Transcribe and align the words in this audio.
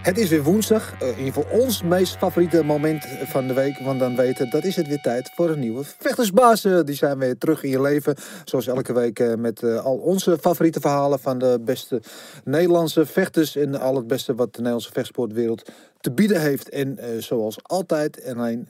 Het 0.00 0.18
is 0.18 0.28
weer 0.28 0.42
woensdag. 0.42 0.92
eh, 1.00 1.18
in 1.18 1.26
geval 1.26 1.46
ons 1.50 1.82
meest 1.82 2.16
favoriete 2.16 2.64
moment 2.64 3.06
van 3.06 3.46
de 3.46 3.54
week. 3.54 3.78
Want 3.78 3.98
dan 3.98 4.16
weten, 4.16 4.50
dat 4.50 4.64
is 4.64 4.76
het 4.76 4.88
weer 4.88 5.00
tijd 5.00 5.30
voor 5.34 5.50
een 5.50 5.58
nieuwe 5.58 5.84
vechtersbazen. 5.98 6.86
Die 6.86 6.94
zijn 6.94 7.18
weer 7.18 7.38
terug 7.38 7.62
in 7.62 7.70
je 7.70 7.80
leven. 7.80 8.14
Zoals 8.44 8.66
elke 8.66 8.92
week 8.92 9.18
eh, 9.18 9.34
met 9.34 9.62
eh, 9.62 9.84
al 9.84 9.96
onze 9.96 10.38
favoriete 10.38 10.80
verhalen 10.80 11.18
van 11.18 11.38
de 11.38 11.58
beste 11.64 12.02
Nederlandse 12.44 13.06
vechters. 13.06 13.56
En 13.56 13.80
al 13.80 13.96
het 13.96 14.06
beste 14.06 14.34
wat 14.34 14.46
de 14.46 14.58
Nederlandse 14.58 14.92
vechtsportwereld 14.92 15.70
te 16.00 16.12
bieden 16.12 16.40
heeft. 16.40 16.68
En 16.68 16.98
zoals 17.18 17.58
altijd, 17.62 18.20
en 18.20 18.38
alleen, 18.38 18.68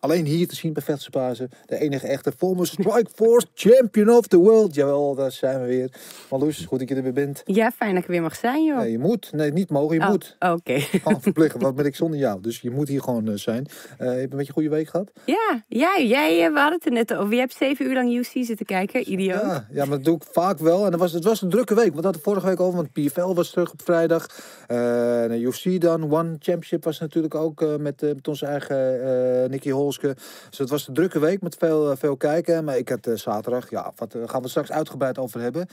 alleen 0.00 0.24
hier 0.24 0.48
te 0.48 0.54
zien 0.54 0.72
bij 0.72 0.82
vechtersbazen. 0.82 1.50
De 1.66 1.78
enige 1.78 2.06
echte 2.06 2.32
former 2.36 2.66
Strikeforce 2.66 3.46
Champion 3.54 4.10
of 4.10 4.26
the 4.26 4.36
World. 4.36 4.74
Jawel, 4.74 5.14
daar 5.14 5.32
zijn 5.32 5.60
we 5.60 5.66
weer. 5.66 5.92
Marloes, 6.30 6.64
goed 6.64 6.78
dat 6.78 6.88
je 6.88 6.94
er 6.94 7.02
weer 7.02 7.12
bent. 7.12 7.42
Ja, 7.44 7.70
fijn 7.70 7.90
dat 7.90 7.98
ik 7.98 8.04
er 8.04 8.12
weer 8.12 8.22
mag 8.22 8.36
zijn, 8.36 8.64
joh. 8.64 8.78
Nee, 8.78 8.90
je 8.90 8.98
moet. 8.98 9.32
Nee, 9.32 9.52
niet 9.52 9.70
mogen, 9.70 9.96
je 9.96 10.02
Oh, 10.02 10.08
moet. 10.08 10.36
Oké. 10.38 10.78
Gewoon 11.02 11.22
verplicht, 11.22 11.56
wat 11.62 11.74
ben 11.74 11.86
ik 11.86 11.96
zonder 11.96 12.18
jou? 12.18 12.40
Dus 12.40 12.60
je 12.60 12.70
moet 12.70 12.88
hier 12.88 13.02
gewoon 13.02 13.28
eh, 13.28 13.34
zijn. 13.34 13.66
Eh, 13.98 14.06
je 14.06 14.12
een 14.22 14.28
beetje 14.28 14.38
een 14.38 14.52
goede 14.52 14.68
week 14.68 14.88
gehad? 14.88 15.10
Ja, 15.24 15.64
jij, 15.68 16.06
jij, 16.06 16.44
eh, 16.44 16.52
we 16.52 16.58
hadden 16.58 16.78
het 16.78 16.86
er 16.86 16.92
net 16.92 17.14
over. 17.14 17.32
Je 17.32 17.38
hebt 17.38 17.54
zeven 17.54 17.86
uur 17.86 17.94
lang 17.94 18.16
UC 18.16 18.44
zitten 18.44 18.66
kijken, 18.66 19.12
idioot. 19.12 19.40
Ja, 19.40 19.66
ja, 19.70 19.84
maar 19.84 19.96
dat 19.96 20.04
doe 20.04 20.16
ik 20.16 20.22
vaak 20.30 20.58
wel. 20.58 20.84
En 20.84 20.90
het 20.90 21.00
was, 21.00 21.12
het 21.12 21.24
was 21.24 21.42
een 21.42 21.50
drukke 21.50 21.74
week. 21.74 21.92
Want 21.94 21.96
we 21.96 22.02
hadden 22.02 22.22
het 22.22 22.30
vorige 22.30 22.46
week 22.46 22.60
over, 22.60 22.76
want 22.76 22.92
PFL 22.92 23.34
was 23.34 23.50
terug 23.50 23.72
op 23.72 23.82
vrijdag. 23.82 24.26
De 24.66 25.38
UFC 25.40 25.80
dan, 25.80 26.02
One 26.02 26.36
Championship 26.38 26.84
was 26.84 26.98
natuurlijk 26.98 27.34
ook 27.34 27.78
met, 27.78 28.00
met 28.00 28.28
onze 28.28 28.46
eigen 28.46 29.50
Nicky 29.50 29.70
Dus 29.96 30.58
het 30.58 30.70
was 30.70 30.88
een 30.88 30.94
drukke 30.94 31.18
week 31.18 31.42
met 31.42 31.56
veel, 31.58 31.90
eh, 31.90 31.96
veel 31.96 32.16
kijken. 32.16 32.64
Maar 32.64 32.78
ik 32.78 32.88
had 32.88 33.06
eh, 33.06 33.14
zaterdag, 33.14 33.70
ja, 33.70 33.92
wat 33.96 34.14
eh, 34.14 34.22
gaan 34.26 34.42
we 34.42 34.48
straks 34.48 34.70
uitgebreid 34.70 35.18
over 35.18 35.40
hebben. 35.40 35.66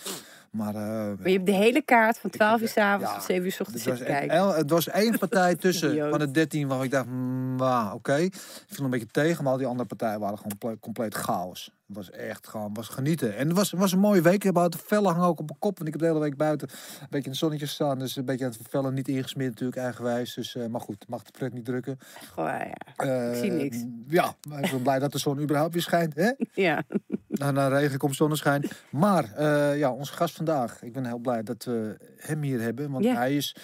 Maar, 0.56 0.75
eh, 0.75 0.81
Maar 0.84 1.17
je 1.30 1.31
hebt 1.34 1.45
de 1.45 1.52
hele 1.52 1.81
kaart 1.81 2.17
van 2.17 2.30
12 2.30 2.61
uur 2.61 2.67
s'avonds 2.67 3.11
Ja, 3.11 3.17
tot 3.17 3.25
7 3.25 3.45
uur 3.45 3.52
s 3.52 3.59
ochtends 3.59 3.84
zitten 3.84 4.06
kijken. 4.06 4.56
het 4.56 4.70
was 4.70 4.89
één 4.89 5.17
partij 5.25 5.56
tussen 5.56 6.09
van 6.09 6.20
de 6.20 6.31
13 6.31 6.67
waar 6.67 6.84
ik 6.84 6.92
dacht, 6.92 7.06
mm, 7.09 7.62
oké. 7.94 8.16
Ik 8.16 8.36
viel 8.67 8.84
een 8.86 8.89
beetje 8.92 9.08
tegen, 9.12 9.44
maar 9.44 9.52
al 9.52 9.58
die 9.59 9.67
andere 9.67 9.88
partijen 9.88 10.20
waren 10.20 10.38
gewoon 10.38 10.58
ple- 10.58 10.80
compleet 10.80 11.14
chaos. 11.16 11.72
Het 11.88 11.95
was 11.95 12.12
echt 12.12 12.47
gewoon, 12.47 12.73
was 12.73 12.88
genieten. 12.88 13.36
En 13.38 13.47
het 13.47 13.58
was, 13.58 13.72
was 13.72 13.92
een 13.92 14.00
mooie 14.00 14.22
week. 14.22 14.34
Ik 14.34 14.44
heb 14.44 14.53
de 14.56 14.78
vellen 14.86 15.12
hangen 15.12 15.28
ook 15.28 15.39
op 15.39 15.45
mijn 15.47 15.59
kop, 15.59 15.75
want 15.78 15.88
ik 15.88 15.94
heb 15.94 16.02
de 16.02 16.08
hele 16.08 16.20
week 16.25 16.38
buiten 16.38 16.67
een 16.69 17.08
beetje 17.09 17.25
in 17.25 17.30
het 17.30 17.40
zonnetje 17.40 17.66
staan. 17.66 18.00
Dus 18.00 18.16
een 18.16 18.25
beetje 18.25 18.45
aan 18.45 18.52
het 18.52 18.59
vellen 18.69 18.94
niet 18.94 19.08
ingesmeerd 19.08 19.50
natuurlijk, 19.50 19.78
eigenwijs. 19.80 20.34
Dus, 20.34 20.56
eh, 20.56 20.66
maar 20.67 20.81
goed, 20.81 21.06
mag 21.08 21.23
de 21.23 21.31
pret 21.31 21.53
niet 21.53 21.66
drukken. 21.66 21.97
Goh, 22.34 22.45
ja. 22.45 23.06
Eh, 23.06 23.30
Ik 23.31 23.36
zie 23.38 23.52
niks. 23.52 23.78
Ja, 24.08 24.36
maar 24.50 24.64
ik 24.64 24.72
ben 24.72 24.81
blij 24.81 25.00
dat 25.00 25.12
de 25.12 25.17
zon 25.17 25.40
überhaupt 25.40 25.73
weer 25.73 25.81
schijnt. 25.81 26.16
Hè? 26.16 26.31
ja. 26.67 26.84
Na, 27.39 27.52
na 27.52 27.67
regen 27.67 27.97
komt 27.97 28.16
zonneschijn. 28.16 28.67
Maar 28.89 29.33
eh, 29.33 29.78
ja, 29.78 29.91
onze 29.91 30.14
gast 30.14 30.36
vandaag. 30.36 30.83
Ik 30.83 30.94
ben 30.94 31.05
heel 31.05 31.17
blij 31.17 31.44
dat 31.44 31.64
we 31.64 31.97
hem 32.17 32.41
hier 32.41 32.61
hebben. 32.61 32.91
Want 32.91 33.05
hij 33.05 33.36
is 33.36 33.55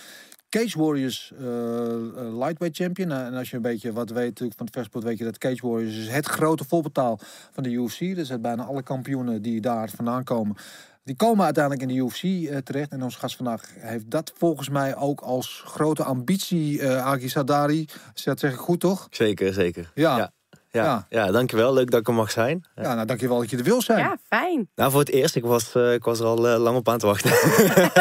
Cage 0.52 0.80
Warriors 0.80 1.31
eh, 1.39 1.45
eh, 1.45 2.38
lightweight 2.38 2.75
champion. 2.75 3.08
Nou, 3.08 3.25
en 3.25 3.33
als 3.33 3.49
je 3.49 3.55
een 3.55 3.61
beetje 3.61 3.94
wat 3.94 4.09
weet 4.09 4.25
natuurlijk 4.25 4.58
van 4.58 4.66
het 4.66 4.75
vechtsport, 4.75 5.03
weet 5.03 5.17
je 5.17 5.23
dat 5.23 5.38
Cage 5.38 5.67
Warriors 5.67 5.97
is 5.97 6.09
het 6.09 6.25
grote 6.25 6.64
voorbetaal 6.67 7.19
van 7.52 7.64
de 7.64 7.69
UFC. 7.69 7.99
Dus 7.99 8.30
het 8.30 8.42
bijna 8.42 8.64
alle 8.64 8.83
kampioenen 8.83 9.42
die 9.42 9.61
daar 9.61 9.89
vandaan 9.89 10.23
komen. 10.23 10.55
Die 11.03 11.16
komen 11.16 11.45
uiteindelijk 11.45 11.89
in 11.89 11.97
de 11.97 12.03
UFC 12.03 12.23
eh, 12.23 12.58
terecht. 12.58 12.92
En 12.92 13.03
onze 13.03 13.17
gast 13.17 13.36
vandaag 13.36 13.73
heeft 13.77 14.09
dat 14.09 14.33
volgens 14.36 14.69
mij 14.69 14.95
ook 14.95 15.22
als 15.22 15.64
grote 15.66 16.03
ambitie, 16.03 16.81
eh 16.81 17.05
Agi 17.05 17.30
Sadari. 17.30 17.88
Dat 18.23 18.39
zeg 18.39 18.53
ik 18.53 18.59
goed, 18.59 18.80
toch? 18.80 19.08
Zeker, 19.09 19.54
zeker. 19.54 19.92
Ja. 19.95 20.17
Ja, 20.17 20.31
ja, 20.71 21.05
Ja. 21.09 21.32
dankjewel. 21.32 21.73
Leuk 21.73 21.92
dat 21.92 21.99
ik 21.99 22.08
er 22.08 22.14
mag 22.14 22.32
zijn. 22.32 22.65
Ja. 22.76 22.93
Nou 22.93 23.05
dankjewel 23.05 23.39
dat 23.39 23.49
je 23.49 23.58
er 23.58 23.64
wil 23.64 23.82
zijn. 23.82 23.99
ja, 23.99 24.17
fijn. 24.27 24.70
Nou, 24.76 24.92
voor 24.92 24.99
het 24.99 25.09
eerst, 25.09 25.36
ik 25.36 25.43
was, 25.43 25.76
eh, 25.76 25.93
ik 25.93 26.04
was 26.04 26.20
er 26.20 26.26
al 26.26 26.48
eh, 26.49 26.59
lang 26.59 26.77
op 26.77 26.89
aan 26.89 26.98
te 26.98 27.05
wachten. 27.05 27.32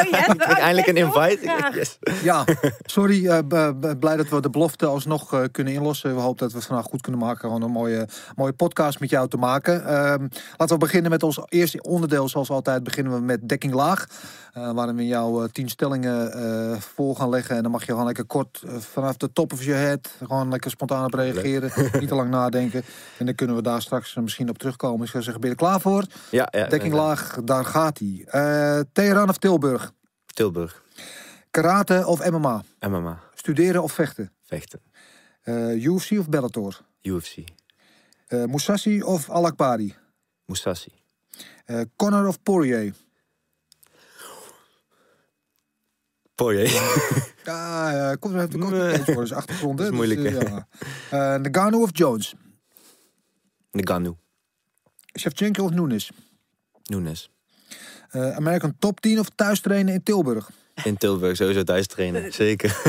Oh, 0.00 0.10
ja, 0.10 0.32
ik 0.32 0.38
kreeg 0.38 0.58
eindelijk 0.58 0.86
een 0.86 0.96
invite. 0.96 1.70
Yes. 1.74 1.98
Ja, 2.22 2.44
sorry. 2.84 3.26
eh, 3.26 3.38
blij 3.98 4.16
dat 4.16 4.28
we 4.28 4.40
de 4.40 4.50
belofte 4.50 4.86
alsnog 4.86 5.32
eh, 5.32 5.40
kunnen 5.52 5.72
inlossen. 5.72 6.14
We 6.14 6.20
hopen 6.20 6.38
dat 6.38 6.50
we 6.52 6.58
het 6.58 6.66
vandaag 6.66 6.84
goed 6.86 7.00
kunnen 7.00 7.20
maken. 7.20 7.40
Gewoon 7.40 7.62
een 7.62 7.70
mooie, 7.70 8.08
mooie 8.36 8.52
podcast 8.52 9.00
met 9.00 9.10
jou 9.10 9.28
te 9.28 9.36
maken. 9.36 9.84
Ehm, 9.84 10.28
laten 10.56 10.74
we 10.74 10.76
beginnen 10.78 11.10
met 11.10 11.22
ons 11.22 11.40
eerste 11.48 11.82
onderdeel. 11.82 12.28
Zoals 12.28 12.50
altijd 12.50 12.82
beginnen 12.82 13.12
we 13.14 13.20
met 13.20 13.48
dekking 13.48 13.72
laag. 13.72 14.06
Eh, 14.52 14.72
waarin 14.72 14.96
we 14.96 15.06
jouw 15.06 15.46
tien 15.46 15.68
stellingen 15.68 16.32
eh, 16.32 16.80
voor 16.80 17.16
gaan 17.16 17.28
leggen. 17.28 17.56
En 17.56 17.62
dan 17.62 17.70
mag 17.70 17.80
je 17.80 17.86
gewoon 17.86 18.06
lekker 18.06 18.24
kort 18.24 18.62
eh, 18.66 18.76
vanaf 18.76 19.16
de 19.16 19.32
top 19.32 19.52
of 19.52 19.64
je 19.64 19.72
head... 19.72 20.14
gewoon 20.24 20.50
lekker 20.50 20.70
spontaan 20.70 21.04
op 21.04 21.14
reageren. 21.14 21.70
Niet 22.00 22.08
te 22.08 22.14
lang 22.14 22.30
nadenken. 22.30 22.82
En 23.18 23.26
dan 23.26 23.34
kunnen 23.34 23.56
we 23.56 23.62
daar 23.62 23.82
straks 23.82 24.16
eh, 24.16 24.22
misschien 24.22 24.48
op 24.48 24.58
terugkomen. 24.58 25.04
Ik 25.04 25.10
zou 25.10 25.22
zeggen, 25.22 25.40
ben 25.40 25.50
je 25.50 25.56
er 25.56 25.62
klaar 25.62 25.80
voor? 25.80 26.04
Ja, 26.30 26.48
ja. 26.50 26.66
Dekking 26.66 26.94
laag, 26.94 27.38
daar 27.44 27.64
gaat 27.64 27.98
hij. 27.98 28.24
Eh 28.26 28.80
Teheran 28.92 29.28
of 29.28 29.38
Tilburg? 29.38 29.92
Tilburg. 30.26 30.82
Karate 31.50 32.06
of 32.06 32.30
MMA? 32.30 32.62
MMA. 32.88 33.20
Studeren 33.34 33.82
of 33.82 33.92
vechten? 33.92 34.32
Vechten. 34.42 34.80
Eh, 35.42 35.84
UFC 35.84 36.10
of 36.18 36.28
Bellator? 36.28 36.80
UFC. 37.02 37.36
Eh 38.26 38.44
Musashi 38.44 39.02
of 39.02 39.30
Alakbari? 39.30 39.94
Musashi. 40.44 40.92
Eh 41.64 41.80
Conor 41.96 42.26
of 42.26 42.42
Poirier? 42.42 42.94
Poirier. 46.40 46.72
Ja, 47.44 48.10
uh, 48.10 48.16
komt 48.18 48.34
er 48.34 48.50
de 48.50 49.02
voor, 49.04 49.22
dus 49.22 49.32
achtergrond. 49.32 49.78
Dat 49.78 49.92
is 49.92 49.98
dus, 49.98 50.06
moeilijk, 50.06 50.34
eh, 50.34 50.50
ja. 50.50 50.66
Eh, 51.10 51.40
Nagano 51.40 51.82
of 51.82 51.90
Jones? 51.92 52.34
Nagano. 53.70 54.16
Shevchenko 55.18 55.64
of 55.64 55.70
Nunes? 55.70 56.10
Nunes. 56.82 57.30
Eh, 58.10 58.36
American 58.36 58.74
Top 58.78 59.00
10 59.00 59.18
of 59.18 59.28
thuis 59.34 59.60
trainen 59.60 59.94
in 59.94 60.02
Tilburg? 60.02 60.50
In 60.84 60.96
Tilburg 60.96 61.36
sowieso 61.36 61.62
thuis 61.62 61.86
trainen. 61.86 62.32
Zeker. 62.42 62.80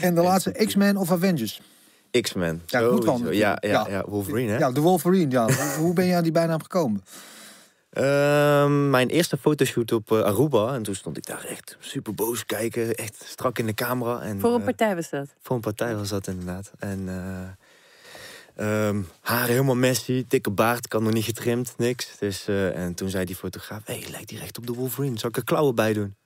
En 0.00 0.14
de 0.14 0.22
laatste 0.22 0.50
X-Men 0.50 0.96
of 0.96 1.12
Avengers? 1.12 1.60
X-Men. 2.20 2.62
Ja. 2.66 2.80
Ja, 2.80 3.30
ja, 3.30 3.58
Ja. 3.60 3.86
ja, 3.88 4.04
Wolverine, 4.06 4.52
hè? 4.52 4.58
Ja, 4.58 4.72
de 4.72 4.80
Wolverine, 4.80 5.30
ja. 5.30 5.48
Hoe 5.78 5.94
ben 5.94 6.06
je 6.06 6.14
aan 6.14 6.22
die 6.22 6.32
bijnaam 6.32 6.62
gekomen? 6.62 7.04
Ehm, 7.98 8.90
mijn 8.90 9.08
eerste 9.08 9.36
fotoshoot 9.36 9.92
op 9.92 10.12
eh, 10.12 10.20
Aruba. 10.22 10.74
En 10.74 10.82
toen 10.82 10.94
stond 10.94 11.16
ik 11.16 11.26
daar 11.26 11.44
echt 11.44 11.76
super 11.80 12.14
boos 12.14 12.46
kijken. 12.46 12.94
Echt 12.94 13.22
strak 13.26 13.58
in 13.58 13.66
de 13.66 13.74
camera. 13.74 14.20
En, 14.22 14.40
Voor 14.40 14.52
een 14.52 14.58
eh, 14.58 14.64
partij 14.64 14.94
was 14.94 15.10
dat. 15.10 15.26
Voor 15.42 15.56
een 15.56 15.62
partij 15.62 15.96
was 15.96 16.08
dat 16.08 16.26
inderdaad. 16.26 16.72
En 16.78 17.08
eh 17.08 18.86
ehm, 18.88 19.00
haar 19.20 19.48
helemaal 19.48 19.74
messy, 19.76 20.24
dikke 20.28 20.50
baard, 20.50 20.88
kan 20.88 21.02
nog 21.02 21.12
niet 21.12 21.24
getrimd, 21.24 21.74
niks. 21.76 22.18
Dus, 22.18 22.48
eh, 22.48 22.76
en 22.84 22.94
toen 22.94 23.08
zei 23.08 23.24
die 23.24 23.36
fotograaf, 23.36 23.80
hé, 23.86 23.98
hey, 23.98 24.10
lijkt 24.10 24.28
die 24.28 24.40
echt 24.40 24.58
op 24.58 24.66
de 24.66 24.72
Wolverine. 24.72 25.18
Zal 25.18 25.28
ik 25.28 25.36
er 25.36 25.44
klauwen 25.44 25.74
bij 25.74 25.92
doen? 25.92 26.16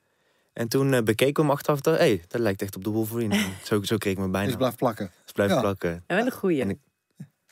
En 0.53 0.69
toen 0.69 0.93
eh, 0.95 1.03
bekeken 1.03 1.35
we 1.35 1.41
hem 1.43 1.51
achteraf, 1.51 1.85
hé, 1.85 1.93
hey, 1.93 2.23
dat 2.29 2.41
lijkt 2.41 2.63
echt 2.63 2.77
op 2.77 2.85
de 2.85 2.91
Wolverine. 2.91 3.41
Zo, 3.65 3.83
zo 3.83 3.97
kreeg 3.97 4.13
ik 4.13 4.19
me 4.19 4.29
bijna. 4.29 4.47
Dus 4.47 4.57
blijf 4.57 4.77
plakken. 4.77 5.11
Dus 5.23 5.33
blijf 5.33 5.51
Ja. 5.51 5.61
plakken. 5.61 6.05
En 6.07 6.17
wel 6.17 6.27
een 6.27 6.33
goeie. 6.33 6.61
En 6.61 6.71
ik- 6.71 6.79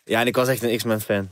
Ja, 0.05 0.21
en 0.21 0.27
ik 0.27 0.37
was 0.37 0.49
echt 0.49 0.63
een 0.63 0.77
X-Men 0.77 1.01
fan. 1.01 1.31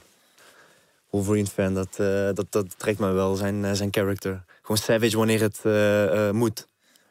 Wolverine 1.10 1.46
fan, 1.46 1.74
dat, 1.74 1.88
eh, 1.98 2.28
dat, 2.34 2.46
dat 2.50 2.78
trekt 2.78 2.98
me 2.98 3.12
wel, 3.12 3.34
zijn, 3.34 3.64
eh, 3.64 3.72
zijn 3.72 3.88
character. 3.90 4.44
Gewoon 4.62 4.76
savage 4.76 5.16
wanneer 5.16 5.40
het 5.40 5.60
eh, 5.62 6.28
eh, 6.28 6.34
moet. 6.34 6.66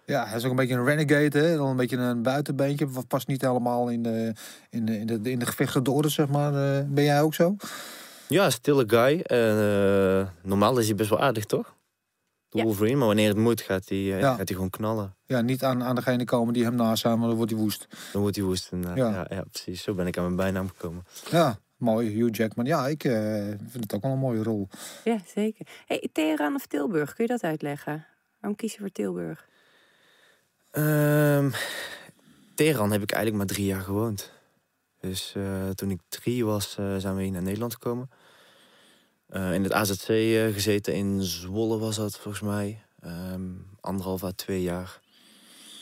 Ja, 0.06 0.26
hij 0.26 0.38
is 0.38 0.44
ook 0.44 0.50
een 0.50 0.56
beetje 0.56 0.74
een 0.76 0.86
renegade, 0.86 1.40
hè? 1.40 1.56
Dan 1.56 1.68
een 1.68 1.76
beetje 1.76 1.98
een 1.98 2.22
buitenbeentje. 2.22 2.90
Wat 2.90 3.08
past 3.08 3.28
niet 3.28 3.42
helemaal 3.42 3.90
in 3.90 4.04
de, 4.04 4.34
in 4.70 4.86
de, 4.86 5.00
in 5.00 5.06
de, 5.08 5.32
in 5.32 5.40
de 5.40 5.46
gevechten 5.46 5.88
orde, 5.88 6.10
zeg 6.10 6.28
maar. 6.28 6.78
Eh, 6.78 6.84
ben 6.88 7.04
jij 7.04 7.22
ook 7.22 7.34
zo? 7.34 7.56
Ja, 8.28 8.50
stille 8.50 8.84
guy. 8.88 9.20
Eh, 9.20 10.28
normaal 10.44 10.78
is 10.78 10.86
hij 10.88 10.96
best 10.96 11.10
wel 11.10 11.20
aardig, 11.20 11.46
toch? 11.46 11.76
De 12.50 12.58
Ja. 12.58 12.64
Wolverine, 12.64 12.98
maar 12.98 13.08
wanneer 13.08 13.28
het 13.28 13.38
moet, 13.38 13.62
gaat 13.62 13.90
hij, 13.90 13.98
Ja. 13.98 14.30
gaat 14.30 14.38
hij 14.38 14.46
gewoon 14.56 14.70
knallen. 14.70 15.16
Ja, 15.26 15.42
niet 15.42 15.64
aan, 15.64 15.84
aan 15.84 15.96
degene 15.96 16.24
komen 16.24 16.54
die 16.54 16.64
hem 16.64 16.76
naast 16.76 17.02
zijn, 17.02 17.20
maar 17.20 17.28
dan 17.28 17.38
wordt 17.38 17.52
hij 17.52 17.60
woest. 17.62 17.88
Dan 18.14 18.22
wordt 18.22 18.36
hij 18.36 18.46
woest. 18.46 18.70
Ja. 18.82 18.96
Ja. 18.96 19.26
Ja, 19.30 19.44
precies. 19.52 19.84
Zo 19.84 19.94
ben 19.94 20.08
ik 20.08 20.18
aan 20.18 20.24
mijn 20.24 20.36
bijnaam 20.36 20.68
gekomen. 20.68 21.06
Ja, 21.32 21.60
mooi. 21.78 22.10
Hugh 22.10 22.38
Jackman. 22.38 22.66
Ja, 22.66 22.88
ik 22.88 23.04
eh, 23.04 23.46
vind 23.46 23.84
het 23.84 23.94
ook 23.94 24.02
wel 24.02 24.12
een 24.12 24.18
mooie 24.18 24.44
rol. 24.44 24.68
Ja, 25.04 25.20
zeker. 25.36 25.68
Hey, 25.86 26.10
Teheran 26.12 26.56
of 26.56 26.66
Tilburg, 26.66 27.14
kun 27.14 27.26
je 27.26 27.32
dat 27.32 27.44
uitleggen? 27.44 28.06
Waarom 28.40 28.58
kies 28.58 28.74
je 28.74 28.80
voor 28.80 28.92
Tilburg? 28.92 29.48
Ehm 30.72 31.50
Teheran 32.56 32.92
heb 32.92 33.02
ik 33.02 33.12
eigenlijk 33.12 33.44
maar 33.44 33.56
drie 33.56 33.68
jaar 33.68 33.82
gewoond. 33.82 34.32
Dus 35.00 35.34
eh, 35.36 35.70
toen 35.70 35.92
ik 35.92 36.00
drie 36.10 36.46
was, 36.46 36.78
eh, 36.78 36.96
zijn 36.98 37.16
we 37.16 37.24
hier 37.24 37.32
naar 37.32 37.42
Nederland 37.42 37.74
gekomen. 37.74 38.10
Eh, 39.28 39.54
in 39.54 39.64
het 39.64 39.74
AZC 39.74 40.10
eh, 40.10 40.54
gezeten 40.54 40.94
in 40.94 41.22
Zwolle 41.22 41.78
was 41.78 41.96
dat 41.96 42.18
volgens 42.18 42.44
mij. 42.44 42.84
Ehm, 43.00 43.42
anderhalf 43.82 44.24
à 44.24 44.32
twee 44.32 44.62
jaar. 44.62 45.00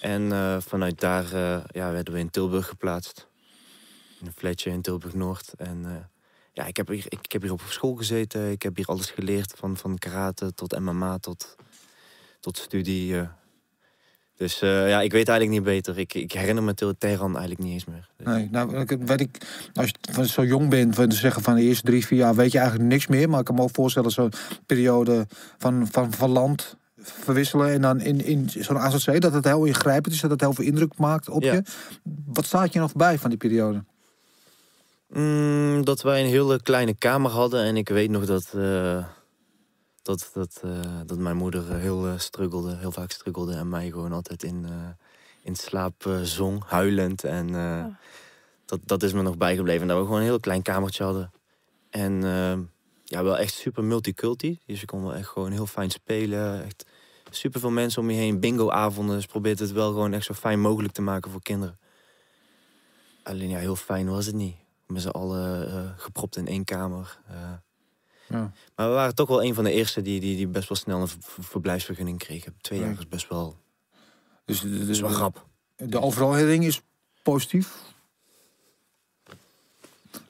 En 0.01 0.31
eh, 0.31 0.57
vanuit 0.59 0.99
daar 0.99 1.33
eh, 1.33 1.63
ja, 1.67 1.91
werden 1.91 2.13
we 2.13 2.19
in 2.19 2.29
Tilburg 2.29 2.67
geplaatst. 2.67 3.27
In 4.19 4.25
een 4.25 4.33
flatje 4.35 4.69
in 4.69 4.81
Tilburg-Noord. 4.81 5.53
En 5.57 5.81
eh, 5.85 5.91
ja, 6.53 6.65
ik 6.65 6.77
heb, 6.77 6.87
hier, 6.87 7.05
ik, 7.09 7.19
ik 7.21 7.31
heb 7.31 7.41
hier 7.41 7.51
op 7.51 7.61
school 7.67 7.95
gezeten. 7.95 8.51
Ik 8.51 8.61
heb 8.61 8.75
hier 8.75 8.85
alles 8.85 9.09
geleerd. 9.11 9.53
Van, 9.57 9.77
van 9.77 9.97
karate 9.97 10.53
tot 10.53 10.79
MMA 10.79 11.17
tot, 11.17 11.55
tot 12.39 12.57
studie. 12.57 13.17
eh. 13.19 13.27
Dus 14.37 14.61
eh, 14.61 14.89
ja, 14.89 15.01
ik 15.01 15.11
weet 15.11 15.27
eigenlijk 15.27 15.49
niet 15.59 15.67
beter. 15.73 15.97
Ik, 15.99 16.13
ik 16.13 16.31
herinner 16.31 16.63
me 16.63 16.73
Teheran 16.97 17.31
eigenlijk 17.31 17.59
niet 17.63 17.73
eens 17.73 17.85
meer. 17.85 18.09
Dus- 18.17 18.27
Nee, 18.27 18.47
nou, 18.51 18.77
ik- 18.77 18.89
weet 19.05 19.21
ik, 19.21 19.37
als 19.73 19.85
je 19.87 19.93
van 20.13 20.25
zo 20.25 20.45
jong 20.45 20.69
bent, 20.69 20.95
we 20.95 21.05
zeggen 21.13 21.41
van 21.41 21.55
de 21.55 21.61
eerste 21.61 21.83
drie, 21.85 22.05
vier 22.05 22.17
jaar 22.19 22.35
weet 22.35 22.51
je 22.51 22.57
eigenlijk 22.59 22.89
niks 22.89 23.07
meer. 23.07 23.29
Maar 23.29 23.39
ik 23.39 23.45
kan 23.45 23.55
me 23.55 23.61
ook 23.61 23.69
voorstellen, 23.75 24.11
zo'n 24.11 24.31
periode 24.65 25.27
van, 25.57 25.87
van, 25.91 26.13
van 26.13 26.29
land 26.29 26.77
verwisselen 26.97 27.71
en 27.71 27.81
dan 27.81 27.99
in, 28.01 28.25
in 28.25 28.49
zo'n 28.49 28.77
AZC, 28.79 29.21
dat 29.21 29.33
het 29.33 29.45
heel 29.45 29.65
ingrijpend 29.65 30.13
is, 30.13 30.21
dat 30.21 30.31
het 30.31 30.41
heel 30.41 30.53
veel 30.53 30.65
indruk 30.65 30.97
maakt 30.97 31.29
op 31.29 31.43
Ja. 31.43 31.53
je. 31.53 31.63
Wat 32.25 32.45
staat 32.45 32.73
je 32.73 32.79
nog 32.79 32.93
bij 32.93 33.17
van 33.19 33.29
die 33.29 33.39
periode? 33.39 33.83
Mm, 35.15 35.85
dat 35.85 36.01
wij 36.01 36.21
een 36.21 36.29
hele 36.29 36.61
kleine 36.61 36.93
kamer 36.93 37.31
hadden. 37.31 37.63
En 37.63 37.77
ik 37.77 37.89
weet 37.89 38.09
nog 38.09 38.25
dat, 38.25 38.53
eh, 38.53 39.05
dat, 40.01 40.29
dat, 40.33 40.61
eh, 40.63 40.99
dat 41.05 41.17
mijn 41.17 41.37
moeder 41.37 41.75
heel 41.75 42.07
eh, 42.07 42.17
struggelde, 42.17 42.75
heel 42.75 42.91
vaak 42.91 43.11
struggelde. 43.11 43.53
En 43.53 43.69
mij 43.69 43.89
gewoon 43.89 44.11
altijd 44.11 44.43
in, 44.43 44.67
in 45.43 45.55
slaap 45.55 46.09
zong, 46.23 46.63
huilend. 46.65 47.23
En 47.23 47.55
Oh. 47.55 47.85
dat, 48.65 48.79
dat 48.83 49.03
is 49.03 49.13
me 49.13 49.21
nog 49.21 49.37
bijgebleven. 49.37 49.81
En 49.81 49.87
dat 49.87 49.97
we 49.97 50.03
gewoon 50.03 50.19
een 50.19 50.25
heel 50.25 50.39
klein 50.39 50.61
kamertje 50.61 51.03
hadden. 51.03 51.31
En 51.89 52.21
ja, 53.03 53.23
wel 53.23 53.37
echt 53.37 53.53
super 53.53 53.83
multiculti. 53.83 54.59
Dus 54.65 54.79
je 54.79 54.85
kon 54.85 55.03
wel 55.03 55.15
echt 55.15 55.27
gewoon 55.27 55.51
heel 55.51 55.67
fijn 55.67 55.91
spelen. 55.91 56.63
Echt 56.63 56.85
super 57.29 57.59
veel 57.59 57.69
mensen 57.69 58.01
om 58.01 58.09
je 58.09 58.17
heen. 58.17 58.39
Bingo-avonden. 58.39 59.15
Dus 59.15 59.25
probeert 59.25 59.59
het 59.59 59.71
wel 59.71 59.87
gewoon 59.87 60.13
echt 60.13 60.25
zo 60.25 60.33
fijn 60.33 60.59
mogelijk 60.59 60.93
te 60.93 61.01
maken 61.01 61.31
voor 61.31 61.41
kinderen. 61.41 61.79
Alleen 63.23 63.49
ja, 63.49 63.57
heel 63.57 63.75
fijn 63.75 64.09
was 64.09 64.25
het 64.25 64.35
niet. 64.35 64.64
Met 64.87 65.01
z'n 65.01 65.07
allen 65.07 65.67
eh, 65.71 65.89
gepropt 65.97 66.35
in 66.35 66.47
één 66.47 66.63
kamer. 66.63 67.17
eh. 67.27 67.35
Ja. 68.27 68.51
Maar 68.75 68.87
we 68.89 68.93
waren 68.93 69.15
toch 69.15 69.27
wel 69.27 69.43
een 69.43 69.53
van 69.53 69.63
de 69.63 69.71
eerste 69.71 70.01
die, 70.01 70.19
die, 70.19 70.35
die 70.35 70.47
best 70.47 70.69
wel 70.69 70.77
snel 70.77 71.01
een 71.01 71.07
ver- 71.07 71.17
ver- 71.21 71.43
verblijfsvergunning 71.43 72.17
kregen. 72.19 72.55
Twee 72.61 72.79
jaar 72.79 72.89
Ja. 72.91 72.97
is 72.99 73.07
best 73.07 73.27
wel, 73.29 73.55
Dus 74.45 74.61
de, 74.61 74.67
is 74.69 74.99
wel 74.99 75.09
grap. 75.09 75.45
de 75.75 76.01
overalhering 76.01 76.65
is 76.65 76.81
positief. 77.23 77.75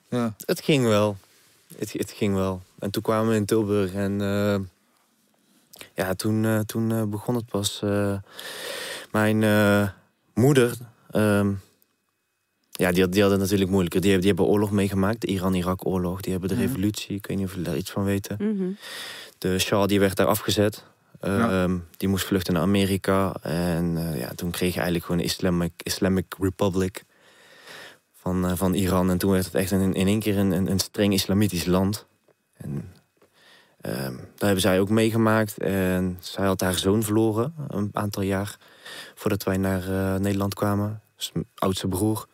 Ja, 0.08 0.34
Het 0.44 0.60
ging 0.60 0.84
wel. 0.84 1.16
Het, 1.76 1.92
het 1.92 2.10
ging 2.10 2.34
wel. 2.34 2.62
En 2.78 2.90
toen 2.90 3.02
kwamen 3.02 3.28
we 3.30 3.36
in 3.36 3.44
Tilburg 3.44 3.92
en 3.92 4.20
eh, 4.20 4.58
ja, 5.94 6.14
toen, 6.14 6.64
toen 6.66 7.10
begon 7.10 7.34
het 7.34 7.46
pas. 7.46 7.80
mijn 9.10 9.38
moeder, 10.34 10.76
ehm, 11.10 11.52
ja, 12.76 12.90
die, 12.92 13.02
had, 13.02 13.12
die 13.12 13.22
had 13.22 13.30
het 13.30 13.40
natuurlijk 13.40 13.70
moeilijker. 13.70 14.00
Die, 14.00 14.10
hebben- 14.10 14.28
die 14.28 14.36
hebben 14.36 14.54
oorlog 14.56 14.70
meegemaakt, 14.70 15.20
de 15.20 15.26
Iran-Irak-oorlog. 15.26 16.20
Die 16.20 16.32
hebben 16.32 16.48
de 16.48 16.54
Mhm. 16.54 16.64
revolutie, 16.64 17.16
ik 17.16 17.26
weet 17.26 17.36
niet 17.36 17.46
of 17.46 17.52
jullie 17.52 17.66
daar 17.68 17.76
iets 17.76 17.90
van 17.90 18.04
weten. 18.04 18.36
Mhm. 18.40 18.70
De 19.38 19.58
Shah 19.58 19.86
die 19.86 20.00
werd 20.00 20.16
daar 20.16 20.26
afgezet. 20.26 20.84
Ja. 21.20 21.62
Ehm, 21.62 21.78
Die 21.96 22.08
moest 22.08 22.24
vluchten 22.26 22.52
naar 22.54 22.62
Amerika. 22.62 23.34
En 23.42 23.96
eh, 23.96 24.20
ja, 24.20 24.32
toen 24.34 24.50
kreeg 24.50 24.68
je 24.70 24.74
eigenlijk 24.76 25.04
gewoon 25.04 25.20
de 25.20 25.26
Islamic, 25.26 25.72
Islamic 25.82 26.34
Republic 26.40 27.04
van, 28.14 28.46
eh, 28.46 28.52
van 28.56 28.74
Iran. 28.74 29.10
En 29.10 29.18
toen 29.18 29.30
werd 29.30 29.44
het 29.44 29.54
echt 29.54 29.70
in, 29.70 29.94
in 29.94 30.06
één 30.06 30.20
keer 30.20 30.38
een, 30.38 30.50
een, 30.50 30.70
een 30.70 30.78
streng 30.78 31.12
islamitisch 31.12 31.64
land. 31.64 32.06
En 32.56 32.92
ehm, 33.80 34.14
daar 34.16 34.24
hebben 34.36 34.60
zij 34.60 34.80
ook 34.80 34.88
meegemaakt. 34.88 35.58
En 35.58 36.16
zij 36.20 36.46
had 36.46 36.60
haar 36.60 36.74
zoon 36.78 37.02
verloren 37.02 37.54
een 37.68 37.88
aantal 37.92 38.22
jaar 38.22 38.56
voordat 39.14 39.42
wij 39.42 39.56
naar 39.56 39.82
eh, 39.88 40.20
Nederland 40.20 40.54
kwamen. 40.54 41.00
Dus 41.16 41.30
mijn 41.32 41.46
oudste 41.54 41.88
broer. 41.88 42.26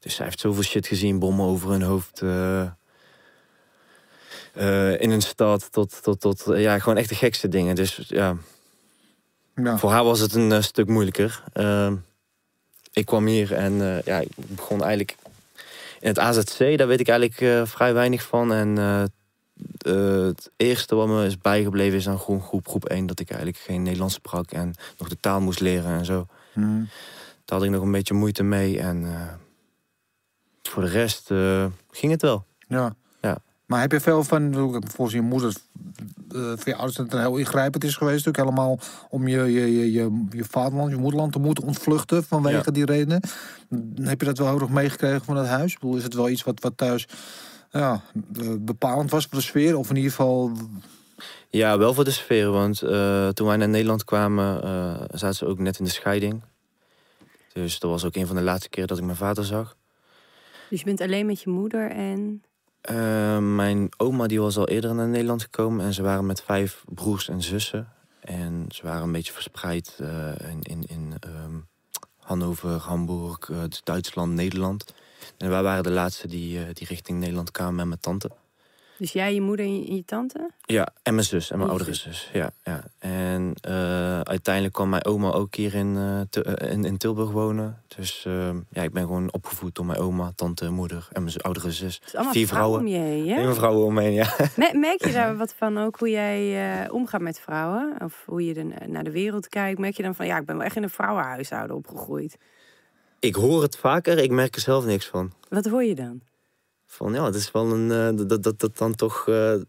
Dus 0.00 0.14
zij 0.14 0.24
heeft 0.24 0.40
zoveel 0.40 0.62
shit 0.62 0.86
gezien, 0.86 1.18
bommen 1.18 1.46
over 1.46 1.70
hun 1.70 1.82
hoofd. 1.82 2.22
eh, 2.22 2.62
eh, 4.52 5.00
in 5.00 5.10
een 5.10 5.22
stad 5.22 5.72
tot, 5.72 6.02
tot, 6.02 6.20
tot 6.20 6.44
ja, 6.46 6.78
gewoon 6.78 6.98
echt 6.98 7.08
de 7.08 7.14
gekste 7.14 7.48
dingen. 7.48 7.74
Dus 7.74 8.04
ja, 8.08 8.36
ja. 9.54 9.78
voor 9.78 9.90
haar 9.90 10.04
was 10.04 10.20
het 10.20 10.34
een 10.34 10.52
eh, 10.52 10.62
stuk 10.62 10.88
moeilijker. 10.88 11.42
Ehm, 11.52 11.96
ik 12.92 13.06
kwam 13.06 13.26
hier 13.26 13.52
en 13.52 14.02
ja, 14.04 14.18
ik 14.18 14.28
begon 14.36 14.80
eigenlijk 14.80 15.16
in 16.00 16.08
het 16.08 16.18
AZC. 16.18 16.78
Daar 16.78 16.86
weet 16.86 17.00
ik 17.00 17.08
eigenlijk 17.08 17.68
vrij 17.68 17.94
weinig 17.94 18.22
van. 18.22 18.52
En 18.52 18.76
het 19.82 20.50
eerste 20.56 20.94
wat 20.94 21.08
me 21.08 21.26
is 21.26 21.38
bijgebleven 21.38 21.98
is 21.98 22.08
aan 22.08 22.18
groep, 22.18 22.42
groep, 22.42 22.68
groep 22.68 22.84
1... 22.84 23.06
dat 23.06 23.20
ik 23.20 23.30
eigenlijk 23.30 23.62
geen 23.62 23.82
Nederlands 23.82 24.14
sprak 24.14 24.50
en 24.50 24.74
nog 24.98 25.08
de 25.08 25.20
taal 25.20 25.40
moest 25.40 25.60
leren 25.60 25.98
en 25.98 26.04
zo. 26.04 26.26
Mhm. 26.52 26.84
Daar 27.44 27.58
had 27.58 27.62
ik 27.62 27.70
nog 27.70 27.82
een 27.82 27.92
beetje 27.92 28.14
moeite 28.14 28.42
mee. 28.42 28.80
En 28.80 29.06
voor 30.62 30.82
de 30.82 30.88
rest 30.88 31.30
eh, 31.30 31.66
ging 31.90 32.12
het 32.12 32.22
wel. 32.22 32.44
Ja. 32.68 32.94
Ja. 33.20 33.38
Maar 33.66 33.80
heb 33.80 33.92
je 33.92 34.00
veel 34.00 34.24
van, 34.24 34.54
volgens 34.86 35.12
je 35.12 35.20
moeder, 35.20 35.54
eh 36.28 36.38
voor 36.40 36.58
je 36.64 36.74
ouders 36.74 36.96
dat 36.96 37.12
het 37.12 37.20
heel 37.20 37.36
ingrijpend 37.36 37.84
is 37.84 37.96
geweest, 37.96 38.28
ook 38.28 38.36
helemaal 38.36 38.78
om 39.08 39.28
je, 39.28 39.38
je, 39.38 39.76
je, 39.78 39.92
je, 39.92 40.26
je 40.30 40.44
vaderland, 40.44 40.90
je 40.90 40.96
moederland 40.96 41.32
te 41.32 41.38
moeten 41.38 41.64
ontvluchten 41.64 42.24
vanwege 42.24 42.62
Ja. 42.64 42.72
die 42.72 42.84
redenen. 42.84 43.20
Heb 44.02 44.20
je 44.20 44.26
dat 44.26 44.38
wel 44.38 44.46
heel 44.48 44.60
erg 44.60 44.68
meegekregen 44.68 45.24
van 45.24 45.36
het 45.36 45.46
huis? 45.46 45.72
Ik 45.72 45.78
bedoel, 45.78 45.96
is 45.96 46.02
het 46.02 46.14
wel 46.14 46.28
iets 46.28 46.42
wat, 46.44 46.60
wat 46.60 46.76
thuis 46.76 47.08
ja, 47.70 48.00
eh, 48.40 48.48
bepalend 48.58 49.10
was 49.10 49.26
voor 49.26 49.38
de 49.38 49.44
sfeer? 49.44 49.76
Of 49.76 49.90
in 49.90 49.96
ieder 49.96 50.10
geval, 50.10 50.52
Ja, 51.50 51.78
wel 51.78 51.94
voor 51.94 52.04
de 52.04 52.10
sfeer. 52.10 52.50
Want 52.50 52.78
toen 53.36 53.46
wij 53.46 53.56
naar 53.56 53.68
Nederland 53.68 54.04
kwamen, 54.04 54.60
zaten 55.18 55.34
ze 55.36 55.46
ook 55.46 55.58
net 55.58 55.78
in 55.78 55.84
de 55.84 55.90
scheiding. 55.90 56.42
Dus 57.52 57.78
dat 57.78 57.90
was 57.90 58.04
ook 58.04 58.14
een 58.16 58.26
van 58.26 58.36
de 58.36 58.42
laatste 58.42 58.68
keer 58.68 58.86
dat 58.86 58.98
ik 58.98 59.04
mijn 59.04 59.16
vader 59.16 59.44
zag. 59.44 59.76
Dus 60.70 60.78
je 60.78 60.84
bent 60.84 61.00
alleen 61.00 61.26
met 61.26 61.42
je 61.42 61.50
moeder 61.50 61.90
en... 61.90 62.42
Eh, 62.80 63.38
mijn 63.38 63.88
oma 63.96 64.26
die 64.26 64.40
was 64.40 64.56
al 64.56 64.68
eerder 64.68 64.94
naar 64.94 65.08
Nederland 65.08 65.42
gekomen. 65.42 65.84
En 65.84 65.94
ze 65.94 66.02
waren 66.02 66.26
met 66.26 66.42
vijf 66.42 66.84
broers 66.88 67.28
en 67.28 67.42
zussen. 67.42 67.88
En 68.20 68.64
ze 68.68 68.82
waren 68.82 69.02
een 69.02 69.12
beetje 69.12 69.32
verspreid 69.32 69.96
eh, 70.00 70.32
in, 70.50 70.62
in, 70.62 70.84
in 70.86 71.14
ehm, 71.20 71.58
Hannover, 72.16 72.70
Hamburg, 72.70 73.50
eh, 73.50 73.62
Duitsland, 73.84 74.32
Nederland. 74.32 74.94
En 75.38 75.50
wij 75.50 75.62
waren 75.62 75.82
de 75.82 75.90
laatste 75.90 76.28
die, 76.28 76.72
die 76.72 76.86
richting 76.86 77.18
Nederland 77.18 77.50
kwamen 77.50 77.74
met 77.74 77.86
mijn 77.86 78.00
tante. 78.00 78.30
Dus 79.00 79.12
jij, 79.12 79.34
je 79.34 79.40
moeder 79.40 79.66
en 79.66 79.96
je, 79.96 80.04
tante? 80.04 80.50
Ja, 80.60 80.88
en 81.02 81.14
mijn 81.14 81.26
zus 81.26 81.50
en 81.50 81.58
mijn 81.58 81.70
oudere 81.70 81.94
zus. 81.94 82.30
Ja, 82.32 82.50
ja. 82.64 82.84
En 82.98 83.54
eh, 83.60 84.20
uiteindelijk 84.20 84.74
kwam 84.74 84.88
mijn 84.88 85.04
oma 85.04 85.30
ook 85.30 85.54
hier 85.54 85.74
in, 85.74 85.96
eh, 85.96 86.20
eh, 86.44 86.72
in, 86.72 86.84
in 86.84 86.96
Tilburg 86.96 87.30
wonen. 87.30 87.82
Dus 87.96 88.24
eh, 88.26 88.50
ja, 88.70 88.82
ik 88.82 88.92
ben 88.92 89.02
gewoon 89.02 89.32
opgevoed 89.32 89.74
door 89.74 89.86
mijn 89.86 89.98
oma, 89.98 90.32
tante, 90.34 90.70
moeder 90.70 91.08
en 91.12 91.22
mijn 91.24 91.36
oudere 91.36 91.70
zus. 91.72 92.00
Vier 92.12 92.46
vrouwen 92.46 92.80
om 92.80 92.86
je 92.86 92.98
heen, 92.98 93.24
ja? 93.24 93.54
vrouwen 93.54 94.12
ja. 94.12 94.34
Me- 94.56 94.72
Merk 94.74 95.04
je 95.04 95.12
daar 95.12 95.36
wat 95.36 95.54
van 95.54 95.78
ook, 95.78 95.98
hoe 95.98 96.10
jij 96.10 96.90
omgaat 96.90 97.20
met 97.20 97.40
vrouwen? 97.40 97.94
Of 98.04 98.22
hoe 98.26 98.44
je 98.44 98.64
naar 98.86 99.04
de 99.04 99.10
wereld 99.10 99.48
kijkt? 99.48 99.78
Merk 99.78 99.96
je 99.96 100.02
dan 100.02 100.14
van, 100.14 100.26
ja, 100.26 100.38
ik 100.38 100.46
ben 100.46 100.56
wel 100.56 100.64
echt 100.64 100.76
in 100.76 100.82
een 100.82 100.90
vrouwenhuishouden 100.90 101.76
opgegroeid. 101.76 102.36
Ik 103.18 103.34
hoor 103.34 103.62
het 103.62 103.76
vaker, 103.76 104.18
ik 104.18 104.30
merk 104.30 104.54
er 104.54 104.60
zelf 104.60 104.84
niks 104.84 105.06
van. 105.06 105.32
Wat 105.48 105.66
hoor 105.66 105.84
je 105.84 105.94
dan? 105.94 106.20
Van 106.92 107.12
ja, 107.12 107.24
het 107.24 107.34
is 107.34 107.50
wel 107.50 107.72
een. 107.72 107.90
eh, 108.18 108.26
dat, 108.28 108.42
dat, 108.42 108.58
dat, 108.60 108.78
dan 108.78 108.94
toch. 108.94 109.28
eh, 109.28 109.52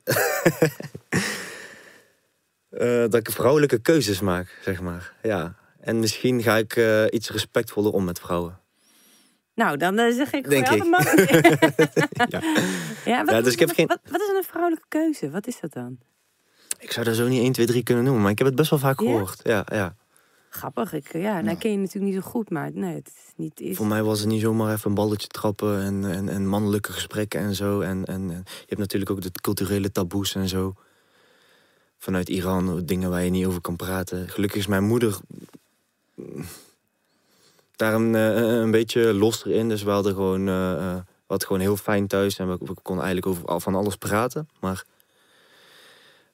eh, 2.70 3.10
dat 3.10 3.16
ik 3.16 3.32
vrouwelijke 3.32 3.80
keuzes 3.80 4.22
maak, 4.22 4.58
zeg 4.64 4.82
maar. 4.82 5.14
Ja. 5.22 5.56
En 5.80 6.00
misschien 6.00 6.42
ga 6.42 6.58
ik 6.58 6.76
iets 7.10 7.30
respectvoller 7.30 7.92
om 7.92 8.04
met 8.04 8.20
vrouwen. 8.20 8.60
Nou, 9.56 9.78
dan 9.78 10.14
zeg 10.14 10.32
ik 10.34 10.50
Denk 10.50 10.70
ik. 10.70 10.84
Ja. 12.30 12.42
ja, 13.06 13.24
wat, 13.26 13.34
Ja, 13.36 13.42
dus 13.42 13.54
ik 13.54 13.60
heb 13.60 13.68
wat, 13.68 13.78
geen- 13.78 13.88
wat, 13.88 14.00
wat 14.12 14.22
is 14.22 14.28
een 14.28 14.44
vrouwelijke 14.44 14.86
keuze? 14.88 15.30
Wat 15.30 15.48
is 15.48 15.60
dat 15.60 15.74
dan? 15.74 15.98
Ik 16.80 16.92
zou 16.92 17.08
er 17.08 17.16
zo 17.16 17.28
niet 17.28 17.42
1, 17.42 17.52
2, 17.52 17.66
3 17.66 17.84
kunnen 17.84 18.04
noemen, 18.04 18.22
maar 18.22 18.32
ik 18.32 18.38
heb 18.38 18.48
het 18.48 18.56
best 18.56 18.70
wel 18.70 18.80
vaak 18.80 19.00
Ja? 19.00 19.06
gehoord. 19.06 19.40
Ja, 19.44 19.66
ja. 19.72 19.96
Grappig. 20.54 20.94
Ik, 20.94 21.08
eh, 21.08 21.22
ja, 21.22 21.34
nou 21.34 21.46
Ja. 21.46 21.56
ken 21.56 21.72
je 21.72 21.78
natuurlijk 21.78 22.14
niet 22.14 22.24
zo 22.24 22.30
goed, 22.30 22.50
maar 22.50 22.72
nee, 22.74 22.96
het 22.96 23.08
is 23.08 23.34
niet... 23.36 23.60
Is... 23.60 23.78
Voor 23.78 23.88
mij 23.88 24.04
was 24.04 24.20
het 24.20 24.28
niet 24.28 24.42
zomaar 24.42 24.74
even 24.74 24.90
een 24.90 24.96
balletje 24.96 25.28
trappen 25.28 25.82
en, 25.82 26.06
en, 26.12 26.30
en 26.30 26.48
mannelijke 26.48 26.92
gesprekken 26.92 27.40
en 27.40 27.56
zo. 27.56 27.82
En, 27.82 28.06
en, 28.06 28.30
en 28.32 28.44
je 28.46 28.66
hebt 28.66 28.80
natuurlijk 28.80 29.12
ook 29.12 29.22
de 29.22 29.32
culturele 29.42 29.92
taboes 29.92 30.36
en 30.36 30.48
zo. 30.48 30.74
Vanuit 31.98 32.30
Iran, 32.30 32.86
dingen 32.86 33.10
waar 33.10 33.24
je 33.24 33.30
niet 33.30 33.46
over 33.46 33.62
kan 33.62 33.76
praten. 33.76 34.30
Gelukkig 34.30 34.60
is 34.60 34.68
mijn 34.68 34.84
moeder 34.84 35.20
daar 37.76 37.94
een, 37.94 38.16
eh, 38.16 38.60
een 38.60 38.72
beetje 38.72 39.14
losser 39.14 39.52
in. 39.52 39.70
Dus 39.70 39.84
we 39.84 39.90
hadden 39.90 40.14
gewoon, 40.14 40.48
eh, 40.48 40.96
hadden 41.28 41.48
gewoon 41.48 41.62
heel 41.62 41.78
fijn 41.78 42.08
thuis 42.08 42.38
en 42.38 42.48
we, 42.48 42.58
we 42.60 42.74
konden 42.82 43.06
eigenlijk 43.06 43.26
over 43.26 43.62
van 43.62 43.76
alles 43.76 43.96
praten. 43.96 44.50
Maar 44.60 44.84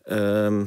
ehm, 0.04 0.66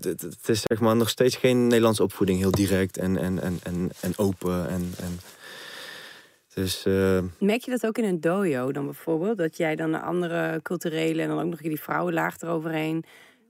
het, 0.00 0.20
het 0.20 0.48
is 0.48 0.62
zeg 0.62 0.80
maar 0.80 0.96
nog 0.96 1.08
steeds 1.08 1.36
geen 1.36 1.66
Nederlandse 1.66 2.02
opvoeding, 2.02 2.38
heel 2.38 2.50
direct 2.50 2.96
en, 2.96 3.16
en, 3.16 3.42
en, 3.42 3.58
en, 3.62 3.90
en 4.00 4.12
open. 4.16 4.68
En, 4.68 4.92
en, 4.98 5.20
dus 6.54 6.84
eh, 6.84 7.18
Merk 7.38 7.64
je 7.64 7.70
dat 7.70 7.86
ook 7.86 7.98
in 7.98 8.04
een 8.04 8.20
dojo 8.20 8.72
dan 8.72 8.84
bijvoorbeeld? 8.84 9.38
Dat 9.38 9.56
jij 9.56 9.76
dan 9.76 9.94
een 9.94 10.00
andere 10.00 10.60
culturele 10.62 11.22
en 11.22 11.28
dan 11.28 11.40
ook 11.40 11.50
nog 11.50 11.60
die 11.60 11.80
vrouwenlaag 11.80 12.40
eroverheen 12.40 13.04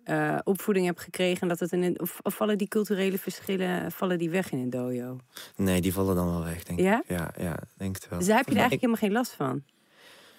eh, 0.04 0.38
opvoeding 0.44 0.86
hebt 0.86 1.00
gekregen. 1.00 1.40
En 1.40 1.48
dat 1.48 1.60
het 1.60 1.72
in 1.72 2.00
of, 2.00 2.18
of 2.22 2.34
vallen 2.34 2.58
die 2.58 2.68
culturele 2.68 3.18
verschillen 3.18 3.92
vallen 3.92 4.18
die 4.18 4.30
weg 4.30 4.52
in 4.52 4.58
een 4.58 4.70
dojo? 4.70 5.18
nee, 5.56 5.80
die 5.80 5.92
vallen 5.92 6.14
dan 6.16 6.26
wel 6.30 6.44
weg, 6.44 6.62
denk 6.62 6.80
Ja? 6.80 6.98
ik. 6.98 7.08
Ja, 7.08 7.34
ja, 7.38 7.58
denk 7.76 7.94
het 7.94 8.08
wel. 8.08 8.18
Dus 8.18 8.28
daar 8.28 8.36
heb 8.36 8.46
je 8.46 8.54
er 8.54 8.60
eigenlijk 8.60 8.80
helemaal 8.80 9.08
geen 9.08 9.12
last 9.12 9.32
van. 9.32 9.62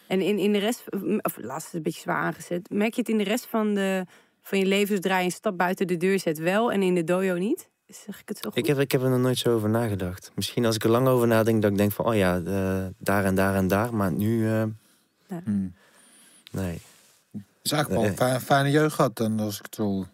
En 0.07 0.21
in, 0.21 0.37
in 0.37 0.51
de 0.51 0.59
rest, 0.59 0.83
of 1.21 1.37
laatst 1.37 1.67
is 1.67 1.73
een 1.73 1.81
beetje 1.81 2.01
zwaar 2.01 2.23
aangezet. 2.23 2.69
Merk 2.69 2.93
je 2.93 2.99
het 2.99 3.09
in 3.09 3.17
de 3.17 3.23
rest 3.23 3.45
van, 3.45 3.73
de, 3.73 4.05
van 4.41 4.59
je 4.59 4.65
leven 4.65 4.95
zodra 4.95 5.17
je 5.19 5.25
een 5.25 5.31
stap 5.31 5.57
buiten 5.57 5.87
de 5.87 5.97
deur 5.97 6.19
zet 6.19 6.37
wel 6.39 6.71
en 6.71 6.81
in 6.81 6.95
de 6.95 7.03
dojo 7.03 7.35
niet? 7.37 7.69
Zeg 7.87 8.19
ik 8.19 8.27
het 8.27 8.37
zo 8.37 8.49
goed? 8.49 8.57
Ik 8.57 8.65
heb, 8.65 8.79
ik 8.79 8.91
heb 8.91 9.01
er 9.03 9.09
nog 9.09 9.19
nooit 9.19 9.37
zo 9.37 9.53
over 9.55 9.69
nagedacht. 9.69 10.31
Misschien 10.35 10.65
als 10.65 10.75
ik 10.75 10.83
er 10.83 10.89
lang 10.89 11.07
over 11.07 11.27
nadenk, 11.27 11.61
dat 11.61 11.71
ik 11.71 11.77
denk 11.77 11.91
van, 11.91 12.05
oh 12.05 12.15
ja, 12.15 12.39
de- 12.39 12.93
daar 12.97 13.25
en 13.25 13.35
daar 13.35 13.55
en 13.55 13.67
daar. 13.67 13.93
Maar 13.95 14.11
nu, 14.11 14.47
eh, 14.49 14.63
Hmm. 15.43 15.73
nee. 16.51 16.81
Het 17.31 17.41
is 17.61 17.71
eigenlijk 17.71 18.01
wel 18.19 18.27
een 18.29 18.39
fi- 18.39 18.45
fijne 18.45 18.71
jeugd 18.71 18.95
gehad 18.95 19.15
dan, 19.17 19.39
als 19.39 19.57
ik 19.57 19.65
het 19.65 19.75
zo... 19.75 20.05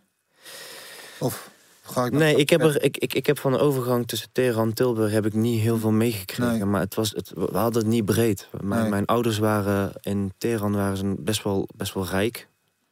Of 1.19 1.49
ga 1.81 2.05
ik... 2.05 2.11
Nee, 2.11 2.35
ik 2.35 2.49
heb, 2.49 2.61
er, 2.61 2.83
ik, 2.83 2.97
ik, 2.97 3.13
ik 3.13 3.25
heb 3.25 3.39
van 3.39 3.51
de 3.51 3.57
overgang 3.57 4.07
tussen 4.07 4.29
Teheran 4.31 4.67
en 4.67 4.73
Tilburg 4.73 5.11
heb 5.11 5.25
ik 5.25 5.33
niet 5.33 5.61
heel 5.61 5.77
veel 5.77 5.91
meegekregen. 5.91 6.53
Nee. 6.57 6.65
Maar 6.65 6.81
het 6.81 6.95
was, 6.95 7.11
het, 7.11 7.31
we 7.35 7.57
hadden 7.57 7.81
het 7.81 7.91
niet 7.91 8.05
breed. 8.05 8.47
Mijn, 8.61 8.81
Nee. 8.81 8.89
mijn 8.89 9.05
ouders 9.05 9.37
waren 9.37 9.91
in 10.01 10.33
Teheran 10.37 10.75
waren 10.75 10.97
ze 10.97 11.15
best 11.17 11.43
wel, 11.43 11.67
best 11.75 11.93
wel 11.93 12.05
rijk. 12.05 12.47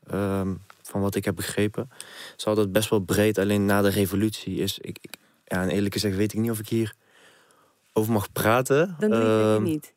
ehm, 0.07 0.53
van 0.95 1.03
wat 1.03 1.15
ik 1.15 1.25
heb 1.25 1.35
begrepen. 1.35 1.89
Ze 2.35 2.45
hadden 2.45 2.63
het 2.63 2.73
best 2.73 2.89
wel 2.89 2.99
breed. 2.99 3.37
Alleen 3.37 3.65
na 3.65 3.81
de 3.81 3.89
revolutie 3.89 4.55
is... 4.55 4.79
Ik, 4.79 4.97
ik, 5.01 5.15
ja, 5.45 5.61
en 5.61 5.69
eerlijk 5.69 5.93
gezegd 5.93 6.15
weet 6.15 6.33
ik 6.33 6.39
niet 6.39 6.51
of 6.51 6.59
ik 6.59 6.67
hier 6.69 6.93
over 7.93 8.11
mag 8.13 8.31
praten. 8.31 8.95
Dan 8.99 9.09
doe 9.09 9.19
je 9.19 9.25
het 9.25 9.55
Ehm, 9.55 9.63
niet. 9.63 9.93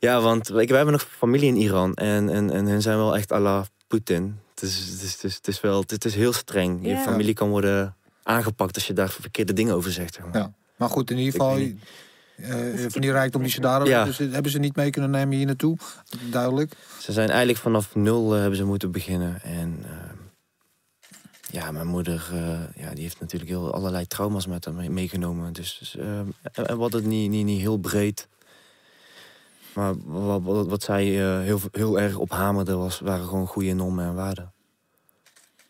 Ja, 0.00 0.20
want 0.20 0.48
ik, 0.48 0.68
wij 0.68 0.76
hebben 0.76 0.92
nog 0.92 1.02
familie 1.10 1.48
in 1.48 1.56
Iran. 1.56 1.94
En, 1.94 2.28
en, 2.28 2.50
en 2.50 2.66
hun 2.66 2.82
zijn 2.82 2.96
wel 2.96 3.16
echt 3.16 3.32
à 3.32 3.38
la 3.40 3.66
Poetin. 3.86 4.38
Het 4.50 4.62
is, 4.62 4.76
het 4.78 5.02
is, 5.02 5.12
het 5.12 5.24
is, 5.24 5.34
het 5.34 5.48
is 5.48 5.60
wel, 5.60 5.80
het 5.86 6.04
is 6.04 6.14
heel 6.14 6.32
streng. 6.32 6.78
Je 6.82 6.88
Ja. 6.88 6.98
familie 7.02 7.34
kan 7.34 7.48
worden 7.48 7.96
aangepakt 8.22 8.74
als 8.74 8.86
je 8.86 8.92
daar 8.92 9.10
verkeerde 9.10 9.52
dingen 9.52 9.74
over 9.74 9.92
zegt. 9.92 10.14
Zeg 10.14 10.24
maar. 10.24 10.36
Ja. 10.36 10.52
Maar 10.76 10.88
goed, 10.88 11.10
in 11.10 11.18
ieder 11.18 11.34
Ik 11.34 11.40
geval... 11.40 11.58
eh, 12.36 12.84
van 12.88 13.00
die 13.00 13.12
rijkdom 13.12 13.42
die 13.42 13.50
ze 13.50 13.60
daar 13.60 13.72
hebben, 13.76 13.90
Ja. 13.90 14.04
dus 14.04 14.18
hebben 14.18 14.50
ze 14.50 14.58
niet 14.58 14.76
mee 14.76 14.90
kunnen 14.90 15.10
nemen 15.10 15.36
hier 15.36 15.46
naartoe. 15.46 15.76
Duidelijk. 16.30 16.72
Ze 17.00 17.12
zijn 17.12 17.28
eigenlijk 17.28 17.58
vanaf 17.58 17.94
nul 17.94 18.34
eh, 18.34 18.40
hebben 18.40 18.56
ze 18.58 18.64
moeten 18.64 18.90
beginnen. 18.90 19.42
En 19.42 19.78
ehm, 19.84 20.14
ja, 21.50 21.70
mijn 21.70 21.86
moeder 21.86 22.28
eh, 22.32 22.82
ja, 22.84 22.90
die 22.94 23.02
heeft 23.02 23.20
natuurlijk 23.20 23.50
heel 23.50 23.74
allerlei 23.74 24.06
trauma's 24.06 24.46
met 24.46 24.64
haar 24.64 24.74
mee- 24.74 24.90
meegenomen. 24.90 25.52
Dus 25.52 25.76
dus, 25.78 25.96
ehm, 25.96 26.26
en, 26.52 26.76
wat 26.78 26.92
het 26.92 27.04
niet, 27.04 27.30
niet, 27.30 27.44
niet 27.44 27.60
heel 27.60 27.78
breed. 27.78 28.28
Maar 29.74 29.94
wat, 30.04 30.42
wat, 30.42 30.66
wat 30.66 30.82
zij 30.82 31.04
eh, 31.04 31.40
heel, 31.42 31.60
heel 31.72 32.00
erg 32.00 32.16
op 32.16 32.30
hamerde 32.30 32.74
was, 32.74 33.00
waren 33.00 33.26
gewoon 33.26 33.46
goede 33.46 33.72
normen 33.72 34.04
en 34.06 34.14
waarden. 34.14 34.52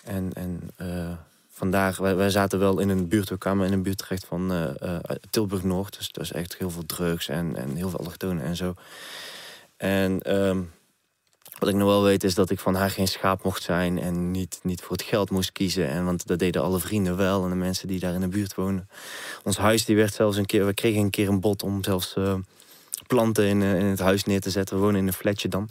En, 0.05 0.33
en 0.33 0.61
eh, 0.77 1.13
vandaag, 1.57 1.97
wij, 1.97 2.31
zaten 2.31 2.59
wel 2.59 2.79
in 2.79 2.89
een 2.89 3.09
buurt, 3.09 3.31
in 3.45 3.61
een 3.61 3.83
buurt 3.83 3.99
terecht 3.99 4.25
van 4.27 4.53
eh, 4.53 4.95
eh, 4.95 5.01
Tilburg-Noord. 5.31 5.97
Dus 5.97 6.13
dat 6.13 6.25
is 6.25 6.33
echt 6.33 6.57
heel 6.57 6.71
veel 6.71 6.87
drugs 6.87 7.29
en, 7.29 7.57
en 7.57 7.77
heel 7.77 7.91
veel 7.91 7.99
allochtonen 7.99 8.45
en 8.45 8.57
zo. 8.57 8.75
En 9.77 10.21
ehm, 10.23 10.63
wat 11.59 11.69
ik 11.69 11.75
nog 11.75 11.89
wel 11.89 12.03
weet 12.03 12.25
is 12.25 12.35
dat 12.35 12.51
ik 12.51 12.59
van 12.59 12.75
haar 12.75 12.91
geen 12.91 13.09
schaap 13.09 13.43
mocht 13.43 13.63
zijn 13.63 13.99
en 13.99 14.31
niet, 14.31 14.61
niet 14.63 14.81
voor 14.81 14.97
het 14.97 15.03
geld 15.03 15.31
moest 15.31 15.53
kiezen. 15.53 15.89
En, 15.89 16.05
want 16.05 16.27
dat 16.27 16.39
deden 16.39 16.63
alle 16.63 16.79
vrienden 16.81 17.17
wel 17.17 17.45
en 17.45 17.51
de 17.51 17.57
mensen 17.57 17.89
die 17.89 18.01
daar 18.01 18.15
in 18.15 18.21
de 18.21 18.29
buurt 18.29 18.55
wonen. 18.55 18.89
Ons 19.45 19.57
huis 19.57 19.85
die 19.85 19.97
werd 19.97 20.15
zelfs 20.15 20.37
een 20.37 20.47
keer, 20.47 20.67
we 20.67 20.75
kregen 20.75 21.01
een 21.01 21.11
keer 21.11 21.29
een 21.29 21.41
bod 21.41 21.63
om 21.63 21.85
zelfs 21.85 22.15
eh, 22.17 22.35
planten 23.07 23.45
in, 23.47 23.63
in 23.63 23.85
het 23.85 24.01
huis 24.01 24.25
neer 24.25 24.41
te 24.41 24.51
zetten. 24.51 24.77
We 24.77 24.83
wonen 24.83 25.01
in 25.01 25.07
een 25.07 25.13
flatje 25.13 25.49
dan. 25.49 25.69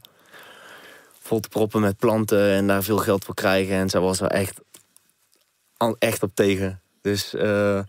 Vol 1.19 1.39
te 1.39 1.49
proppen 1.49 1.81
met 1.81 1.97
planten 1.97 2.51
en 2.51 2.67
daar 2.67 2.83
veel 2.83 2.97
geld 2.97 3.25
voor 3.25 3.35
krijgen. 3.35 3.75
En 3.75 3.89
zij 3.89 3.99
was 3.99 4.19
er 4.19 4.27
echt, 4.27 4.59
echt 5.99 6.23
op 6.23 6.35
tegen. 6.35 6.81
Dus 7.01 7.33
eh, 7.33 7.79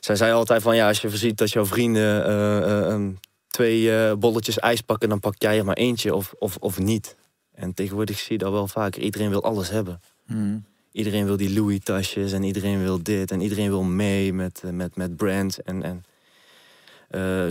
zij 0.00 0.16
zei 0.16 0.32
altijd 0.32 0.62
van 0.62 0.76
ja, 0.76 0.88
als 0.88 1.00
je 1.00 1.16
ziet 1.16 1.38
dat 1.38 1.52
jouw 1.52 1.66
vrienden 1.66 2.24
eh, 2.24 2.56
eh, 2.56 2.86
een 2.86 3.18
twee 3.46 4.16
bolletjes 4.16 4.58
ijs 4.58 4.80
pakken, 4.80 5.08
dan 5.08 5.20
pak 5.20 5.34
jij 5.38 5.58
er 5.58 5.64
maar 5.64 5.76
eentje 5.76 6.14
of, 6.14 6.34
of, 6.38 6.56
of 6.56 6.78
niet. 6.78 7.16
En 7.54 7.74
tegenwoordig 7.74 8.18
zie 8.18 8.32
je 8.32 8.38
dat 8.38 8.52
wel 8.52 8.68
vaker. 8.68 9.02
Iedereen 9.02 9.30
wil 9.30 9.42
alles 9.42 9.70
hebben. 9.70 10.00
Hmm. 10.26 10.64
Iedereen 10.92 11.24
wil 11.24 11.36
die 11.36 11.52
Louis-tasjes 11.52 12.32
en 12.32 12.42
iedereen 12.42 12.82
wil 12.82 13.02
dit 13.02 13.30
en 13.30 13.40
iedereen 13.40 13.68
wil 13.68 13.82
mee 13.82 14.32
met, 14.32 14.62
met, 14.70 14.96
met 14.96 15.16
brands. 15.16 15.62
En, 15.62 15.82
en 15.82 16.04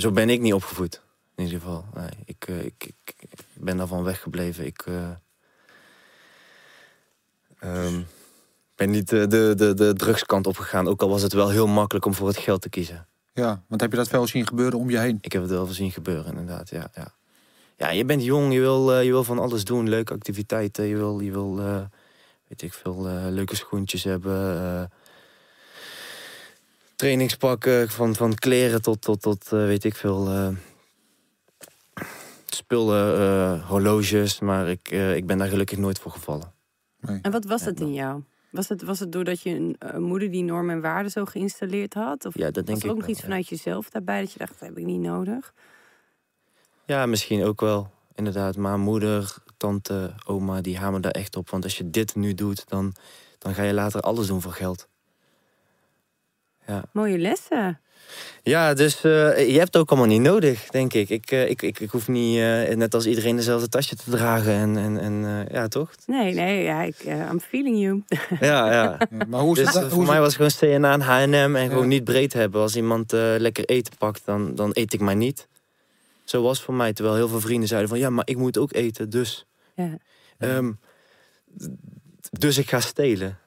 zo 0.02 0.12
ben 0.12 0.30
ik 0.30 0.42
niet 0.42 0.54
opgevoed, 0.54 1.02
in 1.36 1.44
ieder 1.44 1.60
geval. 1.60 1.86
Nee, 1.94 2.10
ik, 2.26 2.48
ik, 2.48 2.86
ik, 2.86 3.14
ik 3.20 3.40
ben 3.54 3.78
daarvan 3.78 4.04
weggebleven. 4.04 4.66
Ik 4.66 4.86
eh, 7.60 7.86
ehm, 7.86 8.02
ben 8.80 8.90
niet 8.90 9.12
eh, 9.14 9.28
de, 9.28 9.54
de, 9.58 9.74
de 9.74 9.94
drugskant 9.94 10.48
opgegaan, 10.48 10.88
ook 10.88 11.02
al 11.02 11.10
was 11.10 11.22
het 11.22 11.34
wel 11.34 11.50
heel 11.50 11.68
makkelijk 11.68 12.06
om 12.06 12.14
voor 12.14 12.28
het 12.28 12.38
geld 12.38 12.62
te 12.62 12.70
kiezen. 12.70 13.08
Ja, 13.34 13.64
want 13.68 13.82
heb 13.82 13.92
je 13.92 13.98
dat 13.98 14.08
veel 14.08 14.28
zien 14.28 14.48
gebeuren 14.48 14.80
om 14.80 14.90
je 14.90 15.00
heen? 15.00 15.18
Ik 15.22 15.32
heb 15.32 15.42
het 15.42 15.52
wel 15.52 15.66
gezien 15.66 15.92
gebeuren, 15.92 16.26
inderdaad. 16.26 16.70
Ja, 16.70 16.90
ja. 16.94 17.08
ja 17.78 17.90
je 17.90 18.06
bent 18.06 18.24
jong, 18.24 18.54
je 18.54 18.60
wil, 18.60 18.94
eh, 18.94 19.04
je 19.04 19.10
wil 19.12 19.24
van 19.24 19.40
alles 19.40 19.64
doen. 19.64 19.90
Leuke 19.90 20.14
activiteiten. 20.14 20.86
Je 20.86 20.96
wil, 20.96 21.20
je 21.20 21.32
wil 21.32 21.60
eh, 21.60 21.82
weet 22.48 22.62
ik 22.62 22.74
veel, 22.74 23.04
leuke 23.30 23.56
schoentjes 23.56 24.04
hebben. 24.04 24.58
eh, 24.62 24.84
trainingspakken, 26.96 27.90
van, 27.90 28.16
van 28.16 28.34
kleren 28.36 28.82
tot, 28.82 29.02
tot, 29.02 29.22
tot 29.22 29.44
eh, 29.46 29.66
weet 29.66 29.84
ik 29.84 29.96
veel... 29.96 30.28
eh, 30.28 30.48
spullen, 32.46 33.20
eh, 33.20 33.68
horloges. 33.70 34.40
Maar 34.40 34.70
ik, 34.70 34.90
ik 34.92 35.26
ben 35.26 35.38
daar 35.38 35.48
gelukkig 35.48 35.78
nooit 35.78 36.00
voor 36.00 36.12
gevallen. 36.12 36.54
En 37.22 37.32
wat 37.32 37.46
was 37.46 37.60
Ja, 37.60 37.66
dat 37.66 37.80
in 37.80 37.94
jou? 37.94 38.22
Was 38.52 38.70
het, 38.70 38.82
was 38.82 39.00
het 39.00 39.12
doordat 39.12 39.42
je 39.42 39.76
een 39.80 40.02
moeder 40.02 40.32
die 40.32 40.44
normen 40.44 40.76
en 40.76 40.82
waarden 40.82 41.12
zo 41.12 41.26
geïnstalleerd 41.26 41.94
had? 41.94 42.26
Of 42.26 42.38
Ja, 42.38 42.46
dat 42.46 42.54
denk 42.54 42.68
was 42.68 42.78
ik 42.78 42.84
er 42.84 42.90
ook 42.90 42.96
nog 42.96 43.06
wel, 43.06 43.14
iets 43.14 43.20
ja. 43.20 43.28
vanuit 43.28 43.48
jezelf 43.48 43.90
daarbij 43.90 44.20
dat 44.20 44.32
je 44.32 44.40
dacht, 44.40 44.60
dat 44.60 44.70
heb 44.70 44.78
ik 44.78 44.86
niet 44.86 45.02
nodig? 45.02 45.54
Ja, 46.86 47.06
misschien 47.06 47.44
ook 47.44 47.62
wel. 47.62 47.92
Inderdaad, 48.16 48.58
maar 48.58 48.80
moeder, 48.80 49.36
tante, 49.58 50.14
oma, 50.26 50.62
die 50.62 50.78
hameren 50.78 51.02
daar 51.02 51.12
echt 51.12 51.36
op. 51.36 51.50
Want 51.50 51.64
als 51.64 51.78
je 51.78 51.90
dit 51.90 52.16
nu 52.16 52.34
doet, 52.34 52.70
dan, 52.70 52.94
dan 53.38 53.54
ga 53.54 53.64
je 53.64 53.74
later 53.74 54.02
alles 54.02 54.28
doen 54.28 54.42
voor 54.42 54.52
geld. 54.52 54.88
Ja, 56.68 56.84
Mooie 56.92 57.18
lessen. 57.18 57.80
Ja 58.44 58.74
dus 58.74 58.96
eh, 58.96 59.50
je 59.50 59.58
hebt 59.58 59.74
het 59.74 59.78
ook 59.78 59.90
allemaal 59.90 60.08
niet 60.08 60.22
nodig, 60.22 60.68
denk 60.68 60.94
ik. 60.94 61.10
Ik, 61.10 61.32
eh, 61.32 61.50
ik, 61.50 61.62
ik, 61.62 61.80
ik 61.80 61.90
hoef 61.90 62.08
niet, 62.08 62.38
eh, 62.38 62.76
net 62.76 62.94
als 62.94 63.06
iedereen, 63.06 63.36
dezelfde 63.36 63.70
tasje 63.70 63.96
te 63.96 64.12
dragen. 64.12 64.54
En, 64.54 64.78
en, 64.78 65.00
en 65.00 65.26
eh, 65.26 65.54
ja, 65.54 65.68
toch? 65.68 65.90
Nee, 66.06 66.34
nee, 66.34 66.64
ja, 66.64 66.82
ik, 66.82 66.96
I'm 67.32 67.40
feeling 67.40 67.80
you. 67.80 68.04
Ja, 68.40 68.72
ja. 68.72 68.98
Ja, 69.10 69.26
maar 69.28 69.42
hoe 69.42 69.60
is 69.60 69.66
Dus 69.66 69.82
hoe 69.82 69.90
voor 69.90 70.06
mij 70.06 70.20
was 70.20 70.38
het 70.38 70.54
gewoon 70.54 70.80
CNA 70.80 70.94
en 70.94 71.02
H&M 71.02 71.56
en 71.56 71.68
gewoon 71.68 71.84
Ja. 71.84 71.90
niet 71.90 72.04
breed 72.04 72.34
hebben. 72.34 72.62
Als 72.62 72.76
iemand 72.76 73.12
lekker 73.38 73.66
eten 73.66 73.94
pakt, 73.98 74.22
dan, 74.26 74.56
dan 74.56 74.70
eet 74.74 74.94
ik 74.94 75.00
maar 75.00 75.16
niet. 75.16 75.48
Zo 76.24 76.42
was 76.42 76.58
het 76.58 76.66
voor 76.66 76.76
mij, 76.76 76.94
terwijl 76.94 77.16
heel 77.16 77.28
veel 77.28 77.40
vrienden 77.40 77.68
zeiden 77.68 77.90
van... 77.90 78.00
ja, 78.00 78.10
maar 78.10 78.28
ik 78.28 78.38
moet 78.38 78.58
ook 78.58 78.74
eten, 78.74 79.10
dus... 79.10 79.46
Ja. 79.76 79.98
Ehm, 80.38 80.72
dus 82.32 82.58
ik 82.58 82.70
ga 82.70 82.80
stelen. 82.80 83.38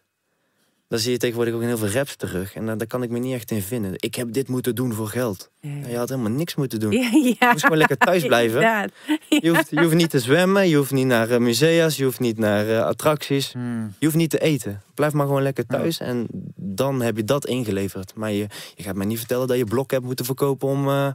Dan 0.93 1.01
zie 1.01 1.11
je 1.11 1.19
tegenwoordig 1.19 1.55
ook 1.55 1.61
in 1.61 1.67
heel 1.67 1.79
veel 1.79 1.89
raps 1.89 2.17
terug. 2.17 2.55
En 2.55 2.67
daar, 2.67 2.79
daar 2.79 2.87
kan 2.87 3.03
ik 3.03 3.11
me 3.11 3.19
niet 3.19 3.35
echt 3.35 3.51
in 3.51 3.63
vinden. 3.63 3.93
Ik 3.97 4.15
heb 4.15 4.33
dit 4.33 4.49
moeten 4.49 4.75
doen 4.75 4.93
voor 4.93 5.09
geld. 5.09 5.51
Ja, 5.61 5.71
Ja, 5.71 5.89
je 5.89 5.97
had 5.97 6.09
helemaal 6.09 6.31
niks 6.31 6.55
moeten 6.55 6.81
doen. 6.81 6.93
ja. 6.93 6.99
ja. 7.13 7.35
Je 7.39 7.49
moest 7.51 7.63
gewoon 7.63 7.79
lekker 7.79 7.97
thuis 7.97 8.27
blijven. 8.27 8.91
Je 9.29 9.49
hoeft, 9.49 9.71
je 9.71 9.83
hoeft 9.83 9.95
niet 9.95 10.11
te 10.11 10.19
zwemmen, 10.19 10.69
je 10.69 10.77
hoeft 10.77 10.91
niet 10.91 11.07
naar 11.07 11.31
eh, 11.31 11.39
musea's, 11.39 11.97
je 11.97 12.05
hoeft 12.05 12.21
niet 12.21 12.39
naar 12.39 12.69
eh, 12.69 12.85
attracties. 12.85 13.53
Hmm. 13.53 13.95
Je 13.99 14.05
hoeft 14.05 14.17
niet 14.17 14.31
te 14.31 14.39
eten. 14.39 14.83
Blijf 14.95 15.13
maar 15.13 15.27
gewoon 15.27 15.43
lekker 15.43 15.67
thuis 15.67 15.99
en 15.99 16.27
dan 16.57 17.03
heb 17.03 17.17
je 17.17 17.25
dat 17.25 17.47
ingeleverd. 17.47 18.15
Maar 18.15 18.33
je, 18.33 18.47
je 18.75 18.83
gaat 18.83 18.95
mij 18.95 19.07
niet 19.07 19.19
vertellen 19.19 19.47
dat 19.47 19.57
je 19.57 19.65
blok 19.65 19.91
hebt 19.91 20.05
moeten 20.05 20.25
verkopen 20.25 20.69
om, 20.69 20.89
eh, 20.89 21.07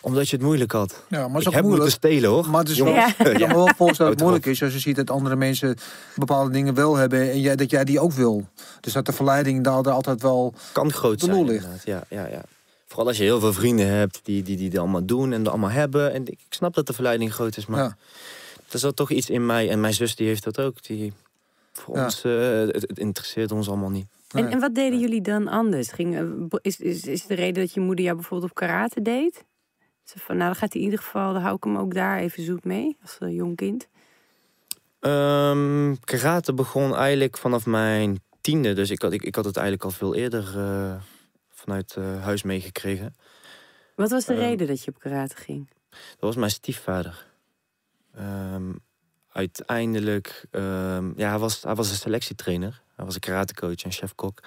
omdat 0.00 0.28
je 0.28 0.36
het 0.36 0.44
moeilijk 0.44 0.72
had. 0.72 1.04
Ja, 1.08 1.18
maar 1.18 1.28
het 1.28 1.32
ik 1.34 1.40
is 1.40 1.46
ook 1.46 1.52
heb 1.54 1.62
moeilijk. 1.64 1.90
moeten 1.90 2.10
stelen 2.10 2.30
hoor. 2.30 2.48
Maar 2.50 2.60
het 2.60 2.68
is 2.68 2.78
wel, 2.78 2.94
dat 2.94 3.78
het 3.78 3.98
Houd 3.98 4.20
moeilijk 4.20 4.46
is 4.46 4.62
als 4.62 4.72
je 4.72 4.78
ziet 4.78 4.96
dat 4.96 5.10
andere 5.10 5.36
mensen 5.36 5.76
bepaalde 6.14 6.50
dingen 6.50 6.74
wel 6.74 6.96
hebben 6.96 7.30
en 7.30 7.40
jij, 7.40 7.56
dat 7.56 7.70
jij 7.70 7.84
die 7.84 8.00
ook 8.00 8.12
wil. 8.12 8.48
Dus 8.80 8.92
dat 8.92 9.06
de 9.06 9.12
verleiding 9.12 9.64
daar 9.64 9.90
altijd 9.90 10.22
wel. 10.22 10.54
kan 10.72 10.92
groot 10.92 11.20
zijn. 11.20 11.44
ligt. 11.44 11.66
Ja, 11.84 12.02
ja, 12.08 12.26
ja. 12.26 12.42
Vooral 12.86 13.06
als 13.08 13.16
je 13.16 13.22
heel 13.22 13.40
veel 13.40 13.52
vrienden 13.52 13.86
hebt 13.86 14.20
die, 14.22 14.42
die, 14.42 14.56
die 14.56 14.70
dat 14.70 14.78
allemaal 14.80 15.04
doen 15.04 15.32
en 15.32 15.42
dat 15.42 15.52
allemaal 15.52 15.70
hebben. 15.70 16.12
En 16.12 16.22
ik 16.22 16.28
ik 16.28 16.56
snap 16.56 16.74
dat 16.74 16.86
de 16.86 16.92
verleiding 16.92 17.32
groot 17.32 17.56
is, 17.56 17.66
maar 17.66 17.82
Ja. 17.82 17.96
er 18.70 18.78
zat 18.78 18.96
toch 18.96 19.10
iets 19.10 19.30
in 19.30 19.46
mij. 19.46 19.70
En 19.70 19.80
mijn 19.80 19.94
zus 19.94 20.16
die 20.16 20.26
heeft 20.26 20.44
dat 20.44 20.60
ook. 20.60 20.82
Die, 20.82 21.12
voor 21.72 21.96
Ja. 21.96 22.04
ons, 22.04 22.24
eh, 22.24 22.32
het, 22.50 22.84
het 22.88 22.98
interesseert 22.98 23.52
ons 23.52 23.68
allemaal 23.68 23.90
niet. 23.90 24.06
En, 24.30 24.44
Nee. 24.44 24.52
en 24.52 24.60
wat 24.60 24.74
deden 24.74 24.98
jullie 24.98 25.20
dan 25.20 25.48
anders? 25.48 25.90
Ging, 25.92 26.18
is, 26.62 26.80
is, 26.80 27.02
is 27.04 27.26
de 27.26 27.34
reden 27.34 27.62
dat 27.62 27.72
je 27.74 27.80
moeder 27.80 28.04
jou 28.04 28.16
bijvoorbeeld 28.16 28.50
op 28.50 28.56
karate 28.56 29.02
deed? 29.02 29.44
Van, 30.16 30.36
nou, 30.36 30.50
dan 30.50 30.60
gaat 30.60 30.72
hij 30.72 30.82
in 30.82 30.88
ieder 30.88 31.04
geval, 31.04 31.32
dan 31.32 31.42
hou 31.42 31.56
ik 31.56 31.64
hem 31.64 31.76
ook 31.76 31.94
daar 31.94 32.18
even 32.18 32.42
zoet 32.42 32.64
mee, 32.64 32.96
als 33.02 33.18
eh, 33.18 33.34
jong 33.34 33.56
kind. 33.56 33.88
Ehm, 35.00 35.94
karate 36.04 36.54
begon 36.54 36.96
eigenlijk 36.96 37.38
vanaf 37.38 37.66
mijn 37.66 38.20
tiende. 38.40 38.72
Dus 38.72 38.90
ik 38.90 39.02
had, 39.02 39.12
ik, 39.12 39.22
ik 39.22 39.34
had 39.34 39.44
het 39.44 39.56
eigenlijk 39.56 39.84
al 39.84 39.90
veel 39.90 40.14
eerder 40.14 40.58
eh, 40.58 40.94
vanuit 41.50 41.94
eh, 41.96 42.22
huis 42.22 42.42
meegekregen. 42.42 43.14
Wat 43.94 44.10
was 44.10 44.24
de 44.24 44.32
Ehm, 44.32 44.42
reden 44.42 44.66
dat 44.66 44.84
je 44.84 44.90
op 44.90 44.98
karate 44.98 45.36
ging? 45.36 45.70
Dat 45.90 46.20
was 46.20 46.36
mijn 46.36 46.50
stiefvader. 46.50 47.26
Ehm, 48.14 48.72
uiteindelijk, 49.32 50.46
ja, 51.16 51.28
hij 51.28 51.38
was, 51.38 51.62
hij 51.62 51.74
was 51.74 51.90
een 51.90 51.96
selectietrainer. 51.96 52.82
Hij 52.96 53.04
was 53.04 53.14
een 53.14 53.20
karatecoach 53.20 53.82
en 53.82 53.92
chef-kok. 53.92 54.40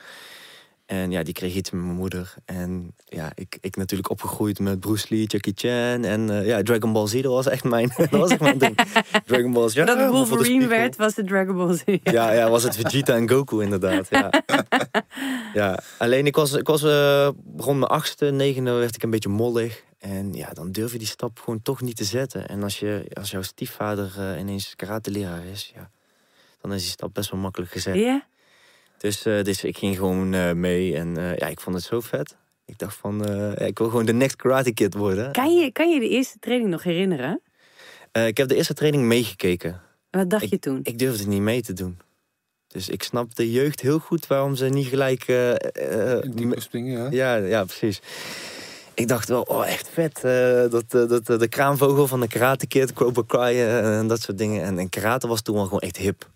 En 0.93 1.11
ja, 1.11 1.23
die 1.23 1.33
kreeg 1.33 1.55
iets 1.55 1.71
met 1.71 1.81
mijn 1.81 1.95
moeder. 1.95 2.33
En 2.45 2.95
ja, 3.05 3.31
ik, 3.35 3.57
ik 3.61 3.75
natuurlijk 3.75 4.09
opgegroeid 4.09 4.59
met 4.59 4.79
Bruce 4.79 5.05
Lee, 5.09 5.25
Jackie 5.25 5.53
Chan. 5.55 6.03
En 6.03 6.29
eh, 6.29 6.45
ja, 6.45 6.63
Dragon 6.63 6.93
Ball 6.93 7.07
Z, 7.07 7.21
dat 7.21 7.31
was 7.31 7.47
echt 7.47 7.63
mijn, 7.63 7.91
dat 7.97 8.09
was 8.09 8.31
echt 8.31 8.39
mijn 8.39 8.57
ding. 8.57 8.77
Dragon 9.25 9.53
Ball 9.53 9.69
Z, 9.69 9.73
ja, 9.73 9.85
dat 9.85 9.97
voor 9.97 10.05
de 10.05 10.11
Wolverine 10.11 10.67
werd, 10.67 10.95
was 10.95 11.13
de 11.13 11.23
Dragon 11.23 11.55
Ball 11.55 11.77
Z. 11.77 11.83
Ja, 12.03 12.31
ja, 12.31 12.49
was 12.49 12.63
het 12.63 12.75
Vegeta 12.75 13.15
en 13.15 13.29
Goku 13.29 13.61
inderdaad. 13.63 14.07
Ja. 14.09 14.29
ja. 15.61 15.79
Alleen 15.97 16.25
ik 16.25 16.35
was, 16.35 16.53
ik 16.53 16.67
was 16.67 16.83
eh, 16.83 17.29
rond 17.57 17.79
mijn 17.79 17.91
achtste, 17.91 18.25
negende 18.25 18.71
werd 18.71 18.95
ik 18.95 19.03
een 19.03 19.09
beetje 19.09 19.29
mollig. 19.29 19.83
En 19.99 20.33
ja, 20.33 20.49
dan 20.49 20.71
durf 20.71 20.91
je 20.91 20.97
die 20.97 21.07
stap 21.07 21.39
gewoon 21.39 21.61
toch 21.61 21.81
niet 21.81 21.95
te 21.95 22.03
zetten. 22.03 22.47
En 22.47 22.63
als, 22.63 22.79
je, 22.79 23.05
als 23.13 23.31
jouw 23.31 23.41
stiefvader 23.41 24.11
eh, 24.17 24.39
ineens 24.39 24.75
karate-leraar 24.75 25.45
is, 25.45 25.71
ja, 25.75 25.89
dan 26.61 26.73
is 26.73 26.81
die 26.81 26.91
stap 26.91 27.13
best 27.13 27.31
wel 27.31 27.39
makkelijk 27.39 27.71
gezet. 27.71 27.95
Ja? 27.95 28.31
Dus, 29.03 29.25
eh, 29.25 29.43
dus 29.43 29.63
ik 29.63 29.77
ging 29.77 29.95
gewoon 29.95 30.33
eh, 30.33 30.51
mee 30.51 30.95
en 30.95 31.17
eh, 31.17 31.35
ja, 31.37 31.47
ik 31.47 31.59
vond 31.59 31.75
het 31.75 31.85
zo 31.85 31.99
vet. 31.99 32.35
Ik 32.65 32.77
dacht 32.77 32.95
van, 32.95 33.25
eh, 33.25 33.67
ik 33.67 33.77
wil 33.77 33.89
gewoon 33.89 34.05
de 34.05 34.13
next 34.13 34.35
karate 34.35 34.73
kid 34.73 34.93
worden. 34.93 35.31
Kan, 35.31 35.55
je, 35.55 35.71
kan 35.71 35.89
je 35.89 35.99
de 35.99 36.09
eerste 36.09 36.39
training 36.39 36.69
nog 36.69 36.83
herinneren? 36.83 37.41
Eh, 38.11 38.27
ik 38.27 38.37
heb 38.37 38.47
de 38.47 38.55
eerste 38.55 38.73
training 38.73 39.03
meegekeken. 39.03 39.81
Wat 40.09 40.29
dacht 40.29 40.49
je 40.49 40.59
toen? 40.59 40.79
Ik 40.83 40.99
durfde 40.99 41.27
niet 41.27 41.41
mee 41.41 41.61
te 41.61 41.73
doen. 41.73 41.97
Dus 42.67 42.89
ik 42.89 43.03
snap 43.03 43.35
de 43.35 43.51
jeugd 43.51 43.79
heel 43.81 43.99
goed 43.99 44.27
waarom 44.27 44.55
ze 44.55 44.65
niet 44.65 44.87
gelijk... 44.87 45.23
eh, 45.27 45.51
eh, 46.15 46.21
Die 46.29 46.61
springen, 46.61 47.11
ja. 47.11 47.35
ja, 47.35 47.45
ja, 47.47 47.63
precies. 47.63 48.01
Ik 48.93 49.07
dacht 49.07 49.27
wel, 49.29 49.41
oh, 49.41 49.67
echt 49.67 49.89
vet. 49.89 50.23
eh, 50.23 50.65
dat, 50.69 50.91
dat, 51.25 51.39
de 51.39 51.47
kraanvogel 51.47 52.07
van 52.07 52.19
de 52.19 52.27
Karate 52.27 52.67
Kid, 52.67 52.93
Cobra 52.93 53.23
Kai 53.27 53.61
en 53.61 54.07
dat 54.07 54.21
soort 54.21 54.37
dingen. 54.37 54.63
En, 54.63 54.79
en 54.79 54.89
karate 54.89 55.27
was 55.27 55.41
toen 55.41 55.55
wel 55.55 55.63
gewoon 55.63 55.79
echt 55.79 55.97
hip. 55.97 56.31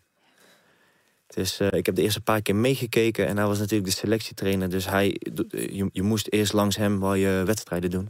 Dus 1.38 1.60
eh, 1.60 1.68
ik 1.72 1.86
heb 1.86 1.96
de 1.96 2.02
eerste 2.02 2.22
paar 2.22 2.42
keer 2.42 2.56
meegekeken. 2.56 3.28
En 3.28 3.38
hij 3.38 3.46
was 3.46 3.60
natuurlijk 3.60 3.90
de 3.90 3.96
selectietrainer. 3.96 4.70
Dus 4.70 4.90
hij, 4.90 5.16
je, 5.52 5.90
je 5.92 6.02
moest 6.02 6.28
eerst 6.32 6.54
langs 6.54 6.76
hem 6.76 7.00
wel 7.00 7.14
je 7.14 7.44
wedstrijden 7.46 7.90
doen. 7.90 8.10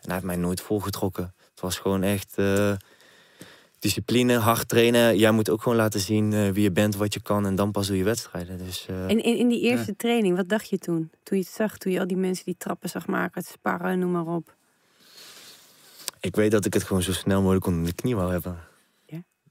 En 0.00 0.10
hij 0.10 0.12
heeft 0.14 0.24
mij 0.24 0.36
nooit 0.36 0.60
volgetrokken. 0.60 1.34
Het 1.50 1.60
was 1.60 1.78
gewoon 1.78 2.02
echt 2.02 2.32
eh, 2.34 2.72
discipline, 3.78 4.38
hard 4.38 4.68
trainen. 4.68 5.18
Jij 5.18 5.30
moet 5.30 5.50
ook 5.50 5.62
gewoon 5.62 5.78
laten 5.78 6.00
zien 6.00 6.32
eh, 6.32 6.50
wie 6.50 6.62
je 6.62 6.70
bent, 6.70 6.96
wat 6.96 7.14
je 7.14 7.20
kan. 7.20 7.46
En 7.46 7.54
dan 7.54 7.70
pas 7.70 7.86
doe 7.86 7.96
je 7.96 8.04
wedstrijden. 8.04 8.58
Dus, 8.58 8.86
eh, 8.88 9.02
En 9.02 9.22
in, 9.22 9.36
in 9.36 9.48
die 9.48 9.60
eerste 9.60 9.96
training, 9.96 10.36
wat 10.36 10.48
dacht 10.48 10.68
je 10.68 10.78
toen? 10.78 11.10
Toen 11.22 11.38
je 11.38 11.44
het 11.44 11.52
zag, 11.52 11.78
toen 11.78 11.92
je 11.92 12.00
al 12.00 12.06
die 12.06 12.16
mensen 12.16 12.44
die 12.44 12.56
trappen 12.58 12.88
zag 12.88 13.06
maken, 13.06 13.40
het 13.40 13.50
sparren, 13.50 13.98
noem 13.98 14.10
maar 14.10 14.26
op. 14.26 14.54
Ik 16.20 16.36
weet 16.36 16.50
dat 16.50 16.64
ik 16.64 16.74
het 16.74 16.82
gewoon 16.82 17.02
zo 17.02 17.12
snel 17.12 17.40
mogelijk 17.40 17.66
onder 17.66 17.84
de 17.84 17.94
knie 17.94 18.16
wou 18.16 18.32
hebben. 18.32 18.58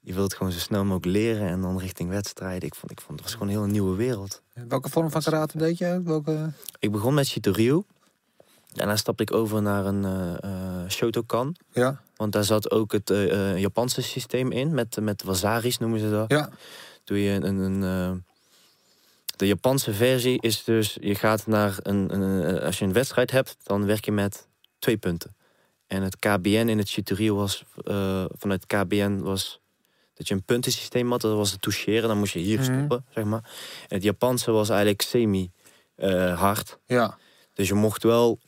Je 0.05 0.13
wilt 0.13 0.25
het 0.25 0.37
gewoon 0.37 0.51
zo 0.51 0.59
snel 0.59 0.83
mogelijk 0.83 1.05
leren 1.05 1.47
en 1.47 1.61
dan 1.61 1.79
richting 1.79 2.09
wedstrijden. 2.09 2.67
Ik 2.67 2.75
vond, 2.75 2.91
ik 2.91 3.01
vond 3.01 3.19
het 3.19 3.21
was 3.21 3.31
gewoon 3.33 3.47
een 3.47 3.59
heel 3.59 3.71
nieuwe 3.71 3.95
wereld. 3.95 4.41
Welke 4.67 4.89
vorm 4.89 5.11
van 5.11 5.21
karate 5.21 5.57
deed 5.57 5.77
je? 5.77 6.01
Welke... 6.03 6.51
Ik 6.79 6.91
begon 6.91 7.13
met 7.13 7.27
Shitoryu. 7.27 7.83
Daarna 8.73 8.95
stapte 8.95 9.23
ik 9.23 9.33
over 9.33 9.61
naar 9.61 9.85
een 9.85 10.05
eh 10.05 10.33
eh, 10.43 10.89
Shotokan. 10.89 11.55
Ja, 11.71 12.01
Want 12.15 12.31
daar 12.31 12.43
zat 12.43 12.71
ook 12.71 12.91
het 12.91 13.09
eh, 13.09 13.57
Japanse 13.57 14.01
systeem 14.01 14.51
in. 14.51 14.73
Met, 14.73 14.97
met 15.01 15.23
wasaris 15.23 15.77
noemen 15.77 15.99
ze 15.99 16.09
dat. 16.09 16.29
ja. 16.29 16.49
Doe 17.03 17.23
je 17.23 17.31
een... 17.31 17.57
een 17.57 18.23
de 19.35 19.47
Japanse 19.47 19.93
versie 19.93 20.41
is 20.41 20.63
dus... 20.63 20.97
Je 21.01 21.15
gaat 21.15 21.47
naar 21.47 21.77
een, 21.81 22.21
een... 22.21 22.59
Als 22.61 22.79
je 22.79 22.85
een 22.85 22.93
wedstrijd 22.93 23.31
hebt, 23.31 23.57
dan 23.63 23.85
werk 23.85 24.05
je 24.05 24.11
met 24.11 24.47
twee 24.79 24.97
punten. 24.97 25.35
En 25.87 26.01
het 26.01 26.15
KBN 26.15 26.47
in 26.47 26.77
het 26.77 26.87
Shitoryu 26.87 27.33
was... 27.33 27.63
vanuit 28.37 28.65
KBN 28.65 29.17
was... 29.17 29.61
Dat 30.13 30.27
je 30.27 30.33
een 30.33 30.43
puntensysteem 30.43 31.11
had, 31.11 31.21
dat 31.21 31.35
was 31.35 31.51
het 31.51 31.61
toucheren. 31.61 32.07
Dan 32.07 32.17
moest 32.17 32.33
je 32.33 32.39
hier 32.39 32.59
Mhm. 32.59 32.73
stoppen, 32.73 33.05
zeg 33.09 33.23
maar. 33.23 33.41
En 33.87 33.95
het 33.95 34.03
Japanse 34.03 34.51
was 34.51 34.69
eigenlijk 34.69 35.01
semi-hard. 35.01 36.79
ja. 36.85 37.17
Dus 37.53 37.67
je 37.67 37.73
mocht 37.73 38.03
wel... 38.03 38.39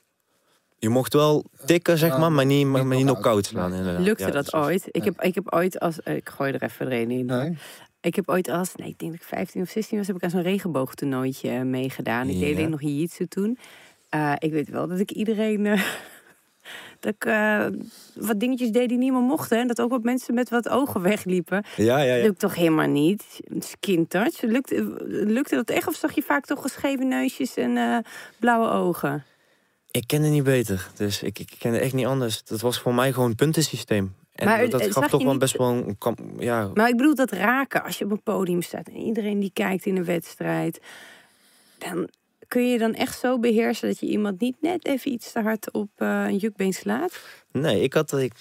Je 0.77 0.89
mocht 0.89 1.13
wel 1.13 1.45
tikken, 1.65 1.97
zeg 1.97 2.17
maar, 2.17 2.31
maar 2.31 2.45
niet, 2.45 2.65
maar, 2.67 2.79
niet 2.79 2.87
maar 2.89 2.97
niet 2.97 3.05
knock-out. 3.05 3.45
slaan. 3.45 3.73
Inderdaad. 3.73 4.01
Lukte 4.03 4.25
Ja, 4.25 4.31
dat 4.31 4.43
dus 4.43 4.53
ooit? 4.53 4.87
Ik 4.91 5.03
heb, 5.03 5.21
ik 5.21 5.35
heb 5.35 5.53
ooit 5.53 5.79
als... 5.79 5.99
Ik 5.99 6.29
gooi 6.29 6.51
er 6.53 6.63
even 6.63 6.91
een 6.91 7.11
in. 7.11 7.25
Nee. 7.25 7.57
Ik 8.01 8.15
heb 8.15 8.29
ooit 8.29 8.49
als... 8.49 8.75
Nee, 8.75 8.87
ik 8.89 8.99
denk 8.99 9.11
dat 9.11 9.21
ik 9.21 9.27
15 9.27 9.61
of 9.61 9.69
16 9.69 9.97
was, 9.97 10.07
heb 10.07 10.15
ik 10.15 10.23
aan 10.23 10.29
zo'n 10.29 10.41
regenboogtoernooitje 10.41 11.49
eh, 11.49 11.61
meegedaan. 11.61 12.29
Ik 12.29 12.39
deed 12.39 12.55
alleen 12.55 12.69
nog 12.69 12.81
jiu-jitsu 12.81 13.25
toen. 13.27 13.57
Eh, 14.09 14.33
ik 14.37 14.51
weet 14.51 14.69
wel 14.69 14.87
dat 14.87 14.99
ik 14.99 15.11
iedereen... 15.11 15.65
eh, 15.65 15.83
dat 17.05 17.13
ik 17.13 17.25
eh, 17.25 17.65
wat 18.15 18.39
dingetjes 18.39 18.71
deed 18.71 18.89
die 18.89 18.97
niemand 18.97 19.27
mochten. 19.27 19.57
En 19.59 19.67
dat 19.67 19.81
ook 19.81 19.89
wat 19.89 20.03
mensen 20.03 20.33
met 20.33 20.49
wat 20.49 20.69
ogen 20.69 21.01
wegliepen. 21.01 21.63
Ja, 21.75 21.99
ja, 21.99 22.13
ja. 22.15 22.23
Lukt 22.23 22.39
toch 22.39 22.55
helemaal 22.55 22.87
niet? 22.87 23.39
Skin 23.59 24.07
touch. 24.07 24.41
Lukte, 24.41 24.95
lukte 25.07 25.55
dat 25.55 25.69
echt? 25.69 25.87
Of 25.87 25.95
zag 25.95 26.15
je 26.15 26.21
vaak 26.21 26.45
toch 26.45 26.61
geschreven 26.61 27.07
neusjes 27.07 27.55
en 27.55 27.77
eh, 27.77 27.97
blauwe 28.39 28.69
ogen? 28.69 29.23
Ik 29.91 30.03
kende 30.07 30.27
niet 30.27 30.43
beter, 30.43 30.87
dus 30.95 31.23
ik, 31.23 31.39
ik 31.39 31.55
kende 31.59 31.79
echt 31.79 31.93
niet 31.93 32.05
anders. 32.05 32.43
Dat 32.43 32.61
was 32.61 32.79
voor 32.79 32.93
mij 32.93 33.13
gewoon 33.13 33.29
een 33.29 33.35
puntensysteem. 33.35 34.13
En 34.35 34.45
Maar, 34.45 34.69
dat, 34.69 34.81
eh, 34.81 34.91
gaf 34.91 35.09
toch 35.09 35.21
wel 35.23 35.29
niet- 35.31 35.39
best 35.39 35.57
wel 35.57 35.69
een... 35.69 35.97
Ja, 36.39 36.69
Maar 36.73 36.89
ik 36.89 36.97
bedoel 36.97 37.15
dat 37.15 37.31
raken 37.31 37.83
als 37.83 37.97
je 37.97 38.05
op 38.05 38.11
een 38.11 38.21
podium 38.23 38.61
staat 38.61 38.87
en 38.87 38.95
iedereen 38.95 39.39
die 39.39 39.51
kijkt 39.53 39.85
in 39.85 39.95
een 39.97 40.05
wedstrijd. 40.05 40.79
Dan 41.77 42.09
kun 42.47 42.69
je 42.69 42.77
dan 42.77 42.93
echt 42.93 43.19
zo 43.19 43.39
beheersen 43.39 43.87
dat 43.87 43.99
je 43.99 44.05
iemand 44.05 44.39
niet 44.39 44.55
net 44.61 44.85
even 44.85 45.11
iets 45.11 45.31
te 45.31 45.41
hard 45.41 45.71
op 45.73 45.89
eh, 45.95 46.23
een 46.27 46.37
jukbeen 46.37 46.73
slaat. 46.73 47.19
nee, 47.51 47.81
ik 47.81 47.93
had, 47.93 48.13
ik, 48.17 48.33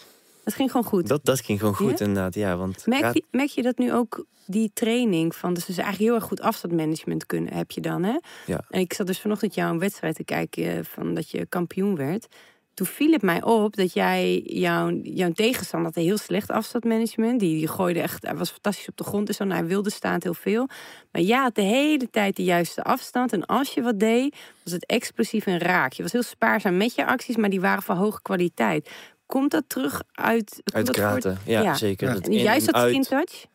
Dat 0.44 0.54
ging 0.54 0.70
gewoon 0.70 0.86
goed. 0.86 1.06
dat, 1.08 1.24
dat 1.24 1.40
ging 1.40 1.58
gewoon 1.58 1.74
goed 1.74 1.98
Ja? 1.98 2.04
inderdaad. 2.06 2.34
Ja, 2.34 2.56
want 2.56 2.86
Merk 2.86 3.02
raad- 3.02 3.14
je, 3.14 3.24
merk 3.30 3.48
je 3.50 3.62
dat 3.62 3.78
nu 3.78 3.92
ook 3.92 4.24
die 4.46 4.70
training 4.74 5.34
van, 5.36 5.54
dus, 5.54 5.64
dus 5.64 5.76
eigenlijk 5.76 6.06
heel 6.10 6.14
erg 6.20 6.28
goed 6.28 6.40
afstandmanagement 6.40 7.26
kunnen 7.26 7.52
heb 7.52 7.70
je 7.70 7.80
dan, 7.80 8.02
hè? 8.02 8.16
Ja. 8.46 8.64
En 8.68 8.80
ik 8.80 8.92
zat 8.92 9.06
dus 9.06 9.20
vanochtend 9.20 9.54
jou 9.54 9.72
een 9.72 9.78
wedstrijd 9.78 10.14
te 10.16 10.24
kijken 10.24 10.64
eh, 10.76 10.84
van 10.84 11.14
dat 11.14 11.30
je 11.30 11.46
kampioen 11.46 11.96
werd. 11.96 12.26
Toen 12.74 12.86
viel 12.86 13.12
het 13.12 13.22
mij 13.22 13.42
op 13.42 13.76
dat 13.76 13.92
jij 13.92 14.40
jouw, 14.44 14.90
jouw 15.02 15.32
tegenstander 15.32 15.88
had 15.88 15.96
een 15.96 16.08
heel 16.08 16.18
slecht 16.18 16.50
afstandmanagement. 16.50 17.40
Die, 17.40 17.58
die 17.58 17.68
gooide 17.68 18.00
echt, 18.00 18.26
hij 18.26 18.36
was 18.36 18.50
fantastisch 18.50 18.88
op 18.88 18.96
de 18.96 19.04
grond 19.04 19.28
en 19.28 19.34
zo. 19.34 19.44
Nou, 19.44 19.58
hij 19.58 19.68
wilde 19.68 19.90
staand 19.90 20.22
heel 20.22 20.34
veel. 20.34 20.68
Maar 21.12 21.22
jij 21.22 21.38
had 21.38 21.54
de 21.54 21.62
hele 21.62 22.10
tijd 22.10 22.36
de 22.36 22.44
juiste 22.44 22.82
afstand. 22.82 23.32
En 23.32 23.46
als 23.46 23.74
je 23.74 23.82
wat 23.82 23.98
deed, 24.00 24.36
was 24.64 24.72
het 24.72 24.86
explosief 24.86 25.46
en 25.46 25.58
raak. 25.58 25.92
Je 25.92 26.02
was 26.02 26.12
heel 26.12 26.22
spaarzaam 26.22 26.76
met 26.76 26.94
je 26.94 27.06
acties, 27.06 27.36
maar 27.36 27.50
die 27.50 27.60
waren 27.60 27.82
van 27.82 27.96
hoge 27.96 28.22
kwaliteit. 28.22 28.90
Komt 29.26 29.50
dat 29.50 29.64
terug 29.66 30.02
uit... 30.12 30.62
uit 30.64 30.90
kraten, 30.90 31.38
ja, 31.46 31.62
Ja. 31.62 31.74
zeker. 31.74 32.08
Ja. 32.08 32.14
En 32.14 32.32
in 32.32 32.38
juist 32.38 32.72
dat 32.72 32.80
skin 32.82 32.94
uit. 32.96 33.08
touch? 33.08 33.46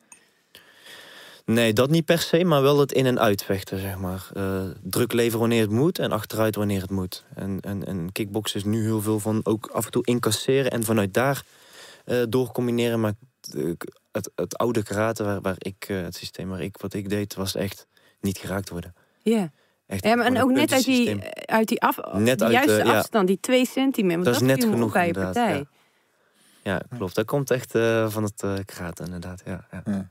Nee, 1.53 1.73
dat 1.73 1.89
niet 1.89 2.05
per 2.05 2.19
se, 2.19 2.43
maar 2.43 2.62
wel 2.62 2.79
het 2.79 2.91
in- 2.91 3.05
en 3.05 3.19
uitvechten, 3.19 3.79
zeg 3.79 3.97
maar. 3.97 4.27
Eh, 4.33 4.62
druk 4.83 5.13
leveren 5.13 5.39
wanneer 5.39 5.62
het 5.62 5.69
moet 5.71 5.99
en 5.99 6.12
achteruit 6.12 6.55
wanneer 6.55 6.81
het 6.81 6.89
moet. 6.89 7.23
En, 7.35 7.59
en, 7.59 7.85
en 7.85 8.12
kickboksen 8.12 8.59
is 8.59 8.65
nu 8.65 8.83
heel 8.83 9.01
veel 9.01 9.19
van 9.19 9.39
ook 9.43 9.67
af 9.67 9.85
en 9.85 9.91
toe 9.91 10.05
incasseren... 10.05 10.71
en 10.71 10.83
vanuit 10.83 11.13
daar 11.13 11.43
eh 12.05 12.21
doorcombineren. 12.29 12.99
Maar 12.99 13.13
het, 14.12 14.31
het 14.35 14.57
oude 14.57 14.83
karate, 14.83 15.23
waar, 15.23 15.41
waar 15.41 15.55
ik, 15.57 15.85
eh, 15.88 16.01
het 16.01 16.15
systeem 16.15 16.49
waar 16.49 16.62
ik 16.62 16.77
wat 16.77 16.93
ik 16.93 17.09
deed... 17.09 17.35
was 17.35 17.55
echt 17.55 17.88
niet 18.21 18.38
geraakt 18.38 18.69
worden. 18.69 18.93
Ja. 19.21 19.51
Echt 19.88 20.03
Ja, 20.03 20.15
maar 20.15 20.25
en 20.25 20.41
ook 20.41 20.51
net 20.51 20.73
uit 20.73 20.85
die, 20.85 21.19
uit 21.45 21.67
die 21.67 21.81
af, 21.81 21.97
Net 22.13 22.39
de 22.39 22.45
uit, 22.45 22.53
juiste 22.53 22.85
ja. 22.85 22.97
afstand, 22.97 23.27
die 23.27 23.39
twee 23.39 23.65
centimeter. 23.65 24.23
Dat 24.23 24.35
is 24.35 24.41
net 24.41 24.63
genoeg, 24.63 24.93
bij 24.93 25.01
je 25.01 25.07
inderdaad, 25.07 25.33
partij. 25.33 25.57
ja. 25.57 25.65
Ja, 26.63 26.81
klopt. 26.97 27.15
Dat 27.15 27.25
komt 27.25 27.51
echt 27.51 27.75
eh, 27.75 28.09
van 28.09 28.23
het 28.23 28.43
eh 28.43 28.53
kraten, 28.65 29.05
inderdaad. 29.05 29.41
Ja, 29.45 29.67
ja. 29.85 30.09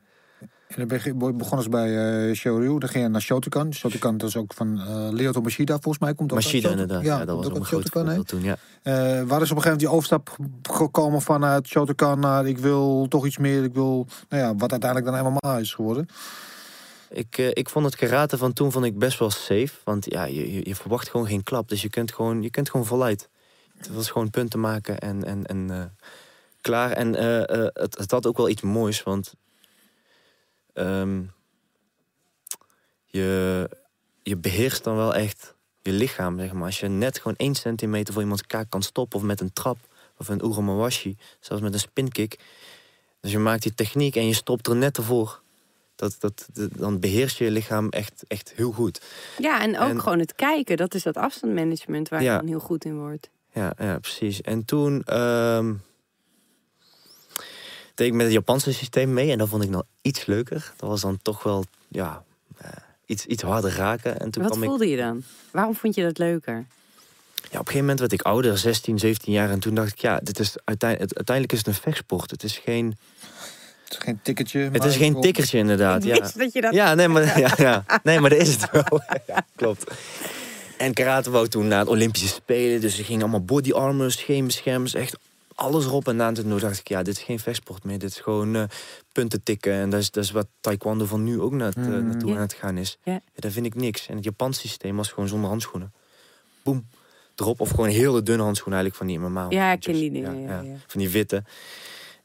En 0.69 0.89
dan 0.89 1.37
begonnen 1.37 1.63
ze 1.63 1.69
bij 1.69 2.29
eh 2.29 2.35
Shoryu, 2.35 2.79
dan 2.79 2.89
ging 2.89 3.05
je 3.05 3.11
naar 3.11 3.21
Shotokan. 3.21 3.75
Shotokan 3.75 4.17
dat 4.17 4.29
is 4.29 4.37
ook 4.37 4.55
van 4.55 4.81
eh 4.81 5.09
Lyoto 5.11 5.41
Machida, 5.41 5.73
volgens 5.73 5.99
mij 5.99 6.15
komt 6.15 6.33
ook 6.33 6.37
uit 6.37 6.47
Machida, 6.47 6.71
inderdaad. 6.71 7.03
Ja, 7.03 7.19
Ja, 7.19 7.25
dat 7.25 7.37
was 7.37 7.47
ook 7.47 7.57
een 7.57 7.65
Shotokan, 7.65 8.25
toen, 8.25 8.43
ja. 8.43 8.57
Eh, 8.83 8.93
waar 8.93 9.43
is 9.43 9.51
op 9.51 9.57
een 9.57 9.63
gegeven 9.63 9.63
moment 9.63 9.81
die 9.81 9.89
overstap 9.89 10.37
gekomen 10.63 11.23
vanuit 11.23 11.67
Shotokan 11.67 12.21
naar 12.21 12.47
ik 12.47 12.59
wil 12.59 13.07
toch 13.09 13.27
iets 13.27 13.39
meer, 13.39 13.65
ik 13.65 13.75
wil, 13.75 14.07
nou 14.29 14.43
ja, 14.43 14.55
wat 14.55 14.71
uiteindelijk 14.71 15.13
dan 15.13 15.33
MMA 15.33 15.59
is 15.59 15.75
geworden. 15.75 16.09
Ik, 17.11 17.39
ik 17.39 17.69
vond 17.69 17.85
het 17.85 17.97
karate 17.97 18.39
van 18.39 18.53
toen 18.53 18.73
vond 18.73 18.85
ik 18.85 18.99
best 18.99 19.19
wel 19.19 19.31
safe. 19.31 19.71
Want 19.85 20.11
ja, 20.11 20.25
je, 20.25 20.53
je, 20.55 20.61
je 20.65 20.75
verwacht 20.75 21.09
gewoon 21.09 21.27
geen 21.27 21.43
klap. 21.43 21.69
Dus 21.69 21.83
je 21.83 21.91
kunt 21.91 22.13
gewoon, 22.13 22.43
je 22.43 22.51
kunt 22.51 22.71
gewoon 22.71 22.87
voluit. 22.87 23.29
Het 23.77 23.89
was 23.89 24.11
gewoon 24.11 24.31
punten 24.31 24.61
maken 24.61 24.99
en, 24.99 25.25
en, 25.25 25.47
en 25.47 25.97
klaar. 26.61 26.91
En 26.91 27.13
het, 27.73 27.99
het 27.99 28.11
had 28.11 28.27
ook 28.27 28.37
wel 28.37 28.49
iets 28.49 28.63
moois, 28.63 29.03
want 29.03 29.35
ehm, 30.79 31.23
je, 33.05 33.71
je 34.23 34.37
beheerst 34.37 34.85
dan 34.85 34.97
wel 34.97 35.15
echt 35.15 35.55
je 35.83 35.93
lichaam, 35.93 36.39
zeg 36.39 36.53
maar. 36.53 36.65
Als 36.65 36.81
je 36.81 36.89
net 36.89 37.17
gewoon 37.19 37.37
één 37.37 37.55
centimeter 37.55 38.13
voor 38.13 38.23
iemands 38.23 38.47
kaak 38.47 38.71
kan 38.71 38.83
stoppen... 38.83 39.19
of 39.19 39.25
met 39.25 39.41
een 39.41 39.53
trap, 39.53 39.79
of 40.17 40.29
een 40.29 40.45
uromawashi, 40.45 41.17
zelfs 41.41 41.63
met 41.63 41.73
een 41.73 41.81
spinkick... 41.81 42.39
dus 43.21 43.31
je 43.33 43.39
maakt 43.39 43.63
die 43.63 43.75
techniek 43.75 44.17
en 44.17 44.27
je 44.27 44.35
stopt 44.35 44.67
er 44.67 44.77
net 44.77 44.97
ervoor... 44.97 45.41
Dat, 45.95 46.17
dat, 46.19 46.49
dan 46.77 47.01
beheers 47.01 47.39
je 47.39 47.45
je 47.45 47.51
lichaam 47.51 47.89
echt, 47.89 48.25
echt 48.29 48.53
heel 48.57 48.73
goed. 48.73 49.01
Ja, 49.39 49.61
en 49.63 49.79
ook 49.79 49.89
En- 49.89 50.01
gewoon 50.01 50.19
het 50.19 50.35
kijken. 50.35 50.77
Dat 50.77 50.95
is 50.95 51.03
dat 51.03 51.17
afstandmanagement 51.17 52.09
waar 52.09 52.23
Ja. 52.23 52.33
je 52.33 52.39
dan 52.39 52.49
heel 52.49 52.59
goed 52.61 52.85
in 52.85 52.99
wordt. 52.99 53.31
Ja, 53.53 53.73
ja 53.79 53.99
precies. 53.99 54.41
En 54.41 54.65
toen 54.65 55.03
ehm, 55.05 55.75
deed 57.99 58.07
ik 58.07 58.13
met 58.13 58.25
het 58.25 58.35
Japanse 58.35 58.73
systeem 58.73 59.13
mee. 59.13 59.31
En 59.31 59.39
dat 59.39 59.49
vond 59.49 59.63
ik 59.63 59.71
nog 59.71 59.83
iets 60.03 60.27
leuker. 60.27 60.73
Dat 60.77 60.89
was 60.89 61.01
dan 61.01 61.19
toch 61.23 61.43
wel, 61.43 61.65
ja, 61.89 62.23
eh, 62.57 62.71
iets, 63.07 63.27
iets 63.27 63.43
harder 63.43 63.75
raken. 63.77 64.21
En 64.21 64.31
toen 64.31 64.43
Wat 64.43 64.51
kwam 64.51 64.63
ik... 64.63 64.69
voelde 64.69 64.89
je 64.89 64.97
dan? 64.97 65.23
Waarom 65.51 65.75
vond 65.75 65.95
je 65.95 66.03
dat 66.03 66.19
leuker? 66.19 66.55
Ja, 66.55 66.63
op 67.43 67.53
een 67.53 67.59
gegeven 67.59 67.81
moment 67.81 67.99
werd 67.99 68.13
ik 68.13 68.23
ouder, 68.23 68.59
16, 68.59 68.99
17 68.99 69.33
jaar. 69.33 69.51
En 69.51 69.59
toen 69.59 69.75
dacht 69.75 69.93
ik, 69.93 69.99
ja, 69.99 70.21
dit 70.23 70.39
is 70.39 70.57
uiteindelijk, 70.65 71.15
uiteindelijk 71.15 71.59
is 71.59 71.67
het 71.67 71.77
een 71.77 71.83
vechtsport. 71.83 72.31
Het 72.31 72.43
is 72.43 72.59
geen, 72.59 72.97
Het 73.85 73.93
is 73.93 73.99
geen 73.99 74.21
tikkertje. 74.23 74.69
het 74.73 74.85
is 74.85 74.97
geen 74.97 75.21
tikkertje 75.21 75.59
inderdaad. 75.59 76.05
ik 76.05 76.15
Ja. 76.15 76.31
dat 76.35 76.53
je 76.53 76.61
dat... 76.61 76.75
Ja, 76.75 76.95
nee, 76.95 77.09
maar, 77.09 77.39
ja, 77.39 77.53
ja. 77.57 77.85
nee, 78.03 78.21
maar 78.21 78.31
dat 78.31 78.39
is 78.39 78.53
het 78.53 78.71
wel. 78.71 79.03
ja, 79.27 79.47
klopt. 79.57 79.95
En 80.79 80.95
karate 80.95 81.31
wou 81.31 81.49
toen 81.49 81.69
naar 81.69 81.79
het 81.79 81.89
Olympische 81.89 82.29
Spelen. 82.29 82.81
Dus 82.81 82.99
er 82.99 83.05
ging 83.05 83.21
allemaal 83.21 83.45
body 83.45 83.73
armor, 83.73 84.11
scheenbeschermers, 84.11 84.95
echt 84.95 85.17
alles 85.59 85.85
erop 85.85 86.09
en 86.09 86.23
aan. 86.23 86.35
Toen 86.35 86.59
dacht 86.59 86.79
ik, 86.79 86.89
ja, 86.89 87.03
dit 87.03 87.17
is 87.17 87.23
geen 87.23 87.39
vechtsport 87.39 87.85
meer. 87.85 87.99
Dit 87.99 88.11
is 88.11 88.21
gewoon 88.21 88.55
eh, 88.55 88.63
punten 89.13 89.43
tikken. 89.43 89.73
En 89.73 89.91
dat 89.91 90.01
is, 90.01 90.11
dat 90.11 90.25
is 90.25 90.31
wat 90.31 90.47
taekwondo 90.61 91.05
van 91.05 91.25
nu 91.25 91.41
ook 91.41 91.53
naar, 91.53 91.73
Mhm. 91.77 92.07
naartoe 92.07 92.29
Ja. 92.31 92.35
aan 92.37 92.41
het 92.43 92.53
gaan 92.53 92.77
is. 92.77 92.99
Ja, 93.05 93.21
daar 93.35 93.51
vind 93.51 93.67
ik 93.67 93.75
niks. 93.75 94.07
En 94.09 94.15
het 94.17 94.25
Japanse 94.25 94.61
systeem 94.61 94.97
was 94.97 95.09
gewoon 95.13 95.29
zonder 95.29 95.49
handschoenen. 95.49 95.93
Boem, 96.63 96.89
erop. 97.37 97.61
Of 97.61 97.71
gewoon 97.71 97.89
hele 97.89 98.23
dunne 98.23 98.43
handschoenen 98.43 98.81
eigenlijk 98.81 98.95
van 98.97 99.07
die 99.07 99.31
MMA. 99.31 99.47
Ja, 99.49 99.73
ik 99.73 99.81
ken 99.81 99.93
die 99.93 100.11
dingen, 100.11 100.41
ja, 100.41 100.61
ja. 100.61 100.77
Van 100.87 101.01
die 101.01 101.09
witte. 101.11 101.45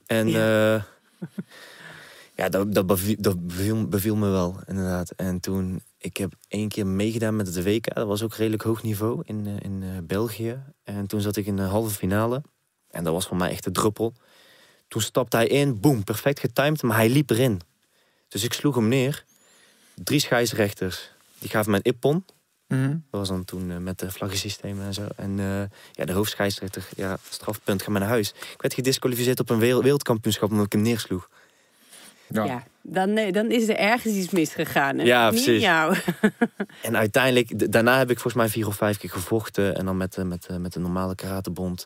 En 0.06 0.28
Ja. 0.28 0.74
ja, 0.74 0.86
ja 2.36 2.50
dat, 2.50 2.74
dat, 2.74 2.86
beviel, 2.88 3.16
dat 3.20 3.48
beviel, 3.48 3.88
beviel 3.88 4.16
me 4.16 4.30
wel, 4.30 4.60
inderdaad. 4.66 5.12
En 5.12 5.40
toen, 5.40 5.82
ik 5.98 6.18
heb 6.18 6.34
één 6.48 6.68
keer 6.68 6.88
meegedaan 6.88 7.36
met 7.36 7.48
het 7.56 7.64
WK. 7.64 7.94
Dat 7.96 8.08
was 8.08 8.24
ook 8.24 8.34
redelijk 8.36 8.64
hoog 8.64 8.84
niveau 8.84 9.22
in, 9.26 9.46
eh, 9.48 9.54
in 9.60 9.84
eh, 9.84 9.90
België. 10.04 10.64
En 10.84 11.08
toen 11.08 11.22
zat 11.22 11.36
ik 11.36 11.46
in 11.46 11.56
de 11.56 11.62
halve 11.62 11.96
finale. 11.96 12.42
En 12.94 13.04
dat 13.04 13.14
was 13.14 13.26
voor 13.28 13.38
mij 13.38 13.50
echt 13.50 13.64
de 13.64 13.72
druppel. 13.72 14.14
Toen 14.88 15.02
stapte 15.02 15.38
hij 15.38 15.48
in, 15.48 15.80
boem, 15.80 16.04
perfect 16.04 16.40
getimed, 16.40 16.82
maar 16.82 16.96
hij 16.98 17.10
liep 17.10 17.30
erin. 17.30 17.62
Dus 18.28 18.44
ik 18.44 18.54
sloeg 18.54 18.76
hem 18.76 18.88
neer. 18.88 19.24
Drie 19.96 20.20
scheidsrechters, 20.20 21.12
die 21.40 21.50
gaven 21.50 21.70
mij 21.72 21.80
een 21.84 21.92
ippon. 21.92 22.26
Mhm. 22.68 22.88
Dat 22.90 23.00
was 23.20 23.28
dan 23.28 23.46
toen 23.46 23.72
eh, 23.72 23.78
met 23.78 24.00
de 24.00 24.12
vlaggensystemen 24.12 24.86
en 24.86 24.94
zo. 24.94 25.08
En 25.16 25.40
eh, 25.40 25.62
ja, 25.92 26.06
de 26.06 26.12
hoofdscheidsrechter, 26.14 26.88
ja, 26.96 27.18
strafpunt, 27.30 27.82
ga 27.82 27.92
maar 27.92 28.00
naar 28.00 28.10
huis. 28.10 28.30
Ik 28.30 28.62
werd 28.62 28.74
gedisqualificeerd 28.74 29.40
op 29.40 29.50
een 29.50 29.60
wereld- 29.60 29.84
wereldkampioenschap 29.84 30.50
omdat 30.52 30.66
ik 30.66 30.72
hem 30.72 30.82
neersloeg. 30.82 31.30
Ja. 32.28 32.44
Ja, 32.46 32.64
dan, 32.82 33.14
nee, 33.14 33.32
dan 33.32 33.52
is 33.52 33.68
er 33.68 33.76
ergens 33.76 34.14
iets 34.16 34.30
misgegaan. 34.32 34.98
Hè? 34.98 35.04
Ja, 35.04 35.30
Niet 35.30 35.44
precies. 35.44 35.62
jou. 35.64 35.96
En 36.82 36.98
uiteindelijk, 36.98 37.48
d- 37.58 37.72
daarna 37.72 37.98
heb 37.98 38.10
ik 38.10 38.20
volgens 38.20 38.44
mij 38.44 38.50
vier 38.52 38.68
of 38.68 38.76
vijf 38.76 38.98
keer 38.98 39.10
gevochten. 39.10 39.76
En 39.76 39.86
dan 39.86 39.98
met, 39.98 40.14
de- 40.14 40.24
met, 40.24 40.48
met 40.60 40.74
de 40.74 40.80
normale 40.80 41.16
karatebond. 41.16 41.86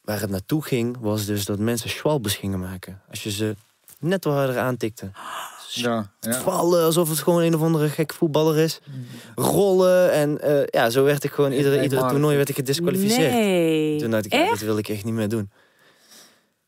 Waar 0.00 0.20
het 0.20 0.30
naartoe 0.30 0.62
ging, 0.62 0.96
was 1.00 1.26
dus 1.26 1.44
dat 1.44 1.58
mensen 1.58 1.90
schwalbes 1.90 2.36
gingen 2.36 2.60
maken. 2.60 3.00
Als 3.10 3.22
je 3.22 3.30
ze 3.30 3.56
net 3.98 4.24
wat 4.24 4.34
harder 4.34 4.58
aantikte. 4.58 5.10
Ja, 5.68 6.10
ja. 6.20 6.40
Vallen, 6.40 6.84
alsof 6.84 7.08
het 7.08 7.18
gewoon 7.18 7.42
een 7.42 7.54
of 7.54 7.62
andere 7.62 7.88
gek 7.88 8.12
voetballer 8.12 8.58
is. 8.58 8.80
Rollen. 9.34 10.12
En 10.12 10.40
eh, 10.40 10.66
ja, 10.66 10.90
zo 10.90 11.04
werd 11.04 11.24
ik 11.24 11.30
gewoon, 11.32 11.52
iedere, 11.52 11.74
Nee, 11.74 11.82
iedere 11.82 12.08
toernooi 12.08 12.36
werd 12.36 12.48
ik 12.48 12.54
gedisqualificeerd. 12.54 13.32
Nee. 13.32 13.98
Toen 13.98 14.10
dacht 14.10 14.24
ik, 14.24 14.32
ja, 14.32 14.50
dit 14.50 14.60
wil 14.60 14.78
ik 14.78 14.88
echt 14.88 15.04
niet 15.04 15.14
meer 15.14 15.28
doen. 15.28 15.50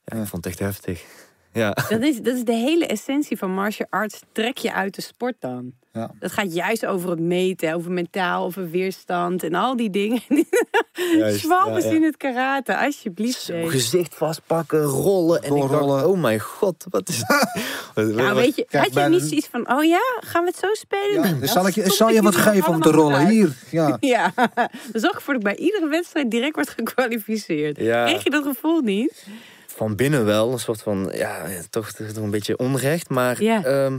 Ja. 0.05 0.17
ik 0.21 0.27
vond 0.27 0.45
het 0.45 0.47
echt 0.47 0.59
heftig. 0.59 1.05
Ja. 1.53 1.77
Dat 1.89 2.01
is, 2.01 2.21
dat 2.21 2.35
is 2.35 2.45
de 2.45 2.55
hele 2.55 2.87
essentie 2.87 3.39
van 3.39 3.55
martial 3.55 3.87
arts. 3.91 4.21
Trek 4.33 4.59
je 4.59 4.73
uit 4.73 4.95
de 4.95 5.03
sport 5.03 5.35
dan. 5.39 5.73
Ja. 5.93 6.11
Dat 6.19 6.33
gaat 6.33 6.55
juist 6.55 6.87
over 6.87 7.11
het 7.11 7.21
meten, 7.21 7.75
over 7.75 7.91
mentaal, 7.91 8.45
over 8.45 8.71
weerstand 8.71 9.43
en 9.43 9.55
al 9.55 9.77
die 9.77 9.91
dingen. 9.91 10.21
Schwalbes 11.39 11.85
ja, 11.85 11.91
ja. 11.91 11.97
in 11.97 12.03
het 12.03 12.17
karate, 12.17 12.79
alsjeblieft. 12.79 13.41
Zo, 13.41 13.53
zeg. 13.53 13.71
gezicht 13.71 14.15
vastpakken, 14.15 14.83
rollen. 14.83 15.43
En 15.43 15.57
ik 15.57 15.69
dacht, 15.69 16.05
oh 16.05 16.21
mijn 16.21 16.41
god, 16.41 16.87
wat 16.91 17.09
is 17.09 17.23
Wat- 17.95 18.07
Nou, 18.07 18.35
weet 18.35 18.57
je, 18.57 18.65
Kijk, 18.65 18.85
had 18.95 19.05
je 19.05 19.09
niet 19.09 19.23
zoiets 19.23 19.47
van, 19.47 19.73
oh 19.73 19.85
ja, 19.85 20.01
gaan 20.21 20.45
we 20.45 20.49
het 20.49 20.59
zo 20.59 20.69
spelen? 20.73 21.13
Ja, 21.13 21.21
Nou, 21.23 21.41
dus 21.41 21.53
zal, 21.53 21.67
ik 21.67 21.75
je, 21.75 21.91
zal 21.91 22.11
je 22.11 22.23
wat 22.23 22.37
geven 22.37 22.69
om 22.69 22.81
te 22.81 22.91
rollen? 22.91 23.29
Hier. 23.29 23.57
Ja. 23.71 23.97
Ja, 24.13 24.33
dan 24.35 25.01
zorg 25.01 25.15
ervoor 25.15 25.35
dat 25.35 25.43
ik 25.43 25.57
bij 25.57 25.65
iedere 25.65 25.89
wedstrijd 25.89 26.31
direct 26.31 26.55
word 26.55 26.69
gekwalificeerd. 26.69 27.79
Ja. 27.79 28.05
Kreeg 28.05 28.25
je 28.25 28.31
dat 28.31 28.43
gevoel 28.43 28.81
niet? 28.81 29.27
Van 29.75 29.97
binnen 29.97 30.25
wel, 30.25 30.53
een 30.53 30.59
soort 30.59 30.83
van, 30.83 31.11
ja, 31.15 31.47
toch, 31.71 31.93
toch 31.93 32.17
een 32.17 32.31
beetje 32.31 32.57
onrecht. 32.59 33.09
Maar 33.09 33.43
Ja. 33.43 33.65
ehm, 33.65 33.99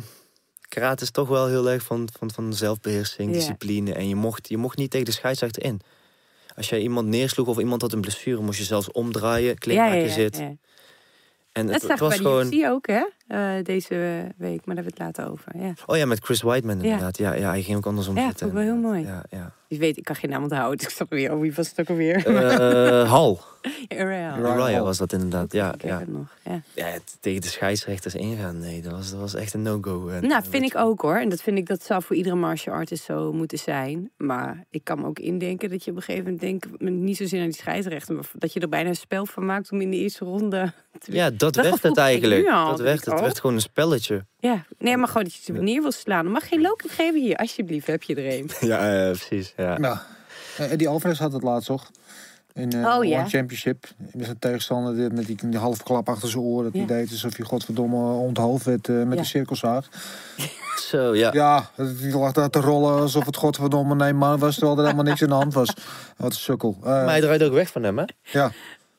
karate 0.70 1.04
is 1.04 1.12
toch 1.12 1.28
wel 1.28 1.48
heel 1.48 1.70
erg 1.70 1.84
van, 1.84 2.10
van, 2.18 2.32
van 2.32 2.54
zelfbeheersing, 2.54 3.30
Ja. 3.32 3.36
discipline. 3.38 3.94
En 3.94 4.08
je 4.08 4.16
mocht, 4.16 4.50
je 4.50 4.58
mocht 4.58 4.78
niet 4.78 4.92
tegen 4.92 5.06
de 5.06 5.12
scheidsrechter 5.12 5.64
in. 5.64 5.82
Als 6.56 6.70
jij 6.70 6.80
iemand 6.80 7.08
neersloeg 7.08 7.48
of 7.48 7.58
iemand 7.60 7.82
had 7.82 7.94
een 7.94 8.02
blessure, 8.02 8.42
moest 8.42 8.58
je 8.60 8.64
zelfs 8.66 8.92
omdraaien, 8.92 9.58
kleedmaker 9.58 10.10
zit. 10.10 10.38
ja. 10.38 10.52
En 11.52 11.66
Dat 11.68 11.82
het, 11.82 11.90
het 11.92 12.00
was 12.00 12.10
bij 12.10 12.18
gewoon... 12.18 12.66
Ook, 12.72 12.88
hè? 12.88 13.04
Eh, 13.28 13.52
deze 13.64 13.96
week, 14.38 14.66
maar 14.66 14.76
daar 14.76 14.84
hebben 14.84 14.94
we 14.98 15.04
het 15.04 15.18
later 15.18 15.28
over. 15.32 15.52
Ja. 15.58 15.74
Oh 15.86 15.98
ja, 15.98 16.06
met 16.06 16.24
Chris 16.24 16.42
Whiteman 16.42 16.78
Ja. 16.78 16.84
inderdaad. 16.84 17.18
Ja, 17.18 17.34
ja, 17.34 17.50
hij 17.50 17.62
ging 17.62 17.78
ook 17.78 17.86
andersom 17.86 18.16
Ja, 18.18 18.26
zitten. 18.28 18.48
vond 18.50 18.60
ik 18.60 18.66
wel 18.66 18.74
heel 18.74 18.82
mooi. 18.84 19.06
Ja, 19.30 19.52
Je 19.68 19.78
weet, 19.78 19.98
ik 19.98 20.04
kan 20.04 20.16
geen 20.16 20.30
naam 20.30 20.44
onthouden, 20.44 20.78
dus 20.78 20.88
ik 20.88 20.94
zag 20.94 21.08
weer, 21.10 21.34
oh, 21.34 21.40
wie 21.42 21.54
was 21.54 21.70
het 21.70 21.80
ook 21.80 21.90
alweer? 21.90 22.32
ja. 22.32 22.58
Eh, 23.02 23.10
Hal. 23.10 23.40
Uriah. 23.90 24.82
Was 24.82 24.98
dat 24.98 25.14
inderdaad. 25.14 25.54
Ja, 25.54 25.74
Ik 25.74 25.82
heb 25.82 25.90
ja. 25.90 26.00
het 26.00 26.08
nog, 26.12 26.28
ja. 26.44 26.62
ja, 26.74 26.86
het- 26.86 27.18
tegen 27.20 27.42
de 27.42 27.48
scheidsrechters 27.48 28.16
ingaan, 28.16 28.60
nee, 28.60 28.82
dat 28.82 28.92
was, 28.92 29.12
dat 29.12 29.20
was 29.20 29.34
echt 29.34 29.54
een 29.54 29.62
no-go. 29.62 30.08
En, 30.08 30.22
Nou, 30.28 30.44
eh, 30.44 30.50
vind 30.50 30.64
ik 30.64 30.76
ook 30.76 31.02
hoor. 31.02 31.16
En 31.16 31.30
dat 31.30 31.42
vind 31.42 31.58
ik 31.58 31.68
dat 31.68 31.84
zou 31.84 32.04
voor 32.04 32.16
iedere 32.16 32.36
martial 32.36 32.76
artist 32.76 33.04
zo 33.04 33.34
moeten 33.34 33.58
zijn. 33.58 34.10
Maar 34.18 34.64
ik 34.70 34.84
kan 34.84 35.00
me 35.00 35.06
ook 35.08 35.20
indenken 35.20 35.70
dat 35.70 35.84
je 35.84 35.92
op 35.92 35.98
een 35.98 36.04
gegeven 36.04 36.24
moment 36.32 36.42
denkt, 36.42 36.80
niet 36.92 37.18
zozeer 37.18 37.40
naar 37.40 37.48
die 37.48 37.58
scheidsrechter, 37.58 38.16
maar 38.16 38.26
dat 38.34 38.54
je 38.54 38.60
er 38.60 38.70
bijna 38.70 38.90
een 38.90 38.96
spel 38.96 39.26
van 39.26 39.46
maakt 39.46 39.72
om 39.72 39.82
in 39.82 39.92
de 39.92 39.98
eerste 39.98 40.26
ronde. 40.26 40.74
te 41.00 41.12
Ja, 41.12 41.30
dat, 41.30 41.40
Dat 41.54 41.56
werd 41.56 41.82
het 41.82 41.92
ik 41.92 41.98
eigenlijk. 41.98 42.46
Dat 42.46 42.80
werd, 42.80 43.00
ik, 43.00 43.06
het 43.14 43.20
werd 43.24 43.40
gewoon 43.40 43.56
een 43.56 43.62
spelletje. 43.62 44.26
Ja, 44.40 44.66
nee, 44.78 44.98
maar 44.98 45.08
gewoon 45.08 45.24
dat 45.24 45.34
je 45.36 45.42
ze 45.44 45.52
neer 45.52 45.82
wil 45.82 45.92
slaan. 45.92 46.32
Mag 46.32 46.48
geen 46.48 46.62
loking 46.62 46.94
geven 46.94 47.22
hier, 47.22 47.36
alsjeblieft, 47.36 47.88
heb 47.88 48.04
je 48.04 48.16
er 48.16 48.40
een. 48.40 48.50
Ja, 48.70 49.04
eh, 49.06 49.06
precies. 49.12 49.54
Ja. 49.58 49.78
Ja. 49.82 50.02
Eh, 50.58 50.72
Eddie 50.72 50.88
Alvarez 50.90 51.20
had 51.20 51.34
het 51.34 51.44
laatst 51.44 51.68
toch? 51.68 51.90
In 52.54 52.72
eh 52.72 52.96
Oh, 52.98 53.04
ja. 53.06 53.20
One 53.20 53.30
Championship. 53.30 53.88
Met 54.14 54.26
zijn 54.26 54.40
tegenstander 54.40 54.96
die- 54.96 55.10
met 55.10 55.26
die, 55.26 55.38
die 55.50 55.60
halve 55.60 55.84
klap 55.84 56.10
achter 56.10 56.30
zijn 56.30 56.44
oor. 56.44 56.64
Dat 56.64 56.74
Ja. 56.74 56.78
hij 56.86 56.88
deed 56.88 57.12
alsof 57.12 57.36
hij 57.38 57.46
godverdomme 57.46 58.12
onthoofd 58.14 58.66
werd 58.66 58.88
eh, 58.90 58.96
met 58.96 59.14
Ja. 59.14 59.20
een 59.20 59.26
cirkelzaag. 59.26 59.88
Zo, 60.90 61.16
ja. 61.16 61.30
Ja, 61.34 61.70
die 62.00 62.18
lag 62.18 62.32
daar 62.32 62.50
te 62.50 62.60
rollen 62.60 63.02
alsof 63.02 63.26
het 63.26 63.36
godverdomme 63.38 63.96
nee 63.96 64.14
man 64.14 64.40
was. 64.40 64.54
Terwijl 64.56 64.78
er 64.78 64.84
helemaal 64.84 65.04
niks 65.06 65.22
in 65.22 65.28
de 65.28 65.34
hand 65.34 65.54
was. 65.54 65.68
Wat 66.18 66.32
een 66.32 66.38
sukkel. 66.38 66.78
Maar 66.84 67.06
hij 67.08 67.22
draait 67.22 67.44
ook 67.44 67.54
weg 67.54 67.70
van 67.72 67.84
hem, 67.84 67.98
hè? 67.98 68.04
ja. 68.22 68.52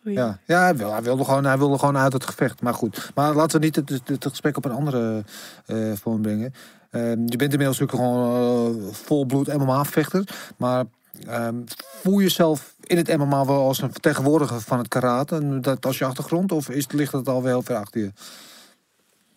Ja, 0.04 0.38
ja 0.46 0.62
hij, 0.62 0.76
wil, 0.76 0.92
hij, 0.92 1.02
wilde 1.02 1.24
gewoon, 1.24 1.44
hij 1.44 1.58
wilde 1.58 1.78
gewoon 1.78 1.96
uit 1.96 2.12
het 2.12 2.24
gevecht. 2.24 2.62
Maar 2.62 2.74
goed, 2.74 3.10
maar 3.14 3.34
laten 3.34 3.60
we 3.60 3.64
niet 3.64 3.76
het, 3.76 3.88
het, 3.88 4.08
het 4.08 4.26
gesprek 4.26 4.56
op 4.56 4.64
een 4.64 4.70
andere 4.70 5.24
eh, 5.66 5.92
vorm 5.92 6.22
brengen. 6.22 6.54
Eh, 6.90 7.10
je 7.10 7.36
bent 7.36 7.52
inmiddels 7.52 7.78
natuurlijk 7.78 7.98
gewoon 7.98 8.86
eh, 8.86 8.92
volbloed 8.92 9.56
MMA-vechter. 9.56 10.52
Maar 10.56 10.84
ehm, 11.26 11.56
voel 12.02 12.18
je 12.18 12.24
jezelf 12.24 12.74
in 12.80 12.96
het 12.96 13.16
MMA 13.16 13.44
wel 13.46 13.66
als 13.66 13.82
een 13.82 13.92
vertegenwoordiger 13.92 14.60
van 14.60 14.78
het 14.78 14.88
karate? 14.88 15.36
En 15.36 15.60
Dat 15.60 15.86
als 15.86 15.98
je 15.98 16.04
achtergrond? 16.04 16.52
Of 16.52 16.68
is, 16.68 16.90
ligt 16.90 17.12
het 17.12 17.28
alweer 17.28 17.50
heel 17.50 17.62
ver 17.62 17.76
achter 17.76 18.00
je? 18.00 18.12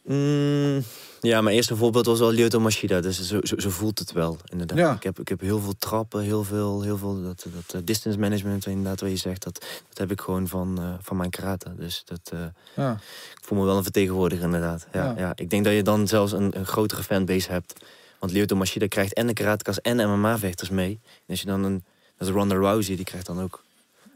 Mm, 0.04 0.84
ja, 1.22 1.42
mijn 1.42 1.56
eerste 1.56 1.76
voorbeeld 1.76 2.06
was 2.06 2.20
wel 2.20 2.32
Lyoto 2.32 2.60
Machida. 2.60 3.02
Dus 3.02 3.22
zo, 3.28 3.40
zo, 3.42 3.60
zo 3.60 3.70
voelt 3.70 4.00
het 4.00 4.12
wel, 4.12 4.38
inderdaad. 4.46 4.78
Ja. 4.78 4.94
Ik, 4.94 5.04
heb, 5.04 5.20
ik 5.20 5.28
heb 5.28 5.40
heel 5.40 5.60
veel 5.60 5.74
trappen, 5.80 6.22
heel 6.22 6.44
veel, 6.44 6.82
heel 6.82 6.98
veel 6.98 7.22
dat, 7.24 7.46
dat 7.54 7.74
eh, 7.74 7.82
distance 7.84 8.20
management, 8.20 8.66
inderdaad, 8.66 9.00
wat 9.02 9.10
je 9.10 9.16
zegt. 9.16 9.44
Dat, 9.44 9.66
dat 9.90 9.98
heb 9.98 10.12
ik 10.12 10.22
gewoon 10.22 10.48
van, 10.48 10.78
eh, 10.80 10.94
van 11.02 11.18
mijn 11.18 11.30
karate. 11.30 11.76
Dus 11.76 12.02
dat, 12.06 12.20
eh, 12.34 12.40
Ja. 12.76 12.92
ik 13.38 13.44
voel 13.46 13.58
me 13.60 13.66
wel 13.66 13.78
een 13.78 13.84
vertegenwoordiger, 13.84 14.46
inderdaad. 14.46 14.88
Ja, 14.94 15.04
Ja. 15.06 15.14
ja. 15.18 15.32
Ik 15.36 15.50
denk 15.50 15.64
dat 15.64 15.74
je 15.74 15.84
dan 15.84 16.08
zelfs 16.08 16.32
een, 16.32 16.58
een 16.58 16.66
grotere 16.66 17.04
fanbase 17.04 17.52
hebt. 17.52 17.74
Want 18.20 18.32
Lyoto 18.32 18.56
Machida 18.56 18.88
krijgt 18.88 19.14
en 19.14 19.28
de 19.28 19.34
karatekas 19.34 19.82
en 19.82 20.10
MMA-vechters 20.10 20.70
mee. 20.70 21.00
En 21.04 21.24
als 21.28 21.40
je 21.42 21.46
dan 21.48 21.64
een... 21.64 21.84
Dat 22.18 22.28
is 22.28 22.34
Ronda 22.34 22.56
Rousey, 22.56 22.96
die 22.96 23.06
krijgt 23.06 23.26
dan 23.26 23.42
ook 23.42 23.64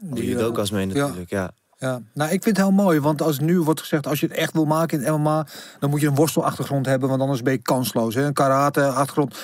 Die, 0.00 0.24
judokas 0.24 0.70
mee 0.70 0.86
natuurlijk. 0.86 1.30
Ja. 1.30 1.54
Ja, 1.82 2.00
nou 2.14 2.30
ik 2.30 2.42
vind 2.42 2.56
het 2.56 2.66
heel 2.66 2.74
mooi, 2.74 3.00
want 3.00 3.22
als 3.22 3.38
nu 3.38 3.60
wordt 3.60 3.80
gezegd, 3.80 4.06
als 4.06 4.20
je 4.20 4.26
het 4.26 4.36
echt 4.36 4.52
wil 4.52 4.64
maken 4.64 4.98
in 4.98 5.04
het 5.04 5.16
MMA, 5.16 5.46
dan 5.78 5.90
moet 5.90 6.00
je 6.00 6.06
een 6.06 6.14
worstelachtergrond 6.14 6.86
hebben, 6.86 7.08
want 7.08 7.20
anders 7.20 7.42
ben 7.42 7.52
je 7.52 7.58
kansloos. 7.58 8.14
Hè? 8.14 8.24
Een 8.24 8.32
karate-achtergrond. 8.32 9.36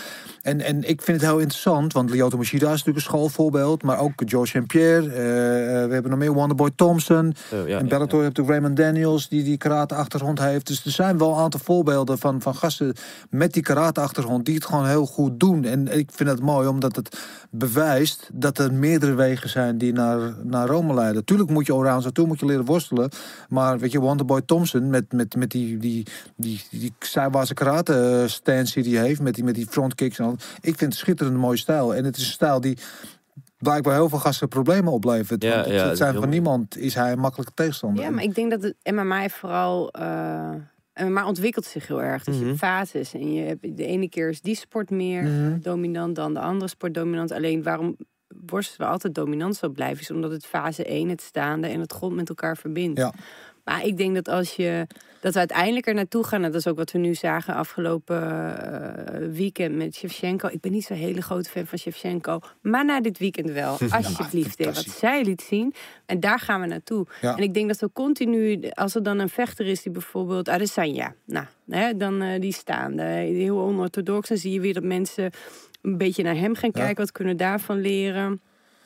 En, 0.43 0.61
en 0.61 0.89
ik 0.89 1.03
vind 1.03 1.21
het 1.21 1.31
heel 1.31 1.39
interessant, 1.39 1.93
want 1.93 2.11
Lyoto 2.11 2.37
Machida 2.37 2.65
is 2.67 2.71
natuurlijk 2.71 2.97
een 2.97 3.03
schoolvoorbeeld, 3.03 3.83
maar 3.83 3.99
ook 3.99 4.13
George 4.17 4.59
St. 4.59 4.67
Pierre, 4.67 5.11
eh, 5.11 5.83
eh, 5.83 5.89
we 5.89 5.93
hebben 5.93 6.11
nog 6.11 6.19
meer 6.19 6.33
Wonderboy 6.33 6.71
Thompson. 6.77 7.35
Ja, 7.51 7.59
en 7.59 7.67
ja, 7.67 7.85
Bellator 7.85 8.23
heb 8.23 8.37
je 8.37 8.43
ook 8.43 8.49
Raymond 8.49 8.77
Daniels, 8.77 9.29
die 9.29 9.43
die 9.43 9.57
karate-achtergrond 9.57 10.39
heeft. 10.39 10.67
Dus 10.67 10.85
er 10.85 10.91
zijn 10.91 11.19
wel 11.19 11.33
een 11.33 11.39
aantal 11.39 11.61
voorbeelden 11.65 12.19
van, 12.19 12.41
van 12.41 12.55
gasten 12.55 12.95
met 13.31 13.53
die 13.53 13.63
karate-achtergrond, 13.63 14.45
die 14.45 14.55
het 14.55 14.65
gewoon 14.65 14.87
heel 14.87 15.07
goed 15.07 15.41
doen. 15.41 15.65
En 15.65 15.99
ik 15.99 16.11
vind 16.13 16.29
het 16.29 16.41
mooi, 16.41 16.69
omdat 16.69 16.97
het 16.97 17.19
bewijst 17.51 18.31
dat 18.33 18.59
er 18.59 18.73
meerdere 18.73 19.15
wegen 19.15 19.49
zijn 19.49 19.79
die 19.79 19.93
naar, 19.93 20.35
naar 20.43 20.67
Rome 20.67 20.95
leiden. 20.95 21.25
Tuurlijk 21.25 21.51
moet 21.51 21.67
je 21.67 21.75
oranje 21.75 22.03
naartoe, 22.03 22.27
moet 22.29 22.41
je 22.41 22.47
leren 22.47 22.65
worstelen. 22.65 23.11
Maar 23.49 23.79
weet 23.79 23.93
je, 23.93 24.01
Wonderboy 24.01 24.43
Thompson 24.43 24.91
met, 24.91 25.13
met, 25.13 25.37
met 25.37 25.51
die, 25.51 25.77
die, 25.79 26.07
die, 26.37 26.61
die 26.71 26.93
zijwaartse 26.99 27.55
karate 27.55 28.21
eh, 28.23 28.29
stance 28.29 28.81
die 28.81 28.97
hij 28.97 29.07
heeft, 29.07 29.21
met 29.23 29.35
die, 29.35 29.45
met 29.45 29.55
die 29.55 29.67
frontkicks 29.67 30.19
en 30.19 30.25
al. 30.25 30.33
Ik 30.61 30.79
vind 30.79 30.81
het 30.81 30.95
schitterend 30.95 31.37
mooie 31.37 31.57
stijl. 31.57 31.95
En 31.95 32.05
het 32.05 32.17
is 32.17 32.27
een 32.27 32.33
stijl 32.33 32.61
die 32.61 32.79
blijkbaar 33.59 33.95
heel 33.95 34.09
veel 34.09 34.19
gasten 34.19 34.49
problemen 34.49 34.93
oplevert. 34.93 35.43
Ja, 35.43 35.55
want 35.55 35.65
het, 35.67 35.75
ja, 35.75 35.89
het 35.89 35.97
zijn 35.97 36.13
van 36.13 36.23
heel- 36.23 36.31
niemand 36.33 36.77
is 36.77 36.95
hij 36.95 37.13
een 37.13 37.19
makkelijke 37.19 37.53
tegenstander. 37.55 38.05
Ja, 38.05 38.11
maar 38.11 38.23
ik 38.23 38.35
denk 38.35 38.51
dat 38.51 38.63
het 38.63 38.75
MMA 38.95 39.29
vooral 39.29 39.91
eh, 39.91 40.51
Eh, 40.93 41.07
maar 41.07 41.27
ontwikkelt 41.27 41.65
zich 41.65 41.87
heel 41.87 42.03
erg. 42.03 42.25
Dus 42.25 42.39
je 42.39 42.45
Mhm. 42.45 42.55
fases. 42.55 43.15
En 43.15 43.33
je 43.33 43.43
hebt, 43.43 43.77
de 43.77 43.85
ene 43.85 44.09
keer 44.09 44.29
is 44.29 44.41
die 44.41 44.57
sport 44.57 44.91
meer 44.91 45.23
Mhm. 45.23 45.59
dominant 45.61 46.15
dan 46.17 46.35
de 46.35 46.41
andere 46.41 46.71
sport 46.71 46.95
dominant. 46.95 47.33
Alleen 47.33 47.63
waarom 47.63 47.97
worstelen 48.51 48.89
altijd 48.89 49.15
dominant 49.15 49.57
zal 49.57 49.69
blijven... 49.69 50.01
is 50.01 50.11
omdat 50.11 50.31
het 50.31 50.47
fase 50.47 50.85
1, 50.85 51.09
het 51.09 51.23
staande 51.23 51.67
en 51.67 51.81
het 51.81 51.93
grond 51.93 52.15
met 52.15 52.29
elkaar 52.29 52.57
verbindt. 52.57 52.99
Ja. 52.99 53.13
Maar 53.65 53.85
ik 53.85 53.97
denk 53.97 54.15
dat 54.15 54.29
als 54.29 54.57
je 54.57 54.87
dat 55.21 55.33
we 55.33 55.39
uiteindelijk 55.39 55.87
er 55.87 55.95
naartoe 55.95 56.25
gaan, 56.25 56.45
en 56.45 56.53
dat 56.53 56.61
is 56.61 56.67
ook 56.67 56.77
wat 56.77 56.91
we 56.91 56.99
nu 56.99 57.15
zagen 57.15 57.55
afgelopen 57.55 58.23
eh, 58.23 59.29
weekend 59.33 59.77
met 59.77 59.95
Shevchenko. 59.95 60.49
Ik 60.49 60.61
ben 60.61 60.73
niet 60.73 60.85
zo'n 60.85 60.97
hele 60.97 61.23
grote 61.23 61.51
fan 61.51 61.67
van 61.67 61.79
Shevchenko, 61.79 62.41
maar 62.61 62.85
na 62.85 63.01
dit 63.01 63.19
weekend 63.19 63.51
wel, 63.51 63.79
alsjeblieft, 63.91 64.65
wat 64.65 64.77
zij 64.77 65.25
liet 65.25 65.43
zien. 65.43 65.75
En 66.07 66.21
daar 66.21 66.39
gaan 66.39 66.61
we 66.61 66.67
naartoe. 66.67 67.07
Ja. 67.21 67.37
En 67.37 67.43
ik 67.43 67.55
denk 67.55 67.69
dat 67.69 67.79
we 67.79 67.91
continu, 67.93 68.71
als 68.71 68.95
er 68.95 69.03
dan 69.03 69.19
een 69.19 69.29
vechter 69.29 69.67
is 69.67 69.83
die 69.83 69.93
bijvoorbeeld 69.93 70.49
Adesanya, 70.49 71.15
nou, 71.25 71.47
hè, 71.69 71.97
dan 71.97 72.23
eh, 72.23 72.41
die 72.41 72.53
staande, 72.53 73.03
heel 73.03 73.59
onorthodox, 73.59 74.29
dan 74.29 74.39
zie 74.39 74.53
je 74.53 74.61
weer 74.61 74.75
dat 74.75 74.83
mensen 74.83 75.31
een 75.83 75.99
beetje 75.99 76.23
naar 76.23 76.37
hem 76.37 76.55
gaan 76.55 76.71
Ja. 76.73 76.81
kijken, 76.81 76.97
wat 77.03 77.13
kunnen 77.13 77.33
we 77.33 77.39
daarvan 77.43 77.81
leren. 77.81 78.41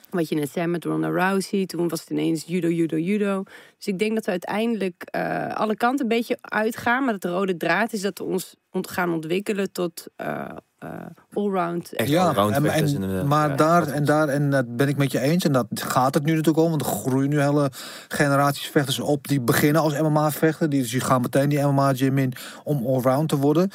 Wat 0.09 0.29
je 0.29 0.35
net 0.35 0.49
zei 0.49 0.67
met 0.67 0.85
Ronda 0.85 1.07
Rousey. 1.09 1.65
Toen 1.65 1.87
was 1.87 1.99
het 1.99 2.09
ineens 2.09 2.43
judo, 2.47 2.67
judo, 2.69 2.97
judo. 2.97 3.43
Dus 3.77 3.87
ik 3.87 3.99
denk 3.99 4.13
dat 4.15 4.25
we 4.25 4.31
uiteindelijk 4.31 5.03
eh, 5.05 5.47
alle 5.53 5.75
kanten 5.75 6.01
een 6.01 6.17
beetje 6.17 6.37
uitgaan. 6.41 7.03
Maar 7.03 7.11
dat 7.13 7.21
de 7.21 7.29
rode 7.29 7.57
draad 7.57 7.93
is 7.93 8.01
dat 8.01 8.17
we 8.17 8.23
ons 8.23 8.55
ont- 8.71 8.89
gaan 8.89 9.13
ontwikkelen 9.13 9.71
tot 9.71 10.05
eh, 10.15 10.45
eh, 10.79 10.89
allround. 11.33 11.93
Echt 11.93 12.09
Ja, 12.09 12.25
allround 12.27 12.55
en, 12.55 12.61
vechters 12.61 12.93
en- 12.93 13.27
maar 13.27 13.49
Ja, 13.49 13.55
daar 13.55 13.87
en 13.87 14.05
daar, 14.05 14.27
en 14.27 14.49
dat 14.49 14.75
ben 14.77 14.87
ik 14.87 14.97
met 14.97 15.11
je 15.11 15.19
eens. 15.19 15.43
En 15.43 15.51
dat 15.51 15.67
gaat 15.73 16.13
het 16.13 16.23
nu 16.23 16.31
natuurlijk 16.31 16.63
om. 16.63 16.69
Want 16.69 16.81
er 16.81 16.87
groeien 16.87 17.29
nu 17.29 17.41
hele 17.41 17.71
generaties 18.07 18.67
vechters 18.67 18.99
op 18.99 19.27
die 19.27 19.41
beginnen 19.41 19.81
als 19.81 19.99
MMA-vechter. 19.99 20.69
Die, 20.69 20.81
dus 20.81 20.91
die 20.91 21.01
gaan 21.01 21.21
meteen 21.21 21.49
die 21.49 21.59
MMA-gym 21.65 22.17
in 22.17 22.33
om 22.63 22.85
allround 22.85 23.29
te 23.29 23.37
worden. 23.37 23.69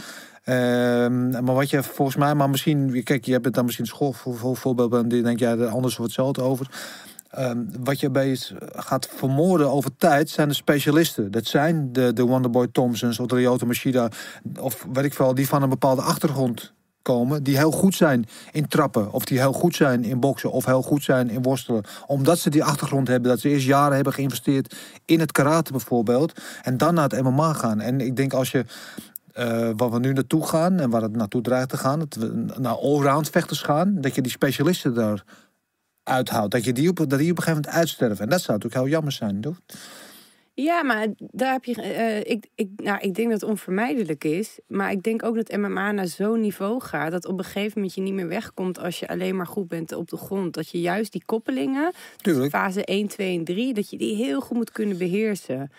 Ehm, 0.48 1.30
maar 1.30 1.54
wat 1.54 1.70
je 1.70 1.82
volgens 1.82 2.16
mij, 2.16 2.34
maar 2.34 2.50
misschien, 2.50 3.02
kijk, 3.02 3.24
je 3.24 3.32
hebt 3.32 3.54
dan 3.54 3.64
misschien 3.64 3.87
school 3.87 4.12
voor, 4.12 4.37
voor 4.37 4.56
voorbeeld, 4.56 4.92
en 4.92 5.08
die 5.08 5.22
denk 5.22 5.38
jij 5.38 5.58
er 5.58 5.66
anders 5.66 5.96
wordt 5.96 6.16
hetzelfde 6.16 6.42
over. 6.42 6.70
Ehm, 7.30 7.58
wat 7.82 8.00
je 8.00 8.11
bij 8.11 8.38
gaat 8.74 9.08
vermoorden 9.14 9.70
over 9.70 9.96
tijd 9.96 10.30
zijn 10.30 10.48
de 10.48 10.54
specialisten. 10.54 11.30
Dat 11.30 11.46
zijn 11.46 11.92
de, 11.92 12.12
de 12.12 12.22
Wonderboy 12.22 12.68
Thompsons 12.72 13.18
of 13.18 13.26
de 13.26 13.34
Ryota 13.34 13.66
Machida. 13.66 14.08
Of 14.61 14.87
weet 14.92 15.04
ik 15.04 15.14
veel, 15.14 15.34
die 15.34 15.48
van 15.48 15.62
een 15.62 15.68
bepaalde 15.68 16.02
achtergrond 16.02 16.72
komen. 17.02 17.42
Die 17.42 17.56
heel 17.56 17.70
goed 17.70 17.94
zijn 17.94 18.24
in 18.52 18.68
trappen. 18.68 19.12
Of 19.12 19.24
die 19.24 19.38
heel 19.38 19.52
goed 19.52 19.74
zijn 19.74 20.04
in 20.04 20.20
boksen. 20.20 20.50
Of 20.50 20.64
heel 20.64 20.82
goed 20.82 21.02
zijn 21.02 21.30
in 21.30 21.42
worstelen. 21.42 21.84
Omdat 22.06 22.38
ze 22.38 22.50
die 22.50 22.64
achtergrond 22.64 23.08
hebben. 23.08 23.30
Dat 23.30 23.40
ze 23.40 23.48
eerst 23.48 23.66
jaren 23.66 23.94
hebben 23.94 24.12
geïnvesteerd 24.12 24.76
in 25.04 25.20
het 25.20 25.32
karate 25.32 25.72
bijvoorbeeld. 25.72 26.40
En 26.62 26.76
dan 26.76 26.94
naar 26.94 27.08
het 27.08 27.22
MMA 27.22 27.52
gaan. 27.52 27.80
En 27.80 28.00
ik 28.00 28.16
denk 28.16 28.32
als 28.32 28.50
je... 28.50 28.64
eh 29.38 29.70
waar 29.77 29.90
we 29.90 29.98
nu 29.98 30.12
naartoe 30.12 30.46
gaan 30.46 30.79
en 30.79 30.90
waar 30.90 31.03
het 31.03 31.16
naartoe 31.16 31.42
dreigt 31.42 31.68
te 31.68 31.77
gaan, 31.77 31.98
dat 31.98 32.14
we 32.14 32.44
naar 32.59 32.74
allround 32.74 33.31
vechters 33.31 33.61
gaan, 33.61 34.01
dat 34.01 34.14
je 34.14 34.20
die 34.22 34.31
specialisten 34.31 34.94
daar 34.94 35.24
uithoudt. 36.03 36.53
Dat, 36.53 36.64
je 36.64 36.72
die 36.72 36.88
op, 36.88 36.96
dat 36.96 37.09
die 37.09 37.31
op 37.31 37.37
een 37.37 37.42
gegeven 37.42 37.55
moment 37.55 37.74
uitsterven. 37.74 38.24
En 38.24 38.31
dat 38.31 38.40
zou 38.40 38.53
natuurlijk 38.53 38.83
heel 38.83 38.92
jammer 38.92 39.12
zijn, 39.12 39.40
toch? 39.40 39.61
Ja, 40.55 40.83
maar 40.83 41.07
daar 41.18 41.53
heb 41.53 41.64
je. 41.64 41.83
eh, 41.83 42.18
ik, 42.18 42.46
ik, 42.55 42.68
nou, 42.77 42.98
ik 43.01 43.14
denk 43.14 43.31
dat 43.31 43.40
het 43.40 43.51
onvermijdelijk 43.51 44.24
is. 44.24 44.59
Maar 44.66 44.90
ik 44.90 45.03
denk 45.03 45.22
ook 45.22 45.35
dat 45.35 45.57
MMA 45.57 45.92
naar 45.92 46.07
zo'n 46.07 46.40
niveau 46.40 46.81
gaat. 46.81 47.11
Dat 47.11 47.27
op 47.27 47.38
een 47.38 47.44
gegeven 47.44 47.72
moment 47.74 47.94
je 47.94 48.01
niet 48.01 48.12
meer 48.12 48.29
wegkomt 48.29 48.79
als 48.79 48.98
je 48.98 49.09
alleen 49.09 49.37
maar 49.37 49.46
goed 49.46 49.68
bent 49.68 49.92
op 49.92 50.09
de 50.09 50.16
grond. 50.16 50.55
Dat 50.55 50.68
je 50.68 50.81
juist 50.81 51.12
die 51.12 51.22
koppelingen, 51.24 51.92
fase 52.51 52.85
1, 52.85 53.07
2 53.09 53.38
en 53.38 53.44
3, 53.44 53.74
dat 53.74 53.90
je 53.90 53.98
die 53.98 54.16
heel 54.16 54.40
goed 54.40 54.57
moet 54.57 54.72
kunnen 54.72 54.98
beheersen. 54.98 55.70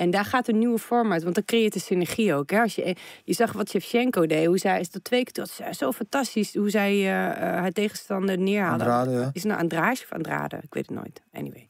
En 0.00 0.10
daar 0.10 0.24
gaat 0.24 0.48
een 0.48 0.58
nieuwe 0.58 0.78
vorm 0.78 1.12
uit, 1.12 1.22
want 1.22 1.34
dan 1.34 1.44
creëert 1.44 1.72
de 1.72 1.78
synergie 1.78 2.34
ook. 2.34 2.50
Hè? 2.50 2.60
Als 2.60 2.74
je, 2.74 2.96
je 3.24 3.32
zag 3.32 3.52
wat 3.52 3.68
Shevchenko 3.68 4.26
deed, 4.26 4.46
hoe 4.46 4.58
zij 4.58 4.80
is 4.80 4.90
dat 4.90 5.04
twee 5.04 5.24
keer 5.24 5.32
dat 5.32 5.60
is 5.70 5.78
zo 5.78 5.92
fantastisch, 5.92 6.54
hoe 6.54 6.70
zij 6.70 6.92
eh, 6.92 7.26
eh, 7.26 7.36
haar 7.36 7.72
tegenstander 7.72 8.38
neerhaalde. 8.38 8.84
Andrade, 8.84 9.10
ja. 9.10 9.30
Is 9.32 9.42
het 9.42 9.44
nou 9.44 9.60
Andrade 9.60 10.00
of 10.02 10.12
Andrade? 10.12 10.56
Ik 10.56 10.74
weet 10.74 10.86
het 10.86 10.96
nooit. 10.96 11.20
Anyway, 11.32 11.68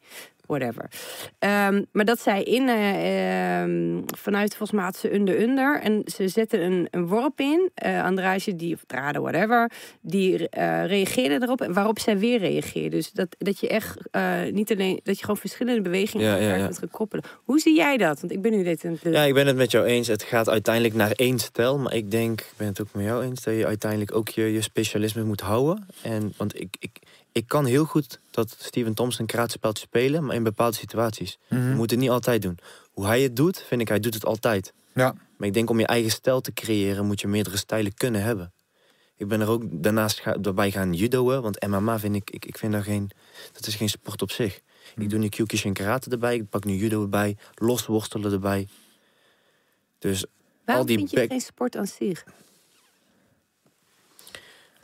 whatever. 0.51 0.91
Ehm, 1.39 1.83
maar 1.93 2.05
dat 2.05 2.21
zij 2.21 2.43
in, 2.43 2.69
eh, 2.69 3.61
ehm, 3.63 4.01
vanuit 4.17 4.49
volgens 4.49 4.71
mij 4.71 4.85
had 4.85 4.97
ze 4.97 5.15
under-under. 5.15 5.81
En 5.81 6.03
ze 6.07 6.29
zetten 6.29 6.63
een, 6.65 6.89
een 6.91 7.07
worp 7.07 7.41
in. 7.41 7.71
eh 7.75 8.05
Andrade, 8.05 8.57
die, 8.57 8.75
of 8.75 8.85
whatever. 9.13 9.71
Die 10.01 10.49
eh, 10.49 10.87
reageerde 10.87 11.39
erop. 11.43 11.61
En 11.61 11.73
waarop 11.73 11.99
zij 11.99 12.19
weer 12.19 12.39
reageerde. 12.39 12.97
Dus 12.97 13.13
dat, 13.13 13.37
dat 13.39 13.61
je 13.61 13.69
echt 13.69 13.99
niet 14.53 14.73
alleen... 14.73 15.01
Dat 15.03 15.17
je 15.17 15.21
gewoon 15.25 15.37
verschillende 15.41 15.81
bewegingen 15.81 16.27
Ja, 16.27 16.33
aan 16.33 16.41
elkaar 16.41 16.59
ja. 16.59 16.69
kunt 16.79 16.91
koppelen. 16.91 17.25
Hoe 17.45 17.59
zie 17.59 17.77
jij 17.77 17.97
dat? 17.97 18.21
Want 18.21 18.33
ik 18.33 18.43
ben 18.43 18.53
nu 18.53 18.63
dit 18.63 18.85
aan 18.85 18.99
het... 19.03 19.15
Ja, 19.15 19.23
ik 19.23 19.35
ben 19.35 19.47
het 19.47 19.57
met 19.57 19.71
jou 19.71 19.85
eens. 19.87 20.07
Het 20.07 20.23
gaat 20.23 20.49
uiteindelijk 20.49 20.95
naar 20.95 21.13
één 21.13 21.39
stijl. 21.39 21.79
Maar 21.79 21.95
ik 21.95 22.11
denk, 22.11 22.41
ik 22.41 22.53
ben 22.57 22.67
het 22.67 22.81
ook 22.81 22.93
met 22.93 23.05
jou 23.05 23.25
eens, 23.25 23.43
dat 23.43 23.55
je 23.55 23.67
uiteindelijk 23.67 24.15
ook 24.15 24.29
je, 24.29 24.53
je 24.53 24.61
specialisme 24.61 25.23
moet 25.25 25.41
houden. 25.41 25.87
En, 26.03 26.33
want 26.37 26.61
ik, 26.61 26.77
ik, 26.79 26.99
ik 27.33 27.49
kan 27.49 27.65
heel 27.65 27.85
goed 27.85 28.21
dat 28.31 28.57
Steven 28.59 28.95
Thompson 28.95 29.21
een 29.21 29.27
karatspeltje 29.27 29.87
spelen, 29.87 30.25
maar 30.25 30.35
in 30.35 30.43
bepaalde 30.43 30.77
situaties. 30.77 31.39
Je 31.49 31.57
moet 31.57 31.91
het 31.91 32.01
niet 32.01 32.11
altijd 32.11 32.43
doen. 32.43 32.59
Hoe 32.93 33.07
hij 33.07 33.23
het 33.23 33.37
doet, 33.37 33.63
vind 33.63 33.81
ik, 33.81 33.89
hij 33.89 34.01
doet 34.01 34.15
het 34.15 34.25
altijd. 34.25 34.73
Ja. 34.95 35.15
Maar 35.37 35.49
ik 35.49 35.55
denk 35.55 35.71
om 35.71 35.79
je 35.79 35.87
eigen 35.87 36.11
stijl 36.11 36.41
te 36.41 36.53
creëren, 36.53 37.07
moet 37.07 37.21
je 37.21 37.29
meerdere 37.29 37.57
stijlen 37.57 37.95
kunnen 37.95 38.23
hebben. 38.23 38.53
Ik 39.17 39.29
ben 39.29 39.41
er 39.41 39.49
ook 39.49 39.63
daarnaast 39.71 40.21
ga, 40.21 40.33
daarbij 40.33 40.71
gaan 40.71 40.93
judoën, 40.93 41.41
want 41.41 41.67
MMA 41.67 41.99
vind 41.99 42.15
ik, 42.15 42.31
ik, 42.31 42.45
ik 42.45 42.59
vind 42.59 42.73
daar 42.73 42.83
geen, 42.83 43.11
dat 43.53 43.67
is 43.67 43.75
geen 43.75 43.89
sport 43.89 44.23
op 44.23 44.31
zich. 44.31 44.61
Ik 44.97 45.11
doe 45.11 45.19
nu 45.19 45.29
Kyokushin 45.29 45.73
karate 45.73 46.11
erbij, 46.11 46.35
ik 46.35 46.49
pak 46.49 46.65
nu 46.65 46.75
judo 46.75 47.03
erbij, 47.03 47.37
losworstelen 47.55 48.33
erbij. 48.33 48.69
Dus 49.99 50.25
Waarom 50.65 50.83
al 50.83 50.87
die 50.87 50.97
vind 50.97 51.11
je 51.11 51.27
geen 51.27 51.41
sport 51.41 51.77
aan 51.77 51.87
zich? 51.87 52.25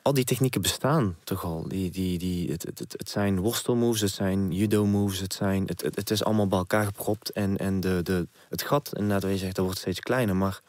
Al 0.07 0.15
die 0.15 0.25
technieken 0.25 0.63
bestaan 0.63 1.17
toch 1.25 1.45
al. 1.45 1.65
Die, 1.69 1.91
die, 1.91 2.19
die, 2.19 2.51
het, 2.51 2.63
het, 2.63 2.79
het, 2.79 3.11
zijn 3.11 3.41
worstelmoves, 3.41 4.01
het 4.01 4.11
zijn 4.11 4.53
judo-moves, 4.53 5.21
het, 5.21 5.35
zijn, 5.35 5.67
het, 5.67 5.83
het, 5.83 5.97
het 5.97 6.11
is 6.11 6.25
allemaal 6.25 6.47
bij 6.47 6.59
elkaar 6.59 6.85
gepropt. 6.85 7.31
En, 7.31 7.57
en 7.57 7.81
de, 7.81 8.01
de, 8.03 8.29
het 8.49 8.63
gat, 8.63 8.91
inderdaad, 8.93 9.23
wat 9.23 9.31
je 9.31 9.39
zegt, 9.39 9.55
dat 9.55 9.65
wordt 9.65 9.81
steeds 9.81 10.01
kleiner. 10.01 10.37
Maar 10.37 10.61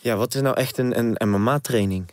ja, 0.00 0.16
wat 0.16 0.34
is 0.34 0.40
nou 0.40 0.56
echt 0.56 0.78
een, 0.78 0.98
een 0.98 1.28
MMA-training? 1.28 2.10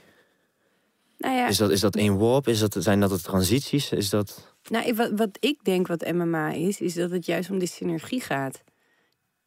Nou 1.17 1.35
ja, 1.35 1.47
Is 1.47 1.57
dat, 1.57 1.69
is 1.69 1.79
dat 1.79 1.95
één 1.95 2.17
warp? 2.17 2.47
Is 2.47 2.59
dat, 2.59 2.75
zijn 2.79 2.99
dat 2.99 3.09
de 3.09 3.21
transities? 3.21 3.91
Is 3.91 4.09
dat... 4.09 4.53
Nou, 4.69 4.93
wat, 4.95 5.11
wat 5.15 5.37
ik 5.39 5.59
denk 5.63 5.87
wat 5.87 6.11
MMA 6.11 6.51
is, 6.51 6.81
is 6.81 6.93
dat 6.93 7.11
het 7.11 7.25
juist 7.25 7.49
om 7.49 7.59
die 7.59 7.67
synergie 7.67 8.21
gaat. 8.21 8.63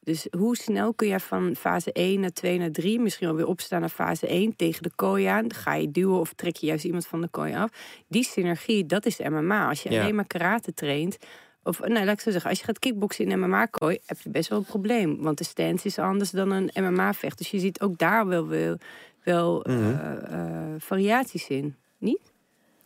Dus 0.05 0.27
hoe 0.38 0.57
snel 0.57 0.95
kun 0.95 1.09
je 1.09 1.21
van 1.21 1.57
fase 1.57 1.93
1 1.93 2.21
naar 2.21 2.33
2 2.33 2.59
naar 2.59 2.71
3, 2.71 3.01
misschien 3.01 3.27
wel 3.27 3.37
weer 3.37 3.47
opstaan 3.47 3.81
naar 3.81 3.88
fase 3.88 4.27
1 4.27 4.57
tegen 4.57 4.83
de 4.83 4.90
kooi 4.95 5.25
aan? 5.25 5.49
Dan 5.49 5.59
ga 5.59 5.75
je 5.75 5.90
duwen 5.90 6.19
of 6.21 6.33
trek 6.33 6.57
je 6.57 6.67
juist 6.67 6.85
iemand 6.85 7.07
van 7.07 7.21
de 7.21 7.29
kooi 7.29 7.55
af. 7.55 7.71
Die 8.09 8.25
synergie, 8.25 8.87
dat 8.87 9.07
is 9.07 9.19
MMA. 9.19 9.69
Als 9.69 9.83
je 9.83 9.90
Ja. 9.90 10.01
alleen 10.03 10.14
maar 10.14 10.27
karate 10.27 10.75
traint, 10.75 11.17
of 11.62 11.81
nou, 11.81 12.05
laat 12.05 12.14
ik 12.14 12.21
zo 12.21 12.31
zeggen, 12.31 12.51
als 12.51 12.59
je 12.59 12.64
gaat 12.64 12.79
kickboksen 12.79 13.31
in 13.31 13.38
MMA-kooi, 13.38 13.99
heb 14.07 14.21
je 14.21 14.31
best 14.31 14.49
wel 14.49 14.59
een 14.59 14.64
probleem. 14.64 15.23
Want 15.23 15.38
de 15.38 15.45
stance 15.45 15.87
is 15.87 15.99
anders 15.99 16.31
dan 16.31 16.51
een 16.51 16.71
MMA-vecht. 16.75 17.38
Dus 17.38 17.51
je 17.51 17.59
ziet 17.59 17.81
ook 17.81 17.99
daar 17.99 18.27
wel, 18.27 18.47
wel, 18.49 18.77
wel 19.25 19.64
Mhm. 19.67 19.79
eh, 19.83 20.33
eh, 20.33 20.75
variaties 20.79 21.49
in. 21.49 21.77
Niet? 21.99 22.33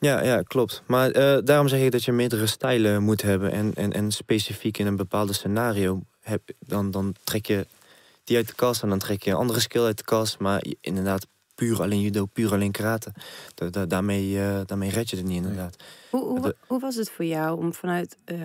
Ja, 0.00 0.22
ja, 0.22 0.42
klopt. 0.42 0.82
Maar 0.86 1.10
eh, 1.10 1.38
daarom 1.44 1.68
zeg 1.68 1.80
ik 1.80 1.90
dat 1.92 2.04
je 2.04 2.12
meerdere 2.12 2.46
stijlen 2.46 3.02
moet 3.02 3.22
hebben. 3.22 3.52
En, 3.52 3.74
en, 3.74 3.92
en 3.92 4.10
specifiek 4.12 4.78
in 4.78 4.86
een 4.86 4.96
bepaalde 4.96 5.32
scenario 5.32 6.00
heb, 6.28 6.42
dan, 6.58 6.90
dan 6.90 7.14
trek 7.24 7.46
je 7.46 7.66
die 8.24 8.36
uit 8.36 8.48
de 8.48 8.54
kast 8.54 8.82
en 8.82 8.88
dan 8.88 8.98
trek 8.98 9.22
je 9.22 9.30
een 9.30 9.36
andere 9.36 9.60
skill 9.60 9.82
uit 9.84 9.98
de 9.98 10.04
kast. 10.04 10.38
Maar 10.38 10.64
inderdaad, 10.80 11.26
puur 11.54 11.82
alleen 11.82 12.00
judo, 12.00 12.26
puur 12.26 12.52
alleen 12.52 12.70
karate. 12.72 13.12
Da- 13.54 13.68
da- 13.70 13.86
daarmee, 13.86 14.40
eh, 14.40 14.60
daarmee 14.66 14.90
red 14.90 15.10
je 15.10 15.16
het 15.16 15.24
niet 15.26 15.36
inderdaad. 15.36 15.76
Hoe, 16.10 16.24
hoe, 16.24 16.54
hoe 16.66 16.80
was 16.80 16.94
het 16.94 17.10
voor 17.10 17.24
jou 17.24 17.58
om 17.58 17.74
vanuit 17.74 18.16
eh, 18.24 18.38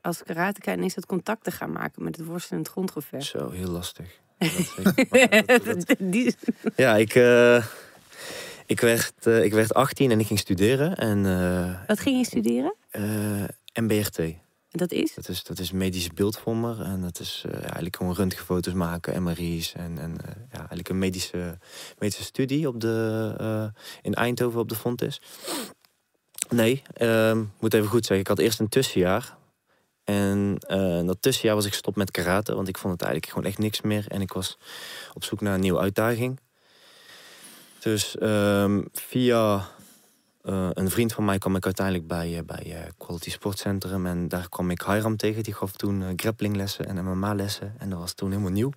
als 0.00 0.22
karateka 0.22 0.72
ineens 0.72 0.94
dat 0.94 1.06
contact 1.06 1.44
te 1.44 1.50
gaan 1.50 1.72
maken 1.72 2.04
met 2.04 2.16
het 2.16 2.26
worstelend 2.26 2.68
grondgevecht? 2.68 3.24
Zo, 3.24 3.50
heel 3.50 3.68
lastig. 3.70 4.06
Maar 5.10 5.42
dat- 5.46 5.64
dat- 5.64 5.96
ja, 6.76 6.96
ik, 6.96 7.14
eh, 7.14 7.64
ik, 8.66 8.80
werd, 8.80 9.12
eh, 9.26 9.44
ik 9.44 9.52
werd 9.52 9.74
18 9.74 10.10
en 10.10 10.20
ik 10.20 10.26
ging 10.26 10.38
studeren. 10.38 10.96
En 10.96 11.26
eh, 11.26 11.80
Wat 11.86 12.00
ging 12.00 12.18
je 12.18 12.24
studeren? 12.24 12.74
eh, 12.90 13.02
MBRT. 13.74 14.18
Dat 14.70 14.92
is? 14.92 15.14
Dat 15.14 15.28
is, 15.28 15.44
dat 15.44 15.58
is 15.58 15.70
medisch 15.72 16.08
beeldvormer. 16.08 16.80
En 16.80 17.00
dat 17.00 17.20
is 17.20 17.44
eh, 17.46 17.62
eigenlijk 17.62 17.96
gewoon 17.96 18.14
röntgenfoto's 18.14 18.72
maken, 18.72 19.22
MRI's. 19.22 19.72
En, 19.72 19.98
en 19.98 20.16
eh, 20.24 20.32
ja, 20.52 20.58
eigenlijk 20.58 20.88
een 20.88 20.98
medische, 20.98 21.58
medische 21.98 22.24
studie 22.24 22.68
op 22.68 22.80
de, 22.80 23.34
eh, 23.38 23.82
in 24.02 24.14
Eindhoven 24.14 24.60
op 24.60 24.68
de 24.68 24.74
Fontis. 24.74 25.20
Nee, 26.48 26.82
ehm, 26.92 27.44
moet 27.60 27.74
even 27.74 27.88
goed 27.88 28.06
zeggen. 28.06 28.18
Ik 28.18 28.26
had 28.26 28.38
eerst 28.38 28.60
een 28.60 28.68
tussenjaar. 28.68 29.38
En 30.04 30.58
dat 31.06 31.16
tussenjaar 31.20 31.56
was 31.56 31.66
ik 31.66 31.74
stop 31.74 31.96
met 31.96 32.10
karate. 32.10 32.54
Want 32.54 32.68
ik 32.68 32.78
vond 32.78 32.92
het 32.92 33.02
eigenlijk 33.02 33.32
gewoon 33.32 33.48
echt 33.48 33.58
niks 33.58 33.80
meer. 33.80 34.04
En 34.08 34.20
ik 34.20 34.32
was 34.32 34.58
op 35.14 35.24
zoek 35.24 35.40
naar 35.40 35.54
een 35.54 35.60
nieuwe 35.60 35.80
uitdaging. 35.80 36.40
Dus 37.78 38.18
ehm, 38.18 38.82
via 38.92 39.68
eh, 40.42 40.68
een 40.72 40.90
vriend 40.90 41.12
van 41.12 41.24
mij 41.24 41.38
kwam 41.38 41.56
ik 41.56 41.64
uiteindelijk 41.64 42.06
bij, 42.06 42.36
eh, 42.38 42.44
bij 42.44 42.64
eh, 42.76 42.90
Quality 42.98 43.30
Sportcentrum. 43.30 44.06
En 44.06 44.28
daar 44.28 44.48
kwam 44.48 44.70
ik 44.70 44.82
Hiram 44.82 45.16
tegen. 45.16 45.42
Die 45.42 45.54
gaf 45.54 45.72
toen 45.72 46.12
grapplinglessen 46.16 46.86
en 46.86 47.04
MMA-lessen. 47.04 47.74
En 47.78 47.90
dat 47.90 47.98
was 47.98 48.12
toen 48.12 48.30
helemaal 48.30 48.50
nieuw. 48.52 48.70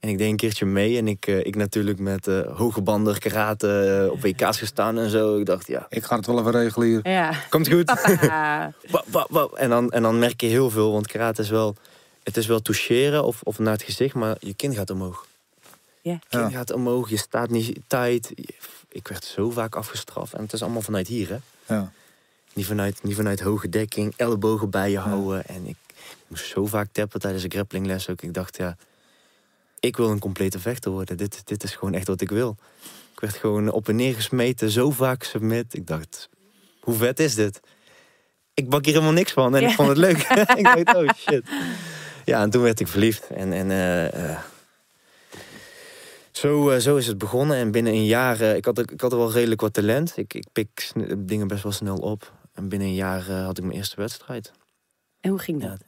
En 0.00 0.08
ik 0.08 0.18
deed 0.18 0.28
een 0.30 0.36
keertje 0.36 0.64
mee 0.66 0.98
en 0.98 1.08
ik, 1.08 1.26
ik 1.26 1.56
natuurlijk 1.56 1.98
met 1.98 2.26
eh, 2.26 2.56
hoge 2.56 2.80
banden, 2.80 3.18
karate, 3.18 4.08
op 4.12 4.20
WK's 4.22 4.58
gestaan 4.58 4.98
en 4.98 5.10
zo. 5.10 5.38
Ik 5.38 5.46
dacht, 5.46 5.66
ja, 5.66 5.86
Ik 5.88 6.04
ga 6.04 6.16
het 6.16 6.26
wel 6.26 6.38
even 6.38 6.50
regelen 6.50 6.88
hier. 6.88 7.08
Ja. 7.10 7.32
komt 7.48 7.68
goed. 7.68 7.92
En, 9.54 9.68
dan, 9.68 9.90
en 9.90 10.02
dan 10.02 10.18
merk 10.18 10.40
je 10.40 10.46
heel 10.46 10.70
veel, 10.70 10.92
want 10.92 11.06
karate 11.06 11.42
is 11.42 11.50
wel, 11.50 11.74
het 12.22 12.36
is 12.36 12.46
wel 12.46 12.60
toucheren 12.60 13.24
of, 13.24 13.42
of 13.42 13.58
naar 13.58 13.72
het 13.72 13.82
gezicht, 13.82 14.14
maar 14.14 14.36
je 14.40 14.54
kin 14.54 14.74
gaat 14.74 14.90
omhoog. 14.90 15.26
Ja. 16.00 16.12
Je 16.12 16.18
kin 16.28 16.40
Ja. 16.40 16.48
gaat 16.50 16.72
omhoog, 16.72 17.10
je 17.10 17.16
staat 17.16 17.50
niet 17.50 17.78
tight. 17.86 18.32
Ik 18.92 19.08
werd 19.08 19.24
zo 19.24 19.50
vaak 19.50 19.74
afgestraft 19.74 20.32
en 20.32 20.42
het 20.42 20.52
is 20.52 20.62
allemaal 20.62 20.82
vanuit 20.82 21.08
hier, 21.08 21.28
hè. 21.28 21.38
Ja. 21.74 21.92
Niet 22.52 22.66
vanuit, 22.66 23.02
niet 23.02 23.14
vanuit 23.14 23.40
hoge 23.40 23.68
dekking, 23.68 24.14
ellebogen 24.16 24.70
bij 24.70 24.90
je 24.90 24.98
houden. 24.98 25.46
En 25.46 25.66
ik 25.66 25.76
moest 26.26 26.46
zo 26.46 26.66
vaak 26.66 26.88
tappen 26.92 27.20
tijdens 27.20 27.42
de 27.42 27.48
grapplingles 27.48 28.08
ook. 28.08 28.22
Ik 28.22 28.34
dacht, 28.34 28.56
ja, 28.56 28.76
ik 29.80 29.96
wil 29.96 30.10
een 30.10 30.18
complete 30.18 30.58
vechter 30.58 30.90
worden. 30.90 31.16
Dit, 31.16 31.42
dit 31.44 31.62
is 31.62 31.74
gewoon 31.74 31.94
echt 31.94 32.06
wat 32.06 32.20
ik 32.20 32.30
wil. 32.30 32.56
Ik 33.12 33.20
werd 33.20 33.34
gewoon 33.34 33.70
op 33.70 33.88
en 33.88 33.96
neer 33.96 34.14
gesmeten, 34.14 34.70
zo 34.70 34.90
vaak 34.90 35.22
submit. 35.22 35.74
Ik 35.74 35.86
dacht, 35.86 36.28
hoe 36.80 36.94
vet 36.94 37.20
is 37.20 37.34
dit? 37.34 37.60
Ik 38.54 38.68
bak 38.68 38.84
hier 38.84 38.94
helemaal 38.94 39.14
niks 39.14 39.32
van 39.32 39.56
en 39.56 39.62
Ja. 39.62 39.68
ik 39.68 39.74
vond 39.74 39.88
het 39.88 39.98
leuk. 39.98 40.18
ik 40.60 40.64
dacht, 40.64 40.96
oh 40.96 41.08
shit. 41.16 41.44
Ja, 42.24 42.42
en 42.42 42.50
toen 42.50 42.62
werd 42.62 42.80
ik 42.80 42.88
verliefd. 42.88 43.26
En, 43.30 43.52
en 43.52 43.70
eh, 43.70 44.30
eh, 44.30 44.38
zo, 46.32 46.70
eh, 46.70 46.78
zo 46.78 46.96
is 46.96 47.06
het 47.06 47.18
begonnen. 47.18 47.56
En 47.56 47.70
binnen 47.70 47.92
een 47.92 48.04
jaar, 48.04 48.40
eh, 48.40 48.56
ik, 48.56 48.64
had, 48.64 48.78
ik 48.78 49.00
had 49.00 49.12
er 49.12 49.18
wel 49.18 49.32
redelijk 49.32 49.60
wat 49.60 49.72
talent. 49.72 50.16
Ik, 50.16 50.34
ik 50.34 50.46
pik 50.52 50.92
dingen 51.18 51.46
best 51.48 51.62
wel 51.62 51.72
snel 51.72 51.96
op. 51.96 52.32
En 52.54 52.68
binnen 52.68 52.88
een 52.88 52.94
jaar 52.94 53.28
eh, 53.28 53.44
had 53.44 53.58
ik 53.58 53.64
mijn 53.64 53.76
eerste 53.76 53.96
wedstrijd. 53.96 54.52
En 55.20 55.30
hoe 55.30 55.38
ging 55.38 55.60
dat? 55.60 55.70
Ja. 55.80 55.86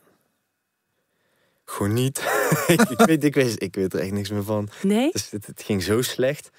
Gewoon 1.64 1.92
niet. 1.92 2.18
ik, 2.66 2.98
weet, 3.06 3.24
ik, 3.24 3.34
weet, 3.34 3.62
ik 3.62 3.74
weet 3.74 3.94
er 3.94 4.00
echt 4.00 4.12
niks 4.12 4.30
meer 4.30 4.42
van. 4.44 4.68
Nee? 4.82 5.10
Dus 5.12 5.30
het, 5.30 5.46
het 5.46 5.62
ging 5.62 5.82
zo 5.82 6.02
slecht. 6.02 6.50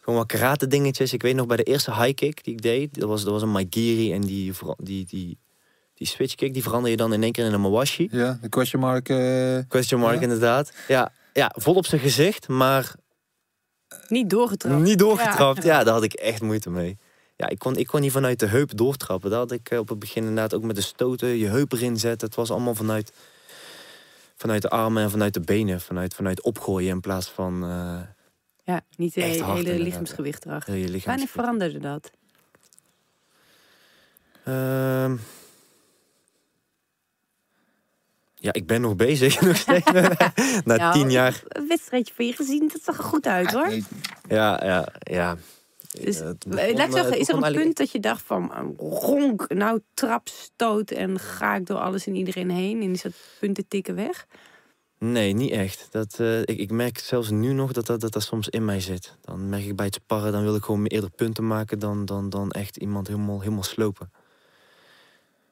Gewoon 0.00 0.18
wat 0.18 0.28
karate 0.28 0.66
dingetjes. 0.66 1.12
Ik 1.12 1.22
weet 1.22 1.34
nog 1.34 1.46
bij 1.46 1.56
de 1.56 1.62
eerste 1.62 1.94
high 1.94 2.14
kick 2.14 2.44
die 2.44 2.52
ik 2.54 2.62
deed. 2.62 3.00
Dat 3.00 3.08
was, 3.08 3.22
dat 3.24 3.32
was 3.32 3.42
een 3.42 3.50
Maigiri 3.50 4.12
en 4.12 4.20
die, 4.20 4.52
die, 4.78 5.04
die, 5.06 5.38
die 5.94 6.06
switch 6.06 6.34
kick. 6.34 6.52
Die 6.52 6.62
verander 6.62 6.90
je 6.90 6.96
dan 6.96 7.12
in 7.12 7.22
één 7.22 7.32
keer 7.32 7.44
in 7.46 7.52
een 7.52 7.60
Mawashi. 7.60 8.08
Ja, 8.12 8.38
de 8.42 8.48
question 8.48 8.80
mark. 8.82 9.08
eh, 9.08 9.58
Question 9.68 10.00
mark 10.00 10.16
Ja. 10.16 10.22
inderdaad. 10.22 10.72
Ja, 10.88 11.12
ja, 11.32 11.52
vol 11.56 11.74
op 11.74 11.86
zijn 11.86 12.00
gezicht. 12.00 12.48
Maar 12.48 12.94
Niet 14.10 14.30
doorgetrapt. 14.30 14.82
Niet 14.82 14.98
doorgetrapt. 14.98 15.62
Ja. 15.62 15.84
daar 15.84 15.94
had 15.94 16.02
ik 16.02 16.12
echt 16.12 16.42
moeite 16.42 16.70
mee. 16.70 16.98
Ja, 17.36 17.48
ik 17.48 17.58
kon, 17.58 17.76
ik 17.76 17.86
kon 17.86 18.00
niet 18.00 18.12
vanuit 18.12 18.38
de 18.38 18.46
heup 18.46 18.76
doortrappen. 18.76 19.30
Daar 19.30 19.38
had 19.38 19.52
ik 19.52 19.70
eh, 19.70 19.78
op 19.78 19.88
het 19.88 19.98
begin 19.98 20.22
inderdaad 20.22 20.54
ook 20.54 20.62
met 20.62 20.76
de 20.76 20.82
stoten, 20.82 21.28
je 21.28 21.46
heup 21.46 21.72
erin 21.72 21.96
zetten. 21.96 22.26
Het 22.26 22.36
was 22.36 22.50
allemaal 22.50 22.74
vanuit, 22.74 23.12
vanuit 24.36 24.62
de 24.62 24.68
armen 24.68 25.02
en 25.02 25.10
vanuit 25.10 25.34
de 25.34 25.40
benen. 25.40 25.80
Vanuit, 25.80 26.14
vanuit 26.14 26.42
opgooien 26.42 26.90
in 26.90 27.00
plaats 27.00 27.28
van 27.28 27.62
eh 27.62 28.00
Ja, 28.64 28.80
niet 28.96 29.14
de 29.14 29.22
Echt 29.22 29.44
hele, 29.44 29.78
lichaamsgewicht 29.78 30.44
erachter. 30.44 31.00
Wanneer 31.04 31.28
veranderde 31.28 31.78
dat? 31.78 32.10
Ehm, 34.44 35.16
ja, 38.40 38.52
ik 38.52 38.66
ben 38.66 38.80
nog 38.80 38.96
bezig. 38.96 39.40
nog 39.40 39.56
steeds. 39.56 39.92
Na 40.64 40.76
Nou, 40.76 40.92
tien 40.92 41.10
jaar. 41.10 41.42
Een 41.48 41.68
wedstrijdje 41.68 42.14
van 42.14 42.26
je 42.26 42.32
gezien, 42.32 42.68
dat 42.72 42.80
zag 42.82 42.98
er 42.98 43.04
goed 43.04 43.26
uit 43.26 43.52
hoor. 43.52 43.70
Ja, 44.28 44.64
ja, 44.64 44.88
ja. 45.00 45.36
Dus, 46.00 46.20
Eh, 46.20 46.30
begon, 46.48 46.54
laat 46.56 46.68
ik 46.68 46.76
eh, 46.78 46.92
zeggen, 46.92 47.10
het 47.12 47.20
is 47.20 47.28
er 47.28 47.34
een 47.34 47.42
eigenlijk- 47.42 47.62
punt 47.62 47.76
dat 47.76 47.90
je 47.90 48.00
dacht 48.00 48.22
van 48.22 48.52
eh, 48.54 48.62
ronk, 48.78 49.48
nou 49.48 49.80
trap, 49.94 50.28
stoot 50.28 50.90
en 50.90 51.18
ga 51.18 51.54
ik 51.56 51.66
door 51.66 51.78
alles 51.78 52.06
en 52.06 52.14
iedereen 52.14 52.50
heen 52.50 52.82
en 52.82 52.90
is 52.90 53.02
dat 53.02 53.12
punten 53.40 53.68
tikken 53.68 53.94
weg? 53.94 54.26
Nee, 54.98 55.32
niet 55.32 55.50
echt. 55.50 55.86
Dat, 55.90 56.16
eh, 56.18 56.40
ik, 56.40 56.48
ik 56.58 56.70
merk 56.70 56.98
zelfs 56.98 57.30
nu 57.30 57.52
nog 57.52 57.72
dat 57.72 57.86
dat, 57.86 58.00
dat 58.00 58.12
dat 58.12 58.22
soms 58.22 58.48
in 58.48 58.64
mij 58.64 58.80
zit. 58.80 59.16
Dan 59.20 59.48
merk 59.48 59.64
ik 59.64 59.76
bij 59.76 59.86
het 59.86 59.94
sparren, 59.94 60.32
dan 60.32 60.42
wil 60.42 60.54
ik 60.54 60.64
gewoon 60.64 60.86
eerder 60.86 61.10
punten 61.10 61.46
maken 61.46 61.78
dan, 61.78 62.04
dan, 62.04 62.30
dan 62.30 62.50
echt 62.50 62.76
iemand 62.76 63.06
helemaal, 63.06 63.40
helemaal 63.40 63.62
slopen. 63.62 64.10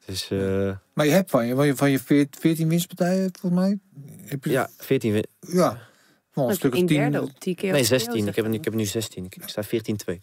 Dus 0.08 0.30
uh, 0.30 0.70
Maar 0.92 1.06
je 1.06 1.12
hebt 1.12 1.30
van 1.30 1.46
je, 1.46 1.54
van 1.54 1.66
je, 1.66 1.76
van 1.76 1.90
je 1.90 2.28
14 2.30 2.68
winstpartijen, 2.68 3.30
volgens 3.40 3.62
mij. 3.62 3.78
Heb 4.24 4.44
je, 4.44 4.50
ja, 4.50 4.68
14. 4.76 5.12
win- 5.12 5.26
ja. 5.40 5.78
Wel 6.32 6.48
een 6.48 6.54
stuk 6.54 6.72
of 6.72 6.78
10. 6.78 6.86
derde 6.86 7.22
op 7.22 7.40
die 7.40 7.54
keer. 7.54 7.72
Nee, 7.72 7.84
16. 7.84 8.26
Ik 8.26 8.36
heb, 8.36 8.46
ik 8.46 8.64
heb 8.64 8.74
nu 8.74 8.84
16. 8.84 9.24
Ik, 9.24 9.36
ik 9.36 9.42
sta 9.46 9.62
14-2. 9.64 9.66
14 9.66 10.22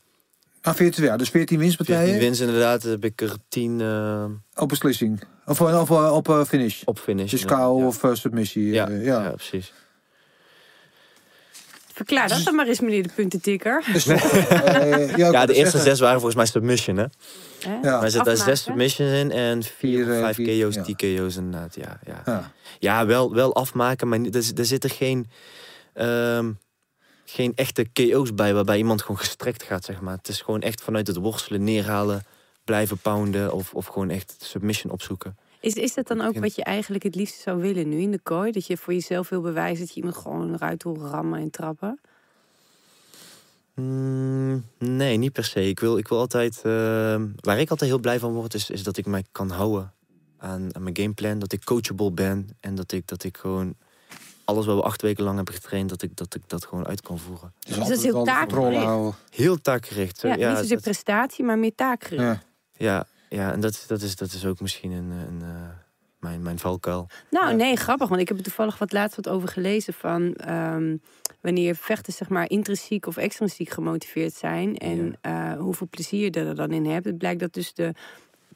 Ah, 0.62 0.74
14, 0.74 1.04
ja, 1.04 1.18
dus 1.18 1.30
14 1.30 1.60
winstpartijen 1.60 2.20
wins 2.20 2.40
inderdaad. 2.40 2.82
Dan 2.82 2.92
heb 2.92 3.06
ik 3.06 3.22
er 3.22 3.36
10 3.50 3.82
eh, 3.82 4.26
op 4.56 4.70
beslissing. 4.70 5.22
Of, 5.46 5.62
of, 5.62 5.92
of 5.92 6.12
op 6.12 6.30
eh, 6.30 6.44
finish. 6.44 6.84
op 6.84 7.00
finish. 7.00 7.32
Dus 7.32 7.46
KO 7.46 7.80
ja. 7.80 7.86
of 7.86 8.10
submissie. 8.14 8.72
Ja, 8.72 8.90
ja. 8.90 9.24
ja. 9.24 9.30
precies. 9.30 9.74
Verklaar 11.96 12.28
dat 12.28 12.44
dan 12.44 12.56
maar 12.56 12.68
eens, 12.68 12.80
meneer 12.80 13.04
de 13.04 13.10
puntentikker. 13.16 13.84
Dus 13.94 14.04
toch, 14.04 14.16
eh, 14.34 15.16
ja, 15.16 15.46
de 15.46 15.54
eerste 15.54 15.78
zeggen. 15.78 15.82
zes 15.82 16.00
waren 16.00 16.16
volgens 16.16 16.36
mij 16.36 16.46
submission, 16.46 16.98
hè? 16.98 17.06
Ja. 17.60 17.80
Maar 17.82 18.04
er 18.04 18.12
zitten 18.12 18.38
zes 18.38 18.62
submissions 18.62 19.12
in 19.12 19.32
en 19.32 19.64
vier, 19.64 20.06
Vier, 20.06 20.14
eh, 20.14 20.20
vijf 20.20 20.36
vier, 20.36 20.66
KO's, 20.66 20.76
ja. 20.76 20.82
TKO's 20.82 21.36
inderdaad. 21.36 21.76
Ja, 21.76 22.00
ja. 22.06 22.22
Ja. 22.26 22.52
Ja, 22.80 23.06
wel, 23.06 23.34
wel 23.34 23.56
afmaken, 23.56 24.08
maar 24.08 24.20
er, 24.20 24.52
er 24.56 24.66
zitten 24.66 24.90
geen, 24.90 25.30
ehm, 25.94 26.52
geen 27.26 27.52
echte 27.56 27.86
KO's 27.94 28.34
bij 28.34 28.54
waarbij 28.54 28.78
iemand 28.78 29.02
gewoon 29.02 29.18
gestrekt 29.18 29.64
gaat, 29.64 29.86
zeg 29.86 30.02
maar. 30.02 30.18
Het 30.18 30.28
is 30.28 30.42
gewoon 30.42 30.62
echt 30.62 30.82
vanuit 30.82 31.08
het 31.08 31.18
worstelen, 31.18 31.64
neerhalen, 31.64 32.24
blijven 32.64 32.98
pounden 32.98 33.52
of, 33.52 33.74
of 33.74 33.86
gewoon 33.86 34.10
echt 34.10 34.36
submission 34.40 34.94
opzoeken. 34.94 35.38
Is, 35.66 35.74
is 35.74 35.94
dat 35.94 36.08
dan 36.08 36.22
ook 36.22 36.38
wat 36.40 36.56
je 36.56 36.64
eigenlijk 36.64 37.04
het 37.04 37.16
liefst 37.16 37.42
zou 37.42 37.62
willen 37.62 37.90
nu 37.90 37.98
in 37.98 38.12
de 38.12 38.20
kooi? 38.20 38.52
Dat 38.52 38.68
je 38.68 38.78
voor 38.78 38.94
jezelf 38.94 39.30
wil 39.30 39.42
bewijzen 39.42 39.86
dat 39.86 39.90
je 39.90 39.96
iemand 39.96 40.16
gewoon 40.16 40.54
eruit 40.54 40.84
wil 40.84 40.98
rammen 40.98 41.40
en 41.40 41.50
trappen? 41.50 42.00
Mm, 43.74 44.66
nee, 44.78 45.18
niet 45.18 45.32
per 45.32 45.44
se. 45.44 45.68
Ik 45.68 45.80
wil, 45.80 45.98
ik 45.98 46.08
wil 46.08 46.20
altijd, 46.20 46.62
ehm, 46.64 47.28
waar 47.36 47.60
ik 47.60 47.70
altijd 47.70 47.90
heel 47.90 48.00
blij 48.00 48.20
van 48.20 48.34
word, 48.34 48.54
is, 48.54 48.70
is 48.70 48.84
dat 48.84 48.98
ik 48.98 49.06
mij 49.06 49.24
kan 49.32 49.50
houden 49.50 49.94
aan, 50.38 50.76
aan 50.76 50.84
mijn 50.84 50.98
gameplan. 50.98 51.40
Dat 51.40 51.52
ik 51.52 51.64
coachable 51.64 52.12
ben 52.12 52.50
en 52.60 52.76
dat 52.76 52.92
ik, 52.92 53.08
dat 53.08 53.24
ik 53.24 53.38
gewoon 53.38 53.76
alles 54.44 54.66
wat 54.66 54.76
we 54.76 54.84
acht 54.84 55.02
weken 55.02 55.24
lang 55.24 55.36
hebben 55.36 55.54
getraind, 55.54 55.90
dat 55.90 56.02
ik 56.02 56.18
dat, 56.18 56.36
ik 56.36 56.42
dat 56.48 56.66
gewoon 56.66 56.88
uit 56.88 57.02
kan 57.02 57.20
voeren. 57.20 57.54
Dus 57.60 57.78
dat 57.78 57.90
is 57.90 58.04
heel 58.04 58.24
taakgericht. 58.24 59.16
Heel 59.30 59.62
taakgericht. 59.62 60.20
zo. 60.20 60.28
Ja, 60.28 60.50
niet 60.50 60.58
zozeer 60.58 60.82
prestatie, 60.82 61.46
maar 61.46 61.60
meer 61.60 61.76
taakgericht. 61.76 62.24
Ja. 62.24 62.44
Ja, 62.78 63.08
ja 63.36 63.52
en 63.52 63.60
dat, 63.60 63.84
dat, 63.88 64.02
is, 64.02 64.16
dat 64.16 64.32
is 64.32 64.46
ook 64.46 64.60
misschien 64.62 64.92
een, 64.92 65.12
een, 65.12 65.42
eh, 65.42 65.70
mijn, 66.20 66.42
mijn 66.42 66.60
valkuil. 66.60 67.08
Nou, 67.30 67.50
Ja. 67.50 67.56
nee, 67.56 67.76
grappig. 67.76 68.10
Want 68.10 68.22
ik 68.22 68.28
heb 68.28 68.38
er 68.38 68.44
toevallig 68.44 68.78
wat 68.78 68.92
laatst 68.92 69.16
wat 69.16 69.30
over 69.30 69.48
gelezen 69.48 69.94
van 69.94 70.34
ehm, 70.34 70.98
wanneer 71.42 71.76
vechters 71.76 72.18
zeg 72.18 72.30
maar 72.30 72.50
intrinsiek 72.50 73.06
of 73.08 73.18
extrinsiek 73.18 73.70
gemotiveerd 73.70 74.34
zijn 74.34 74.78
en 74.78 75.18
eh, 75.22 75.54
hoeveel 75.58 75.88
plezier 75.90 76.24
je 76.24 76.32
er 76.32 76.56
dan 76.56 76.72
in 76.72 76.86
hebt. 76.86 77.06
Het 77.06 77.18
blijkt 77.18 77.40
dat 77.40 77.54
dus 77.54 77.74
de 77.74 77.94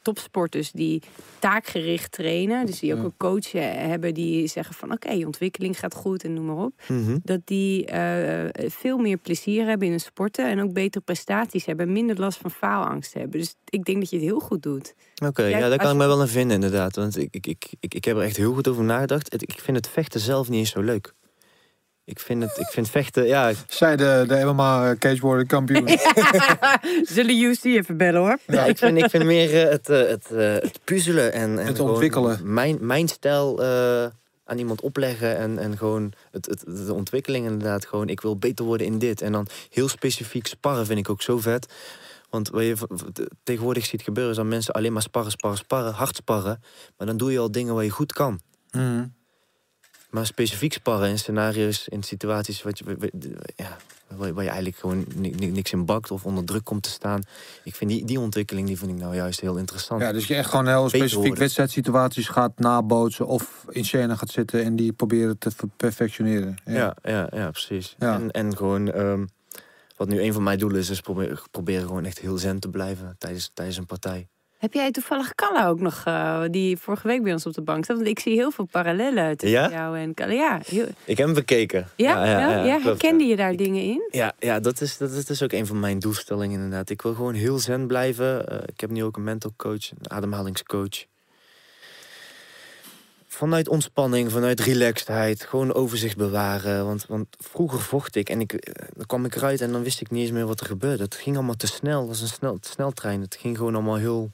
topsporters 0.02 0.72
die 0.72 1.02
taakgericht 1.40 2.12
trainen, 2.12 2.66
dus 2.66 2.80
die 2.80 2.96
ook 2.96 3.04
een 3.04 3.18
coach 3.18 3.54
eh, 3.54 3.64
hebben 3.72 4.14
die 4.14 4.48
zeggen 4.48 4.76
van 4.76 4.92
oké, 4.92 5.12
je 5.12 5.26
ontwikkeling 5.26 5.80
gaat 5.80 5.96
goed 5.96 6.24
en 6.24 6.34
noem 6.34 6.46
maar 6.46 6.66
op. 6.66 6.82
Mhm. 6.88 7.18
Dat 7.24 7.42
die 7.44 7.86
eh, 7.86 8.70
veel 8.70 8.98
meer 8.98 9.18
plezier 9.18 9.66
hebben 9.66 9.86
in 9.86 9.94
hun 9.94 10.02
sporten 10.02 10.48
en 10.50 10.62
ook 10.62 10.74
betere 10.74 11.04
prestaties 11.04 11.66
hebben 11.66 11.88
en 11.88 11.94
minder 11.94 12.20
last 12.20 12.38
van 12.38 12.52
faalangst 12.52 13.14
hebben. 13.14 13.40
Dus 13.40 13.56
ik 13.66 13.86
denk 13.86 14.00
dat 14.00 14.10
je 14.10 14.16
het 14.16 14.26
heel 14.26 14.40
goed 14.40 14.64
doet. 14.64 14.94
Oké, 15.26 15.44
Ja, 15.44 15.58
ja, 15.58 15.70
daar 15.70 15.78
kan 15.78 15.92
ik 15.92 15.98
me 15.98 16.08
wel 16.08 16.22
in 16.22 16.28
vinden 16.28 16.56
inderdaad. 16.56 16.96
Want 16.96 17.18
ik, 17.18 17.36
ik, 17.36 17.48
ik, 17.48 17.68
ik, 17.80 17.94
ik 17.94 18.06
heb 18.06 18.18
er 18.18 18.24
echt 18.24 18.38
heel 18.38 18.54
goed 18.54 18.68
over 18.68 18.84
nagedacht. 18.84 19.34
Ik 19.34 19.60
vind 19.62 19.78
het 19.78 19.90
vechten 19.90 20.20
zelf 20.20 20.50
niet 20.50 20.60
eens 20.60 20.70
zo 20.70 20.82
leuk. 20.82 21.14
Ik 22.10 22.20
vind, 22.20 22.44
het, 22.44 22.58
ik 22.58 22.68
vind 22.68 22.90
vechten, 22.90 23.28
ja, 23.28 23.52
Zij 23.68 23.96
de, 23.96 24.24
de 24.28 24.44
MMA 24.46 24.96
cage 24.96 25.22
warrior 25.22 25.46
kampioen. 25.46 25.88
Zullen 27.16 27.44
UC 27.44 27.64
even 27.64 27.98
bellen 27.98 28.22
hoor? 28.22 28.38
Ja, 28.48 28.66
ik, 28.66 28.78
vind, 28.78 28.98
ik 28.98 29.10
vind 29.10 29.24
meer 29.24 29.64
eh, 29.64 29.70
het, 29.70 29.90
eh, 29.90 30.08
het, 30.08 30.32
eh, 30.32 30.54
het 30.54 30.80
puzzelen 30.84 31.34
en, 31.34 31.60
en 31.60 31.66
Het 31.66 31.80
ontwikkelen. 31.80 32.54
Mijn, 32.54 32.78
mijn 32.82 33.08
stijl 33.08 33.64
eh, 33.64 34.06
aan 34.46 34.58
iemand 34.58 34.82
opleggen 34.82 35.38
en, 35.38 35.58
en 35.58 35.78
gewoon 35.78 36.14
het, 36.32 36.46
het, 36.46 36.64
de 36.86 36.94
ontwikkeling 36.94 37.46
inderdaad. 37.46 37.86
Gewoon, 37.86 38.10
ik 38.10 38.22
wil 38.22 38.38
beter 38.38 38.66
worden 38.66 38.88
in 38.88 39.00
dit. 39.00 39.22
En 39.22 39.32
dan 39.32 39.48
heel 39.70 39.88
specifiek 39.88 40.48
sparren 40.48 40.86
vind 40.86 41.00
ik 41.00 41.10
ook 41.10 41.22
zo 41.22 41.40
vet. 41.40 41.74
Want 42.30 42.50
wat 42.50 42.64
je 42.64 42.76
tegenwoordig 43.44 43.86
ziet 43.86 44.02
gebeuren 44.02 44.32
is 44.32 44.38
dat 44.38 44.46
mensen 44.46 44.74
alleen 44.74 44.94
maar 44.94 45.02
sparren, 45.02 45.32
sparren, 45.32 45.60
sparren, 45.60 45.94
hard 45.94 46.16
sparren. 46.16 46.64
Maar 46.98 47.08
dan 47.08 47.18
doe 47.18 47.32
je 47.32 47.40
al 47.40 47.52
dingen 47.52 47.74
waar 47.74 47.84
je 47.84 47.90
goed 47.90 48.14
kan. 48.14 48.40
Mhm. 48.72 49.06
Maar 50.10 50.26
specifiek 50.26 50.74
sparren 50.74 51.10
in 51.10 51.20
scenario's, 51.20 51.88
in 51.88 52.04
situaties 52.04 52.62
wat 52.62 52.78
je, 52.78 53.12
ja, 53.56 53.78
waar, 54.08 54.28
je- 54.28 54.34
eigenlijk 54.50 54.78
gewoon 54.78 55.06
ni- 55.16 55.34
ni- 55.38 55.52
niks 55.52 55.72
in 55.72 55.86
bakt 55.86 56.12
of 56.12 56.26
onder 56.26 56.44
druk 56.46 56.64
komt 56.64 56.84
te 56.84 56.90
staan. 56.90 57.22
Ik 57.64 57.76
vind 57.76 57.90
die, 57.90 58.06
die 58.06 58.20
ontwikkeling 58.20 58.68
die 58.68 58.78
vind 58.78 58.92
ik 58.92 58.98
nou 58.98 59.16
juist 59.16 59.40
heel 59.40 59.56
interessant. 59.58 60.02
Ja, 60.02 60.12
dus 60.12 60.28
je 60.28 60.36
echt 60.36 60.50
gewoon 60.50 60.68
heel 60.68 60.90
specifiek 60.90 61.36
wedstrijdsituaties 61.40 62.28
gaat 62.28 62.60
nabootsen 62.60 63.28
of 63.28 63.66
in 63.70 63.86
scène 63.86 64.18
gaat 64.18 64.30
zitten 64.30 64.64
en 64.64 64.76
die 64.76 64.92
proberen 64.94 65.38
te 65.38 65.52
perfectioneren. 65.78 66.58
Ja, 66.66 66.96
ja, 67.04 67.30
ja, 67.34 67.50
precies. 67.52 67.96
Ja. 68.00 68.14
En, 68.14 68.32
en 68.32 68.58
gewoon, 68.58 68.92
ehm, 68.92 69.26
wat 69.98 70.08
nu 70.08 70.22
een 70.22 70.34
van 70.34 70.44
mijn 70.44 70.60
doelen 70.60 70.80
is, 70.80 70.90
is 70.90 71.02
proberen, 71.02 71.40
proberen 71.52 71.88
gewoon 71.88 72.06
echt 72.06 72.20
heel 72.20 72.38
zen 72.38 72.60
te 72.60 72.70
blijven 72.70 73.16
tijdens, 73.18 73.52
tijdens 73.54 73.78
een 73.78 73.86
partij. 73.86 74.28
Heb 74.60 74.74
jij 74.74 74.92
toevallig 74.92 75.36
Kalle 75.36 75.66
ook 75.68 75.80
nog, 75.80 76.02
eh, 76.06 76.42
die 76.52 76.78
vorige 76.78 77.08
week 77.08 77.24
bij 77.24 77.32
ons 77.32 77.46
op 77.46 77.54
de 77.54 77.62
bank 77.62 77.86
zat? 77.86 77.96
Want 77.96 78.08
ik 78.10 78.20
zie 78.20 78.34
heel 78.34 78.52
veel 78.52 78.66
parallellen 78.72 79.38
tussen 79.38 79.60
Ja? 79.60 79.70
jou 79.70 79.98
en 79.98 80.14
Kalle. 80.14 80.34
Ja, 80.34 80.60
heel- 80.66 80.88
Ik 81.06 81.18
heb 81.18 81.26
hem 81.26 81.34
bekeken. 81.36 81.88
ja, 81.96 82.26
ja, 82.26 82.64
ja, 82.66 82.72
klopt, 82.74 82.84
herkende 82.86 83.24
ja. 83.24 83.30
je 83.30 83.36
daar 83.36 83.56
dingen 83.56 83.84
in? 83.84 84.08
Ja, 84.12 84.34
ja 84.40 84.60
dat, 84.60 84.82
is, 84.82 84.98
dat, 84.98 85.10
is, 85.12 85.16
dat 85.16 85.30
is 85.30 85.44
ook 85.44 85.52
een 85.52 85.66
van 85.68 85.80
mijn 85.80 86.00
doelstellingen 86.00 86.56
inderdaad. 86.56 86.90
Ik 86.90 87.02
wil 87.02 87.14
gewoon 87.14 87.34
heel 87.34 87.60
zen 87.60 87.88
blijven. 87.88 88.48
Eh, 88.48 88.58
ik 88.66 88.80
heb 88.82 88.90
nu 88.90 89.04
ook 89.04 89.18
een 89.18 89.24
mental 89.24 89.52
coach, 89.58 89.92
een 89.92 90.12
ademhalingscoach. 90.12 91.06
Vanuit 93.28 93.68
ontspanning, 93.68 94.32
vanuit 94.32 94.60
relaxedheid, 94.60 95.44
gewoon 95.44 95.74
overzicht 95.74 96.18
bewaren. 96.18 96.86
Want, 96.86 97.06
want 97.08 97.28
vroeger 97.38 97.80
vocht 97.80 98.16
ik 98.16 98.30
en 98.30 98.40
ik, 98.42 98.54
eh, 98.54 98.86
dan 98.96 99.06
kwam 99.06 99.26
ik 99.26 99.36
eruit 99.36 99.62
en 99.62 99.72
dan 99.72 99.84
wist 99.84 100.02
ik 100.02 100.10
niet 100.12 100.22
eens 100.22 100.32
meer 100.32 100.46
wat 100.48 100.60
er 100.60 100.66
gebeurde. 100.66 101.04
Het 101.04 101.16
ging 101.16 101.36
allemaal 101.36 101.56
te 101.56 101.68
snel, 101.68 102.00
dat 102.00 102.08
was 102.08 102.22
een 102.22 102.28
snel, 102.28 102.58
sneltrein. 102.62 103.22
Het 103.22 103.36
ging 103.40 103.58
gewoon 103.58 103.76
allemaal 103.76 103.96
heel... 103.98 104.32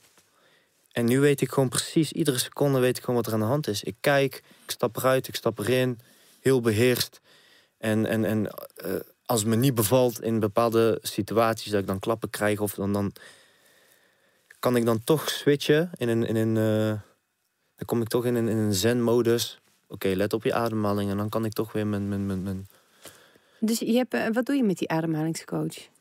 En 0.95 1.05
nu 1.05 1.19
weet 1.19 1.41
ik 1.41 1.51
gewoon 1.51 1.69
precies, 1.69 2.11
iedere 2.11 2.37
seconde 2.37 2.79
weet 2.79 2.97
ik 2.97 3.03
gewoon 3.03 3.15
wat 3.15 3.27
er 3.27 3.33
aan 3.33 3.39
de 3.39 3.45
hand 3.45 3.67
is. 3.67 3.83
Ik 3.83 3.95
kijk, 3.99 4.35
ik 4.35 4.71
stap 4.71 4.97
eruit, 4.97 5.27
ik 5.27 5.35
stap 5.35 5.59
erin, 5.59 5.99
heel 6.39 6.61
beheerst. 6.61 7.21
En, 7.77 8.05
en, 8.05 8.25
en 8.25 8.47
eh, 8.75 8.95
als 9.25 9.39
het 9.39 9.49
me 9.49 9.55
niet 9.55 9.75
bevalt 9.75 10.21
in 10.21 10.39
bepaalde 10.39 10.99
situaties, 11.01 11.71
dat 11.71 11.81
ik 11.81 11.87
dan 11.87 11.99
klappen 11.99 12.29
krijg, 12.29 12.59
of 12.59 12.73
dan, 12.73 12.93
dan 12.93 13.13
kan 14.59 14.75
ik 14.75 14.85
dan 14.85 15.03
toch 15.03 15.29
switchen 15.29 15.91
in 15.95 16.09
een. 16.09 16.23
In 16.25 16.35
een 16.35 16.57
eh, 16.57 16.99
dan 17.75 17.85
kom 17.85 18.01
ik 18.01 18.07
toch 18.07 18.25
in 18.25 18.35
een, 18.35 18.47
in 18.47 18.57
een 18.57 18.73
zen-modus. 18.73 19.59
Oké, 19.87 20.07
let 20.07 20.33
op 20.33 20.43
je 20.43 20.53
ademhaling 20.53 21.11
en 21.11 21.17
dan 21.17 21.29
kan 21.29 21.45
ik 21.45 21.53
toch 21.53 21.71
weer 21.71 21.87
mijn. 21.87 22.09
mijn, 22.09 22.25
mijn, 22.25 22.43
mijn 22.43 22.67
Dus 23.59 23.79
je 23.79 23.95
hebt, 23.95 24.13
eh, 24.13 24.27
wat 24.31 24.45
doe 24.45 24.55
je 24.55 24.63
met 24.63 24.77
die 24.77 24.89
ademhalingscoach? 24.89 25.93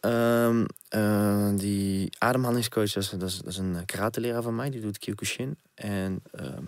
Ehm, 0.00 0.64
eh, 0.88 1.48
die 1.54 2.08
ademhalingscoach, 2.18 2.92
dat 2.92 3.02
is, 3.02 3.10
dat 3.10 3.22
is, 3.22 3.36
dat 3.36 3.46
is 3.46 3.56
een 3.56 3.84
karate-leraar 3.84 4.42
van 4.42 4.54
mij, 4.54 4.70
die 4.70 4.80
doet 4.80 4.98
Kyokushin. 4.98 5.56
En 5.74 6.22
ehm, 6.32 6.64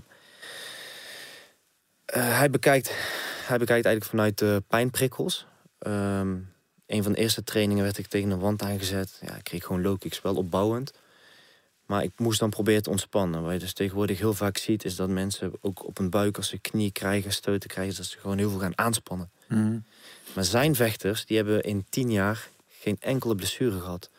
eh, 2.05 2.39
hij, 2.39 2.51
bekijkt, 2.51 2.89
hij 3.47 3.59
bekijkt 3.59 3.87
eigenlijk 3.87 4.05
vanuit 4.05 4.39
de 4.39 4.63
pijnprikkels. 4.69 5.47
Ehm, 5.79 6.37
een 6.87 7.03
van 7.03 7.13
de 7.13 7.19
eerste 7.19 7.45
trainingen 7.45 7.85
werd 7.85 7.99
ik 7.99 8.07
tegen 8.07 8.31
een 8.31 8.39
wand 8.39 8.63
aangezet. 8.63 9.19
Ja, 9.21 9.37
ik 9.37 9.45
kreeg 9.45 9.65
gewoon 9.65 9.83
low 9.83 9.99
kicks, 9.99 10.23
wel 10.23 10.37
opbouwend. 10.37 10.93
Maar 11.87 12.03
ik 12.03 12.13
moest 12.17 12.41
dan 12.41 12.51
proberen 12.51 12.83
te 12.83 12.91
ontspannen. 12.91 13.43
Wat 13.43 13.53
je 13.53 13.59
dus 13.59 13.73
tegenwoordig 13.73 14.19
heel 14.19 14.35
vaak 14.35 14.57
ziet, 14.57 14.85
is 14.85 14.97
dat 14.97 15.09
mensen 15.09 15.53
ook 15.61 15.87
op 15.87 15.99
een 15.99 16.11
buik, 16.11 16.37
als 16.37 16.49
ze 16.49 16.59
knie 16.59 16.93
krijgen, 16.93 17.33
stoten 17.33 17.69
krijgen, 17.69 17.97
dat 17.97 18.07
ze 18.07 18.19
gewoon 18.19 18.39
heel 18.39 18.51
veel 18.51 18.59
gaan 18.59 18.79
aanspannen. 18.79 19.31
Mhm. 19.49 19.79
Maar 20.35 20.45
zijn 20.45 20.75
vechters, 20.75 21.27
die 21.27 21.37
hebben 21.37 21.63
in 21.63 21.87
tien 21.89 22.11
jaar 22.11 22.49
geen 22.81 22.97
enkele 23.01 23.35
blessure 23.35 23.81
gehad. 23.81 24.11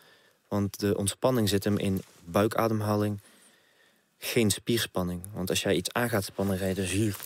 Want 0.48 0.80
de 0.80 0.96
ontspanning 0.96 1.48
zit 1.48 1.64
hem 1.64 1.78
in 1.78 2.02
buikademhaling, 2.24 3.20
geen 4.18 4.50
spierspanning. 4.50 5.22
Want 5.32 5.50
als 5.50 5.62
jij 5.62 5.74
iets 5.74 5.92
aan 5.92 6.08
gaat 6.08 6.24
spannen, 6.24 6.58
ga 6.58 6.66
je 6.66 6.74
dus 6.74 6.90
hier, 6.90 7.16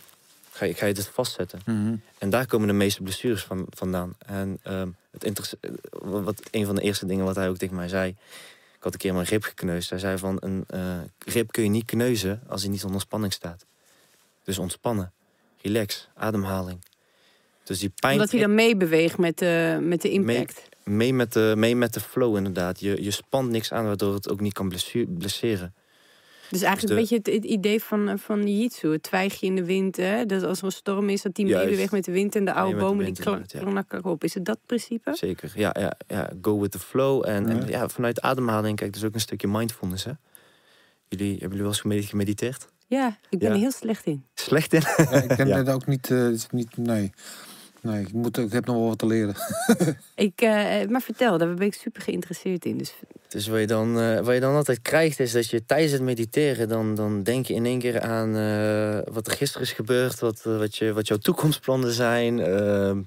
ga 0.50 0.64
je, 0.64 0.74
ga 0.74 0.86
je 0.86 0.92
het 0.92 1.08
vastzetten. 1.08 1.60
Mhm. 1.64 1.96
En 2.18 2.30
daar 2.30 2.46
komen 2.46 2.68
de 2.68 2.74
meeste 2.74 3.02
blessures 3.02 3.42
van, 3.42 3.66
vandaan. 3.70 4.14
En 4.18 4.58
ehm, 4.62 4.88
het 5.10 5.56
eh, 5.60 5.70
wat, 5.90 6.42
een 6.50 6.66
van 6.66 6.74
de 6.74 6.80
eerste 6.80 7.06
dingen 7.06 7.24
wat 7.24 7.36
hij 7.36 7.48
ook 7.48 7.56
tegen 7.56 7.76
mij 7.76 7.88
zei... 7.88 8.16
Ik 8.76 8.90
had 8.90 8.92
een 8.92 9.08
keer 9.08 9.14
mijn 9.14 9.26
rib 9.26 9.42
gekneusd. 9.42 9.90
Hij 9.90 9.98
zei 9.98 10.18
van, 10.18 10.36
een 10.40 10.64
eh, 10.66 10.98
rib 11.18 11.52
kun 11.52 11.62
je 11.62 11.68
niet 11.68 11.84
kneuzen 11.84 12.42
als 12.48 12.62
hij 12.62 12.70
niet 12.70 12.84
onder 12.84 13.00
spanning 13.00 13.32
staat. 13.32 13.64
Dus 14.42 14.58
ontspannen, 14.58 15.12
relax, 15.62 16.08
ademhaling. 16.14 16.84
Dus 17.64 17.78
die 17.78 17.92
pijn... 18.00 18.12
Omdat 18.12 18.30
hij 18.30 18.40
dan 18.40 18.54
meebeweegt 18.54 19.18
met 19.18 19.38
de, 19.38 19.78
met 19.82 20.02
de 20.02 20.10
impact. 20.10 20.68
Mee 20.84 21.14
met 21.14 21.32
de, 21.32 21.52
mee 21.56 21.76
met 21.76 21.94
de 21.94 22.00
flow 22.00 22.36
inderdaad. 22.36 22.80
Je, 22.80 23.02
je 23.02 23.10
spant 23.10 23.50
niks 23.50 23.72
aan 23.72 23.84
waardoor 23.84 24.14
het 24.14 24.30
ook 24.30 24.40
niet 24.40 24.52
kan 24.52 24.68
blesseren. 25.18 25.74
Dus 26.50 26.62
eigenlijk 26.62 26.80
Dus 26.80 26.90
een 26.90 26.96
beetje 26.96 27.16
het, 27.32 27.42
het 27.42 27.52
idee 27.52 27.82
van, 27.82 28.08
eh, 28.08 28.14
van 28.18 28.46
Jiu-Jitsu. 28.48 28.92
Het 28.92 29.02
twijgje 29.02 29.46
in 29.46 29.56
de 29.56 29.64
wind. 29.64 29.96
Hè? 29.96 30.26
Dat 30.26 30.42
als 30.42 30.58
er 30.58 30.64
een 30.64 30.72
storm 30.72 31.08
is, 31.08 31.22
dat 31.22 31.34
die 31.34 31.44
meebeweegt 31.46 31.92
met 31.92 32.04
de 32.04 32.12
wind. 32.12 32.36
En 32.36 32.44
de 32.44 32.52
oude 32.52 32.78
bomen 32.78 33.04
die 33.04 33.16
inderdaad, 33.16 33.52
ja. 33.52 33.60
klakken 33.82 34.04
op. 34.04 34.24
Is 34.24 34.34
het 34.34 34.44
dat 34.44 34.58
principe? 34.66 35.14
Zeker. 35.16 35.52
Ja, 35.56 35.74
ja, 35.78 35.92
ja, 36.06 36.30
go 36.42 36.60
with 36.60 36.70
the 36.70 36.78
flow. 36.78 37.26
En, 37.28 37.48
en 37.48 37.56
Ja. 37.60 37.66
ja, 37.68 37.88
vanuit 37.88 38.20
ademhaling, 38.20 38.76
kijk, 38.76 38.92
dus 38.92 39.04
ook 39.04 39.14
een 39.14 39.20
stukje 39.20 39.48
mindfulness. 39.48 40.04
Hè? 40.04 40.12
Jullie, 41.08 41.30
hebben 41.30 41.40
jullie 41.48 41.62
wel 41.62 41.70
eens 41.70 41.80
gemedi- 41.80 42.06
gemediteerd? 42.06 42.66
Ja, 42.86 43.18
ik 43.28 43.38
ben 43.38 43.48
Ja. 43.48 43.54
er 43.54 43.60
heel 43.60 43.72
slecht 43.72 44.06
in. 44.06 44.24
Slecht 44.34 44.72
in? 44.72 44.80
Ja, 44.96 45.10
ik 45.22 45.28
ken 45.36 45.46
Ja. 45.46 45.62
dat 45.62 45.74
ook 45.74 45.86
niet, 45.86 46.10
eh, 46.10 46.18
het 46.18 46.34
is 46.34 46.46
niet. 46.50 46.76
Nee. 46.76 47.12
Nee, 47.84 48.00
ik, 48.00 48.12
moet, 48.12 48.38
ik 48.38 48.52
heb 48.52 48.66
nog 48.66 48.76
wel 48.76 48.86
wat 48.86 48.98
te 48.98 49.06
leren. 49.06 49.34
Ik, 50.14 50.40
eh, 50.40 50.88
maar 50.88 51.00
vertel, 51.00 51.38
daar 51.38 51.54
ben 51.54 51.66
ik 51.66 51.74
super 51.74 52.02
geïnteresseerd 52.02 52.64
in. 52.64 52.78
Dus 52.78 52.94
Dus 53.28 53.46
wat 53.46 53.60
je, 53.60 53.66
dan, 53.66 54.00
eh, 54.00 54.20
wat 54.20 54.34
je 54.34 54.40
dan 54.40 54.54
altijd 54.54 54.82
krijgt, 54.82 55.20
is 55.20 55.32
dat 55.32 55.50
je 55.50 55.64
tijdens 55.64 55.92
het 55.92 56.02
mediteren... 56.02 56.68
dan, 56.68 56.94
dan 56.94 57.22
denk 57.22 57.46
je 57.46 57.54
in 57.54 57.66
één 57.66 57.78
keer 57.78 58.00
aan 58.00 58.36
eh, 58.36 59.12
wat 59.14 59.26
er 59.26 59.32
gisteren 59.32 59.66
is 59.66 59.72
gebeurd... 59.72 60.18
wat, 60.18 60.42
wat, 60.42 60.76
je, 60.76 60.92
wat 60.92 61.08
jouw 61.08 61.16
toekomstplannen 61.16 61.92
zijn... 61.92 62.40
ehm, 62.40 63.02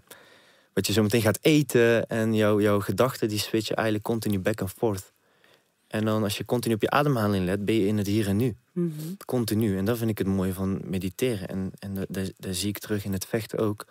wat 0.73 0.88
je 0.88 0.93
zo 0.93 1.01
meteen 1.01 1.21
gaat 1.21 1.39
eten... 1.41 2.07
en 2.07 2.34
jouw 2.36 2.61
jouw 2.61 2.80
gedachten 2.80 3.30
die 3.30 3.39
switchen 3.39 3.75
eigenlijk 3.75 4.05
continu 4.05 4.39
back 4.39 4.61
and 4.61 4.71
forth. 4.71 5.13
En 5.88 6.05
dan 6.05 6.23
als 6.23 6.38
je 6.38 6.45
continu 6.45 6.73
op 6.73 6.82
je 6.82 6.89
ademhaling 6.89 7.45
let... 7.45 7.65
ben 7.65 7.75
je 7.75 7.88
in 7.88 7.97
het 7.97 8.07
hier 8.07 8.28
en 8.28 8.38
nu. 8.38 8.55
mhm. 8.71 8.91
Continu. 9.25 9.78
En 9.78 9.86
dat 9.86 9.97
vind 9.97 10.09
ik 10.09 10.17
het 10.17 10.28
mooie 10.28 10.53
van 10.53 10.82
mediteren. 10.84 11.47
En, 11.47 11.71
en 11.80 12.05
dat 12.09 12.55
zie 12.55 12.69
ik 12.69 12.78
terug 12.78 13.05
in 13.05 13.13
het 13.13 13.25
vechten 13.25 13.59
ook. 13.59 13.86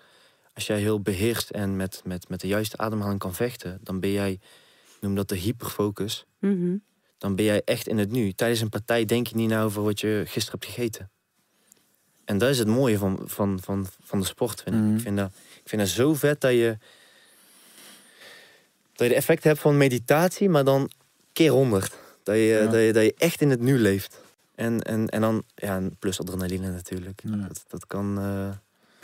Als 0.57 0.67
jij 0.67 0.79
heel 0.79 1.01
beheerst 1.01 1.51
en 1.51 1.77
met, 1.77 2.01
met, 2.05 2.29
met 2.29 2.41
de 2.41 2.47
juiste 2.47 2.77
ademhaling 2.77 3.19
kan 3.19 3.35
vechten... 3.35 3.79
dan 3.83 4.01
ben 4.01 4.11
jij, 4.11 4.33
ik 4.33 5.01
noem 5.01 5.15
dat 5.15 5.29
de 5.29 5.37
hyperfocus... 5.37 6.27
Mhm. 6.39 6.77
dan 7.19 7.35
ben 7.35 7.45
jij 7.45 7.63
echt 7.65 7.87
in 7.89 7.99
het 7.99 8.11
nu. 8.11 8.33
Tijdens 8.33 8.61
een 8.61 8.69
partij 8.69 9.05
denk 9.05 9.27
je 9.27 9.37
niet 9.37 9.49
na 9.49 9.63
over 9.63 9.83
wat 9.83 10.01
je 10.01 10.23
gisteren 10.27 10.61
hebt 10.61 10.73
gegeten. 10.73 11.11
En 12.25 12.39
dat 12.39 12.51
is 12.51 12.59
het 12.59 12.69
mooie 12.69 12.99
van, 12.99 13.21
van, 13.25 13.59
van, 13.63 13.87
van 14.03 14.21
de 14.21 14.27
sport, 14.27 14.63
vind 14.63 14.77
ik. 14.77 14.83
Mhm. 14.83 14.95
Ik, 14.95 15.01
vind 15.01 15.17
dat, 15.17 15.31
ik 15.63 15.69
vind 15.69 15.83
dat 15.83 15.91
zo 15.91 16.15
vet 16.15 16.41
dat 16.41 16.51
je... 16.53 16.79
dat 18.93 19.07
je 19.07 19.09
de 19.09 19.15
effect 19.15 19.45
hebt 19.45 19.59
van 19.59 19.77
meditatie, 19.77 20.49
maar 20.49 20.65
dan 20.65 20.91
keer 21.33 21.51
honderd. 21.51 21.99
Dat 22.23 22.35
je, 22.35 22.43
Ja. 22.43 22.67
dat 22.67 22.81
je, 22.81 22.93
dat 22.93 23.05
je 23.05 23.15
echt 23.19 23.41
in 23.41 23.51
het 23.51 23.61
nu 23.61 23.79
leeft. 23.79 24.21
En, 24.55 24.81
en, 24.83 25.09
en 25.09 25.21
dan, 25.21 25.43
ja, 25.55 25.81
plus 25.99 26.21
adrenaline 26.21 26.71
natuurlijk. 26.71 27.23
Ja. 27.25 27.37
Dat, 27.37 27.65
dat 27.69 27.87
kan... 27.87 28.19
eh, 28.19 28.51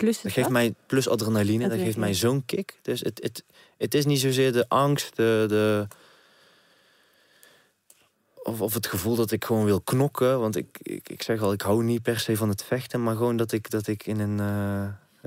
Plus 0.03 0.21
dat 0.21 0.33
geeft 0.33 0.49
mij 0.49 0.75
plus 0.87 1.09
adrenaline, 1.09 1.69
dat 1.69 1.79
geeft 1.79 1.97
mij 1.97 2.15
zo'n 2.15 2.45
kick. 2.45 2.79
Dus 2.83 3.01
het, 3.01 3.23
het, 3.23 3.45
het 3.77 3.95
is 3.95 4.05
niet 4.05 4.21
zozeer 4.21 4.53
de 4.53 4.69
angst, 4.69 5.17
de, 5.17 5.45
de 5.49 5.87
of, 8.43 8.61
of 8.61 8.75
het 8.75 8.87
gevoel 8.87 9.17
dat 9.17 9.31
ik 9.31 9.45
gewoon 9.45 9.65
wil 9.65 9.81
knokken. 9.81 10.41
Want 10.41 10.57
ik, 10.57 10.79
ik, 10.83 11.09
ik 11.09 11.23
zeg 11.23 11.41
al, 11.41 11.53
ik 11.53 11.61
hou 11.61 11.83
niet 11.83 12.03
per 12.03 12.21
se 12.21 12.37
van 12.37 12.49
het 12.49 12.65
vechten, 12.65 13.03
maar 13.03 13.17
gewoon 13.17 13.37
dat 13.37 13.53
ik, 13.53 13.71
dat 13.71 13.87
ik 13.87 14.07
in 14.07 14.21
een. 14.21 14.41
eh, 14.41 14.85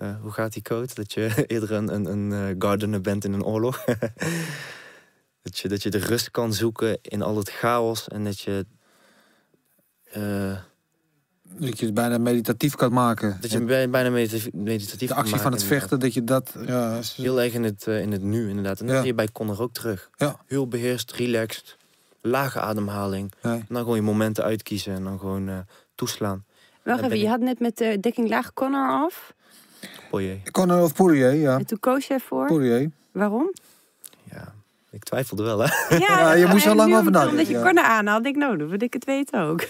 eh, 0.10 0.22
hoe 0.22 0.32
gaat 0.32 0.54
die 0.54 0.62
code? 0.62 0.94
Dat 0.94 1.14
je 1.14 1.34
eerder 1.48 1.72
een, 1.72 1.94
een, 1.94 2.06
een 2.06 2.32
eh, 2.32 2.56
gardener 2.60 3.02
bent 3.02 3.24
in 3.24 3.34
een 3.34 3.46
oorlog. 3.46 3.84
dat, 5.44 5.60
je, 5.60 5.68
dat 5.68 5.84
je 5.84 5.90
de 5.90 5.98
rust 5.98 6.32
kan 6.32 6.54
zoeken 6.54 6.98
in 7.02 7.22
al 7.22 7.38
het 7.38 7.50
chaos 7.50 8.08
en 8.08 8.24
dat 8.24 8.40
je. 8.40 8.66
Eh, 11.54 11.62
Dat 11.68 11.80
je 11.80 11.86
het 11.86 11.94
bijna 11.94 12.18
meditatief 12.18 12.76
kan 12.76 12.94
maken. 12.94 13.38
dat 13.42 13.52
je 13.52 13.62
bij- 13.62 13.90
bijna 13.90 14.10
meditatief, 14.10 14.54
meditatief 14.54 15.00
de 15.00 15.08
kan 15.08 15.18
actie 15.18 15.36
van 15.36 15.44
maken, 15.52 15.58
het 15.60 15.68
vechten, 15.68 16.00
dat 16.00 16.14
je 16.14 16.24
dat. 16.24 16.54
Ja, 16.66 16.98
is- 16.98 17.14
Heel 17.16 17.42
erg 17.42 17.54
in 17.54 17.64
het, 17.64 17.88
eh, 17.88 18.02
in 18.02 18.12
het 18.12 18.22
nu, 18.22 18.50
inderdaad. 18.50 18.80
En 18.80 18.86
dat 18.86 18.96
Ja. 18.96 19.02
zie 19.02 19.10
je 19.10 19.16
bij 19.16 19.28
Connor 19.32 19.62
ook 19.62 19.74
terug. 19.74 20.10
Ja. 20.16 20.40
Heel 20.48 20.68
beheerst, 20.68 21.12
relaxed, 21.12 21.78
lage 22.22 22.60
ademhaling. 22.60 23.32
ja. 23.42 23.54
En 23.54 23.66
dan 23.70 23.78
gewoon 23.82 23.96
je 23.96 24.02
momenten 24.02 24.44
uitkiezen 24.44 24.94
en 24.94 25.04
dan 25.04 25.20
gewoon 25.20 25.50
eh, 25.50 25.58
toeslaan. 25.96 26.44
Wacht 26.84 26.98
Dan 27.02 27.06
even, 27.12 27.20
je 27.24 27.30
had 27.30 27.40
net 27.40 27.60
met 27.60 27.78
de 27.78 27.98
dekking 28.00 28.30
laag 28.30 28.54
Connor 28.54 28.90
af. 28.90 29.34
Conor 30.52 30.82
of 30.84 30.94
Poirier, 30.94 31.34
ja. 31.34 31.58
En 31.58 31.66
toen 31.66 31.80
koos 31.80 32.08
jij 32.08 32.20
voor. 32.20 32.48
Poirier. 32.48 32.92
Waarom? 33.12 33.52
Ja, 34.32 34.54
ik 34.90 35.04
twijfelde 35.04 35.44
wel, 35.44 35.60
hè. 35.60 35.96
Ja, 35.98 36.34
je 36.34 36.46
moest 36.48 36.66
en 36.66 36.76
lang 36.76 36.96
over 36.96 37.12
nadenken, 37.12 37.30
Omdat 37.32 37.48
je 37.48 37.54
ja. 37.54 37.64
Connor 37.64 37.84
aanhaalde, 37.84 38.30
ik 38.30 38.36
nou, 38.36 38.58
dan 38.58 38.68
wil 38.70 38.82
ik 38.82 38.94
het 38.94 39.06
weten 39.06 39.40
ook. 39.42 39.62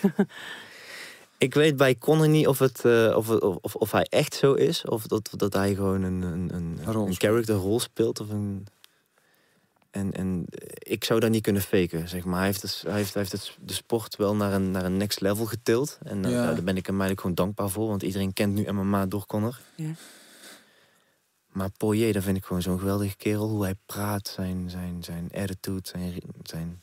Ik 1.37 1.53
weet 1.53 1.77
bij 1.77 1.97
Connor 1.97 2.29
niet 2.29 2.47
of, 2.47 2.59
het, 2.59 2.85
eh, 2.85 3.13
of, 3.17 3.29
of, 3.29 3.57
of, 3.61 3.75
of 3.75 3.91
hij 3.91 4.05
echt 4.09 4.33
zo 4.35 4.53
is. 4.53 4.85
Of 4.85 5.07
dat, 5.07 5.29
dat 5.35 5.53
hij 5.53 5.75
gewoon 5.75 6.03
een, 6.03 6.21
een, 6.21 6.53
een, 6.53 6.79
Een 6.85 6.93
rol 6.93 7.07
een 7.07 7.13
speelt. 7.13 7.31
character 7.31 7.55
rol 7.55 7.79
speelt. 7.79 8.19
Of 8.19 8.29
een... 8.29 8.67
En, 9.91 10.11
en 10.13 10.45
ik 10.79 11.03
zou 11.03 11.19
dat 11.19 11.29
niet 11.29 11.41
kunnen 11.43 11.61
faken, 11.61 12.09
zeg 12.09 12.25
maar. 12.25 12.37
Hij 12.37 12.45
heeft, 12.45 12.61
dus, 12.61 12.81
hij 12.87 12.95
heeft, 12.95 13.13
hij 13.13 13.21
heeft 13.21 13.33
het, 13.43 13.57
de 13.61 13.73
sport 13.73 14.15
wel 14.15 14.35
naar 14.35 14.53
een, 14.53 14.71
naar 14.71 14.85
een 14.85 14.97
next 14.97 15.21
level 15.21 15.45
getild. 15.45 15.97
En 16.03 16.25
eh, 16.25 16.31
Ja. 16.31 16.41
nou, 16.43 16.55
daar 16.55 16.63
ben 16.63 16.77
ik 16.77 16.85
hem 16.85 16.95
eigenlijk 17.01 17.19
gewoon 17.21 17.35
dankbaar 17.35 17.69
voor. 17.69 17.87
Want 17.87 18.03
iedereen 18.03 18.33
kent 18.33 18.53
nu 18.55 18.71
MMA 18.71 19.05
door 19.05 19.25
Connor. 19.25 19.59
Ja. 19.75 19.91
Maar 21.51 21.69
Poirier, 21.77 22.13
dat 22.13 22.23
vind 22.23 22.37
ik 22.37 22.45
gewoon 22.45 22.61
zo'n 22.61 22.79
geweldige 22.79 23.15
kerel. 23.15 23.49
Hoe 23.49 23.63
hij 23.63 23.75
praat, 23.85 24.27
zijn, 24.27 24.69
zijn, 24.69 25.03
zijn 25.03 25.29
attitude, 25.33 25.87
zijn... 25.87 26.13
zijn... 26.43 26.81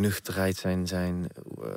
nuchterheid, 0.00 0.56
zijn... 0.56 0.86
zijn 0.86 1.26
eh, 1.62 1.68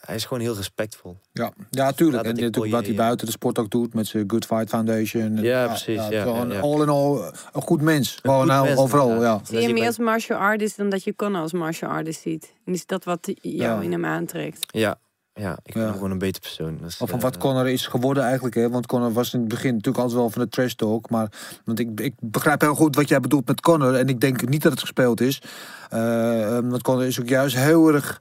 hij 0.00 0.14
is 0.14 0.24
gewoon 0.24 0.42
heel 0.42 0.54
respectvol. 0.56 1.18
Ja, 1.32 1.52
ja 1.70 1.92
tuurlijk. 1.92 2.24
En 2.24 2.54
voor 2.54 2.68
wat 2.68 2.86
hij 2.86 2.94
buiten 2.94 3.26
de 3.26 3.32
sport 3.32 3.58
ook 3.58 3.70
doet 3.70 3.94
met 3.94 4.06
zijn 4.06 4.24
Good 4.26 4.46
Fight 4.46 4.68
Foundation. 4.68 5.22
En- 5.36 5.42
Ja, 5.42 5.66
precies, 5.66 6.08
ja, 6.08 6.22
gewoon 6.22 6.48
ja, 6.48 6.54
ja. 6.54 6.60
all 6.60 6.80
in 6.82 6.88
all 6.88 7.32
een 7.52 7.62
goed 7.62 7.80
mens. 7.80 8.18
Gewoon 8.22 8.38
goed 8.38 8.48
nou, 8.48 8.66
mens, 8.66 8.78
overal, 8.80 9.22
ja. 9.22 9.40
Zie 9.44 9.60
je 9.60 9.72
meer 9.72 9.86
als 9.86 9.98
martial 9.98 10.38
artist 10.38 10.76
dan 10.76 10.88
dat 10.88 11.04
je 11.04 11.16
Connor 11.16 11.42
als 11.42 11.52
martial 11.52 11.90
artist 11.90 12.20
ziet? 12.20 12.54
En 12.64 12.72
is 12.72 12.86
dat 12.86 13.04
wat 13.04 13.30
jou 13.34 13.56
Ja. 13.56 13.80
in 13.80 13.92
hem 13.92 14.04
aantrekt? 14.04 14.64
Ja, 14.66 14.98
ja 15.38 15.56
ik 15.62 15.74
Ja. 15.74 15.80
hem 15.80 15.92
gewoon 15.92 16.10
een 16.10 16.18
beter 16.18 16.40
persoon. 16.40 16.78
Dus, 16.82 16.98
Of 16.98 17.08
van 17.08 17.18
eh, 17.18 17.24
wat 17.24 17.38
Connor 17.38 17.68
is 17.68 17.86
geworden 17.86 18.22
eigenlijk. 18.22 18.54
Hè? 18.54 18.70
Want 18.70 18.86
Connor 18.86 19.12
was 19.12 19.34
in 19.34 19.40
het 19.40 19.48
begin 19.48 19.70
natuurlijk 19.74 19.98
altijd 19.98 20.20
wel 20.20 20.30
van 20.30 20.42
de 20.42 20.48
trash 20.48 20.72
talk. 20.72 21.10
Maar 21.10 21.32
want 21.64 21.78
ik, 21.78 22.00
ik 22.00 22.14
begrijp 22.20 22.60
heel 22.60 22.74
goed 22.74 22.96
wat 22.96 23.08
jij 23.08 23.20
bedoelt 23.20 23.46
met 23.46 23.60
Connor. 23.60 23.94
En 23.94 24.08
ik 24.08 24.20
denk 24.20 24.48
niet 24.48 24.62
dat 24.62 24.72
het 24.72 24.80
gespeeld 24.80 25.20
is. 25.20 25.42
Eh, 25.90 26.58
want 26.62 26.82
Connor 26.82 27.04
is 27.06 27.20
ook 27.20 27.28
juist 27.28 27.56
heel 27.56 27.94
erg 27.94 28.20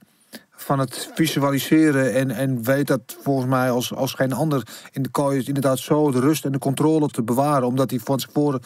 van 0.51 0.79
het 0.79 1.09
visualiseren. 1.13 2.13
En, 2.13 2.31
en 2.31 2.63
weet 2.63 2.87
dat 2.87 3.01
volgens 3.21 3.47
mij 3.47 3.71
als, 3.71 3.93
als 3.93 4.13
geen 4.13 4.33
ander 4.33 4.67
in 4.91 5.01
de 5.01 5.09
kooi 5.09 5.37
is 5.37 5.47
inderdaad 5.47 5.79
zo 5.79 6.11
de 6.11 6.19
rust 6.19 6.45
en 6.45 6.51
de 6.51 6.57
controle 6.59 7.07
te 7.07 7.23
bewaren. 7.23 7.67
Omdat 7.67 7.89
hij 7.89 7.99
van 7.99 8.17
tevoren 8.17 8.61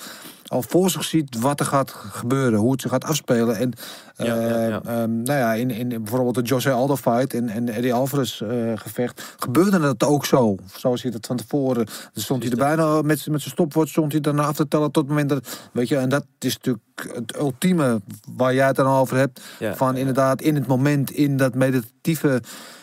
al 0.52 0.62
voor 0.62 0.89
zich 0.89 1.04
ziet 1.04 1.39
wat 1.39 1.60
er 1.60 1.66
gaat 1.66 1.91
gebeuren. 1.91 2.60
Hoe 2.60 2.72
het 2.72 2.82
zich 2.82 2.91
gaat 2.91 3.04
afspelen. 3.04 3.56
En 3.56 3.74
Ja, 4.16 4.26
ja, 4.26 4.36
eh, 4.36 4.70
ja. 4.70 4.82
ehm, 4.86 5.22
nou 5.22 5.39
ja, 5.39 5.54
in, 5.54 5.72
in 5.72 5.88
bijvoorbeeld 5.88 6.36
de 6.36 6.41
Jose 6.41 6.72
Aldo 6.72 6.95
fight 6.95 7.34
en, 7.34 7.49
en 7.49 7.70
Eddie 7.70 7.93
Alvarez 7.93 8.41
eh, 8.41 8.72
gevecht 8.76 9.36
gebeurde 9.38 9.80
dat 9.80 10.04
ook 10.04 10.26
zo. 10.26 10.56
Zoals 10.76 11.02
hij 11.02 11.12
dat 11.12 11.26
van 11.26 11.38
tevoren. 11.38 11.86
Dan 11.86 12.24
stond 12.24 12.43
hij 12.43 12.52
er 12.52 12.58
bijna 12.58 13.02
met, 13.02 13.08
met 13.08 13.41
zijn 13.41 13.41
stopwatch 13.41 13.91
stond 13.91 14.12
hij 14.12 14.22
daarna 14.22 14.43
af 14.43 14.56
te 14.56 14.68
tellen 14.68 14.91
tot 14.91 15.04
het 15.04 15.12
moment 15.12 15.30
dat. 15.30 15.70
Weet 15.72 15.88
je, 15.88 15.97
en 15.97 16.10
dat 16.10 16.26
is 16.39 16.54
natuurlijk 16.58 16.84
het 17.14 17.38
ultieme 17.38 18.02
waar 18.36 18.54
jij 18.54 18.68
het 18.68 18.76
dan 18.76 18.88
over 18.88 19.18
hebt. 19.18 19.41
Van 19.74 19.95
inderdaad 19.95 20.41
in 20.41 20.56
het 20.56 20.68
moment, 20.68 21.12
in 21.12 21.38
dat 21.38 21.56
meditatieve 21.56 22.41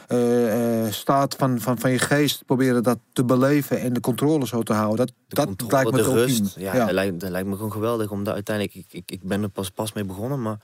eh, 0.09 0.87
eh, 0.87 0.93
staat 0.93 1.35
van, 1.35 1.61
van, 1.61 1.79
van 1.79 1.91
je 1.91 1.99
geest, 1.99 2.45
proberen 2.45 2.83
dat 2.83 2.99
te 3.13 3.25
beleven 3.25 3.81
en 3.81 3.93
de 3.93 4.01
controle 4.01 4.47
zo 4.47 4.63
te 4.63 4.73
houden. 4.73 4.97
Dat, 4.97 5.07
de 5.07 5.35
dat 5.35 5.47
controle, 5.47 5.73
lijkt 5.73 5.91
me 5.91 5.97
de 5.97 6.13
rust. 6.13 6.55
Ja, 6.57 6.73
Dat, 6.73 6.91
lijkt, 6.91 7.21
dat 7.21 7.31
lijkt 7.31 7.49
me 7.49 7.55
gewoon 7.55 7.73
geweldig. 7.73 8.11
Omdat 8.11 8.35
uiteindelijk, 8.35 8.77
ik, 8.77 8.87
ik, 8.91 9.11
ik 9.11 9.23
ben 9.23 9.43
er 9.43 9.49
pas, 9.49 9.71
pas 9.71 9.93
mee 9.93 10.05
begonnen. 10.05 10.43
Maar 10.43 10.59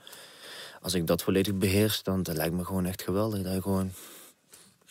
als 0.81 0.93
ik 0.93 1.07
dat 1.07 1.23
volledig 1.23 1.53
beheers, 1.55 2.03
dan 2.03 2.23
dat 2.23 2.35
lijkt 2.35 2.53
me 2.53 2.65
gewoon 2.65 2.85
echt 2.85 3.01
geweldig. 3.01 3.41
Dat 3.41 3.53
je 3.53 3.61
gewoon 3.61 3.91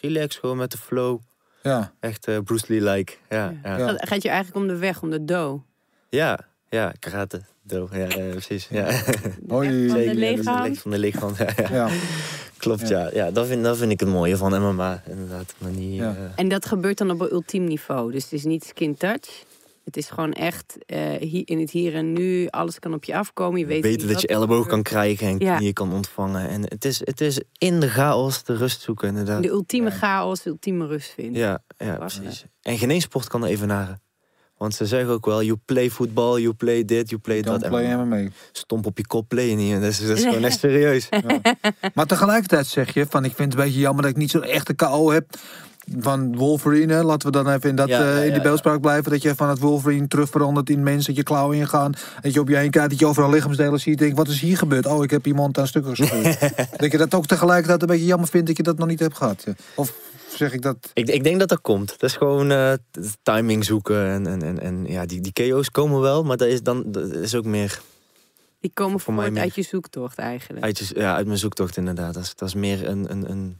relax, 0.00 0.36
gewoon 0.36 0.56
met 0.56 0.70
de 0.70 0.78
flow. 0.78 1.18
ja. 1.62 1.92
Echt 2.00 2.26
eh, 2.26 2.38
Bruce 2.38 2.64
Lee-like. 2.68 3.12
Ja, 3.28 3.54
ja. 3.62 3.78
Ja. 3.78 3.86
Gaat, 3.86 4.08
gaat 4.08 4.22
je 4.22 4.28
eigenlijk 4.28 4.60
om 4.60 4.68
de 4.68 4.76
weg, 4.76 5.02
om 5.02 5.10
de 5.10 5.24
do? 5.24 5.64
ja, 6.08 6.38
ja, 6.74 6.92
karate. 6.98 7.42
Do. 7.62 7.88
Ja, 7.92 7.98
ja, 7.98 8.30
precies. 8.30 8.68
Ja. 8.70 8.84
Hoi. 9.48 9.88
Van 9.88 9.98
de 9.98 10.14
leg 10.14 10.42
van 10.78 10.90
de 10.90 10.98
lichaam. 10.98 11.32
Ja, 11.38 11.46
ja. 11.56 11.68
Ja. 11.70 11.88
Klopt, 12.56 12.88
ja. 12.88 13.10
ja. 13.12 13.30
dat, 13.30 13.46
vind, 13.46 13.62
dat 13.64 13.76
vind 13.76 13.90
ik 13.92 14.00
het 14.00 14.08
mooie 14.08 14.36
van 14.36 14.60
MMA. 14.74 15.02
Inderdaad, 15.08 15.54
maar 15.58 15.70
niet... 15.70 15.94
Ja. 15.94 16.14
eh, 16.16 16.22
En 16.36 16.48
dat 16.48 16.66
gebeurt 16.66 16.98
dan 16.98 17.10
op 17.10 17.20
een 17.20 17.32
ultiem 17.32 17.64
niveau. 17.64 18.12
Dus 18.12 18.22
het 18.22 18.32
is 18.32 18.44
niet 18.44 18.64
skin 18.64 18.96
touch. 18.96 19.42
Het 19.84 19.96
is 19.96 20.08
gewoon 20.10 20.32
echt 20.32 20.76
eh, 20.86 21.00
hier, 21.20 21.42
in 21.44 21.60
het 21.60 21.70
hier 21.70 21.94
en 21.94 22.12
nu. 22.12 22.46
Alles 22.50 22.78
kan 22.78 22.94
op 22.94 23.04
je 23.04 23.16
afkomen. 23.16 23.60
Je 23.60 23.66
weet 23.66 23.84
niet 23.84 24.08
dat 24.08 24.20
je 24.20 24.26
elleboog 24.26 24.66
kan 24.66 24.82
krijgen 24.82 25.26
en 25.28 25.38
Ja. 25.38 25.56
knieën 25.56 25.72
kan 25.72 25.92
ontvangen. 25.92 26.48
En 26.48 26.62
het 26.62 26.84
is, 26.84 26.98
het 27.04 27.20
is 27.20 27.40
in 27.58 27.80
de 27.80 27.88
chaos 27.88 28.44
de 28.44 28.56
rust 28.56 28.80
zoeken, 28.80 29.08
inderdaad. 29.08 29.42
De 29.42 29.48
ultieme 29.48 29.90
chaos, 29.90 30.42
de 30.42 30.50
ultieme 30.50 30.86
rust 30.86 31.10
vinden. 31.10 31.40
Ja, 31.40 31.62
ja 31.76 31.96
precies. 31.96 32.44
En 32.62 32.78
geen 32.78 32.90
één 32.90 33.00
sport 33.00 33.28
kan 33.28 33.42
er 33.44 33.48
evenaren. 33.48 34.02
Want 34.56 34.74
ze 34.74 34.86
zeggen 34.86 35.10
ook 35.10 35.26
wel, 35.26 35.42
you 35.42 35.58
play 35.64 35.90
voetbal, 35.90 36.38
you 36.38 36.54
play 36.54 36.84
dit, 36.84 37.08
you 37.08 37.20
play 37.20 37.42
Don't 37.42 37.60
dat. 37.60 37.70
play 37.70 37.84
En 37.84 38.08
MMA. 38.08 38.28
stomp 38.52 38.86
op 38.86 38.98
je 38.98 39.06
kop 39.06 39.28
play 39.28 39.48
je 39.48 39.56
niet. 39.56 39.72
Dat 39.72 39.82
is, 39.82 40.06
dat 40.06 40.16
is 40.16 40.22
gewoon 40.24 40.44
echt 40.50 40.58
serieus. 40.58 41.08
Maar 41.94 42.06
tegelijkertijd 42.06 42.66
zeg 42.66 42.94
je 42.94 43.06
van 43.08 43.24
ik 43.24 43.34
vind 43.34 43.52
het 43.52 43.60
een 43.60 43.66
beetje 43.66 43.80
jammer 43.80 44.02
dat 44.02 44.10
ik 44.12 44.16
niet 44.16 44.30
zo'n 44.30 44.42
echte 44.42 44.74
KO 44.74 45.10
heb. 45.10 45.26
Van 45.98 46.36
Wolverine, 46.36 47.02
laten 47.04 47.26
we 47.32 47.42
dan 47.42 47.52
even 47.52 47.68
in, 47.70 47.76
dat, 47.76 47.88
Ja, 47.88 48.00
eh, 48.00 48.06
ja, 48.06 48.16
in 48.16 48.22
die 48.28 48.32
ja, 48.36 48.42
beeldspraak 48.42 48.80
blijven. 48.80 49.10
Dat 49.10 49.22
je 49.22 49.34
van 49.34 49.48
het 49.48 49.58
Wolverine 49.58 50.08
terug 50.08 50.30
verandert 50.30 50.70
in 50.70 50.82
mensen, 50.82 51.06
dat 51.06 51.16
je 51.16 51.22
klauwen 51.22 51.56
ingaan. 51.56 51.92
Dat 52.20 52.32
je 52.32 52.40
op 52.40 52.48
je 52.48 52.56
heen 52.56 52.70
kijkt, 52.70 52.90
dat 52.90 52.98
je 52.98 53.06
overal 53.06 53.30
lichaamsdelen 53.30 53.80
ziet. 53.80 53.98
Denk, 53.98 54.16
wat 54.16 54.28
is 54.28 54.40
hier 54.40 54.56
gebeurd? 54.58 54.86
Oh, 54.86 55.04
ik 55.04 55.10
heb 55.10 55.26
iemand 55.26 55.58
aan 55.58 55.66
stukken 55.66 55.96
gescheurd. 55.96 56.40
dat 56.80 56.92
je 56.92 56.98
dat 56.98 57.14
ook 57.14 57.26
tegelijkertijd 57.26 57.82
een 57.82 57.88
beetje 57.88 58.04
jammer 58.04 58.28
vindt 58.28 58.46
dat 58.46 58.56
je 58.56 58.62
dat 58.62 58.78
nog 58.78 58.88
niet 58.88 59.00
hebt 59.00 59.16
gehad. 59.16 59.44
Of 59.74 59.92
zeg 60.36 60.52
ik 60.52 60.62
dat... 60.62 60.90
Ik, 60.94 61.08
ik 61.08 61.24
denk 61.24 61.38
dat 61.38 61.48
dat 61.48 61.60
komt. 61.60 61.88
Dat 61.88 62.10
is 62.10 62.16
gewoon 62.16 62.50
eh, 62.50 62.72
timing 63.22 63.64
zoeken. 63.64 64.06
En, 64.06 64.26
en, 64.26 64.42
en, 64.42 64.60
en 64.60 64.84
ja, 64.86 65.06
die, 65.06 65.20
die 65.20 65.32
KO's 65.32 65.70
komen 65.70 66.00
wel, 66.00 66.22
maar 66.24 66.36
dat 66.36 66.48
is, 66.48 66.62
dan, 66.62 66.82
dat 66.92 67.10
is 67.12 67.34
ook 67.34 67.44
meer 67.44 67.80
Die 68.60 68.70
komen 68.74 69.00
Voor 69.00 69.14
mij 69.14 69.30
meer. 69.30 69.42
uit 69.42 69.54
je 69.54 69.62
zoektocht 69.62 70.18
eigenlijk. 70.18 70.64
uit, 70.64 70.78
je, 70.78 70.86
ja, 70.94 71.14
uit 71.16 71.26
mijn 71.26 71.38
zoektocht 71.38 71.76
inderdaad. 71.76 72.14
Dat 72.14 72.22
is, 72.22 72.34
dat 72.34 72.48
is 72.48 72.54
meer 72.54 72.88
een, 72.88 73.10
een, 73.10 73.30
een 73.30 73.58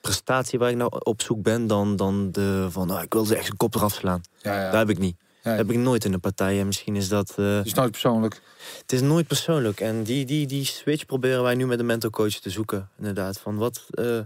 prestatie 0.00 0.58
waar 0.58 0.70
ik 0.70 0.76
nou 0.76 0.90
op 0.98 1.22
zoek 1.22 1.42
ben 1.42 1.66
dan, 1.66 1.96
dan 1.96 2.32
de 2.32 2.66
van, 2.70 2.86
nou, 2.86 3.02
ik 3.02 3.12
wil 3.12 3.24
ze 3.24 3.36
echt 3.36 3.48
een 3.48 3.56
kop 3.56 3.74
eraf 3.74 3.94
slaan. 3.94 4.20
Ja, 4.42 4.54
ja. 4.62 4.70
Dat 4.70 4.78
heb 4.78 4.90
ik 4.90 4.98
niet. 4.98 5.16
Ja. 5.42 5.56
Dat 5.56 5.66
heb 5.66 5.76
ik 5.76 5.82
nooit 5.82 6.04
in 6.04 6.12
een 6.12 6.20
partij. 6.20 6.60
En 6.60 6.66
misschien 6.66 6.96
is 6.96 7.08
dat... 7.08 7.32
eh, 7.36 7.56
Het 7.56 7.66
is 7.66 7.74
nooit 7.74 7.90
persoonlijk. 7.90 8.40
Het 8.80 8.92
is 8.92 9.00
nooit 9.00 9.26
persoonlijk. 9.26 9.80
En 9.80 10.02
die, 10.02 10.24
die, 10.24 10.46
die 10.46 10.64
switch 10.64 11.06
proberen 11.06 11.42
wij 11.42 11.54
nu 11.54 11.66
met 11.66 11.78
de 11.78 11.84
mental 11.84 12.10
coach 12.10 12.32
te 12.34 12.50
zoeken. 12.50 12.88
Inderdaad. 12.98 13.38
Van 13.38 13.56
wat. 13.56 13.84
eh, 13.90 14.18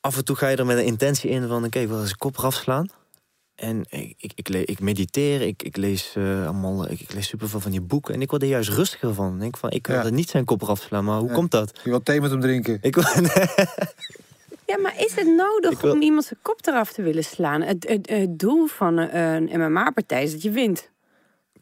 af 0.00 0.16
en 0.16 0.24
toe 0.24 0.36
ga 0.36 0.48
je 0.48 0.56
er 0.56 0.66
met 0.66 0.78
een 0.78 0.84
intentie 0.84 1.30
in 1.30 1.48
van: 1.48 1.64
oké, 1.64 1.78
ik 1.78 1.88
wil 1.88 2.00
eens 2.00 2.10
een 2.10 2.16
kop 2.16 2.38
eraf 2.38 2.54
slaan. 2.54 2.88
En 3.54 3.84
ik, 3.88 4.14
ik, 4.18 4.32
ik, 4.34 4.48
le- 4.48 4.62
ik 4.64 4.80
mediteer, 4.80 5.40
ik, 5.40 5.62
ik 5.62 5.76
lees 5.76 6.12
eh, 6.16 6.44
allemaal, 6.46 6.90
ik, 6.90 7.00
ik 7.00 7.12
lees 7.12 7.26
superveel 7.28 7.60
van 7.60 7.70
die 7.70 7.80
boeken. 7.80 8.14
En 8.14 8.20
ik 8.22 8.30
word 8.30 8.42
er 8.42 8.48
juist 8.48 8.68
rustiger 8.68 9.14
van. 9.14 9.34
Ik 9.34 9.40
denk 9.40 9.56
van, 9.56 9.70
ik 9.70 9.86
wil 9.86 9.96
Ja. 9.96 10.04
er 10.04 10.12
niet 10.12 10.28
zijn 10.30 10.44
kop 10.44 10.62
eraf 10.62 10.80
slaan, 10.80 11.04
maar 11.04 11.18
hoe 11.18 11.28
Ja. 11.28 11.34
komt 11.34 11.50
dat? 11.50 11.80
Je 11.84 11.90
wilt 11.90 12.04
thee 12.04 12.20
met 12.20 12.30
hem 12.30 12.40
drinken. 12.40 12.78
Ik 12.80 12.94
wil, 12.94 13.04
Ja, 14.66 14.78
maar 14.78 14.94
is 15.00 15.14
het 15.14 15.26
nodig 15.26 15.80
wil- 15.80 15.92
om 15.92 16.02
iemand 16.02 16.24
zijn 16.24 16.38
kop 16.42 16.66
eraf 16.66 16.92
te 16.92 17.02
willen 17.02 17.24
slaan? 17.24 17.62
Het, 17.62 17.88
het, 17.88 18.08
het 18.10 18.38
doel 18.38 18.66
van 18.66 18.96
een, 18.98 19.44
MMA-partij 19.70 20.22
is 20.22 20.32
dat 20.32 20.42
je 20.42 20.50
wint. 20.50 20.90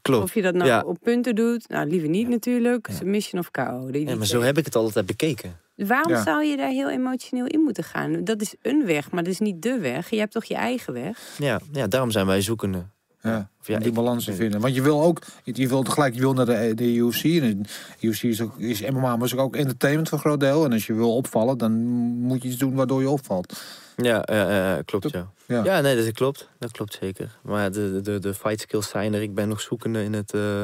klopt. 0.03 0.23
Of 0.23 0.35
je 0.35 0.43
dat 0.43 0.55
nou 0.55 0.67
Ja. 0.69 0.83
op 0.83 0.97
punten 1.03 1.35
doet, 1.35 1.69
nou 1.69 1.89
liever 1.89 2.09
niet 2.09 2.29
natuurlijk. 2.29 2.89
Submission 2.93 3.41
of 3.41 3.51
KO. 3.51 3.89
Ja, 3.93 4.17
maar 4.17 4.27
zo 4.27 4.41
heb 4.41 4.59
ik 4.59 4.65
het 4.65 4.75
altijd 4.77 5.07
bekeken. 5.07 5.61
Waarom 5.87 6.13
Ja. 6.13 6.23
zou 6.23 6.45
je 6.45 6.57
daar 6.57 6.69
heel 6.71 6.91
emotioneel 6.91 7.47
in 7.47 7.61
moeten 7.61 7.85
gaan? 7.85 8.25
Dat 8.25 8.41
is 8.41 8.55
een 8.63 8.87
weg, 8.87 9.11
maar 9.11 9.23
dat 9.23 9.33
is 9.33 9.39
niet 9.39 9.63
de 9.63 9.79
weg. 9.79 10.11
Je 10.11 10.19
hebt 10.19 10.33
toch 10.33 10.45
je 10.45 10.55
eigen 10.55 10.93
weg? 10.93 11.19
Ja, 11.39 11.61
ja 11.73 11.87
daarom 11.87 12.11
zijn 12.11 12.27
wij 12.27 12.41
zoekende. 12.41 12.85
Ja, 13.23 13.51
Of 13.61 13.67
ja, 13.67 13.75
om 13.75 13.79
die 13.81 13.89
ik- 13.89 13.95
balans 13.95 14.25
te 14.25 14.33
vinden. 14.35 14.61
Want 14.61 14.75
je 14.75 14.83
wil 14.83 15.03
ook, 15.03 15.23
je 15.45 15.69
wil 15.69 15.83
tegelijk, 15.83 16.15
je 16.15 16.21
wil 16.21 16.33
naar 16.33 16.47
de, 16.47 16.73
de 16.75 16.95
UFC. 16.95 17.25
En 17.25 17.67
UFC 18.01 18.23
is, 18.23 18.41
ook, 18.41 18.59
is 18.59 18.81
MMA, 18.91 19.17
maar 19.17 19.27
is 19.27 19.37
ook 19.37 19.57
entertainment 19.57 20.09
voor 20.09 20.19
een 20.19 20.25
groot 20.25 20.41
deel. 20.41 20.65
En 20.65 20.73
als 20.73 20.87
je 20.87 20.95
wil 20.95 21.17
opvallen, 21.17 21.59
dan 21.59 21.73
moet 22.19 22.43
je 22.43 22.49
iets 22.49 22.57
doen 22.59 22.75
waardoor 22.75 23.01
je 23.01 23.09
opvalt. 23.11 23.63
Ja, 23.97 24.25
eh, 24.25 24.73
eh, 24.79 24.85
klopt 24.85 25.11
ja. 25.11 25.31
Ja. 25.47 25.65
Ja, 25.65 25.81
nee, 25.81 25.97
dat 26.05 26.13
klopt. 26.13 26.49
Dat 26.59 26.71
klopt 26.71 26.97
zeker. 27.01 27.39
Maar 27.43 27.73
de, 27.73 28.01
de, 28.03 28.19
de 28.19 28.35
fight 28.35 28.61
skills 28.61 28.89
zijn 28.89 29.15
er. 29.15 29.23
Ik 29.23 29.35
ben 29.35 29.49
nog 29.49 29.61
zoekende 29.61 30.03
in 30.05 30.13
het... 30.13 30.33
eh, 30.35 30.63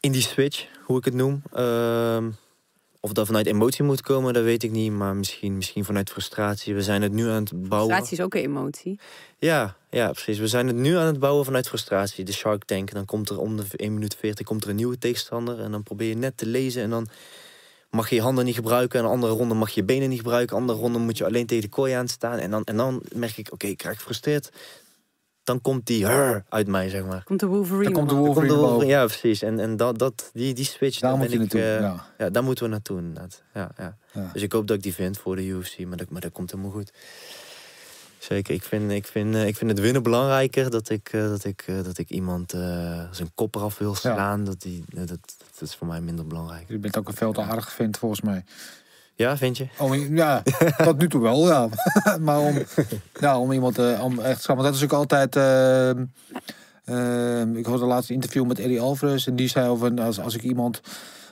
in 0.00 0.12
die 0.12 0.22
switch, 0.22 0.66
hoe 0.84 0.98
ik 0.98 1.04
het 1.04 1.14
noem. 1.14 1.42
Of 3.04 3.12
dat 3.12 3.26
vanuit 3.26 3.46
emotie 3.46 3.84
moet 3.84 4.00
komen, 4.00 4.32
dat 4.32 4.44
weet 4.44 4.62
ik 4.62 4.70
niet. 4.70 4.92
Maar 4.92 5.16
misschien, 5.16 5.56
misschien 5.56 5.84
vanuit 5.84 6.10
frustratie. 6.10 6.74
We 6.74 6.82
zijn 6.82 7.02
het 7.02 7.12
nu 7.12 7.28
aan 7.28 7.42
het 7.42 7.68
bouwen. 7.68 7.90
Frustratie 7.90 8.18
is 8.18 8.24
ook 8.24 8.34
een 8.34 8.40
emotie. 8.40 8.98
Ja, 9.38 9.76
ja, 9.90 10.10
precies. 10.10 10.38
We 10.38 10.46
zijn 10.46 10.66
het 10.66 10.76
nu 10.76 10.96
aan 10.96 11.06
het 11.06 11.18
bouwen 11.18 11.44
vanuit 11.44 11.68
frustratie. 11.68 12.24
De 12.24 12.32
Shark 12.32 12.64
Tank. 12.64 12.92
Dan 12.92 13.04
komt 13.04 13.28
er 13.28 13.38
om 13.38 13.56
de 13.56 13.64
1 13.76 13.94
minuut 13.94 14.16
40 14.16 14.46
komt 14.46 14.64
er 14.64 14.70
een 14.70 14.76
nieuwe 14.76 14.98
tegenstander. 14.98 15.60
En 15.60 15.70
dan 15.70 15.82
probeer 15.82 16.08
je 16.08 16.16
net 16.16 16.36
te 16.36 16.46
lezen. 16.46 16.82
En 16.82 16.90
dan 16.90 17.08
mag 17.90 18.08
je 18.08 18.14
je 18.14 18.22
handen 18.22 18.44
niet 18.44 18.54
gebruiken. 18.54 18.98
En 18.98 19.04
een 19.04 19.10
andere 19.10 19.32
ronde 19.32 19.54
mag 19.54 19.70
je 19.70 19.80
je 19.80 19.86
benen 19.86 20.08
niet 20.08 20.18
gebruiken. 20.18 20.56
Een 20.56 20.62
andere 20.62 20.78
ronde 20.78 20.98
moet 20.98 21.18
je 21.18 21.24
alleen 21.24 21.46
tegen 21.46 21.62
de 21.62 21.68
kooi 21.68 21.92
aan 21.92 22.08
staan. 22.08 22.38
En 22.38 22.50
dan, 22.50 22.64
en 22.64 22.76
dan 22.76 23.02
merk 23.14 23.36
ik, 23.36 23.52
oké, 23.52 23.66
ik 23.66 23.82
raak 23.82 23.96
gefrustreerd. 23.96 24.50
Dan 25.44 25.60
komt 25.60 25.86
die 25.86 26.06
"Hur" 26.06 26.44
uit 26.48 26.66
mij, 26.66 26.88
zeg 26.88 27.04
maar. 27.04 27.22
Komt 27.24 27.40
de 27.40 27.46
Wolverine 27.46 27.84
Dan 27.84 27.92
komt 27.92 28.08
de. 28.08 28.14
Dan 28.14 28.24
komt 28.24 28.34
Wolverine 28.36 28.62
de. 28.62 28.68
Wolverine- 28.68 28.92
ja, 28.92 29.06
precies. 29.06 29.42
En, 29.42 29.60
en 29.60 29.76
dat, 29.76 29.98
dat, 29.98 30.30
die, 30.32 30.54
die 30.54 30.64
switch, 30.64 30.98
Daar 30.98 31.16
moet 31.16 31.32
ik, 31.32 31.38
naartoe. 31.38 31.60
eh, 31.60 31.80
ja. 31.80 32.06
ja, 32.18 32.30
daar 32.30 32.44
moeten 32.44 32.64
we 32.64 32.70
naartoe 32.70 32.98
inderdaad. 32.98 33.42
Ja, 33.54 33.70
ja. 33.76 33.96
Ja. 34.12 34.30
Dus 34.32 34.42
ik 34.42 34.52
hoop 34.52 34.66
dat 34.66 34.76
ik 34.76 34.82
die 34.82 34.94
vind 34.94 35.18
voor 35.18 35.36
de 35.36 35.44
UFC, 35.46 35.78
maar 35.86 35.96
dat, 35.96 36.10
maar 36.10 36.20
dat 36.20 36.32
komt 36.32 36.50
helemaal 36.50 36.72
goed. 36.72 36.92
Zeker, 38.18 38.54
ik 38.54 38.62
vind, 38.62 38.90
ik 38.90 39.06
vind, 39.06 39.34
eh, 39.34 39.46
ik 39.46 39.56
vind 39.56 39.70
het 39.70 39.80
winnen 39.80 40.02
belangrijker 40.02 40.70
dat 40.70 40.88
ik, 40.88 41.08
eh, 41.12 41.20
dat 41.20 41.44
ik, 41.44 41.64
dat 41.84 41.98
ik 41.98 42.10
iemand 42.10 42.52
eh, 42.52 42.60
zijn 43.10 43.30
kop 43.34 43.54
eraf 43.54 43.78
wil 43.78 43.94
slaan. 43.94 44.44
Dat, 44.44 44.60
die, 44.60 44.84
dat, 44.88 45.08
dat 45.08 45.18
is 45.60 45.74
voor 45.74 45.86
mij 45.86 46.00
minder 46.00 46.26
belangrijk. 46.26 46.64
Je 46.68 46.78
bent 46.78 46.96
ook 46.98 47.08
een 47.08 47.14
veel 47.14 47.32
te 47.32 47.40
aardig 47.40 47.72
vent 47.72 47.98
volgens 47.98 48.20
mij. 48.20 48.44
Ja, 49.16 49.36
vind 49.36 49.56
je? 49.56 49.66
Om, 49.78 50.16
ja, 50.16 50.42
tot 50.84 50.98
nu 50.98 51.08
toe 51.08 51.22
wel, 51.22 51.48
ja. 51.48 51.68
maar 52.20 52.40
om, 52.40 52.58
ja, 53.20 53.38
om 53.38 53.52
iemand 53.52 53.78
eh, 53.78 54.04
om 54.04 54.18
echt 54.18 54.42
te 54.42 54.54
dat 54.54 54.74
is 54.74 54.84
ook 54.84 54.92
altijd. 54.92 55.36
ehm, 55.36 56.04
ehm, 56.84 57.56
ik 57.56 57.66
hoorde 57.66 57.84
laatst 57.84 58.08
een 58.08 58.14
interview 58.14 58.46
met 58.46 58.58
Eddie 58.58 58.80
Alvarez. 58.80 59.26
En 59.26 59.36
die 59.36 59.48
zei 59.48 59.68
over 59.68 60.00
als, 60.00 60.20
als 60.20 60.34
ik 60.34 60.42
iemand 60.42 60.80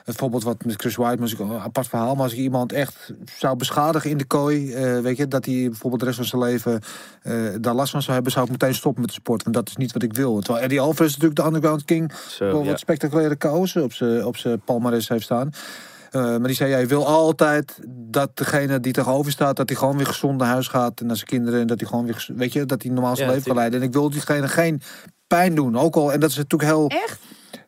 Het 0.05 0.17
voorbeeld 0.17 0.43
wat 0.43 0.65
met 0.65 0.81
Chris 0.81 0.97
White, 0.97 1.21
was 1.21 1.33
ik 1.33 1.39
een 1.39 1.59
apart 1.59 1.89
verhaal. 1.89 2.15
Maar 2.15 2.25
als 2.25 2.33
ik 2.33 2.39
iemand 2.39 2.73
echt 2.73 3.13
zou 3.39 3.57
beschadigen 3.57 4.11
in 4.11 4.19
de 4.19 4.25
kooi, 4.25 4.73
eh, 4.73 4.99
weet 4.99 5.17
je, 5.17 5.29
dat 5.29 5.45
hij 5.45 5.55
bijvoorbeeld 5.55 6.01
de 6.01 6.07
rest 6.07 6.19
van 6.19 6.27
zijn 6.27 6.43
leven 6.43 6.81
eh, 7.23 7.35
daar 7.61 7.75
last 7.75 7.91
van 7.91 8.03
zou 8.03 8.15
hebben, 8.15 8.33
zou 8.33 8.45
ik 8.45 8.51
meteen 8.51 8.75
stoppen 8.75 9.01
met 9.01 9.11
de 9.11 9.17
sport. 9.17 9.43
Want 9.43 9.57
dat 9.57 9.69
is 9.69 9.77
niet 9.77 9.93
wat 9.93 10.03
ik 10.03 10.15
wil. 10.15 10.41
Terwijl 10.41 10.65
Eddie 10.65 10.81
Alvarez 10.81 11.13
natuurlijk 11.13 11.41
de 11.41 11.47
Underground 11.47 11.85
King 11.85 12.13
Zo, 12.29 12.45
wel 12.45 12.65
wat 12.65 12.79
spectaculaire 12.79 13.37
kousen 13.37 13.83
op 13.83 13.93
zijn 13.93 14.25
op 14.25 14.37
zijn 14.37 14.61
palmarès 14.61 15.09
heeft 15.09 15.25
staan. 15.25 15.53
Eh, 16.13 16.23
maar 16.23 16.47
die 16.47 16.55
zei, 16.57 16.71
jij 16.71 16.87
wil 16.89 17.07
altijd 17.07 17.79
dat 17.89 18.37
degene 18.37 18.81
die 18.81 18.93
tegenover 18.93 19.33
staat, 19.33 19.57
dat 19.57 19.69
hij 19.69 19.79
gewoon 19.79 19.97
weer 19.97 20.07
gezond 20.07 20.39
naar 20.39 20.49
huis 20.49 20.69
gaat 20.69 21.01
en 21.01 21.07
naar 21.07 21.17
zijn 21.17 21.29
kinderen. 21.29 21.61
En 21.61 21.67
dat 21.67 21.81
hij 21.81 21.89
gewoon 21.89 22.05
weer, 22.05 22.27
weet 22.37 22.53
je, 22.53 22.65
dat 22.65 22.83
hij 22.83 22.93
normaal 22.93 23.17
zijn 23.17 23.29
Ja, 23.29 23.35
leven 23.35 23.47
kan 23.47 23.57
leiden. 23.57 23.81
En 23.81 23.87
ik 23.87 23.93
wil 23.93 24.11
diegene 24.11 24.49
geen 24.49 24.81
pijn 25.27 25.55
doen. 25.55 25.79
Ook 25.79 25.97
al, 25.97 26.13
en 26.13 26.21
dat 26.21 26.31
is 26.31 26.37
natuurlijk 26.37 26.71
heel. 26.71 26.87
Echt? 26.89 27.19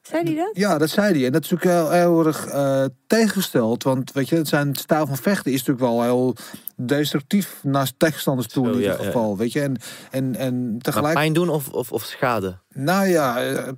Zei 0.03 0.23
hij 0.23 0.35
dat? 0.35 0.51
Ja, 0.53 0.79
dat 0.79 0.91
zei 0.91 1.15
hij. 1.15 1.27
En 1.27 1.33
dat 1.33 1.45
is 1.45 1.51
natuurlijk 1.51 1.81
heel, 1.81 1.91
heel 1.91 2.27
erg 2.27 2.47
eh, 2.47 2.85
tegengesteld. 3.07 3.83
Want 3.83 4.13
weet 4.13 4.29
je, 4.29 4.37
het 4.37 4.49
zijn 4.49 4.75
stijl 4.75 5.07
van 5.07 5.17
vechten 5.17 5.53
is 5.53 5.59
natuurlijk 5.59 5.87
wel 5.87 6.03
heel 6.03 6.37
destructief 6.77 7.61
naast 7.63 7.95
tegenstanders 7.99 8.49
toe 8.49 8.67
in 8.67 8.75
ieder 8.75 8.91
ja, 8.91 8.99
ja. 8.99 9.05
geval. 9.05 9.37
Weet 9.37 9.53
je, 9.53 9.61
en, 9.61 9.77
en, 10.11 10.37
en 10.37 10.71
Maar 10.73 10.81
tegelijk. 10.81 11.15
pijn 11.15 11.33
doen 11.33 11.49
of, 11.49 11.69
of, 11.69 11.93
of 11.93 12.05
schade? 12.05 12.59
Nou 12.69 13.07
ja, 13.07 13.43
eh, 13.43 13.69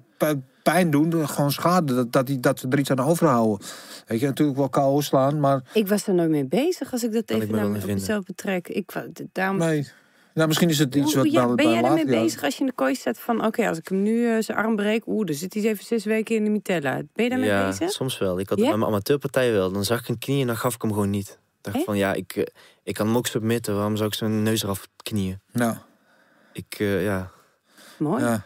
pijn 0.73 0.91
doen, 0.91 1.29
gewoon 1.29 1.51
schade. 1.53 1.95
Dat, 1.95 2.13
dat, 2.13 2.27
die, 2.27 2.41
dat 2.41 2.59
ze 2.59 2.69
er 2.69 2.79
iets 2.79 2.91
aan 2.91 3.01
overhouden. 3.01 3.67
Weet 4.07 4.21
je, 4.21 4.27
natuurlijk 4.27 4.59
wel 4.59 4.69
kou 4.69 5.03
slaan, 5.03 5.41
maar 5.41 5.63
Ik 5.73 5.89
was 5.89 6.07
er 6.07 6.15
nooit 6.15 6.31
mee 6.31 6.45
bezig 6.45 6.93
als 6.93 7.05
ik 7.05 7.13
dat 7.13 7.25
Kan 7.25 7.37
ik 7.37 7.43
even 7.43 7.55
wel 7.55 7.69
naar 7.69 7.87
mezelf 7.87 8.25
betrek. 8.25 8.69
Ik, 8.69 8.93
daarom, 9.33 9.57
nee. 9.57 9.89
Nou, 10.35 10.49
misschien 10.49 10.69
is 10.69 10.79
het 10.79 10.95
iets 10.95 11.15
wat 11.15 11.31
ja, 11.33 11.55
ben 11.55 11.71
jij 11.71 11.83
ermee 11.83 12.07
bezig 12.07 12.43
als 12.43 12.55
je 12.55 12.61
in 12.61 12.67
de 12.67 12.73
kooi 12.73 12.95
staat 12.95 13.19
van... 13.19 13.45
oké, 13.45 13.69
als 13.69 13.79
ik 13.79 13.89
hem 13.89 14.03
nu 14.03 14.31
eh, 14.33 14.43
zijn 14.43 14.59
arm 14.59 14.77
breek... 14.77 15.07
oeh, 15.07 15.27
dan 15.27 15.35
zit 15.35 15.55
hij 15.55 15.63
even 15.63 15.85
zes 15.85 16.05
weken 16.05 16.37
in 16.37 16.45
de 16.45 16.51
mitella. 16.51 17.01
Ben 17.13 17.25
je 17.25 17.31
daarmee 17.31 17.49
ja, 17.49 17.67
bezig? 17.69 17.91
soms 17.91 18.19
wel. 18.19 18.39
Ik 18.39 18.49
had 18.49 18.59
Ja? 18.59 18.63
het 18.65 18.71
bij 18.73 18.81
mijn 18.81 18.91
amateurpartij 18.91 19.53
wel. 19.53 19.73
Dan 19.73 19.85
zag 19.85 20.01
ik 20.01 20.09
een 20.09 20.19
knie 20.19 20.41
en 20.41 20.47
dan 20.47 20.57
gaf 20.57 20.75
ik 20.75 20.83
hem 20.83 20.93
gewoon 20.93 21.11
niet. 21.11 21.29
Ik 21.63 21.73
dacht 21.73 21.85
van 21.85 21.97
ja, 21.97 22.13
ik, 22.13 22.33
eh, 22.37 22.45
ik 22.83 22.95
kan 22.95 23.07
hem 23.07 23.17
ook 23.17 23.27
submitten. 23.27 23.75
Waarom 23.75 23.97
zou 23.97 24.09
ik 24.09 24.15
zijn 24.15 24.43
neus 24.43 24.63
eraf 24.63 24.87
knieën? 25.03 25.41
Nou, 25.53 25.77
Ik, 26.53 26.75
eh, 26.79 27.05
ja, 27.05 27.31
Mooi. 27.97 28.25
ja. 28.25 28.43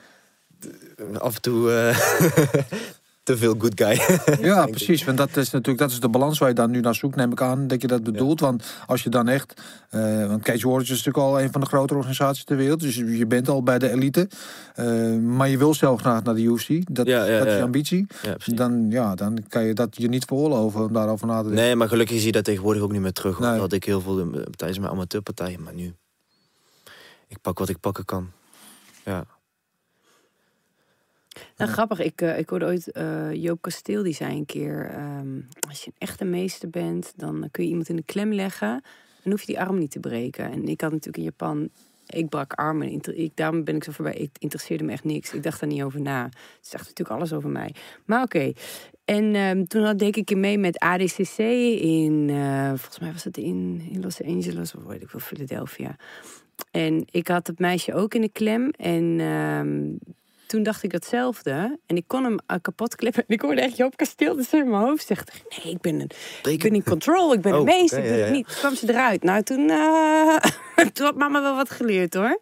Af 1.19 1.35
en 1.35 1.41
toe 1.41 1.73
eh, 1.73 1.99
te 3.23 3.37
veel 3.37 3.55
good 3.59 3.73
guy. 3.75 4.01
ja, 4.47 4.67
precies. 4.77 5.05
Want 5.05 5.19
dat 5.19 5.37
is 5.37 5.51
natuurlijk 5.51 5.79
dat 5.79 5.91
is 5.91 6.01
de 6.01 6.09
balans 6.09 6.39
waar 6.39 6.49
je 6.49 6.55
dan 6.55 6.71
nu 6.71 6.81
naar 6.81 6.95
zoekt, 6.95 7.17
neem 7.17 7.33
ik 7.33 7.43
aan 7.43 7.67
dat 7.67 7.81
je 7.83 7.87
dat 7.87 8.03
bedoelt. 8.03 8.41
Want 8.41 8.65
als 8.87 9.03
je 9.03 9.11
dan 9.11 9.29
echt, 9.29 9.61
eh, 9.91 10.27
want 10.27 10.43
Cage 10.43 10.67
Warriors 10.67 10.91
is 10.91 11.05
natuurlijk 11.05 11.25
al 11.25 11.41
een 11.41 11.53
van 11.53 11.61
de 11.61 11.67
grotere 11.67 11.99
organisaties 11.99 12.45
ter 12.45 12.57
wereld, 12.57 12.81
dus 12.81 12.97
je 12.97 13.27
bent 13.27 13.49
al 13.49 13.63
bij 13.63 13.79
de 13.79 13.91
elite, 13.91 14.29
Eh, 14.75 15.17
maar 15.17 15.49
je 15.49 15.59
wil 15.59 15.75
zelf 15.75 16.01
graag 16.01 16.23
naar 16.23 16.35
de 16.35 16.43
UFC. 16.43 16.95
Dat, 16.95 17.07
Ja, 17.07 17.25
ja, 17.25 17.39
dat 17.39 17.47
is 17.47 17.55
je 17.55 17.63
ambitie. 17.63 18.07
Dan, 18.45 18.87
ja, 18.91 19.15
dan 19.15 19.45
kan 19.49 19.65
je 19.65 19.75
dat 19.75 19.97
je 19.97 20.09
niet 20.09 20.25
veroorloven 20.25 20.85
om 20.85 20.93
daarover 20.93 21.27
na 21.27 21.37
te 21.37 21.47
denken. 21.47 21.65
Nee, 21.65 21.77
maar 21.77 21.89
gelukkig 21.89 22.17
zie 22.17 22.27
je 22.27 22.33
dat 22.33 22.45
tegenwoordig 22.45 22.83
ook 22.83 22.93
niet 22.93 23.01
meer 23.01 23.13
terug. 23.13 23.39
Nee. 23.39 23.51
Dat 23.51 23.61
had 23.61 23.73
ik 23.73 23.85
heel 23.85 24.01
veel 24.01 24.19
eh, 24.21 24.43
tijdens 24.57 24.79
mijn 24.79 24.93
amateurpartijen. 24.93 25.63
Maar 25.63 25.75
nu, 25.75 25.95
ik 27.29 27.41
pak 27.41 27.59
wat 27.59 27.69
ik 27.69 27.81
pakken 27.81 28.05
kan. 28.05 28.31
Ja. 29.05 29.25
Nou, 31.57 31.71
grappig. 31.71 32.01
Ik, 32.01 32.21
eh, 32.21 32.39
ik 32.39 32.49
hoorde 32.49 32.65
ooit 32.65 32.93
eh, 32.93 33.33
Joop 33.33 33.63
Kasteel, 33.63 34.03
die 34.03 34.15
zei 34.15 34.37
een 34.37 34.47
keer... 34.47 34.91
ehm, 34.91 35.41
als 35.69 35.85
je 35.85 35.87
een 35.87 36.07
echte 36.07 36.25
meester 36.25 36.71
bent, 36.71 37.13
dan 37.17 37.49
kun 37.51 37.63
je 37.65 37.69
iemand 37.69 37.89
in 37.89 37.97
de 37.97 38.03
klem 38.03 38.33
leggen... 38.33 38.83
dan 39.23 39.33
hoef 39.33 39.41
je 39.41 39.47
die 39.47 39.61
arm 39.61 39.79
niet 39.79 39.91
te 39.91 40.01
breken. 40.01 40.51
En 40.51 40.69
ik 40.69 40.81
had 40.81 40.91
natuurlijk 40.91 41.17
in 41.17 41.23
Japan... 41.23 41.71
Ik 42.07 42.29
brak 42.29 42.53
armen. 42.53 43.01
Ik, 43.03 43.31
daarom 43.35 43.65
ben 43.65 43.77
ik 43.77 43.85
zo 43.85 43.93
voorbij. 43.93 44.15
Het 44.19 44.39
interesseerde 44.39 44.85
me 44.85 44.93
echt 44.93 45.05
niks. 45.05 45.33
Ik 45.33 45.43
dacht 45.43 45.61
daar 45.61 45.69
niet 45.69 45.83
over 45.83 46.01
na. 46.01 46.25
Het 46.25 46.35
zegt 46.61 46.87
natuurlijk 46.87 47.19
alles 47.19 47.33
over 47.33 47.51
mij. 47.51 47.75
Maar 48.05 48.23
oké. 48.23 48.53
En 49.05 49.35
ehm, 49.35 49.65
toen 49.65 49.83
had, 49.83 50.03
ik 50.03 50.17
een 50.17 50.25
keer 50.25 50.39
mee 50.39 50.59
met 50.59 50.79
ADCC 50.79 51.39
in... 51.39 52.27
eh, 52.31 52.69
volgens 52.69 52.99
mij 52.99 53.13
was 53.13 53.25
het 53.25 53.37
in, 53.37 53.89
in 53.93 54.01
Los 54.01 54.23
Angeles 54.23 54.75
of 54.75 54.83
weet 54.83 55.03
ik 55.03 55.11
wel, 55.11 55.21
Philadelphia. 55.21 55.97
En 56.71 57.05
ik 57.11 57.29
had 57.29 57.47
het 57.47 57.59
meisje 57.59 57.95
ook 57.95 58.15
in 58.15 58.21
de 58.21 58.31
klem. 58.33 58.71
En 58.71 59.21
ehm, 59.21 60.13
toen 60.51 60.63
dacht 60.63 60.83
ik 60.83 60.93
hetzelfde. 60.93 61.79
En 61.87 61.97
ik 61.97 62.05
kon 62.07 62.25
hem 62.25 62.33
uh, 62.33 62.57
kapot 62.63 62.95
klippen. 62.95 63.25
En 63.27 63.35
ik 63.35 63.41
hoorde 63.41 63.61
echt 63.61 63.77
Joop 63.77 63.97
Kasteel 63.97 64.37
dus 64.37 64.53
in 64.53 64.71
mijn 64.71 64.83
hoofd 64.83 65.07
zeggen. 65.07 65.27
Nee, 65.49 65.75
ik 65.75 65.81
ben, 65.81 66.01
een, 66.01 66.11
ik 66.53 66.63
ben 66.63 66.75
in 66.75 66.85
control. 66.85 67.33
Ik 67.33 67.41
ben 67.41 67.53
Oh, 67.53 67.59
een 67.59 67.65
meester. 67.65 67.99
ik 67.99 68.09
doe 68.09 68.19
het 68.19 68.33
niet. 68.33 68.47
Toen 68.47 68.57
kwam 68.57 68.75
ze 68.75 68.89
eruit. 68.89 69.23
Nou, 69.23 69.43
toen, 69.43 69.71
eh, 69.71 70.37
toen 70.95 71.07
had 71.07 71.17
mama 71.17 71.43
wel 71.43 71.57
wat 71.57 71.71
geleerd 71.71 72.15
hoor. 72.15 72.41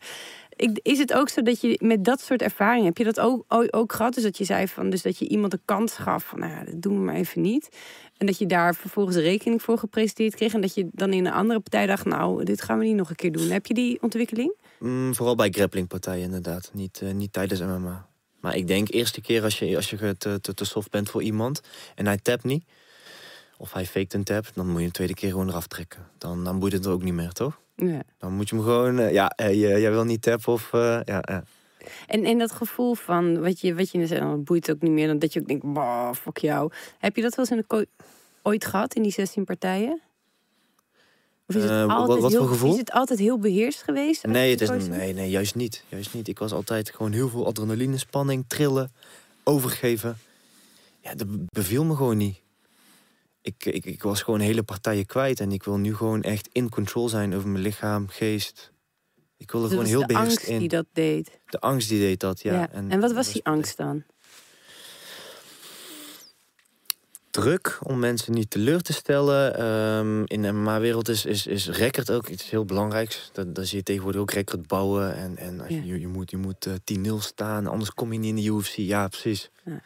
Ik, 0.57 0.79
is 0.83 0.99
het 0.99 1.13
ook 1.13 1.29
zo 1.29 1.43
dat 1.43 1.61
je 1.61 1.79
met 1.83 2.05
dat 2.05 2.21
soort 2.21 2.43
ervaringen... 2.43 2.87
Heb 2.87 2.99
je 2.99 3.05
dat 3.05 3.21
ook, 3.21 3.45
ook, 3.49 3.67
ook 3.71 3.93
gehad? 3.93 4.15
Dus 4.15 4.23
dat 4.23 4.39
je 4.39 4.45
zei 4.45 4.69
van... 4.69 4.91
Dus 4.91 5.03
dat 5.03 5.19
je 5.19 5.29
iemand 5.29 5.53
een 5.53 5.63
kans 5.65 5.93
gaf 5.93 6.25
van... 6.25 6.39
Nou, 6.39 6.53
ja, 6.53 6.65
dat 6.65 6.83
doen 6.83 6.95
we 6.95 7.01
maar 7.01 7.15
even 7.15 7.41
niet. 7.41 7.69
En 8.17 8.27
dat 8.27 8.39
je 8.39 8.47
daar 8.47 8.75
vervolgens 8.75 9.17
rekening 9.17 9.63
voor 9.63 9.79
gepresenteerd 9.79 10.35
kreeg. 10.35 10.55
En 10.55 10.61
dat 10.61 10.75
je 10.75 10.89
dan 10.93 11.13
in 11.13 11.27
een 11.27 11.33
andere 11.33 11.61
partij 11.61 11.87
dacht... 11.87 12.05
Nou, 12.05 12.45
dit 12.45 12.63
gaan 12.63 12.79
we 12.79 12.85
niet 12.85 12.97
nog 12.97 13.11
een 13.11 13.17
keer 13.17 13.33
doen. 13.33 13.51
Heb 13.51 13.67
je 13.67 13.75
die 13.75 14.03
ontwikkeling? 14.03 14.55
Mm, 14.79 15.15
vooral 15.15 15.35
bij 15.35 15.51
grapplingpartijen 15.51 16.25
inderdaad. 16.25 16.71
Niet, 16.73 17.01
eh, 17.03 17.13
niet 17.13 17.33
tijdens 17.33 17.61
MMA. 17.61 18.09
Maar 18.41 18.57
ik 18.57 18.67
denk 18.67 18.91
eerste 18.91 19.21
keer 19.21 19.43
als 19.43 19.59
je, 19.59 19.77
als 19.77 19.91
je 19.91 20.17
te, 20.17 20.41
te, 20.41 20.55
te 20.55 20.65
soft 20.65 20.91
bent 20.91 21.11
voor 21.11 21.23
iemand 21.23 21.61
en 21.95 22.07
hij 22.07 22.19
tapt 22.19 22.45
niet, 22.45 22.65
of 23.57 23.73
hij 23.73 23.87
faked 23.87 24.15
een 24.15 24.25
tap, 24.25 24.45
dan 24.55 24.67
moet 24.67 24.77
je 24.77 24.83
hem 24.83 24.93
tweede 24.93 25.15
keer 25.15 25.31
gewoon 25.31 25.49
eraf 25.49 25.67
trekken. 25.67 26.07
Dan, 26.19 26.45
dan 26.45 26.59
boeit 26.59 26.73
het 26.73 26.85
er 26.85 26.91
ook 26.91 27.03
niet 27.03 27.15
meer, 27.15 27.33
toch? 27.33 27.61
Ja. 27.77 28.03
Dan 28.19 28.33
moet 28.33 28.49
je 28.49 28.55
hem 28.55 28.65
gewoon, 28.65 28.99
eh, 28.99 29.13
ja, 29.13 29.29
eh, 29.29 29.55
jij 29.55 29.91
wil 29.91 30.05
niet 30.05 30.23
tappen 30.23 30.53
of, 30.53 30.73
ja. 30.73 31.45
En, 32.07 32.25
en 32.25 32.39
dat 32.39 32.53
gevoel 32.53 32.95
van, 32.95 33.41
wat 33.41 33.61
je, 33.61 33.75
wat 33.75 33.91
je 33.91 33.99
net 33.99 34.09
zei, 34.09 34.21
dan 34.21 34.45
boeit 34.45 34.67
het 34.67 34.77
ook 34.77 34.83
niet 34.83 34.93
meer. 34.93 35.07
Dan 35.07 35.19
dat 35.19 35.33
je 35.33 35.41
ook 35.41 35.49
denkt, 35.49 35.73
bah, 35.73 36.15
fuck 36.15 36.39
jou. 36.39 36.73
Heb 36.99 37.17
je 37.17 37.23
dat 37.23 37.35
wel 37.35 37.47
eens 37.51 37.57
in 37.57 37.65
de 37.69 37.89
ooit 38.43 38.65
gehad, 38.65 38.95
in 38.95 39.03
die 39.03 39.13
16 39.13 39.45
partijen? 39.45 40.01
Of 41.49 41.55
is 41.55 41.63
het, 41.63 41.71
Eh, 41.71 41.81
wat- 41.87 41.91
altijd, 41.97 42.21
wat 42.21 42.31
heel, 42.31 42.41
voor 42.41 42.49
gevoel? 42.49 42.73
is 42.73 42.79
het 42.79 42.91
altijd 42.91 43.19
heel 43.19 43.39
beheerst 43.39 43.83
geweest? 43.83 44.27
Nee, 44.27 44.51
het 44.51 44.61
is, 44.61 44.69
in 44.71 44.79
de 44.79 44.85
nee, 44.89 45.13
nee, 45.15 45.31
juist 45.31 45.55
niet. 45.55 45.85
Juist 45.89 46.15
niet. 46.15 46.29
Ik 46.29 46.39
was 46.39 46.53
altijd 46.53 46.91
gewoon 46.95 47.13
heel 47.13 47.29
veel 47.29 47.47
adrenaline, 47.47 47.99
spanning, 47.99 48.45
trillen, 48.49 48.93
overgeven. 49.45 50.19
Ja, 51.01 51.15
dat 51.15 51.27
beviel 51.47 51.85
me 51.85 51.97
gewoon 51.97 52.17
niet. 52.17 52.41
Ik, 53.43 53.65
ik, 53.65 53.85
ik 53.85 54.03
was 54.03 54.23
gewoon 54.23 54.41
hele 54.41 54.63
partijen 54.63 55.07
kwijt 55.07 55.41
en 55.41 55.53
ik 55.53 55.63
wil 55.63 55.77
nu 55.77 55.95
gewoon 55.95 56.23
echt 56.23 56.49
in 56.53 56.69
control 56.69 57.09
zijn 57.09 57.35
over 57.35 57.49
mijn 57.49 57.63
lichaam, 57.63 58.09
geest. 58.09 58.73
Ik 59.37 59.51
wil 59.51 59.63
er 59.63 59.69
Dus 59.69 59.77
gewoon 59.77 59.91
heel 59.91 59.99
was 59.99 60.09
de 60.09 60.15
beheerst 60.15 60.37
angst 60.37 60.49
in. 60.51 60.59
die 60.59 60.69
dat 60.69 60.87
deed. 60.93 61.31
De 61.47 61.61
angst 61.61 61.89
die 61.89 62.01
deed 62.01 62.21
dat, 62.21 62.41
ja. 62.43 62.53
Ja. 62.53 62.71
En, 62.73 63.01
wat 63.01 63.13
was 63.13 63.33
die 63.33 63.45
angst 63.45 63.77
dan? 63.77 64.03
Druk 67.31 67.79
om 67.83 67.99
mensen 67.99 68.33
niet 68.33 68.51
teleur 68.51 68.81
te 68.83 68.93
stellen. 68.93 69.57
Ehm, 69.57 70.23
in 70.25 70.43
de 70.43 70.53
MMA-wereld 70.53 71.09
is, 71.09 71.25
is, 71.25 71.47
is 71.47 71.69
record 71.69 72.11
ook 72.11 72.29
iets 72.29 72.51
heel 72.51 72.65
belangrijks. 72.65 73.31
Dat 73.33 73.67
zie 73.67 73.77
je 73.77 73.83
tegenwoordig 73.83 74.21
ook 74.21 74.31
record 74.31 74.67
bouwen. 74.67 75.17
En, 75.17 75.37
en 75.37 75.61
als 75.61 75.69
Ja. 75.69 75.81
je, 75.85 76.01
je 76.01 76.07
moet, 76.07 76.31
je 76.31 76.37
moet 76.37 76.67
eh, 76.67 76.73
10-0 76.99 77.15
staan, 77.19 77.67
anders 77.67 77.91
kom 77.95 78.13
je 78.13 78.19
niet 78.19 78.29
in 78.29 78.37
de 78.37 78.59
UFC. 78.59 78.75
Ja, 78.77 79.09
precies. 79.09 79.51
Ja. 79.65 79.81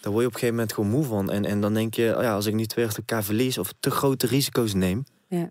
Daar 0.00 0.12
word 0.12 0.22
je 0.22 0.28
op 0.28 0.34
een 0.34 0.40
gegeven 0.40 0.54
moment 0.54 0.72
gewoon 0.72 0.90
moe 0.90 1.04
van. 1.04 1.30
En, 1.30 1.44
en 1.44 1.60
dan 1.60 1.74
denk 1.74 1.94
je, 1.94 2.16
oh 2.16 2.22
ja, 2.22 2.34
als 2.34 2.46
ik 2.46 2.54
nu 2.54 2.66
twee 2.66 2.84
achter 2.84 2.98
elkaar 3.06 3.24
verlies 3.24 3.58
of 3.58 3.72
te 3.80 3.90
grote 3.90 4.26
risico's 4.26 4.74
neem, 4.74 5.04
Ja. 5.28 5.48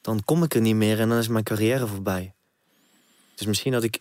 dan 0.00 0.24
kom 0.24 0.42
ik 0.42 0.54
er 0.54 0.60
niet 0.60 0.74
meer 0.74 1.00
en 1.00 1.08
dan 1.08 1.18
is 1.18 1.28
mijn 1.28 1.44
carrière 1.44 1.86
voorbij. 1.86 2.34
Dus 3.34 3.46
misschien 3.46 3.72
had 3.72 3.82
ik 3.82 4.00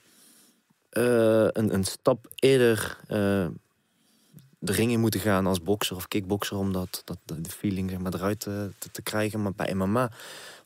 eh, 0.90 1.04
een, 1.48 1.74
een 1.74 1.84
stap 1.84 2.28
eerder 2.36 2.98
eh, 3.08 3.48
de 4.60 4.72
ring 4.72 4.92
in 4.92 5.00
moeten 5.00 5.20
gaan 5.20 5.46
als 5.48 5.62
bokser 5.62 5.96
of 5.96 6.08
kickbokser 6.08 6.58
om 6.58 6.74
dat, 6.74 7.02
dat, 7.06 7.18
de 7.26 7.50
feeling 7.50 7.90
zeg 7.90 8.00
maar, 8.00 8.14
eruit 8.14 8.40
te, 8.40 8.70
te, 8.92 9.02
krijgen. 9.02 9.42
Maar 9.42 9.54
bij 9.56 9.74
MMA 9.74 10.12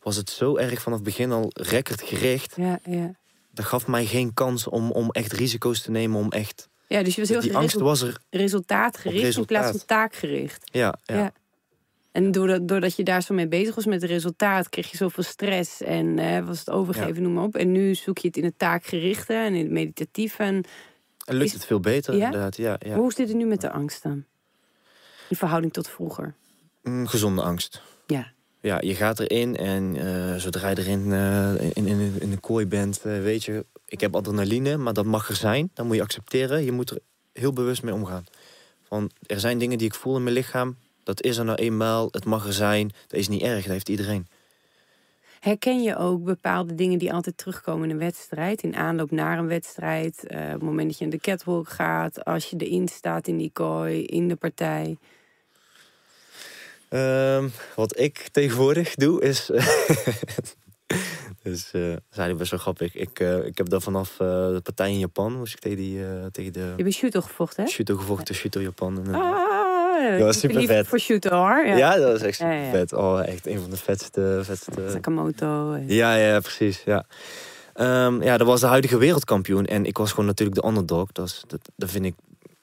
was 0.01 0.15
het 0.15 0.29
zo 0.29 0.57
erg 0.57 0.81
vanaf 0.81 0.99
het 0.99 1.07
begin 1.07 1.31
al 1.31 1.51
recordgericht. 1.53 2.53
Ja, 2.55 2.79
ja. 2.85 3.15
Dat 3.51 3.65
gaf 3.65 3.87
mij 3.87 4.05
geen 4.05 4.33
kans 4.33 4.67
om, 4.67 4.91
om 4.91 5.11
echt 5.11 5.31
risico's 5.33 5.81
te 5.81 5.91
nemen, 5.91 6.19
om 6.19 6.31
echt... 6.31 6.69
ja, 6.87 7.03
dus 7.03 7.15
je 7.15 7.21
was 7.21 7.29
heel 7.29 7.41
Die 7.41 7.57
angst 7.57 7.79
was 7.79 8.01
er, 8.01 8.17
resultaatgericht 8.29 9.37
in 9.37 9.45
plaats 9.45 9.63
van 9.65 9.73
resultaat. 9.73 9.87
taakgericht. 9.87 10.69
ja. 10.71 10.95
ja. 11.03 11.15
Ja. 11.17 11.33
En 12.11 12.31
doordat, 12.31 12.67
doordat 12.67 12.95
je 12.95 13.03
daar 13.03 13.23
zo 13.23 13.33
mee 13.33 13.47
bezig 13.47 13.75
was 13.75 13.85
met 13.85 14.01
het 14.01 14.11
resultaat, 14.11 14.69
kreeg 14.69 14.91
je 14.91 14.97
zoveel 14.97 15.23
stress 15.23 15.81
en 15.81 16.19
eh, 16.19 16.45
was 16.45 16.59
het 16.59 16.69
overgeven, 16.69 17.15
Ja. 17.15 17.21
noem 17.21 17.33
maar 17.33 17.43
op. 17.43 17.55
En 17.55 17.71
nu 17.71 17.95
zoek 17.95 18.17
je 18.17 18.27
het 18.27 18.37
in 18.37 18.43
het 18.43 18.59
taakgerichte 18.59 19.33
en 19.33 19.53
in 19.53 19.63
het 19.63 19.71
meditatieve. 19.71 20.43
En 20.43 20.63
En 21.23 21.33
lukt 21.35 21.45
Is- 21.45 21.53
het 21.53 21.65
veel 21.65 21.79
beter, 21.79 22.15
Ja? 22.15 22.25
inderdaad. 22.25 22.57
Ja, 22.57 22.75
ja. 22.79 22.95
hoe 22.95 23.13
zit 23.13 23.27
het 23.27 23.37
nu 23.37 23.45
met 23.45 23.61
de 23.61 23.71
angst 23.71 24.03
dan? 24.03 24.25
In 25.29 25.35
verhouding 25.35 25.73
tot 25.73 25.89
vroeger. 25.89 26.33
Mm, 26.83 27.07
gezonde 27.07 27.41
angst. 27.41 27.81
Ja. 28.07 28.31
Ja, 28.61 28.77
je 28.81 28.95
gaat 28.95 29.19
erin 29.19 29.55
en 29.57 29.95
eh, 29.95 30.35
zodra 30.35 30.69
je 30.69 30.77
erin 30.77 31.11
eh, 31.13 31.53
in, 31.73 31.87
in, 31.87 32.13
in 32.19 32.29
de 32.29 32.37
kooi 32.37 32.65
bent, 32.67 32.97
eh, 33.03 33.21
weet 33.21 33.43
je, 33.43 33.65
ik 33.85 34.01
heb 34.01 34.15
adrenaline, 34.15 34.77
maar 34.77 34.93
dat 34.93 35.05
mag 35.05 35.29
er 35.29 35.35
zijn. 35.35 35.71
Dat 35.73 35.85
moet 35.85 35.95
je 35.95 36.01
accepteren. 36.01 36.63
Je 36.63 36.71
moet 36.71 36.89
er 36.89 36.99
heel 37.33 37.53
bewust 37.53 37.83
mee 37.83 37.93
omgaan. 37.93 38.23
Van, 38.83 39.11
er 39.25 39.39
zijn 39.39 39.57
dingen 39.57 39.77
die 39.77 39.87
ik 39.87 39.93
voel 39.93 40.15
in 40.15 40.23
mijn 40.23 40.35
lichaam. 40.35 40.77
Dat 41.03 41.21
is 41.21 41.37
er 41.37 41.45
nou 41.45 41.57
eenmaal. 41.57 42.07
Het 42.11 42.25
mag 42.25 42.45
er 42.47 42.53
zijn. 42.53 42.91
Dat 43.07 43.19
is 43.19 43.27
niet 43.27 43.41
erg. 43.41 43.63
Dat 43.63 43.71
heeft 43.71 43.89
iedereen. 43.89 44.27
Herken 45.43 45.83
je 45.83 45.97
ook 45.97 46.23
bepaalde 46.23 46.75
dingen 46.75 46.99
die 46.99 47.13
altijd 47.13 47.37
terugkomen 47.37 47.83
in 47.83 47.89
een 47.89 47.97
wedstrijd? 47.97 48.63
In 48.63 48.75
aanloop 48.75 49.11
naar 49.11 49.37
een 49.37 49.47
wedstrijd, 49.47 50.27
eh, 50.27 50.45
op 50.45 50.51
het 50.51 50.61
moment 50.61 50.87
dat 50.87 50.97
je 50.97 51.03
in 51.03 51.09
de 51.09 51.19
catwalk 51.19 51.69
gaat, 51.69 52.25
als 52.25 52.49
je 52.49 52.57
erin 52.57 52.87
staat 52.87 53.27
in 53.27 53.37
die 53.37 53.49
kooi, 53.53 54.03
in 54.03 54.27
de 54.27 54.35
partij. 54.35 54.97
Ehm, 56.89 57.47
wat 57.75 57.99
ik 57.99 58.27
tegenwoordig 58.31 58.95
doe 58.95 59.21
is. 59.21 59.45
dus 61.43 61.71
dat 61.71 61.81
is 61.81 62.17
eigenlijk 62.17 62.37
best 62.37 62.51
wel 62.51 62.59
grappig. 62.59 62.95
Ik, 62.95 63.19
eh, 63.19 63.45
ik 63.45 63.57
heb 63.57 63.69
daar 63.69 63.81
vanaf 63.81 64.11
eh, 64.11 64.27
de 64.27 64.61
partij 64.63 64.91
in 64.91 64.99
Japan, 64.99 65.37
moest 65.37 65.53
ik 65.53 65.59
tegen, 65.59 65.77
die, 65.77 66.31
tegen 66.31 66.53
de 66.53 66.73
Je 66.77 66.83
bent 66.83 66.95
shooter 66.95 67.21
gevochten, 67.21 67.63
hè? 67.63 67.69
Shuto 67.69 67.95
gevochten, 67.95 68.35
Shuto 68.35 68.61
Japan. 68.61 69.05
En, 69.05 69.11
eh, 69.97 70.13
Ah, 70.15 70.19
was 70.23 70.39
super 70.39 70.57
lief 70.57 70.67
vet. 70.67 70.87
Voor 70.87 70.99
shooter, 70.99 71.33
hoor. 71.33 71.65
Ja. 71.65 71.75
ja. 71.75 71.95
dat 71.97 72.15
is 72.15 72.21
echt 72.21 72.37
Ja, 72.37 72.45
super 72.51 72.63
ja. 72.63 72.71
vet. 72.71 72.93
Oh, 72.93 73.27
echt 73.27 73.47
een 73.47 73.59
van 73.59 73.69
de 73.69 73.77
vetste. 73.77 74.39
vetste 74.43 74.71
Sakamoto. 74.91 75.73
en- 75.73 75.83
ja, 75.87 76.15
ja, 76.15 76.39
precies. 76.39 76.81
Ja. 76.85 77.05
Ehm, 77.73 78.21
ja, 78.23 78.37
dat 78.37 78.47
was 78.47 78.59
de 78.61 78.67
huidige 78.67 78.97
wereldkampioen. 78.97 79.65
En 79.65 79.85
ik 79.85 79.97
was 79.97 80.09
gewoon 80.09 80.25
natuurlijk 80.25 80.61
de 80.61 80.67
underdog. 80.67 81.11
Dat, 81.11 81.27
is, 81.27 81.43
dat, 81.47 81.59
dat 81.75 81.91
vind 81.91 82.05
ik. 82.05 82.13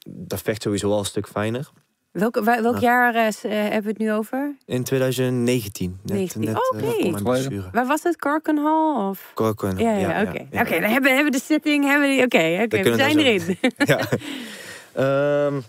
Dat 0.06 0.40
vecht 0.42 0.62
sowieso 0.62 0.90
al 0.90 0.98
een 0.98 1.04
stuk 1.04 1.28
fijner. 1.28 1.68
Welk, 2.10 2.40
welk 2.44 2.74
Ah. 2.74 2.80
jaar 2.80 3.14
eh, 3.14 3.26
eh, 3.26 3.32
hebben 3.42 3.82
we 3.82 3.88
het 3.88 3.98
nu 3.98 4.12
over? 4.12 4.54
In 4.66 4.84
2019. 4.84 5.98
Net, 6.02 6.16
19. 6.16 6.40
net 6.44 6.56
Oké. 6.72 6.84
eh, 6.98 7.10
mijn 7.12 7.22
blessure. 7.24 7.62
Waar 7.72 7.86
was 7.86 8.02
het? 8.02 8.16
Karkenhal? 8.16 9.08
Of? 9.08 9.32
Ja, 9.34 9.96
ja, 9.96 10.22
oké. 10.22 10.46
ja. 10.50 10.60
Oké, 10.60 10.80
dan 10.80 10.90
hebben, 10.90 11.14
hebben 11.14 11.24
we 11.32 11.38
de 11.38 11.40
setting. 11.44 11.84
Hebben 11.84 12.08
we 12.08 12.14
die- 12.14 12.24
Oké, 12.24 12.62
oké, 12.64 12.90
we 12.90 12.96
zijn 12.96 13.18
erin. 13.18 13.58
Ja. 13.92 13.98
Ehm, 14.94 15.60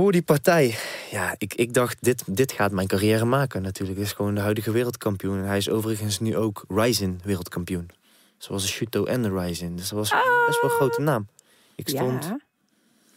voor 0.00 0.12
die 0.12 0.22
partij. 0.22 0.74
Ja, 1.10 1.34
ik, 1.38 1.54
ik 1.54 1.74
dacht, 1.74 1.96
dit, 2.00 2.22
dit 2.26 2.52
gaat 2.52 2.72
mijn 2.72 2.86
carrière 2.86 3.24
maken 3.24 3.62
natuurlijk. 3.62 3.98
Is 3.98 4.12
gewoon 4.12 4.34
de 4.34 4.40
huidige 4.40 4.70
wereldkampioen. 4.70 5.38
En 5.38 5.44
hij 5.44 5.56
is 5.56 5.68
overigens 5.68 6.20
nu 6.20 6.36
ook 6.36 6.64
Ryzen 6.68 7.20
wereldkampioen. 7.24 7.88
Zoals 8.38 8.62
de 8.62 8.68
Shuto 8.68 9.04
en 9.04 9.22
de 9.22 9.28
Ryzen. 9.28 9.76
Dus 9.76 9.88
dat 9.88 9.98
was 9.98 10.10
best 10.46 10.60
wel 10.60 10.70
een 10.70 10.76
grote 10.76 11.00
naam. 11.00 11.28
Ik 11.74 11.88
stond... 11.88 12.24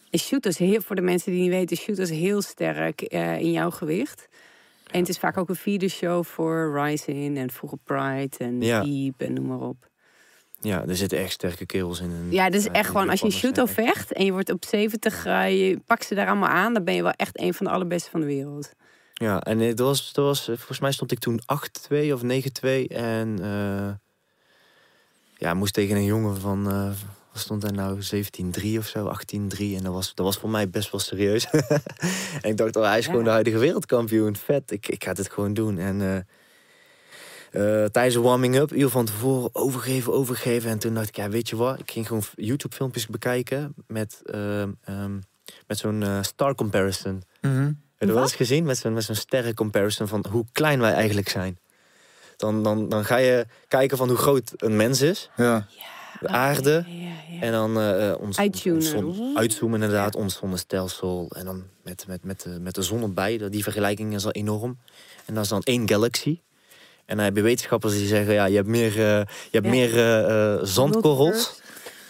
Ja. 0.10 0.20
Shoot 0.20 0.46
is 0.46 0.58
heel, 0.58 0.82
voor 0.82 0.96
de 0.96 1.02
mensen 1.02 1.32
die 1.32 1.42
niet 1.42 1.50
weten, 1.50 1.78
shoot 1.78 1.98
is 1.98 2.10
heel 2.10 2.42
sterk 2.42 3.02
eh, 3.02 3.40
in 3.40 3.52
jouw 3.52 3.70
gewicht. 3.70 4.28
En 4.92 5.00
het 5.00 5.10
is 5.10 5.18
vaak 5.18 5.38
ook 5.38 5.50
een 5.50 5.56
vierde 5.56 5.88
show 5.90 6.24
voor 6.24 6.82
Rising 6.84 7.38
en 7.38 7.52
vroeger 7.52 7.78
Pride 7.84 8.38
en 8.38 8.62
Ja. 8.62 8.82
Deep 8.82 9.22
en 9.22 9.34
noem 9.34 9.46
maar 9.46 9.62
op. 9.62 9.90
Ja, 10.64 10.84
er 10.88 10.96
zitten 10.96 11.18
echt 11.18 11.32
sterke 11.32 11.66
kerels 11.66 12.00
in. 12.00 12.10
En, 12.12 12.28
Ja, 12.30 12.50
dus 12.50 12.64
ja, 12.64 12.72
echt 12.72 12.84
die 12.84 12.92
gewoon 12.92 13.10
als 13.10 13.20
je 13.22 13.30
shooto 13.32 13.64
echt- 13.64 13.74
vecht 13.74 14.14
en 14.14 14.26
je 14.26 14.32
wordt 14.32 14.52
op 14.52 14.66
70, 14.66 15.26
eh, 15.26 15.68
je 15.70 15.80
pakt 15.86 16.06
ze 16.06 16.16
daar 16.16 16.28
allemaal 16.28 16.50
aan, 16.50 16.74
dan 16.74 16.84
ben 16.84 16.94
je 16.94 17.02
wel 17.04 17.12
echt 17.12 17.40
een 17.40 17.54
van 17.54 17.66
de 17.66 17.72
allerbeste 17.72 18.10
van 18.10 18.20
de 18.20 18.26
wereld. 18.26 18.72
Ja, 19.14 19.42
en 19.42 19.60
het 19.60 19.80
was, 19.80 20.14
dat 20.14 20.26
was, 20.26 20.46
volgens 20.46 20.80
mij 20.80 20.92
stond 20.92 21.12
ik 21.12 21.20
toen 21.20 21.42
8-2 21.46 22.14
of 22.14 22.22
9-2. 22.24 22.88
En 22.88 23.38
eh, 23.42 23.90
ja, 25.38 25.54
moest 25.54 25.74
tegen 25.74 25.96
een 25.96 26.06
jongen 26.06 26.40
van, 26.42 26.70
eh, 26.70 26.86
wat 27.32 27.42
stond 27.42 27.62
daar 27.62 27.74
nou, 27.74 28.02
17-3 28.02 28.78
of 28.78 28.88
zo, 28.88 29.08
18-3. 29.08 29.76
En 29.76 29.84
dat 29.84 29.94
was, 29.94 30.16
dat 30.16 30.26
was 30.26 30.38
voor 30.38 30.50
mij 30.50 30.70
best 30.70 30.92
wel 30.92 31.00
serieus. 31.02 31.46
en 32.42 32.50
ik 32.50 32.58
dacht, 32.58 32.76
oh, 32.76 32.84
hij 32.84 32.98
is 32.98 33.04
Ja. 33.06 33.10
gewoon 33.10 33.26
de 33.26 33.32
huidige 33.32 33.58
wereldkampioen. 33.58 34.36
Vet, 34.36 34.72
ik, 34.72 34.88
ik 34.88 35.04
ga 35.04 35.14
dit 35.14 35.30
gewoon 35.32 35.54
doen. 35.54 35.78
En 35.78 36.02
eh, 37.54 37.84
eh, 37.84 37.90
tijdens 37.90 38.16
de 38.16 38.22
warming-up, 38.22 38.72
uur 38.74 38.90
van 38.90 39.06
tevoren, 39.06 39.50
overgeven, 39.56 40.14
overgeven. 40.14 40.70
En 40.70 40.80
toen 40.80 40.94
dacht 40.94 41.08
ik, 41.08 41.16
ja, 41.16 41.30
weet 41.30 41.50
je 41.50 41.56
wat? 41.56 41.80
Ik 41.80 41.92
ging 41.92 42.08
gewoon 42.08 42.24
YouTube-filmpjes 42.36 43.08
bekijken 43.08 43.74
met, 43.88 44.22
ehm, 44.26 44.72
ehm, 44.84 45.20
met 45.68 45.78
zo'n 45.78 46.04
eh, 46.04 46.18
star 46.22 46.56
comparison. 46.56 47.24
Mhm. 47.42 47.56
Heb 47.64 47.74
je 48.00 48.06
dat 48.06 48.14
wel 48.16 48.24
eens 48.24 48.36
gezien? 48.36 48.64
Met 48.66 48.78
zo'n 48.78 48.94
met 48.94 49.04
zo'n 49.04 49.16
sterren 49.16 49.54
comparison 49.54 50.08
van 50.08 50.26
hoe 50.30 50.46
klein 50.52 50.80
wij 50.80 50.94
eigenlijk 50.94 51.30
zijn. 51.30 51.58
Dan, 52.38 52.64
dan, 52.64 52.90
dan 52.90 53.06
ga 53.06 53.18
je 53.18 53.46
kijken 53.68 53.98
van 53.98 54.08
hoe 54.08 54.18
groot 54.18 54.52
een 54.58 54.76
mens 54.76 55.02
is. 55.02 55.30
Ja. 55.38 55.68
De 56.20 56.28
aarde. 56.28 56.84
Ja, 56.88 56.94
ja. 57.36 57.42
En 57.42 57.52
dan 57.52 57.78
eh, 57.78 58.10
eh, 58.10 58.20
ons, 58.22 58.38
zon- 58.90 59.38
uitzoomen 59.38 59.82
inderdaad, 59.82 60.16
ons 60.16 60.36
zonnestelsel. 60.36 61.32
En 61.36 61.46
dan 61.46 61.64
met, 61.84 62.06
met, 62.08 62.24
met, 62.24 62.42
de, 62.42 62.58
met 62.62 62.76
de 62.76 62.82
zon 62.82 63.02
erbij. 63.02 63.38
Dat- 63.38 63.52
Die 63.52 63.64
vergelijking 63.64 64.14
is 64.14 64.26
al 64.26 64.32
enorm. 64.32 64.78
En 65.26 65.34
dat 65.34 65.44
is 65.44 65.50
dan 65.50 65.62
één 65.64 65.88
galaxy. 65.90 66.40
En 67.06 67.16
dan 67.16 67.26
heb 67.26 67.36
je 67.36 67.42
wetenschappers 67.42 67.94
die 67.94 68.08
zeggen, 68.08 68.34
ja, 68.34 68.46
je 68.46 68.56
hebt 68.56 68.68
meer, 68.68 68.90
eh, 68.92 68.96
je 68.96 69.28
hebt 69.52 69.66
Ja. 69.66 69.72
meer 69.72 69.98
eh, 69.98 70.54
eh, 70.54 70.60
zandkorrels. 70.64 71.62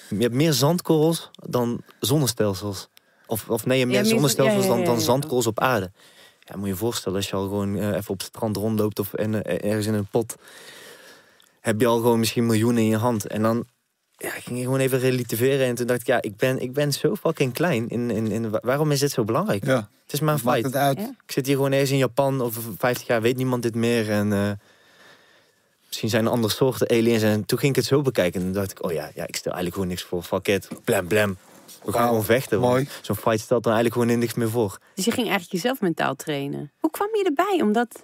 Je 0.09 0.17
hebt 0.21 0.33
meer 0.33 0.53
zandkorrels 0.53 1.29
dan 1.35 1.81
zonnestelsels. 1.99 2.89
Of, 3.27 3.49
of 3.49 3.65
nee, 3.65 3.77
je 3.79 3.85
hebt 3.85 3.95
meer 3.97 4.05
zonnestelsels 4.05 4.63
ja, 4.63 4.69
ja, 4.69 4.75
dan, 4.75 4.79
ja, 4.79 4.85
dan 4.91 5.01
zandkorrels 5.01 5.47
op 5.47 5.59
aarde. 5.59 5.91
Ja, 6.39 6.55
moet 6.55 6.65
je 6.65 6.71
je 6.71 6.77
voorstellen 6.77 7.17
als 7.17 7.29
je 7.29 7.35
al 7.35 7.43
gewoon 7.43 7.77
even 7.77 8.09
op 8.09 8.17
het 8.19 8.27
strand 8.27 8.57
rondloopt 8.57 8.99
of 8.99 9.13
en, 9.13 9.43
ergens 9.61 9.85
in 9.85 9.93
een 9.93 10.07
pot. 10.11 10.35
Heb 11.59 11.79
je 11.79 11.87
al 11.87 11.97
gewoon 11.97 12.19
misschien 12.19 12.45
miljoenen 12.45 12.81
in 12.83 12.89
je 12.89 12.97
hand. 12.97 13.27
En 13.27 13.41
dan 13.41 13.65
ja, 14.17 14.35
ik 14.35 14.43
ging 14.43 14.59
gewoon 14.63 14.79
even 14.79 14.99
relativeren. 14.99 15.65
En 15.67 15.75
toen 15.75 15.87
dacht 15.87 15.99
ik, 16.01 16.07
ja, 16.07 16.21
ik 16.21 16.35
ben, 16.37 16.59
ik 16.61 16.73
ben 16.73 16.93
zo 16.93 17.15
fucking 17.15 17.53
klein. 17.53 17.89
In, 17.89 18.11
in, 18.11 18.31
in, 18.31 18.49
wa- 18.49 18.59
waarom 18.63 18.91
is 18.91 18.99
dit 18.99 19.11
zo 19.11 19.23
belangrijk? 19.23 19.65
ja. 19.65 19.89
Het 20.03 20.13
is 20.13 20.19
maar 20.19 20.33
een 20.33 20.41
Maakt 20.43 20.59
feit. 20.61 20.73
het 20.73 20.81
uit. 20.83 20.97
Ja. 20.97 21.13
Ik 21.25 21.31
zit 21.31 21.45
hier 21.45 21.55
gewoon 21.55 21.71
ergens 21.71 21.91
in 21.91 21.97
Japan. 21.97 22.41
Over 22.41 22.61
50 22.77 23.07
jaar 23.07 23.21
weet 23.21 23.37
niemand 23.37 23.63
dit 23.63 23.75
meer. 23.75 24.09
En 24.09 24.33
eh, 24.33 24.51
misschien 25.93 26.09
zijn 26.09 26.25
er 26.25 26.31
andere 26.31 26.53
soorten 26.53 26.89
aliens. 26.89 27.23
En 27.23 27.45
toen 27.45 27.59
ging 27.59 27.71
ik 27.71 27.77
het 27.77 27.85
zo 27.85 28.01
bekijken. 28.01 28.39
En 28.39 28.45
toen 28.45 28.55
dacht 28.55 28.71
ik, 28.71 28.83
oh 28.83 28.91
ja, 28.91 29.11
ja 29.15 29.27
ik 29.27 29.35
stel 29.35 29.51
eigenlijk 29.51 29.73
gewoon 29.73 29.87
niks 29.87 30.03
voor. 30.03 30.23
Fuck 30.23 30.47
it. 30.47 30.67
Blam, 30.83 31.07
blam. 31.07 31.37
We 31.83 31.91
gaan 31.91 32.07
gewoon 32.07 32.23
vechten. 32.23 32.59
mooi. 32.59 32.87
Zo'n 33.01 33.15
fight 33.15 33.39
stelt 33.39 33.65
er 33.65 33.71
eigenlijk 33.71 34.01
gewoon 34.01 34.19
niks 34.19 34.33
meer 34.33 34.49
voor. 34.49 34.79
Dus 34.95 35.05
je 35.05 35.11
ging 35.11 35.27
eigenlijk 35.27 35.51
jezelf 35.51 35.81
mentaal 35.81 36.15
trainen. 36.15 36.71
Hoe 36.79 36.91
kwam 36.91 37.07
je 37.11 37.23
erbij 37.23 37.61
om 37.61 37.71
dat, 37.71 38.03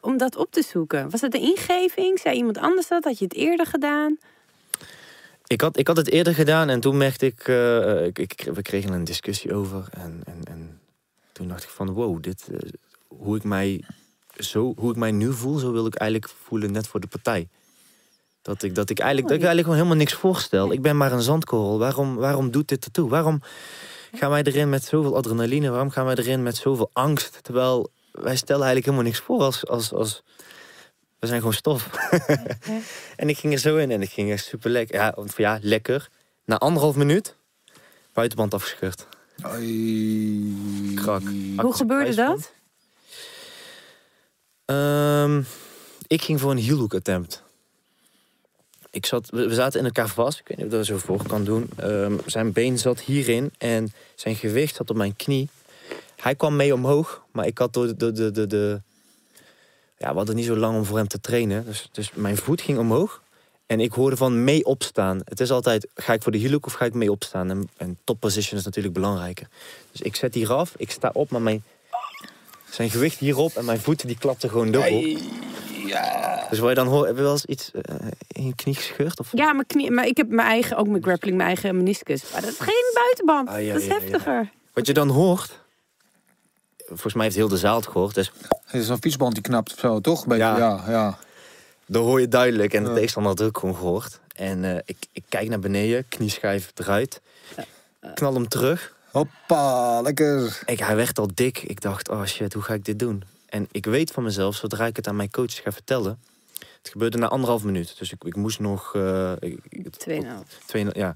om 0.00 0.16
dat 0.16 0.36
op 0.36 0.50
te 0.50 0.62
zoeken? 0.62 1.10
Was 1.10 1.20
het 1.20 1.34
een 1.34 1.40
ingeving? 1.40 2.18
Zei 2.18 2.36
iemand 2.36 2.58
anders 2.58 2.88
dat? 2.88 3.04
Had 3.04 3.18
je 3.18 3.24
het 3.24 3.34
eerder 3.34 3.66
gedaan? 3.66 4.18
Ik 5.46 5.60
had, 5.60 5.78
ik 5.78 5.86
had 5.86 5.96
het 5.96 6.10
eerder 6.10 6.34
gedaan 6.34 6.68
en 6.68 6.80
toen 6.80 6.96
merkte 6.96 7.26
ik, 7.26 7.48
eh, 7.48 8.04
ik, 8.06 8.18
ik, 8.18 8.48
we 8.54 8.62
kregen 8.62 8.92
een 8.92 9.04
discussie 9.04 9.54
over. 9.54 9.88
En, 9.90 10.20
en, 10.24 10.40
en 10.44 10.80
toen 11.32 11.48
dacht 11.48 11.62
ik 11.62 11.68
van, 11.68 11.92
wow, 11.92 12.22
dit, 12.22 12.48
eh, 12.52 12.58
hoe, 13.06 13.36
ik 13.36 13.44
mij 13.44 13.84
zo, 14.38 14.72
hoe 14.76 14.90
ik 14.90 14.96
mij 14.96 15.10
nu 15.10 15.32
voel, 15.32 15.58
zo 15.58 15.72
wil 15.72 15.86
ik 15.86 15.94
eigenlijk 15.94 16.32
voelen 16.44 16.72
net 16.72 16.86
voor 16.86 17.00
de 17.00 17.06
partij. 17.06 17.48
Dat 18.42 18.62
ik, 18.62 18.74
dat 18.74 18.90
ik, 18.90 18.98
eigenlijk, 18.98 19.28
dat 19.28 19.38
ik 19.38 19.44
eigenlijk 19.44 19.58
gewoon 19.60 19.76
helemaal 19.76 19.96
niks 19.96 20.12
voorstel. 20.12 20.72
Ik 20.72 20.82
ben 20.82 20.96
maar 20.96 21.12
een 21.12 21.22
zandkorrel. 21.22 21.78
Waarom, 21.78 22.16
waarom 22.16 22.50
doet 22.50 22.68
dit 22.68 22.84
ertoe? 22.84 23.08
Waarom 23.08 23.40
gaan 24.12 24.30
wij 24.30 24.42
erin 24.42 24.68
met 24.68 24.84
zoveel 24.84 25.16
adrenaline? 25.16 25.70
Waarom 25.70 25.90
gaan 25.90 26.04
wij 26.04 26.14
erin 26.14 26.42
met 26.42 26.56
zoveel 26.56 26.90
angst? 26.92 27.38
Terwijl 27.42 27.90
wij 28.12 28.36
stellen 28.36 28.64
eigenlijk 28.64 28.84
helemaal 28.84 29.10
niks 29.10 29.18
voor 29.18 29.40
als... 29.40 29.66
als, 29.66 29.92
als 29.92 30.22
we 31.18 31.26
zijn 31.26 31.38
gewoon 31.38 31.54
stof. 31.54 31.90
en 33.16 33.28
ik 33.28 33.38
ging 33.38 33.52
er 33.52 33.58
zo 33.58 33.76
in 33.76 33.90
en 33.90 34.02
ik 34.02 34.10
ging 34.10 34.30
echt 34.30 34.44
super 34.44 34.70
lekker. 34.70 34.94
Ja, 34.94 35.14
ja, 35.36 35.58
lekker. 35.62 36.08
Na 36.44 36.58
anderhalf 36.58 36.96
minuut, 36.96 37.36
buitenband 38.12 38.54
afgescheurd. 38.54 39.06
Oei. 39.46 40.94
Krak. 40.94 41.22
Hoe 41.56 41.74
gebeurde 41.74 42.14
dat? 42.14 42.52
Ehm, 44.66 45.42
ik 46.06 46.22
ging 46.22 46.40
voor 46.40 46.50
een 46.50 46.56
heel 46.56 46.78
hook 46.78 46.94
attempt. 46.94 47.42
Ik 48.90 49.06
zat, 49.06 49.30
we 49.30 49.54
zaten 49.54 49.78
in 49.80 49.86
elkaar 49.86 50.08
vast. 50.08 50.38
Ik 50.38 50.48
weet 50.48 50.56
niet 50.56 50.66
of 50.66 50.72
ik 50.72 50.78
dat 50.78 50.86
zo 50.86 51.06
voor 51.06 51.26
kan 51.26 51.44
doen. 51.44 51.68
Ehm, 51.76 52.16
zijn 52.26 52.52
been 52.52 52.78
zat 52.78 53.00
hierin 53.00 53.52
en 53.58 53.92
zijn 54.14 54.36
gewicht 54.36 54.74
zat 54.74 54.90
op 54.90 54.96
mijn 54.96 55.16
knie. 55.16 55.48
Hij 56.16 56.34
kwam 56.34 56.56
mee 56.56 56.74
omhoog, 56.74 57.24
maar 57.30 57.46
ik 57.46 57.58
had 57.58 57.72
door 57.72 57.96
de, 57.96 58.12
de, 58.12 58.46
de, 58.46 58.80
ja, 59.98 60.10
we 60.10 60.16
hadden 60.16 60.36
niet 60.36 60.44
zo 60.44 60.56
lang 60.56 60.76
om 60.76 60.84
voor 60.84 60.96
hem 60.96 61.08
te 61.08 61.20
trainen. 61.20 61.64
Dus, 61.64 61.88
dus 61.92 62.10
mijn 62.14 62.36
voet 62.36 62.60
ging 62.60 62.78
omhoog. 62.78 63.22
En 63.66 63.80
ik 63.80 63.92
hoorde 63.92 64.16
van 64.16 64.44
mee 64.44 64.64
opstaan. 64.64 65.20
Het 65.24 65.40
is 65.40 65.50
altijd, 65.50 65.86
ga 65.94 66.12
ik 66.12 66.22
voor 66.22 66.32
de 66.32 66.38
heel 66.38 66.50
hook 66.50 66.66
of 66.66 66.72
ga 66.72 66.84
ik 66.84 66.94
mee 66.94 67.10
opstaan? 67.10 67.50
En, 67.50 67.68
en 67.76 67.98
top 68.04 68.20
position 68.20 68.58
is 68.58 68.64
natuurlijk 68.64 68.94
belangrijker. 68.94 69.48
Dus 69.92 70.00
ik 70.00 70.16
zet 70.16 70.34
hier 70.34 70.52
af, 70.52 70.74
ik 70.76 70.90
sta 70.90 71.10
op, 71.12 71.30
maar 71.30 71.42
mijn, 71.42 71.64
zijn 72.70 72.90
gewicht 72.90 73.18
hierop 73.18 73.56
en 73.56 73.64
mijn 73.64 73.80
voeten 73.80 74.06
die 74.06 74.18
klapten 74.18 74.50
gewoon 74.50 74.70
dubbel. 74.70 75.18
Dus 76.50 76.58
wat 76.58 76.68
je 76.68 76.74
dan 76.74 76.86
hoort, 76.86 77.06
heb 77.06 77.16
je 77.16 77.22
wel 77.22 77.32
eens 77.32 77.44
iets 77.44 77.70
eh, 77.70 77.94
in 78.28 78.46
je 78.46 78.54
knie 78.54 78.74
gescheurd? 78.74 79.20
Of? 79.20 79.28
Ja, 79.32 79.52
mijn 79.52 79.66
knie, 79.66 79.90
maar 79.90 80.06
ik 80.06 80.16
heb 80.16 80.28
mijn 80.28 80.48
eigen, 80.48 80.76
ook 80.76 80.86
mijn 80.88 81.02
grappling, 81.02 81.36
mijn 81.36 81.48
eigen 81.48 81.76
meniscus. 81.76 82.22
Maar 82.32 82.40
dat 82.40 82.50
is 82.50 82.58
geen 82.58 82.90
buitenband. 82.94 83.48
Ah, 83.48 83.62
ja, 83.64 83.72
dat 83.72 83.82
is 83.82 83.86
ja, 83.88 83.94
ja. 83.94 84.00
heftiger. 84.00 84.50
Wat 84.72 84.86
je 84.86 84.92
dan 84.92 85.08
hoort, 85.08 85.58
volgens 86.86 87.14
mij 87.14 87.24
heeft 87.24 87.36
heel 87.36 87.48
de 87.48 87.56
zaal 87.56 87.76
het 87.76 87.86
gehoord, 87.86 88.14
dus 88.14 88.32
Het 88.64 88.80
is 88.82 88.88
een 88.88 89.00
fietsband 89.00 89.32
die 89.34 89.42
knapt 89.42 89.72
of 89.72 89.78
zo, 89.78 90.00
toch? 90.00 90.26
Beetje, 90.26 90.44
Ja. 90.44 90.56
ja. 90.58 90.84
ja, 90.88 91.18
dan 91.86 92.02
hoor 92.04 92.20
je 92.20 92.28
duidelijk. 92.28 92.74
En 92.74 92.82
de 92.82 92.88
Ja. 92.88 92.94
tegenstander 92.94 93.32
had 93.32 93.42
ook 93.42 93.58
gewoon 93.58 93.76
gehoord. 93.76 94.20
En 94.34 94.64
eh, 94.64 94.76
ik, 94.84 94.96
ik 95.12 95.22
kijk 95.28 95.48
naar 95.48 95.58
beneden, 95.58 96.04
knieschijf 96.08 96.72
eruit, 96.74 97.20
knal 98.14 98.34
hem 98.34 98.48
terug. 98.48 98.94
Hoppa, 99.16 100.00
lekker. 100.00 100.62
Ik, 100.66 100.78
hij 100.78 100.96
werd 100.96 101.18
al 101.18 101.28
dik. 101.34 101.62
Ik 101.62 101.80
dacht, 101.80 102.08
oh 102.08 102.24
shit, 102.24 102.52
hoe 102.52 102.62
ga 102.62 102.74
ik 102.74 102.84
dit 102.84 102.98
doen? 102.98 103.22
En 103.48 103.68
ik 103.70 103.84
weet 103.86 104.10
van 104.10 104.22
mezelf, 104.22 104.54
zodra 104.56 104.86
ik 104.86 104.96
het 104.96 105.08
aan 105.08 105.16
mijn 105.16 105.30
coaches 105.30 105.58
ga 105.60 105.72
vertellen... 105.72 106.18
Het 106.82 106.88
gebeurde 106.94 107.18
na 107.18 107.28
anderhalf 107.28 107.64
minuut. 107.64 107.98
Dus 107.98 108.12
ik, 108.12 108.24
ik 108.24 108.36
moest 108.36 108.58
nog... 108.60 108.94
eh, 108.94 109.32
ik- 109.38 109.90
Tweeënhalf. 109.96 110.46
twee, 110.66 110.86
ja, 110.92 111.14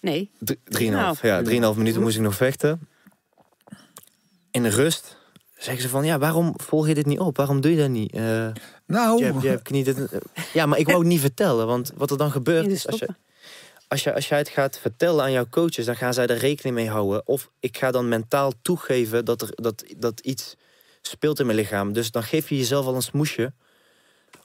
Nee. 0.00 0.30
Drie- 0.38 0.58
Drieënhalf. 0.64 1.22
Ja, 1.22 1.42
drieënhalf 1.42 1.76
minuten 1.76 2.02
moest 2.02 2.16
ik 2.16 2.22
nog 2.22 2.34
vechten. 2.34 2.88
In 4.50 4.62
de 4.62 4.68
rust 4.68 5.16
zeggen 5.58 5.82
ze 5.82 5.88
van, 5.88 6.04
ja, 6.04 6.18
waarom 6.18 6.54
volg 6.56 6.86
je 6.88 6.94
dit 6.94 7.06
niet 7.06 7.18
op? 7.18 7.36
Waarom 7.36 7.60
doe 7.60 7.70
je 7.70 7.76
dat 7.76 7.88
niet? 7.88 8.12
Eh, 8.12 8.48
Nou, 8.86 9.18
je 9.18 9.24
hebt, 9.24 9.42
je 9.42 9.48
hebt 9.48 9.70
niet 9.70 9.84
dit, 9.84 9.96
ja, 10.52 10.66
maar 10.66 10.78
ik 10.78 10.86
wou 10.86 10.98
het 10.98 11.08
niet 11.08 11.20
vertellen, 11.20 11.66
want 11.66 11.92
wat 11.96 12.10
er 12.10 12.16
dan 12.16 12.30
gebeurt 12.30 12.86
als 12.86 12.98
je. 12.98 13.08
Als, 13.92 14.02
je, 14.02 14.14
als 14.14 14.28
jij 14.28 14.38
het 14.38 14.48
gaat 14.48 14.78
vertellen 14.78 15.24
aan 15.24 15.32
jouw 15.32 15.46
coaches, 15.50 15.84
dan 15.84 15.96
gaan 15.96 16.14
zij 16.14 16.26
er 16.26 16.36
rekening 16.36 16.74
mee 16.74 16.88
houden. 16.88 17.26
Of 17.26 17.50
ik 17.60 17.76
ga 17.76 17.90
dan 17.90 18.08
mentaal 18.08 18.52
toegeven 18.62 19.24
dat, 19.24 19.42
er, 19.42 19.48
dat, 19.54 19.84
dat 19.96 20.20
iets 20.20 20.56
speelt 21.02 21.40
in 21.40 21.46
mijn 21.46 21.58
lichaam. 21.58 21.92
Dus 21.92 22.10
dan 22.10 22.22
geef 22.22 22.48
je 22.48 22.56
jezelf 22.56 22.86
al 22.86 22.94
een 22.94 23.02
smoesje 23.02 23.52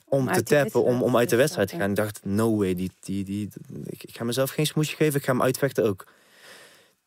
om 0.06 0.32
te 0.32 0.44
tappen, 0.44 0.84
om, 0.84 1.04
om 1.04 1.18
uit 1.18 1.30
de 1.30 1.36
wedstrijd 1.36 1.68
te 1.68 1.76
gaan. 1.76 1.90
Ik 1.90 1.96
dacht, 1.96 2.20
no 2.24 2.58
way, 2.58 2.76
die, 2.76 2.92
die, 3.00 3.24
die, 3.24 3.50
ik, 3.86 4.04
ik 4.04 4.18
ga 4.18 4.24
mezelf 4.24 4.50
geen 4.50 4.66
smoesje 4.66 4.96
geven, 4.96 5.20
ik 5.20 5.26
ga 5.26 5.32
hem 5.32 5.42
uitvechten 5.42 5.86
ook. 5.86 6.06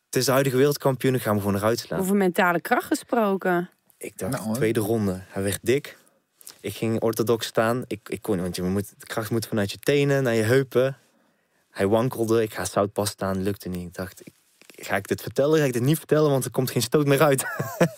Het 0.06 0.16
is 0.16 0.24
de 0.24 0.32
huidige 0.32 0.56
wereldkampioen, 0.56 1.14
ik 1.14 1.22
ga 1.22 1.30
hem 1.30 1.40
gewoon 1.40 1.56
eruit 1.56 1.78
slaan. 1.78 2.00
Over 2.00 2.16
mentale 2.16 2.60
kracht 2.60 2.86
gesproken. 2.86 3.70
Ik 3.98 4.18
dacht, 4.18 4.32
Nou, 4.32 4.54
tweede 4.54 4.80
ronde. 4.80 5.20
Hij 5.28 5.42
werd 5.42 5.58
dik. 5.62 5.98
Ik 6.60 6.74
ging 6.74 7.00
orthodox 7.00 7.46
staan. 7.46 7.84
Ik, 7.86 8.00
ik 8.08 8.22
kon 8.22 8.34
niet, 8.34 8.42
want 8.42 8.56
je 8.56 8.62
moet, 8.62 8.92
de 8.98 9.06
kracht 9.06 9.30
moet 9.30 9.46
vanuit 9.46 9.70
je 9.70 9.78
tenen 9.78 10.22
naar 10.22 10.34
je 10.34 10.42
heupen. 10.42 10.96
Hij 11.70 11.86
wankelde. 11.86 12.42
Ik 12.42 12.54
ga 12.54 12.64
zoutpas 12.64 13.10
staan. 13.10 13.42
Lukte 13.42 13.68
niet. 13.68 13.86
Ik 13.86 13.94
dacht, 13.94 14.22
ga 14.66 14.96
ik 14.96 15.08
dit 15.08 15.22
vertellen? 15.22 15.58
Ga 15.58 15.64
ik 15.64 15.72
dit 15.72 15.82
niet 15.82 15.98
vertellen? 15.98 16.30
Want 16.30 16.44
er 16.44 16.50
komt 16.50 16.70
geen 16.70 16.82
stoot 16.82 17.06
meer 17.06 17.22
uit. 17.22 17.44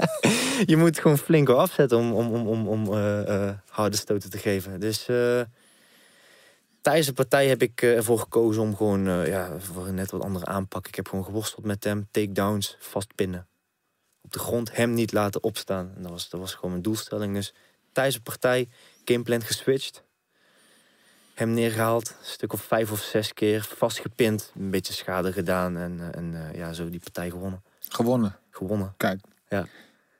je 0.70 0.76
moet 0.76 0.98
gewoon 0.98 1.18
flink 1.18 1.48
afzetten 1.48 1.98
om, 1.98 2.12
om, 2.12 2.32
om, 2.32 2.46
om, 2.46 2.68
om 2.68 2.92
eh, 2.92 3.48
eh, 3.48 3.56
harde 3.68 3.96
stoten 3.96 4.30
te 4.30 4.38
geven. 4.38 4.80
Dus 4.80 5.08
eh, 5.08 5.40
tijdens 6.80 7.06
de 7.06 7.12
partij 7.12 7.46
heb 7.46 7.62
ik 7.62 7.82
ervoor 7.82 8.18
gekozen 8.18 8.62
om 8.62 8.76
gewoon 8.76 9.26
ja, 9.26 9.58
voor 9.58 9.86
een 9.86 9.94
net 9.94 10.10
wat 10.10 10.22
andere 10.22 10.46
aanpak. 10.46 10.88
Ik 10.88 10.94
heb 10.94 11.08
gewoon 11.08 11.24
geworsteld 11.24 11.66
met 11.66 11.84
hem. 11.84 12.08
Takedowns, 12.10 12.76
vastpinnen 12.80 13.46
op 14.22 14.32
de 14.32 14.38
grond 14.38 14.76
hem 14.76 14.94
niet 14.94 15.12
laten 15.12 15.42
opstaan. 15.42 15.92
En 15.96 16.02
dat 16.02 16.10
was, 16.10 16.28
dat 16.28 16.40
was 16.40 16.54
gewoon 16.54 16.70
mijn 16.70 16.82
doelstelling. 16.82 17.34
Dus 17.34 17.54
tijdens 17.92 18.16
de 18.16 18.22
partij, 18.22 18.68
gameplan 19.04 19.42
geswitcht. 19.42 20.04
Hem 21.34 21.54
neergehaald, 21.54 22.08
een 22.08 22.26
stuk 22.26 22.52
of 22.52 22.62
vijf 22.62 22.92
of 22.92 23.00
zes 23.00 23.34
keer 23.34 23.66
vastgepind. 23.76 24.52
Een 24.58 24.70
beetje 24.70 24.92
schade 24.92 25.32
gedaan 25.32 25.76
en, 25.76 26.00
eh, 26.00 26.18
en 26.18 26.34
eh, 26.34 26.58
ja, 26.58 26.72
zo 26.72 26.90
die 26.90 27.00
partij 27.00 27.30
gewonnen. 27.30 27.62
Gewonnen. 27.88 28.36
Gewonnen. 28.50 28.94
Kijk. 28.96 29.20
Ja. 29.48 29.66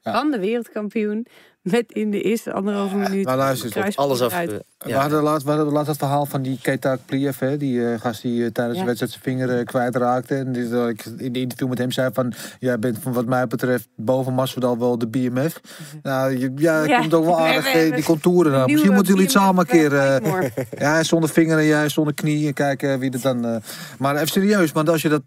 Van 0.03 0.31
de 0.31 0.39
wereldkampioen. 0.39 1.27
Met 1.63 1.85
in 1.93 2.11
de 2.11 2.23
eerste 2.23 2.53
anderhalve 2.53 2.97
minuut. 2.97 3.25
maar 3.25 3.37
luister, 3.37 3.67
een 3.67 3.73
kruisband 3.73 4.09
Alles 4.09 4.21
af. 4.21 4.33
eh, 4.33 4.47
We, 4.79 4.93
hadden 4.93 5.23
laatst, 5.23 5.47
we 5.47 5.53
hadden 5.53 5.73
laatst 5.73 5.89
het 5.89 5.99
verhaal 5.99 6.27
van 6.27 6.43
die 6.43 6.59
Keita 6.63 6.97
Pliev, 7.07 7.39
hè, 7.39 7.57
die 7.57 7.87
eh, 7.93 8.01
gast 8.01 8.23
die 8.23 8.45
eh, 8.45 8.51
tijdens 8.51 8.77
Ja. 8.77 8.81
de 8.83 8.87
wedstrijd 8.87 9.13
zijn 9.13 9.25
vinger 9.25 9.59
eh, 9.59 9.65
kwijtraakte. 9.65 10.35
En 10.35 10.53
die, 10.53 10.69
dat 10.69 10.89
ik 10.89 11.05
in 11.17 11.33
de 11.33 11.41
interview 11.41 11.69
met 11.69 11.79
hem 11.79 11.91
zei 11.91 12.11
van, 12.13 12.33
jij 12.59 12.79
bent 12.79 12.99
van 13.03 13.13
wat 13.13 13.27
mij 13.27 13.47
betreft 13.47 13.89
boven 13.97 14.33
Masvidal 14.35 14.79
wel 14.79 14.99
de 14.99 15.07
BMF. 15.07 15.61
Nou, 16.03 16.39
je, 16.39 16.53
ja, 16.57 16.99
komt 17.01 17.15
ook 17.15 17.25
wel 17.25 17.37
We 17.37 17.43
aardig, 17.43 17.95
die 17.95 18.05
contouren. 18.05 18.53
Nou. 18.53 18.71
Misschien 18.71 18.93
moeten 18.93 19.13
jullie 19.13 19.29
het 19.29 19.37
samen 19.39 19.61
een 19.61 19.67
keer... 19.67 19.97
eh, 19.97 20.49
ja, 20.79 21.03
zonder 21.03 21.31
vinger 21.31 21.59
en 21.59 21.65
jij 21.67 21.89
zonder 21.89 22.15
knie. 22.15 22.47
En 22.47 22.55
kijken 22.55 22.99
wie 22.99 23.11
er 23.11 23.21
dan... 23.21 23.45
eh, 23.47 23.57
maar 23.99 24.15
even 24.15 24.29
serieus, 24.29 24.73
want 24.73 24.89
als 24.89 25.03
je 25.03 25.09
dat 25.09 25.23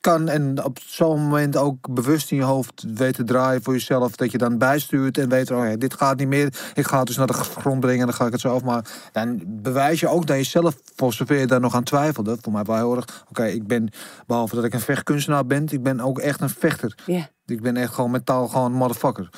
kan 0.00 0.28
en 0.28 0.64
op 0.64 0.78
zo'n 0.86 1.20
moment 1.22 1.56
ook 1.56 1.94
bewust 1.94 2.30
in 2.30 2.36
je 2.36 2.42
hoofd 2.42 2.84
weet 2.94 3.14
te 3.14 3.24
draaien 3.24 3.62
voor 3.62 3.72
jezelf, 3.72 4.16
dat 4.16 4.30
je 4.30 4.38
dan 4.38 4.58
bijstuurt 4.58 5.18
en 5.18 5.28
weet, 5.28 5.50
oh 5.50 5.68
ja, 5.68 5.76
dit 5.76 5.94
gaat 5.94 6.18
niet 6.18 6.28
meer, 6.28 6.72
ik 6.74 6.86
ga 6.86 6.98
het 6.98 7.06
dus 7.06 7.16
naar 7.16 7.26
de 7.26 7.32
grond 7.32 7.80
brengen 7.80 8.00
en 8.00 8.06
dan 8.06 8.14
ga 8.14 8.26
ik 8.26 8.32
het 8.32 8.40
zo 8.40 8.54
af. 8.54 8.62
Maar 8.62 8.84
dan 9.12 9.42
bewijs 9.46 10.00
je 10.00 10.08
ook 10.08 10.24
naar 10.24 10.36
jezelf, 10.36 10.76
voor 10.94 11.12
zover 11.12 11.36
je 11.36 11.46
daar 11.46 11.60
nog 11.60 11.74
aan 11.74 11.82
twijfelde, 11.82 12.36
voor 12.40 12.52
mij 12.52 12.62
wel 12.62 12.76
heel 12.76 12.96
erg, 12.96 13.24
oké, 13.28 13.44
ik 13.44 13.66
ben, 13.66 13.88
behalve 14.26 14.54
dat 14.54 14.64
ik 14.64 14.74
een 14.74 14.80
vechtkunstenaar 14.80 15.46
ben, 15.46 15.66
ik 15.70 15.82
ben 15.82 16.00
ook 16.00 16.18
echt 16.18 16.40
een 16.40 16.50
vechter. 16.50 16.94
Ja. 17.06 17.28
Ik 17.46 17.62
ben 17.62 17.76
echt 17.76 17.92
gewoon 17.92 18.10
mentaal 18.10 18.48
gewoon 18.48 18.72
een 18.72 18.78
motherfucker. 18.78 19.28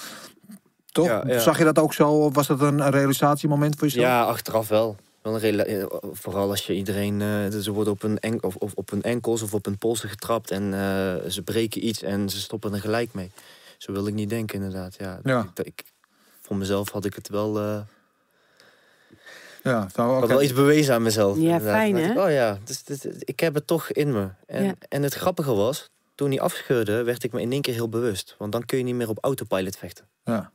Toch? 0.86 1.06
Ja, 1.06 1.22
ja. 1.26 1.38
Zag 1.38 1.58
je 1.58 1.64
dat 1.64 1.78
ook 1.78 1.92
zo? 1.92 2.08
Of 2.08 2.34
was 2.34 2.46
dat 2.46 2.60
een, 2.60 2.78
een 2.78 2.90
realisatiemoment 2.90 3.74
voor 3.74 3.88
jezelf? 3.88 4.06
ja, 4.06 4.22
achteraf 4.22 4.68
wel. 4.68 4.96
Wel 5.22 5.34
een 5.34 5.40
rela- 5.40 5.64
eh, 5.64 5.84
vooral 6.12 6.50
als 6.50 6.66
je 6.66 6.74
iedereen... 6.74 7.20
eh, 7.20 7.58
ze 7.60 7.72
worden 7.72 7.92
op 7.92 8.02
hun, 8.02 8.18
enk 8.18 8.44
of, 8.44 8.56
of 8.56 8.72
op 8.74 8.90
hun 8.90 9.02
enkels 9.02 9.42
of 9.42 9.54
op 9.54 9.64
hun 9.64 9.78
polsen 9.78 10.08
getrapt... 10.08 10.50
en 10.50 10.62
eh, 10.74 11.30
ze 11.30 11.42
breken 11.44 11.86
iets 11.86 12.02
en 12.02 12.28
ze 12.28 12.40
stoppen 12.40 12.72
er 12.74 12.80
gelijk 12.80 13.12
mee. 13.14 13.30
Zo 13.78 13.92
wil 13.92 14.06
ik 14.06 14.14
niet 14.14 14.28
denken, 14.28 14.54
inderdaad. 14.62 14.94
Ja, 14.98 15.20
Ja. 15.24 15.46
Ik, 15.54 15.66
ik, 15.66 15.82
voor 16.40 16.56
mezelf 16.56 16.90
had 16.90 17.04
ik 17.04 17.14
het 17.14 17.28
wel... 17.28 17.58
eh, 17.58 17.80
Ja, 19.62 19.88
zo, 19.94 20.02
Ik 20.02 20.08
oké. 20.10 20.18
had 20.20 20.28
wel 20.28 20.42
iets 20.42 20.52
bewezen 20.52 20.94
aan 20.94 21.02
mezelf. 21.02 21.36
Ja, 21.36 21.42
inderdaad. 21.42 21.74
fijn, 21.74 21.96
hè? 21.96 22.10
ik, 22.12 22.18
oh 22.18 22.30
ja, 22.30 22.58
dus, 22.64 22.82
dus, 22.84 23.04
ik 23.18 23.40
heb 23.40 23.54
het 23.54 23.66
toch 23.66 23.90
in 23.90 24.12
me. 24.12 24.28
En, 24.46 24.64
Ja. 24.64 24.74
en 24.88 25.02
het 25.02 25.14
grappige 25.14 25.54
was, 25.54 25.90
toen 26.14 26.30
hij 26.30 26.40
afscheurde, 26.40 27.02
werd 27.02 27.24
ik 27.24 27.32
me 27.32 27.40
in 27.40 27.52
één 27.52 27.60
keer 27.62 27.74
heel 27.74 27.88
bewust. 27.88 28.34
Want 28.38 28.52
dan 28.52 28.64
kun 28.64 28.78
je 28.78 28.84
niet 28.84 28.94
meer 28.94 29.08
op 29.08 29.18
autopilot 29.20 29.76
vechten. 29.76 30.04
Ja. 30.24 30.52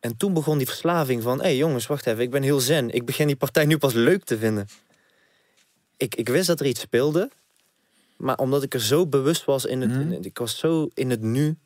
En 0.00 0.16
toen 0.16 0.32
begon 0.32 0.58
die 0.58 0.66
verslaving 0.66 1.22
van... 1.22 1.36
hé 1.38 1.42
hey 1.42 1.56
jongens, 1.56 1.86
wacht 1.86 2.06
even, 2.06 2.22
ik 2.22 2.30
ben 2.30 2.42
heel 2.42 2.60
zen. 2.60 2.90
Ik 2.90 3.04
begin 3.04 3.26
die 3.26 3.36
partij 3.36 3.64
nu 3.64 3.78
pas 3.78 3.92
leuk 3.92 4.24
te 4.24 4.38
vinden. 4.38 4.68
Ik, 5.96 6.14
ik 6.14 6.28
wist 6.28 6.46
dat 6.46 6.60
er 6.60 6.66
iets 6.66 6.80
speelde. 6.80 7.30
Maar 8.16 8.36
omdat 8.38 8.62
ik 8.62 8.74
er 8.74 8.80
zo 8.82 9.06
bewust 9.06 9.44
was 9.44 9.64
in 9.64 9.80
het... 9.80 9.90
Mhm. 9.90 10.12
in- 10.12 10.24
ik 10.24 10.38
was 10.38 10.58
zo 10.58 10.88
in 10.94 11.10
het 11.10 11.20
nu... 11.20 11.56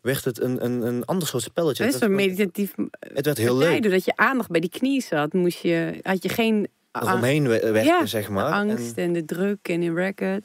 werd 0.00 0.24
het 0.24 0.40
een, 0.40 0.64
een, 0.64 0.82
een 0.86 1.04
ander 1.04 1.28
soort 1.28 1.42
spelletje. 1.42 1.84
Dat 1.84 1.94
is 1.94 2.00
Het 2.00 2.10
een 2.10 2.16
werd- 2.16 2.28
meditatief 2.28 2.74
het 2.98 3.24
werd 3.24 3.38
heel 3.38 3.56
leuk. 3.56 3.82
Doordat 3.82 4.04
je 4.04 4.16
aandacht 4.16 4.48
bij 4.50 4.60
die 4.60 4.70
knie 4.70 5.02
zat, 5.02 5.32
moest 5.32 5.58
je, 5.58 6.00
had 6.02 6.22
je 6.22 6.28
geen 6.28 6.68
we- 6.92 7.48
werken, 7.48 7.84
Ja, 7.84 8.06
zeg 8.06 8.28
maar. 8.28 8.52
angst 8.52 8.96
En 8.96 9.04
en 9.04 9.12
de 9.12 9.24
druk 9.24 9.68
en 9.68 9.80
de 9.80 9.92
record. 9.92 10.44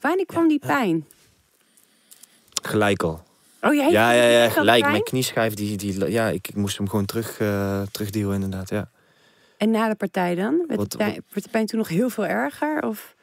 Wanneer 0.00 0.26
kwam 0.26 0.48
die 0.48 0.58
pijn? 0.58 1.06
gelijk 2.62 3.02
al. 3.02 3.24
Oh, 3.66 3.74
jij 3.74 3.90
Ja, 3.90 4.10
ja, 4.10 4.24
ja, 4.24 4.48
gelijk. 4.48 4.84
Mijn 4.84 5.02
knieschijf, 5.02 5.54
die, 5.54 5.76
die, 5.76 6.10
ja, 6.10 6.28
ik, 6.28 6.48
ik 6.48 6.54
moest 6.54 6.76
hem 6.76 6.88
gewoon 6.88 7.04
terug, 7.04 7.36
terugduwen 7.90 8.34
inderdaad, 8.34 8.68
ja. 8.68 8.90
En 9.56 9.70
na 9.70 9.88
de 9.88 9.94
partij 9.94 10.34
dan? 10.34 10.64
Werd, 10.66 10.80
Wat- 10.80 10.90
de, 10.90 10.96
pijn, 10.96 11.22
werd 11.30 11.44
de 11.44 11.50
pijn 11.50 11.66
toen 11.66 11.78
nog 11.78 11.88
heel 11.88 12.08
veel 12.08 12.26
erger? 12.26 12.82
Of? 12.82 13.14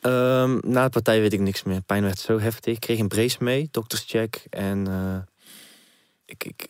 Ehm, 0.00 0.58
na 0.62 0.84
de 0.84 0.90
partij 0.90 1.20
weet 1.20 1.32
ik 1.32 1.40
niks 1.40 1.62
meer. 1.62 1.80
Pijn 1.80 2.02
werd 2.02 2.18
zo 2.18 2.38
heftig. 2.38 2.74
Ik 2.74 2.80
kreeg 2.80 2.98
een 2.98 3.08
brace 3.08 3.36
mee, 3.40 3.68
dokterscheck. 3.70 4.46
En 4.50 4.86
eh, 4.86 5.18
ik, 6.24 6.44
ik, 6.44 6.68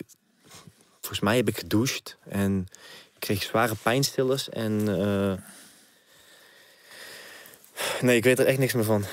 volgens 0.91 1.19
mij 1.19 1.35
heb 1.35 1.47
ik 1.47 1.57
gedoucht. 1.57 2.17
En 2.29 2.65
ik 3.13 3.19
kreeg 3.19 3.43
zware 3.43 3.75
pijnstillers. 3.83 4.49
En 4.49 4.87
eh, 4.87 5.33
nee, 8.01 8.15
ik 8.17 8.23
weet 8.23 8.39
er 8.39 8.45
echt 8.45 8.57
niks 8.57 8.73
meer 8.73 8.83
van. 8.83 9.03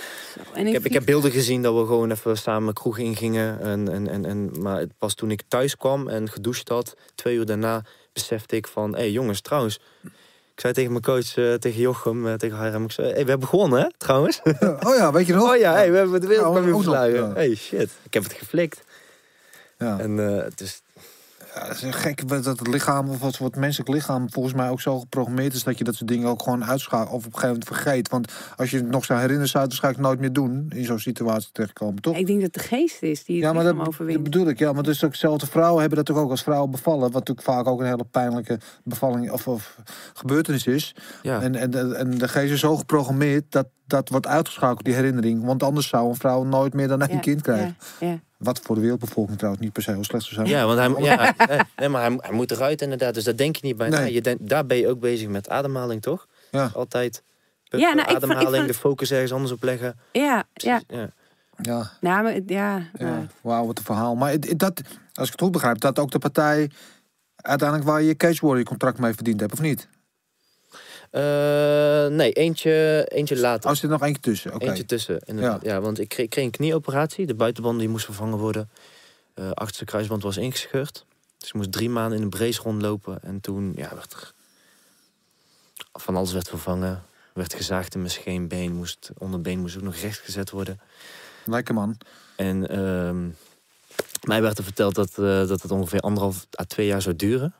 En 0.53 0.67
Ik 0.67 0.73
heb, 0.73 0.85
ik 0.85 0.93
heb 0.93 1.05
beelden 1.05 1.31
gezien 1.31 1.63
dat 1.63 1.75
we 1.75 1.87
gewoon 1.87 2.11
even 2.11 2.37
samen 2.39 2.75
kroeg 2.75 2.99
ingingen. 2.99 3.61
En, 3.61 3.93
en, 3.93 4.09
en, 4.09 4.25
en, 4.25 4.51
maar 4.63 4.79
het- 4.81 4.99
pas 4.99 5.15
toen 5.15 5.31
ik 5.31 5.43
thuis 5.49 5.77
kwam 5.77 6.09
en 6.09 6.31
gedoucht 6.31 6.69
had, 6.69 6.95
twee 7.15 7.37
uur 7.37 7.47
daarna, 7.47 7.83
besefte 8.13 8.57
ik 8.57 8.67
van... 8.67 8.93
Hé 8.93 8.99
hey, 8.99 9.11
jongens, 9.11 9.41
trouwens... 9.41 9.81
Ik 10.55 10.63
zei 10.63 10.73
tegen 10.75 10.91
mijn 10.91 11.03
coach, 11.03 11.37
eh, 11.37 11.55
tegen 11.55 11.81
Jochem, 11.81 12.27
eh, 12.27 12.35
tegen 12.35 12.63
Hiram... 12.65 12.85
Ik 12.85 12.93
zei, 12.93 13.13
hey, 13.13 13.25
we 13.25 13.31
hebben 13.31 13.49
gewonnen, 13.49 13.81
hè, 13.81 13.87
trouwens? 13.99 14.41
Oh 14.61 14.95
ja, 14.97 15.13
weet 15.13 15.27
je 15.27 15.35
nog? 15.35 15.49
Oh 15.53 15.57
ja, 15.57 15.73
hey, 15.73 15.91
we 15.91 15.97
hebben 15.97 16.21
de 16.21 16.27
verslagen. 16.75 17.13
ja. 17.15 17.33
Hey, 17.35 17.55
shit. 17.55 17.91
Ik 18.03 18.15
heb 18.15 18.23
het 18.23 18.33
geflikt. 18.33 18.85
Ja. 19.79 19.99
En 19.99 20.39
eh, 20.39 20.45
dus, 20.55 20.83
Ja, 20.86 20.86
dat 21.69 21.71
is 21.83 21.83
gek 21.97 22.29
dat 22.29 22.45
het 22.45 22.67
lichaam, 22.67 23.09
of 23.09 23.19
wat, 23.19 23.39
wat 23.39 23.57
menselijk 23.57 23.91
lichaam 23.91 24.31
volgens 24.33 24.55
mij 24.55 24.71
ook 24.71 24.81
zo 24.81 24.99
geprogrammeerd 24.99 25.55
is 25.55 25.63
dat 25.65 25.79
je 25.79 25.85
dat 25.85 25.95
soort 25.95 26.09
dingen 26.09 26.29
ook 26.29 26.43
gewoon 26.43 26.65
uitschakelt 26.65 27.09
of 27.11 27.17
op 27.17 27.25
een 27.25 27.39
gegeven 27.39 27.49
moment 27.49 27.67
vergeet. 27.67 28.09
Want 28.09 28.33
als 28.57 28.71
je 28.71 28.77
het 28.77 28.89
nog 28.91 29.05
zou 29.05 29.19
herinneren, 29.19 29.51
zou 29.51 29.65
je 29.65 29.71
het 29.71 29.81
waarschijnlijk 29.81 30.07
nooit 30.09 30.21
meer 30.21 30.33
doen 30.45 30.67
in 30.79 30.85
zo'n 30.85 30.99
situatie 30.99 31.49
terechtkomen, 31.53 32.03
toch? 32.03 32.17
Ik 32.17 32.27
denk 32.27 32.41
dat 32.41 32.53
de 32.55 32.61
geest 32.61 33.03
is 33.03 33.25
die 33.25 33.37
het 33.37 33.45
Ja, 33.45 33.53
maar 33.53 33.65
dat, 33.65 34.23
bedoel 34.23 34.49
ik. 34.49 34.59
Ja, 34.59 34.73
maar 34.73 34.83
dus 34.83 35.05
ook 35.05 35.15
zelfde 35.15 35.47
vrouwen 35.47 35.81
hebben 35.81 35.99
dat 36.05 36.07
toch 36.07 36.25
ook 36.25 36.31
als 36.31 36.43
vrouwen 36.43 36.71
bevallen. 36.71 37.01
Wat 37.01 37.13
natuurlijk 37.13 37.47
vaak 37.47 37.67
ook 37.67 37.81
een 37.81 37.87
hele 37.87 38.05
pijnlijke 38.11 38.59
bevalling 38.85 39.31
of, 39.31 39.49
of 39.49 39.77
gebeurtenis 40.15 40.67
is. 40.67 40.95
ja. 41.23 41.41
En, 41.43 41.55
en, 41.55 41.71
de- 41.71 41.95
en 41.95 42.11
de 42.19 42.29
geest 42.29 42.53
is 42.53 42.61
zo 42.61 42.77
geprogrammeerd 42.77 43.45
dat 43.49 43.67
dat 43.87 44.09
wordt 44.09 44.27
uitgeschakeld, 44.27 44.85
die 44.85 44.95
herinnering. 44.95 45.45
Want 45.45 45.63
anders 45.63 45.89
zou 45.89 46.09
een 46.09 46.15
vrouw 46.17 46.43
nooit 46.45 46.75
meer 46.75 46.89
dan 46.89 47.01
een 47.03 47.09
Ja, 47.11 47.19
kind 47.19 47.43
krijgen. 47.43 47.77
Ja, 48.01 48.07
ja. 48.07 48.21
Wat 48.37 48.61
voor 48.63 48.75
de 48.75 48.81
wereldbevolking 48.81 49.37
trouwens 49.37 49.65
niet 49.65 49.73
per 49.73 49.83
se 49.83 49.91
heel 49.91 50.05
slecht 50.05 50.25
zou 50.25 50.35
zijn. 50.35 50.49
ja, 50.49 50.67
want 50.67 50.79
hij, 50.79 51.05
ja, 51.11 51.35
nee, 51.49 51.59
nee, 51.77 51.89
maar 51.89 52.03
hij, 52.07 52.19
hij 52.21 52.33
moet 52.33 52.51
eruit 52.51 52.83
inderdaad. 52.83 53.15
Dus 53.15 53.25
daar 53.25 53.37
denk 53.37 53.57
je 53.57 53.67
niet 53.67 53.77
bij. 53.77 53.89
Nee. 53.89 54.13
Je 54.13 54.21
denkt, 54.21 54.49
daar 54.49 54.67
ben 54.67 54.77
je 54.77 54.89
ook 54.89 55.01
bezig 55.01 55.29
met 55.29 55.49
ademhaling, 55.49 56.03
toch? 56.03 56.27
Ja. 56.51 56.71
Altijd 56.75 57.23
Ja, 57.65 57.79
ja, 57.79 57.85
nou, 57.95 57.99
ik 58.01 58.05
vond- 58.07 58.11
ik 58.11 58.17
ademhaling, 58.17 58.57
vond- 58.57 58.67
de 58.69 58.75
focus 58.75 59.11
ergens 59.11 59.33
anders 59.33 59.53
op 59.53 59.63
leggen. 59.63 59.97
ja, 60.13 60.45
ja. 60.55 60.81
ja. 60.87 61.11
Ja. 61.63 61.91
Nou, 62.01 62.23
maar, 62.23 62.39
ja, 62.47 62.83
Ja, 62.99 63.27
wauw, 63.41 63.67
wat 63.67 63.79
een 63.79 63.85
verhaal. 63.85 64.15
Maar 64.15 64.37
dat, 64.41 64.81
als 65.15 65.27
ik 65.27 65.33
het 65.33 65.41
goed 65.41 65.53
begrijp, 65.53 65.81
dat 65.81 65.99
ook 65.99 66.11
de 66.11 66.19
partij 66.19 66.71
uiteindelijk 67.37 67.89
waar 67.89 68.01
je 68.01 68.07
je 68.07 68.17
Cage 68.17 68.47
Warrior 68.47 68.65
contract 68.65 68.99
mee 68.99 69.15
verdiend 69.15 69.41
hebt, 69.41 69.53
of 69.53 69.61
niet? 69.61 69.89
Eh, 71.17 72.07
nee, 72.07 72.33
eentje, 72.33 73.07
eentje 73.09 73.37
later. 73.37 73.71
Als 73.71 73.83
er 73.83 73.89
nog 73.89 74.03
eentje 74.03 74.23
tussen. 74.23 74.59
Eentje 74.59 74.85
tussen, 74.85 75.19
inderdaad. 75.25 75.63
Ja. 75.63 75.81
want 75.81 75.99
ik 75.99 76.09
kreeg, 76.09 76.25
ik 76.25 76.31
kreeg 76.31 76.45
een 76.45 76.51
knieoperatie. 76.51 77.27
De 77.27 77.35
buitenband 77.35 77.79
die 77.79 77.89
moest 77.89 78.05
vervangen 78.05 78.39
worden. 78.39 78.71
Eh 79.35 79.51
achterste 79.51 79.85
kruisband 79.85 80.23
was 80.23 80.37
ingescheurd. 80.37 81.05
Dus 81.39 81.49
ik 81.49 81.55
moest 81.55 81.73
drie 81.73 81.91
maanden 81.91 82.19
in 82.19 82.25
een 82.25 82.31
brace 82.31 82.63
rondlopen. 82.63 83.23
En 83.23 83.41
toen 83.41 83.73
ja, 83.77 83.95
werd 83.95 84.13
er... 84.13 84.33
Van 85.93 86.17
alles 86.17 86.33
werd 86.33 86.49
vervangen. 86.49 87.03
Werd 87.33 87.55
gezaagd 87.55 87.95
in 87.95 88.01
mijn 88.01 88.13
scheenbeen. 88.13 88.73
Moest, 88.73 89.11
onderbeen 89.19 89.59
moest 89.59 89.77
ook 89.77 89.83
nog 89.83 89.95
recht 89.95 90.19
gezet 90.19 90.51
worden. 90.51 90.81
Lekker 91.45 91.75
man. 91.75 91.99
En 92.37 92.69
ehm, 92.69 93.29
mij 94.23 94.43
werd 94.43 94.59
er 94.59 94.65
verteld 94.65 94.95
dat, 94.95 95.11
eh, 95.11 95.47
dat 95.49 95.63
het 95.63 95.71
ongeveer 95.71 96.01
anderhalf 96.01 96.47
à 96.61 96.65
twee 96.65 96.87
jaar 96.87 97.03
zou 97.03 97.17
duren. 97.17 97.55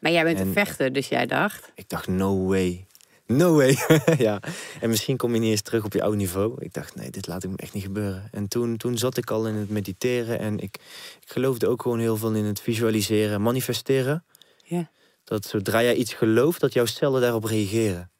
Maar 0.00 0.12
jij 0.12 0.24
bent 0.24 0.38
En- 0.38 0.46
een 0.46 0.52
vechter, 0.52 0.92
dus 0.92 1.08
jij 1.08 1.26
dacht... 1.26 1.72
Ik 1.74 1.88
dacht, 1.88 2.08
no 2.08 2.46
way. 2.46 2.86
No 3.26 3.54
way. 3.54 3.76
ja. 4.18 4.40
En 4.80 4.88
misschien 4.88 5.16
kom 5.16 5.34
je 5.34 5.40
niet 5.40 5.50
eens 5.50 5.62
terug 5.62 5.84
op 5.84 5.92
je 5.92 6.02
oude 6.02 6.16
niveau. 6.16 6.54
Ik 6.58 6.72
dacht, 6.72 6.94
nee, 6.94 7.10
dit 7.10 7.26
laat 7.26 7.44
ik 7.44 7.50
me 7.50 7.56
echt 7.56 7.72
niet 7.72 7.82
gebeuren. 7.82 8.28
En 8.32 8.48
toen, 8.48 8.76
toen 8.76 8.98
zat 8.98 9.16
ik 9.16 9.30
al 9.30 9.46
in 9.48 9.54
het 9.54 9.70
mediteren. 9.70 10.38
En 10.38 10.58
ik, 10.58 10.76
ik 11.20 11.28
geloofde 11.32 11.68
ook 11.68 11.82
gewoon 11.82 11.98
heel 11.98 12.16
veel 12.16 12.34
in 12.34 12.44
het 12.44 12.60
visualiseren, 12.60 13.42
manifesteren. 13.42 14.24
Ja. 14.64 14.90
Dat 15.24 15.44
zodra 15.44 15.82
jij 15.82 15.94
iets 15.94 16.14
gelooft, 16.14 16.60
dat 16.60 16.72
jouw 16.72 16.86
cellen 16.86 17.20
daarop 17.20 17.44
reageren. 17.44 18.10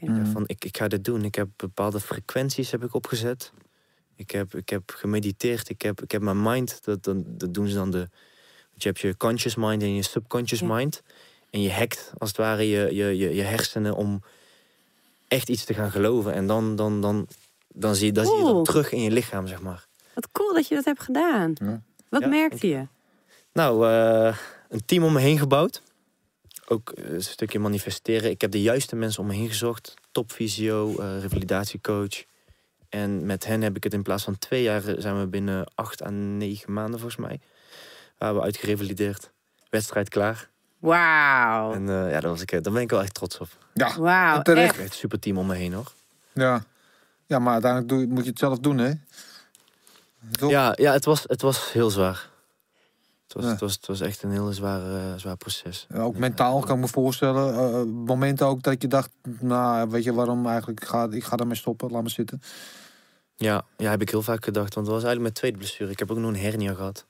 Mm. 0.00 0.16
Ja, 0.16 0.24
van, 0.24 0.44
ik, 0.46 0.64
ik 0.64 0.76
ga 0.76 0.88
dit 0.88 1.04
doen. 1.04 1.24
Ik 1.24 1.34
heb 1.34 1.48
bepaalde 1.56 2.00
frequenties 2.00 2.70
heb 2.70 2.84
ik 2.84 2.94
opgezet. 2.94 3.52
Ik 4.16 4.30
heb, 4.30 4.54
ik 4.54 4.68
heb 4.68 4.82
gemediteerd. 4.96 5.68
Ik 5.68 5.82
heb, 5.82 6.02
ik 6.02 6.10
heb 6.10 6.22
mijn 6.22 6.42
mind. 6.42 6.84
Dat, 6.84 7.04
dat, 7.04 7.16
dat 7.26 7.54
doen 7.54 7.68
ze 7.68 7.74
dan 7.74 7.90
de. 7.90 8.08
Want 8.80 8.82
Je 8.82 8.88
hebt 8.88 9.00
je 9.00 9.16
conscious 9.26 9.54
mind 9.54 9.82
en 9.82 9.94
je 9.94 10.02
subconscious 10.02 10.60
Ja. 10.60 10.74
mind. 10.74 11.02
En 11.50 11.62
je 11.62 11.72
hackt 11.72 12.12
als 12.18 12.28
het 12.28 12.38
ware 12.38 12.68
je, 12.68 12.94
je, 12.94 13.16
je, 13.16 13.34
je 13.34 13.42
hersenen 13.42 13.94
om 13.94 14.22
echt 15.28 15.48
iets 15.48 15.64
te 15.64 15.74
gaan 15.74 15.90
geloven. 15.90 16.32
En 16.32 16.46
dan, 16.46 16.76
dan, 16.76 17.00
dan, 17.00 17.26
dan 17.68 17.94
zie 17.94 18.06
je 18.06 18.12
dat 18.12 18.26
zie 18.26 18.36
je 18.36 18.62
terug 18.62 18.92
in 18.92 19.02
je 19.02 19.10
lichaam, 19.10 19.46
zeg 19.46 19.60
maar. 19.62 19.86
Wat 20.14 20.28
cool 20.32 20.54
dat 20.54 20.68
je 20.68 20.74
dat 20.74 20.84
hebt 20.84 21.02
gedaan. 21.02 21.52
Ja. 21.54 21.82
Wat 22.08 22.20
Ja, 22.20 22.28
merkte 22.28 22.68
je? 22.68 22.86
Nou, 23.52 23.88
eh, 23.88 24.36
een 24.68 24.84
team 24.84 25.04
om 25.04 25.12
me 25.12 25.20
heen 25.20 25.38
gebouwd. 25.38 25.82
Ook 26.68 26.90
eh, 26.90 27.12
een 27.12 27.22
stukje 27.22 27.58
manifesteren. 27.58 28.30
Ik 28.30 28.40
heb 28.40 28.50
de 28.50 28.62
juiste 28.62 28.96
mensen 28.96 29.22
om 29.22 29.28
me 29.28 29.34
heen 29.34 29.48
gezocht. 29.48 29.94
Topfysio, 30.12 30.98
eh 30.98 31.20
revalidatiecoach. 31.20 32.24
En 32.88 33.26
met 33.26 33.46
hen 33.46 33.62
heb 33.62 33.76
ik 33.76 33.84
het 33.84 33.92
in 33.94 34.02
plaats 34.02 34.24
van 34.24 34.38
twee 34.38 34.62
jaar... 34.62 34.82
zijn 34.98 35.20
we 35.20 35.26
binnen 35.26 35.72
acht 35.74 36.02
à 36.02 36.10
negen 36.10 36.72
maanden 36.72 37.00
volgens 37.00 37.20
mij... 37.20 37.40
waren 38.20 38.36
we 38.36 38.42
uitgerevalideerd. 38.42 39.30
Wedstrijd 39.70 40.08
klaar. 40.08 40.48
Wauw. 40.78 41.72
En 41.72 41.88
eh, 41.88 42.10
ja, 42.12 42.20
daar, 42.20 42.30
was 42.30 42.40
ik, 42.40 42.52
eh, 42.52 42.62
daar 42.62 42.72
ben 42.72 42.82
ik 42.82 42.90
wel 42.90 43.02
echt 43.02 43.14
trots 43.14 43.38
op. 43.38 43.48
Ja, 43.74 43.98
Wauw, 43.98 44.42
terecht. 44.42 44.74
echt. 44.74 44.80
Echt 44.84 44.94
super 44.94 45.18
team 45.18 45.38
om 45.38 45.46
me 45.46 45.54
heen, 45.54 45.72
hoor. 45.72 45.92
ja. 46.32 46.64
ja, 47.26 47.38
maar 47.38 47.52
uiteindelijk 47.52 47.90
doe, 47.92 48.06
moet 48.06 48.24
je 48.24 48.30
het 48.30 48.38
zelf 48.38 48.58
doen, 48.58 48.78
hè? 48.78 48.92
Toch? 50.30 50.50
Ja, 50.50 50.72
ja 50.76 50.92
het, 50.92 51.04
was, 51.04 51.22
het 51.26 51.42
was 51.42 51.72
heel 51.72 51.90
zwaar. 51.90 52.28
Het 53.24 53.32
was, 53.34 53.44
Ja. 53.44 53.50
het 53.50 53.60
was, 53.60 53.72
het 53.74 53.86
was 53.86 54.00
echt 54.00 54.22
een 54.22 54.30
heel 54.30 54.52
zwaar, 54.52 54.80
eh, 54.94 55.14
zwaar 55.16 55.36
proces. 55.36 55.86
Ja, 55.88 56.00
Ook 56.00 56.16
mentaal 56.16 56.60
kan 56.60 56.74
ik 56.74 56.80
me 56.80 56.88
voorstellen. 56.88 57.54
Eh, 57.54 57.82
momenten 58.06 58.46
ook 58.46 58.62
dat 58.62 58.82
je 58.82 58.88
dacht, 58.88 59.10
nou, 59.40 59.90
weet 59.90 60.04
je 60.04 60.12
waarom 60.14 60.46
eigenlijk? 60.46 60.80
Ik 60.80 60.88
ga, 60.88 61.08
ik 61.10 61.24
ga 61.24 61.36
daarmee 61.36 61.56
stoppen, 61.56 61.90
laat 61.90 62.02
me 62.02 62.08
zitten. 62.08 62.42
Ja, 63.36 63.62
ja, 63.76 63.90
heb 63.90 64.00
ik 64.02 64.10
heel 64.10 64.22
vaak 64.22 64.44
gedacht. 64.44 64.74
Want 64.74 64.86
het 64.86 64.94
was 64.96 65.04
eigenlijk 65.04 65.20
mijn 65.20 65.32
tweede 65.34 65.58
blessure. 65.58 65.90
Ik 65.90 65.98
heb 65.98 66.10
ook 66.10 66.18
nog 66.18 66.30
een 66.30 66.40
hernia 66.40 66.74
gehad. 66.74 67.06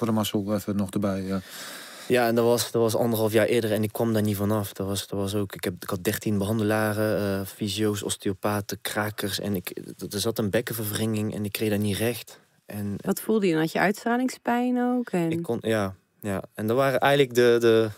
Voor 0.00 0.08
de 0.08 0.14
mazzel 0.14 0.54
even 0.54 0.76
nog 0.76 0.90
erbij. 0.90 1.22
Ja. 1.22 1.40
Ja, 2.08 2.26
en 2.26 2.34
dat 2.34 2.44
was, 2.44 2.70
dat 2.70 2.82
was 2.82 2.96
anderhalf 2.96 3.32
jaar 3.32 3.46
eerder 3.46 3.72
en 3.72 3.82
ik 3.82 3.92
kwam 3.92 4.12
daar 4.12 4.22
niet 4.22 4.36
vanaf. 4.36 4.72
Dat 4.72 4.86
was, 4.86 5.06
dat 5.06 5.18
was 5.18 5.34
ook, 5.34 5.54
ik, 5.54 5.64
heb, 5.64 5.74
ik 5.82 5.88
had 5.88 6.04
13 6.04 6.38
behandelaren, 6.38 7.40
eh 7.40 7.46
fysio's, 7.46 8.02
osteopaten, 8.02 8.80
krakers. 8.80 9.40
En 9.40 9.54
ik, 9.54 9.70
er 10.10 10.20
zat 10.20 10.38
een 10.38 10.50
bekkenverwringing 10.50 11.34
en 11.34 11.44
ik 11.44 11.52
kreeg 11.52 11.70
dat 11.70 11.78
niet 11.78 11.96
recht. 11.96 12.40
En 12.66 12.94
Wat 12.96 13.20
voelde 13.20 13.46
je? 13.46 13.52
dan? 13.52 13.60
Had 13.60 13.72
je 13.72 13.78
uitstralingspijn 13.78 14.80
ook? 14.80 15.10
En... 15.10 15.30
ik 15.30 15.42
kon, 15.42 15.58
ja, 15.60 15.94
ja. 16.20 16.42
En 16.54 16.66
dat 16.66 16.76
waren 16.76 17.00
eigenlijk 17.00 17.34
de, 17.34 17.56
de... 17.60 17.88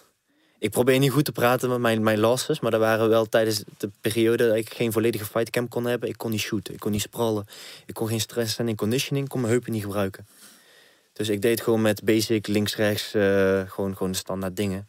Ik 0.58 0.70
probeer 0.70 0.98
niet 0.98 1.10
goed 1.10 1.24
te 1.24 1.32
praten 1.32 1.68
met 1.68 1.78
mijn, 1.78 2.02
mijn 2.02 2.18
losses, 2.18 2.60
maar 2.60 2.70
dat 2.70 2.80
waren 2.80 3.08
wel 3.08 3.28
tijdens 3.28 3.64
de 3.78 3.90
periode 4.00 4.46
dat 4.46 4.56
ik 4.56 4.74
geen 4.74 4.92
volledige 4.92 5.24
fightcamp 5.24 5.70
kon 5.70 5.84
hebben. 5.84 6.08
Ik 6.08 6.18
kon 6.18 6.30
niet 6.30 6.40
shooten, 6.40 6.74
ik 6.74 6.80
kon 6.80 6.90
niet 6.90 7.00
sprallen, 7.00 7.46
ik 7.86 7.94
kon 7.94 8.08
geen 8.08 8.20
stress 8.20 8.58
en 8.58 8.74
conditioning, 8.74 9.24
ik 9.24 9.30
kon 9.30 9.40
mijn 9.40 9.52
heupen 9.52 9.72
niet 9.72 9.82
gebruiken. 9.82 10.26
Dus 11.12 11.28
ik 11.28 11.42
deed 11.42 11.60
gewoon 11.60 11.82
met 11.82 12.04
basic 12.04 12.46
links-rechts, 12.46 13.14
eh, 13.14 13.70
gewoon, 13.70 13.96
gewoon 13.96 14.14
standaard 14.14 14.56
dingen. 14.56 14.88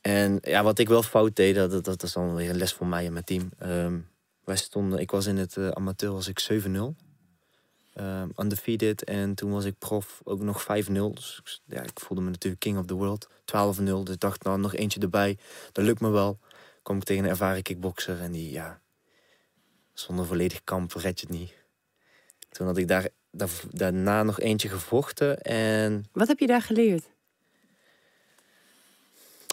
En 0.00 0.38
ja, 0.42 0.62
wat 0.62 0.78
ik 0.78 0.88
wel 0.88 1.02
fout 1.02 1.36
deed, 1.36 1.54
dat, 1.54 1.70
dat, 1.70 1.84
dat 1.84 2.02
is 2.02 2.12
dan 2.12 2.34
weer 2.34 2.50
een 2.50 2.56
les 2.56 2.72
voor 2.72 2.86
mij 2.86 3.06
en 3.06 3.12
mijn 3.12 3.24
team. 3.24 3.50
Ehm, 3.58 3.98
wij 4.44 4.56
stonden, 4.56 4.98
ik 4.98 5.10
was 5.10 5.26
in 5.26 5.36
het 5.36 5.56
eh, 5.56 5.68
amateur, 5.68 6.12
was 6.12 6.28
ik 6.28 6.40
7-0. 6.40 6.94
Ehm, 7.94 8.28
undefeated. 8.36 9.04
En 9.04 9.34
toen 9.34 9.50
was 9.50 9.64
ik 9.64 9.78
prof 9.78 10.20
ook 10.24 10.40
nog 10.40 10.62
5-0. 10.62 11.14
Dus 11.14 11.62
ja, 11.64 11.82
ik 11.82 12.00
voelde 12.00 12.22
me 12.22 12.30
natuurlijk 12.30 12.62
king 12.62 12.78
of 12.78 12.86
the 12.86 12.94
world. 12.94 13.28
12-0. 13.44 14.02
Dus 14.02 14.14
ik 14.14 14.20
dacht, 14.20 14.42
nou, 14.42 14.58
nog 14.58 14.74
eentje 14.74 15.00
erbij. 15.00 15.38
Dat 15.72 15.84
lukt 15.84 16.00
me 16.00 16.08
wel. 16.08 16.38
Kom 16.82 16.96
ik 16.96 17.04
tegen 17.04 17.24
een 17.24 17.30
ervaren 17.30 17.62
kickboxer. 17.62 18.20
En 18.20 18.32
die, 18.32 18.50
ja, 18.50 18.80
zonder 19.92 20.26
volledig 20.26 20.64
kamp 20.64 20.92
red 20.92 21.20
je 21.20 21.26
het 21.26 21.36
niet. 21.36 21.52
Toen 22.50 22.66
had 22.66 22.76
ik 22.76 22.88
daar, 22.88 23.08
daarna 23.70 24.22
nog 24.22 24.40
eentje 24.40 24.68
gevochten. 24.68 25.40
En 25.42 26.06
Wat 26.12 26.28
heb 26.28 26.38
je 26.38 26.46
daar 26.46 26.62
geleerd? 26.62 27.04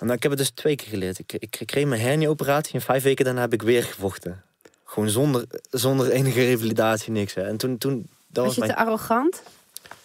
nou, 0.02 0.14
ik 0.14 0.22
heb 0.24 0.32
het 0.32 0.40
dus 0.40 0.50
twee 0.50 0.76
keer 0.76 0.88
geleerd. 0.88 1.20
Ik, 1.20 1.34
ik, 1.34 1.56
ik 1.60 1.68
kreeg 1.68 1.86
mijn 1.86 2.02
hernia-operatie 2.02 2.74
en 2.74 2.82
vijf 2.82 3.04
weken 3.04 3.26
daarna 3.26 3.42
heb 3.42 3.54
ik 3.54 3.62
weer 3.62 3.84
gevochten. 3.84 4.44
Gewoon 4.84 5.10
zonder, 5.10 5.46
zonder 5.70 6.12
enige 6.12 6.40
revalidatie, 6.40 7.12
niks. 7.12 7.34
Hè. 7.34 7.42
En 7.42 7.58
toen, 7.58 7.78
toen 7.78 8.08
dat 8.28 8.46
Was 8.46 8.46
was 8.46 8.54
je 8.56 8.60
mijn 8.62 8.72
te 8.74 8.78
arrogant? 8.78 9.44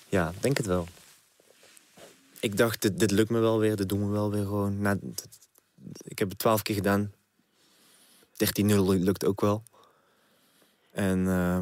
Ja, 0.08 0.32
denk 0.40 0.56
het 0.56 0.66
wel. 0.66 0.86
Ik 2.40 2.56
dacht, 2.56 2.82
dit, 2.82 2.98
dit 2.98 3.10
lukt 3.10 3.30
me 3.30 3.38
wel 3.38 3.58
weer, 3.58 3.76
dit 3.76 3.88
doen 3.88 4.06
we 4.06 4.12
wel 4.12 4.30
weer 4.30 4.42
gewoon. 4.44 4.80
Nou, 4.80 4.98
dit- 5.00 5.28
ik 6.02 6.18
heb 6.18 6.28
het 6.28 6.38
twaalf 6.38 6.62
keer 6.62 6.74
gedaan. 6.74 7.12
13-0 8.36 8.98
lukt 8.98 9.24
ook 9.24 9.40
wel. 9.40 9.62
En 10.92 11.26
eh, 11.28 11.58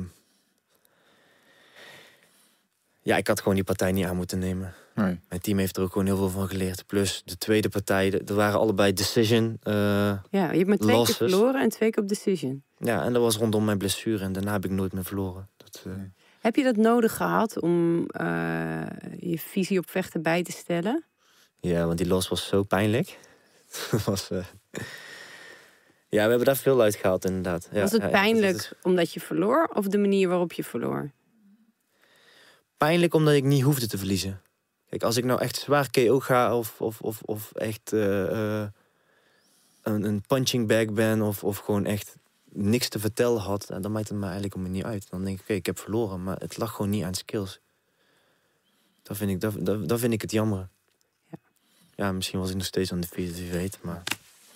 ja, 3.04 3.16
ik 3.16 3.26
had 3.26 3.38
gewoon 3.38 3.54
die 3.54 3.64
partij 3.64 3.92
niet 3.92 4.04
aan 4.06 4.16
moeten 4.16 4.38
nemen. 4.38 4.74
Nee. 4.94 5.20
Mijn 5.28 5.40
team 5.40 5.58
heeft 5.58 5.76
er 5.76 5.82
ook 5.82 5.92
gewoon 5.92 6.06
heel 6.06 6.16
veel 6.16 6.28
van 6.28 6.48
geleerd. 6.48 6.86
Plus 6.86 7.22
de 7.24 7.38
tweede 7.38 7.68
partij, 7.68 8.20
er 8.26 8.34
waren 8.34 8.58
allebei 8.58 8.92
decision. 8.92 9.56
eh, 9.62 9.74
Ja, 9.74 10.22
je 10.30 10.56
hebt 10.56 10.66
maar 10.66 10.76
twee 10.76 10.96
Losses. 10.96 11.16
keer 11.16 11.28
verloren 11.28 11.60
en 11.60 11.68
twee 11.68 11.90
keer 11.90 12.02
op 12.02 12.08
decision. 12.08 12.62
ja, 12.78 13.04
en 13.04 13.12
dat 13.12 13.22
was 13.22 13.36
rondom 13.36 13.64
mijn 13.64 13.78
blessure. 13.78 14.24
En 14.24 14.32
daarna 14.32 14.52
heb 14.52 14.64
ik 14.64 14.70
nooit 14.70 14.92
meer 14.92 15.04
verloren. 15.04 15.48
Dat, 15.56 15.82
eh, 15.86 15.92
Heb 16.40 16.56
je 16.56 16.62
dat 16.62 16.76
nodig 16.76 17.16
gehad 17.16 17.60
om 17.60 18.06
eh, 18.06 18.82
je 19.18 19.38
visie 19.38 19.78
op 19.78 19.90
vechten 19.90 20.22
bij 20.22 20.42
te 20.42 20.52
stellen? 20.52 21.04
Ja, 21.60 21.86
want 21.86 21.98
die 21.98 22.06
los 22.06 22.28
was 22.28 22.46
zo 22.46 22.62
pijnlijk. 22.62 23.18
Was, 24.06 24.30
eh, 24.30 24.38
Ja, 26.08 26.22
we 26.22 26.28
hebben 26.28 26.44
daar 26.44 26.56
veel 26.56 26.80
uit 26.80 26.94
gehaald, 26.96 27.24
inderdaad. 27.24 27.68
Ja, 27.72 27.80
Was 27.80 27.92
het 27.92 28.02
ja, 28.02 28.08
pijnlijk 28.08 28.56
is 28.56 28.72
omdat 28.82 29.12
je 29.12 29.20
verloor 29.20 29.70
of 29.74 29.86
de 29.86 29.98
manier 29.98 30.28
waarop 30.28 30.52
je 30.52 30.64
verloor? 30.64 31.10
Pijnlijk 32.84 33.14
omdat 33.14 33.34
ik 33.34 33.44
niet 33.44 33.62
hoefde 33.62 33.86
te 33.86 33.98
verliezen. 33.98 34.40
Kijk, 34.88 35.02
als 35.02 35.16
ik 35.16 35.24
nou 35.24 35.40
echt 35.40 35.56
zwaar 35.56 35.90
KO 35.90 36.20
ga 36.20 36.56
of, 36.56 36.80
of, 36.80 37.00
of, 37.00 37.22
of 37.22 37.52
echt 37.52 37.92
eh, 37.92 38.62
eh, 38.62 38.68
een, 39.82 40.04
een 40.04 40.22
punching 40.26 40.68
bag 40.68 40.92
ben 40.92 41.22
of, 41.22 41.44
of 41.44 41.58
gewoon 41.58 41.84
echt 41.84 42.16
niks 42.50 42.88
te 42.88 42.98
vertellen 42.98 43.40
had, 43.40 43.66
dan 43.80 43.92
maakt 43.92 44.08
het 44.08 44.18
me 44.18 44.24
eigenlijk 44.24 44.54
om 44.54 44.62
me 44.62 44.68
niet 44.68 44.84
uit. 44.84 45.10
Dan 45.10 45.24
denk 45.24 45.36
ik, 45.36 45.42
oké, 45.42 45.52
ik 45.52 45.66
heb 45.66 45.78
verloren, 45.78 46.22
maar 46.22 46.36
het 46.38 46.56
lag 46.56 46.72
gewoon 46.72 46.90
niet 46.90 47.04
aan 47.04 47.14
skills. 47.14 47.60
Dat 49.02 49.16
vind 49.16 49.30
ik, 49.30 49.40
dat, 49.40 49.54
dat, 49.58 49.88
dat 49.88 50.00
vind 50.00 50.12
ik 50.12 50.20
het 50.20 50.30
jammer. 50.30 50.68
Ja. 51.30 51.38
Ja, 51.94 52.12
misschien 52.12 52.38
was 52.38 52.50
ik 52.50 52.56
nog 52.56 52.64
steeds 52.64 52.92
aan 52.92 53.00
de 53.00 53.08
vierde, 53.10 53.34
wie 53.34 53.50
weet, 53.50 53.78
maar... 53.82 54.02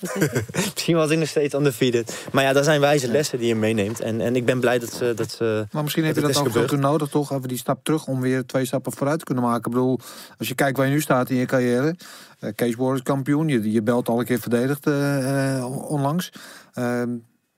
Misschien 0.64 0.96
was 0.96 1.10
ik 1.10 1.18
nog 1.18 1.28
steeds 1.28 1.54
undefeated. 1.54 2.26
Maar 2.32 2.44
ja, 2.44 2.52
dat 2.52 2.64
zijn 2.64 2.80
wijze 2.80 3.08
lessen 3.10 3.38
die 3.38 3.48
je 3.48 3.54
meeneemt. 3.54 4.00
En, 4.00 4.20
en 4.20 4.36
ik 4.36 4.44
ben 4.44 4.60
blij 4.60 4.78
dat 4.78 4.92
ze... 4.92 5.12
Dat 5.16 5.30
ze 5.30 5.66
Maar 5.72 5.82
misschien 5.82 6.04
heb 6.04 6.14
je 6.14 6.20
Dat 6.20 6.36
ook 6.36 6.46
is 6.46 6.52
zo 6.52 6.64
toe 6.64 6.78
nodig, 6.78 7.08
toch? 7.08 7.32
Even 7.32 7.48
die 7.48 7.58
stap 7.58 7.84
terug 7.84 8.06
om 8.06 8.20
weer 8.20 8.46
twee 8.46 8.64
stappen 8.64 8.92
vooruit 8.92 9.18
te 9.18 9.24
kunnen 9.24 9.44
maken. 9.44 9.64
Ik 9.64 9.70
bedoel, 9.76 9.98
als 10.38 10.48
je 10.48 10.54
kijkt 10.54 10.76
waar 10.76 10.86
je 10.86 10.92
nu 10.92 11.00
staat 11.00 11.30
in 11.30 11.36
je 11.36 11.46
carrière. 11.46 11.94
eh 12.38 12.50
Case 12.54 12.76
Warriors 12.76 13.02
kampioen, 13.02 13.48
je, 13.48 13.72
je 13.72 13.82
belt 13.82 14.08
al 14.08 14.18
een 14.18 14.24
keer 14.24 14.40
verdedigd 14.40 14.86
eh, 14.86 15.56
eh, 15.56 15.90
onlangs. 15.90 16.32
Ehm, 16.74 17.10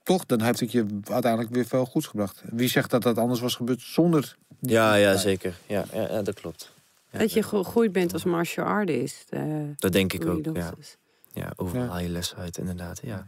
toch, 0.03 0.27
dan 0.27 0.41
heeft 0.43 0.61
het 0.61 0.73
je 0.73 0.87
uiteindelijk 1.11 1.55
weer 1.55 1.67
veel 1.67 1.85
goeds 1.87 2.07
gebracht. 2.07 2.43
Wie 2.51 2.69
zegt 2.69 2.91
dat 2.91 3.03
dat 3.03 3.19
anders 3.19 3.41
was 3.41 3.55
gebeurd 3.55 3.81
zonder... 3.81 4.37
die- 4.61 4.71
ja, 4.73 4.95
ja, 4.95 5.17
zeker. 5.17 5.55
Ja, 5.67 5.85
ja, 5.93 6.07
ja 6.11 6.23
dat 6.23 6.35
klopt. 6.35 6.73
Ja, 7.11 7.19
Dat 7.19 7.33
je 7.33 7.43
gegroeid 7.43 7.93
bent 7.93 8.13
als 8.13 8.25
martial 8.25 8.67
artist. 8.67 9.27
eh, 9.31 9.43
dat 9.77 9.93
denk 9.93 10.13
ik 10.13 10.27
ook, 10.27 10.45
ja. 10.57 10.73
is. 10.81 10.97
Ja, 11.33 11.53
overal 11.57 11.83
Ja. 11.83 11.89
haal 11.89 12.01
je 12.01 12.09
lessen 12.09 12.37
uit, 12.37 12.59
inderdaad. 12.59 13.01
Ja. 13.03 13.25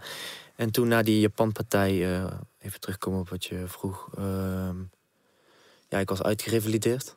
En 0.56 0.70
toen 0.70 0.88
na 0.88 1.02
die 1.02 1.20
Japan-partij, 1.20 2.14
eh, 2.16 2.32
even 2.58 2.80
terugkomen 2.80 3.20
op 3.20 3.28
wat 3.28 3.44
je 3.44 3.62
vroeg. 3.66 4.08
ehm, 4.16 4.76
ja, 5.88 5.98
ik 5.98 6.08
was 6.08 6.22
uitgerevalideerd. 6.22 7.16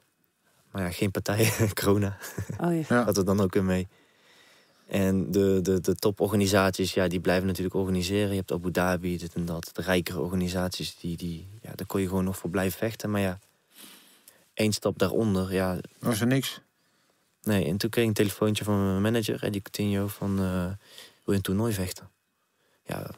Maar 0.72 0.84
ja, 0.84 0.92
geen 0.92 1.12
partij, 1.12 1.52
corona. 1.82 2.18
Oh 2.62 2.74
ja. 2.74 2.86
Ja. 2.96 3.04
had 3.04 3.18
er 3.18 3.26
dan 3.26 3.40
ook 3.42 3.54
weer 3.54 3.64
mee. 3.64 3.88
En 4.88 5.32
de, 5.32 5.60
de, 5.62 5.82
de 5.82 5.96
toporganisaties, 5.96 6.94
ja, 6.94 7.08
die 7.08 7.20
blijven 7.20 7.48
natuurlijk 7.48 7.76
organiseren. 7.76 8.30
Je 8.30 8.36
hebt 8.36 8.52
Abu 8.52 8.72
Dhabi, 8.72 9.18
dit 9.18 9.34
en 9.34 9.46
dat. 9.46 9.70
De 9.74 9.82
rijkere 9.82 10.20
organisaties, 10.20 10.96
die, 10.98 11.18
die, 11.18 11.48
ja, 11.62 11.72
daar 11.76 11.86
kon 11.88 12.02
je 12.02 12.08
gewoon 12.08 12.24
nog 12.24 12.38
voor 12.38 12.50
blijven 12.50 12.78
vechten. 12.78 13.12
Maar 13.12 13.22
ja, 13.22 13.40
één 14.54 14.74
stap 14.74 14.98
daaronder, 15.00 15.54
ja, 15.54 15.78
Was 16.00 16.22
er 16.22 16.28
niks. 16.28 16.62
Nee. 17.46 17.66
En 17.66 17.78
toen 17.78 17.90
kreeg 17.90 18.04
ik 18.04 18.10
een 18.10 18.16
telefoontje 18.16 18.64
van 18.64 18.86
mijn 18.86 19.02
manager, 19.02 19.44
Eddie 19.44 19.62
Coutinho, 19.62 20.08
van... 20.08 20.40
eh, 20.40 20.64
wil 21.24 21.34
je 21.34 21.34
een 21.34 21.42
toernooi 21.42 21.74
vechten? 21.74 22.10
Ja, 22.86 23.10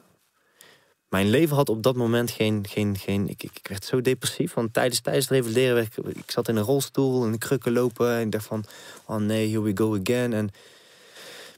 mijn 1.08 1.28
leven 1.30 1.56
had 1.56 1.68
op 1.68 1.82
dat 1.82 1.96
moment 1.96 2.30
geen... 2.30 2.66
geen, 2.68 2.96
geen 2.98 3.28
ik, 3.28 3.42
ik, 3.42 3.50
ik 3.58 3.68
werd 3.68 3.84
zo 3.84 4.00
depressief, 4.00 4.54
want 4.54 4.72
tijdens, 4.72 5.00
tijdens 5.00 5.24
het 5.28 5.34
revalideren... 5.34 5.74
werd 5.74 5.96
ik, 5.96 6.04
ik 6.16 6.30
zat 6.30 6.48
in 6.48 6.56
een 6.56 6.62
rolstoel, 6.64 7.24
in 7.24 7.32
de 7.32 7.38
krukken 7.38 7.72
lopen... 7.72 8.12
en 8.14 8.20
ik 8.20 8.32
dacht 8.32 8.46
van, 8.46 8.64
oh 9.06 9.16
nee, 9.16 9.48
here 9.48 9.62
we 9.62 9.72
go 9.76 9.98
again. 10.00 10.32
En 10.32 10.50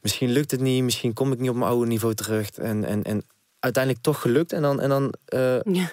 misschien 0.02 0.30
lukt 0.30 0.50
het 0.50 0.60
niet, 0.60 0.82
misschien 0.82 1.12
kom 1.12 1.32
ik 1.32 1.38
niet 1.38 1.50
op 1.50 1.56
mijn 1.56 1.70
oude 1.70 1.86
niveau 1.86 2.14
terug. 2.14 2.50
En, 2.50 2.84
en, 2.84 3.02
en 3.02 3.24
uiteindelijk 3.58 4.04
toch 4.04 4.20
gelukt. 4.20 4.52
En 4.52 4.62
dan, 4.62 4.80
en 4.80 4.88
dan 4.88 5.14
eh, 5.24 5.60
Ja. 5.62 5.92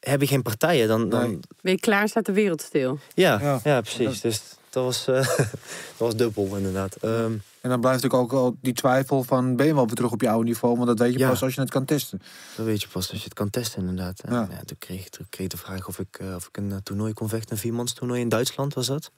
heb 0.00 0.20
je 0.20 0.26
geen 0.26 0.42
partijen. 0.42 0.88
Dan, 0.88 1.08
dan. 1.08 1.42
Ben 1.60 1.72
je 1.72 1.80
klaar, 1.80 2.08
staat 2.08 2.26
de 2.26 2.32
wereld 2.32 2.62
stil. 2.62 2.98
ja, 3.14 3.40
Ja. 3.40 3.60
ja. 3.64 3.80
precies. 3.80 4.20
Dus 4.20 4.42
dat 4.72 4.84
was, 4.84 5.06
eh, 5.06 5.14
dat 5.36 5.96
was 5.96 6.16
dubbel 6.16 6.56
inderdaad. 6.56 6.96
Ehm, 6.96 7.32
En 7.60 7.70
dan 7.70 7.80
blijft 7.80 8.02
natuurlijk 8.02 8.32
ook 8.32 8.40
al 8.40 8.56
die 8.60 8.72
twijfel 8.72 9.22
van... 9.22 9.56
ben 9.56 9.66
je 9.66 9.74
wel 9.74 9.86
weer 9.86 9.94
terug 9.94 10.10
op 10.12 10.20
je 10.20 10.28
oude 10.28 10.44
niveau? 10.48 10.74
Want 10.74 10.86
dat 10.86 10.98
weet 10.98 11.12
je 11.12 11.18
Ja. 11.18 11.28
pas 11.28 11.42
als 11.42 11.54
je 11.54 11.60
het 11.60 11.70
kan 11.70 11.84
testen. 11.84 12.22
dat 12.56 12.66
weet 12.66 12.82
je 12.82 12.88
pas 12.88 13.10
als 13.10 13.18
je 13.18 13.24
het 13.24 13.34
kan 13.34 13.50
testen 13.50 13.80
inderdaad. 13.80 14.20
En, 14.20 14.32
Ja. 14.32 14.48
ja. 14.50 14.60
toen, 14.64 14.78
kreeg, 14.78 15.08
toen 15.08 15.26
kreeg 15.28 15.44
ik 15.44 15.50
de 15.52 15.56
vraag 15.58 15.88
of 15.88 15.98
ik, 15.98 16.18
eh, 16.18 16.34
of 16.34 16.46
ik 16.46 16.56
een 16.56 16.72
eh, 16.72 16.76
toernooi 16.82 17.12
kon 17.12 17.28
vechten. 17.28 17.52
Een 17.52 17.58
viermans 17.58 17.92
toernooi 17.92 18.20
in 18.20 18.28
Duitsland 18.28 18.74
was 18.74 18.86
dat. 18.86 19.10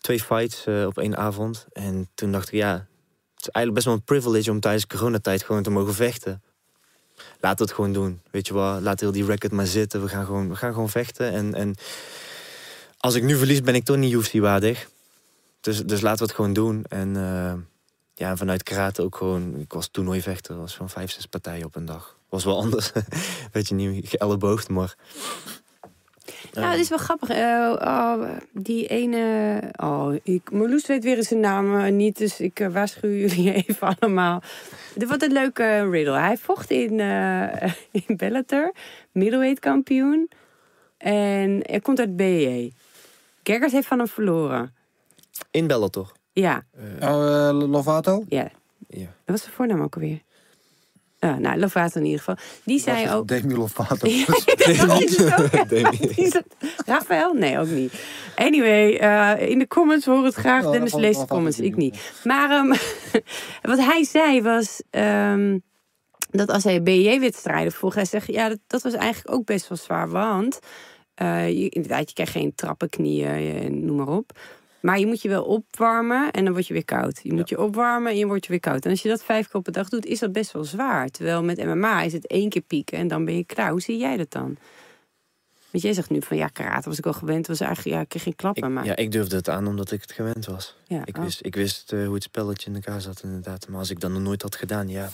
Twee 0.00 0.20
fights 0.20 0.66
op 0.86 0.98
één 0.98 1.16
avond. 1.16 1.66
En 1.72 2.08
toen 2.14 2.32
dacht 2.32 2.48
ik, 2.48 2.54
ja, 2.54 2.72
het 3.34 3.40
is 3.40 3.48
eigenlijk 3.48 3.74
best 3.74 3.86
wel 3.86 3.94
een 3.94 4.02
privilege 4.02 4.50
om 4.50 4.60
tijdens 4.60 4.86
coronatijd 4.86 5.42
gewoon 5.42 5.62
te 5.62 5.70
mogen 5.70 5.94
vechten. 5.94 6.42
We 7.40 7.48
het 7.48 7.72
gewoon 7.72 7.92
doen. 7.92 8.20
Weet 8.30 8.46
je 8.46 8.54
wel, 8.54 8.80
laat 8.80 9.00
heel 9.00 9.12
die 9.12 9.24
record 9.24 9.52
maar 9.52 9.66
zitten. 9.66 10.02
We 10.02 10.08
gaan 10.08 10.24
gewoon, 10.24 10.48
we 10.48 10.56
gaan 10.56 10.72
gewoon 10.72 10.88
vechten. 10.90 11.32
En, 11.32 11.54
en 11.54 11.74
als 13.02 13.14
ik 13.14 13.22
nu 13.22 13.36
verlies, 13.36 13.60
ben 13.60 13.74
ik 13.74 13.84
toch 13.84 13.96
niet 13.96 14.12
UFC-waardig. 14.12 14.88
Dus, 15.60 15.84
dus 15.84 16.00
laten 16.00 16.18
we 16.18 16.24
het 16.24 16.34
gewoon 16.34 16.52
doen. 16.52 16.84
En 16.88 17.16
eh, 17.16 17.54
ja, 18.14 18.36
vanuit 18.36 18.62
karate 18.62 19.02
ook 19.02 19.16
gewoon... 19.16 19.58
Ik 19.58 19.72
was 19.72 19.88
toernooivechter, 19.88 20.56
was 20.56 20.74
van 20.74 20.90
vijf, 20.90 21.10
zes 21.10 21.26
partijen 21.26 21.64
op 21.64 21.76
een 21.76 21.84
dag. 21.84 22.16
Was 22.28 22.44
wel 22.44 22.56
anders. 22.56 22.92
Weet 23.52 23.68
je, 23.68 23.74
niet 23.74 24.08
geëlleboogd, 24.08 24.68
maar... 24.68 24.94
Nou, 26.52 26.66
het 26.66 26.80
is 26.80 26.88
wel 26.88 26.98
grappig. 26.98 27.28
Eh, 27.28 27.72
oh, 27.80 28.22
die 28.52 28.86
ene... 28.86 29.60
Oh, 29.76 30.14
ik, 30.22 30.50
Marloes 30.50 30.86
weet 30.86 31.04
weer 31.04 31.24
zijn 31.24 31.40
naam 31.40 31.78
eh, 31.78 31.92
niet, 31.92 32.18
dus 32.18 32.40
ik 32.40 32.68
waarschuw 32.72 33.10
jullie 33.10 33.52
even 33.66 33.96
allemaal. 33.98 34.42
Wat 35.06 35.22
een 35.22 35.32
leuke 35.32 35.90
riddle. 35.90 36.18
Hij 36.18 36.36
vocht 36.36 36.70
in, 36.70 37.00
in 38.06 38.16
Bellator, 38.16 38.72
middleweight 39.12 39.58
kampioen. 39.58 40.30
En 40.98 41.60
hij 41.62 41.80
komt 41.80 41.98
uit 41.98 42.16
BE. 42.16 42.72
Gergers 43.42 43.72
heeft 43.72 43.86
van 43.86 43.98
hem 43.98 44.08
verloren. 44.08 44.74
In 45.50 45.66
Bellator. 45.66 46.12
Ja, 46.32 46.62
Oh, 47.00 47.48
eh, 47.48 47.68
Lovato? 47.68 48.24
ja. 48.28 48.50
Ja. 48.88 49.00
Dat 49.04 49.10
was 49.24 49.40
zijn 49.42 49.54
voornaam 49.54 49.82
ook 49.82 49.94
alweer. 49.94 50.22
Uh, 51.20 51.36
nou, 51.36 51.58
Lovato 51.58 51.98
in 51.98 52.04
ieder 52.04 52.18
geval. 52.18 52.36
Die 52.64 52.80
zei 52.80 53.10
ook... 53.10 53.28
Demi 53.28 53.54
Lovato. 53.54 54.08
Ja, 54.08 54.24
Rafael? 56.86 57.32
Nee, 57.32 57.58
ook 57.58 57.66
niet. 57.66 57.92
Anyway, 58.34 58.96
eh, 58.96 59.48
in 59.50 59.58
de 59.58 59.66
comments 59.68 60.06
hoor 60.06 60.24
het 60.24 60.34
graag. 60.34 60.62
Ja, 60.64 60.70
Dennis 60.70 60.94
leest 60.94 61.20
de 61.20 61.26
comments, 61.26 61.58
ik 61.58 61.76
niet 61.76 61.92
niet. 61.92 62.20
Maar 62.24 62.50
ehm, 62.50 62.68
wat 63.72 63.78
hij 63.78 64.04
zei 64.04 64.42
was... 64.42 64.82
ehm, 64.90 65.58
dat 66.30 66.48
als 66.48 66.64
hij 66.64 66.82
BJ-wedstrijden 66.82 67.72
vroeg, 67.72 67.94
hij 67.94 68.04
zegt... 68.04 68.26
Ja, 68.26 68.48
dat, 68.48 68.58
dat 68.66 68.82
was 68.82 68.92
eigenlijk 68.92 69.34
ook 69.34 69.44
best 69.44 69.68
wel 69.68 69.78
zwaar, 69.78 70.08
want... 70.08 70.58
eh, 71.14 71.48
je, 71.48 71.68
inderdaad, 71.68 72.08
je 72.08 72.14
krijgt 72.14 72.32
geen 72.32 72.54
trappenknieën, 72.54 73.28
eh, 73.28 73.70
noem 73.70 73.96
maar 73.96 74.08
op. 74.08 74.38
Maar 74.80 74.98
je 74.98 75.06
moet 75.06 75.22
je 75.22 75.28
wel 75.28 75.44
opwarmen 75.44 76.30
en 76.30 76.44
dan 76.44 76.52
word 76.52 76.66
je 76.66 76.72
weer 76.72 76.84
koud. 76.84 77.20
Je 77.22 77.32
moet 77.32 77.48
je 77.48 77.60
opwarmen 77.60 78.12
en 78.12 78.18
je 78.18 78.26
wordt 78.26 78.44
je 78.44 78.50
weer 78.50 78.60
koud. 78.60 78.84
En 78.84 78.90
als 78.90 79.02
je 79.02 79.08
dat 79.08 79.24
vijf 79.24 79.46
keer 79.46 79.60
op 79.60 79.66
een 79.66 79.72
dag 79.72 79.88
doet, 79.88 80.06
is 80.06 80.18
dat 80.18 80.32
best 80.32 80.52
wel 80.52 80.64
zwaar. 80.64 81.08
Terwijl 81.08 81.42
met 81.42 81.64
MMA 81.64 82.02
is 82.02 82.12
het 82.12 82.26
één 82.26 82.48
keer 82.48 82.62
pieken 82.62 82.98
en 82.98 83.08
dan 83.08 83.24
ben 83.24 83.36
je 83.36 83.44
klaar. 83.44 83.70
Hoe 83.70 83.80
zie 83.80 83.98
jij 83.98 84.16
dat 84.16 84.30
dan? 84.30 84.56
Want 85.70 85.84
jij 85.84 85.92
zegt 85.92 86.10
nu 86.10 86.22
van 86.22 86.36
ja, 86.36 86.46
karate 86.46 86.88
was 86.88 86.98
ik 86.98 87.06
al 87.06 87.12
gewend. 87.12 87.46
Was 87.46 87.60
eigenlijk, 87.60 87.96
ja, 87.96 88.02
ik 88.02 88.08
kreeg 88.08 88.22
geen 88.22 88.36
klappen. 88.36 88.68
Ik, 88.68 88.70
maar 88.70 88.84
ja, 88.84 88.96
ik 88.96 89.12
durfde 89.12 89.36
het 89.36 89.48
aan 89.48 89.66
omdat 89.66 89.92
ik 89.92 90.00
het 90.00 90.12
gewend 90.12 90.46
was. 90.46 90.76
ja, 90.86 91.02
Ik 91.04 91.16
oh. 91.16 91.22
wist, 91.22 91.44
ik 91.44 91.54
wist 91.54 91.92
eh, 91.92 92.04
hoe 92.04 92.14
het 92.14 92.22
spelletje 92.22 92.68
in 92.68 92.74
elkaar 92.74 93.00
zat 93.00 93.22
inderdaad. 93.22 93.68
Maar 93.68 93.78
als 93.78 93.90
ik 93.90 94.00
dat 94.00 94.10
nog 94.10 94.22
nooit 94.22 94.42
had 94.42 94.56
gedaan, 94.56 94.88
ja... 94.88 95.10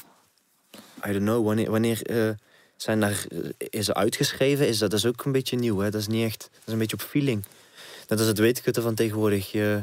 I 1.07 1.13
don't 1.13 1.25
know, 1.25 1.45
wanneer, 1.45 1.71
wanneer 1.71 2.03
eh, 2.03 2.31
zijn 2.83 3.01
daar, 3.01 3.25
eh, 3.29 3.39
is 3.59 3.89
er 3.89 3.95
uitgeschreven? 3.95 4.69
Is 4.69 4.79
dat, 4.79 4.91
dat 4.91 4.99
is 4.99 5.07
ook 5.07 5.25
een 5.25 5.33
beetje 5.33 5.57
nieuw, 5.57 5.79
hè? 5.79 5.91
Dat 5.91 6.01
is 6.01 6.07
niet 6.07 6.25
echt... 6.25 6.49
Dat 6.53 6.63
is 6.67 6.73
een 6.73 6.79
beetje 6.79 6.97
op 6.97 7.03
feeling. 7.03 7.45
Net 8.09 8.19
als 8.19 8.29
het 8.29 8.39
weetkutten 8.39 8.83
van 8.83 8.95
tegenwoordig. 8.95 9.53
Je, 9.53 9.83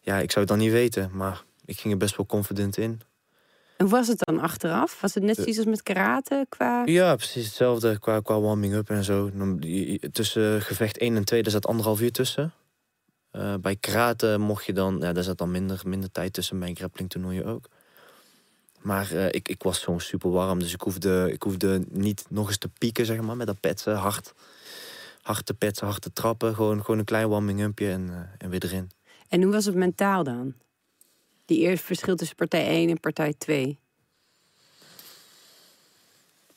ja, 0.00 0.18
ik 0.18 0.30
zou 0.30 0.40
het 0.46 0.48
dan 0.48 0.58
niet 0.58 0.72
weten, 0.72 1.10
maar 1.12 1.42
ik 1.64 1.78
ging 1.80 1.92
er 1.92 1.98
best 1.98 2.16
wel 2.16 2.26
confident 2.26 2.76
in. 2.76 3.00
En 3.76 3.86
hoe 3.86 3.94
was 3.94 4.08
het 4.08 4.18
dan 4.18 4.40
achteraf? 4.40 5.00
Was 5.00 5.14
het 5.14 5.22
net 5.22 5.36
Eh. 5.36 5.38
zoiets 5.42 5.58
als 5.58 5.66
met 5.66 5.82
karate? 5.82 6.46
Qua... 6.48 6.82
Ja, 6.84 7.16
precies 7.16 7.44
hetzelfde 7.46 7.98
qua, 7.98 8.20
qua 8.20 8.40
warming-up 8.40 8.90
en 8.90 9.04
zo. 9.04 9.30
Tussen 10.12 10.62
gevecht 10.62 10.98
1 10.98 11.16
en 11.16 11.24
2, 11.24 11.42
daar 11.42 11.52
zat 11.52 11.66
anderhalf 11.66 12.00
uur 12.00 12.12
tussen. 12.12 12.52
Eh, 13.30 13.54
bij 13.60 13.76
karate 13.76 14.36
mocht 14.38 14.64
je 14.64 14.72
dan, 14.72 14.98
ja, 15.00 15.12
daar 15.12 15.24
zat 15.24 15.38
dan 15.38 15.50
minder, 15.50 15.80
minder 15.86 16.10
tijd 16.12 16.32
tussen. 16.32 16.58
Bij 16.58 16.74
grappling 16.74 17.10
toernooien 17.10 17.44
ook. 17.44 17.68
Maar 18.84 19.12
eh, 19.12 19.26
ik, 19.26 19.48
ik 19.48 19.62
was 19.62 19.78
gewoon 19.78 20.00
super 20.00 20.30
warm, 20.30 20.58
dus 20.58 20.72
ik 20.72 20.80
hoefde, 20.80 21.30
ik 21.32 21.42
hoefde 21.42 21.84
niet 21.90 22.24
nog 22.28 22.48
eens 22.48 22.58
te 22.58 22.68
pieken, 22.78 23.06
zeg 23.06 23.20
maar, 23.20 23.36
met 23.36 23.46
dat 23.46 23.60
petsen. 23.60 23.96
Hard, 23.96 24.34
hard 25.22 25.46
te 25.46 25.54
petsen, 25.54 25.86
hard 25.86 26.02
te 26.02 26.12
trappen. 26.12 26.54
Gewoon, 26.54 26.80
gewoon 26.80 26.98
een 26.98 27.04
klein 27.04 27.28
warming-upje 27.28 27.90
en, 27.90 28.08
eh, 28.10 28.44
en 28.44 28.50
weer 28.50 28.64
erin. 28.64 28.90
En 29.28 29.42
hoe 29.42 29.52
was 29.52 29.64
het 29.64 29.74
mentaal 29.74 30.24
dan? 30.24 30.54
Die 31.44 31.58
eerste 31.58 31.86
verschil 31.86 32.16
tussen 32.16 32.36
partij 32.36 32.68
1 32.68 32.90
en 32.90 33.00
partij 33.00 33.34
2. 33.38 33.78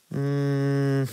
Mm, 0.08 1.06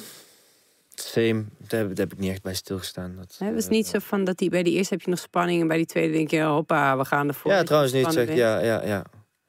same, 0.96 1.46
daar 1.58 1.80
heb, 1.80 1.88
daar 1.88 2.06
heb 2.06 2.14
ik 2.14 2.20
niet 2.20 2.32
echt 2.32 2.44
bij 2.44 2.54
stilgestaan. 2.54 3.16
Dat, 3.16 3.36
Het 3.40 3.54
was 3.54 3.66
eh, 3.66 3.72
niet 3.72 3.88
zo 3.88 4.00
van 4.00 4.24
dat 4.24 4.38
die 4.38 4.50
bij 4.50 4.64
die 4.64 4.74
eerste 4.74 4.94
heb 4.94 5.04
je 5.04 5.10
nog 5.10 5.20
spanning 5.20 5.62
en 5.62 5.68
bij 5.68 5.78
die 5.78 5.86
tweede 5.86 6.14
denk 6.14 6.30
je, 6.30 6.42
hoppa, 6.42 6.98
we 6.98 7.06
gaan 7.06 7.28
ervoor. 7.28 7.52
Ja, 7.52 7.64
trouwens 7.64 7.94
niet 7.94 8.12
zeg. 8.12 8.36
Ja, 8.36 8.60
ja, 8.60 8.86
ja. 8.86 9.06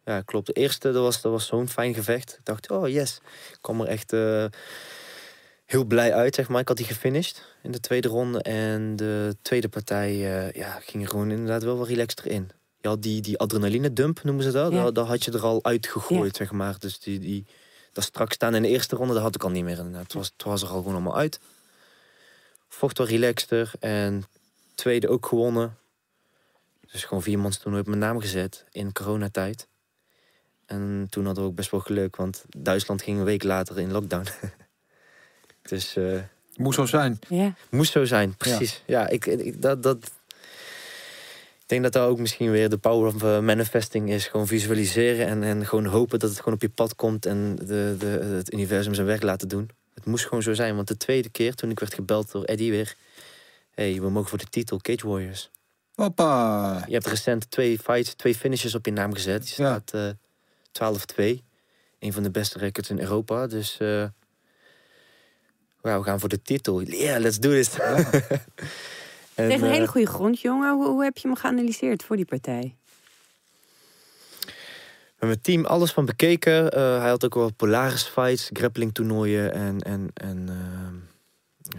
Ja, 0.06 0.20
klopt. 0.20 0.46
De 0.46 0.52
eerste, 0.52 0.92
dat 0.92 1.02
was, 1.02 1.20
dat 1.20 1.32
was 1.32 1.46
zo'n 1.46 1.68
fijn 1.68 1.94
gevecht. 1.94 2.32
Ik 2.38 2.44
dacht, 2.44 2.70
oh 2.70 2.88
yes. 2.88 3.20
Ik 3.52 3.58
kwam 3.60 3.80
er 3.80 3.86
echt 3.86 4.12
eh, 4.12 4.44
heel 5.64 5.84
blij 5.84 6.14
uit, 6.14 6.34
zeg 6.34 6.48
maar. 6.48 6.60
Ik 6.60 6.68
had 6.68 6.76
die 6.76 6.86
gefinished 6.86 7.42
in 7.62 7.70
de 7.70 7.80
tweede 7.80 8.08
ronde. 8.08 8.42
En 8.42 8.96
de 8.96 9.36
tweede 9.42 9.68
partij 9.68 10.10
eh, 10.10 10.52
ja, 10.52 10.78
ging 10.80 11.02
er 11.02 11.08
gewoon 11.10 11.30
inderdaad 11.30 11.62
wel 11.62 11.76
wat 11.76 11.88
relaxed 11.88 12.24
erin. 12.24 12.50
Je 12.80 12.88
had 12.88 13.02
die, 13.02 13.20
die 13.20 13.38
adrenaline 13.38 13.92
dump, 13.92 14.22
noemen 14.22 14.44
ze 14.44 14.50
dat. 14.50 14.72
Ja. 14.72 14.90
Daar 14.90 15.04
had 15.04 15.24
je 15.24 15.32
er 15.32 15.44
al 15.44 15.64
uitgegooid, 15.64 16.36
zeg 16.36 16.50
maar. 16.50 16.78
Dus 16.78 16.98
die, 16.98 17.18
die, 17.18 17.46
dat 17.92 18.04
strak 18.04 18.32
staan 18.32 18.54
in 18.54 18.62
de 18.62 18.68
eerste 18.68 18.96
ronde, 18.96 19.14
dat 19.14 19.22
had 19.22 19.34
ik 19.34 19.44
al 19.44 19.50
niet 19.50 19.64
meer 19.64 19.78
inderdaad. 19.78 20.02
Het 20.02 20.12
was, 20.12 20.30
het 20.32 20.42
was 20.42 20.62
er 20.62 20.68
al 20.68 20.76
gewoon 20.76 20.94
allemaal 20.94 21.16
uit. 21.16 21.40
Vocht 22.68 22.98
wel 22.98 23.06
relaxter. 23.06 23.72
En 23.80 24.24
tweede 24.74 25.08
ook 25.08 25.26
gewonnen. 25.26 25.76
Dus 26.92 27.04
gewoon 27.04 27.22
vier 27.22 27.38
mans 27.38 27.58
toernooi 27.58 27.82
op 27.82 27.88
mijn 27.88 27.98
naam 27.98 28.20
gezet 28.20 28.64
in 28.72 28.92
coronatijd. 28.92 29.66
En 30.66 31.06
toen 31.10 31.24
hadden 31.24 31.42
we 31.44 31.50
ook 31.50 31.56
best 31.56 31.70
wel 31.70 31.80
geluk, 31.80 32.16
want 32.16 32.44
Duitsland 32.56 33.02
ging 33.02 33.18
een 33.18 33.24
week 33.24 33.42
later 33.42 33.78
in 33.78 33.92
lockdown. 33.92 34.26
dus 35.62 35.96
eh 35.96 36.18
Moet 36.56 36.74
zo 36.74 36.86
zijn. 36.86 37.18
Ja. 37.28 37.54
moest 37.70 37.92
zo 37.92 38.04
zijn, 38.04 38.34
precies. 38.36 38.82
Ja, 38.86 39.08
ik, 39.08 39.26
ik, 39.26 39.62
dat, 39.62 39.82
dat, 39.82 39.96
ik 41.60 41.66
denk 41.66 41.82
dat 41.82 41.92
dat 41.92 42.08
ook 42.08 42.18
misschien 42.18 42.50
weer 42.50 42.68
de 42.68 42.78
power 42.78 43.14
of 43.14 43.22
eh, 43.22 43.40
manifesting 43.40 44.10
is. 44.10 44.26
Gewoon 44.26 44.46
visualiseren 44.46 45.26
en, 45.26 45.42
en 45.42 45.66
gewoon 45.66 45.86
hopen 45.86 46.18
dat 46.18 46.28
het 46.30 46.38
gewoon 46.38 46.54
op 46.54 46.62
je 46.62 46.68
pad 46.68 46.94
komt 46.94 47.26
en 47.26 47.56
de, 47.56 47.96
de, 47.98 48.06
het 48.06 48.52
universum 48.52 48.94
zijn 48.94 49.06
werk 49.06 49.22
laten 49.22 49.48
doen. 49.48 49.70
Het 49.94 50.04
moest 50.04 50.24
gewoon 50.24 50.42
zo 50.42 50.54
zijn, 50.54 50.74
want 50.76 50.88
de 50.88 50.96
tweede 50.96 51.28
keer 51.28 51.54
toen 51.54 51.70
ik 51.70 51.78
werd 51.80 51.94
gebeld 51.94 52.32
door 52.32 52.44
Eddie 52.44 52.70
weer... 52.70 52.94
hey, 53.74 54.00
we 54.00 54.10
mogen 54.10 54.28
voor 54.28 54.38
de 54.38 54.48
titel 54.50 54.78
Cage 54.78 55.08
Warriors. 55.08 55.50
Hoppa. 55.94 56.84
Je 56.86 56.92
hebt 56.92 57.06
recent 57.06 57.50
twee 57.50 57.78
fights, 57.78 58.14
twee 58.14 58.34
finishes 58.34 58.74
op 58.74 58.84
je 58.84 58.92
naam 58.92 59.14
gezet. 59.14 59.48
Je 59.48 59.62
Ja. 59.62 59.80
eh 59.92 60.08
12-2. 60.82 61.44
Een 61.98 62.12
van 62.12 62.22
de 62.22 62.30
beste 62.30 62.58
records 62.58 62.90
in 62.90 63.00
Europa. 63.00 63.46
Dus 63.46 63.76
eh 63.78 64.04
ja, 65.82 65.98
we 65.98 66.04
gaan 66.04 66.20
voor 66.20 66.28
de 66.28 66.42
titel. 66.42 66.82
Yeah, 66.82 67.20
let's 67.20 67.38
do 67.38 67.50
this. 67.50 67.70
En, 69.34 69.48
Tegen 69.48 69.62
een 69.64 69.70
eh, 69.70 69.76
hele 69.76 69.88
goede 69.88 70.06
grond, 70.06 70.40
jongen. 70.40 70.74
Hoe, 70.74 70.86
hoe 70.86 71.04
heb 71.04 71.16
je 71.18 71.28
hem 71.28 71.36
geanalyseerd 71.36 72.02
voor 72.02 72.16
die 72.16 72.24
partij? 72.24 72.76
met 75.18 75.28
mijn 75.28 75.40
team 75.40 75.64
alles 75.64 75.92
van 75.92 76.04
bekeken. 76.04 76.70
Eh, 76.70 76.98
hij 76.98 77.08
had 77.08 77.24
ook 77.24 77.34
wel 77.34 77.52
Polaris 77.52 78.02
fights, 78.04 78.50
grappling 78.52 78.94
toernooien 78.94 79.52
en, 79.52 79.80
en, 79.80 80.10
en 80.14 80.48
ehm, 80.48 80.94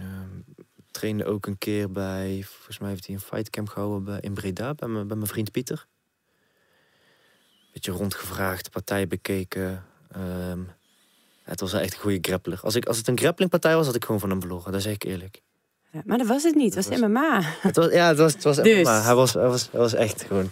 ehm, 0.04 0.64
trainde 0.90 1.24
ook 1.24 1.46
een 1.46 1.58
keer 1.58 1.90
bij, 1.90 2.42
volgens 2.46 2.78
mij 2.78 2.88
heeft 2.88 3.06
hij 3.06 3.14
een 3.14 3.20
fightcamp 3.20 3.68
gehouden 3.68 4.04
bij, 4.04 4.18
in 4.20 4.34
Breda 4.34 4.74
bij, 4.74 4.88
mijn- 4.88 5.06
bij 5.06 5.16
mijn 5.16 5.28
vriend 5.28 5.50
Pieter. 5.50 5.86
Beetje 7.72 7.92
rondgevraagd, 7.92 8.70
partijen 8.70 9.08
bekeken. 9.08 9.84
Ehm, 10.12 10.60
het 11.42 11.60
was 11.60 11.72
echt 11.72 11.92
een 11.92 12.00
goede 12.00 12.18
grappler. 12.22 12.60
Als, 12.62 12.74
ik, 12.74 12.86
als 12.86 12.96
het 12.96 13.08
een 13.08 13.18
grapplingpartij 13.18 13.74
was, 13.74 13.86
had 13.86 13.94
ik 13.94 14.04
gewoon 14.04 14.20
van 14.20 14.30
hem 14.30 14.40
verloren. 14.40 14.72
Dat 14.72 14.82
zeg 14.82 14.94
ik 14.94 15.04
eerlijk. 15.04 15.42
Ja, 15.90 16.02
maar 16.04 16.18
dat 16.18 16.26
was 16.26 16.42
het 16.42 16.54
niet. 16.54 16.74
Het 16.74 16.88
was, 16.88 16.98
Dat 16.98 17.08
MMA. 17.08 17.40
Het 17.60 17.76
was, 17.76 17.92
ja, 17.92 18.08
het 18.08 18.18
was, 18.18 18.32
het 18.32 18.44
was 18.44 18.56
Dus. 18.56 18.88
hij 18.88 19.14
was, 19.14 19.32
hij, 19.32 19.48
was, 19.48 19.68
hij 19.70 19.80
was 19.80 19.94
echt 19.94 20.22
gewoon... 20.22 20.50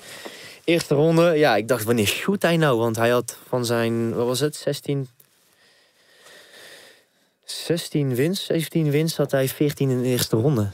Eerste 0.64 0.94
ronde, 0.94 1.22
ja, 1.22 1.56
ik 1.56 1.68
dacht, 1.68 1.84
wanneer 1.84 2.06
shoot 2.06 2.42
hij 2.42 2.56
nou? 2.56 2.78
Want 2.78 2.96
hij 2.96 3.10
had 3.10 3.38
van 3.48 3.64
zijn, 3.64 4.14
wat 4.14 4.26
was 4.26 4.40
het, 4.40 4.56
16... 4.56 5.08
16 7.44 8.14
wins, 8.14 8.44
17 8.44 8.90
wins, 8.90 9.16
had 9.16 9.30
hij 9.30 9.48
14 9.48 9.90
in 9.90 10.02
de 10.02 10.08
eerste 10.08 10.36
ronde. 10.36 10.70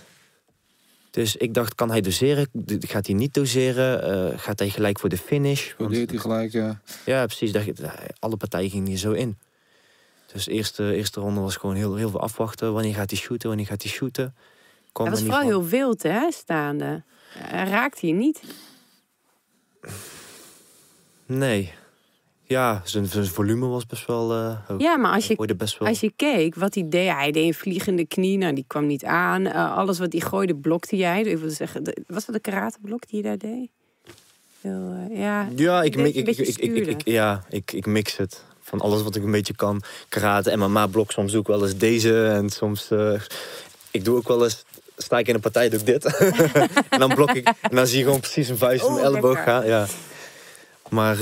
Dus 1.12 1.36
ik 1.36 1.54
dacht, 1.54 1.74
kan 1.74 1.90
hij 1.90 2.00
doseren? 2.00 2.48
Gaat 2.66 3.06
hij 3.06 3.14
niet 3.14 3.34
doseren? 3.34 4.02
Eh, 4.02 4.38
gaat 4.38 4.58
hij 4.58 4.68
gelijk 4.68 4.98
voor 4.98 5.08
de 5.08 5.16
finish? 5.16 5.74
Probeert 5.74 6.10
hij 6.10 6.18
gelijk, 6.18 6.52
ja. 6.52 6.80
ja, 7.04 7.26
precies. 7.26 7.52
Dacht, 7.52 7.70
alle 8.18 8.36
partijen 8.36 8.70
gingen 8.70 8.86
hier 8.86 8.96
zo 8.96 9.12
in. 9.12 9.38
Dus 10.32 10.44
de 10.44 10.52
eerste, 10.52 10.94
eerste 10.94 11.20
ronde 11.20 11.40
was 11.40 11.56
gewoon 11.56 11.76
heel, 11.76 11.94
heel 11.94 12.10
veel 12.10 12.20
afwachten. 12.20 12.72
Wanneer 12.72 12.94
gaat 12.94 13.10
hij 13.10 13.18
shooten, 13.18 13.48
wanneer 13.48 13.66
gaat 13.66 13.82
hij 13.82 13.90
shooten. 13.90 14.34
Hij 14.92 15.10
was 15.10 15.20
vooral 15.20 15.38
van. 15.38 15.48
heel 15.48 15.66
wild, 15.66 16.02
hè, 16.02 16.30
staande. 16.30 17.02
Hij 17.38 17.68
raakte 17.68 18.06
je 18.06 18.12
niet. 18.12 18.40
Nee. 21.26 21.72
Ja, 22.52 22.80
zijn, 22.84 23.06
zijn 23.06 23.26
volume 23.26 23.66
was 23.66 23.86
best 23.86 24.06
wel 24.06 24.32
eh 24.32 24.56
hoog. 24.66 24.80
Ja, 24.80 24.96
maar 24.96 25.12
als 25.12 25.26
Hij 25.26 25.36
je, 25.48 25.54
wel... 25.78 25.88
als 25.88 26.00
je 26.00 26.12
keek 26.16 26.54
wat 26.54 26.74
hij 26.74 26.88
deed... 26.88 27.10
Hij 27.10 27.30
deed 27.32 27.46
een 27.46 27.54
vliegende 27.54 28.06
knie, 28.06 28.38
nou, 28.38 28.54
die 28.54 28.64
kwam 28.66 28.86
niet 28.86 29.04
aan. 29.04 29.46
Eh, 29.46 29.76
alles 29.76 29.98
wat 29.98 30.12
hij 30.12 30.20
gooide, 30.20 30.54
blokte 30.56 30.96
jij. 30.96 31.22
Ik 31.22 31.38
wil 31.38 31.50
zeggen, 31.50 31.84
de- 31.84 32.02
was 32.06 32.24
dat 32.24 32.34
de 32.34 32.40
karateblok 32.40 33.08
die 33.08 33.16
je 33.16 33.22
daar 33.22 33.38
deed? 33.38 33.68
Heel, 34.60 34.94
eh, 35.10 35.18
ja, 35.18 35.48
Ja, 35.56 35.82
ik, 35.82 35.94
ik, 35.96 36.14
ik, 36.26 36.58
ik, 36.86 37.00
ja, 37.08 37.44
ik, 37.48 37.72
ik 37.72 37.86
mix 37.86 38.16
het. 38.16 38.44
Van 38.60 38.80
alles 38.80 39.02
wat 39.02 39.16
ik 39.16 39.22
een 39.22 39.30
beetje 39.30 39.54
kan. 39.54 39.82
Karate, 40.08 40.56
MMA, 40.56 40.86
blok. 40.86 41.10
Soms 41.12 41.32
doe 41.32 41.40
ik 41.40 41.46
wel 41.46 41.62
eens 41.62 41.76
deze. 41.76 42.26
En 42.26 42.50
soms... 42.50 42.88
ik 43.90 44.04
doe 44.04 44.16
ook 44.16 44.28
wel 44.28 44.44
eens... 44.44 44.64
Sta 44.96 45.18
ik 45.18 45.28
in 45.28 45.34
een 45.34 45.40
partij, 45.40 45.68
doe 45.68 45.80
ik 45.80 45.86
dit. 45.86 46.04
en 46.90 46.98
dan 46.98 47.14
blok 47.14 47.30
ik. 47.32 47.52
En 47.60 47.76
dan 47.76 47.86
zie 47.86 47.98
je 47.98 48.04
gewoon 48.04 48.20
precies 48.20 48.48
een 48.48 48.56
vuist 48.58 48.84
in 48.86 48.92
mijn 48.92 49.06
Oh, 49.06 49.10
elleboog 49.12 49.34
lekker. 49.34 49.52
gaan. 49.52 49.66
Ja. 49.66 49.86
Maar... 50.88 51.16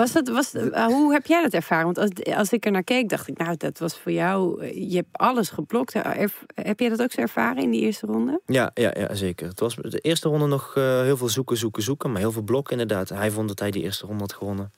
Was 0.00 0.12
dat, 0.12 0.28
was, 0.28 0.54
eh, 0.54 0.86
hoe 0.86 1.12
heb 1.12 1.26
jij 1.26 1.42
dat 1.42 1.52
ervaren? 1.52 1.84
Want 1.84 1.98
als, 1.98 2.36
als 2.36 2.52
ik 2.52 2.64
er 2.64 2.70
naar 2.70 2.84
keek, 2.84 3.08
dacht 3.08 3.28
ik, 3.28 3.38
nou, 3.38 3.56
dat 3.56 3.78
was 3.78 3.98
voor 3.98 4.12
jou... 4.12 4.62
eh, 4.62 4.90
Je 4.90 4.96
hebt 4.96 5.08
alles 5.12 5.48
geblokt. 5.48 5.94
Eh, 5.94 6.24
Heb 6.54 6.80
jij 6.80 6.88
dat 6.88 7.02
ook 7.02 7.12
zo 7.12 7.20
ervaren 7.20 7.62
in 7.62 7.70
die 7.70 7.80
eerste 7.80 8.06
ronde? 8.06 8.40
Ja, 8.46 8.70
ja, 8.74 8.94
ja, 8.98 9.14
zeker. 9.14 9.48
Het 9.48 9.60
was 9.60 9.74
de 9.74 9.98
eerste 9.98 10.28
ronde 10.28 10.46
nog 10.46 10.74
heel 10.74 11.16
veel 11.16 11.28
zoeken, 11.28 11.56
zoeken, 11.56 11.82
zoeken. 11.82 12.10
Maar 12.12 12.20
heel 12.20 12.32
veel 12.32 12.42
blok 12.42 12.70
inderdaad. 12.70 13.08
Hij 13.08 13.30
vond 13.30 13.48
dat 13.48 13.58
hij 13.58 13.70
die 13.70 13.82
eerste 13.82 14.06
ronde 14.06 14.20
had 14.20 14.32
gewonnen. 14.32 14.72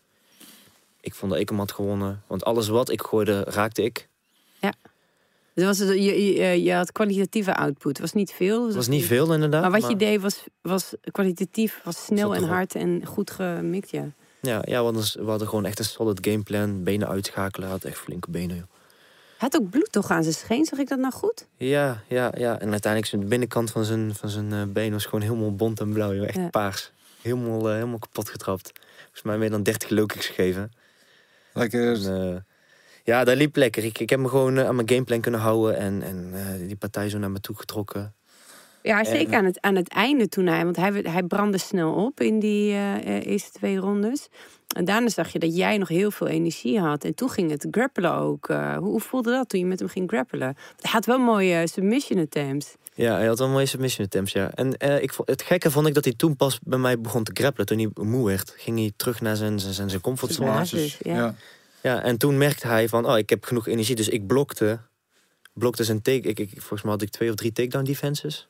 Ik 1.00 1.14
vond 1.14 1.32
dat 1.32 1.40
ik 1.40 1.48
hem 1.48 1.58
had 1.58 1.72
gewonnen. 1.72 2.22
Want 2.26 2.44
alles 2.44 2.68
wat 2.68 2.90
ik 2.90 3.02
gooide, 3.02 3.44
raakte 3.48 3.82
ik. 3.82 4.08
Dus 5.54 5.64
was 5.64 5.78
het, 5.78 5.88
je, 5.88 6.34
je, 6.34 6.62
je 6.62 6.72
had 6.72 6.92
kwalitatieve 6.92 7.56
output. 7.56 7.84
Het 7.92 8.00
was 8.00 8.12
niet 8.12 8.32
veel. 8.32 8.66
Het 8.66 8.74
was 8.74 8.88
niet 8.88 9.04
veel 9.04 9.32
inderdaad. 9.34 9.62
Maar 9.62 9.80
wat 9.80 9.90
je 9.90 9.96
deed 9.96 10.20
was, 10.20 10.44
was 10.60 10.94
kwalitatief, 11.10 11.80
was 11.84 12.04
snel 12.04 12.34
en 12.34 12.44
hard 12.44 12.74
en 12.74 13.06
goed 13.06 13.30
gemikt, 13.30 13.90
ja. 13.90 14.08
Ja, 14.42 14.62
ja 14.64 14.78
we, 14.78 14.84
hadden, 14.84 15.24
we 15.24 15.30
hadden 15.30 15.48
gewoon 15.48 15.64
echt 15.64 15.78
een 15.78 15.84
solid 15.84 16.18
gameplan. 16.26 16.82
Benen 16.82 17.08
uitschakelen. 17.08 17.68
Had 17.68 17.84
echt 17.84 17.98
flinke 17.98 18.30
benen. 18.30 18.56
Joh. 18.56 18.64
Hij 19.38 19.50
had 19.50 19.56
ook 19.56 19.70
bloed 19.70 19.92
toch 19.92 20.10
aan 20.10 20.22
zijn 20.22 20.34
scheen, 20.34 20.64
zag 20.64 20.78
ik 20.78 20.88
dat 20.88 20.98
nou 20.98 21.12
goed? 21.12 21.46
Ja, 21.56 22.02
ja, 22.08 22.32
ja. 22.36 22.58
En 22.60 22.70
uiteindelijk 22.70 23.06
zijn 23.06 23.20
de 23.20 23.26
binnenkant 23.26 23.70
van 23.70 23.84
zijn, 23.84 24.14
van 24.14 24.28
zijn 24.28 24.52
eh, 24.52 24.62
been 24.68 24.92
was 24.92 25.04
gewoon 25.04 25.20
helemaal 25.20 25.54
bont 25.54 25.80
en 25.80 25.92
blauw. 25.92 26.14
Joh. 26.14 26.26
Echt 26.26 26.34
Ja. 26.36 26.48
paars. 26.48 26.92
Helemaal, 27.22 27.68
eh, 27.68 27.74
helemaal 27.74 27.98
kapot 27.98 28.28
getrapt. 28.28 28.72
Volgens 29.00 29.22
mij 29.22 29.38
meer 29.38 29.50
dan 29.50 29.62
30 29.62 29.88
low 29.90 30.06
kicks 30.06 30.26
gegeven. 30.26 30.72
Lekker. 31.52 32.04
En, 32.06 32.32
eh, 32.34 32.36
ja, 33.04 33.24
dat 33.24 33.36
liep 33.36 33.56
lekker. 33.56 33.84
Ik, 33.84 33.98
ik 33.98 34.10
heb 34.10 34.18
me 34.20 34.28
gewoon 34.28 34.60
aan 34.60 34.74
mijn 34.74 34.88
gameplan 34.88 35.20
kunnen 35.20 35.40
houden. 35.40 35.76
En, 35.76 36.02
en 36.02 36.30
eh, 36.34 36.66
die 36.66 36.76
partij 36.76 37.08
zo 37.08 37.18
naar 37.18 37.30
me 37.30 37.40
toe 37.40 37.56
getrokken. 37.56 38.14
Ja, 38.82 38.98
En- 38.98 39.06
zeker 39.06 39.34
aan 39.34 39.44
het, 39.44 39.60
aan 39.60 39.74
het 39.76 39.88
einde 39.88 40.28
toen 40.28 40.46
hij... 40.46 40.64
Want 40.64 40.76
hij, 40.76 40.92
hij 41.02 41.22
brandde 41.22 41.58
snel 41.58 41.92
op 41.92 42.20
in 42.20 42.38
die 42.38 42.72
eh, 42.72 42.94
eh, 42.96 43.26
eerste 43.26 43.50
twee 43.50 43.76
rondes. 43.76 44.28
En 44.76 44.84
daarna 44.84 45.08
zag 45.08 45.32
je 45.32 45.38
dat 45.38 45.56
jij 45.56 45.78
nog 45.78 45.88
heel 45.88 46.10
veel 46.10 46.26
energie 46.26 46.80
had. 46.80 47.04
En 47.04 47.14
toen 47.14 47.30
ging 47.30 47.50
het 47.50 47.66
grappelen 47.70 48.14
ook. 48.14 48.48
Eh, 48.48 48.76
hoe, 48.76 48.88
hoe 48.88 49.00
voelde 49.00 49.30
dat 49.30 49.48
toen 49.48 49.60
je 49.60 49.66
met 49.66 49.78
hem 49.78 49.88
ging 49.88 50.08
grappelen? 50.10 50.56
Hij 50.80 50.90
had 50.90 51.06
wel 51.06 51.18
mooie 51.18 51.66
submission 51.68 52.18
attempts. 52.20 52.74
Ja, 52.94 53.16
hij 53.16 53.26
had 53.26 53.38
wel 53.38 53.48
mooie 53.48 53.66
submission 53.66 54.06
attempts, 54.06 54.32
ja. 54.32 54.50
En 54.54 54.76
eh, 54.76 55.02
ik, 55.02 55.12
vond- 55.12 55.28
het 55.28 55.42
gekke 55.42 55.70
vond 55.70 55.86
ik 55.86 55.94
dat 55.94 56.04
hij 56.04 56.14
toen 56.16 56.36
pas 56.36 56.58
bij 56.62 56.78
mij 56.78 57.00
begon 57.00 57.22
te 57.24 57.30
grappelen. 57.34 57.66
Toen 57.66 57.78
hij 57.78 58.04
moe 58.04 58.26
werd, 58.26 58.54
ging 58.56 58.78
hij 58.78 58.92
terug 58.96 59.20
naar 59.20 59.36
zijn, 59.36 59.60
zijn, 59.60 59.90
zijn, 59.90 60.00
comfortzone. 60.00 60.64
Ja. 60.98 61.14
Ja. 61.16 61.34
Ja, 61.82 62.02
en 62.02 62.18
toen 62.18 62.38
merkte 62.38 62.66
hij 62.66 62.88
van, 62.88 63.06
oh, 63.06 63.18
ik 63.18 63.30
heb 63.30 63.44
genoeg 63.44 63.66
energie. 63.68 63.94
Dus 63.94 64.08
ik 64.08 64.26
blokte, 64.26 64.78
blokte 65.52 65.84
zijn 65.84 66.02
take. 66.02 66.28
Ik, 66.28 66.38
ik, 66.38 66.50
volgens 66.50 66.82
mij 66.82 66.90
had 66.92 67.02
ik 67.02 67.10
twee 67.10 67.28
of 67.28 67.34
drie 67.34 67.52
takedown 67.52 67.84
defenses. 67.84 68.48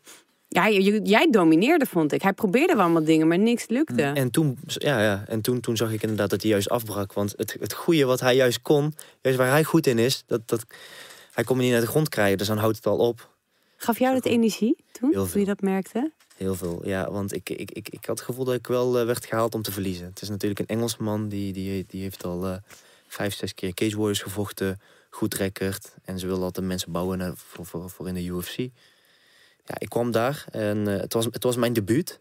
Ja, 0.48 0.66
je- 0.66 1.02
jij 1.02 1.30
domineerde, 1.30 1.86
vond 1.86 2.12
ik. 2.12 2.22
Hij 2.22 2.32
probeerde 2.32 2.74
wel 2.74 2.82
allemaal 2.82 3.04
dingen, 3.04 3.28
maar 3.28 3.38
niks 3.38 3.68
lukte. 3.68 4.02
En 4.02 4.30
toen, 4.30 4.58
ja, 4.66 5.02
ja, 5.02 5.24
en 5.26 5.40
toen, 5.40 5.60
toen 5.60 5.76
zag 5.76 5.92
ik 5.92 6.02
inderdaad 6.02 6.30
dat 6.30 6.42
hij 6.42 6.50
juist 6.50 6.68
afbrak. 6.68 7.12
Want 7.12 7.34
het, 7.36 7.56
het 7.60 7.72
goede 7.72 8.04
wat 8.04 8.20
hij 8.20 8.36
juist 8.36 8.62
kon, 8.62 8.94
juist 9.22 9.38
waar 9.38 9.50
hij 9.50 9.64
goed 9.64 9.86
in 9.86 9.98
is, 9.98 10.22
dat, 10.26 10.48
dat, 10.48 10.64
hij 11.32 11.44
kon 11.44 11.56
me 11.56 11.62
niet 11.62 11.72
naar 11.72 11.80
de 11.80 11.86
grond 11.86 12.08
krijgen. 12.08 12.38
Dus 12.38 12.46
dan 12.46 12.58
houdt 12.58 12.76
het 12.76 12.86
al 12.86 12.98
op. 12.98 13.30
Gaf 13.76 13.98
jou 13.98 14.14
dat 14.14 14.24
energie 14.24 14.76
toen, 14.92 15.12
toen 15.12 15.40
je 15.40 15.44
dat 15.46 15.60
merkte? 15.60 16.12
Heel 16.36 16.54
veel, 16.54 16.80
ja. 16.84 17.10
Want 17.10 17.34
ik, 17.34 17.50
ik, 17.50 17.70
ik, 17.70 17.88
ik 17.88 18.04
had 18.06 18.18
het 18.18 18.26
gevoel 18.28 18.44
dat 18.44 18.54
ik 18.54 18.66
wel 18.66 18.98
eh, 18.98 19.04
werd 19.06 19.26
gehaald 19.26 19.54
om 19.54 19.62
te 19.62 19.72
verliezen. 19.72 20.06
Het 20.06 20.22
is 20.22 20.28
natuurlijk 20.28 20.60
een 20.60 20.66
Engelsman, 20.76 21.28
die, 21.28 21.52
die, 21.52 21.84
die 21.88 22.02
heeft 22.02 22.24
al 22.24 22.46
eh, 22.46 22.56
vijf, 23.08 23.34
zes 23.34 23.54
keer 23.54 23.74
Cage 23.74 23.96
Warriors 23.96 24.22
gevochten. 24.22 24.80
Goed 25.14 25.34
record. 25.34 25.94
En 26.04 26.18
ze 26.18 26.26
willen 26.26 26.42
altijd 26.42 26.66
mensen 26.66 26.92
bouwen 26.92 27.18
naar, 27.18 27.32
voor, 27.36 27.66
voor, 27.66 27.90
voor 27.90 28.08
in 28.08 28.14
de 28.14 28.24
UFC. 28.24 28.56
Ja, 29.64 29.74
ik 29.78 29.88
kwam 29.88 30.10
daar 30.10 30.44
en 30.50 30.88
eh, 30.88 31.00
het, 31.00 31.12
was, 31.12 31.24
het 31.24 31.42
was 31.42 31.56
mijn 31.56 31.72
debuut. 31.72 32.20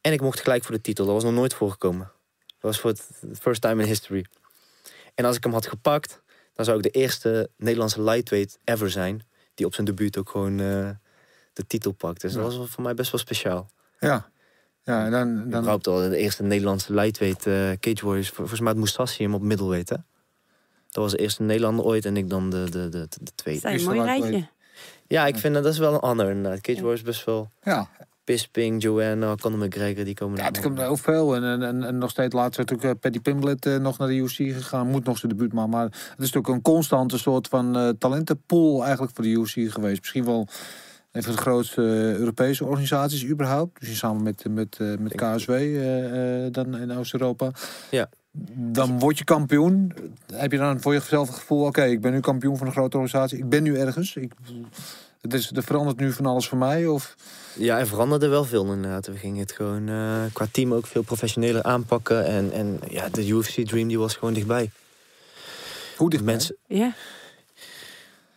En 0.00 0.12
ik 0.12 0.20
mocht 0.20 0.40
gelijk 0.40 0.64
voor 0.64 0.74
de 0.74 0.80
titel. 0.80 1.04
Dat 1.04 1.14
was 1.14 1.24
nog 1.24 1.32
nooit 1.32 1.54
voorgekomen. 1.54 2.10
Dat 2.46 2.60
was 2.72 2.80
voor 2.80 2.90
het 2.90 3.08
het 3.20 3.38
first 3.38 3.60
time 3.60 3.82
in 3.82 3.88
history. 3.88 4.24
En 5.14 5.24
als 5.24 5.36
ik 5.36 5.42
hem 5.44 5.52
had 5.52 5.66
gepakt, 5.66 6.22
dan 6.52 6.64
zou 6.64 6.76
ik 6.76 6.82
de 6.82 6.90
eerste 6.90 7.50
Nederlandse 7.56 8.02
lightweight 8.02 8.58
ever 8.64 8.90
zijn... 8.90 9.26
die 9.54 9.66
op 9.66 9.74
zijn 9.74 9.86
debuut 9.86 10.18
ook 10.18 10.30
gewoon 10.30 10.60
eh, 10.60 10.90
de 11.52 11.66
titel 11.66 11.92
pakt. 11.92 12.20
Dus 12.20 12.32
dat 12.32 12.54
was 12.54 12.70
voor 12.70 12.82
mij 12.82 12.94
best 12.94 13.10
wel 13.12 13.20
speciaal. 13.20 13.70
Ja. 14.00 14.30
Ja, 14.82 15.04
en 15.04 15.10
dan, 15.10 15.50
dan 15.50 15.68
al 15.68 15.78
de 16.08 16.16
eerste 16.16 16.42
Nederlandse 16.42 16.94
lightweight 16.94 17.46
eh, 17.46 17.70
Cage 17.80 18.04
Warriors. 18.06 18.28
Vol- 18.28 18.36
Volgens 18.36 18.60
mij 18.60 18.68
had 18.68 18.78
Moustassi 18.78 19.22
hem 19.22 19.34
op 19.34 19.42
middleweight, 19.42 19.88
hè? 19.88 19.96
Dat 20.94 21.02
was 21.02 21.12
de 21.12 21.18
eerste 21.18 21.42
Nederlander 21.42 21.84
ooit 21.84 22.04
en 22.04 22.16
ik 22.16 22.30
dan 22.30 22.50
de, 22.50 22.70
de, 22.70 22.88
de, 22.88 23.06
de 23.20 23.30
tweede. 23.34 23.60
Zijn 23.60 23.72
een 23.72 23.78
Eerste 23.78 23.94
mooi 23.94 24.20
rijtje. 24.20 24.48
Ja, 25.06 25.26
ik 25.26 25.36
vind 25.36 25.54
dat, 25.54 25.62
dat 25.62 25.72
is 25.72 25.78
wel 25.78 25.92
een 25.92 26.00
honor 26.00 26.30
inderdaad. 26.30 26.60
Cage 26.60 26.78
Warriors 26.78 27.00
is 27.00 27.06
best 27.06 27.24
wel... 27.24 27.50
ja, 27.62 27.88
Bisping, 28.24 28.82
Joanna, 28.82 29.34
Conor 29.34 29.66
McGregor, 29.66 30.04
die 30.04 30.14
komen 30.14 30.36
ja, 30.36 30.46
er 30.46 30.52
het 30.52 30.60
komt 30.60 30.78
heel 30.78 30.96
veel. 30.96 31.34
En, 31.34 31.44
en, 31.44 31.62
en, 31.62 31.84
en 31.84 31.98
nog 31.98 32.10
steeds 32.10 32.34
laatst 32.34 32.58
is 32.58 32.64
natuurlijk 32.64 32.94
eh, 32.94 33.00
Paddy 33.00 33.20
Pimblett 33.20 33.66
eh, 33.66 33.76
nog 33.76 33.98
naar 33.98 34.08
de 34.08 34.14
UFC 34.14 34.36
gegaan. 34.36 34.86
Moet 34.86 35.04
nog 35.04 35.18
zijn 35.18 35.32
debuut 35.32 35.52
maken. 35.52 35.70
Maar 35.70 35.84
het 35.84 35.92
is 35.92 36.32
natuurlijk 36.32 36.48
een 36.48 36.62
constante 36.62 37.18
soort 37.18 37.48
van 37.48 37.76
eh, 37.76 37.88
talentenpool 37.98 38.82
eigenlijk 38.82 39.14
voor 39.14 39.24
de 39.24 39.30
UFC 39.30 39.72
geweest. 39.72 40.00
Misschien 40.00 40.24
wel 40.24 40.48
een 41.14 41.22
van 41.22 41.32
de 41.32 41.38
grootste 41.38 41.82
Europese 42.18 42.64
organisaties 42.64 43.26
überhaupt. 43.26 43.80
Dus 43.80 43.98
samen 43.98 44.22
met, 44.22 44.44
met, 44.50 44.78
met 44.98 45.14
KSW 45.14 45.50
eh, 45.50 46.44
eh, 46.44 46.52
dan 46.52 46.76
in 46.76 46.92
Oost-Europa. 46.92 47.50
Ja. 47.90 48.08
Dan 48.56 48.98
word 48.98 49.18
je 49.18 49.24
kampioen. 49.24 49.92
Heb 50.32 50.52
je 50.52 50.58
dan 50.58 50.80
voor 50.80 50.92
jezelf 50.92 51.28
het 51.28 51.36
gevoel... 51.36 51.64
oké, 51.64 51.84
ik 51.84 52.00
ben 52.00 52.12
nu 52.12 52.20
kampioen 52.20 52.56
van 52.56 52.66
een 52.66 52.72
grote 52.72 52.96
organisatie. 52.96 53.38
Ik 53.38 53.48
ben 53.48 53.62
nu 53.62 53.78
ergens. 53.78 54.16
Ik, 54.16 54.32
het 55.20 55.34
is, 55.34 55.50
er 55.54 55.62
verandert 55.62 55.98
nu 55.98 56.12
van 56.12 56.26
alles 56.26 56.48
voor 56.48 56.58
mij. 56.58 56.86
Of 56.86 57.16
Ja, 57.58 57.78
er 57.78 57.86
veranderde 57.86 58.28
wel 58.28 58.44
veel 58.44 58.72
inderdaad. 58.72 59.06
We 59.06 59.16
gingen 59.16 59.40
het 59.40 59.52
gewoon 59.52 59.88
eh, 59.88 60.22
qua 60.32 60.46
team 60.50 60.72
ook 60.74 60.86
veel 60.86 61.02
professioneler 61.02 61.62
aanpakken. 61.62 62.26
En, 62.26 62.52
en 62.52 62.80
ja, 62.88 63.08
de 63.08 63.26
UFC 63.26 63.66
Dream 63.66 63.88
die 63.88 63.98
was 63.98 64.14
gewoon 64.14 64.34
dichtbij. 64.34 64.70
hoe 65.96 66.10
dicht 66.10 66.24
Mensen, 66.24 66.56
Ja, 66.66 66.94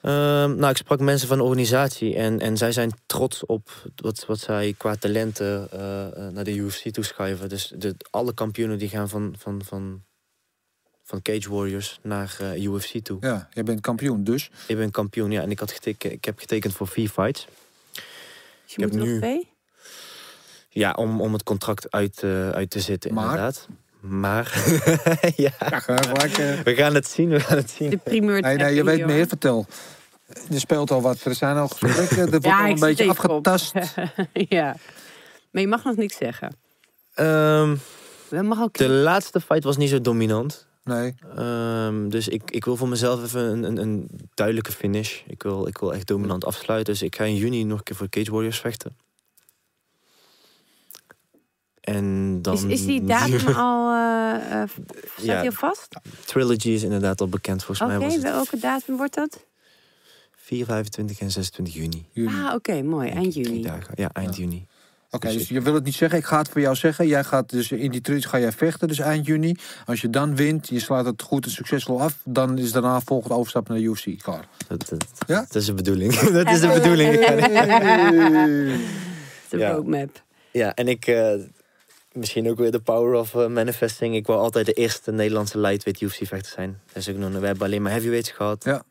Ehm, 0.07 0.55
nou, 0.55 0.69
ik 0.69 0.77
sprak 0.77 0.99
mensen 0.99 1.27
van 1.27 1.37
de 1.37 1.43
organisatie 1.43 2.15
en, 2.15 2.39
en 2.39 2.57
zij 2.57 2.71
zijn 2.71 2.91
trots 3.05 3.45
op 3.45 3.69
wat, 3.95 4.25
wat 4.27 4.39
zij 4.39 4.73
qua 4.77 4.95
talenten 4.95 5.67
eh, 5.71 6.05
eh, 6.27 6.33
naar 6.33 6.43
de 6.43 6.55
UFC 6.55 6.89
toeschuiven. 6.89 7.49
Dus 7.49 7.73
de, 7.75 7.95
alle 8.09 8.33
kampioenen 8.33 8.77
die 8.77 8.89
gaan 8.89 9.09
van, 9.09 9.35
van, 9.37 9.61
van, 9.65 10.03
van 11.03 11.21
Cage 11.21 11.49
Warriors 11.49 11.99
naar 12.01 12.35
eh, 12.39 12.63
UFC 12.63 12.93
toe. 13.03 13.17
Ja, 13.21 13.49
jij 13.53 13.63
bent 13.63 13.81
kampioen, 13.81 14.23
dus. 14.23 14.49
Ik 14.67 14.77
ben 14.77 14.91
kampioen, 14.91 15.31
ja, 15.31 15.41
en 15.41 15.51
ik, 15.51 15.59
had 15.59 15.71
geteken, 15.71 16.11
ik 16.11 16.25
heb 16.25 16.39
getekend 16.39 16.73
voor 16.73 16.87
vier 16.87 17.09
fights. 17.09 17.47
dus 18.65 18.75
je 18.75 18.81
heb 18.81 18.91
moet 18.91 18.99
er 18.99 19.05
nog 19.05 19.07
nu- 19.07 19.17
twee. 19.19 19.47
Ja, 20.69 20.91
om, 20.91 21.21
om 21.21 21.33
het 21.33 21.43
contract 21.43 21.91
uit, 21.91 22.23
eh, 22.23 22.49
uit 22.49 22.69
te 22.69 22.79
zitten, 22.79 23.13
Maar? 23.13 23.23
inderdaad. 23.23 23.67
Maar, 23.99 24.63
ja, 25.35 25.51
Ja, 25.69 25.79
gelijk. 25.79 26.35
we 26.63 26.75
gaan 26.75 26.95
het 26.95 27.07
zien, 27.07 27.29
we 27.29 27.39
gaan 27.39 27.57
het 27.57 27.69
zien. 27.69 27.89
De 27.89 27.97
primeur 27.97 28.41
Nee, 28.41 28.57
nee, 28.57 28.75
je 28.75 28.83
weet 28.83 29.05
meer, 29.05 29.27
vertel. 29.27 29.65
Je 30.49 30.59
speelt 30.59 30.91
al 30.91 31.01
wat, 31.01 31.23
er 31.23 31.35
zijn 31.35 31.57
al 31.57 31.67
gesprekken, 31.67 32.17
er 32.25 32.29
wordt 32.29 32.45
Ja, 32.45 32.63
al 32.63 32.69
een 32.69 32.79
beetje 32.79 33.09
afgetast. 33.09 33.73
ja. 34.33 34.75
Maar 35.51 35.61
je 35.61 35.67
mag 35.67 35.83
nog 35.83 35.95
niks 35.95 36.17
zeggen. 36.17 36.55
Ehm, 37.13 37.75
We 38.29 38.41
mag 38.41 38.61
ook... 38.61 38.73
de 38.77 38.89
laatste 38.89 39.41
fight 39.41 39.63
was 39.63 39.77
niet 39.77 39.89
zo 39.89 40.01
dominant. 40.01 40.65
Nee, 40.83 41.15
Ehm, 41.35 42.09
dus 42.09 42.27
ik, 42.27 42.51
ik 42.51 42.65
wil 42.65 42.75
voor 42.75 42.87
mezelf 42.87 43.23
even 43.23 43.41
een, 43.41 43.63
een, 43.63 43.77
een 43.77 44.09
duidelijke 44.33 44.71
finish. 44.71 45.21
Ik 45.27 45.43
wil, 45.43 45.67
ik 45.67 45.77
wil 45.77 45.93
echt 45.93 46.07
dominant 46.07 46.45
afsluiten. 46.45 46.93
Dus 46.93 47.01
ik 47.01 47.15
ga 47.15 47.23
in 47.23 47.35
juni 47.35 47.63
nog 47.63 47.77
een 47.77 47.83
keer 47.83 47.95
voor 47.95 48.09
Cage 48.09 48.31
Warriors 48.31 48.59
vechten. 48.59 48.97
En 51.81 52.39
dan... 52.41 52.53
Is, 52.53 52.63
is 52.63 52.85
die 52.85 53.03
datum 53.15 53.47
al... 53.47 53.91
staat 53.91 54.69
Ja. 55.15 55.41
die 55.41 55.49
al 55.49 55.55
vast? 55.55 55.95
Trilogy 56.25 56.69
is 56.69 56.83
inderdaad 56.83 57.21
al 57.21 57.27
bekend. 57.27 57.63
Volgens 57.63 57.87
Oké, 57.89 57.97
mij 57.97 58.05
was 58.07 58.13
het 58.15 58.23
welke 58.23 58.57
datum 58.59 58.97
wordt 58.97 59.15
dat? 59.15 59.45
4, 60.47 60.65
25 60.65 61.19
en 61.19 61.31
26 61.31 61.73
juni. 61.73 62.05
Ah, 62.27 62.53
oké, 62.53 62.81
mooi. 62.83 63.09
Eind 63.09 63.33
juni. 63.33 63.61
dagen. 63.61 63.93
Ja, 63.95 64.09
eind 64.13 64.35
Ja. 64.35 64.41
juni. 64.43 64.65
Oké, 65.11 65.31
dus 65.31 65.49
je 65.49 65.61
wil 65.61 65.73
het 65.73 65.83
niet 65.83 65.95
zeggen. 65.95 66.19
Ik 66.19 66.25
ga 66.25 66.37
het 66.37 66.49
voor 66.49 66.61
jou 66.61 66.75
zeggen. 66.75 67.07
Jij 67.07 67.23
gaat 67.23 67.49
dus 67.49 67.71
in 67.71 67.91
die 67.91 68.01
trucs 68.01 68.25
ga 68.25 68.39
jij 68.39 68.51
vechten, 68.51 68.87
dus 68.87 68.99
eind 68.99 69.25
juni. 69.25 69.55
Als 69.85 70.01
je 70.01 70.09
dan 70.09 70.35
wint, 70.35 70.67
je 70.69 70.79
slaat 70.79 71.05
het 71.05 71.21
goed 71.21 71.45
en 71.45 71.51
succesvol 71.51 72.01
af, 72.01 72.17
dan 72.25 72.57
is 72.57 72.71
daarna 72.71 72.99
volgende 73.01 73.35
overstap 73.35 73.67
naar 73.67 73.77
de 73.77 73.83
UFC. 73.83 74.17
Klaar. 74.21 74.47
Dat, 74.67 74.87
dat, 74.89 75.05
Ja? 75.27 75.39
dat 75.39 75.55
is 75.55 75.65
de 75.65 75.73
bedoeling. 75.73 76.13
dat 76.43 76.49
is 76.49 76.59
de 76.59 76.67
bedoeling. 76.73 77.11
De 79.49 79.57
Ja. 79.57 79.71
roadmap. 79.71 80.23
Ja, 80.51 80.73
en 80.75 80.87
ik... 80.87 81.07
eh, 81.07 81.33
misschien 82.11 82.49
ook 82.49 82.57
weer 82.57 82.71
de 82.71 82.79
power 82.79 83.19
of 83.19 83.35
eh, 83.35 83.47
manifesting. 83.47 84.15
Ik 84.15 84.25
wil 84.27 84.37
altijd 84.39 84.65
de 84.65 84.73
eerste 84.73 85.11
Nederlandse 85.11 85.59
lightweight 85.59 86.01
UFC-vechter 86.01 86.51
zijn. 86.51 86.79
Dat 86.85 86.95
is 86.95 87.09
ook 87.09 87.17
nog, 87.17 87.31
we 87.39 87.45
hebben 87.45 87.65
alleen 87.65 87.81
maar 87.81 87.91
heavyweights 87.91 88.31
gehad. 88.31 88.63
Ja, 88.63 88.83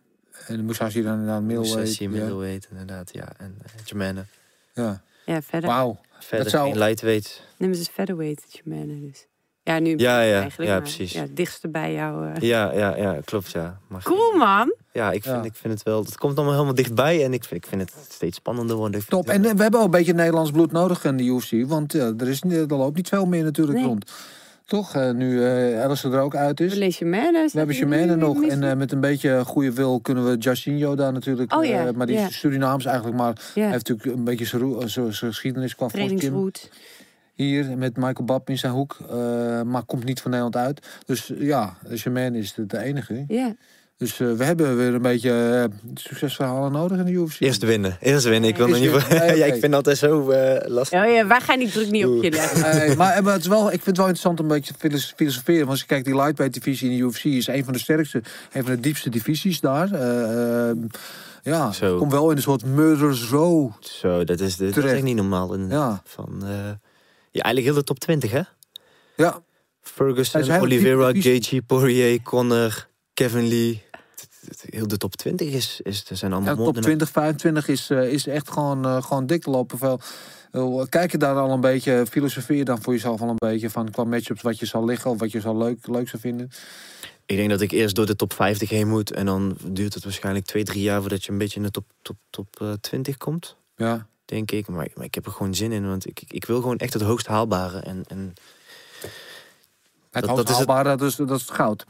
En 0.46 0.56
dan 0.56 0.64
je 0.92 1.02
dan 1.02 1.24
naar 1.24 1.42
middleweight. 1.42 1.80
Musashi, 1.80 2.04
Ja. 2.04 2.10
middleweight, 2.10 2.68
inderdaad. 2.70 3.10
Ja, 3.12 3.28
en 3.38 3.54
uh, 3.62 3.70
Germaine. 3.84 4.24
Ja. 4.74 5.00
Ja, 5.26 5.42
verder. 5.42 5.68
Wauw. 5.70 5.98
Verder 6.18 6.50
zou- 6.50 6.68
geen 6.70 6.78
lightweights. 6.78 7.42
Neem 7.56 7.68
eens 7.72 7.88
featherweight, 7.88 8.44
Germaine 8.48 9.00
dus. 9.00 9.26
Ja, 9.62 9.78
nu 9.78 9.96
Ja, 9.96 10.20
ja, 10.20 10.40
eigenlijk. 10.40 10.70
ja, 10.70 10.74
maar 10.74 10.82
precies. 10.82 11.12
Ja, 11.12 11.20
het 11.20 11.36
dichtste 11.36 11.68
bij 11.68 11.92
jou. 11.92 12.32
eh. 12.32 12.40
Ja, 12.40 12.72
ja, 12.72 12.96
ja, 12.96 13.18
klopt, 13.24 13.50
ja. 13.50 13.78
Maar 13.88 14.02
Cool, 14.02 14.32
man. 14.36 14.74
Ja, 14.92 15.12
ik 15.12 15.22
vind, 15.22 15.36
Ja. 15.36 15.42
ik 15.42 15.54
vind 15.54 15.72
het 15.74 15.82
wel... 15.82 16.04
Het 16.04 16.16
komt 16.18 16.34
allemaal 16.36 16.52
helemaal 16.54 16.74
dichtbij 16.74 17.24
en 17.24 17.32
ik 17.32 17.44
vind, 17.44 17.64
ik 17.64 17.70
vind 17.70 17.80
het 17.80 17.92
steeds 18.10 18.36
spannender 18.36 18.76
worden. 18.76 19.06
Top. 19.08 19.26
het 19.26 19.34
En 19.36 19.44
eh, 19.44 19.50
we 19.52 19.62
hebben 19.62 19.78
al 19.80 19.84
een 19.86 19.90
beetje 19.90 20.12
Nederlands 20.12 20.50
bloed 20.50 20.72
nodig 20.72 21.04
in 21.04 21.16
de 21.16 21.24
UFC. 21.24 21.52
Want 21.68 21.92
ja, 21.92 22.12
er, 22.18 22.28
is, 22.28 22.40
er 22.42 22.66
loopt 22.66 22.96
niet 22.96 23.08
veel 23.08 23.26
meer 23.26 23.44
natuurlijk 23.44 23.78
Nee. 23.78 23.86
rond. 23.86 24.12
Toch? 24.66 24.94
Eh, 24.94 25.10
nu 25.10 25.44
eh 25.44 25.82
Alice 25.82 26.08
er 26.08 26.20
ook 26.20 26.36
uit 26.36 26.60
is. 26.60 26.74
We. 26.74 27.52
We 27.52 27.58
hebben 27.58 27.76
Germaine 27.76 28.16
nog. 28.16 28.42
En 28.44 28.62
eh, 28.62 28.76
met 28.76 28.92
een 28.92 29.00
beetje 29.00 29.44
goede 29.44 29.72
wil 29.72 30.00
kunnen 30.00 30.30
we 30.30 30.36
Jacinho 30.38 30.94
daar 30.94 31.12
natuurlijk. 31.12 31.54
Oh 31.54 31.64
ja, 31.64 31.92
maar 31.92 32.06
die 32.06 32.16
ja. 32.16 32.26
is 32.26 32.38
Surinaams 32.38 32.84
eigenlijk. 32.84 33.16
Maar 33.16 33.38
hij 33.54 33.70
heeft 33.70 33.88
natuurlijk 33.88 34.18
een 34.18 34.24
beetje 34.24 34.78
zijn 34.84 35.14
geschiedenis 35.14 35.74
qua 35.74 35.86
trainingsroute. 35.86 36.60
Hier 37.34 37.78
met 37.78 37.96
Michael 37.96 38.24
Bab 38.24 38.48
in 38.48 38.58
zijn 38.58 38.72
hoek. 38.72 38.96
maar 39.64 39.82
komt 39.82 40.04
niet 40.04 40.20
van 40.20 40.30
Nederland 40.30 40.56
uit. 40.56 40.86
Dus 41.06 41.32
ja, 41.38 41.76
Germaine 41.88 42.38
is 42.38 42.54
de, 42.54 42.66
de 42.66 42.78
enige. 42.78 43.24
Ja. 43.28 43.54
Dus 43.96 44.20
eh, 44.20 44.32
we 44.32 44.44
hebben 44.44 44.76
weer 44.76 44.94
een 44.94 45.02
beetje 45.02 45.30
eh, 45.70 45.78
succesverhalen 45.94 46.72
nodig 46.72 46.98
in 46.98 47.04
de 47.04 47.10
UFC. 47.12 47.40
Eerst 47.40 47.62
winnen. 47.62 47.96
Eerst 48.00 48.24
winnen. 48.24 48.50
Ik 48.50 48.56
wil 48.56 48.68
Eerst 48.68 48.82
nog 48.82 48.92
niet... 48.94 49.08
winnen. 49.08 49.26
Nee, 49.28 49.36
ja, 49.38 49.44
ik 49.44 49.52
vind 49.52 49.62
dat 49.62 49.74
altijd 49.74 49.98
zo 49.98 50.30
eh, 50.30 50.68
lastig. 50.70 51.04
Oh 51.04 51.10
ja, 51.12 51.26
wij 51.26 51.40
gaan 51.40 51.58
die 51.58 51.70
druk 51.70 51.90
niet 51.90 52.06
op 52.06 52.22
je 52.22 52.30
leggen. 52.30 52.96
Maar, 52.96 53.22
maar 53.22 53.32
het 53.32 53.42
is 53.42 53.48
wel, 53.48 53.64
ik 53.66 53.70
vind 53.70 53.86
het 53.86 53.96
wel 53.96 54.06
interessant 54.06 54.40
om 54.40 54.44
een 54.50 54.52
beetje 54.56 54.72
te 54.72 54.78
filos- 54.78 55.12
filosoferen. 55.16 55.58
Want 55.58 55.70
als 55.70 55.80
je 55.80 55.86
kijkt, 55.86 56.04
die 56.04 56.14
lightweight 56.16 56.54
divisie 56.54 56.90
in 56.90 56.96
de 56.96 57.02
UFC 57.02 57.24
is 57.24 57.46
een 57.46 57.64
van 57.64 57.72
de 57.72 57.78
sterkste, 57.78 58.22
een 58.52 58.64
van 58.64 58.74
de 58.74 58.80
diepste 58.80 59.10
divisies 59.10 59.60
daar. 59.60 59.88
Ja, 61.42 61.72
Zo. 61.72 61.98
komt 61.98 62.12
wel 62.12 62.30
in 62.30 62.36
een 62.36 62.42
soort 62.42 62.64
murder's 62.64 63.28
row. 63.30 63.70
Zo, 63.80 64.24
dat 64.24 64.40
is, 64.40 64.56
dat 64.56 64.76
is 64.76 64.84
echt 64.84 65.02
niet 65.02 65.16
normaal. 65.16 65.58
Ja, 65.58 66.02
Van, 66.04 66.28
eh, 66.42 66.48
ja, 67.30 67.42
eigenlijk 67.42 67.64
heel 67.66 67.74
de 67.74 67.84
top 67.84 67.98
20, 67.98 68.30
hè? 68.30 68.40
ja. 69.16 69.42
Ferguson, 69.80 70.60
Oliveira. 70.60 71.10
JG, 71.12 71.66
Poirier, 71.66 72.22
Conor, 72.22 72.86
Kevin 73.14 73.48
Lee. 73.48 73.82
Heel 74.60 74.86
de 74.88 74.96
top 74.96 75.16
20 75.16 75.52
is, 75.52 75.80
is 75.82 76.10
er 76.10 76.16
zijn 76.16 76.32
allemaal 76.32 76.50
ja 76.50 76.56
top 76.56 76.64
monden. 76.64 76.82
20, 76.82 77.10
25 77.10 77.68
is, 77.68 77.90
eh, 77.90 78.12
is 78.12 78.26
echt 78.26 78.50
gewoon, 78.50 78.84
eh, 78.84 79.02
gewoon 79.02 79.26
dik 79.26 79.42
te 79.42 79.50
lopen. 79.50 79.78
Veel. 79.78 80.00
Eh, 80.50 80.82
Kijk 80.88 81.10
je 81.12 81.18
daar 81.18 81.36
al 81.36 81.50
een 81.50 81.60
beetje, 81.60 82.06
filosofeer 82.10 82.64
dan 82.64 82.82
voor 82.82 82.92
jezelf 82.92 83.20
al 83.20 83.28
een 83.28 83.36
beetje 83.38 83.70
van 83.70 83.90
qua 83.90 84.04
matchups 84.04 84.42
wat 84.42 84.58
je 84.58 84.66
zal 84.66 84.84
liggen 84.84 85.10
of 85.10 85.18
wat 85.18 85.32
je 85.32 85.40
zal 85.40 85.56
leuk, 85.56 85.86
leuk 85.86 86.08
zou 86.08 86.22
vinden. 86.22 86.50
Ik 87.26 87.36
denk 87.36 87.50
dat 87.50 87.60
ik 87.60 87.70
eerst 87.70 87.94
door 87.94 88.06
de 88.06 88.16
top 88.16 88.32
50 88.32 88.68
heen 88.70 88.88
moet. 88.88 89.12
En 89.12 89.26
dan 89.26 89.56
duurt 89.64 89.94
het 89.94 90.04
waarschijnlijk 90.04 90.46
2, 90.46 90.64
3 90.64 90.82
jaar 90.82 91.00
voordat 91.00 91.24
je 91.24 91.32
een 91.32 91.38
beetje 91.38 91.56
in 91.56 91.62
de 91.62 91.70
top, 91.70 91.84
top, 92.02 92.16
top 92.30 92.60
eh, 92.60 92.72
20 92.80 93.16
komt. 93.16 93.56
Ja. 93.76 94.06
Denk 94.24 94.50
ik. 94.50 94.68
Maar, 94.68 94.88
maar 94.94 95.04
ik 95.04 95.14
heb 95.14 95.26
er 95.26 95.32
gewoon 95.32 95.54
zin 95.54 95.72
in. 95.72 95.88
Want 95.88 96.06
ik, 96.06 96.22
ik, 96.28 96.44
wil 96.44 96.60
gewoon 96.60 96.76
echt 96.76 96.92
het 96.92 97.02
hoogst 97.02 97.26
haalbare. 97.26 97.78
En, 97.78 98.02
en 98.08 98.34
Het 100.10 100.24
Dat- 100.24 100.38
het- 100.38 100.48
haalbare, 100.48 100.96
dat 100.96 101.02
is, 101.08 101.16
dat 101.16 101.30
is 101.30 101.40
het 101.40 101.50
goud. 101.50 101.84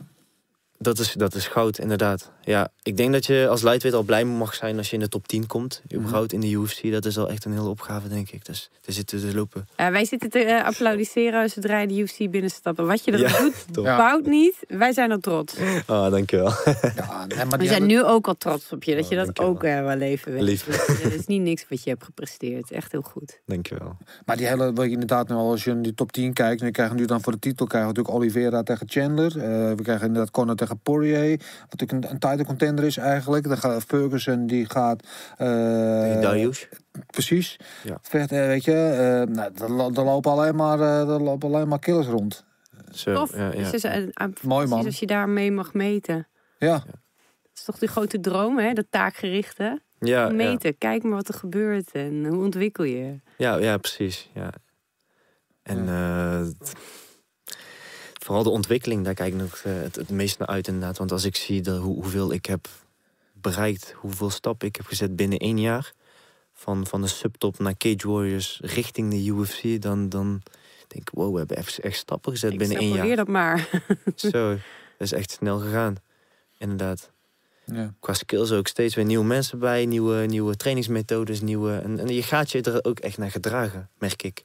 Dat, 0.78 0.98
is, 0.98 1.12
dat 1.12 1.34
is 1.34 1.46
goud, 1.48 1.78
inderdaad. 1.78 2.30
Ja, 2.44 2.68
ik 2.82 2.96
denk 2.96 3.12
dat 3.12 3.26
je 3.26 3.46
als 3.50 3.62
lightweight 3.62 3.94
al 4.00 4.02
blij 4.06 4.24
mag 4.24 4.54
zijn 4.54 4.76
als 4.76 4.88
je 4.88 4.94
in 4.94 5.02
de 5.02 5.08
top 5.08 5.28
10 5.28 5.46
komt. 5.46 5.82
Überhaupt 5.94 6.32
in 6.32 6.40
de 6.40 6.50
UFC. 6.50 6.90
Dat 6.92 7.04
is 7.04 7.18
al 7.18 7.28
echt 7.30 7.44
een 7.44 7.52
hele 7.52 7.68
opgave, 7.68 8.08
denk 8.08 8.30
ik. 8.30 8.44
Dus 8.44 8.70
er 8.84 8.92
zitten 8.92 9.20
te 9.20 9.34
lopen. 9.34 9.68
Ja, 9.76 9.90
wij 9.90 10.04
zitten 10.04 10.30
te 10.30 10.38
eh, 10.38 10.64
applaudisseren 10.64 11.50
zodra 11.50 11.78
je 11.80 11.86
de 11.86 11.94
UFC 11.98 12.30
binnenstappen. 12.30 12.86
Wat 12.86 13.04
je 13.04 13.12
er 13.12 13.18
Ja, 13.20 13.38
doet. 13.38 13.54
Ja. 13.84 13.96
fout 13.98 14.26
niet. 14.26 14.54
Wij 14.68 14.92
zijn 14.92 15.12
al 15.12 15.18
trots. 15.18 15.54
Ah, 15.86 16.10
dankjewel. 16.10 16.52
Ja, 16.96 17.26
nee, 17.26 17.44
maar 17.44 17.58
We 17.58 17.64
zijn 17.64 17.68
hebben- 17.68 17.86
nu 17.88 18.02
ook 18.04 18.26
al 18.26 18.34
trots 18.38 18.72
op 18.72 18.82
je. 18.84 18.94
Dat 18.94 19.04
Oh, 19.04 19.10
je 19.10 19.16
dat 19.16 19.38
ook 19.40 19.62
eh, 19.64 19.80
wel 19.84 19.98
even 20.00 20.32
weet. 20.32 20.42
Lief. 20.42 20.66
Het 21.02 21.12
is 21.14 21.26
niet 21.26 21.42
niks 21.42 21.66
wat 21.68 21.82
je 21.84 21.90
hebt 21.90 22.04
gepresteerd. 22.04 22.70
Echt 22.70 22.92
heel 22.92 23.02
goed. 23.02 23.40
dankjewel. 23.46 23.96
Maar 24.24 24.36
die 24.36 24.46
hele, 24.46 24.72
wat 24.72 24.84
je 24.84 24.90
inderdaad, 24.90 25.28
nou, 25.28 25.40
als 25.40 25.64
je 25.64 25.70
in 25.70 25.82
die 25.82 25.94
top 25.94 26.12
10 26.12 26.32
kijkt, 26.32 26.60
dan 26.60 26.70
krijgen 26.70 26.94
we 26.94 27.00
nu 27.00 27.06
dan 27.06 27.20
voor 27.20 27.32
de 27.32 27.38
titel 27.38 27.66
krijgen 27.66 27.90
we 27.90 27.96
natuurlijk 27.96 28.24
Oliveira 28.24 28.62
tegen 28.62 28.88
Chandler. 28.88 29.36
Eh, 29.38 29.42
we 29.76 29.82
krijgen 29.82 30.06
inderdaad 30.06 30.30
Conor 30.30 30.54
tegen 30.56 30.65
Poirier, 30.74 31.40
wat 31.70 31.82
ook 31.82 31.90
een, 31.90 32.10
een 32.10 32.18
title 32.18 32.44
contender 32.44 32.84
is 32.84 32.96
eigenlijk. 32.96 33.48
Dan 33.48 33.58
gaat 33.58 33.84
Ferguson, 33.84 34.46
die 34.46 34.70
gaat. 34.70 35.02
eh, 35.36 35.46
Darius. 36.20 36.68
Precies. 37.06 37.56
Ja. 37.84 37.98
Vecht, 38.02 38.32
eh, 38.32 38.46
weet 38.46 38.64
je, 38.64 38.72
eh 38.72 39.34
nou, 39.34 39.50
er, 39.62 39.72
lo- 39.72 39.90
er 39.94 40.04
lopen 40.04 40.30
alleen 40.32 40.56
maar, 40.56 40.80
eh, 40.80 41.00
er 41.14 41.22
lopen 41.22 41.48
alleen 41.48 41.68
maar 41.68 41.78
killers 41.78 42.06
rond. 42.06 42.44
Zo, 42.92 43.14
Tof. 43.14 43.36
ja, 43.36 43.46
ja. 43.52 43.70
Dus 43.70 43.72
is, 43.72 43.84
eh, 43.84 44.26
Mooi, 44.42 44.66
man. 44.66 44.84
Als 44.84 44.98
je 44.98 45.06
daarmee 45.06 45.52
mag 45.52 45.74
meten. 45.74 46.26
Ja, 46.58 46.72
Dat 46.72 46.94
is 47.54 47.64
toch 47.64 47.78
die 47.78 47.88
grote 47.88 48.20
droom, 48.20 48.58
hè? 48.58 48.72
Dat 48.72 48.86
taakgerichte. 48.90 49.80
Ja, 49.98 50.26
ja, 50.26 50.32
Meten. 50.32 50.78
Kijk 50.78 51.02
maar 51.02 51.12
wat 51.12 51.28
er 51.28 51.34
gebeurt 51.34 51.92
en 51.92 52.24
hoe 52.26 52.44
ontwikkel 52.44 52.84
je. 52.84 53.20
ja, 53.36 53.56
ja, 53.56 53.76
precies. 53.78 54.30
Ja. 54.34 54.50
En 55.62 55.88
eh, 55.88 56.40
t- 56.58 56.72
vooral 58.26 58.44
de 58.44 58.50
ontwikkeling, 58.50 59.04
daar 59.04 59.14
kijk 59.14 59.32
ik 59.32 59.40
nog 59.40 59.56
eh, 59.56 59.72
het, 59.72 59.96
het 59.96 60.10
meest 60.10 60.38
naar 60.38 60.48
uit 60.48 60.66
inderdaad. 60.66 60.98
Want 60.98 61.12
als 61.12 61.24
ik 61.24 61.36
zie 61.36 61.60
de, 61.60 61.70
hoe, 61.70 61.94
hoeveel 61.94 62.32
ik 62.32 62.46
heb 62.46 62.68
bereikt, 63.32 63.92
hoeveel 63.96 64.30
stappen 64.30 64.68
ik 64.68 64.76
heb 64.76 64.86
gezet 64.86 65.16
binnen 65.16 65.38
één 65.38 65.60
jaar... 65.60 65.92
van, 66.52 66.86
van 66.86 67.00
de 67.00 67.06
subtop 67.06 67.58
naar 67.58 67.76
Cage 67.76 68.08
Warriors 68.08 68.60
richting 68.62 69.10
de 69.10 69.24
UFC... 69.24 69.82
dan, 69.82 70.08
dan 70.08 70.42
denk 70.86 71.08
ik, 71.08 71.10
wow, 71.14 71.32
we 71.32 71.38
hebben 71.38 71.56
echt, 71.56 71.78
echt 71.78 71.96
stappen 71.96 72.32
gezet 72.32 72.52
Ik 72.52 72.58
binnen 72.58 72.78
één 72.78 73.06
jaar. 73.06 73.16
dat 73.16 73.28
maar. 73.28 73.68
Zo, 74.14 74.50
dat 74.50 74.58
is 74.98 75.12
echt 75.12 75.30
snel 75.30 75.58
gegaan. 75.58 75.96
Inderdaad. 76.58 77.10
ja. 77.64 77.94
qua 78.00 78.12
skills 78.12 78.52
ook 78.52 78.66
steeds 78.66 78.94
weer 78.94 79.04
nieuwe 79.04 79.24
mensen 79.24 79.58
bij, 79.58 79.86
nieuwe, 79.86 80.26
nieuwe 80.26 80.56
trainingsmethodes, 80.56 81.40
nieuwe. 81.40 81.78
En, 81.78 81.98
en 81.98 82.08
je 82.08 82.22
gaat 82.22 82.50
je 82.50 82.62
er 82.62 82.84
ook 82.84 82.98
echt 82.98 83.18
naar 83.18 83.30
gedragen, 83.30 83.90
merk 83.98 84.22
ik. 84.22 84.44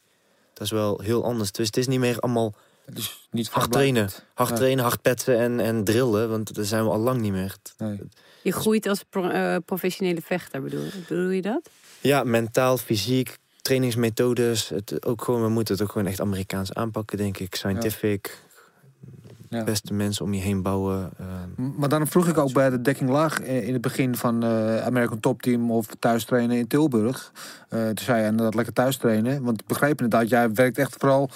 Dat 0.54 0.64
is 0.64 0.72
wel 0.72 1.00
heel 1.00 1.24
anders. 1.24 1.52
Dus 1.52 1.66
het 1.66 1.78
is 1.78 1.88
niet 1.88 2.00
meer 2.00 2.20
allemaal 2.20 2.54
Is 2.96 3.28
niet 3.32 3.50
hard 3.50 3.72
trainen. 3.72 4.10
Hard 4.34 4.50
Ja. 4.50 4.56
trainen, 4.56 4.84
hard 4.84 5.02
petsen 5.02 5.38
en, 5.40 5.60
en 5.60 5.84
drillen, 5.84 6.30
want 6.30 6.56
daar 6.56 6.66
zijn 6.66 6.84
we 6.84 6.90
al 6.90 7.00
lang 7.00 7.22
niet 7.22 7.32
meer. 7.32 7.56
Nee. 7.78 8.00
Je 8.44 8.52
groeit 8.52 8.88
als 8.88 9.04
pro- 9.10 9.30
eh, 9.30 9.56
professionele 9.66 10.22
vechter, 10.22 10.62
bedoel, 10.62 10.86
bedoel 11.08 11.30
je 11.30 11.42
dat? 11.42 11.70
Ja, 12.02 12.24
mentaal, 12.24 12.78
fysiek, 12.78 13.38
trainingsmethodes. 13.62 14.70
Het, 14.70 15.06
ook 15.06 15.24
gewoon, 15.24 15.42
we 15.42 15.50
moeten 15.50 15.74
het 15.74 15.84
ook 15.84 15.92
gewoon 15.92 16.08
echt 16.08 16.22
Amerikaans 16.22 16.74
aanpakken, 16.74 17.18
denk 17.18 17.38
ik. 17.38 17.56
Scientific, 17.56 18.38
Ja. 19.50 19.64
beste 19.64 19.94
mensen 19.94 20.26
om 20.26 20.34
je 20.34 20.42
heen 20.42 20.62
bouwen. 20.62 21.10
eh, 21.18 21.26
Maar 21.78 21.90
dan 21.90 22.08
vroeg 22.08 22.28
ik 22.28 22.38
ook 22.38 22.54
bij 22.54 22.70
de 22.70 22.82
dekking 22.82 23.10
laag 23.10 23.40
eh, 23.42 23.68
in 23.68 23.74
het 23.74 23.82
begin 23.82 24.16
van 24.16 24.44
eh 24.44 24.86
American 24.86 25.20
Top 25.20 25.42
Team 25.42 25.72
of 25.72 25.88
thuis 26.00 26.24
trainen 26.26 26.58
in 26.58 26.68
Tilburg. 26.68 27.32
Eh 27.70 27.86
toen 27.86 28.06
zei 28.06 28.22
je 28.22 28.28
inderdaad 28.28 28.56
lekker 28.56 28.74
thuis 28.74 28.98
trainen. 28.98 29.44
Want 29.44 29.62
ik 29.62 29.68
begreep 29.68 30.02
inderdaad, 30.02 30.30
jij 30.30 30.52
werkt 30.52 30.78
echt 30.78 30.96
vooral 31.00 31.30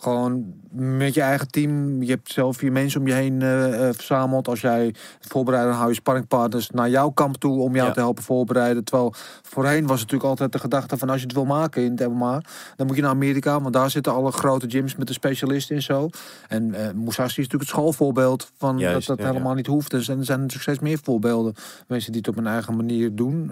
gewoon 0.00 0.54
met 0.72 1.14
je 1.14 1.20
eigen 1.20 1.48
team. 1.50 2.02
Je 2.02 2.10
hebt 2.10 2.32
zelf 2.32 2.60
je 2.60 2.70
mensen 2.70 3.00
om 3.00 3.06
je 3.06 3.12
heen 3.12 3.42
eh, 3.42 3.88
eh, 3.88 3.94
verzameld. 3.94 4.48
Als 4.48 4.60
jij 4.60 4.94
voorbereidt, 5.20 5.68
dan 5.68 5.76
hou 5.76 5.88
je 5.88 5.94
sparringpartners 5.94 6.70
naar 6.70 6.90
jouw 6.90 7.10
kamp 7.10 7.36
toe 7.36 7.60
om 7.60 7.74
jou 7.74 7.86
Ja. 7.86 7.92
te 7.92 8.00
helpen 8.00 8.22
voorbereiden. 8.22 8.84
Terwijl 8.84 9.14
voorheen 9.42 9.80
was 9.86 10.00
het 10.00 10.10
natuurlijk 10.10 10.30
altijd 10.30 10.52
de 10.52 10.58
gedachte 10.58 10.96
van 10.96 11.08
als 11.10 11.20
je 11.20 11.26
het 11.26 11.34
wil 11.34 11.44
maken 11.44 11.82
in 11.82 11.90
het 11.90 12.08
MMA, 12.08 12.42
dan 12.76 12.86
moet 12.86 12.96
je 12.96 13.02
naar 13.02 13.10
Amerika. 13.10 13.60
Want 13.60 13.74
daar 13.74 13.90
zitten 13.90 14.12
alle 14.12 14.32
grote 14.32 14.70
gyms 14.70 14.96
met 14.96 15.06
de 15.06 15.12
specialisten 15.12 15.76
en 15.76 15.82
zo. 15.82 16.08
En 16.48 16.74
eh 16.74 16.92
Musashi 16.94 17.40
is 17.40 17.46
natuurlijk 17.48 17.60
het 17.60 17.68
schoolvoorbeeld 17.70 18.50
van 18.56 18.78
Juist, 18.78 18.94
dat 18.94 19.06
dat 19.06 19.18
ja, 19.18 19.24
ja. 19.24 19.32
helemaal 19.32 19.54
niet 19.54 19.66
hoeft. 19.66 19.92
En 19.92 19.98
er 19.98 20.04
zijn, 20.04 20.18
natuurlijk 20.18 20.62
steeds 20.62 20.78
meer 20.78 20.98
voorbeelden. 21.02 21.54
Mensen 21.86 22.12
die 22.12 22.20
het 22.20 22.30
op 22.30 22.36
hun 22.36 22.52
eigen 22.52 22.76
manier 22.76 23.14
doen. 23.14 23.50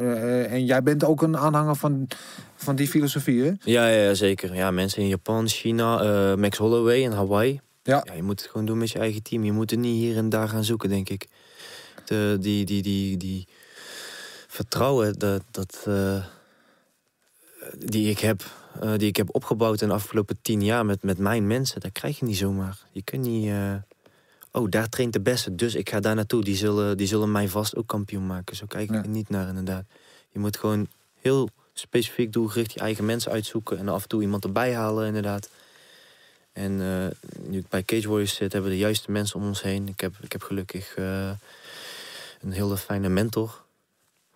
En 0.49 0.65
jij 0.65 0.83
bent 0.83 1.05
ook 1.05 1.23
een 1.23 1.37
aanhanger 1.37 1.77
van, 1.77 2.07
van 2.57 2.77
die 2.77 2.89
filosofie, 2.89 3.43
hè? 3.43 3.53
ja, 3.61 3.87
ja, 3.87 4.15
zeker. 4.15 4.55
Ja, 4.55 4.71
mensen 4.71 5.03
in 5.03 5.09
Japan, 5.09 5.49
China, 5.49 6.37
Max 6.39 6.59
Holloway 6.59 7.01
in 7.01 7.11
Hawaii. 7.13 7.61
Ja. 7.83 8.03
Ja, 8.07 8.13
je 8.13 8.23
moet 8.23 8.41
het 8.41 8.51
gewoon 8.51 8.67
doen 8.67 8.79
met 8.79 8.91
je 8.91 8.99
eigen 8.99 9.23
team. 9.23 9.45
Je 9.45 9.53
moet 9.53 9.71
het 9.71 9.81
niet 9.81 9.97
hier 10.01 10.17
en 10.17 10.29
daar 10.29 10.49
gaan 10.49 10.65
zoeken, 10.65 10.89
denk 10.89 11.09
ik. 11.09 11.27
De, 12.05 12.37
die, 12.41 12.65
die, 12.65 12.83
die, 12.83 13.17
die 13.17 13.49
vertrouwen 14.47 15.19
dat, 15.19 15.43
dat, 15.51 15.85
eh, 15.87 16.25
die, 17.79 18.11
ik 18.11 18.19
heb, 18.19 18.43
eh, 18.81 18.93
die 18.97 19.09
ik 19.09 19.17
heb 19.17 19.35
opgebouwd 19.35 19.81
in 19.81 19.89
de 19.89 19.95
afgelopen 19.95 20.39
tien 20.43 20.65
jaar 20.65 20.87
met, 20.87 21.03
met 21.03 21.19
mijn 21.19 21.47
mensen, 21.47 21.81
dat 21.81 21.93
krijg 21.93 22.19
je 22.19 22.25
niet 22.25 22.37
zomaar. 22.37 22.79
Je 22.93 23.03
kunt 23.03 23.25
niet. 23.27 23.49
eh, 23.49 23.75
oh, 24.53 24.71
daar 24.71 24.89
traint 24.89 25.13
de 25.13 25.21
beste, 25.21 25.55
dus 25.55 25.75
ik 25.75 25.91
ga 25.91 26.01
daar 26.01 26.15
naartoe. 26.15 26.45
Die 26.45 26.57
zullen, 26.57 26.97
die 26.97 27.07
zullen 27.07 27.33
mij 27.33 27.49
vast 27.49 27.77
ook 27.77 27.87
kampioen 27.87 28.27
maken. 28.27 28.57
Zo 28.57 28.67
kijk 28.67 28.89
ik 28.89 28.95
Ja. 28.95 29.03
er 29.03 29.09
niet 29.09 29.29
naar, 29.29 29.49
inderdaad. 29.49 29.85
Je 30.31 30.39
moet 30.39 30.57
gewoon 30.57 30.87
heel 31.21 31.49
specifiek 31.73 32.33
doelgericht 32.33 32.73
je 32.73 32.81
eigen 32.81 33.05
mensen 33.05 33.33
uitzoeken 33.33 33.79
en 33.79 33.89
af 33.89 34.03
en 34.03 34.09
toe 34.09 34.23
iemand 34.23 34.45
erbij 34.45 34.75
halen, 34.75 35.07
inderdaad. 35.07 35.51
En 36.59 36.81
eh, 36.81 37.31
nu 37.49 37.59
ik 37.59 37.69
bij 37.69 37.83
Cage 37.83 38.09
Warriors 38.09 38.35
zit, 38.35 38.53
hebben 38.53 38.71
we 38.71 38.77
de 38.77 38.83
juiste 38.83 39.11
mensen 39.11 39.41
om 39.41 39.47
ons 39.47 39.63
heen. 39.63 39.89
Ik 39.89 40.01
heb, 40.01 40.15
ik 40.21 40.33
heb 40.33 40.43
gelukkig 40.43 40.95
eh, 40.95 41.31
een 42.41 42.53
hele 42.53 42.77
fijne 42.77 43.09
mentor 43.09 43.65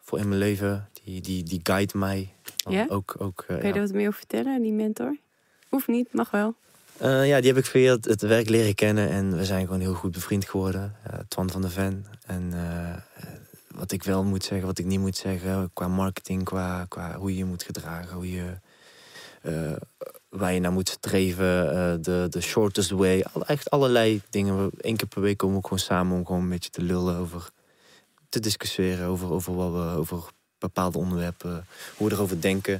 voor 0.00 0.18
in 0.18 0.28
mijn 0.28 0.40
leven. 0.40 0.88
Die, 1.04 1.20
die, 1.20 1.42
die 1.42 1.60
guide 1.62 1.98
mij. 1.98 2.32
Ja? 2.68 2.86
Ook, 2.88 3.14
ook, 3.18 3.40
eh, 3.40 3.46
Kan 3.46 3.56
je 3.56 3.66
ja. 3.66 3.72
daar 3.72 3.82
wat 3.82 3.92
meer 3.92 4.06
over 4.06 4.18
vertellen, 4.18 4.62
die 4.62 4.72
mentor? 4.72 5.16
Hoeft 5.68 5.86
niet, 5.86 6.12
mag 6.12 6.30
wel. 6.30 6.54
Ja, 7.00 7.40
die 7.40 7.48
heb 7.48 7.56
ik 7.56 7.66
via 7.66 7.92
het, 7.92 8.04
het 8.04 8.20
werk 8.20 8.48
leren 8.48 8.74
kennen 8.74 9.08
en 9.08 9.36
we 9.36 9.44
zijn 9.44 9.66
gewoon 9.66 9.80
heel 9.80 9.94
goed 9.94 10.12
bevriend 10.12 10.48
geworden. 10.48 10.96
Eh, 11.02 11.18
Twan 11.28 11.50
van 11.50 11.60
der 11.60 11.70
Ven. 11.70 12.06
En 12.26 12.52
wat 13.74 13.92
ik 13.92 14.02
wel 14.02 14.24
moet 14.24 14.44
zeggen, 14.44 14.66
wat 14.66 14.78
ik 14.78 14.86
niet 14.86 15.00
moet 15.00 15.16
zeggen, 15.16 15.70
qua 15.72 15.88
marketing, 15.88 16.44
qua, 16.44 16.84
qua 16.88 17.16
hoe 17.16 17.30
je 17.30 17.36
je 17.36 17.44
moet 17.44 17.62
gedragen, 17.62 18.14
hoe 18.14 18.30
je, 18.30 18.58
waar 20.32 20.52
je 20.52 20.60
naar 20.60 20.72
moet 20.72 20.88
streven, 20.88 21.70
eh, 21.72 21.94
de, 22.00 22.26
de 22.30 22.40
shortest 22.40 22.90
way, 22.90 23.24
al, 23.32 23.46
echt 23.46 23.70
allerlei 23.70 24.20
dingen. 24.30 24.70
Eén 24.78 24.96
keer 24.96 25.08
per 25.08 25.20
week 25.22 25.36
komen 25.36 25.56
we 25.56 25.62
gewoon 25.62 25.78
samen 25.78 26.16
om 26.18 26.26
gewoon 26.26 26.40
een 26.42 26.48
beetje 26.48 26.70
te 26.70 26.82
lullen 26.82 27.16
over, 27.16 27.50
te 28.28 28.40
discussiëren 28.40 29.06
over, 29.06 29.30
over 29.30 29.54
wat 29.54 29.72
we, 29.72 29.98
over 29.98 30.22
bepaalde 30.58 30.98
onderwerpen, 30.98 31.66
hoe 31.96 32.08
we 32.08 32.14
erover 32.14 32.40
denken. 32.40 32.74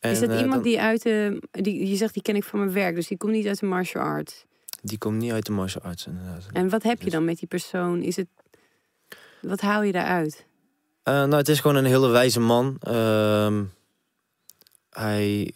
is 0.00 0.20
En, 0.20 0.20
dat 0.20 0.30
eh, 0.36 0.40
iemand 0.40 0.52
dan- 0.52 0.62
die 0.62 0.80
uit 0.80 1.02
de... 1.02 1.42
Die, 1.50 1.88
je 1.88 1.96
zegt, 1.96 2.14
die 2.14 2.22
ken 2.22 2.36
ik 2.36 2.44
van 2.44 2.58
mijn 2.58 2.72
werk, 2.72 2.94
dus 2.94 3.06
die 3.08 3.16
komt 3.16 3.32
niet 3.32 3.46
uit 3.46 3.60
de 3.60 3.66
martial 3.66 4.02
arts. 4.04 4.44
Die 4.82 4.98
komt 4.98 5.18
niet 5.18 5.32
uit 5.32 5.46
de 5.46 5.52
martial 5.52 5.82
arts, 5.82 6.06
inderdaad. 6.06 6.46
En 6.52 6.68
wat 6.68 6.82
heb 6.82 6.98
je 6.98 7.04
Dus- 7.04 7.12
dan 7.12 7.24
met 7.24 7.38
die 7.38 7.48
persoon? 7.48 8.02
Is 8.02 8.16
het... 8.16 8.26
Wat 9.40 9.60
haal 9.60 9.82
je 9.82 9.92
daaruit? 9.92 10.46
Eh, 11.02 11.14
nou, 11.14 11.34
het 11.34 11.48
is 11.48 11.60
gewoon 11.60 11.76
een 11.76 11.84
hele 11.84 12.08
wijze 12.08 12.40
man. 12.40 12.76
Ehm, 12.80 13.64
hij, 14.90 15.54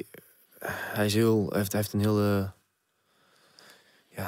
hij 0.71 1.07
is 1.07 1.15
heel, 1.15 1.53
heeft, 1.53 1.93
een 1.93 2.01
hele, 2.01 2.53
ja, 4.09 4.25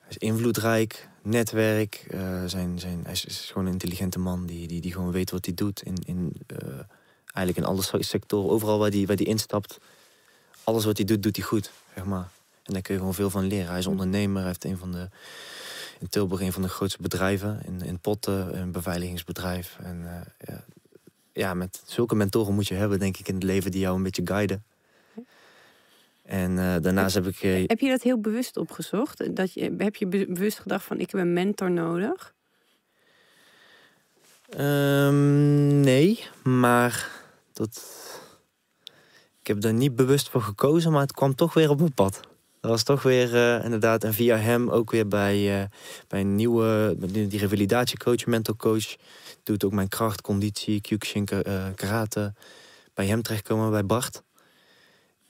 hij 0.00 0.08
is 0.08 0.16
invloedrijk, 0.18 1.08
netwerk. 1.22 2.04
eh, 2.10 2.44
zijn, 2.46 2.78
zijn, 2.78 3.00
hij 3.02 3.12
is, 3.12 3.44
gewoon 3.46 3.66
een 3.66 3.72
intelligente 3.72 4.18
man 4.18 4.46
die, 4.46 4.68
die, 4.68 4.80
die 4.80 4.92
gewoon 4.92 5.12
weet 5.12 5.30
wat 5.30 5.44
hij 5.44 5.54
doet. 5.54 5.82
In, 5.82 5.96
in, 6.04 6.32
eh, 6.46 6.78
eigenlijk 7.24 7.56
in 7.56 7.64
alle 7.64 7.82
se- 7.82 8.02
sectoren, 8.02 8.50
overal 8.50 8.78
waar 8.78 8.90
hij, 8.90 9.06
waar 9.06 9.16
hij 9.16 9.26
instapt. 9.26 9.78
Alles 10.64 10.84
wat 10.84 10.96
hij 10.96 11.06
doet, 11.06 11.22
doet 11.22 11.36
hij 11.36 11.44
goed, 11.44 11.70
zeg 11.94 12.04
maar. 12.04 12.28
En 12.62 12.72
daar 12.72 12.82
kun 12.82 12.94
je 12.94 13.00
gewoon 13.00 13.14
veel 13.14 13.30
van 13.30 13.46
leren. 13.46 13.68
Hij 13.68 13.78
is 13.78 13.86
ondernemer, 13.86 14.38
hij 14.38 14.46
heeft 14.46 14.64
een 14.64 14.78
van 14.78 14.92
de, 14.92 15.08
in 15.98 16.08
Tilburg 16.08 16.40
een 16.40 16.52
van 16.52 16.62
de 16.62 16.68
grootste 16.68 17.02
bedrijven. 17.02 17.60
In, 17.64 17.80
in 17.82 17.98
Potten, 17.98 18.58
een 18.60 18.72
beveiligingsbedrijf. 18.72 19.76
En 19.82 20.26
eh, 20.38 20.54
ja, 21.32 21.54
met 21.54 21.82
zulke 21.86 22.14
mentoren 22.14 22.54
moet 22.54 22.68
je 22.68 22.74
hebben, 22.74 22.98
denk 22.98 23.16
ik, 23.16 23.28
in 23.28 23.34
het 23.34 23.42
leven 23.42 23.70
die 23.70 23.80
jou 23.80 23.96
een 23.96 24.02
beetje 24.02 24.22
guiden. 24.26 24.64
En 26.30 26.58
eh, 26.58 26.76
daarnaast 26.80 27.14
heb 27.14 27.26
ik... 27.26 27.42
eh, 27.42 27.64
Heb 27.66 27.80
je 27.80 27.88
dat 27.88 28.02
heel 28.02 28.20
bewust 28.20 28.56
opgezocht? 28.56 29.36
Dat 29.36 29.52
je, 29.52 29.74
heb 29.78 29.96
je 29.96 30.06
be- 30.06 30.26
bewust 30.28 30.58
gedacht 30.58 30.84
van, 30.84 30.98
ik 31.00 31.10
heb 31.10 31.20
een 31.20 31.32
mentor 31.32 31.70
nodig? 31.70 32.34
Ehm, 34.48 35.80
nee, 35.80 36.24
maar 36.42 37.10
dat. 37.52 37.82
Ik 39.40 39.46
heb 39.46 39.60
daar 39.60 39.72
niet 39.72 39.96
bewust 39.96 40.28
voor 40.28 40.42
gekozen, 40.42 40.92
maar 40.92 41.00
het 41.00 41.12
kwam 41.12 41.34
toch 41.34 41.54
weer 41.54 41.70
op 41.70 41.78
mijn 41.78 41.92
pad. 41.94 42.20
Dat 42.60 42.70
was 42.70 42.82
toch 42.82 43.02
weer 43.02 43.34
eh, 43.34 43.64
inderdaad, 43.64 44.04
en 44.04 44.14
via 44.14 44.36
hem 44.36 44.68
ook 44.70 44.90
weer 44.90 45.08
bij, 45.08 45.68
bij 46.08 46.20
een 46.20 46.34
nieuwe, 46.34 46.96
die 46.98 47.38
revalidatiecoach, 47.38 48.26
mental 48.26 48.56
coach. 48.56 48.96
Doet 49.42 49.64
ook 49.64 49.72
mijn 49.72 49.88
kracht, 49.88 50.20
conditie, 50.20 50.80
Kyokushin, 50.80 51.24
karate. 51.74 52.34
Bij 52.94 53.06
hem 53.06 53.22
terechtkomen, 53.22 53.70
bij 53.70 53.86
Bart. 53.86 54.22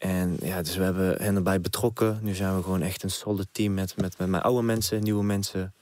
En 0.01 0.37
ja, 0.43 0.63
dus 0.63 0.77
we 0.77 0.83
hebben 0.83 1.23
hen 1.23 1.37
erbij 1.37 1.61
betrokken. 1.61 2.19
Nu 2.23 2.35
zijn 2.35 2.57
we 2.57 2.63
gewoon 2.63 2.83
echt 2.83 3.03
een 3.03 3.11
solid 3.11 3.49
team 3.53 3.75
met, 3.75 3.97
met, 3.97 4.19
met 4.19 4.29
mijn 4.29 4.43
oude 4.43 4.63
mensen, 4.63 5.03
nieuwe 5.03 5.25
mensen. 5.25 5.75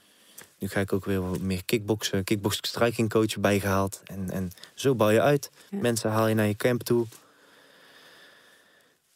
Nu 0.58 0.68
ga 0.68 0.80
ik 0.80 0.92
ook 0.92 1.04
weer 1.04 1.30
wat 1.30 1.40
meer 1.40 1.64
kickboksen, 1.64 2.24
kickbox 2.24 2.56
striking 2.56 3.08
coach 3.08 3.38
bijgehaald. 3.40 4.00
En, 4.04 4.30
en 4.30 4.50
zo 4.74 4.94
bouw 4.94 5.10
je 5.10 5.20
uit. 5.20 5.50
Ja. 5.70 5.78
Mensen 5.80 6.10
haal 6.10 6.26
je 6.26 6.34
naar 6.34 6.46
je 6.46 6.56
camp 6.56 6.82
toe. 6.82 7.06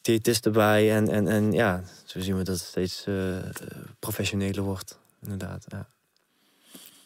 Diëtist 0.01 0.45
erbij. 0.45 0.95
En, 0.95 1.09
en, 1.09 1.27
en 1.27 1.51
ja, 1.51 1.83
zo 2.05 2.19
zien 2.19 2.37
we 2.37 2.43
dat 2.43 2.55
het 2.55 2.65
steeds 2.65 3.05
eh, 3.05 3.15
professioneler 3.99 4.63
wordt. 4.63 4.99
Inderdaad, 5.21 5.65
ja. 5.67 5.87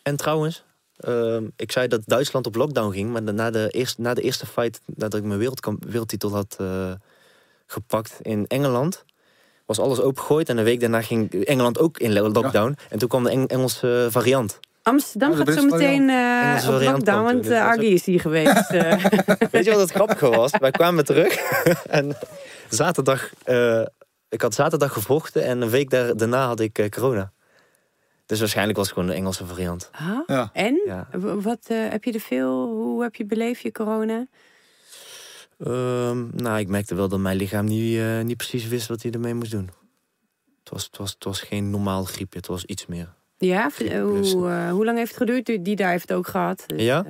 En 0.03 0.15
trouwens, 0.15 0.63
ehm, 0.97 1.47
ik 1.55 1.71
zei 1.71 1.87
dat 1.87 2.01
Duitsland 2.05 2.45
op 2.45 2.55
lockdown 2.55 2.93
ging. 2.93 3.11
Maar 3.11 3.33
na 3.33 3.51
de 3.51 3.69
eerste, 3.69 4.01
na 4.01 4.13
de 4.13 4.21
eerste 4.21 4.45
fight, 4.45 4.81
nadat 4.85 5.19
ik 5.19 5.25
mijn 5.25 5.39
wereldkamp, 5.39 5.83
wereldtitel 5.83 6.31
had 6.31 6.55
eh, 6.59 6.91
gepakt 7.68 8.18
in 8.22 8.45
Engeland... 8.48 9.06
was 9.65 9.80
alles 9.80 9.99
opengegooid. 10.02 10.49
En 10.49 10.57
een 10.57 10.64
week 10.64 10.80
daarna 10.80 11.02
ging 11.02 11.34
Engeland 11.45 11.80
ook 11.80 11.98
in 11.98 12.19
lockdown. 12.19 12.77
En 12.89 12.99
toen 12.99 13.10
kwam 13.10 13.23
de 13.23 13.30
Eng- 13.30 13.45
Engelse 13.48 14.07
variant. 14.11 14.60
Amsterdam 14.84 15.31
Oh, 15.31 15.38
de 15.38 15.52
gaat 15.52 15.61
zo 15.61 15.65
meteen 15.69 16.10
eh 16.10 16.64
op 16.68 16.81
lockdown, 16.81 17.23
want 17.23 17.44
dus 17.44 17.52
uh, 17.52 17.60
dat 17.60 17.68
is 17.68 17.77
Argie 17.77 17.94
is 17.94 18.06
hier 18.06 18.19
geweest. 18.19 18.69
eh. 18.72 19.06
Weet 19.52 19.65
je 19.65 19.72
wat 19.72 19.80
het 19.80 19.91
grappige 19.91 20.30
was? 20.30 20.52
Wij 20.60 20.72
kwamen 20.72 21.06
terug 21.06 21.35
en 21.99 22.15
zaterdag... 22.69 23.30
eh, 23.44 23.81
ik 24.30 24.41
had 24.41 24.53
zaterdag 24.53 24.94
gevochten 24.94 25.44
en 25.44 25.61
een 25.61 25.69
week 25.69 25.89
daar, 25.89 26.18
daarna 26.18 26.48
had 26.48 26.60
ik 26.60 26.77
eh, 26.80 26.89
corona. 26.89 27.31
Dus 28.26 28.39
waarschijnlijk 28.39 28.77
was 28.77 28.88
het 28.88 28.95
gewoon 28.98 29.11
een 29.11 29.15
Engelse 29.18 29.45
variant. 29.45 29.89
Ah, 29.94 30.19
Ja. 30.27 30.49
En? 30.53 30.81
Ja. 30.85 31.07
Wat 31.19 31.60
eh, 31.68 31.77
heb 31.89 32.03
je 32.03 32.11
er 32.11 32.19
veel? 32.19 32.68
Hoe 32.68 33.03
heb 33.03 33.15
je 33.15 33.26
beleefd 33.26 33.61
je 33.61 33.72
corona? 33.72 34.26
Ehm, 35.57 36.25
nou, 36.35 36.59
ik 36.59 36.67
merkte 36.67 36.95
wel 36.95 37.07
dat 37.07 37.19
mijn 37.19 37.38
lichaam 37.38 37.65
niet, 37.65 37.97
eh, 37.97 38.21
niet 38.21 38.38
precies 38.38 38.67
wist 38.67 38.88
wat 38.88 39.01
hij 39.01 39.11
ermee 39.11 39.34
moest 39.34 39.51
doen. 39.51 39.69
Het 40.59 40.69
was, 40.69 40.84
het, 40.84 40.97
was, 40.97 41.11
het 41.13 41.23
was 41.23 41.41
geen 41.41 41.69
normaal 41.69 42.03
griepje, 42.03 42.38
het 42.38 42.47
was 42.47 42.65
iets 42.65 42.85
meer. 42.85 43.13
Ja, 43.38 43.69
eh, 43.77 44.01
hoe, 44.01 44.49
eh, 44.49 44.71
hoe 44.71 44.85
lang 44.85 44.97
heeft 44.97 45.09
het 45.09 45.19
geduurd? 45.19 45.45
Die- 45.45 45.61
Die 45.61 45.75
daar 45.75 45.91
heeft 45.91 46.07
het 46.09 46.17
ook 46.17 46.27
gehad. 46.27 46.63
Dus, 46.67 46.81
Ja? 46.84 47.05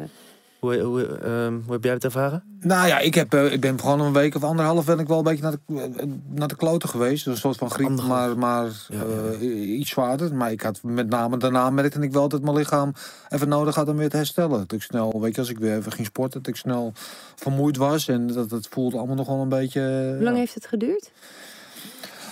Eh, 0.59 0.67
Hoe, 0.67 0.79
hoe, 0.79 1.05
ehm, 1.05 1.53
hoe 1.63 1.73
heb 1.73 1.83
jij 1.83 1.93
het 1.93 2.03
ervaren? 2.03 2.43
Nou 2.59 2.87
ja, 2.87 2.99
ik, 2.99 3.13
heb, 3.15 3.33
eh, 3.33 3.51
ik 3.51 3.61
ben 3.61 3.79
gewoon 3.79 3.99
een 3.99 4.13
week 4.13 4.35
of 4.35 4.43
anderhalf 4.43 4.85
ben 4.85 4.99
ik 4.99 5.07
wel 5.07 5.17
een 5.17 5.23
beetje 5.23 5.43
naar 5.43 5.51
de, 5.51 5.59
eh, 5.97 6.05
naar 6.27 6.47
de 6.47 6.55
kloten 6.55 6.89
geweest. 6.89 7.25
Dus 7.25 7.33
een 7.33 7.39
soort 7.39 7.57
van 7.57 7.71
griep, 7.71 7.87
Anderhalf. 7.87 8.35
maar, 8.35 8.37
maar 8.37 8.85
Ja, 8.87 9.03
eh, 9.39 9.79
iets 9.79 9.89
zwaarder. 9.89 10.35
Maar 10.35 10.51
ik 10.51 10.61
had 10.61 10.79
met 10.83 11.09
name 11.09 11.37
daarna 11.37 11.69
merkte 11.69 11.99
ik 11.99 12.11
wel 12.11 12.27
dat 12.29 12.41
mijn 12.41 12.55
lichaam 12.55 12.93
even 13.29 13.49
nodig 13.49 13.75
had 13.75 13.89
om 13.89 13.97
weer 13.97 14.09
te 14.09 14.17
herstellen. 14.17 14.57
Dat 14.59 14.71
ik 14.71 14.81
snel, 14.81 15.21
weet 15.21 15.35
je, 15.35 15.41
als 15.41 15.49
ik 15.49 15.57
weer 15.57 15.77
even 15.77 15.91
ging 15.91 16.07
sporten, 16.07 16.41
dat 16.41 16.53
ik 16.53 16.59
snel 16.59 16.93
vermoeid 17.35 17.77
was. 17.77 18.07
En 18.07 18.27
dat 18.27 18.51
het 18.51 18.67
voelde 18.69 18.97
allemaal 18.97 19.15
nog 19.15 19.27
wel 19.27 19.41
een 19.41 19.49
beetje... 19.49 19.81
Hoe 20.15 20.23
lang 20.23 20.35
ja. 20.35 20.41
heeft 20.41 20.53
het 20.53 20.67
geduurd? 20.67 21.11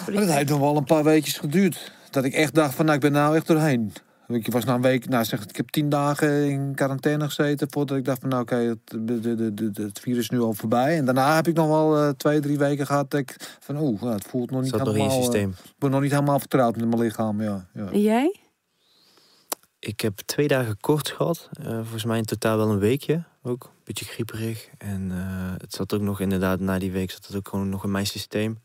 Maar 0.06 0.26
dat 0.26 0.36
heeft 0.36 0.50
nog 0.50 0.60
wel 0.60 0.78
een 0.78 0.84
paar 0.84 1.04
weekjes 1.04 1.38
geduurd. 1.38 1.92
Dat 2.10 2.24
ik 2.24 2.34
echt 2.34 2.54
dacht 2.54 2.76
van, 2.76 2.86
nou, 2.86 2.98
ik 2.98 3.04
ben 3.04 3.12
nou 3.12 3.36
echt 3.36 3.48
doorheen. 3.48 3.94
Ik 4.28 4.52
was 4.52 4.64
na 4.64 4.74
een 4.74 4.82
week, 4.82 5.10
nou 5.10 5.26
zeg, 5.26 5.44
ik 5.44 5.56
heb 5.56 5.70
tien 5.70 5.90
dagen 5.90 6.50
in 6.50 6.76
quarantaine 6.76 7.26
gezeten 7.26 7.68
voordat 7.70 7.98
ik 7.98 8.06
dacht 8.06 8.20
van, 8.20 8.30
nou 8.30 8.42
oké, 8.42 8.56
het, 8.56 9.78
het 9.78 10.00
virus 10.00 10.20
is 10.20 10.30
nu 10.30 10.40
al 10.40 10.54
voorbij. 10.54 10.98
En 10.98 11.06
daarna 11.06 11.36
heb 11.36 11.48
ik 11.48 11.56
nog 11.56 11.68
wel 11.68 11.98
eh, 11.98 12.10
twee, 12.10 12.40
drie 12.40 12.58
weken 12.58 12.86
gehad 12.86 13.12
dat 13.12 13.20
ik 13.20 13.58
van, 13.60 13.78
oeh, 13.78 14.02
nou, 14.02 14.14
het 14.14 14.28
voelt 14.28 14.52
nog 14.52 14.62
niet 14.62 14.70
Zat 14.70 14.80
nog 14.80 14.88
in 14.88 14.94
je 14.94 15.00
helemaal, 15.00 15.20
eh, 15.20 15.24
systeem. 15.24 15.50
ik 15.50 15.74
ben 15.78 15.92
nog 15.92 16.02
niet 16.02 16.12
helemaal 16.12 16.40
vertrouwd 16.40 16.76
met 16.76 16.88
mijn 16.88 17.02
lichaam, 17.02 17.42
ja. 17.42 17.68
ja. 17.74 17.92
En 17.92 18.02
jij? 18.02 18.40
Ik 19.86 20.02
heb 20.02 20.20
twee 20.26 20.48
dagen 20.48 20.78
kort 20.80 21.10
gehad. 21.10 21.50
Eh, 21.52 21.74
volgens 21.74 22.06
mij 22.06 22.18
in 22.18 22.26
totaal 22.26 22.58
wel 22.58 22.70
een 22.70 22.80
weekje. 22.80 23.24
Ook 23.44 23.64
een 23.64 23.82
beetje 23.84 24.06
grieperig. 24.06 24.70
En 24.78 25.12
eh, 25.12 25.54
het 25.58 25.74
zat 25.74 25.94
ook 25.94 26.02
nog 26.02 26.20
inderdaad, 26.20 26.60
na 26.60 26.80
die 26.80 26.92
week 26.92 27.12
zat 27.12 27.26
het 27.26 27.36
ook 27.36 27.48
gewoon 27.48 27.70
nog 27.70 27.84
in 27.84 27.92
mijn 27.92 28.06
systeem. 28.06 28.58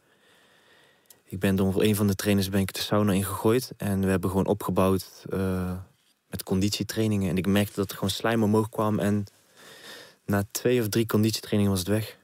Ik 1.30 1.38
ben 1.38 1.56
door 1.56 1.82
een 1.82 1.96
van 1.96 2.06
de 2.06 2.14
trainers 2.14 2.48
ben 2.48 2.60
ik 2.60 2.72
de 2.74 2.80
sauna 2.80 3.12
ingegooid. 3.12 3.72
En 3.76 4.00
we 4.00 4.06
hebben 4.10 4.30
gewoon 4.30 4.46
opgebouwd 4.46 5.24
eh, 5.30 5.72
met 6.28 6.42
conditietrainingen. 6.42 7.30
En 7.30 7.36
ik 7.36 7.46
merkte 7.46 7.74
dat 7.74 7.88
er 7.90 7.94
gewoon 7.94 8.10
slijm 8.10 8.42
omhoog 8.42 8.68
kwam. 8.68 8.98
En 8.98 9.24
na 10.26 10.44
twee 10.50 10.80
of 10.80 10.88
drie 10.88 11.06
conditietrainingen 11.06 11.70
was 11.70 11.78
het 11.80 11.88
weg. 11.88 12.18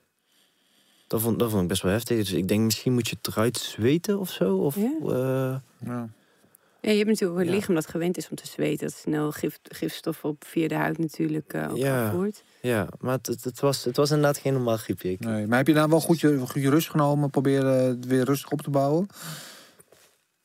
Dat 1.06 1.20
vond, 1.20 1.38
dat 1.38 1.50
vond 1.50 1.62
ik 1.62 1.68
best 1.68 1.82
wel 1.82 1.92
heftig. 1.92 2.16
Dus 2.16 2.32
ik 2.32 2.48
denk 2.48 2.64
misschien 2.64 2.92
moet 2.92 3.08
je 3.08 3.16
het 3.16 3.26
eruit 3.26 3.56
zweten 3.58 4.18
of 4.18 4.30
zo. 4.30 4.56
Of, 4.56 4.76
Ja. 4.76 4.92
eh, 5.02 5.88
ja. 5.88 6.08
Ja, 6.86 6.92
je 6.92 6.98
hebt 6.98 7.10
natuurlijk 7.10 7.40
een 7.40 7.46
Ja. 7.46 7.52
lichaam 7.52 7.74
dat 7.74 7.86
gewend 7.88 8.16
is 8.16 8.28
om 8.28 8.36
te 8.36 8.46
zweten. 8.46 8.86
Dat 8.86 8.96
snel 8.96 9.30
gif, 9.32 9.58
gifstoffen 9.62 10.28
op 10.28 10.44
via 10.46 10.68
de 10.68 10.74
huid 10.74 10.98
natuurlijk 10.98 11.52
eh, 11.52 11.70
ook 11.70 11.76
Ja. 11.76 12.06
afvoert. 12.06 12.42
ja, 12.60 12.86
maar 13.00 13.18
het, 13.22 13.44
het, 13.44 13.60
was, 13.60 13.84
het 13.84 13.96
was 13.96 14.10
inderdaad 14.10 14.38
geen 14.38 14.52
normaal 14.52 14.76
griepje. 14.76 15.10
Ik- 15.10 15.20
Nee. 15.20 15.46
Maar 15.46 15.58
heb 15.58 15.66
je 15.66 15.72
nou 15.74 15.88
wel 15.88 16.00
goed 16.00 16.20
je, 16.20 16.38
goed 16.38 16.62
je 16.62 16.70
rust 16.70 16.90
genomen, 16.90 17.30
proberen 17.30 17.84
het 17.88 18.06
weer 18.06 18.24
rustig 18.24 18.50
op 18.50 18.62
te 18.62 18.70
bouwen? 18.70 19.06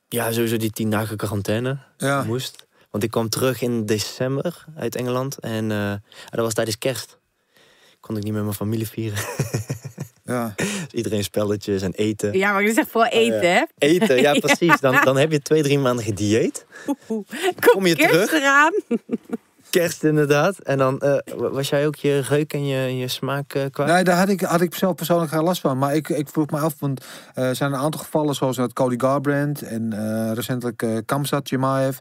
Ja, 0.08 0.32
sowieso 0.32 0.58
die 0.58 0.72
tien 0.72 0.90
dagen 0.90 1.18
quarantaine 1.18 1.78
Ja. 1.98 2.24
moest. 2.24 2.66
Want 2.90 3.04
ik 3.04 3.12
kwam 3.12 3.30
terug 3.30 3.62
in 3.62 3.86
december 3.86 4.66
uit 4.76 4.96
Engeland. 4.96 5.40
En 5.40 5.72
eh, 5.72 5.94
dat 6.30 6.40
was 6.40 6.54
tijdens 6.54 6.78
kerst. 6.78 7.18
Kon 8.00 8.18
ik 8.18 8.24
niet 8.24 8.34
met 8.34 8.44
mijn 8.44 8.54
familie 8.56 8.88
vieren. 8.88 9.20
ja. 10.32 10.54
Dus 10.56 10.68
iedereen 11.00 11.24
spelletjes 11.24 11.82
en 11.82 11.94
eten. 11.94 12.38
Ja, 12.38 12.52
maar 12.52 12.64
je 12.64 12.74
zegt 12.74 12.90
vooral 12.90 13.12
eten, 13.12 13.54
hè? 13.54 13.64
Eten, 13.78 14.22
ja 14.28 14.34
precies. 14.34 14.80
Dan, 14.80 14.98
dan 15.04 15.18
heb 15.18 15.32
je 15.32 15.42
twee, 15.42 15.64
drie 15.64 15.80
maanden 15.80 16.06
gedieet. 16.06 16.66
Kom 17.60 17.86
je 17.86 17.96
terug? 17.96 18.32
eraan. 18.32 18.74
Kerst 19.72 20.04
inderdaad. 20.04 20.60
En 20.60 20.78
dan 20.78 21.00
eh, 21.00 21.18
was 21.36 21.70
jij 21.70 21.88
ook 21.88 21.96
je 21.96 22.20
reuk 22.20 22.54
en 22.54 22.66
je, 22.66 22.98
je 22.98 23.08
smaak 23.08 23.54
eh, 23.54 23.66
kwijt? 23.72 23.92
Nee, 23.92 24.04
daar 24.04 24.18
had 24.18 24.30
ik, 24.30 24.42
had 24.42 24.62
ik 24.62 24.76
zelf 24.76 24.96
persoonlijk 24.96 25.32
geen 25.32 25.44
last 25.44 25.62
van. 25.62 25.78
Maar 25.78 25.96
ik, 25.96 26.10
ik 26.10 26.30
vroeg 26.30 26.50
me 26.50 26.60
af, 26.60 26.76
want 26.80 27.06
eh, 27.34 27.48
er 27.48 27.56
zijn 27.56 27.74
een 27.74 27.80
aantal 27.80 28.00
gevallen 28.00 28.36
zoals 28.36 28.58
het 28.58 28.74
Cody 28.74 29.00
Garbrandt 29.00 29.62
en 29.62 29.94
recentelijk 30.34 30.86
Kamsat 31.06 31.50
Jemaev, 31.50 31.98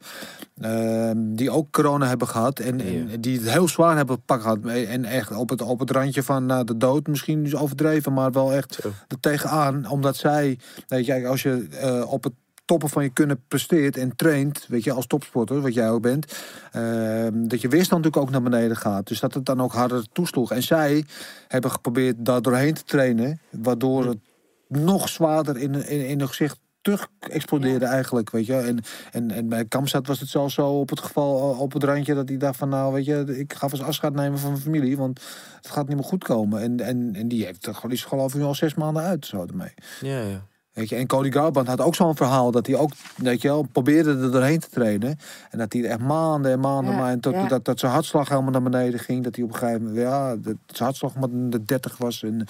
eh, 0.60 1.10
die 1.16 1.50
ook 1.50 1.70
corona 1.70 2.06
hebben 2.06 2.28
gehad 2.28 2.58
en, 2.58 2.80
en 2.80 3.20
die 3.20 3.38
het 3.38 3.50
heel 3.50 3.68
zwaar 3.68 3.96
hebben 3.96 4.14
gepakt 4.14 4.42
gehad. 4.42 4.58
En 4.64 5.04
echt 5.04 5.36
op 5.36 5.48
het, 5.48 5.62
op 5.62 5.78
het 5.78 5.90
randje 5.90 6.22
van 6.22 6.46
nou, 6.46 6.64
de 6.64 6.76
dood 6.76 7.06
misschien 7.06 7.44
is 7.44 7.56
overdreven, 7.56 8.12
maar 8.12 8.32
wel 8.32 8.52
echt 8.52 8.78
er 8.84 9.20
tegenaan. 9.20 9.88
Omdat 9.88 10.16
zij, 10.16 10.58
weet 10.88 11.06
je, 11.06 11.26
als 11.26 11.42
je 11.42 11.66
op 12.06 12.24
het 12.24 12.32
toppen 12.70 12.88
van 12.88 13.02
je 13.02 13.10
kunnen 13.10 13.42
presteert 13.48 13.96
en 13.96 14.16
traint, 14.16 14.66
weet 14.68 14.84
je, 14.84 14.92
als 14.92 15.06
topsporter, 15.06 15.60
wat 15.60 15.74
jij 15.74 15.90
ook 15.90 16.02
bent, 16.02 16.42
ehm, 16.72 17.48
dat 17.48 17.60
je 17.60 17.68
weerstand 17.68 18.04
natuurlijk 18.04 18.16
ook 18.16 18.30
naar 18.30 18.50
beneden 18.50 18.76
gaat. 18.76 19.06
Dus 19.06 19.20
dat 19.20 19.34
het 19.34 19.46
dan 19.46 19.60
ook 19.62 19.72
harder 19.72 20.06
toesloeg. 20.12 20.52
En 20.52 20.62
zij 20.62 21.04
hebben 21.48 21.70
geprobeerd 21.70 22.16
daar 22.18 22.42
doorheen 22.42 22.74
te 22.74 22.84
trainen, 22.84 23.40
waardoor 23.50 24.06
het 24.06 24.18
nog 24.68 25.08
zwaarder 25.08 25.56
in, 25.56 25.74
in, 25.74 26.06
in 26.06 26.20
het 26.20 26.28
gezicht 26.28 26.58
terug 26.80 27.08
explodeerde 27.18 27.84
eigenlijk, 27.84 28.30
weet 28.30 28.46
je. 28.46 28.56
En, 28.56 28.78
en, 29.12 29.30
en 29.30 29.48
bij 29.48 29.64
Kamzat 29.64 30.06
was 30.06 30.20
het 30.20 30.28
zelfs 30.28 30.54
zo 30.54 30.66
op 30.66 30.90
het 30.90 31.00
geval, 31.00 31.52
eh, 31.52 31.60
op 31.60 31.72
het 31.72 31.84
randje, 31.84 32.14
dat 32.14 32.28
hij 32.28 32.38
dacht 32.38 32.56
van, 32.56 32.68
nou, 32.68 32.92
weet 32.92 33.04
je, 33.04 33.38
ik 33.38 33.54
ga 33.54 33.68
eens 33.70 33.82
afscheid 33.82 34.14
nemen 34.14 34.38
van 34.38 34.50
mijn 34.50 34.62
familie, 34.62 34.96
want 34.96 35.20
het 35.56 35.70
gaat 35.70 35.88
niet 35.88 35.96
meer 35.96 36.04
goed 36.04 36.24
komen. 36.24 36.60
En, 36.60 36.80
en, 36.80 37.14
en 37.14 37.28
die 37.28 37.44
heeft 37.44 37.66
er 37.66 37.74
gewoon, 37.74 37.90
die 37.90 37.98
is 37.98 38.04
geloof 38.04 38.32
ik 38.32 38.38
nu 38.38 38.44
al 38.44 38.54
zes 38.54 38.74
maanden 38.74 39.02
uit, 39.02 39.26
zo 39.26 39.46
ermee. 39.46 39.74
Ja, 40.00 40.20
ja. 40.20 40.48
Weet 40.80 40.88
je, 40.88 40.96
en 40.96 41.06
Cody 41.06 41.30
Garbrandt 41.30 41.68
had 41.70 41.80
ook 41.80 41.94
zo'n 41.94 42.16
verhaal 42.16 42.50
dat 42.50 42.66
hij 42.66 42.76
ook, 42.76 42.92
weet 43.16 43.42
je 43.42 43.48
wel, 43.48 43.66
probeerde 43.72 44.10
er 44.10 44.32
doorheen 44.32 44.58
te 44.58 44.68
trainen. 44.70 45.18
En 45.50 45.58
dat 45.58 45.72
hij 45.72 45.82
er 45.84 45.90
echt 45.90 45.98
maanden 46.00 46.52
en 46.52 46.60
maanden, 46.60 46.92
Ja, 46.94 47.00
maar 47.00 47.10
en 47.10 47.20
tot, 47.20 47.32
ja. 47.34 47.46
dat, 47.46 47.64
dat 47.64 47.78
zijn 47.80 47.92
hartslag 47.92 48.28
helemaal 48.28 48.50
naar 48.50 48.62
beneden 48.62 49.00
ging. 49.00 49.24
Dat 49.24 49.34
hij 49.36 49.44
op 49.44 49.50
een 49.52 49.56
gegeven 49.58 49.82
moment, 49.82 50.00
ja, 50.00 50.36
dat 50.36 50.54
zijn 50.66 50.88
hartslag 50.88 51.14
maar 51.14 51.28
in 51.28 51.50
de 51.50 51.64
30 51.64 51.96
was. 51.96 52.22
En, 52.22 52.46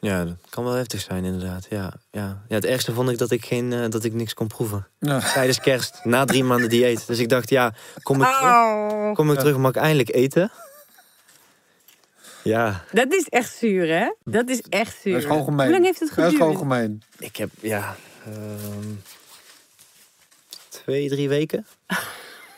Ja, 0.00 0.24
dat 0.24 0.34
kan 0.50 0.64
wel 0.64 0.72
heftig 0.72 1.00
zijn 1.00 1.24
inderdaad. 1.24 1.66
Ja, 1.70 1.92
ja. 2.10 2.42
ja 2.48 2.54
het 2.54 2.64
ergste 2.64 2.92
vond 2.92 3.10
ik 3.10 3.18
dat 3.18 3.30
ik, 3.30 3.44
geen, 3.44 3.72
eh, 3.72 3.88
dat 3.88 4.04
ik 4.04 4.12
niks 4.14 4.34
kon 4.34 4.46
proeven. 4.46 4.86
ja. 4.98 5.20
Tijdens 5.32 5.60
kerst, 5.60 6.00
na 6.04 6.24
drie 6.24 6.44
maanden 6.44 6.68
dieet. 6.68 7.06
Dus 7.06 7.18
ik 7.18 7.28
dacht, 7.28 7.50
ja, 7.50 7.72
kom 8.02 8.22
ik 8.22 8.28
terug, 8.28 8.50
Oh, 8.52 9.14
kom 9.14 9.32
ik 9.32 9.38
terug 9.38 9.56
mag 9.56 9.70
ik 9.70 9.76
eindelijk 9.76 10.14
eten? 10.14 10.50
Ja, 12.46 12.84
dat 12.92 13.12
is 13.12 13.28
echt 13.28 13.56
zuur, 13.56 13.88
hè? 13.88 14.12
Dat 14.24 14.48
is 14.48 14.60
echt 14.60 15.00
zuur. 15.02 15.12
Dat 15.12 15.22
is 15.22 15.28
gewoon 15.28 15.44
gemeen. 15.44 15.66
Hoe 15.66 15.74
lang 15.74 15.84
heeft 15.84 16.00
het 16.00 16.08
Dat 16.08 16.18
is 16.18 16.24
geduurd? 16.24 16.42
gewoon 16.42 16.56
gemeen. 16.56 17.02
ik 17.18 17.36
heb, 17.36 17.50
ja, 17.60 17.96
ehm, 18.24 18.92
twee, 20.68 21.08
drie 21.08 21.28
weken. 21.28 21.66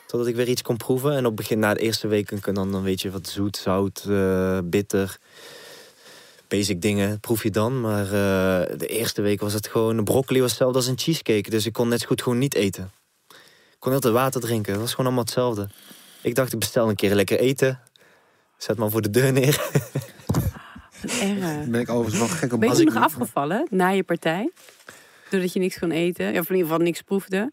Totdat 0.06 0.28
ik 0.28 0.36
weer 0.36 0.48
iets 0.48 0.62
kon 0.62 0.76
proeven. 0.76 1.16
En 1.16 1.26
op 1.26 1.36
begin, 1.36 1.58
na 1.58 1.74
de 1.74 1.80
eerste 1.80 2.08
weken, 2.08 2.40
kan 2.40 2.54
dan, 2.54 2.72
dan 2.72 2.82
weet 2.82 3.00
je 3.00 3.10
wat 3.10 3.28
zoet, 3.28 3.56
zout, 3.56 4.04
eh, 4.08 4.58
bitter. 4.64 5.18
Basic 6.48 6.82
dingen 6.82 7.20
proef 7.20 7.42
je 7.42 7.50
dan. 7.50 7.80
Maar 7.80 8.04
eh, 8.04 8.78
de 8.78 8.86
eerste 8.86 9.22
week 9.22 9.40
was 9.40 9.52
het 9.52 9.66
gewoon... 9.66 9.96
De 9.96 10.02
broccoli 10.02 10.40
was 10.40 10.48
hetzelfde 10.48 10.78
als 10.78 10.86
een 10.86 10.98
cheesecake. 10.98 11.50
Dus 11.50 11.66
ik 11.66 11.72
kon 11.72 11.88
net 11.88 12.00
zo 12.00 12.06
goed 12.06 12.22
gewoon 12.22 12.38
niet 12.38 12.54
eten. 12.54 12.90
Ik 13.28 13.76
kon 13.78 13.90
heel 13.90 14.00
te 14.00 14.10
water 14.10 14.40
drinken. 14.40 14.72
Het 14.72 14.80
was 14.80 14.90
gewoon 14.90 15.06
allemaal 15.06 15.24
hetzelfde. 15.24 15.68
Ik 16.22 16.34
dacht, 16.34 16.52
ik 16.52 16.58
bestel 16.58 16.88
een 16.88 16.94
keer 16.94 17.14
lekker 17.14 17.38
eten. 17.38 17.80
Zet 18.58 18.76
maar 18.76 18.90
voor 18.90 19.02
de 19.02 19.10
deur 19.10 19.32
neer. 19.32 19.70
Erg. 21.20 21.40
Dan 21.40 21.70
ben 21.70 21.80
ik 21.80 21.88
overigens 21.88 22.18
wel 22.18 22.28
gek 22.38 22.52
op. 22.52 22.60
Ben 22.60 22.76
je 22.76 22.84
nog 22.84 22.96
afgevallen 22.96 23.66
na 23.70 23.88
je 23.88 24.02
partij? 24.02 24.50
Doordat 25.30 25.52
je 25.52 25.60
niks 25.60 25.78
kon 25.78 25.90
eten? 25.90 26.26
Of 26.28 26.32
in 26.34 26.54
ieder 26.56 26.70
geval 26.70 26.78
niks 26.78 27.02
proefde? 27.02 27.52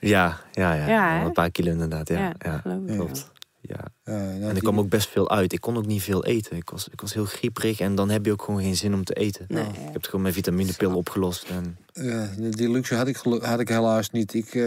Ja, 0.00 0.40
ja, 0.52 0.74
ja. 0.74 0.86
Ja, 0.88 1.22
een 1.24 1.32
paar 1.32 1.50
kilo 1.50 1.70
inderdaad. 1.70 2.08
Ja, 2.08 2.18
Ja, 2.18 2.32
ja, 2.38 2.58
geloof 2.58 2.88
ik. 2.88 2.94
klopt. 2.94 3.30
Ja. 3.60 3.84
Ja, 4.04 4.12
ja, 4.14 4.20
En 4.20 4.38
die- 4.40 4.50
ik 4.50 4.58
kwam 4.62 4.78
ook 4.78 4.88
best 4.88 5.08
veel 5.08 5.30
uit. 5.30 5.52
Ik 5.52 5.60
kon 5.60 5.76
ook 5.76 5.86
niet 5.86 6.02
veel 6.02 6.24
eten. 6.24 6.56
Ik 6.56 6.70
was, 6.70 6.88
ik 6.92 7.00
was 7.00 7.14
heel 7.14 7.24
grieperig 7.24 7.80
en 7.80 7.94
dan 7.94 8.10
heb 8.10 8.24
je 8.26 8.32
ook 8.32 8.42
gewoon 8.42 8.60
geen 8.60 8.76
zin 8.76 8.94
om 8.94 9.04
te 9.04 9.14
eten. 9.14 9.44
Nee. 9.48 9.62
Ik 9.64 9.68
heb 9.84 9.94
het 9.94 10.06
gewoon 10.06 10.22
met 10.24 10.32
vitaminepil 10.34 10.94
opgelost. 10.96 11.44
En... 11.50 11.76
Ja, 11.92 12.28
die- 12.50 12.70
luxe 12.70 12.94
had 12.94 13.06
ik, 13.06 13.16
had 13.40 13.60
ik 13.60 13.68
helaas 13.68 14.10
niet. 14.10 14.34
Ik 14.34 14.54
eh, 14.54 14.66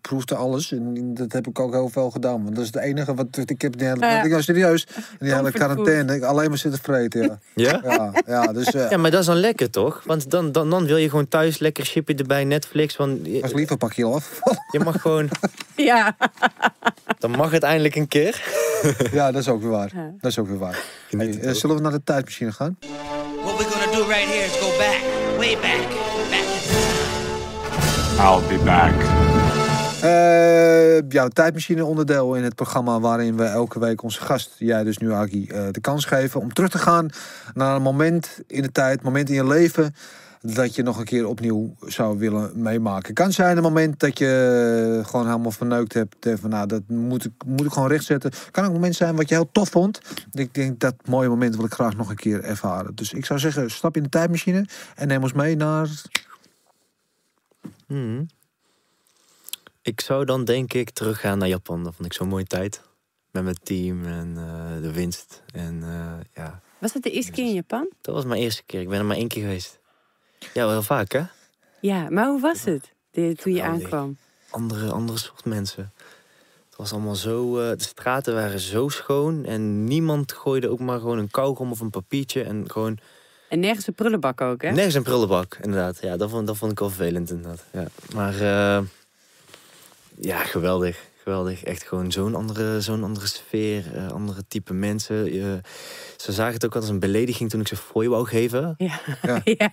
proefde 0.00 0.34
alles 0.34 0.72
en 0.72 1.14
dat 1.14 1.32
heb 1.32 1.46
ik 1.46 1.58
ook 1.58 1.72
heel 1.72 1.88
veel 1.88 2.10
gedaan. 2.10 2.42
Want 2.42 2.54
dat 2.56 2.64
is 2.64 2.70
het 2.72 2.82
enige 2.82 3.14
wat 3.14 3.26
ik 3.44 3.60
heb. 3.62 3.76
Die 3.78 3.86
hele, 3.86 4.06
Ja. 4.06 4.22
ik, 4.22 4.30
nou, 4.30 4.42
serieus, 4.42 4.86
in 4.96 5.26
die 5.26 5.34
hele 5.34 5.52
quarantaine, 5.52 6.14
ik 6.14 6.22
alleen 6.22 6.48
maar 6.48 6.58
zitten 6.58 6.80
vreten. 6.82 7.20
Ja, 7.22 7.38
Ja? 7.54 7.80
ja, 7.84 8.12
ja 8.26 8.52
dus 8.52 8.66
eh 8.74 8.90
Ja, 8.90 8.96
maar 8.96 9.10
dat 9.10 9.20
is 9.20 9.26
dan 9.26 9.36
lekker 9.36 9.70
toch? 9.70 10.02
Want 10.06 10.30
dan, 10.30 10.52
dan, 10.52 10.70
dan 10.70 10.86
wil 10.86 10.96
je 10.96 11.08
gewoon 11.10 11.28
thuis 11.28 11.58
lekker 11.58 11.84
chipje 11.84 12.14
erbij, 12.14 12.44
Netflix. 12.44 12.96
Want 12.96 13.18
was 13.40 13.50
je, 13.50 13.56
liever 13.56 13.76
pak 13.76 13.90
kilo 13.90 14.12
af. 14.14 14.40
je 14.70 14.78
mag 14.80 15.00
gewoon, 15.00 15.28
Ja. 15.76 16.16
dan 17.18 17.30
mag 17.30 17.50
het 17.50 17.62
eindelijk 17.62 17.94
een 17.94 18.08
keer. 18.08 18.42
ja, 19.18 19.32
dat 19.32 19.40
is 19.40 19.48
ook 19.48 19.60
weer 19.60 19.70
waar. 19.70 19.90
Ja. 19.94 20.12
Dat 20.20 20.30
is 20.30 20.38
ook 20.38 20.48
weer 20.48 20.58
waar. 20.58 20.84
Hey, 21.10 21.40
eh, 21.40 21.52
zullen 21.52 21.76
we 21.76 21.82
naar 21.82 21.92
de 21.92 22.02
tijdmachine 22.04 22.52
gaan? 22.52 22.76
What 23.42 23.56
we're 23.56 23.70
gonna 23.70 23.96
do 23.96 24.06
right 24.08 24.28
here 24.28 24.44
is 24.44 24.56
go 24.58 24.78
back, 24.78 25.00
way 25.36 25.54
back, 25.54 25.88
back 26.30 26.46
in 26.54 26.60
time. 26.62 26.92
I'll 28.18 28.58
be 28.58 28.64
back. 28.64 28.94
Eh 30.02 30.74
jouw 31.08 31.28
tijdmachine 31.28 31.84
onderdeel 31.84 32.34
in 32.34 32.42
het 32.42 32.54
programma 32.54 33.00
waarin 33.00 33.36
we 33.36 33.44
elke 33.44 33.78
week 33.78 34.02
onze 34.02 34.20
gast, 34.20 34.54
jij 34.58 34.84
dus 34.84 34.98
nu 34.98 35.12
Aki, 35.12 35.46
eh, 35.46 35.62
de 35.70 35.80
kans 35.80 36.04
geven 36.04 36.40
om 36.40 36.52
terug 36.52 36.70
te 36.70 36.78
gaan 36.78 37.08
naar 37.54 37.76
een 37.76 37.82
moment 37.82 38.40
in 38.46 38.62
de 38.62 38.72
tijd, 38.72 39.02
moment 39.02 39.28
in 39.28 39.34
je 39.34 39.46
leven 39.46 39.94
dat 40.46 40.74
je 40.74 40.82
nog 40.82 40.98
een 40.98 41.04
keer 41.04 41.26
opnieuw 41.26 41.74
zou 41.80 42.18
willen 42.18 42.62
meemaken. 42.62 43.14
Kan 43.14 43.32
zijn 43.32 43.56
een 43.56 43.62
moment 43.62 44.00
dat 44.00 44.18
je 44.18 45.02
gewoon 45.06 45.26
helemaal 45.26 45.50
verneukt 45.50 45.92
hebt. 45.92 46.26
eh, 46.26 46.34
Van, 46.40 46.50
nou, 46.50 46.66
dat 46.66 46.82
moet 46.88 47.24
ik, 47.24 47.32
moet 47.46 47.64
ik 47.66 47.72
gewoon 47.72 47.88
rechtzetten. 47.88 48.30
Kan 48.50 48.62
ook 48.64 48.68
een 48.68 48.74
moment 48.76 48.94
zijn 48.94 49.16
wat 49.16 49.28
je 49.28 49.34
heel 49.34 49.48
tof 49.52 49.68
vond. 49.68 50.00
Ik 50.32 50.54
denk 50.54 50.80
dat 50.80 50.94
mooie 51.04 51.28
moment 51.28 51.56
wil 51.56 51.64
ik 51.64 51.72
graag 51.72 51.96
nog 51.96 52.10
een 52.10 52.16
keer 52.16 52.42
ervaren. 52.42 52.94
Dus 52.94 53.12
ik 53.12 53.24
zou 53.24 53.38
zeggen, 53.38 53.70
stap 53.70 53.96
in 53.96 54.02
de 54.02 54.08
tijdmachine 54.08 54.66
en 54.94 55.08
neem 55.08 55.22
ons 55.22 55.32
mee 55.32 55.56
naar. 55.56 55.88
Hmm. 57.86 58.26
Ik 59.82 60.00
zou 60.00 60.24
dan 60.24 60.44
denk 60.44 60.72
ik 60.72 60.90
teruggaan 60.90 61.38
naar 61.38 61.48
Japan. 61.48 61.84
Dat 61.84 61.94
vond 61.94 62.06
ik 62.06 62.12
zo'n 62.12 62.28
mooie 62.28 62.44
tijd. 62.44 62.82
Met 63.30 63.42
mijn 63.44 63.58
team 63.62 64.04
en 64.06 64.34
eh, 64.36 64.82
de 64.82 64.92
winst. 64.92 65.42
En 65.52 65.82
eh, 65.82 66.12
ja, 66.34 66.60
Was 66.78 66.92
het 66.92 67.02
de 67.02 67.10
eerste 67.10 67.32
keer 67.32 67.44
in 67.44 67.54
Japan? 67.54 67.88
dat 68.00 68.14
was 68.14 68.24
mijn 68.24 68.40
eerste 68.40 68.62
keer. 68.66 68.80
Ik 68.80 68.88
ben 68.88 68.98
er 68.98 69.04
maar 69.04 69.16
één 69.16 69.28
keer 69.28 69.42
geweest. 69.42 69.78
Ja, 70.54 70.66
wel 70.66 70.82
vaak 70.82 71.12
hè? 71.12 71.22
Ja, 71.80 72.06
maar 72.10 72.26
hoe 72.26 72.40
was 72.40 72.64
het 72.64 72.92
de- 73.10 73.34
toen 73.42 73.52
je 73.54 73.62
aankwam? 73.62 74.16
andere, 74.50 74.90
andere 74.90 75.18
soort 75.18 75.44
mensen. 75.44 75.92
Het 76.68 76.76
was 76.76 76.92
allemaal 76.92 77.14
zo. 77.14 77.58
eh, 77.60 77.76
de 77.76 77.82
straten 77.84 78.34
waren 78.34 78.60
zo 78.60 78.88
schoon. 78.88 79.44
En 79.44 79.84
niemand 79.84 80.32
gooide 80.32 80.68
ook 80.68 80.78
maar 80.80 80.98
gewoon 80.98 81.18
een 81.18 81.30
kauwgom 81.30 81.70
of 81.70 81.80
een 81.80 81.90
papiertje. 81.90 82.42
En 82.42 82.70
gewoon. 82.70 82.98
En 83.48 83.60
nergens 83.60 83.86
een 83.86 83.94
prullenbak 83.94 84.40
ook, 84.40 84.62
hè? 84.62 84.70
Nergens 84.70 84.94
een 84.94 85.02
prullenbak, 85.02 85.58
inderdaad. 85.62 85.98
Ja, 86.00 86.16
dat 86.16 86.30
vond, 86.30 86.46
dat 86.46 86.56
vond 86.56 86.72
ik 86.72 86.78
wel 86.78 86.88
vervelend, 86.90 87.30
inderdaad. 87.30 87.64
Ja. 87.72 87.86
Maar. 88.14 88.34
eh, 88.34 88.82
ja, 90.20 90.38
geweldig. 90.38 91.04
Geweldig. 91.24 91.64
Echt 91.64 91.82
gewoon 91.82 92.12
zo'n 92.12 92.34
andere, 92.34 92.80
zo'n 92.80 93.04
andere 93.04 93.26
sfeer. 93.26 93.84
eh, 93.94 94.08
andere 94.10 94.44
type 94.48 94.72
mensen. 94.74 95.34
Je- 95.34 95.60
ze 96.16 96.32
zagen 96.32 96.52
het 96.54 96.64
ook 96.64 96.76
als 96.76 96.88
een 96.88 96.98
belediging 96.98 97.50
toen 97.50 97.60
ik 97.60 97.68
ze 97.68 97.76
fooi 97.76 98.08
wou 98.08 98.26
geven. 98.26 98.74
Ja. 98.78 99.00
Ja. 99.22 99.40
ja. 99.58 99.70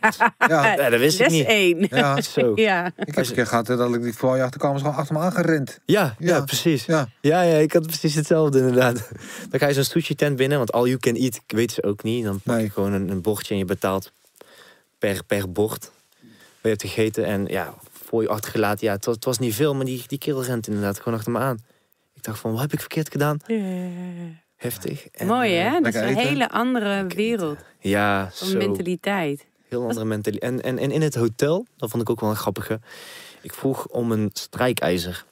Ja, 0.48 0.74
Ja, 0.76 0.90
dat 0.90 1.00
wist 1.00 1.20
ik 1.20 1.30
niet. 1.30 1.46
één. 1.48 1.88
ja. 1.90 2.22
Zo. 2.22 2.52
Ja. 2.68 2.86
Ik 2.86 3.16
heb 3.16 3.26
een 3.28 3.34
keer 3.34 3.48
gehad 3.48 3.68
hè, 3.68 3.76
dat 3.76 3.94
ik 3.96 4.02
die 4.04 4.14
voor 4.14 4.36
je 4.36 4.44
achterkwam, 4.44 4.76
is 4.76 4.82
gewoon 4.82 4.96
achter 4.96 5.16
me 5.16 5.22
aangerend. 5.22 5.80
Ja, 5.86 6.16
ja, 6.20 6.36
Ja. 6.36 6.42
precies. 6.44 6.86
Ja. 6.86 7.08
Ja, 7.22 7.42
ja, 7.42 7.56
ik 7.58 7.74
had 7.74 7.86
precies 7.88 8.16
hetzelfde 8.16 8.58
inderdaad. 8.60 9.10
Dan 9.50 9.60
ga 9.60 9.68
je 9.68 9.74
zo'n 9.74 9.84
sushi 9.84 10.16
tent 10.16 10.36
binnen, 10.36 10.58
want 10.58 10.72
all 10.72 10.86
you 10.86 10.98
can 10.98 11.16
eat 11.16 11.40
weten 11.48 11.76
ze 11.76 11.84
ook 11.84 12.04
niet. 12.04 12.24
Dan 12.24 12.40
pak 12.44 12.56
je 12.56 12.62
Nee. 12.62 12.70
gewoon 12.70 12.94
een, 12.94 13.10
een 13.10 13.22
bordje 13.22 13.54
en 13.54 13.60
je 13.60 13.66
betaalt 13.66 14.12
per, 14.98 15.24
per 15.28 15.52
bord. 15.52 15.92
Wat 16.22 16.32
je 16.62 16.68
hebt 16.70 16.82
gegeten 16.82 17.26
en 17.26 17.46
ja, 17.46 17.74
voor 18.12 18.22
je 18.22 18.30
achtergelaten. 18.30 18.88
Ja, 18.88 18.94
het 18.94 19.06
was, 19.06 19.16
het 19.16 19.26
was 19.26 19.40
niet 19.40 19.56
veel, 19.56 19.76
maar 19.76 19.86
die, 19.86 20.04
die 20.08 20.18
kerel 20.18 20.44
rent 20.44 20.68
inderdaad 20.68 20.98
gewoon 20.98 21.14
achter 21.14 21.32
me 21.32 21.40
aan. 21.40 21.60
Ik 22.14 22.24
dacht 22.24 22.40
van, 22.40 22.52
wat 22.52 22.62
heb 22.62 22.74
ik 22.74 22.80
verkeerd 22.80 23.12
gedaan? 23.12 23.38
Heftig. 24.56 25.08
En, 25.08 25.28
Mooi, 25.28 25.58
eh, 25.58 25.72
hè? 25.72 25.80
Dat 25.80 25.94
is 25.94 26.02
een 26.02 26.08
eten. 26.08 26.28
hele 26.28 26.50
andere 26.50 27.08
wereld 27.08 27.60
Ja, 27.80 28.30
van 28.34 28.48
zo. 28.48 28.58
mentaliteit. 28.58 29.46
Heel 29.70 29.82
andere 29.82 30.06
mentaliteit. 30.06 30.52
En, 30.52 30.62
en, 30.62 30.78
en 30.78 30.92
in 30.92 31.02
het 31.02 31.16
hotel, 31.16 31.66
dat 31.78 31.90
vond 31.90 32.02
ik 32.02 32.10
ook 32.10 32.20
wel 32.20 32.30
een 32.30 32.36
grappige. 32.36 32.80
Ik 33.42 33.54
vroeg 33.54 33.88
om 33.88 34.12
een 34.12 34.30
strijkijzer. 34.34 35.26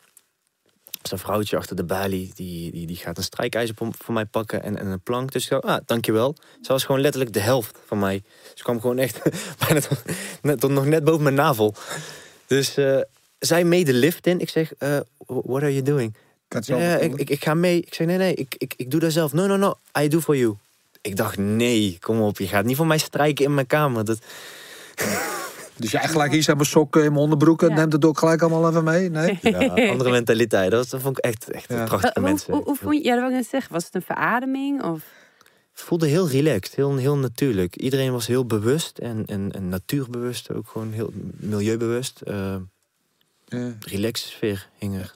Dus 1.01 1.11
een 1.11 1.17
vrouwtje 1.19 1.57
achter 1.57 1.75
de 1.75 1.83
balie, 1.83 2.31
die, 2.35 2.71
die, 2.71 2.87
die 2.87 2.95
gaat 2.95 3.17
een 3.17 3.23
strijkijzer 3.23 3.75
voor, 3.75 3.87
voor 3.97 4.13
mij 4.13 4.25
pakken 4.25 4.63
en, 4.63 4.77
en 4.77 4.87
een 4.87 5.01
plank. 5.01 5.31
Dus 5.31 5.41
ik 5.41 5.47
zei, 5.47 5.61
ah, 5.61 5.79
dankjewel. 5.85 6.35
Ze 6.61 6.71
was 6.71 6.83
gewoon 6.83 7.01
letterlijk 7.01 7.33
de 7.33 7.39
helft 7.39 7.79
van 7.85 7.99
mij. 7.99 8.23
Ze 8.53 8.63
kwam 8.63 8.81
gewoon 8.81 8.97
echt 8.97 9.21
bijna 9.65 9.79
tot, 9.79 10.03
net, 10.41 10.59
tot 10.59 10.71
nog 10.71 10.85
net 10.85 11.03
boven 11.03 11.23
mijn 11.23 11.35
navel. 11.35 11.75
Dus 12.49 12.77
eh, 12.77 12.97
zij 13.39 13.63
mee 13.63 13.85
de 13.85 13.93
lift 13.93 14.27
in. 14.27 14.39
Ik 14.39 14.49
zeg, 14.49 14.73
eh, 14.77 14.97
what 15.27 15.61
are 15.61 15.71
you 15.71 15.81
doing? 15.81 16.13
Ja, 16.59 16.97
ik, 16.97 17.15
ik, 17.15 17.29
ik 17.29 17.43
ga 17.43 17.53
mee. 17.53 17.77
Ik 17.81 17.93
zeg, 17.93 18.07
nee, 18.07 18.17
nee, 18.17 18.33
ik, 18.33 18.55
ik, 18.57 18.73
ik 18.77 18.91
doe 18.91 18.99
dat 18.99 19.11
zelf. 19.11 19.33
No, 19.33 19.45
no, 19.47 19.55
no, 19.55 19.73
I 19.99 20.07
do 20.07 20.19
for 20.19 20.37
you. 20.37 20.55
Ik 21.01 21.15
dacht, 21.15 21.37
nee, 21.37 21.97
kom 22.01 22.21
op, 22.21 22.37
je 22.37 22.47
gaat 22.47 22.65
niet 22.65 22.75
voor 22.75 22.87
mij 22.87 22.97
strijken 22.97 23.45
in 23.45 23.53
mijn 23.53 23.67
kamer. 23.67 24.05
Dat... 24.05 24.19
Dus 25.77 25.91
jij 25.91 26.07
gelijk 26.07 26.31
hier 26.31 26.43
zijn 26.43 26.57
mijn 26.57 26.69
sokken 26.69 27.03
in 27.03 27.09
mijn 27.11 27.23
onderbroek 27.23 27.61
en 27.63 27.69
Ja. 27.69 27.75
neemt 27.75 27.93
het 27.93 28.05
ook 28.05 28.17
gelijk 28.19 28.41
allemaal 28.41 28.69
even 28.69 28.83
mee? 28.83 29.09
Nee? 29.09 29.39
Ja, 29.41 29.89
andere 29.91 30.11
mentaliteit. 30.11 30.71
Dat, 30.71 30.79
was- 30.79 30.89
dat 30.89 31.01
vond 31.01 31.17
ik 31.17 31.23
echt, 31.23 31.49
echt 31.51 31.69
Ja. 31.69 31.83
prachtige 31.83 32.19
Hoe, 32.19 32.29
mensen. 32.29 32.53
hoe, 32.53 32.63
hoe 32.63 32.75
vond 32.75 32.95
je, 32.95 33.03
ja, 33.03 33.11
dat 33.13 33.19
wil 33.19 33.29
ik 33.29 33.35
net 33.35 33.47
zeggen. 33.49 33.73
Was 33.73 33.85
het 33.85 33.95
een 33.95 34.01
verademing? 34.01 34.83
Of? 34.83 35.01
Het 35.79 35.87
voelde 35.87 36.07
heel 36.07 36.29
relaxed, 36.29 36.75
heel, 36.75 36.95
heel 36.95 37.17
natuurlijk. 37.17 37.75
Iedereen 37.75 38.11
was 38.11 38.27
heel 38.27 38.45
bewust 38.45 38.97
en, 38.97 39.25
en, 39.25 39.51
en 39.51 39.69
natuurbewust, 39.69 40.51
ook 40.51 40.67
gewoon 40.67 40.91
heel 40.91 41.11
milieubewust. 41.35 42.21
Eh 42.21 42.55
Ja. 43.45 43.73
relaxed 43.79 44.27
sfeer 44.27 44.69
hing 44.77 44.95
er. 44.95 45.15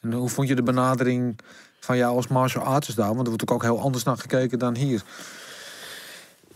En 0.00 0.12
hoe 0.12 0.28
vond 0.28 0.48
je 0.48 0.54
de 0.54 0.62
benadering 0.62 1.38
van 1.80 1.96
jou 1.96 2.16
als 2.16 2.26
martial 2.26 2.64
artist 2.64 2.96
daar? 2.96 3.06
Want 3.06 3.20
er 3.20 3.26
wordt 3.26 3.42
ook, 3.42 3.50
ook 3.50 3.62
heel 3.62 3.80
anders 3.80 4.04
naar 4.04 4.16
gekeken 4.16 4.58
dan 4.58 4.76
hier. 4.76 5.02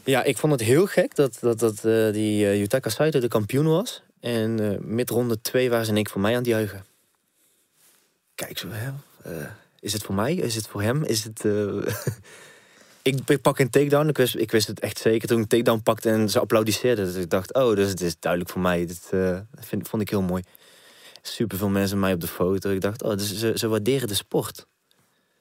Ja, 0.05 0.22
ik 0.22 0.39
vond 0.39 0.52
het 0.52 0.62
heel 0.62 0.86
gek 0.86 1.14
dat, 1.14 1.39
dat, 1.40 1.59
dat 1.59 1.85
eh, 1.85 2.12
die 2.12 2.47
eh, 2.47 2.59
Yutaka 2.59 2.90
Saito 2.90 3.20
de 3.20 3.28
kampioen 3.28 3.66
was. 3.66 4.02
En 4.20 4.60
eh 4.60 4.78
met 4.81 5.10
ronde 5.10 5.40
2 5.40 5.70
waren 5.70 5.85
ze 5.85 5.90
in 5.90 5.97
één 5.97 6.05
keer 6.05 6.12
voor 6.12 6.22
mij 6.22 6.32
aan 6.32 6.39
het 6.39 6.47
juichen. 6.47 6.85
Kijk 8.35 8.59
zo, 8.59 8.68
hè? 8.70 8.90
is 9.81 9.93
het 9.93 10.02
voor 10.02 10.14
mij? 10.14 10.35
Is 10.35 10.55
het 10.55 10.66
voor 10.66 10.82
hem? 10.82 11.05
Is 11.05 11.24
het... 11.24 11.44
ik, 13.02 13.18
ik 13.27 13.40
pak 13.40 13.59
een 13.59 13.70
takedown. 13.70 14.09
Ik 14.09 14.16
wist, 14.16 14.35
ik 14.36 14.51
wist 14.51 14.66
het 14.66 14.81
echt 14.81 14.98
zeker 14.98 15.28
toen 15.28 15.36
ik 15.36 15.43
een 15.43 15.48
takedown 15.48 15.82
pakte 15.82 16.10
en 16.10 16.31
ze 16.31 16.40
applaudisseerden. 16.40 17.05
Dus 17.05 17.14
ik 17.14 17.31
dacht, 17.31 17.55
oh, 17.55 17.74
dus 17.74 17.89
het 17.89 18.01
is 18.01 18.18
duidelijk 18.18 18.52
voor 18.52 18.60
mij. 18.60 18.86
Dit 18.86 19.09
eh, 19.10 19.39
vind, 19.55 19.89
vond 19.89 20.02
ik 20.02 20.10
heel 20.10 20.22
mooi. 20.22 20.43
Super 21.22 21.59
veel 21.59 21.68
mensen 21.68 22.01
mij 22.01 22.12
op 22.12 22.20
de 22.20 22.27
foto. 22.27 22.70
Ik 22.70 22.81
dacht, 22.81 23.02
oh, 23.02 23.10
dus 23.16 23.39
ze, 23.39 23.52
ze 23.55 23.68
waarderen 23.68 24.09
de 24.09 24.14
sport. 24.14 24.66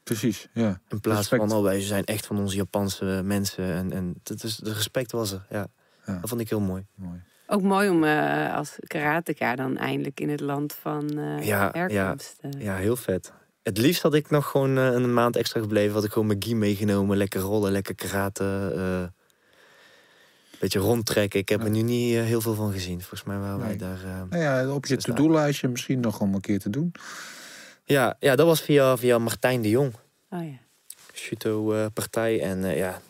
Precies, 0.03 0.47
ja. 0.53 0.81
In 0.87 0.99
plaats 0.99 1.19
Respect. 1.19 1.41
van, 1.41 1.51
oh, 1.57 1.63
wij 1.63 1.81
zijn 1.81 2.03
echt 2.05 2.25
van 2.25 2.37
onze 2.39 2.55
Japanse 2.55 3.21
mensen. 3.23 3.63
En, 3.73 3.91
en 3.91 4.13
dat 4.23 4.43
is, 4.43 4.55
de 4.55 4.73
respect 4.73 5.11
was 5.11 5.31
er, 5.31 5.45
ja. 5.49 5.67
Ja. 6.05 6.17
Dat 6.19 6.29
vond 6.29 6.41
ik 6.41 6.49
heel 6.49 6.59
mooi. 6.59 6.85
Mooi. 6.95 7.21
Ook 7.47 7.61
mooi 7.61 7.89
om 7.89 8.03
eh, 8.03 8.55
als 8.55 8.75
karateka 8.87 9.55
dan 9.55 9.77
eindelijk 9.77 10.19
in 10.19 10.29
het 10.29 10.39
land 10.39 10.73
van 10.81 11.17
eh 11.17 11.45
Ja, 11.45 11.69
herkomst. 11.71 12.37
eh. 12.41 12.61
Ja, 12.61 12.75
heel 12.75 12.95
vet. 12.95 13.33
Het 13.69 13.77
liefst 13.77 14.01
had 14.01 14.13
ik 14.13 14.29
nog 14.29 14.47
gewoon 14.47 14.77
eh, 14.77 14.85
een 14.85 15.13
maand 15.13 15.35
extra 15.35 15.59
gebleven. 15.61 15.93
Had 15.93 16.03
ik 16.03 16.11
gewoon 16.11 16.27
mijn 16.27 16.43
gi 16.43 16.55
meegenomen. 16.55 17.17
Lekker 17.17 17.41
rollen, 17.41 17.71
lekker 17.71 17.95
karate. 17.95 18.73
eh 18.75 19.17
beetje 20.59 20.79
rondtrekken. 20.79 21.39
Ik 21.39 21.49
heb 21.49 21.63
er 21.63 21.69
nu 21.69 21.81
niet 21.81 22.15
eh, 22.15 22.23
heel 22.23 22.41
veel 22.41 22.53
van 22.53 22.71
gezien. 22.71 22.99
Volgens 22.99 23.23
mij 23.23 23.37
waren 23.37 23.59
wij 23.59 23.77
daar... 23.77 24.03
eh, 24.03 24.21
Nou 24.29 24.41
ja, 24.43 24.73
op 24.73 24.85
je 24.85 24.97
to-do-lijstje 24.97 25.67
misschien 25.67 25.99
nog 25.99 26.19
om 26.19 26.33
een 26.33 26.41
keer 26.41 26.59
te 26.59 26.69
doen. 26.69 26.91
Ja, 27.83 28.15
ja, 28.19 28.35
dat 28.35 28.45
was 28.45 28.61
via, 28.61 28.97
via 28.97 29.17
Martijn 29.17 29.61
de 29.61 29.69
Jong. 29.69 29.93
Oh 30.29 30.43
ja. 30.43 30.57
Judo-partij. 31.13 32.41
en 32.41 32.63
eh, 32.63 32.77
ja, 32.77 33.01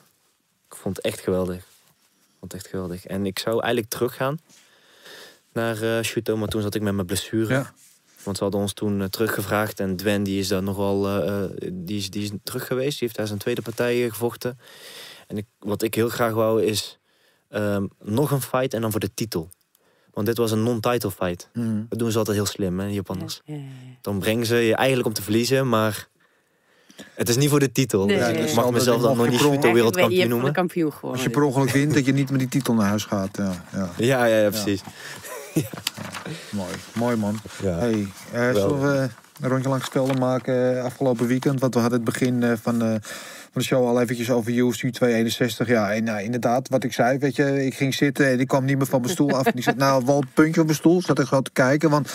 ik 0.70 0.76
vond 0.76 0.96
het 0.96 1.06
echt 1.06 1.20
geweldig. 1.20 1.58
Ik 1.58 2.36
vond 2.40 2.52
het 2.52 2.62
echt 2.62 2.68
geweldig. 2.68 3.06
En 3.06 3.26
ik 3.26 3.40
zou 3.40 3.62
eigenlijk 3.62 3.92
teruggaan 3.94 4.40
naar 5.54 5.82
eh 5.82 6.02
judo. 6.02 6.38
Maar 6.38 6.48
toen 6.48 6.62
zat 6.62 6.76
ik 6.76 6.82
met 6.82 6.94
mijn 6.94 7.06
blessure. 7.08 7.54
Ja. 7.54 7.74
Want 8.24 8.38
ze 8.38 8.44
hadden 8.44 8.62
ons 8.62 8.74
toen 8.74 9.02
eh, 9.02 9.08
teruggevraagd. 9.08 9.80
En 9.80 9.96
Dwen 9.96 10.24
die 10.24 10.40
is 10.40 10.48
daar 10.48 10.64
nogal. 10.64 11.08
eh, 11.08 11.44
eh, 11.44 11.50
die, 11.74 11.98
is, 11.98 12.10
die 12.10 12.24
is 12.24 12.32
terug 12.44 12.68
geweest. 12.68 12.90
Die 12.92 13.00
heeft 13.00 13.16
daar 13.16 13.28
zijn 13.28 13.40
tweede 13.40 13.62
partij 13.62 14.10
gevochten. 14.10 14.60
En 15.28 15.38
ik, 15.38 15.46
wat 15.60 15.82
ik 15.82 15.94
heel 15.96 16.10
graag 16.10 16.34
wou 16.34 16.64
is. 16.64 17.00
ehm, 17.50 17.86
nog 18.04 18.32
een 18.32 18.42
fight 18.42 18.74
en 18.74 18.82
dan 18.82 18.92
voor 18.92 19.00
de 19.00 19.14
titel. 19.14 19.50
Want 20.14 20.28
dit 20.28 20.38
was 20.38 20.52
een 20.52 20.64
non-title 20.64 21.12
fight. 21.12 21.50
Mhm. 21.54 21.82
Dat 21.90 22.00
doen 22.00 22.12
ze 22.12 22.18
altijd 22.18 22.38
heel 22.38 22.46
slim, 22.46 22.80
hè, 22.80 22.88
de 22.88 22.94
Japanners. 22.94 23.42
Ja, 23.46 23.54
ja, 23.56 23.60
ja. 23.62 23.68
Dan 24.02 24.20
brengen 24.20 24.46
ze 24.46 24.56
je 24.56 24.76
eigenlijk 24.76 25.08
om 25.08 25.14
te 25.14 25.22
verliezen, 25.22 25.70
maar. 25.70 26.08
Het 27.14 27.30
is 27.30 27.38
niet 27.38 27.50
voor 27.50 27.60
de 27.60 27.72
titel. 27.72 28.06
Nee, 28.06 28.18
Dus 28.18 28.28
ik 28.28 28.34
nee. 28.36 28.54
mag 28.56 28.72
mezelf 28.72 29.02
dan 29.02 29.18
nog 29.18 29.30
niet 29.30 29.40
je 29.40 29.60
wereldkampioen 29.74 30.22
de 30.24 30.28
noemen. 30.28 30.54
kampioen 30.54 30.86
Als 30.92 31.00
gewonnen. 31.00 31.22
je 31.24 31.30
per 31.30 31.44
ongeluk 31.44 31.70
wint, 31.70 31.94
dat 31.94 32.06
je 32.06 32.14
niet 32.14 32.30
met 32.30 32.40
die 32.40 32.50
titel 32.50 32.74
naar 32.74 32.88
huis 32.88 33.04
gaat. 33.06 33.38
Ja, 33.38 33.66
ja. 33.74 33.90
Ja, 33.98 34.26
ja, 34.26 34.38
ja, 34.44 34.50
precies. 34.50 34.82
Mooi, 36.52 36.74
mooi 36.94 37.16
man. 37.16 37.40
Ja. 37.62 37.78
Hey, 37.78 38.08
eh, 38.32 38.54
zullen 38.54 38.82
we 38.82 39.10
een 39.42 39.50
rondje 39.50 39.70
langs 39.70 39.88
velden 39.92 40.20
maken 40.20 40.78
eh, 40.78 40.84
afgelopen 40.84 41.28
weekend? 41.28 41.60
Want 41.60 41.74
we 41.74 41.80
hadden 41.80 42.00
het 42.00 42.10
begin 42.10 42.44
eh, 42.44 42.50
van, 42.62 42.80
van 42.80 43.02
de 43.54 43.64
show 43.64 43.88
al 43.88 44.02
eventjes 44.02 44.30
over 44.30 44.52
UFC 44.52 44.80
261. 44.80 45.68
Ja, 45.68 45.94
en 45.94 46.04
nou, 46.04 46.22
inderdaad, 46.22 46.70
wat 46.70 46.84
ik 46.84 46.94
zei, 46.94 47.18
weet 47.18 47.36
je, 47.36 47.66
ik 47.66 47.76
ging 47.76 47.94
zitten 47.94 48.28
en 48.28 48.40
ik 48.40 48.48
kwam 48.48 48.66
niet 48.66 48.78
meer 48.78 48.86
van 48.86 49.02
mijn 49.02 49.14
stoel 49.14 49.32
af. 49.32 49.46
En 49.46 49.56
ik 49.56 49.64
zat 49.64 49.76
nou 49.86 50.06
wel 50.06 50.18
een 50.18 50.30
puntje 50.34 50.60
op 50.60 50.66
mijn 50.66 50.80
stoel, 50.80 51.02
zat 51.02 51.20
ik 51.20 51.28
gewoon 51.28 51.44
te 51.44 51.52
kijken. 51.54 51.90
Want 51.90 52.14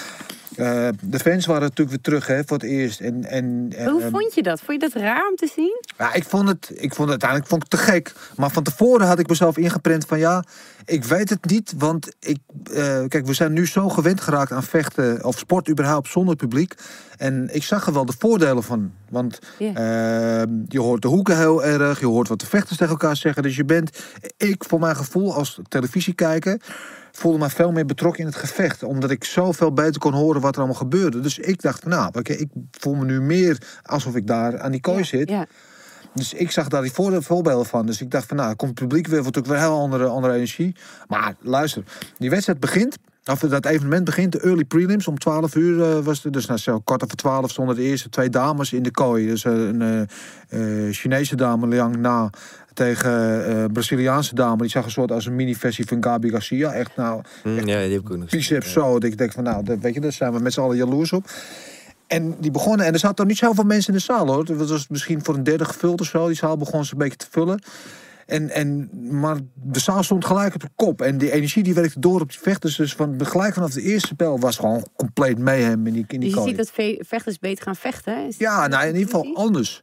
eh, 0.56 0.88
de 1.00 1.18
fans 1.18 1.46
waren 1.46 1.62
natuurlijk 1.62 1.90
weer 1.90 2.00
terug 2.00 2.26
hè, 2.26 2.42
voor 2.46 2.56
het 2.56 2.66
eerst. 2.66 3.00
En, 3.00 3.24
en, 3.24 3.72
Hoe 3.84 4.02
eh, 4.02 4.08
vond 4.10 4.34
je 4.34 4.42
dat? 4.42 4.60
Vond 4.60 4.82
je 4.82 4.88
dat 4.90 5.02
raar 5.02 5.28
om 5.30 5.36
te 5.36 5.50
zien? 5.54 5.80
ja, 5.98 6.14
ik 6.14 6.24
vond 6.24 6.48
het, 6.48 6.70
ik 6.74 6.94
vond 6.94 6.98
het 6.98 7.08
uiteindelijk 7.10 7.50
vond 7.50 7.62
ik 7.62 7.68
te 7.68 7.76
gek. 7.76 8.12
Maar 8.36 8.50
van 8.50 8.62
tevoren 8.62 9.06
had 9.06 9.18
ik 9.18 9.28
mezelf 9.28 9.56
ingeprent 9.56 10.04
van 10.06 10.18
ja, 10.18 10.44
ik 10.84 11.04
weet 11.04 11.30
het 11.30 11.44
niet. 11.44 11.74
Want 11.78 12.14
ik, 12.20 12.38
eh, 12.72 13.04
kijk, 13.08 13.26
we 13.26 13.34
zijn 13.34 13.52
nu 13.52 13.66
zo 13.66 13.88
gewend 13.88 14.20
geraakt 14.20 14.52
aan 14.52 14.62
vechten 14.62 15.24
of 15.24 15.38
sport 15.38 15.68
überhaupt 15.68 16.08
zonder 16.10 16.36
publiek. 16.36 16.74
En 17.16 17.48
ik 17.52 17.62
zag 17.62 17.86
er 17.86 17.92
wel 17.92 18.04
de 18.06 18.14
voordelen 18.18 18.62
van. 18.62 18.92
Want 19.10 19.38
Ja. 19.58 19.74
eh, 19.74 20.48
je 20.68 20.80
hoort 20.80 21.02
de 21.02 21.08
hoeken 21.08 21.38
heel 21.38 21.64
erg, 21.64 22.00
je 22.00 22.06
hoort 22.06 22.28
wat 22.28 22.40
de 22.40 22.46
vechters 22.46 22.78
tegen 22.78 22.92
elkaar 22.92 23.16
zeggen. 23.16 23.42
Dus 23.42 23.56
je 23.56 23.64
bent, 23.64 23.98
ik 24.36 24.64
voor 24.64 24.80
mijn 24.80 24.96
gevoel 24.96 25.34
als 25.34 25.60
televisiekijker, 25.68 26.60
voelde 27.18 27.38
me 27.38 27.48
veel 27.50 27.72
meer 27.72 27.86
betrokken 27.86 28.20
in 28.20 28.26
het 28.26 28.36
gevecht. 28.36 28.82
Omdat 28.82 29.10
ik 29.10 29.24
zoveel 29.24 29.72
beter 29.72 30.00
kon 30.00 30.12
horen 30.12 30.40
wat 30.40 30.52
er 30.52 30.58
allemaal 30.58 30.78
gebeurde. 30.78 31.20
Dus 31.20 31.38
ik 31.38 31.62
dacht, 31.62 31.84
nou, 31.86 32.08
oké, 32.12 32.32
ik 32.32 32.48
voel 32.70 32.94
me 32.94 33.04
nu 33.04 33.20
meer 33.20 33.58
alsof 33.82 34.14
ik 34.14 34.26
daar 34.26 34.60
aan 34.60 34.70
die 34.70 34.80
kooi 34.80 34.98
Ja, 34.98 35.04
zit. 35.04 35.28
Ja. 35.28 35.46
Dus 36.14 36.32
ik 36.32 36.50
zag 36.50 36.68
daar 36.68 36.82
die 36.82 36.92
voor- 36.92 37.22
voorbeelden 37.22 37.66
van. 37.66 37.86
Dus 37.86 38.00
ik 38.00 38.10
dacht 38.10 38.26
van, 38.28 38.36
nou, 38.36 38.54
komt 38.54 38.70
het 38.70 38.88
publiek 38.88 39.06
weer, 39.06 39.22
wordt 39.22 39.38
ook 39.38 39.46
weer 39.46 39.58
heel 39.58 39.78
andere, 39.80 40.06
andere 40.06 40.34
energie. 40.34 40.76
Maar 41.08 41.34
luister, 41.40 41.82
die 42.18 42.30
wedstrijd 42.30 42.60
begint, 42.60 42.96
of 43.24 43.38
dat 43.38 43.66
evenement 43.66 44.04
begint, 44.04 44.32
de 44.32 44.40
early 44.40 44.64
prelims, 44.64 45.08
om 45.08 45.18
12 45.18 45.54
uur 45.54 45.82
eh, 45.96 46.04
was 46.04 46.22
het. 46.22 46.32
Dus 46.32 46.46
nou, 46.46 46.58
zo 46.58 46.78
kwart 46.80 47.04
over 47.04 47.16
12 47.16 47.50
stonden 47.50 47.76
de 47.76 47.82
eerste 47.82 48.08
twee 48.08 48.30
dames 48.30 48.72
in 48.72 48.82
de 48.82 48.90
kooi. 48.90 49.26
Dus 49.26 49.44
eh, 49.44 49.52
een 49.52 50.08
eh, 50.48 50.60
Chinese 50.90 51.36
dame, 51.36 51.66
Liang 51.68 51.96
Na, 51.96 52.30
tegen 52.74 53.46
eh 53.46 53.64
Braziliaanse 53.72 54.34
dame. 54.34 54.56
Die 54.62 54.70
zag 54.70 54.84
een 54.84 54.90
soort 54.90 55.10
als 55.12 55.26
een 55.26 55.34
mini-versie 55.34 55.86
van 55.86 56.02
Gabi 56.04 56.30
Garcia. 56.30 56.72
Echt 56.72 56.96
nou, 56.96 57.22
Hm, 57.42 57.48
ja, 57.48 57.62
die 57.64 57.72
heb 57.74 58.00
ik 58.00 58.10
ook 58.10 58.18
nog 58.18 58.28
biceps 58.28 58.72
zo. 58.72 58.92
Dat 58.92 59.10
ik 59.10 59.18
denk 59.18 59.32
van, 59.32 59.44
nou, 59.44 59.64
dat, 59.64 59.78
weet 59.78 59.94
je, 59.94 60.00
daar 60.00 60.12
zijn 60.12 60.32
we 60.32 60.38
met 60.38 60.52
z'n 60.52 60.60
allen 60.60 60.76
jaloers 60.76 61.12
op. 61.12 61.30
En 62.06 62.36
die 62.40 62.50
begonnen, 62.50 62.86
en 62.86 62.92
er 62.92 62.98
zaten 62.98 63.26
niet 63.26 63.38
zoveel 63.38 63.64
mensen 63.64 63.92
in 63.92 63.98
de 63.98 64.04
zaal 64.04 64.26
hoor. 64.26 64.44
Het 64.44 64.68
was 64.68 64.88
misschien 64.88 65.24
voor 65.24 65.34
een 65.34 65.42
derde 65.44 65.64
gevuld 65.64 66.00
of 66.00 66.06
zo. 66.06 66.26
Die 66.26 66.36
zaal 66.36 66.56
begon 66.56 66.84
ze 66.84 66.92
een 66.92 66.98
beetje 66.98 67.16
te 67.16 67.26
vullen. 67.30 67.62
En, 68.26 68.50
en, 68.50 68.90
maar 69.20 69.36
de 69.54 69.78
zaal 69.80 70.02
stond 70.02 70.24
gelijk 70.24 70.54
op 70.54 70.60
de 70.60 70.68
kop. 70.76 71.00
En 71.02 71.18
die 71.18 71.32
energie 71.32 71.62
die 71.62 71.74
werkte 71.74 72.00
door 72.00 72.20
op 72.20 72.30
die 72.30 72.38
vechters. 72.40 72.76
Dus 72.76 72.94
van, 72.94 73.26
gelijk 73.26 73.54
vanaf 73.54 73.70
de 73.70 73.82
eerste 73.82 74.06
spel 74.08 74.38
was 74.40 74.56
gewoon 74.56 74.86
compleet 74.96 75.38
mayhem 75.38 75.86
in 75.86 75.92
die, 75.92 76.04
in 76.06 76.06
die 76.08 76.18
Dus 76.18 76.28
je 76.28 76.34
kooi. 76.34 76.48
ziet 76.48 76.56
dat 76.56 76.70
ve- 76.70 77.04
vechters 77.06 77.38
beter 77.38 77.64
gaan 77.64 77.76
vechten. 77.76 78.14
hè? 78.14 78.28
Ja, 78.38 78.60
dat 78.60 78.70
nou, 78.70 78.82
in 78.88 78.96
ieder 78.96 79.10
geval 79.14 79.36
anders. 79.36 79.82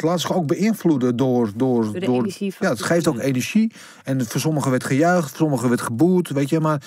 Het 0.00 0.08
laat 0.08 0.20
zich 0.20 0.32
ook 0.34 0.46
beïnvloeden 0.46 1.16
door... 1.16 1.50
door, 1.54 2.00
door 2.00 2.26
ja, 2.38 2.48
het 2.58 2.68
het 2.68 2.82
geeft 2.82 3.08
ook 3.08 3.18
energie. 3.18 3.72
En 4.04 4.26
voor 4.26 4.40
sommigen 4.40 4.70
werd 4.70 4.84
gejuicht, 4.84 5.28
voor 5.28 5.36
sommigen 5.38 5.68
werd 5.68 5.80
geboet, 5.80 6.28
weet 6.28 6.48
je. 6.48 6.60
Maar 6.60 6.82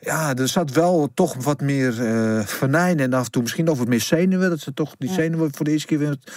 ja, 0.00 0.34
er 0.34 0.48
zat 0.48 0.72
wel 0.72 1.08
toch 1.14 1.34
wat 1.44 1.60
meer 1.60 2.04
eh 2.06 2.46
venijn 2.46 3.00
en 3.00 3.12
af 3.12 3.24
en 3.24 3.30
toe 3.30 3.42
misschien 3.42 3.68
ook 3.68 3.76
wat 3.76 3.88
meer 3.88 4.00
zenuwen. 4.00 4.50
Dat 4.50 4.60
ze 4.60 4.74
toch 4.74 4.94
die 4.98 5.08
Ja. 5.08 5.14
zenuwen 5.14 5.54
voor 5.54 5.64
de 5.64 5.70
eerste 5.70 5.86
keer 5.86 5.98
weer 5.98 6.08
het 6.10 6.32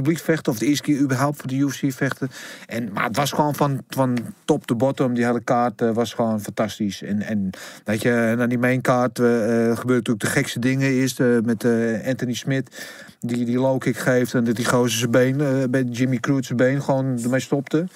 publiek 0.00 0.18
vechten. 0.18 0.52
Of 0.52 0.58
de 0.58 0.66
eerste 0.66 0.82
keer 0.82 0.98
überhaupt 0.98 1.36
voor 1.36 1.48
de 1.48 1.56
UFC 1.56 1.92
vechten. 1.92 2.30
En, 2.66 2.92
maar 2.92 3.04
het 3.04 3.16
was 3.16 3.30
gewoon 3.30 3.54
van, 3.54 3.82
van 3.88 4.18
top 4.44 4.66
to 4.66 4.76
bottom. 4.76 5.14
Die 5.14 5.24
hele 5.24 5.40
kaart 5.40 5.80
eh, 5.82 5.90
was 5.90 6.12
gewoon 6.12 6.40
fantastisch. 6.40 7.02
En, 7.02 7.22
en 7.22 7.50
weet 7.84 8.02
je, 8.02 8.10
en 8.12 8.40
aan 8.40 8.48
die 8.48 8.58
mainkaart 8.58 9.18
eh 9.18 9.24
eh, 9.26 9.76
gebeurde 9.76 9.94
natuurlijk 9.94 10.20
de 10.20 10.26
gekste 10.26 10.58
dingen. 10.58 10.90
Eerst 10.90 11.18
met 11.18 11.64
Anthony 12.06 12.34
Smith, 12.34 12.94
die 13.20 13.44
die 13.44 13.58
low 13.58 13.78
kick 13.78 13.96
geeft. 13.96 14.34
En 14.34 14.44
dat 14.44 14.56
die 14.56 14.64
gozer 14.64 14.98
zijn 14.98 15.10
been, 15.10 15.70
bij 15.70 15.82
Jimmy 15.82 16.16
Crute 16.16 16.46
zijn 16.46 16.58
been 16.58 16.82
gewoon 16.82 17.22
ermee 17.22 17.40
stopte. 17.40 17.86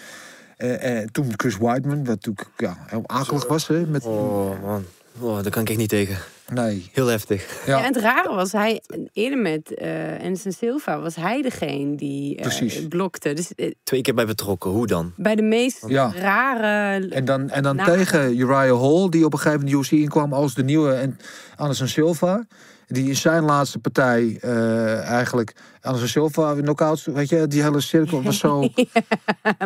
Toen 1.13 1.33
Chris 1.37 1.57
Whiteman, 1.57 1.99
wat 1.99 2.07
natuurlijk 2.07 2.49
ja, 2.57 2.77
heel 2.87 3.03
akelig 3.07 3.47
was. 3.47 3.67
Hè, 3.67 3.87
met, 3.87 4.05
Oh, 4.05 4.63
man. 4.63 4.85
Oh, 5.19 5.43
daar 5.43 5.51
kan 5.51 5.63
ik 5.63 5.69
echt 5.69 5.79
niet 5.79 5.89
tegen. 5.89 6.17
Nee. 6.55 6.89
Heel 6.93 7.07
heftig. 7.07 7.63
Ja. 7.67 7.79
Ja, 7.79 7.85
en 7.85 7.93
het 7.95 8.03
rare 8.03 8.35
was, 8.35 8.53
hij 8.53 8.83
eerder 9.13 9.39
met 9.39 9.75
eh 9.75 9.89
Anderson 10.23 10.53
Silva 10.53 11.01
was 11.01 11.17
hij 11.17 11.43
degene 11.43 11.97
die 11.97 12.37
eh, 12.37 12.43
Precies. 12.43 12.89
blokte. 12.89 13.33
Dus 13.33 13.55
eh, 13.55 13.71
Twee 13.83 14.01
keer 14.01 14.15
bij 14.15 14.27
betrokken. 14.27 14.71
Hoe 14.71 14.87
dan? 14.87 15.13
bij 15.17 15.35
de 15.35 15.43
meest 15.43 15.85
Ja. 15.89 16.13
rare... 16.17 17.09
En 17.09 17.25
dan, 17.25 17.51
en 17.51 17.63
dan 17.63 17.77
Nou. 17.77 17.91
tegen 17.99 18.39
Uriah 18.39 18.81
Hall, 18.81 19.09
die 19.09 19.25
op 19.25 19.33
een 19.33 19.39
gegeven 19.39 19.65
moment 19.65 19.89
de 19.89 19.95
UFC 19.97 20.03
inkwam 20.03 20.33
als 20.33 20.55
de 20.55 20.65
nieuwe 20.65 20.93
en 20.93 21.19
Anderson 21.57 21.89
Silva. 21.89 22.45
Die 22.87 23.09
in 23.09 23.17
zijn 23.17 23.43
laatste 23.45 23.79
partij 23.79 24.39
eh, 24.41 25.05
eigenlijk 25.09 25.55
Anderson 25.81 26.09
Silva 26.09 26.55
weer 26.55 26.63
knockouts. 26.63 27.05
Weet 27.05 27.29
je, 27.29 27.47
die 27.47 27.63
hele 27.63 27.81
cirkel 27.81 28.23
was 28.23 28.39
zo. 28.39 28.61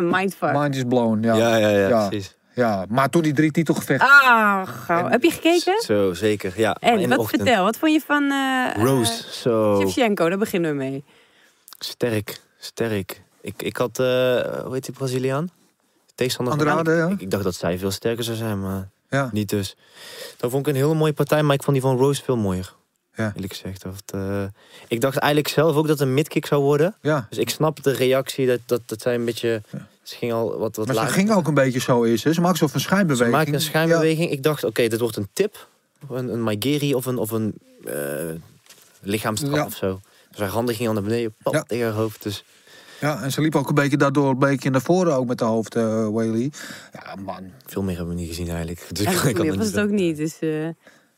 mindfuck. 0.01 0.53
mind 0.53 0.75
is 0.75 0.83
blown. 0.87 1.23
Ja. 1.23 1.35
Ja, 1.35 1.55
ja, 1.55 1.67
ja, 1.69 1.87
Ja. 1.87 2.07
precies. 2.07 2.35
Ja, 2.55 2.85
maar 2.89 3.09
toen 3.09 3.21
die 3.21 3.33
drie 3.33 3.51
titelgevechten. 3.51 4.07
Ah, 4.09 4.67
gauw. 4.67 5.07
Heb 5.09 5.23
je 5.23 5.31
gekeken? 5.31 5.81
Zo, 5.81 6.13
zeker. 6.13 6.53
Ja, 6.55 6.75
En 6.79 6.99
in 6.99 7.09
wat 7.09 7.17
de 7.17 7.23
ochtend. 7.23 7.41
vertel, 7.41 7.63
wat 7.63 7.77
vond 7.77 7.91
je 7.93 8.01
van 8.05 8.31
eh 8.31 8.83
Rose, 8.83 9.23
zo. 9.31 9.73
eh, 9.73 9.79
Shevchenko? 9.79 10.29
Daar 10.29 10.37
beginnen 10.37 10.71
we 10.71 10.77
mee. 10.77 11.03
Sterk, 11.79 12.41
sterk. 12.59 13.21
Ik, 13.41 13.61
ik 13.61 13.77
had, 13.77 13.99
eh 13.99 14.05
hoe 14.63 14.69
heet 14.73 14.85
die 14.85 14.93
Braziliaan? 14.93 15.49
Tegenstander 16.15 16.57
van- 16.57 16.67
Andrade, 16.67 16.97
ja. 16.97 17.07
ik, 17.07 17.21
ik 17.21 17.31
dacht 17.31 17.43
dat 17.43 17.55
zij 17.55 17.77
veel 17.77 17.91
sterker 17.91 18.23
zou 18.23 18.37
zijn, 18.37 18.61
maar 18.61 18.89
Ja. 19.09 19.29
Niet 19.33 19.49
dus. 19.49 19.75
Dat 20.37 20.51
vond 20.51 20.67
ik 20.67 20.73
een 20.73 20.81
hele 20.81 20.93
mooie 20.93 21.13
partij, 21.13 21.43
maar 21.43 21.55
ik 21.55 21.63
vond 21.63 21.75
die 21.77 21.85
van 21.85 21.97
Rose 21.97 22.23
veel 22.23 22.37
mooier. 22.37 22.73
Ja. 23.15 23.31
Eerlijk 23.35 23.53
gezegd. 23.53 23.81
Dat, 23.83 24.03
eh, 24.21 24.43
ik 24.87 25.01
dacht 25.01 25.17
eigenlijk 25.17 25.53
zelf 25.53 25.75
ook 25.75 25.87
dat 25.87 25.99
het 25.99 26.07
een 26.07 26.13
midkick 26.13 26.45
zou 26.45 26.61
worden. 26.61 26.95
Ja. 27.01 27.25
Dus 27.29 27.37
ik 27.37 27.49
snap 27.49 27.83
de 27.83 27.91
reactie 27.91 28.47
dat, 28.47 28.59
dat, 28.65 28.81
dat 28.85 29.01
zij 29.01 29.15
een 29.15 29.25
beetje... 29.25 29.61
Ze 30.05 30.15
ging 30.15 30.33
al 30.33 30.57
wat, 30.57 30.75
wat 30.75 30.85
Maar 30.87 30.95
ze 30.95 31.13
ging 31.13 31.31
ook 31.31 31.47
een 31.47 31.53
beetje 31.53 31.79
zo 31.79 32.03
eerst. 32.05 32.23
Hè? 32.23 32.33
Ze 32.33 32.41
maakt 32.41 32.57
zo 32.57 32.67
van 32.67 32.79
Ze 32.79 32.85
schijnbeweging. 32.85 33.31
maakte 33.35 33.53
een 33.53 33.61
schijnbeweging. 33.61 34.31
Ik 34.31 34.43
dacht, 34.43 34.63
oké, 34.63 34.87
dit 34.87 34.99
wordt 34.99 35.15
een 35.15 35.27
tip. 35.33 35.67
Een, 36.09 36.33
een 36.33 36.41
Maigeri 36.41 36.93
of 36.95 37.05
een, 37.05 37.17
of 37.17 37.31
een 37.31 37.53
eh 37.85 37.93
lichaamstrap 39.01 39.53
Ja. 39.55 39.65
of 39.65 39.75
zo. 39.75 39.99
Dus 40.29 40.39
haar 40.39 40.49
handen 40.49 40.75
gingen 40.75 40.89
al 40.95 41.01
naar 41.01 41.09
beneden, 41.09 41.33
pap, 41.43 41.53
Ja. 41.53 41.63
tegen 41.63 41.85
haar 41.85 41.93
hoofd. 41.93 42.23
Dus 42.23 42.43
Ja. 42.99 43.23
en 43.23 43.31
ze 43.31 43.41
liep 43.41 43.55
ook 43.55 43.69
een 43.69 43.75
beetje 43.75 43.97
daardoor 43.97 44.29
een 44.29 44.39
beetje 44.39 44.69
naar 44.69 44.81
voren 44.81 45.15
ook 45.15 45.27
met 45.27 45.37
de 45.37 45.45
hoofd, 45.45 45.73
Whaley. 45.73 46.51
Ja, 46.93 47.15
man. 47.15 47.51
veel 47.65 47.81
meer 47.83 47.95
hebben 47.97 48.15
we 48.15 48.19
niet 48.21 48.29
gezien 48.29 48.47
eigenlijk. 48.49 48.85
Dus 48.91 49.03
Ja, 49.05 49.11
ik 49.11 49.17
voor 49.17 49.31
kan 49.31 49.41
mij 49.41 49.49
er 49.51 49.57
was 49.57 49.67
het 49.67 49.79
ook 49.79 49.89
niet. 49.89 50.17
Dus 50.17 50.39
eh, 50.39 50.67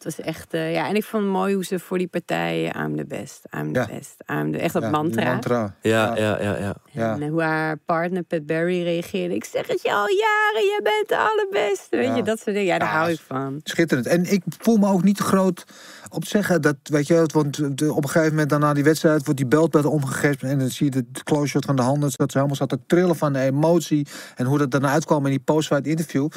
het 0.04 0.16
was 0.16 0.26
echt. 0.26 0.54
eh, 0.54 0.74
ja, 0.74 0.88
en 0.88 0.96
ik 0.96 1.04
vond 1.04 1.24
het 1.24 1.32
mooi 1.32 1.54
hoe 1.54 1.66
ze 1.66 1.80
voor 1.80 1.98
die 1.98 2.08
partij. 2.08 2.72
eh, 2.72 2.82
I'm 2.84 2.98
the 2.98 3.06
best, 3.06 3.46
I'm 3.58 3.74
the 3.74 3.80
Ja. 3.80 3.86
best. 3.86 4.16
I'm 4.32 4.52
the, 4.52 4.58
echt 4.60 4.74
dat 4.74 4.82
Ja, 4.84 4.90
mantra. 4.90 5.24
mantra. 5.32 5.76
Ja, 5.82 6.16
ja, 6.16 6.42
ja, 6.42 6.58
ja. 6.58 6.76
Ja. 6.92 7.14
En 7.20 7.28
hoe 7.28 7.42
haar 7.42 7.78
partner 7.78 8.24
Pat 8.24 8.46
Barry 8.46 8.84
reageerde. 8.84 9.36
Ik 9.36 9.46
zeg 9.46 9.68
het 9.68 9.82
je 9.82 9.90
al 9.94 10.08
jaren, 10.10 10.68
jij 10.70 10.80
bent 10.84 11.08
de 11.08 11.18
allerbeste. 11.18 11.98
Weet 11.98 12.08
Ja. 12.08 12.16
je, 12.16 12.24
dat 12.24 12.38
soort 12.40 12.56
dingen. 12.56 12.74
Ja, 12.74 12.78
daar 12.80 12.88
Ja, 12.88 12.98
hou 12.98 13.12
ik 13.12 13.20
van. 13.28 13.60
Schitterend. 13.64 14.08
En 14.08 14.32
ik 14.32 14.44
voel 14.60 14.78
me 14.78 14.88
ook 14.92 15.04
niet 15.04 15.18
te 15.18 15.24
groot 15.24 15.64
op 16.10 16.26
zeggen 16.26 16.62
dat, 16.62 16.76
weet 16.84 17.08
je, 17.08 17.24
want 17.34 17.78
de- 17.78 17.94
op 17.94 18.04
een 18.04 18.10
gegeven 18.10 18.32
moment 18.32 18.50
daarna 18.50 18.74
die 18.74 18.84
wedstrijd 18.84 19.24
wordt 19.26 19.40
die 19.40 19.50
belt 19.50 19.86
omgegeven 19.86 20.50
en 20.50 20.60
dan 20.60 20.70
zie 20.70 20.86
je 20.86 20.92
de 20.92 21.06
close 21.24 21.48
shot 21.48 21.66
van 21.66 21.76
de 21.76 21.82
handen, 21.82 22.12
dat 22.16 22.32
ze 22.32 22.38
helemaal 22.38 22.56
zat 22.58 22.70
te 22.70 22.80
trillen 22.88 23.16
van 23.16 23.34
de 23.34 23.40
emotie 23.40 24.08
en 24.36 24.46
hoe 24.46 24.58
dat 24.58 24.72
daarna 24.72 24.90
uitkwam 24.92 25.24
in 25.26 25.30
die 25.32 25.40
post-fight 25.40 25.88
interview. 25.88 26.28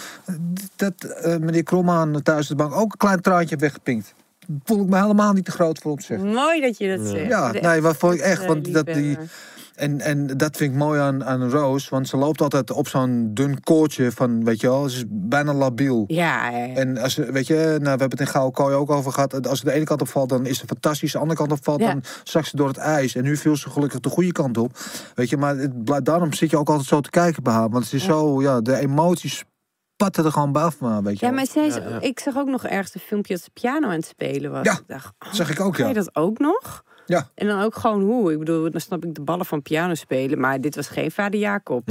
Dat 0.77 0.95
eh, 1.05 1.37
meneer 1.37 1.63
Krommaan 1.63 2.23
thuis 2.23 2.47
de 2.49 2.55
bank 2.55 2.75
ook 2.75 2.93
een 2.93 2.99
klein 2.99 3.21
traantje 3.21 3.49
heeft 3.49 3.61
weggepinkt. 3.61 4.15
Voel 4.65 4.83
ik 4.83 4.89
me 4.89 5.01
helemaal 5.01 5.33
niet 5.33 5.45
te 5.45 5.51
groot 5.51 5.79
voor 5.79 5.93
op 5.93 6.01
zeggen. 6.01 6.29
Mooi 6.33 6.61
dat 6.61 6.79
je 6.79 6.97
dat 6.97 7.07
zegt. 7.09 7.29
Ja, 7.29 7.53
nee, 7.53 7.81
wat 7.83 7.97
vond 7.97 8.15
ik 8.15 8.21
echt, 8.21 8.31
echt, 8.31 8.41
eh, 8.41 8.47
want 8.49 8.73
dat 8.73 8.87
die. 8.87 9.19
En, 9.81 10.01
en 10.01 10.27
dat 10.27 10.57
vind 10.57 10.73
ik 10.73 10.79
mooi 10.79 11.01
aan, 11.01 11.25
aan 11.25 11.51
Roos, 11.51 11.89
want 11.89 12.09
ze 12.09 12.17
loopt 12.17 12.41
altijd 12.41 12.71
op 12.71 12.89
zo'n 12.89 13.31
dun 13.35 13.61
koordje 13.61 14.13
van, 14.13 14.45
weet 14.45 14.61
je 14.61 14.67
wel, 14.69 14.89
ze 14.89 14.97
is 14.97 15.05
bijna 15.09 15.55
labiel. 15.55 16.05
Ja. 16.07 16.53
En 16.53 16.99
als, 16.99 17.15
weet 17.15 17.47
je, 17.47 17.55
nou, 17.55 17.79
we 17.81 17.89
hebben 17.89 18.11
het 18.11 18.21
in 18.21 18.27
Gouden 18.27 18.53
Kooi 18.53 18.75
ook 18.75 18.91
over 18.91 19.13
gehad. 19.13 19.47
Als 19.49 19.59
ze 19.59 19.65
de 19.65 19.73
ene 19.73 19.85
kant 19.85 20.01
op 20.01 20.09
valt, 20.09 20.29
dan 20.29 20.47
is 20.47 20.61
het 20.61 20.69
fantastisch. 20.69 21.13
De 21.13 21.19
andere 21.19 21.39
kant 21.39 21.53
op 21.53 21.65
valt, 21.65 21.81
Ja. 21.81 21.87
dan 21.93 22.03
zakt 22.25 22.47
ze 22.47 22.57
door 22.57 22.69
het 22.69 22.77
ijs. 22.77 23.15
En 23.15 23.23
nu 23.23 23.37
viel 23.37 23.57
ze 23.57 23.71
gelukkig 23.71 24.01
de 24.01 24.09
goede 24.09 24.33
kant 24.33 24.57
op. 24.59 24.79
Weet 25.15 25.29
je, 25.29 25.37
maar 25.37 25.57
het, 25.57 26.05
daarom 26.05 26.33
zit 26.33 26.51
je 26.51 26.57
ook 26.59 26.69
altijd 26.69 26.89
zo 26.89 27.01
te 27.01 27.11
kijken 27.11 27.43
bij 27.43 27.53
haar. 27.53 27.71
Want 27.71 27.85
het 27.85 27.93
is 27.93 28.05
zo, 28.05 28.43
ja, 28.43 28.61
de 28.61 28.77
emoties 28.77 29.45
spatten 29.95 30.25
er 30.25 30.33
gewoon 30.33 30.53
af, 30.53 30.79
maar 30.81 31.03
weet 31.03 31.19
je 31.21 31.27
Ja, 31.27 31.33
maar 31.33 31.47
zij 31.47 31.67
is, 31.67 31.75
Ja, 31.75 31.89
ja. 31.89 32.01
ik 32.01 32.21
zag 32.21 32.37
ook 32.37 32.49
nog 32.49 32.67
ergens 32.67 32.95
een 32.95 33.01
filmpje 33.01 33.35
dat 33.35 33.43
ze 33.43 33.51
piano 33.51 33.87
aan 33.87 33.93
het 33.95 34.05
spelen 34.05 34.51
was. 34.51 34.65
Ja, 34.65 34.73
ik 34.73 34.83
dacht, 34.87 35.13
oh, 35.27 35.33
zeg 35.33 35.51
ik 35.51 35.61
ook, 35.61 35.73
kan 35.73 35.83
ja. 35.83 35.89
je 35.89 35.95
dat 35.95 36.17
ook 36.17 36.39
nog? 36.39 36.85
Ja. 37.11 37.29
En 37.35 37.47
dan 37.47 37.63
ook 37.63 37.77
gewoon 37.77 38.03
hoe. 38.03 38.33
Ik 38.33 38.39
bedoel, 38.39 38.71
dan 38.71 38.81
snap 38.81 39.05
ik 39.05 39.15
de 39.15 39.21
ballen 39.21 39.47
van 39.47 39.63
piano 39.63 39.95
spelen. 39.95 40.41
Maar 40.41 40.61
dit 40.61 40.77
was 40.77 40.89
geen 40.89 41.11
vader 41.11 41.41
Jacob. 41.41 41.87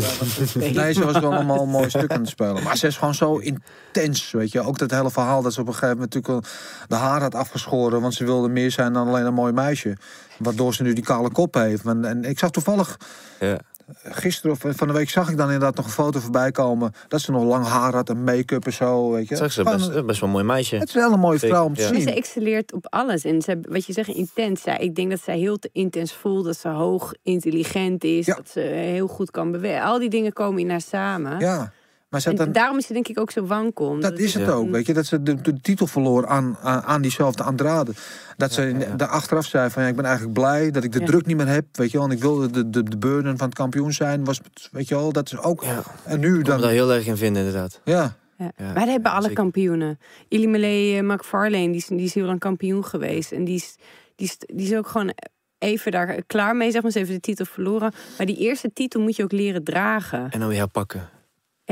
Nee, 0.55 0.93
ze 0.93 1.05
was 1.05 1.19
wel 1.19 1.33
allemaal 1.33 1.61
een 1.61 1.69
mooi 1.69 1.89
stuk 1.89 2.11
aan 2.11 2.19
het 2.19 2.29
spelen. 2.29 2.63
Maar 2.63 2.77
ze 2.77 2.87
is 2.87 2.97
gewoon 2.97 3.13
zo 3.13 3.37
intens, 3.37 4.31
weet 4.31 4.51
je. 4.51 4.61
Ook 4.61 4.77
dat 4.77 4.91
hele 4.91 5.11
verhaal 5.11 5.41
dat 5.41 5.53
ze 5.53 5.61
op 5.61 5.67
een 5.67 5.73
gegeven 5.73 5.95
moment 5.97 6.13
natuurlijk 6.13 6.47
de 6.87 6.95
haar 6.95 7.21
had 7.21 7.35
afgeschoren. 7.35 8.01
Want 8.01 8.13
ze 8.13 8.25
wilde 8.25 8.49
meer 8.49 8.71
zijn 8.71 8.93
dan 8.93 9.07
alleen 9.07 9.25
een 9.25 9.33
mooi 9.33 9.53
meisje. 9.53 9.97
Waardoor 10.37 10.73
ze 10.73 10.83
nu 10.83 10.93
die 10.93 11.03
kale 11.03 11.31
kop 11.31 11.53
heeft. 11.53 11.85
En, 11.85 12.05
en 12.05 12.23
ik 12.23 12.39
zag 12.39 12.51
toevallig 12.51 12.97
ja. 13.39 13.59
Gisteren 14.03 14.51
of 14.51 14.75
van 14.77 14.87
de 14.87 14.93
week 14.93 15.09
zag 15.09 15.29
ik 15.29 15.37
dan 15.37 15.45
inderdaad 15.45 15.75
nog 15.75 15.85
een 15.85 15.91
foto 15.91 16.19
voorbij 16.19 16.51
komen. 16.51 16.91
Dat 17.07 17.21
ze 17.21 17.31
nog 17.31 17.43
lang 17.43 17.65
haar 17.65 17.93
had 17.93 18.09
en 18.09 18.23
make-up 18.23 18.65
en 18.65 18.73
zo, 18.73 19.11
weet 19.11 19.27
je. 19.27 19.35
Zag 19.35 19.51
ze 19.51 19.63
best, 19.63 19.87
een- 19.87 20.05
best 20.05 20.19
wel 20.19 20.29
een 20.29 20.35
mooi 20.35 20.45
meisje. 20.47 20.75
het 20.75 20.87
is 20.89 20.95
een 20.95 21.01
hele 21.03 21.17
mooie 21.17 21.39
vrouw 21.39 21.65
om 21.65 21.73
te 21.75 21.81
ja. 21.81 21.89
Maar 21.89 21.99
ze 21.99 22.05
zien. 22.07 22.15
excelleert 22.15 22.73
op 22.73 22.85
alles. 22.89 23.23
En 23.23 23.41
ze, 23.41 23.59
wat 23.69 23.85
je 23.85 23.93
zegt, 23.93 24.09
intens. 24.09 24.61
Zij, 24.61 24.77
ik 24.77 24.95
denk 24.95 25.09
dat 25.09 25.21
zij 25.21 25.37
heel 25.37 25.57
te 25.59 25.69
intens 25.73 26.13
voelt. 26.13 26.45
Dat 26.45 26.57
ze 26.57 26.67
hoog 26.69 27.13
intelligent 27.23 28.03
is. 28.03 28.25
Ja. 28.25 28.35
Dat 28.35 28.49
ze 28.49 28.59
heel 28.59 29.07
goed 29.07 29.31
kan 29.31 29.51
bewegen. 29.51 29.83
Al 29.83 29.99
die 29.99 30.09
dingen 30.09 30.33
komen 30.33 30.59
in 30.61 30.69
haar 30.69 30.81
samen. 30.81 31.39
Ja, 31.39 31.71
maar 32.09 32.21
ze 32.21 32.29
had 32.29 32.39
En 32.39 32.43
dan, 32.45 32.53
daarom 32.53 32.77
is 32.77 32.85
ze 32.87 32.93
denk 32.93 33.07
ik 33.07 33.19
ook 33.19 33.31
zo 33.31 33.45
wankel. 33.45 33.99
dat 33.99 34.19
is 34.19 34.33
het 34.33 34.43
Ja. 34.45 34.51
ook, 34.51 34.69
weet 34.69 34.85
je. 34.85 34.93
Dat 34.93 35.05
ze 35.05 35.23
de, 35.23 35.41
de 35.41 35.61
titel 35.61 35.87
verloor 35.87 36.27
aan, 36.27 36.57
aan, 36.61 36.81
aan 36.81 37.01
diezelfde 37.01 37.43
Andrade. 37.43 37.91
Dat 38.37 38.51
ze 38.51 38.87
daar 38.97 39.07
achteraf 39.07 39.45
zei 39.45 39.69
van, 39.69 39.83
ja, 39.83 39.89
ik 39.89 39.95
ben 39.95 40.05
eigenlijk 40.05 40.33
blij 40.33 40.71
dat 40.71 40.83
ik 40.83 40.91
de 40.91 40.99
Ja. 40.99 41.05
druk 41.05 41.25
niet 41.25 41.37
meer 41.37 41.47
heb. 41.47 41.65
Weet 41.71 41.91
je 41.91 41.97
wel, 41.97 42.05
en 42.07 42.13
ik 42.13 42.21
wilde 42.21 42.49
de, 42.49 42.69
de, 42.69 42.83
de 42.83 42.97
burden 42.97 43.37
van 43.37 43.47
het 43.47 43.55
kampioen 43.57 43.93
zijn. 43.93 44.23
Was, 44.25 44.41
weet 44.71 44.87
je 44.87 44.95
wel, 44.95 45.11
dat 45.11 45.31
is 45.31 45.37
ook... 45.37 45.63
Ja. 45.63 45.83
En 46.03 46.19
nu 46.19 46.27
Ik 46.27 46.33
kan 46.33 46.37
me 46.37 46.43
daar 46.43 46.59
dan... 46.59 46.69
heel 46.69 46.93
erg 46.93 47.05
in 47.05 47.17
vinden, 47.17 47.45
inderdaad. 47.45 47.81
Ja, 47.83 48.17
Ja. 48.37 48.51
Ja, 48.57 48.65
maar 48.65 48.73
dat 48.73 48.87
hebben 48.87 49.11
alle 49.11 49.21
zeker. 49.21 49.35
kampioenen. 49.35 49.99
Ilimele 50.27 50.91
uh, 50.95 51.01
McFarlane, 51.13 51.65
die 51.67 51.75
is, 51.75 51.85
die 51.87 51.99
is 52.01 52.13
heel 52.13 52.25
lang 52.25 52.39
kampioen 52.39 52.85
geweest. 52.85 53.31
En 53.31 53.43
die 53.43 53.55
is, 53.55 53.75
die, 54.15 54.27
is, 54.27 54.37
die 54.55 54.65
is 54.71 54.75
ook 54.77 54.87
gewoon 54.87 55.13
even 55.57 55.91
daar 55.91 56.23
klaar 56.27 56.55
mee, 56.55 56.71
zeg 56.71 56.81
maar. 56.81 56.91
Ze 56.91 56.97
heeft 56.97 57.11
de 57.11 57.19
titel 57.19 57.45
verloren. 57.45 57.93
Maar 58.17 58.25
die 58.25 58.37
eerste 58.37 58.73
titel 58.73 59.01
moet 59.01 59.15
je 59.15 59.23
ook 59.23 59.31
leren 59.31 59.63
dragen. 59.63 60.27
En 60.31 60.39
dan 60.39 60.47
weer 60.49 60.57
herpakken. 60.57 61.09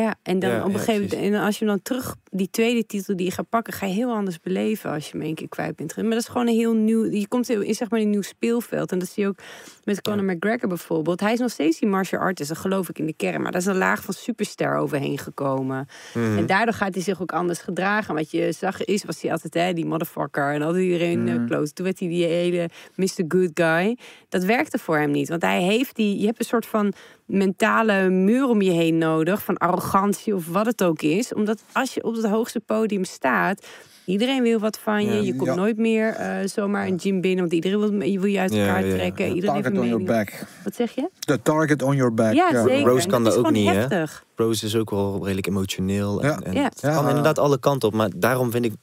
Ja, 0.02 0.16
en 0.24 0.40
dan 0.40 0.50
Ja, 0.50 0.60
op 0.60 0.66
een 0.66 0.72
ja, 0.72 0.78
gegeven 0.78 1.18
moment, 1.18 1.36
en 1.36 1.42
als 1.42 1.60
je 1.60 1.66
dan 1.66 1.82
terug 1.82 2.16
die 2.38 2.50
tweede 2.52 2.86
titel 2.86 3.16
die 3.16 3.26
je 3.26 3.32
gaat 3.32 3.50
pakken, 3.50 3.74
ga 3.74 3.86
je 3.86 3.94
heel 3.94 4.12
anders 4.12 4.40
beleven 4.40 4.92
als 4.92 5.06
je 5.06 5.12
hem 5.12 5.22
één 5.22 5.36
keer 5.36 5.50
kwijt 5.50 5.76
bent. 5.76 5.96
Maar 5.96 6.06
dat 6.06 6.20
is 6.20 6.28
gewoon 6.28 6.48
een 6.48 6.54
heel 6.54 6.74
nieuw. 6.74 7.06
Je 7.06 7.28
komt 7.28 7.50
in 7.50 7.76
zeg 7.76 7.90
maar 7.90 8.00
een 8.00 8.10
nieuw 8.10 8.22
speelveld. 8.22 8.92
En 8.92 9.00
dat 9.00 9.10
zie 9.10 9.24
je 9.24 9.30
ook 9.30 9.38
met 9.84 10.02
Conor 10.02 10.24
McGregor 10.24 10.68
bijvoorbeeld. 10.68 11.20
Hij 11.20 11.34
is 11.34 11.40
nog 11.40 11.52
steeds 11.52 11.80
die 11.80 11.90
martial 11.90 12.22
artist, 12.22 12.50
dat 12.50 12.58
geloof 12.58 12.90
ik 12.90 13.00
in 13.00 13.06
de 13.06 13.14
kern. 13.14 13.42
Maar 13.42 13.52
daar 13.52 13.62
is 13.62 13.68
een 13.68 13.78
laag 13.78 14.04
van 14.04 14.14
superster 14.14 14.76
overheen 14.76 15.18
gekomen. 15.18 15.88
Mhm. 16.14 16.38
En 16.38 16.46
daardoor 16.46 16.74
gaat 16.74 16.94
hij 16.94 17.04
zich 17.04 17.22
ook 17.22 17.32
anders 17.32 17.60
gedragen. 17.60 18.16
Wat 18.16 18.32
je 18.32 18.52
zag 18.52 18.84
is, 18.84 19.04
was 19.04 19.22
hij 19.22 19.32
altijd 19.32 19.54
hè, 19.54 19.74
die 19.74 19.86
motherfucker. 19.86 20.54
En 20.54 20.62
altijd 20.62 20.84
iedereen 20.84 21.28
eh, 21.28 21.46
close. 21.46 21.74
Toen 21.74 21.86
werd 21.86 22.00
hij 22.00 22.08
die 22.08 22.26
hele 22.26 22.70
Mr. 22.96 23.24
Good 23.28 23.52
Guy. 23.54 23.98
Dat 24.30 24.44
werkte 24.44 24.78
voor 24.78 24.98
hem 24.98 25.12
niet. 25.12 25.30
Want 25.30 25.42
hij 25.42 25.62
heeft 25.62 25.96
die, 25.96 26.20
je 26.20 26.26
hebt 26.26 26.40
een 26.40 26.46
soort 26.46 26.66
van 26.66 26.94
mentale 27.26 28.10
muur 28.10 28.48
om 28.48 28.62
je 28.62 28.72
heen 28.72 28.98
nodig. 28.98 29.44
Van 29.44 29.58
arrogantie 29.58 30.36
of 30.36 30.48
wat 30.48 30.66
het 30.66 30.84
ook 30.84 31.02
is. 31.02 31.34
Omdat 31.34 31.64
als 31.72 31.94
je 31.94 32.04
op 32.04 32.16
het 32.28 32.36
hoogste 32.36 32.60
podium 32.60 33.04
staat... 33.04 33.66
Iedereen 34.06 34.44
wil 34.44 34.60
wat 34.60 34.80
van 34.80 35.06
je. 35.06 35.12
Ja. 35.14 35.22
Je 35.22 35.36
komt 35.36 35.50
Ja. 35.50 35.56
nooit 35.56 35.78
meer 35.78 36.14
eh, 36.14 36.48
zomaar 36.48 36.88
een 36.88 37.00
gym 37.00 37.22
binnen. 37.22 37.40
Want 37.40 37.54
iedereen 37.54 37.80
wil, 37.80 38.02
je 38.02 38.20
wil 38.20 38.30
je 38.30 38.40
uit 38.40 38.52
elkaar 38.52 38.86
ja, 38.86 38.96
trekken. 38.96 39.26
Iedereen 39.34 39.56
heeft 39.56 39.66
target 39.66 39.74
een 39.74 39.80
on 39.80 39.88
your 39.88 40.04
back. 40.04 40.46
Wat 40.64 40.76
zeg 40.76 40.92
je? 40.92 41.10
The 41.20 41.42
target 41.42 41.82
on 41.82 41.96
your 41.96 42.14
back. 42.14 42.34
Ja, 42.34 42.64
zeker. 42.68 42.88
Rose 42.88 43.08
kan 43.08 43.24
dat 43.24 43.36
ook 43.38 43.52
niet, 43.52 43.70
hè? 43.70 44.04
Rose 44.36 44.66
is 44.66 44.76
ook 44.76 44.90
wel 44.90 45.20
redelijk 45.24 45.48
emotioneel. 45.48 46.22
En, 46.22 46.28
Ja. 46.30 46.40
en 46.44 46.54
Ja. 46.54 46.64
Het 46.64 46.80
kan 46.80 46.92
Ja. 47.04 47.08
inderdaad 47.08 47.40
alle 47.40 47.60
kanten 47.60 47.88
op. 47.88 47.94
Maar 47.96 48.10
daarom 48.16 48.52
vind 48.52 48.66
ik... 48.66 48.74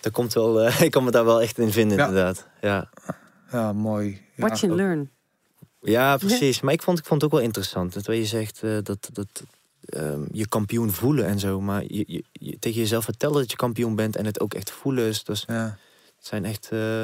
Dat 0.00 0.12
komt 0.12 0.32
wel, 0.32 0.60
eh, 0.62 0.80
ik 0.86 0.90
kan 0.90 1.04
me 1.04 1.10
daar 1.10 1.24
wel 1.24 1.42
echt 1.42 1.58
in 1.58 1.70
vinden, 1.72 1.96
Ja. 1.98 2.06
inderdaad. 2.06 2.48
Ja. 2.60 2.88
Ja, 3.52 3.72
mooi. 3.72 4.20
Ja. 4.34 4.48
Watch 4.48 4.64
and 4.64 4.72
learn. 4.74 5.10
ja, 5.80 6.16
precies. 6.16 6.60
Maar 6.60 6.72
ik 6.72 6.82
vond, 6.82 6.98
ik 6.98 7.04
vond 7.04 7.22
het 7.22 7.30
ook 7.32 7.36
wel 7.38 7.46
interessant. 7.46 7.94
Dat 7.94 8.06
wat 8.06 8.16
je 8.16 8.24
zegt, 8.24 8.62
eh, 8.62 8.70
dat, 8.82 9.08
dat 9.12 9.42
ehm, 9.86 10.22
je 10.32 10.48
kampioen 10.48 10.90
voelen 10.90 11.26
en 11.26 11.38
zo. 11.38 11.60
Maar 11.60 11.82
je, 11.82 12.04
je, 12.06 12.24
je- 12.32 12.58
tegen 12.58 12.80
jezelf 12.80 13.04
vertellen 13.04 13.36
dat 13.40 13.50
je 13.50 13.56
kampioen 13.56 13.94
bent 13.94 14.16
en 14.16 14.24
het 14.26 14.40
ook 14.40 14.54
echt 14.54 14.70
voelen. 14.70 15.06
is 15.06 15.24
Dus 15.24 15.44
Ja. 15.46 15.78
het 16.16 16.26
zijn 16.26 16.44
echt... 16.44 16.68
eh, 16.72 17.02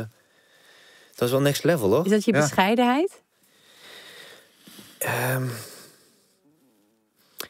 dat 1.14 1.26
is 1.28 1.30
wel 1.30 1.40
next 1.40 1.64
level, 1.64 1.90
hoor. 1.90 2.04
Is 2.04 2.10
dat 2.10 2.24
je 2.24 2.32
Ja. 2.32 2.40
bescheidenheid? 2.40 3.22
Ehm, 4.98 5.46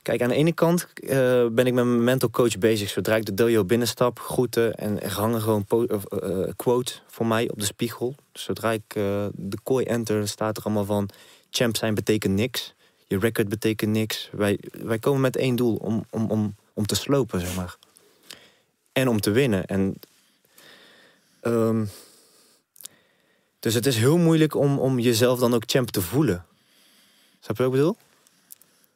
kijk, 0.03 0.23
aan 0.23 0.29
de 0.29 0.35
ene 0.35 0.53
kant 0.53 0.87
eh, 0.95 1.47
ben 1.47 1.67
ik 1.67 1.73
met 1.73 1.85
mijn 1.85 2.05
mental 2.05 2.31
coach 2.31 2.59
bezig. 2.59 2.89
Zodra 2.91 3.17
ik 3.17 3.25
de 3.25 3.35
dojo 3.35 3.65
binnenstap, 3.65 4.19
groeten 4.19 4.75
en 4.75 5.03
er 5.03 5.13
hangen 5.13 5.41
gewoon 5.41 5.65
eh, 5.69 6.39
quotes 6.57 7.03
voor 7.07 7.27
mij 7.27 7.51
op 7.51 7.59
de 7.59 7.65
spiegel. 7.65 8.15
Dus 8.33 8.43
zodra 8.43 8.73
ik 8.73 8.83
eh, 8.95 9.27
de 9.33 9.59
kooi 9.63 9.85
enter, 9.85 10.29
staat 10.29 10.57
er 10.57 10.63
allemaal 10.65 10.85
van... 10.85 11.09
Champ 11.51 11.77
zijn 11.77 11.95
betekent 11.95 12.35
niks. 12.35 12.75
Je 13.09 13.19
record 13.19 13.49
betekent 13.49 13.91
niks. 13.91 14.29
Wij, 14.33 14.59
wij 14.71 14.99
komen 14.99 15.21
met 15.21 15.37
één 15.37 15.57
doel, 15.57 15.77
om, 15.77 16.05
om, 16.11 16.31
om, 16.31 16.55
om 16.73 16.87
te 16.87 16.95
slopen, 16.95 17.41
zeg 17.41 17.57
maar. 17.57 17.77
En 18.93 19.09
om 19.09 19.21
te 19.21 19.31
winnen. 19.31 19.67
En, 19.67 19.95
ehm, 21.41 21.85
dus 23.59 23.75
het 23.75 23.87
is 23.87 23.97
heel 23.97 24.19
moeilijk 24.19 24.55
om, 24.55 24.79
om 24.79 24.99
jezelf 24.99 25.39
dan 25.39 25.55
ook 25.55 25.63
champ 25.67 25.91
te 25.91 26.01
voelen. 26.03 26.47
Snap 27.41 27.57
je 27.57 27.63
wat 27.63 27.73
ik 27.73 27.79
bedoel? 27.79 27.97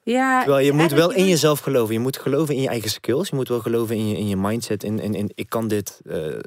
Ja, 0.03 0.43
Terwijl 0.43 0.65
je 0.67 0.73
moet 0.73 0.91
wel 0.93 1.11
in 1.13 1.29
jezelf 1.29 1.61
geloven. 1.61 1.95
Je 1.95 2.01
moet 2.01 2.19
geloven 2.19 2.55
in 2.55 2.61
je 2.63 2.69
eigen 2.69 2.91
skills. 2.91 3.29
Je 3.29 3.35
moet 3.37 3.49
wel 3.49 3.61
geloven 3.61 3.97
in 3.97 4.09
je, 4.09 4.17
in 4.17 4.29
je 4.29 4.37
mindset. 4.37 4.85
In, 4.85 4.99
in, 4.99 5.15
in 5.15 5.31
ik 5.35 5.49
kan 5.49 5.69
dit. 5.69 6.01
eh, 6.05 6.39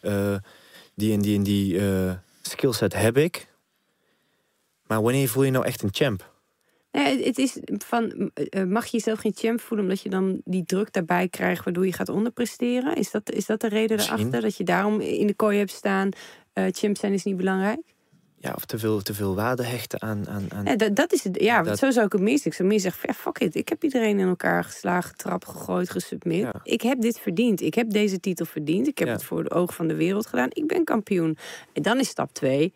eh, 0.00 0.38
die 0.94 1.12
en 1.12 1.20
die 1.20 1.36
en 1.36 1.42
die 1.42 1.78
eh 1.80 2.12
skillset 2.42 2.94
heb 2.94 3.16
ik. 3.16 3.48
Maar 4.86 5.02
wanneer 5.02 5.28
voel 5.28 5.42
je 5.42 5.50
nou 5.50 5.64
echt 5.64 5.82
een 5.82 5.92
champ? 5.92 6.32
Nee, 6.94 7.24
het- 7.24 7.38
is 7.38 7.58
van, 7.84 8.30
eh, 8.34 8.64
mag 8.64 8.84
je 8.84 8.90
jezelf 8.96 9.18
geen 9.18 9.34
champ 9.34 9.60
voelen 9.60 9.86
omdat 9.86 10.02
je 10.02 10.08
dan 10.08 10.40
die 10.44 10.64
druk 10.64 10.92
daarbij 10.92 11.28
krijgt 11.28 11.64
waardoor 11.64 11.86
je 11.86 11.92
gaat 11.92 12.08
onderpresteren? 12.08 12.96
Is 12.96 13.10
dat, 13.10 13.30
is 13.30 13.46
dat 13.46 13.60
de 13.60 13.68
reden 13.68 13.96
Misschien. 13.96 14.16
daarachter? 14.16 14.40
Dat 14.42 14.56
je 14.56 14.64
daarom 14.64 15.00
in 15.00 15.26
de 15.26 15.34
kooi 15.34 15.58
hebt 15.58 15.70
staan, 15.70 16.08
eh 16.52 16.64
champ 16.70 16.96
zijn 16.96 17.12
is 17.12 17.24
niet 17.24 17.36
belangrijk? 17.36 17.94
ja, 18.44 18.52
of 18.56 18.64
te 18.64 18.78
veel, 18.78 19.02
te 19.02 19.14
veel 19.14 19.34
waarde 19.34 19.64
hechten 19.64 20.02
aan... 20.02 20.28
aan, 20.28 20.46
aan 20.54 20.64
Ja, 20.64 20.76
dat, 20.76 20.96
dat 20.96 21.12
is 21.12 21.24
het. 21.24 21.40
Ja, 21.40 21.64
want 21.64 21.78
zo 21.78 21.90
zou 21.90 22.06
ik 22.06 22.12
het 22.12 22.20
mis. 22.20 22.46
Ik 22.46 22.54
zou 22.54 22.68
meer 22.68 22.80
zeggen, 22.80 23.08
ja, 23.08 23.14
fuck 23.14 23.38
it. 23.38 23.54
Ik 23.54 23.68
heb 23.68 23.84
iedereen 23.84 24.18
in 24.18 24.28
elkaar 24.28 24.64
geslagen, 24.64 25.16
trap 25.16 25.44
gegooid, 25.44 25.90
gesubmit. 25.90 26.40
Ja. 26.40 26.54
Ik 26.62 26.80
heb 26.80 27.00
dit 27.00 27.18
verdiend. 27.18 27.60
Ik 27.60 27.74
heb 27.74 27.90
deze 27.90 28.20
titel 28.20 28.46
verdiend. 28.46 28.86
Ik 28.86 28.98
heb 28.98 29.08
het 29.08 29.24
voor 29.24 29.44
de 29.44 29.50
ogen 29.50 29.74
van 29.74 29.86
de 29.86 29.94
wereld 29.94 30.26
gedaan. 30.26 30.48
Ik 30.52 30.66
ben 30.66 30.84
kampioen. 30.84 31.36
En 31.72 31.82
dan 31.82 31.98
is 31.98 32.08
stap 32.08 32.32
twee. 32.32 32.72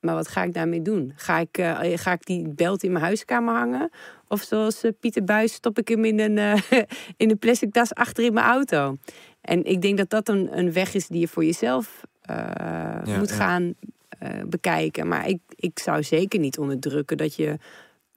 Maar 0.00 0.14
wat 0.14 0.28
ga 0.28 0.42
ik 0.42 0.54
daarmee 0.54 0.82
doen? 0.82 1.12
Ga 1.16 1.38
ik, 1.38 1.58
eh, 1.58 1.78
ga 1.94 2.12
ik 2.12 2.26
die 2.26 2.48
belt 2.48 2.82
in 2.82 2.92
mijn 2.92 3.04
huiskamer 3.04 3.54
hangen? 3.54 3.90
Of 4.28 4.42
zoals 4.42 4.82
eh, 4.82 4.90
Pieter 5.00 5.24
Buis 5.24 5.52
stop 5.52 5.78
ik 5.78 5.88
hem 5.88 6.04
in 6.04 6.18
een, 6.20 6.38
eh, 6.38 6.62
in 7.16 7.30
een 7.30 7.38
plastic 7.38 7.72
tas 7.72 7.94
achter 7.94 8.24
in 8.24 8.32
mijn 8.32 8.46
auto? 8.46 8.96
En 9.40 9.64
ik 9.64 9.82
denk 9.82 9.96
dat 9.98 10.10
dat 10.10 10.28
een, 10.28 10.58
een 10.58 10.72
weg 10.72 10.94
is 10.94 11.06
die 11.06 11.20
je 11.20 11.28
voor 11.28 11.44
jezelf 11.44 12.00
eh, 12.22 13.16
moet 13.18 13.28
ja. 13.28 13.34
gaan 13.36 13.74
eh, 14.18 14.30
bekijken. 14.46 15.08
Maar 15.08 15.28
ik, 15.28 15.38
ik 15.54 15.78
zou 15.78 16.02
zeker 16.02 16.38
niet 16.40 16.58
onderdrukken 16.58 17.16
dat 17.16 17.34
je 17.34 17.56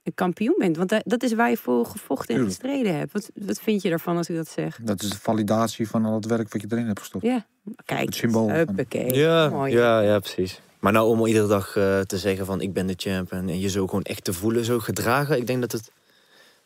een 0.02 0.14
kampioen 0.14 0.54
bent. 0.58 0.76
Want 0.76 0.88
da- 0.88 1.02
dat 1.04 1.22
is 1.22 1.32
waar 1.32 1.50
je 1.50 1.56
voor 1.56 1.86
gevochten 1.86 2.34
en 2.36 2.44
gestreden 2.44 2.96
hebt. 2.98 3.12
Wat, 3.12 3.30
wat 3.34 3.60
vind 3.60 3.82
je 3.82 3.88
daarvan 3.88 4.16
als 4.16 4.28
ik 4.28 4.36
dat 4.36 4.48
zeg? 4.48 4.78
Dat 4.82 5.02
is 5.02 5.10
de 5.10 5.18
validatie 5.18 5.88
van 5.88 6.04
al 6.04 6.14
het 6.14 6.26
werk 6.26 6.52
wat 6.52 6.60
je 6.62 6.66
erin 6.70 6.86
hebt 6.86 6.98
gestopt. 6.98 7.24
Ja, 7.24 7.46
kijk. 7.84 8.04
Het 8.04 8.14
symbool 8.14 8.46
van- 8.48 8.56
Huppakee. 8.56 9.14
Ja, 9.14 9.48
Mooi. 9.48 9.72
ja, 9.72 10.00
ja, 10.00 10.18
precies. 10.18 10.60
Maar 10.82 10.92
nou 10.92 11.08
om 11.08 11.26
iedere 11.26 11.46
dag 11.46 11.76
eh, 11.76 12.00
te 12.00 12.18
zeggen 12.18 12.46
van 12.46 12.60
ik 12.60 12.72
ben 12.72 12.86
de 12.86 12.94
champ 12.96 13.32
en, 13.32 13.60
je 13.60 13.68
zo 13.68 13.86
gewoon 13.86 14.02
echt 14.02 14.24
te 14.24 14.32
voelen, 14.32 14.64
zo 14.64 14.78
gedragen, 14.78 15.36
ik 15.36 15.46
denk 15.46 15.60
dat 15.60 15.72
het 15.72 15.90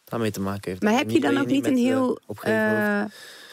daarmee 0.04 0.30
te 0.30 0.40
maken 0.40 0.70
heeft. 0.70 0.82
Maar 0.82 0.92
heb 0.92 1.10
je 1.10 1.20
dan 1.20 1.38
ook 1.38 1.46
niet 1.46 1.66
een 1.66 1.76
eh, 1.76 1.82
heel 1.82 2.18
eh, 2.42 3.04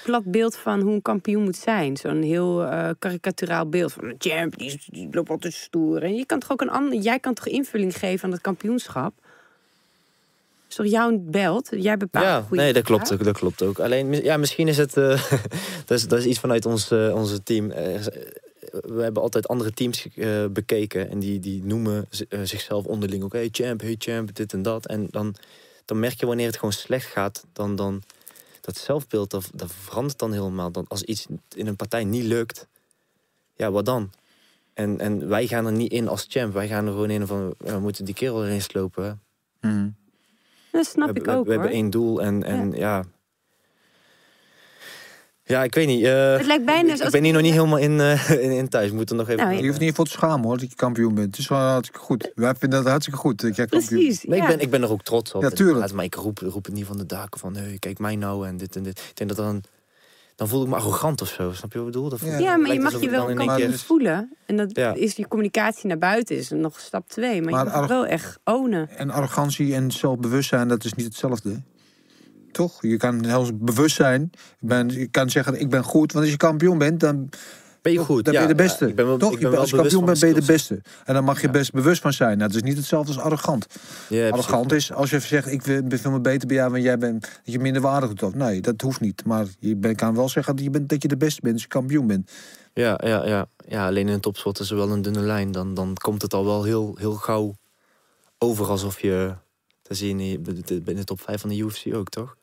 plat 0.03 0.23
beeld 0.25 0.55
van 0.55 0.81
hoe 0.81 0.93
een 0.93 1.01
kampioen 1.01 1.43
moet 1.43 1.55
zijn? 1.55 1.97
Zo'n 1.97 2.21
heel 2.21 2.63
eh 2.63 2.89
karikaturaal 2.99 3.69
beeld 3.69 3.93
van 3.93 4.03
een 4.03 4.15
champ, 4.17 4.57
die, 4.57 4.81
die 4.85 5.07
loopt 5.11 5.29
altijd 5.29 5.53
stoer. 5.53 6.03
En 6.03 6.15
je 6.15 6.25
kan 6.25 6.39
toch 6.39 6.51
ook 6.51 6.61
een 6.61 6.69
ander, 6.69 6.99
jij 6.99 7.19
kan 7.19 7.33
toch 7.33 7.47
invulling 7.47 7.97
geven 7.97 8.25
aan 8.25 8.31
het 8.31 8.41
kampioenschap? 8.41 9.13
is 10.69 10.75
toch 10.75 10.85
jouw 10.85 11.17
belt? 11.19 11.69
Jij 11.71 11.97
bepaalt 11.97 12.25
Ja, 12.25 12.45
hoe 12.47 12.57
je 12.57 12.63
nee, 12.63 12.73
dat 12.73 12.83
klopt, 12.83 13.13
ook, 13.13 13.23
dat 13.23 13.37
klopt 13.37 13.63
ook. 13.63 13.79
Alleen, 13.79 14.23
ja, 14.23 14.37
misschien 14.37 14.67
is 14.67 14.77
het... 14.77 14.93
dat, 15.85 15.97
is, 15.97 16.07
dat 16.07 16.19
is 16.19 16.25
iets 16.25 16.39
vanuit 16.39 16.65
ons, 16.65 16.91
onze 16.91 17.43
team. 17.43 17.71
We 18.81 19.01
hebben 19.01 19.21
altijd 19.21 19.47
andere 19.47 19.71
teams 19.71 20.07
eh, 20.15 20.45
bekeken. 20.45 21.09
En 21.09 21.19
die, 21.19 21.39
die 21.39 21.63
noemen 21.63 22.07
eh, 22.29 22.39
zichzelf 22.43 22.85
onderling 22.85 23.23
ook... 23.23 23.33
Hey 23.33 23.49
champ, 23.51 23.81
hey 23.81 23.95
champ, 23.97 24.35
dit 24.35 24.53
en 24.53 24.61
dat. 24.61 24.85
En 24.85 25.07
dan, 25.09 25.35
dan 25.85 25.99
merk 25.99 26.19
je 26.19 26.25
wanneer 26.25 26.45
het 26.45 26.55
gewoon 26.55 26.73
slecht 26.73 27.05
gaat... 27.05 27.45
dan, 27.53 27.75
dan 27.75 28.01
dat 28.61 28.77
zelfbeeld, 28.77 29.29
dat, 29.29 29.49
dat 29.53 29.71
verandert 29.71 30.19
dan 30.19 30.31
helemaal. 30.33 30.71
Dan, 30.71 30.85
als 30.87 31.03
iets 31.03 31.25
in 31.55 31.67
een 31.67 31.75
partij 31.75 32.03
niet 32.03 32.23
lukt... 32.23 32.67
Ja, 33.55 33.71
wat 33.71 33.85
dan? 33.85 34.11
En, 34.73 34.99
en 34.99 35.27
wij 35.27 35.47
gaan 35.47 35.65
er 35.65 35.71
niet 35.71 35.91
in 35.91 36.07
als 36.07 36.25
champ. 36.29 36.53
Wij 36.53 36.67
gaan 36.67 36.85
er 36.85 36.91
gewoon 36.91 37.09
in 37.09 37.27
van... 37.27 37.53
We 37.57 37.79
moeten 37.79 38.05
die 38.05 38.13
kerel 38.13 38.45
erin 38.45 38.61
slopen. 38.61 39.21
Mhm. 39.61 39.89
Dat 40.71 40.85
snap 40.85 41.09
we, 41.09 41.19
ik 41.19 41.25
hebben- 41.25 41.35
ook 41.35 41.45
we, 41.45 41.49
we 41.49 41.55
hoor. 41.55 41.63
hebben 41.63 41.81
één 41.81 41.89
doel 41.89 42.21
en, 42.21 42.43
en 42.43 42.71
ja. 42.71 42.77
ja. 42.97 43.03
Ik 45.45 45.75
weet 45.75 45.87
niet. 45.87 46.03
eh, 46.05 46.31
Het 46.37 46.45
lijkt 46.45 46.65
bijna 46.65 46.93
ik 46.93 47.01
als- 47.01 47.09
ben 47.11 47.23
hier 47.23 47.33
nog 47.33 47.41
niet 47.41 47.53
helemaal 47.53 47.77
in, 47.77 47.99
eh, 47.99 48.29
in, 48.43 48.51
in 48.51 48.69
thuis. 48.69 48.89
We 48.89 48.95
moeten 48.95 49.15
nog 49.15 49.29
even... 49.29 49.45
Nou, 49.45 49.61
Je 49.61 49.67
hoeft 49.67 49.79
niet 49.79 49.95
voor 49.95 50.05
te 50.05 50.11
schamen 50.11 50.45
hoor, 50.45 50.57
dat 50.57 50.69
je 50.69 50.75
kampioen 50.75 51.13
bent. 51.15 51.27
Het 51.27 51.37
is 51.37 51.47
wel 51.47 51.59
hartstikke 51.59 52.05
goed. 52.05 52.31
Wij 52.35 52.53
vinden 52.55 52.79
dat 52.83 52.89
hartstikke 52.91 53.19
goed 53.19 53.41
dat 53.41 53.55
jij 53.55 53.65
kampioen. 53.65 53.99
Precies. 53.99 54.23
Nee, 54.23 54.37
ja. 54.37 54.43
ik, 54.43 54.49
ben, 54.49 54.59
ik 54.59 54.69
ben 54.69 54.81
er 54.81 54.91
ook 54.91 55.03
trots 55.03 55.33
op. 55.33 55.41
Ja, 55.41 55.49
tuurlijk. 55.49 55.93
Maar 55.93 56.05
ik 56.05 56.15
roep, 56.15 56.39
roep 56.39 56.65
het 56.65 56.73
niet 56.73 56.85
van 56.85 56.97
de 56.97 57.05
daken 57.05 57.39
van... 57.39 57.55
Hey, 57.55 57.75
kijk 57.79 57.99
mij 57.99 58.15
nou 58.15 58.47
en 58.47 58.57
dit 58.57 58.75
en 58.75 58.83
dit. 58.83 58.99
Ik 59.09 59.15
denk 59.17 59.29
dat 59.35 59.45
dan... 59.45 59.63
Dan 60.35 60.47
voel 60.47 60.63
ik 60.63 60.67
me 60.69 60.75
arrogant 60.75 61.21
of 61.21 61.27
zo. 61.27 61.51
Snap 61.51 61.71
je 61.73 61.77
wat 61.79 61.87
ik 61.87 61.93
bedoel? 61.93 62.09
Dat 62.09 62.19
Ja. 62.19 62.37
Ja, 62.37 62.57
maar 62.57 62.73
je 62.73 62.79
mag 62.79 62.91
je 62.91 62.99
ik 62.99 63.09
wel 63.09 63.25
kampioen 63.25 63.55
keer- 63.55 63.77
voelen. 63.79 64.33
En 64.45 64.57
dat 64.57 64.75
Ja. 64.75 64.93
is 64.93 65.15
je 65.15 65.27
communicatie 65.27 65.87
naar 65.87 65.97
buiten 65.97 66.35
is 66.37 66.49
nog 66.49 66.79
stap 66.79 67.09
twee. 67.09 67.41
Maar, 67.41 67.51
Maar 67.51 67.65
je 67.65 67.71
arro- 67.71 67.87
wel 67.87 68.05
echt 68.05 68.39
ownen. 68.43 68.89
En 68.97 69.09
arrogantie 69.09 69.73
en 69.73 69.91
zelfbewustzijn, 69.91 70.67
dat 70.67 70.83
is 70.83 70.93
niet 70.93 71.05
hetzelfde. 71.05 71.61
Toch? 72.53 72.81
Je 72.81 72.97
kan 72.97 73.25
heel 73.25 73.49
bewust 73.53 73.95
zijn. 73.95 74.29
Je, 74.59 74.67
ben, 74.67 74.89
je 74.89 75.07
kan 75.07 75.29
zeggen, 75.29 75.59
ik 75.59 75.69
ben 75.69 75.83
goed. 75.83 76.11
Want 76.11 76.23
als 76.25 76.33
je 76.33 76.39
kampioen 76.39 76.77
bent, 76.77 76.99
dan, 76.99 77.29
Ben 77.81 77.91
je 77.93 77.99
goed? 77.99 78.25
dan 78.25 78.33
Ja, 78.33 78.39
ben 78.39 78.49
je 78.49 78.55
de 78.55 78.63
ja, 78.63 78.69
beste. 78.69 78.87
ik 78.87 78.95
ben 78.95 79.05
wel, 79.07 79.17
Toch? 79.17 79.31
ik 79.31 79.35
Je 79.37 79.41
ben 79.41 79.51
bent- 79.51 79.51
wel 79.53 79.61
als 79.61 79.69
je 79.69 79.75
kampioen 79.75 80.05
bent, 80.05 80.19
ben 80.19 80.29
je 80.29 80.35
de 80.35 80.45
beste. 80.45 80.81
En 81.05 81.13
dan 81.13 81.23
mag 81.23 81.41
je 81.41 81.49
best 81.49 81.71
bewust 81.71 82.01
van 82.01 82.13
zijn. 82.13 82.37
Nou, 82.37 82.51
dat 82.51 82.61
is 82.63 82.67
niet 82.69 82.77
hetzelfde 82.77 83.13
als 83.13 83.21
arrogant. 83.21 83.67
precies. 84.07 84.31
Arrogant 84.31 84.71
is 84.71 84.93
als 84.93 85.09
je 85.09 85.19
zegt, 85.19 85.51
ik 85.51 85.63
ben 85.63 85.99
veel 85.99 86.11
meer 86.11 86.21
beter 86.21 86.47
bij 86.47 86.55
jou, 86.57 86.71
want 86.71 86.83
jij 86.83 86.97
bent 86.97 87.21
dat 87.21 87.31
je 87.53 87.59
minder 87.59 87.81
waardig 87.81 88.13
doet. 88.13 88.35
Nee, 88.35 88.61
dat 88.61 88.81
hoeft 88.81 88.99
niet. 89.01 89.25
Maar 89.25 89.45
je 89.59 89.95
kan 89.95 90.15
wel 90.15 90.29
zeggen 90.29 90.55
dat 90.55 90.63
je, 90.63 90.69
bent, 90.71 90.89
dat 90.89 91.01
je 91.01 91.07
de 91.07 91.17
beste 91.17 91.41
bent 91.41 91.53
als 91.53 91.63
je 91.63 91.67
kampioen 91.69 92.07
bent. 92.07 92.31
Ja, 92.73 92.99
ja, 93.03 93.25
ja. 93.25 93.45
ja, 93.67 93.87
alleen 93.87 94.07
in 94.07 94.13
een 94.13 94.19
topsport 94.19 94.59
is 94.59 94.69
er 94.69 94.75
wel 94.77 94.91
een 94.91 95.01
dunne 95.01 95.21
lijn. 95.21 95.51
Dan, 95.51 95.73
dan 95.73 95.93
komt 96.01 96.21
het 96.21 96.33
al 96.33 96.45
wel 96.45 96.63
heel, 96.63 96.95
heel 96.99 97.13
gauw 97.13 97.53
over 98.37 98.65
alsof 98.69 98.99
je... 99.01 99.33
Dat 99.81 99.97
zie 99.97 100.15
je 100.17 100.23
in 100.37 100.43
de, 100.43 100.81
in 100.85 100.95
de 100.95 101.03
top 101.03 101.21
5 101.21 101.41
van 101.41 101.49
de 101.49 101.57
UFC 101.57 101.93
ook, 101.93 102.09
toch? 102.09 102.35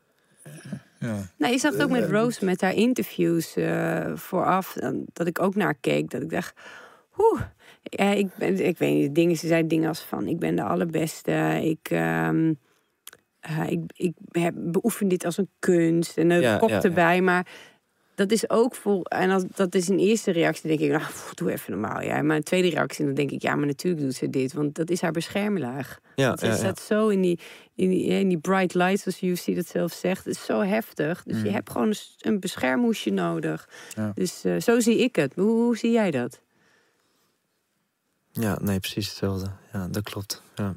Ja. 1.01 1.16
Nou, 1.39 1.52
je 1.52 1.59
zag 1.59 1.72
het 1.72 1.82
ook 1.82 1.90
met 1.90 2.02
Eh, 2.05 2.10
Rose 2.10 2.44
met 2.44 2.60
haar 2.60 2.74
interviews 2.74 3.56
eh, 3.56 4.12
vooraf. 4.14 4.77
Dat 5.12 5.27
ik 5.27 5.43
ook 5.43 5.55
naar 5.55 5.74
keek. 5.74 6.10
Dat 6.10 6.22
ik 6.22 6.31
dacht, 6.31 6.60
oeh. 7.18 7.40
Ja, 7.82 8.10
ik, 8.10 8.35
ben, 8.39 8.66
ik 8.66 8.78
weet 8.78 8.94
niet, 8.94 9.14
dingen, 9.14 9.36
ze 9.36 9.47
zei 9.47 9.66
dingen 9.66 9.89
als 9.89 10.01
van... 10.01 10.27
ik 10.27 10.39
ben 10.39 10.56
de 10.56 10.62
allerbeste, 10.62 11.60
ik... 11.62 11.90
ehm, 11.90 12.52
eh, 13.40 13.68
ik, 13.70 13.81
ik 13.97 14.12
heb, 14.32 14.55
beoefen 14.56 15.09
dit 15.09 15.24
als 15.24 15.36
een 15.36 15.48
kunst. 15.59 16.18
En 16.18 16.31
een 16.31 16.40
Ja, 16.40 16.56
kop 16.56 16.68
ja, 16.68 16.74
ja. 16.74 16.82
erbij, 16.82 17.20
maar... 17.20 17.47
Dat 18.14 18.30
is 18.30 18.50
ook 18.50 18.74
vol. 18.74 19.04
En 19.04 19.30
als, 19.30 19.44
dat 19.54 19.74
is 19.74 19.88
een 19.88 19.98
eerste 19.98 20.30
reactie. 20.30 20.68
Denk 20.68 20.80
ik, 20.80 20.90
nou, 20.90 21.02
pff, 21.02 21.34
doe 21.34 21.52
even 21.52 21.70
normaal. 21.72 22.02
Ja. 22.02 22.22
Maar 22.22 22.36
een 22.36 22.42
tweede 22.42 22.68
reactie, 22.68 23.04
dan 23.04 23.14
denk 23.14 23.30
ik, 23.30 23.42
ja, 23.42 23.54
maar 23.54 23.66
natuurlijk 23.66 24.02
doet 24.02 24.14
ze 24.14 24.30
dit. 24.30 24.52
Want 24.52 24.74
dat 24.74 24.90
is 24.90 25.00
haar 25.00 25.12
beschermlaag. 25.12 26.00
Ja, 26.16 26.26
Want 26.26 26.40
ze 26.40 26.46
ja, 26.46 26.52
ja. 26.52 26.58
staat 26.58 26.80
zo 26.80 27.08
in 27.08 27.20
die, 27.20 27.38
in, 27.74 27.88
die, 27.88 28.04
in 28.04 28.28
die 28.28 28.38
bright 28.38 28.74
lights, 28.74 29.02
zoals 29.02 29.22
UFC 29.22 29.54
dat 29.54 29.66
zelf 29.66 29.92
zegt. 29.92 30.24
Het 30.24 30.34
is 30.34 30.44
zo 30.44 30.60
heftig. 30.60 31.22
Dus 31.22 31.42
je 31.42 31.50
hebt 31.50 31.70
gewoon 31.70 31.94
een 32.18 32.40
beschermhoesje 32.40 33.10
nodig. 33.10 33.68
Ja. 33.96 34.12
Dus 34.14 34.44
eh, 34.44 34.60
zo 34.60 34.80
zie 34.80 34.98
ik 34.98 35.16
het. 35.16 35.32
Hoe, 35.34 35.50
hoe 35.50 35.76
zie 35.76 35.90
jij 35.90 36.10
dat? 36.10 36.40
Ja, 38.32 38.58
nee, 38.62 38.78
precies 38.80 39.08
hetzelfde. 39.08 39.50
Ja, 39.72 39.88
dat 39.88 40.02
klopt. 40.02 40.42
Ja, 40.54 40.74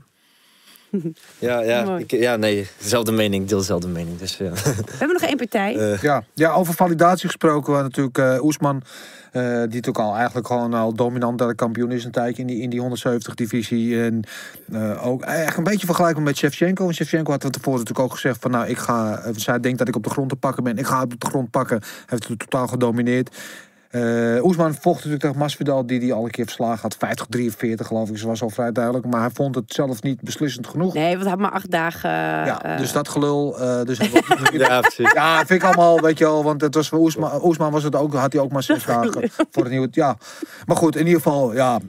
ja, 1.39 1.61
ja, 1.61 1.97
ik, 1.97 2.11
ja 2.11 2.35
nee, 2.35 2.67
dezelfde 2.81 3.11
mening, 3.11 3.47
deel 3.47 3.57
dezelfde 3.57 3.87
mening. 3.87 4.17
Dus 4.17 4.37
ja. 4.37 4.51
We 4.51 4.95
hebben 4.97 5.13
nog 5.13 5.29
één 5.29 5.37
partij. 5.37 5.77
Eh, 5.77 6.01
Ja, 6.01 6.23
ja, 6.33 6.51
over 6.51 6.73
validatie 6.73 7.27
gesproken. 7.27 7.73
waar 7.73 7.83
natuurlijk 7.83 8.17
eh 8.17 8.43
Oesman, 8.43 8.83
eh, 9.31 9.41
die 9.41 9.51
natuurlijk 9.51 9.97
al 9.97 10.15
eigenlijk 10.15 10.47
gewoon 10.47 10.73
al 10.73 10.93
dominant 10.93 11.37
daar 11.37 11.55
kampioen 11.55 11.91
is 11.91 12.05
een 12.05 12.11
tijdje 12.11 12.41
in 12.41 12.47
die, 12.47 12.61
in 12.61 12.69
die 12.69 12.81
170-divisie. 12.81 14.01
En 14.01 14.23
eh, 14.71 15.07
ook 15.07 15.21
eigenlijk 15.21 15.57
een 15.57 15.63
beetje 15.63 15.85
vergelijkbaar 15.85 16.23
met 16.23 16.37
Shevchenko. 16.37 16.83
Want 16.83 16.95
Shevchenko 16.95 17.31
had 17.31 17.41
van 17.41 17.51
tevoren 17.51 17.79
natuurlijk 17.79 18.05
ook 18.05 18.13
gezegd 18.13 18.41
van 18.41 18.51
nou, 18.51 18.67
ik 18.67 18.77
ga, 18.77 19.23
zij 19.35 19.59
denkt 19.59 19.77
dat 19.77 19.87
ik 19.87 19.95
op 19.95 20.03
de 20.03 20.09
grond 20.09 20.29
te 20.29 20.35
pakken 20.35 20.63
ben. 20.63 20.77
Ik 20.77 20.85
ga 20.85 21.01
op 21.01 21.19
de 21.19 21.27
grond 21.27 21.49
pakken. 21.49 21.79
Hij 21.81 22.03
heeft 22.05 22.27
het 22.27 22.39
totaal 22.39 22.67
gedomineerd. 22.67 23.29
Eh 23.93 24.43
Oesman 24.45 24.73
vocht 24.73 24.95
natuurlijk 24.95 25.21
tegen 25.21 25.37
Masvidal, 25.37 25.85
die 25.85 25.99
die 25.99 26.13
al 26.13 26.23
een 26.25 26.31
keer 26.31 26.45
verslagen 26.45 26.81
had. 26.81 26.97
50-43 27.37 27.73
geloof 27.75 28.09
ik, 28.09 28.17
ze 28.17 28.27
was 28.27 28.41
al 28.41 28.49
vrij 28.49 28.71
duidelijk. 28.71 29.05
Maar 29.05 29.21
hij 29.21 29.29
vond 29.33 29.55
het 29.55 29.73
zelf 29.73 30.01
niet 30.01 30.21
beslissend 30.21 30.67
genoeg. 30.67 30.93
Nee, 30.93 31.09
want 31.09 31.21
hij 31.21 31.29
had 31.29 31.39
maar 31.39 31.51
acht 31.51 31.71
dagen. 31.71 32.09
ja, 32.09 32.63
eh, 32.63 32.77
dus 32.77 32.91
dat 32.91 33.07
gelul. 33.09 33.59
eh, 33.59 33.83
dus 33.83 33.97
ja, 34.53 34.79
precies. 34.79 35.11
Ja, 35.11 35.37
vind 35.45 35.49
ik 35.49 35.63
allemaal, 35.63 35.99
weet 35.99 36.17
je 36.17 36.23
wel, 36.23 36.43
want 36.43 36.61
het 36.61 36.75
was 36.75 36.89
voor 36.89 36.99
Oesman, 36.99 37.43
Oesman 37.43 37.71
was 37.71 37.83
het 37.83 37.95
ook, 37.95 38.13
had 38.13 38.33
hij 38.33 38.41
ook 38.41 38.51
maar 38.51 38.63
zes 38.63 38.85
dagen 38.85 39.29
voor 39.51 39.65
een 39.65 39.71
nieuwe. 39.71 39.87
Ja, 39.91 40.17
maar 40.65 40.77
goed, 40.77 40.95
in 40.95 41.05
ieder 41.05 41.21
geval, 41.21 41.53
ja, 41.53 41.79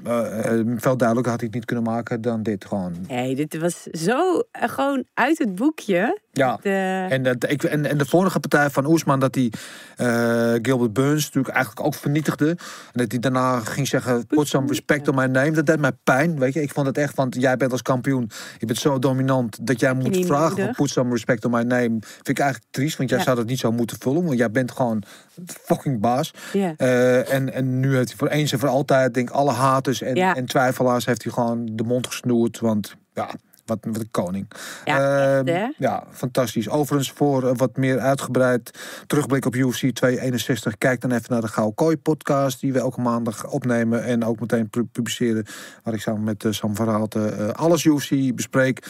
veel 0.77 0.97
duidelijker 0.97 1.31
had 1.31 1.41
hij 1.41 1.47
het 1.47 1.55
niet 1.55 1.65
kunnen 1.65 1.85
maken 1.85 2.21
dan 2.21 2.43
dit 2.43 2.65
gewoon. 2.65 2.93
Nee, 3.09 3.35
dit 3.35 3.59
was 3.59 3.83
zo 3.83 4.43
gewoon 4.53 5.05
uit 5.15 5.39
het 5.39 5.55
boekje. 5.55 6.23
Ja. 6.37 6.59
De, 6.63 7.07
En, 7.11 7.23
dat, 7.23 7.51
ik, 7.51 7.63
en, 7.63 7.87
en 7.87 7.99
de 7.99 8.07
vorige 8.07 8.41
partij 8.41 8.71
van 8.71 8.87
Oesman, 8.87 9.21
dat 9.21 9.35
hij 9.35 9.53
eh, 9.97 10.59
Gilbert 10.63 10.93
Burns 10.93 11.25
natuurlijk 11.25 11.55
eigenlijk 11.55 11.87
ook 11.87 11.95
vernietigde. 11.95 12.49
En 12.49 12.57
dat 12.93 13.11
hij 13.11 13.21
daarna 13.21 13.61
ging 13.61 13.89
zeggen, 13.89 14.27
put 14.27 14.49
some 14.49 14.67
respect 14.69 15.09
on 15.09 15.15
my 15.15 15.25
name. 15.27 15.51
Dat 15.51 15.67
deed 15.67 15.79
mij 15.81 15.93
pijn, 16.05 16.39
weet 16.39 16.53
je. 16.55 16.63
Ik 16.63 16.71
vond 16.73 16.87
het 16.87 16.99
echt, 16.99 17.15
want 17.15 17.35
jij 17.39 17.57
bent 17.57 17.73
als 17.73 17.83
kampioen, 17.83 18.31
je 18.59 18.67
bent 18.67 18.79
zo 18.79 18.99
dominant, 18.99 19.67
dat 19.67 19.81
jij 19.81 19.95
moet 19.95 20.11
niet 20.11 20.27
vragen, 20.27 20.49
nodig. 20.59 20.65
van, 20.65 20.85
put 20.85 20.91
some 20.95 21.11
respect 21.11 21.45
on 21.45 21.51
my 21.51 21.63
name. 21.63 21.89
Vind 22.01 22.29
ik 22.29 22.39
eigenlijk 22.39 22.73
triest, 22.73 22.97
want 22.97 23.09
jij 23.09 23.19
Ja. 23.19 23.25
zou 23.25 23.37
dat 23.37 23.47
niet 23.47 23.59
zo 23.59 23.73
moeten 23.73 23.97
vullen. 24.01 24.25
Want 24.25 24.39
jij 24.39 24.51
bent 24.51 24.71
gewoon 24.71 25.03
fucking 25.47 26.01
baas. 26.01 26.31
Eh, 26.53 27.33
en, 27.33 27.53
en 27.53 27.81
nu 27.81 27.97
heeft 27.97 28.09
hij 28.09 28.17
voor 28.17 28.29
eens 28.29 28.53
en 28.53 28.59
voor 28.59 28.69
altijd, 28.69 29.15
denk 29.15 29.29
ik, 29.29 29.35
alle 29.35 29.53
haters 29.53 30.03
en, 30.03 30.15
Ja. 30.15 30.35
en 30.35 30.47
twijfelaars 30.47 31.07
heeft 31.07 31.23
hij 31.23 31.33
gewoon 31.33 31.69
de 31.73 31.83
mond 31.83 32.07
gesnoerd. 32.07 32.61
Want 32.61 32.95
ja, 33.15 33.29
wat, 33.67 33.79
wat 33.83 33.97
een 34.01 34.11
koning. 34.11 34.47
Ja, 34.85 34.95
echt, 34.97 35.47
Ehm, 35.49 35.55
hè? 35.57 35.67
ja, 35.79 36.05
fantastisch. 36.11 36.69
Overigens, 36.69 37.11
voor 37.13 37.49
eh, 37.49 37.57
wat 37.57 37.77
meer 37.77 37.99
uitgebreid 37.99 38.79
terugblik 39.07 39.45
op 39.47 39.55
UFC 39.55 39.91
261, 39.91 40.79
kijk 40.79 41.01
dan 41.01 41.11
even 41.13 41.27
naar 41.33 41.41
de 41.41 41.49
Gauw 41.49 41.71
Kooi 41.71 41.97
podcast, 41.97 42.61
die 42.61 42.73
we 42.73 42.79
elke 42.79 43.01
maandag 43.01 43.47
opnemen 43.47 44.05
en 44.05 44.25
ook 44.25 44.41
meteen 44.41 44.69
pu- 44.71 44.85
publiceren. 44.93 45.45
Waar 45.83 45.95
ik 45.95 46.01
samen 46.01 46.25
met 46.25 46.45
eh, 46.45 46.53
Sam 46.53 46.75
van 46.77 46.87
Raalte 46.87 47.27
eh, 47.27 47.49
alles 47.49 47.85
UFC 47.85 48.35
bespreek. 48.35 48.87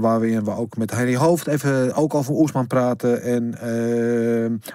waar 0.00 0.20
we, 0.20 0.42
we 0.42 0.50
ook 0.50 0.76
met 0.76 0.90
Henry 0.90 1.16
Hoofd 1.16 1.46
even 1.46 1.94
ook 1.94 2.14
over 2.14 2.34
Oesman 2.34 2.66
praten. 2.66 3.22
En 3.22 3.54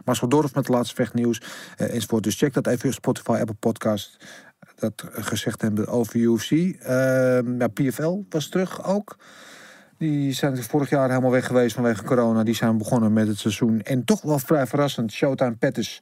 Marcel 0.06 0.30
Dorf 0.30 0.56
met 0.56 0.68
het 0.68 0.76
laatste 0.76 0.96
vechtnieuws. 0.96 1.42
enzovoort. 1.78 2.24
Dus 2.24 2.36
check 2.36 2.54
dat 2.54 2.68
even 2.68 2.88
op 2.88 2.94
Spotify, 2.94 3.32
Apple 3.40 3.56
Podcast. 3.60 4.18
Dat 4.80 5.04
gezegd 5.12 5.62
hebben 5.62 5.88
over 5.88 6.16
UFC. 6.16 6.52
Ehm 6.52 7.60
ja, 7.60 7.68
PFL 7.68 8.18
was 8.30 8.50
terug 8.50 8.86
ook. 8.86 9.18
Die 9.98 10.34
zijn 10.34 10.64
vorig 10.64 10.90
jaar 10.90 11.10
helemaal 11.10 11.32
weg 11.32 11.46
geweest 11.46 11.76
vanwege 11.76 12.04
corona. 12.04 12.44
Die 12.44 12.56
zijn 12.56 12.78
begonnen 12.78 13.14
met 13.14 13.28
het 13.28 13.38
seizoen. 13.38 13.82
En 13.82 14.06
toch 14.06 14.22
wel 14.22 14.40
vrij 14.40 14.68
verrassend. 14.68 15.12
Showtime 15.12 15.56
Pettis 15.56 16.02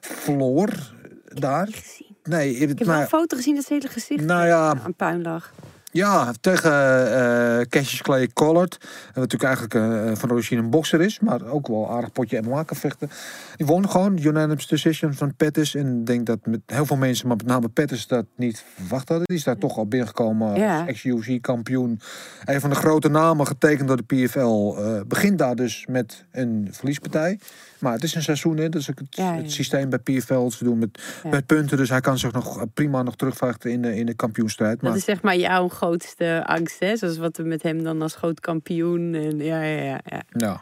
verloor 0.00 0.92
daar. 1.24 1.66
Niet 1.66 1.76
gezien. 1.76 2.16
Nee, 2.24 2.54
Ik 2.54 2.68
heb 2.68 2.78
wel 2.78 2.86
nou, 2.86 3.00
een 3.00 3.08
foto 3.08 3.36
gezien 3.36 3.54
dat 3.54 3.64
zijn 3.64 3.80
hele 3.80 3.92
gezicht 3.92 4.24
Nou 4.24 4.46
ja. 4.46 4.76
aan 4.84 4.94
puin 4.94 5.22
lag. 5.22 5.52
Ja, 5.94 6.32
tegen 6.40 6.70
eh 7.12 7.60
Cassius 7.68 8.02
Clay 8.02 8.28
Collard. 8.32 8.78
Wat 9.06 9.14
natuurlijk 9.14 9.42
eigenlijk 9.42 9.74
eh, 9.74 10.16
van 10.16 10.30
origine 10.32 10.60
een 10.62 10.70
bokser 10.70 11.00
is. 11.00 11.20
Maar 11.20 11.46
ook 11.46 11.68
wel 11.68 11.82
een 11.84 11.90
aardig 11.90 12.12
potje 12.12 12.40
MMA 12.42 12.62
kan 12.62 12.76
vechten. 12.76 13.10
Die 13.56 13.66
won 13.66 13.90
gewoon. 13.90 14.18
Unanimous 14.22 14.66
decision 14.66 15.14
van 15.14 15.34
Pettis. 15.36 15.74
En 15.74 15.98
ik 16.00 16.06
denk 16.06 16.26
dat 16.26 16.38
met 16.46 16.60
heel 16.66 16.86
veel 16.86 16.96
mensen, 16.96 17.28
maar 17.28 17.36
met 17.36 17.46
name 17.46 17.68
Pettis, 17.68 18.06
dat 18.06 18.24
niet 18.36 18.64
verwacht 18.76 19.08
hadden. 19.08 19.26
Die 19.26 19.36
is 19.36 19.44
daar 19.44 19.58
toch 19.58 19.76
al 19.76 19.86
binnengekomen 19.86 20.54
Ja. 20.54 20.78
als 20.78 20.88
ex-UFC-kampioen. 20.88 22.00
Een 22.44 22.60
van 22.60 22.70
de 22.70 22.76
grote 22.76 23.08
namen 23.08 23.46
getekend 23.46 23.88
door 23.88 23.96
de 24.06 24.26
PFL. 24.26 24.74
eh, 24.78 25.00
begint 25.06 25.38
daar 25.38 25.54
dus 25.56 25.86
met 25.88 26.24
een 26.30 26.68
verliespartij. 26.70 27.38
Maar 27.82 27.92
het 27.92 28.02
is 28.02 28.14
een 28.14 28.22
seizoen, 28.22 28.56
hè. 28.56 28.66
Ook 28.66 28.74
het, 28.74 29.06
Ja, 29.10 29.34
ja. 29.34 29.42
het 29.42 29.52
systeem 29.52 29.90
bij 29.90 29.98
PFL. 29.98 30.48
Ze 30.48 30.64
doen 30.64 30.78
met, 30.78 31.02
Ja. 31.22 31.30
met 31.30 31.46
punten. 31.46 31.76
Dus 31.76 31.88
hij 31.88 32.00
kan 32.00 32.18
zich 32.18 32.32
nog 32.32 32.66
prima 32.74 33.02
nog 33.02 33.16
terugvechten 33.16 33.70
in 33.70 33.82
de, 33.82 33.96
in 33.96 34.06
de 34.06 34.14
kampioenstrijd. 34.14 34.82
Maar... 34.82 34.90
Dat 34.90 34.98
is 34.98 35.04
zeg 35.04 35.22
maar 35.22 35.36
jouw 35.36 35.68
grootste 35.68 36.42
angst, 36.46 36.80
hè? 36.80 36.96
Zoals 36.96 37.18
wat 37.18 37.36
we 37.36 37.42
met 37.42 37.62
hem 37.62 37.82
dan 37.82 38.02
als 38.02 38.14
groot 38.14 38.40
kampioen. 38.40 39.14
En, 39.14 39.38
ja, 39.38 39.62
ja, 39.62 40.00
ja, 40.04 40.22
ja. 40.32 40.60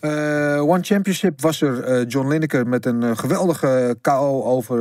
Eh, 0.00 0.68
One 0.68 0.82
Championship 0.82 1.40
was 1.40 1.60
er 1.60 1.84
eh, 1.84 2.04
John 2.08 2.28
Lineker 2.28 2.66
met 2.66 2.86
een 2.86 3.02
eh, 3.02 3.16
geweldige 3.16 3.96
KO 4.00 4.42
over 4.42 4.76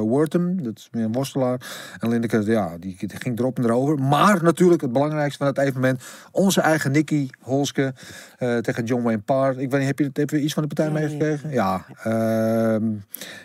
Wortham. 0.00 0.62
Dat 0.62 0.78
is 0.78 0.88
meer 0.92 1.04
een 1.04 1.12
worstelaar. 1.12 1.60
En 1.98 2.08
Lineker, 2.08 2.50
ja, 2.50 2.76
die, 2.78 2.96
die 2.98 3.16
ging 3.18 3.38
erop 3.38 3.58
en 3.58 3.64
erover. 3.64 3.98
Maar 3.98 4.42
natuurlijk 4.42 4.82
het 4.82 4.92
belangrijkste 4.92 5.38
van 5.38 5.46
het 5.46 5.58
evenement. 5.58 6.02
Onze 6.30 6.60
eigen 6.60 6.92
Nicky 6.92 7.28
Holske 7.40 7.94
tegen 8.38 8.84
John 8.84 9.02
Wayne 9.02 9.20
Parr. 9.20 9.60
Ik 9.60 9.70
weet 9.70 9.80
niet, 9.80 9.88
heb 9.88 9.98
je, 9.98 10.10
heb 10.12 10.30
je 10.30 10.40
iets 10.40 10.54
van 10.54 10.62
de 10.62 10.68
partij 10.68 10.83
Ja, 10.84 10.90
ja, 10.92 11.00
ja. 11.00 11.06
meegekregen? 11.08 11.50
Ja. 11.50 11.84
ehm, 12.02 12.84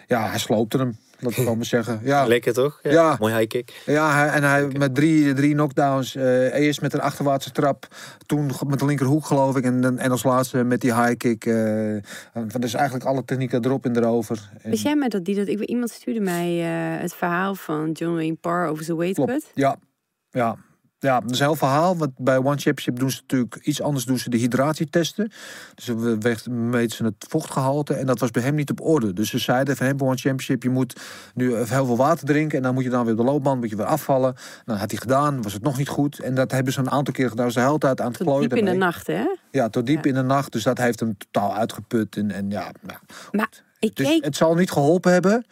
ja, 0.08 0.30
hij 0.30 0.40
sloopte 0.40 0.78
hem. 0.78 0.98
Laat 1.22 1.32
ik 1.32 1.38
gewoon 1.38 1.56
maar 1.58 1.66
zeggen. 1.66 2.00
Ja, 2.04 2.26
Lekker 2.28 2.54
toch? 2.54 2.80
Ja. 2.84 3.16
Mooi 3.20 3.34
high 3.34 3.48
kick. 3.48 3.82
ja, 3.86 4.34
en 4.34 4.44
hij 4.44 4.68
met 4.68 4.96
drie, 4.96 5.34
drie 5.34 5.54
knockdowns. 5.54 6.16
eh 6.16 6.54
eerst 6.54 6.82
met 6.82 6.94
een 6.94 7.02
achterwaartse 7.02 7.52
trap. 7.52 7.88
Toen 8.26 8.52
met 8.68 8.80
de 8.80 8.86
linkerhoek, 8.86 9.26
geloof 9.26 9.58
ik. 9.58 9.64
En, 9.64 9.82
dan- 9.82 9.98
en 9.98 10.12
als 10.12 10.24
laatste 10.24 10.64
met 10.64 10.82
die 10.82 10.94
high 10.96 11.18
kick. 11.18 11.46
eh 11.46 11.98
van 12.48 12.62
dus 12.62 12.74
eigenlijk 12.74 13.06
alle 13.06 13.26
technieken 13.26 13.66
erop 13.66 13.86
en 13.86 13.98
erover. 13.98 14.50
En, 14.62 14.70
Wist 14.70 14.84
jij 14.84 14.96
met 14.96 15.12
dat 15.12 15.26
die 15.26 15.36
dat? 15.36 15.48
Ik, 15.48 15.58
weet- 15.58 15.70
iemand 15.70 15.90
stuurde 15.92 16.20
mij 16.20 16.60
eh, 16.60 17.02
het 17.02 17.14
verhaal 17.14 17.56
van 17.56 17.92
John 17.92 18.14
Wayne 18.16 18.36
Parr 18.42 18.68
over 18.68 18.84
zijn 18.84 18.98
weight 18.98 19.16
Klopt. 19.16 19.32
cut. 19.32 19.52
Ja, 19.54 19.76
ja. 20.32 20.56
Ja, 21.00 21.20
dat 21.20 21.32
is 21.32 21.40
een 21.40 21.46
heel 21.46 21.56
verhaal. 21.56 21.98
Want 21.98 22.12
bij 22.18 22.38
One 22.38 22.46
Championship 22.58 23.00
doen 23.00 23.12
ze 23.12 23.20
natuurlijk 23.22 23.56
iets 23.62 23.82
anders. 23.82 24.06
Doen 24.06 24.18
ze 24.20 24.30
de 24.30 24.38
hydratietesten. 24.38 25.32
Dus 25.76 25.86
we 25.86 26.18
meten 26.50 26.96
ze 26.98 27.04
het 27.04 27.26
vochtgehalte. 27.30 27.94
En 27.94 28.06
dat 28.06 28.20
was 28.20 28.32
bij 28.32 28.44
hem 28.44 28.56
niet 28.56 28.70
op 28.70 28.82
orde. 28.82 29.14
Dus 29.14 29.30
ze 29.30 29.38
zeiden 29.38 29.76
van 29.78 29.86
hem 29.86 29.98
bij 29.98 30.08
One 30.08 30.18
Championship... 30.18 30.64
je 30.64 30.70
moet 30.70 31.00
nu 31.34 31.56
heel 31.56 31.66
veel 31.86 31.98
water 31.98 32.26
drinken. 32.28 32.58
En 32.58 32.64
dan 32.64 32.74
moet 32.74 32.84
je 32.84 32.90
dan 32.90 33.04
weer 33.04 33.14
op 33.14 33.20
de 33.20 33.24
loopband 33.26 33.60
moet 33.60 33.70
je 33.70 33.76
weer 33.76 33.86
afvallen. 33.86 34.34
Nou, 34.34 34.64
dat 34.66 34.78
had 34.78 34.92
hij 34.92 35.00
gedaan. 35.00 35.42
Was 35.42 35.54
het 35.54 35.62
nog 35.64 35.78
niet 35.78 35.88
goed. 35.90 36.20
En 36.20 36.36
dat 36.36 36.52
hebben 36.52 36.74
ze 36.74 36.80
een 36.80 36.92
aantal 36.92 37.14
keer 37.14 37.30
gedaan. 37.30 37.52
Ze 37.52 37.60
de 37.60 37.66
hele 37.66 37.78
tijd 37.78 38.02
aan 38.02 38.08
het 38.08 38.18
Tot 38.18 38.26
plooien 38.28 38.50
diep 38.50 38.58
in 38.58 38.66
de 38.66 38.74
nacht, 38.74 39.08
hè? 39.08 39.26
Ja, 39.52 39.70
tot 39.70 39.86
diep 39.86 40.04
Ja. 40.04 40.10
in 40.10 40.16
de 40.16 40.24
nacht. 40.24 40.52
Dus 40.52 40.64
dat 40.64 40.78
heeft 40.78 41.00
hem 41.00 41.18
totaal 41.18 41.56
uitgeput. 41.56 42.16
En, 42.16 42.32
en 42.32 42.50
ja, 42.50 42.72
ja. 42.88 43.00
Maar 43.32 43.50
ik 43.80 43.96
Dus 43.96 44.08
keek 44.08 44.24
het 44.24 44.36
zal 44.36 44.56
niet 44.56 44.72
geholpen 44.72 45.12
hebben. 45.12 45.46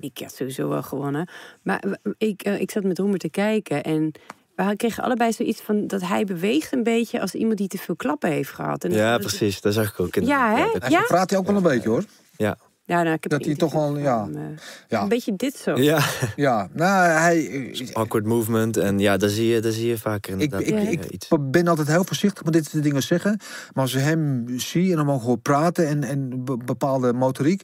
Ik 0.00 0.18
had 0.22 0.34
sowieso 0.34 0.68
wel 0.68 0.82
gewonnen. 0.82 1.28
Maar 1.62 1.82
ik, 2.18 2.42
eh, 2.42 2.60
ik 2.60 2.70
zat 2.70 2.84
met 2.84 2.98
Roemer 2.98 3.18
te 3.18 3.28
kijken 3.30 3.82
en 3.82 4.12
we 4.56 4.76
kregen 4.76 5.02
allebei 5.04 5.32
zoiets 5.32 5.60
van 5.60 5.86
dat 5.86 6.00
hij 6.02 6.24
beweegt 6.24 6.72
een 6.72 6.82
beetje 6.82 7.20
als 7.20 7.34
iemand 7.34 7.58
die 7.58 7.68
te 7.68 7.78
veel 7.78 7.96
klappen 7.96 8.30
heeft 8.30 8.50
gehad. 8.50 8.84
En 8.84 8.92
Ja, 8.92 9.10
dat- 9.12 9.20
precies. 9.20 9.60
Dat 9.60 9.72
zag 9.74 9.88
ik 9.88 10.00
ook. 10.00 10.16
In 10.16 10.26
Ja, 10.26 10.54
hè? 10.54 10.62
Ja? 10.88 10.98
Hij 10.98 11.04
praat 11.06 11.30
hij 11.30 11.38
ook 11.38 11.46
wel 11.46 11.56
een 11.56 11.62
beetje 11.62 11.88
hoor. 11.88 12.04
Ja. 12.36 12.56
Ja, 12.86 13.02
nou, 13.02 13.14
ik 13.14 13.22
heb 13.22 13.32
Dat 13.32 13.44
hij 13.44 13.54
toch 13.54 13.72
wel, 13.72 13.98
ja. 13.98 14.24
hem, 14.24 14.36
eh, 14.36 14.42
Ja, 14.88 15.02
Een 15.02 15.08
beetje 15.08 15.36
dit 15.36 15.56
zo. 15.56 15.76
Ja. 15.76 16.00
ja. 16.36 16.68
nou 16.72 17.06
hij... 17.10 17.70
Awkward 17.92 18.24
movement. 18.26 18.76
En 18.76 18.98
ja, 18.98 19.16
daar 19.16 19.28
zie 19.28 19.46
je, 19.46 19.60
daar 19.60 19.72
zie 19.72 19.86
je 19.88 19.98
vaker 19.98 20.34
Ik, 20.34 20.40
inderdaad. 20.40 20.68
ik, 20.68 20.74
eh, 20.74 20.92
ik 20.92 21.04
iets. 21.10 21.28
ben 21.40 21.68
altijd 21.68 21.88
heel 21.88 22.04
voorzichtig 22.04 22.44
met 22.44 22.52
dit 22.52 22.66
soort 22.66 22.82
dingen 22.82 23.02
zeggen. 23.02 23.38
Maar 23.72 23.82
als 23.82 23.92
je 23.92 23.98
hem 23.98 24.44
zie 24.56 24.90
en 24.90 24.96
dan 24.96 25.06
mogen 25.06 25.30
we 25.32 25.36
praten 25.38 25.88
en, 25.88 26.04
en 26.04 26.44
be- 26.44 26.56
bepaalde 26.56 27.12
motoriek. 27.12 27.62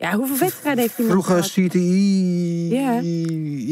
Ja, 0.00 0.14
hoeveel 0.16 0.38
wedstrijden 0.38 0.82
heeft 0.82 0.96
hij 0.96 1.06
Vroeger? 1.06 1.40
CTI. 1.40 2.68
Ja. 2.74 2.92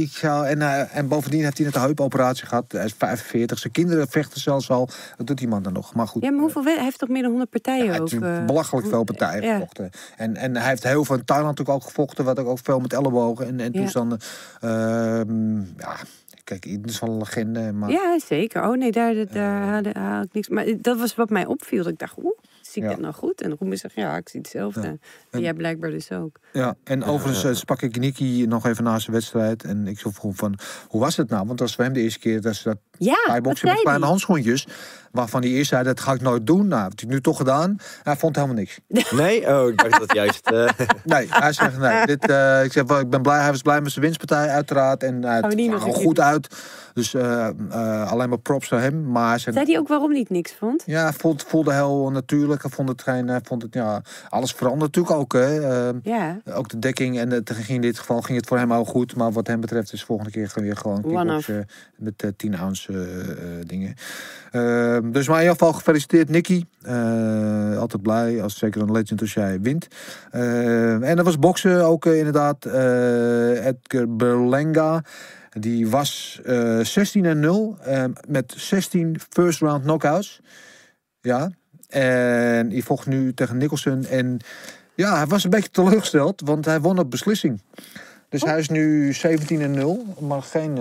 Ik 0.03 0.11
zou, 0.11 0.47
en, 0.47 0.63
eh, 0.63 0.97
en 0.97 1.09
bovendien 1.09 1.43
heeft 1.43 1.57
hij 1.57 1.67
net 1.67 1.75
een 1.75 1.81
heupoperatie 1.81 2.47
gehad. 2.47 2.73
Hij 2.73 2.85
is 2.85 2.95
45. 2.99 3.59
Zijn 3.59 3.73
kinderen 3.73 4.09
vechten 4.09 4.41
zelfs 4.41 4.71
al. 4.71 4.89
Dat 5.17 5.27
doet 5.27 5.39
die 5.39 5.49
man 5.49 5.63
dan 5.63 5.73
nog. 5.73 5.95
Maar 5.95 6.09
goed. 6.09 6.23
Ja, 6.23 6.31
maar 6.31 6.41
hoeveel 6.41 6.65
wed- 6.65 6.75
Hij 6.75 6.85
heeft 6.85 6.99
toch 6.99 7.09
meer 7.09 7.21
dan 7.23 7.31
100 7.31 7.51
partijen 7.51 7.85
Ja, 7.85 7.91
hij 7.91 8.01
ook? 8.01 8.11
heeft 8.11 8.23
eh, 8.23 8.45
belachelijk 8.45 8.87
veel 8.87 9.05
partijen 9.05 9.43
ja. 9.43 9.53
gevochten. 9.53 9.91
En, 10.17 10.37
en 10.37 10.57
hij 10.57 10.69
heeft 10.69 10.83
heel 10.83 11.05
veel 11.05 11.17
in 11.17 11.25
Thailand 11.25 11.49
natuurlijk 11.59 11.79
ook 11.79 11.89
gevochten. 11.89 12.25
Wat 12.25 12.39
ook, 12.39 12.47
ook 12.49 12.59
veel 12.63 12.81
met 12.81 12.93
ellebogen 12.93 13.47
en, 13.47 13.61
en 13.61 13.73
toestanden. 13.73 14.19
Ehm, 14.61 15.57
ja, 15.59 15.97
kijk, 16.45 16.65
het 16.65 16.91
is 16.91 17.01
wel 17.01 17.11
een 17.11 17.19
legende. 17.19 17.73
Maar 17.73 17.91
Ja, 17.91 18.19
zeker. 18.27 18.69
Oh 18.69 18.77
nee, 18.77 18.93
daar, 18.93 19.15
daar 19.33 19.97
haal 19.99 20.23
ik 20.23 20.33
niks. 20.33 20.49
Maar 20.49 20.65
dat 20.81 20.99
was 20.99 21.15
wat 21.15 21.31
mij 21.31 21.47
opviel. 21.47 21.83
Dat 21.83 21.93
ik 21.93 21.99
dacht, 21.99 22.17
oeh, 22.23 22.39
zie 22.73 22.83
ik 22.83 22.89
Ja. 22.89 22.95
dat 22.95 23.03
nou 23.03 23.15
goed? 23.15 23.41
En 23.43 23.57
Roemer 23.59 23.79
zegt, 23.79 23.95
ja, 23.95 24.17
ik 24.17 24.29
zie 24.29 24.41
hetzelfde. 24.41 24.81
Ja. 24.81 24.87
En 24.87 25.01
En- 25.31 25.41
jij 25.41 25.55
blijkbaar 25.55 25.91
dus 25.91 26.13
ook. 26.13 26.39
Ja, 26.53 26.77
en 26.85 27.05
overigens 27.05 27.45
eh, 27.45 27.53
sprak 27.55 27.83
ik 27.83 27.99
Nicky 27.99 28.45
nog 28.49 28.67
even 28.67 28.85
na 28.85 28.99
zijn 28.99 29.13
wedstrijd. 29.13 29.65
En 29.65 29.87
ik 29.87 29.99
vroeg 29.99 30.37
van, 30.37 30.59
hoe 30.89 31.01
was 31.01 31.17
het 31.17 31.29
nou? 31.29 31.47
Want 31.47 31.59
dat 31.59 31.67
was 31.67 31.75
voor 31.77 31.85
hem 31.85 31.93
de 31.93 32.01
eerste 32.01 32.19
keer 32.19 32.41
dat 32.41 32.55
ze 32.55 32.69
dat 32.69 32.79
Ja, 32.99 33.17
bijboksen 33.27 33.61
zei 33.67 33.73
met 33.73 33.83
kleine 33.83 34.05
handschoentjes. 34.07 34.67
Waarvan 35.19 35.43
hij 35.43 35.51
eerst 35.51 35.69
zei, 35.71 35.85
dat 35.85 36.01
ga 36.01 36.13
ik 36.13 36.21
nooit 36.21 36.47
doen. 36.47 36.69
Nou, 36.69 36.83
heeft 36.83 37.01
hij 37.01 37.09
nu 37.09 37.21
toch 37.21 37.37
gedaan. 37.37 37.77
Hij 38.03 38.17
vond 38.17 38.37
helemaal 38.37 38.57
niks. 38.57 38.79
Nee? 39.11 39.47
Oh, 39.55 39.69
ik 39.69 39.79
dacht 39.79 39.99
dat 39.99 40.15
juist... 40.15 40.47
eh, 40.51 40.69
Nee, 41.05 41.27
hij 41.31 41.53
zegt 41.53 41.79
nee. 41.79 42.07
Dit, 42.07 42.29
eh, 42.29 42.65
ik 42.65 42.73
zeg, 42.73 42.85
wel, 42.85 43.01
ik 43.01 43.11
ben 43.11 43.23
blij, 43.23 43.41
hij 43.41 43.51
was 43.51 43.63
blij 43.63 43.81
met 43.81 43.93
zijn 43.93 44.05
winstpartij 44.05 44.49
uiteraard. 44.49 45.03
En 45.03 45.21
die 45.21 45.31
het 45.31 45.83
er 45.83 45.89
een 45.89 45.95
goed 45.95 46.21
uit. 46.21 46.49
Dus 46.99 47.15
eh, 47.15 47.49
eh, 47.71 48.11
alleen 48.11 48.29
maar 48.29 48.39
props 48.39 48.69
voor 48.69 48.79
hem. 48.79 49.11
Maar 49.11 49.41
zei, 49.41 49.55
Zei 49.55 49.67
hij 49.67 49.79
ook 49.79 49.89
waarom 49.89 50.11
hij 50.11 50.19
het 50.21 50.31
niks 50.31 50.55
vond? 50.59 50.83
ja, 50.87 51.03
hij 51.03 51.13
voelde, 51.13 51.45
voelde 51.47 51.73
heel 51.73 52.11
natuurlijk. 52.11 52.63
Hij 52.63 52.71
vond 52.71 52.89
het 52.89 53.03
geen, 53.03 53.29
hij 53.29 53.41
vond 53.43 53.63
het, 53.63 53.75
ja, 53.75 54.03
alles 54.29 54.53
verandert 54.53 54.97
natuurlijk 54.97 55.21
ook. 55.21 55.33
Hè. 55.33 55.55
Ja. 56.03 56.41
ook 56.55 56.69
de 56.69 56.79
dekking 56.79 57.19
en 57.19 57.31
het, 57.31 57.51
ging 57.55 57.69
in 57.69 57.81
dit 57.81 57.99
geval 57.99 58.21
ging 58.21 58.39
het 58.39 58.47
voor 58.49 58.59
hem 58.59 58.73
al 58.73 58.85
goed. 58.85 59.17
Maar 59.17 59.33
wat 59.33 59.47
hem 59.47 59.61
betreft 59.61 59.93
is 59.93 60.05
volgende 60.05 60.31
keer 60.31 60.53
weer 60.55 60.77
gewoon 60.77 61.05
met 61.97 62.23
eh 62.23 62.31
10 62.37 62.59
ounce 62.59 63.07
dingen. 63.67 63.95
Ehm, 64.51 65.08
dus 65.13 65.29
maar 65.29 65.37
in 65.37 65.43
ieder 65.43 65.59
geval 65.59 65.73
gefeliciteerd 65.73 66.29
Nicky. 66.29 66.65
Eh, 66.83 67.79
altijd 67.79 68.03
blij 68.03 68.43
als 68.43 68.59
zeker 68.59 68.81
een 68.83 68.93
legend 68.93 69.21
als 69.21 69.35
jij 69.35 69.61
wint. 69.61 69.89
Ehm, 70.31 71.03
en 71.03 71.17
dat 71.17 71.25
was 71.25 71.39
boksen 71.39 71.85
ook 71.85 72.07
eh, 72.07 72.19
inderdaad. 72.19 72.65
eh, 72.65 73.67
Edgar 73.67 74.09
Berlenga. 74.17 75.03
Die 75.61 75.89
was 75.89 76.41
eh 76.45 76.79
16 76.81 77.25
en 77.25 77.41
0 77.41 77.77
eh, 77.81 78.05
met 78.29 78.55
16 78.57 79.17
first 79.31 79.61
round 79.61 79.83
knockouts. 79.83 80.41
Ja. 81.21 81.51
En 81.89 82.69
die 82.69 82.85
vocht 82.85 83.07
nu 83.07 83.35
tegen 83.35 83.57
Nicholson. 83.57 84.05
En 84.05 84.39
ja, 84.95 85.17
hij 85.17 85.27
was 85.27 85.45
een 85.45 85.51
beetje 85.51 85.71
teleurgesteld, 85.71 86.43
want 86.45 86.65
hij 86.65 86.81
won 86.81 86.99
op 86.99 87.11
beslissing. 87.11 87.61
Dus 88.29 88.43
hij 88.43 88.59
is 88.59 88.69
nu 88.69 89.13
17 89.13 89.61
en 89.61 89.71
0, 89.71 90.05
maar 90.21 90.43
geen 90.43 90.77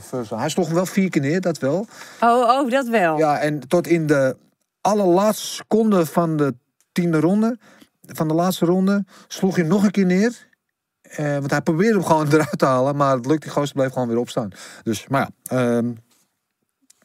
first 0.00 0.30
round. 0.30 0.42
Hij 0.42 0.48
sloeg 0.48 0.66
hem 0.66 0.74
wel 0.74 0.86
vier 0.86 1.10
keer 1.10 1.22
neer, 1.22 1.40
dat 1.40 1.58
wel. 1.58 1.86
Oh, 2.20 2.48
oh, 2.48 2.70
dat 2.70 2.88
wel. 2.88 3.18
Ja, 3.18 3.38
en 3.38 3.68
tot 3.68 3.86
in 3.86 4.06
de 4.06 4.36
allerlaatste 4.80 5.46
seconde 5.46 6.06
van 6.06 6.36
de 6.36 6.54
tiende 6.92 7.20
ronde, 7.20 7.58
van 8.06 8.28
de 8.28 8.34
laatste 8.34 8.64
ronde, 8.64 9.04
sloeg 9.28 9.56
hij 9.56 9.64
nog 9.64 9.84
een 9.84 9.90
keer 9.90 10.06
neer. 10.06 10.48
Eh, 11.02 11.32
want 11.32 11.50
hij 11.50 11.60
probeerde 11.60 11.94
hem 11.98 12.04
gewoon 12.04 12.26
eruit 12.32 12.58
te 12.58 12.66
halen, 12.66 12.96
maar 12.96 13.16
het 13.16 13.26
lukte. 13.26 13.46
Die 13.46 13.50
gozer 13.50 13.74
bleef 13.74 13.92
gewoon 13.92 14.08
weer 14.08 14.18
opstaan. 14.18 14.50
Dus, 14.82 15.06
maar 15.08 15.28
ja, 15.42 15.56
ehm 15.56 15.92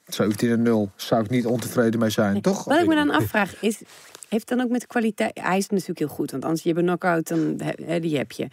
17 0.06 0.50
en 0.50 0.62
0 0.62 0.92
zou 0.96 1.24
ik 1.24 1.30
niet 1.30 1.46
ontevreden 1.46 2.00
mee 2.00 2.10
zijn, 2.10 2.42
toch? 2.42 2.64
Wat 2.64 2.80
ik 2.80 2.88
me 2.88 2.96
dan 2.96 3.10
afvraag 3.10 3.62
is, 3.62 3.82
heeft 4.30 4.50
het 4.50 4.58
dan 4.58 4.62
ook 4.62 4.72
met 4.72 4.82
de 4.82 4.88
kwaliteit... 4.88 5.40
Hij 5.42 5.58
is 5.58 5.70
natuurlijk 5.70 6.00
heel 6.00 6.08
goed, 6.08 6.32
want 6.32 6.44
anders 6.44 6.64
je 6.64 6.70
hebt 6.70 6.82
een 6.82 6.88
knockout, 6.88 7.28
dan 7.28 7.62
die 8.02 8.18
heb 8.18 8.32
je. 8.32 8.48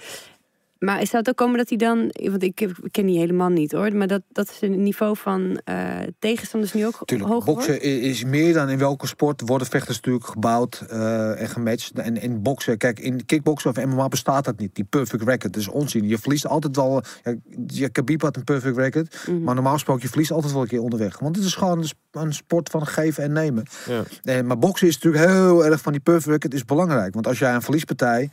Maar 0.79 1.07
zou 1.07 1.17
het 1.19 1.29
ook 1.29 1.37
komen 1.37 1.59
dat 1.59 1.69
hij 1.69 1.79
dan... 1.79 2.11
Want 2.31 2.43
ik, 2.43 2.69
ken 2.91 3.07
die 3.07 3.19
helemaal 3.19 3.49
niet 3.49 3.73
hoor. 3.73 3.97
Maar 3.97 4.07
dat, 4.07 4.23
dat 4.29 4.49
is 4.51 4.61
het 4.61 4.77
niveau 4.77 5.17
van 5.17 5.61
eh, 5.65 5.97
tegenstanders 6.19 6.73
nu 6.73 6.87
ook 6.87 7.01
Tuurlijk, 7.05 7.31
hoger 7.31 7.45
boksen 7.53 7.73
wordt? 7.73 7.85
is 7.85 8.25
meer 8.25 8.53
dan 8.55 8.69
in 8.69 8.79
welke 8.79 9.07
sport 9.07 9.43
worden 9.47 9.67
vechters 9.67 9.97
natuurlijk 9.97 10.27
gebouwd 10.27 10.85
eh, 10.89 11.41
en 11.41 11.49
gematcht. 11.49 11.93
En 11.99 12.21
in 12.23 12.43
boksen, 12.43 12.79
kijk, 12.79 12.99
in 13.01 13.27
kickboksen 13.27 13.71
of 13.71 13.85
MMA 13.85 14.09
bestaat 14.09 14.45
dat 14.45 14.59
niet. 14.59 14.75
Die 14.75 14.85
perfect 14.85 15.23
record, 15.23 15.53
dat 15.53 15.57
is 15.63 15.69
onzin. 15.69 16.09
Je 16.09 16.19
verliest 16.19 16.47
altijd 16.47 16.77
wel. 16.77 17.03
Ja, 17.23 17.35
ja, 17.67 17.89
Khabib 17.89 18.23
had 18.23 18.37
een 18.37 18.45
perfect 18.45 18.77
record, 18.77 19.17
Mhm. 19.27 19.43
maar 19.43 19.55
normaal 19.55 19.73
gesproken 19.73 20.03
je 20.03 20.09
verliest 20.09 20.31
altijd 20.31 20.53
wel 20.53 20.63
een 20.63 20.69
keer 20.69 20.83
onderweg. 20.83 21.19
Want 21.19 21.37
het 21.37 21.45
is 21.45 21.55
gewoon 21.55 21.79
een, 21.79 21.85
sp- 21.89 21.97
een 22.13 22.35
sport 22.35 22.69
van 22.69 22.87
geven 22.87 23.23
en 23.25 23.33
nemen. 23.33 23.65
ja. 23.87 24.03
Eh, 24.23 24.41
maar 24.43 24.59
boksen 24.59 24.89
is 24.89 24.99
natuurlijk 24.99 25.33
heel 25.33 25.65
erg 25.65 25.81
van 25.81 25.93
die 25.93 26.01
perfect 26.01 26.27
record 26.27 26.55
is 26.55 26.65
belangrijk. 26.65 27.15
Want 27.15 27.27
als 27.27 27.39
jij 27.39 27.55
een 27.55 27.63
verliespartij 27.63 28.31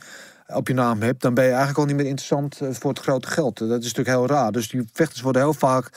op 0.54 0.68
je 0.68 0.74
naam 0.74 1.02
hebt, 1.02 1.22
dan 1.22 1.34
ben 1.34 1.44
je 1.44 1.50
eigenlijk 1.50 1.78
al 1.78 1.84
niet 1.84 1.96
meer 1.96 2.06
interessant 2.06 2.60
eh, 2.60 2.68
voor 2.72 2.90
het 2.90 2.98
grote 3.00 3.28
geld. 3.28 3.58
Dat 3.58 3.68
is 3.68 3.92
natuurlijk 3.92 4.08
heel 4.08 4.26
raar. 4.26 4.52
Dus 4.52 4.68
die 4.68 4.88
vechters 4.92 5.20
worden 5.20 5.42
heel 5.42 5.54
vaak 5.54 5.90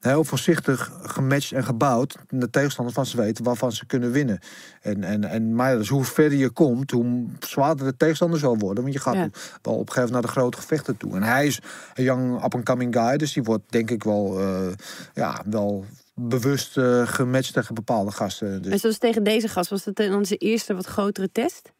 heel 0.00 0.24
voorzichtig 0.24 0.92
gematcht 1.02 1.52
en 1.52 1.64
gebouwd. 1.64 2.16
De 2.28 2.50
tegenstanders 2.50 2.96
van 2.96 3.06
ze 3.06 3.16
weten 3.16 3.44
waarvan 3.44 3.72
ze 3.72 3.86
kunnen 3.86 4.10
winnen. 4.10 4.38
En, 4.80 5.04
en, 5.04 5.24
en 5.24 5.54
maar 5.54 5.76
dus 5.76 5.88
hoe 5.88 6.04
verder 6.04 6.38
je 6.38 6.50
komt, 6.50 6.90
hoe 6.90 7.26
zwaarder 7.38 7.86
de 7.86 7.96
tegenstander 7.96 8.38
zal 8.38 8.58
worden. 8.58 8.82
Want 8.82 8.94
je 8.94 9.00
gaat 9.00 9.14
Ja. 9.14 9.28
wel 9.62 9.74
op 9.74 9.86
een 9.86 9.92
gegeven 9.92 10.12
naar 10.12 10.22
de 10.22 10.28
grote 10.28 10.56
gevechten 10.56 10.96
toe. 10.96 11.14
En 11.14 11.22
hij 11.22 11.46
is 11.46 11.60
een 11.94 12.04
young 12.04 12.44
up-and-coming 12.44 12.94
guy. 12.94 13.16
Dus 13.16 13.32
die 13.32 13.42
wordt 13.42 13.64
denk 13.72 13.90
ik 13.90 14.04
wel, 14.04 14.40
eh, 14.40 14.66
ja, 15.14 15.42
wel 15.46 15.84
bewust 16.14 16.76
eh, 16.76 17.06
gematcht 17.06 17.52
tegen 17.52 17.74
bepaalde 17.74 18.10
gasten. 18.10 18.62
Dus 18.62 18.72
En 18.72 18.78
zoals 18.78 18.98
tegen 18.98 19.22
deze 19.22 19.48
gast, 19.48 19.70
was 19.70 19.84
het 19.84 19.96
dan 19.96 20.26
zijn 20.26 20.38
eerste 20.38 20.74
wat 20.74 20.86
grotere 20.86 21.32
test? 21.32 21.72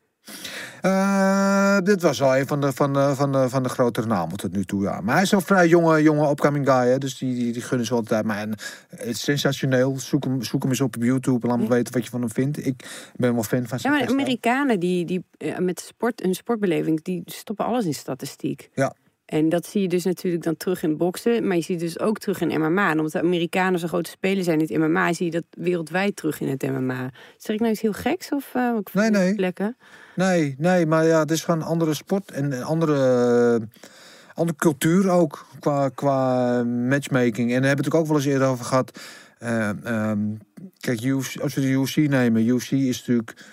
Eh, 0.82 1.78
dit 1.82 2.02
was 2.02 2.22
al 2.22 2.36
een 2.36 2.46
van 2.46 2.60
de, 2.60 2.72
van, 2.72 2.92
de, 2.92 3.12
van, 3.14 3.32
de, 3.32 3.48
van 3.48 3.62
de 3.62 3.68
grotere 3.68 4.06
namen 4.06 4.36
tot 4.36 4.52
nu 4.52 4.64
toe, 4.64 4.82
ja. 4.82 5.00
Maar 5.00 5.14
hij 5.14 5.22
is 5.22 5.32
een 5.32 5.40
vrij 5.40 5.68
jonge, 5.68 6.02
jonge 6.02 6.30
upcoming 6.30 6.66
guy, 6.68 6.88
hè. 6.88 6.98
Dus 6.98 7.18
die, 7.18 7.34
die, 7.34 7.52
die 7.52 7.62
gunnen 7.62 7.86
ze 7.86 7.94
altijd. 7.94 8.24
Maar 8.24 8.38
en, 8.38 8.50
het 8.88 9.06
is 9.08 9.20
sensationeel. 9.22 9.98
Zoek 9.98 10.24
hem, 10.24 10.42
zoek 10.42 10.62
hem 10.62 10.70
eens 10.70 10.80
op 10.80 10.96
op 10.96 11.02
YouTube 11.02 11.40
en 11.42 11.48
laat 11.48 11.56
me 11.58 11.62
Ja. 11.64 11.68
weten 11.70 11.92
wat 11.94 12.04
je 12.04 12.10
van 12.10 12.20
hem 12.20 12.30
vindt. 12.30 12.66
Ik 12.66 13.10
ben 13.16 13.34
wel 13.34 13.42
fan 13.42 13.58
van 13.66 13.68
Ja, 13.70 13.78
zijn 13.78 13.92
maar 13.92 14.06
de. 14.06 14.12
Amerikanen 14.12 14.80
die, 14.80 15.04
die 15.04 15.24
eh, 15.38 15.58
met 15.58 15.80
sport, 15.80 16.22
hun 16.22 16.34
sportbeleving, 16.34 17.02
die 17.02 17.22
stoppen 17.26 17.64
alles 17.64 17.84
in 17.84 17.94
statistiek. 17.94 18.70
Ja. 18.74 18.94
En 19.28 19.48
dat 19.48 19.66
zie 19.66 19.82
je 19.82 19.88
dus 19.88 20.04
natuurlijk 20.04 20.44
dan 20.44 20.56
terug 20.56 20.82
in 20.82 20.96
boksen, 20.96 21.46
maar 21.46 21.56
je 21.56 21.62
ziet 21.62 21.80
dus 21.80 21.98
ook 22.00 22.18
terug 22.18 22.40
in 22.40 22.60
MMA. 22.60 22.90
En 22.90 22.96
omdat 22.96 23.12
de 23.12 23.20
Amerikanen 23.20 23.78
zo'n 23.78 23.88
grote 23.88 24.10
speler 24.10 24.44
zijn 24.44 24.60
in 24.60 24.80
het 24.80 24.88
MMA, 24.88 25.12
zie 25.12 25.26
je 25.26 25.32
dat 25.32 25.44
wereldwijd 25.50 26.16
terug 26.16 26.40
in 26.40 26.48
het 26.48 26.62
MMA. 26.62 27.10
Zeg 27.36 27.54
ik 27.54 27.60
nou 27.60 27.72
iets 27.72 27.80
heel 27.80 27.92
geks 27.92 28.28
of 28.28 28.52
uh, 28.56 28.78
Nee, 28.92 29.10
nee. 29.10 29.34
plekken? 29.34 29.76
Nee, 30.14 30.54
nee, 30.58 30.86
maar 30.86 31.06
ja, 31.06 31.18
het 31.18 31.30
is 31.30 31.44
gewoon 31.44 31.60
een 31.60 31.66
andere 31.66 31.94
sport 31.94 32.30
en 32.30 32.52
een 32.52 32.62
andere, 32.62 33.60
andere 34.34 34.58
cultuur 34.58 35.10
ook 35.10 35.46
qua, 35.60 35.88
qua 35.88 36.62
matchmaking. 36.64 37.52
En 37.52 37.60
daar 37.60 37.68
hebben 37.68 37.84
we 37.84 37.90
het 37.90 38.00
ook 38.00 38.06
wel 38.06 38.16
eens 38.16 38.26
eerder 38.26 38.48
over 38.48 38.64
gehad. 38.64 39.00
Eh, 39.38 39.68
ehm, 39.84 40.20
kijk, 40.80 41.02
UFC, 41.02 41.40
als 41.40 41.54
we 41.54 41.60
de 41.60 41.66
UFC 41.66 41.96
nemen, 41.96 42.46
UFC 42.46 42.70
is 42.70 42.98
natuurlijk... 42.98 43.44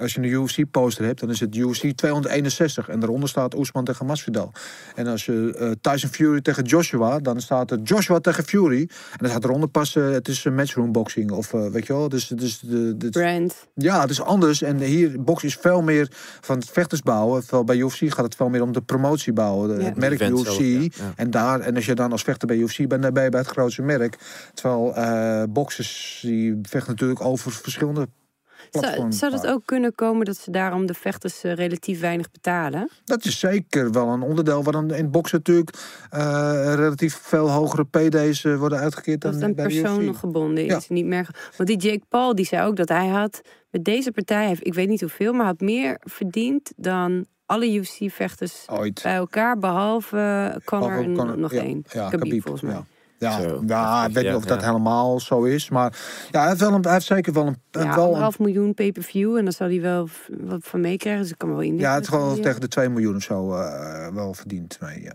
Als 0.00 0.12
je 0.14 0.18
een 0.20 0.24
UFC-poster 0.28 1.04
hebt, 1.04 1.20
dan 1.20 1.30
is 1.30 1.40
het 1.40 1.56
UFC 1.56 1.90
261. 1.96 2.88
En 2.88 3.00
daaronder 3.00 3.28
staat 3.28 3.54
Oesman 3.54 3.84
tegen 3.84 4.06
Masvidal. 4.06 4.52
En 4.94 5.06
als 5.06 5.26
je 5.26 5.54
eh, 5.58 5.70
Tyson 5.80 6.10
Fury 6.10 6.40
tegen 6.40 6.64
Joshua, 6.64 7.18
dan 7.18 7.40
staat 7.40 7.70
er 7.70 7.78
Joshua 7.78 8.18
tegen 8.18 8.44
Fury. 8.44 8.80
En 8.80 8.88
dan 9.16 9.28
staat 9.28 9.44
eronder 9.44 9.68
pas, 9.68 9.96
eh, 9.96 10.10
het 10.10 10.28
is 10.28 10.44
een 10.44 10.54
matchroom 10.54 10.92
boxing. 10.92 11.30
Of 11.30 11.54
eh, 11.54 11.66
weet 11.66 11.86
je 11.86 11.92
wel, 11.92 12.08
dus, 12.08 12.26
dus 12.26 12.58
de, 12.60 12.96
de, 12.96 13.08
Brand. 13.10 13.68
ja, 13.74 14.00
het 14.00 14.10
is 14.10 14.20
anders. 14.22 14.62
En 14.62 14.78
hier, 14.80 15.22
box 15.22 15.44
is 15.44 15.56
veel 15.60 15.82
meer 15.82 16.08
van 16.40 16.56
het 16.58 16.70
vechtersbouwen. 16.70 17.40
Terwijl 17.40 17.64
bij 17.64 17.76
UFC 17.76 18.14
gaat 18.14 18.24
het 18.24 18.34
veel 18.34 18.48
meer 18.48 18.62
om 18.62 18.72
de 18.72 18.82
promotie 18.82 19.32
bouwen. 19.32 19.68
De- 19.68 19.80
Ja. 19.82 19.88
Het 19.88 19.96
merk 19.96 20.12
Event 20.12 20.38
UFC. 20.38 20.44
zelf, 20.44 20.58
ja, 20.58 21.04
ja. 21.06 21.12
En, 21.16 21.30
daar, 21.30 21.60
en 21.60 21.74
als 21.74 21.86
je 21.86 21.94
dan 21.94 22.12
als 22.12 22.22
vechter 22.22 22.46
bij 22.48 22.56
UFC 22.56 22.86
bent, 22.88 23.02
dan 23.02 23.12
ben 23.12 23.22
je 23.24 23.30
bij 23.30 23.40
het 23.40 23.48
grootste 23.48 23.82
merk. 23.82 24.18
Terwijl 24.54 24.94
eh 24.94 25.42
boxers, 25.48 26.18
die 26.22 26.58
vechten 26.62 26.90
natuurlijk 26.90 27.20
over 27.24 27.52
verschillende 27.52 28.08
Zou, 29.08 29.32
het 29.32 29.46
ook 29.46 29.62
kunnen 29.64 29.94
komen 29.94 30.24
dat 30.26 30.36
ze 30.36 30.50
daarom 30.50 30.86
de 30.86 30.94
vechters 30.94 31.44
eh, 31.44 31.54
relatief 31.54 32.00
weinig 32.00 32.30
betalen? 32.30 32.90
Dat 33.04 33.24
is 33.24 33.38
zeker 33.38 33.90
wel 33.92 34.08
een 34.08 34.22
onderdeel. 34.22 34.62
Waar 34.62 34.72
dan 34.72 34.90
in 34.94 35.10
boksen 35.10 35.38
natuurlijk 35.38 35.70
eh, 36.10 36.72
relatief 36.74 37.14
veel 37.14 37.50
hogere 37.50 37.84
PD's 37.84 38.44
eh, 38.44 38.56
worden 38.56 38.78
uitgekeerd 38.78 39.20
Dat 39.20 39.32
dan 39.32 39.40
het 39.40 39.50
aan 39.50 39.54
bij 39.56 39.66
de 39.74 39.80
persoon 39.80 40.02
UFC. 40.04 40.16
gebonden 40.18 40.64
Ja. 40.64 40.76
is. 40.76 40.88
Niet 40.88 41.06
meer, 41.06 41.50
want 41.56 41.68
die 41.68 41.78
Jake 41.78 42.02
Paul 42.08 42.34
die 42.34 42.44
zei 42.46 42.66
ook 42.66 42.76
dat 42.76 42.88
hij 42.88 43.08
had 43.08 43.40
met 43.70 43.84
deze 43.84 44.12
partij, 44.12 44.46
heeft- 44.46 44.66
ik 44.66 44.74
weet 44.74 44.88
niet 44.88 45.00
hoeveel, 45.00 45.32
maar 45.32 45.46
had 45.46 45.60
meer 45.60 45.96
verdiend 46.00 46.72
dan 46.76 47.26
alle 47.46 47.72
UFC-vechters 47.74 48.64
Ooit. 48.66 49.00
bij 49.02 49.14
elkaar, 49.14 49.58
behalve 49.58 50.60
Conor 50.64 50.88
Behalve 50.88 51.32
en 51.32 51.40
nog 51.40 51.52
ja, 51.52 51.60
één. 51.62 51.84
Ja, 51.92 52.08
Khabib, 52.08 52.20
Khabib, 52.20 52.42
volgens 52.42 52.62
mij. 52.62 52.72
Ja. 52.72 52.84
Ja, 53.22 53.40
Zo, 53.40 53.62
ja, 53.66 53.96
ik 53.96 54.02
heftig, 54.02 54.14
weet 54.14 54.24
niet 54.24 54.34
of 54.34 54.44
dat 54.44 54.60
ja. 54.60 54.66
helemaal 54.66 55.20
zo 55.20 55.42
is. 55.42 55.68
Maar 55.68 55.98
ja, 56.30 56.40
hij 56.40 56.48
heeft, 56.48 56.60
wel 56.60 56.72
een, 56.72 56.82
hij 56.82 56.92
heeft 56.92 57.06
zeker 57.06 57.32
wel 57.32 57.46
een, 57.46 57.56
Ja, 57.70 57.80
wel 57.80 57.88
een 57.88 57.98
anderhalf 57.98 58.38
miljoen 58.38 58.74
pay-per-view 58.74 59.36
en 59.36 59.44
dan 59.44 59.52
zal 59.52 59.66
hij 59.66 59.80
wel 59.80 60.08
wat 60.40 60.60
van 60.62 60.80
meekrijgen. 60.80 61.22
Dus 61.22 61.30
ik 61.30 61.38
kan 61.38 61.48
me 61.48 61.54
wel 61.54 61.64
indenken. 61.64 61.88
Ja, 61.88 61.94
het 61.94 62.02
is 62.02 62.08
gewoon 62.08 62.32
hij, 62.32 62.42
tegen 62.42 62.60
de 62.60 62.68
2 62.68 62.88
miljoen 62.88 63.16
of 63.16 63.22
zo 63.22 63.54
eh, 63.54 64.08
wel 64.08 64.34
verdiend 64.34 64.78
mee. 64.80 65.02
Ja. 65.02 65.14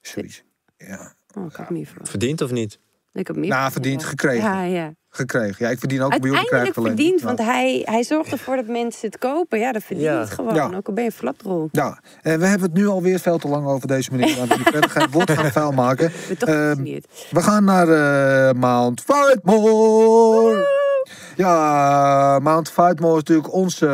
Zoiets. 0.00 0.42
Ja. 0.76 1.14
Oh, 1.38 1.46
ik 1.46 1.56
had. 1.56 1.68
Verdiend 2.02 2.40
of 2.40 2.50
niet? 2.50 2.78
Ik 3.12 3.26
had 3.26 3.36
meer 3.36 3.48
Nou, 3.48 3.72
verdiend, 3.72 4.04
gekregen. 4.04 4.48
Ja, 4.50 4.62
ja. 4.62 4.94
Gekregen. 5.12 5.56
Ja, 5.64 5.68
ik 5.70 5.78
verdien 5.78 6.02
ook 6.02 6.12
een 6.12 6.20
miljoen. 6.20 6.38
ik 6.40 6.52
Uiteindelijk 6.52 6.74
krijg 6.74 6.86
alleen 6.86 6.96
verdiend, 7.16 7.22
want 7.38 7.38
hij, 7.52 7.82
hij 7.84 8.02
zorgt 8.02 8.32
ervoor 8.32 8.56
dat 8.56 8.66
mensen 8.66 9.08
het 9.08 9.18
kopen. 9.18 9.58
Ja, 9.58 9.72
dat 9.72 9.82
verdient 9.82 10.08
Ja. 10.08 10.18
het 10.20 10.30
gewoon. 10.30 10.54
Ja. 10.54 10.70
Ook 10.76 10.86
al 10.88 10.92
ben 10.94 11.04
je 11.04 11.12
flatrol. 11.12 11.68
Ja, 11.72 12.00
en 12.22 12.38
we 12.40 12.46
hebben 12.46 12.68
het 12.68 12.78
nu 12.78 12.86
alweer 12.86 13.18
veel 13.18 13.38
te 13.38 13.48
lang 13.48 13.66
over 13.66 13.88
deze 13.88 14.10
meneer. 14.12 14.36
Want 14.36 14.54
die 14.54 14.62
verder 14.62 14.90
geen 14.90 15.10
woord 15.10 15.30
gaan 15.30 15.50
vuil 15.50 15.72
maken. 15.72 16.12
Ehm. 16.38 16.82
We 17.30 17.42
gaan 17.42 17.64
naar 17.64 17.88
eh, 17.88 18.54
Mount 18.54 19.00
Fightmore. 19.00 20.66
Ja, 21.36 22.38
Mount 22.42 22.70
Fightmore 22.70 23.12
is 23.12 23.18
natuurlijk 23.22 23.52
onze 23.52 23.86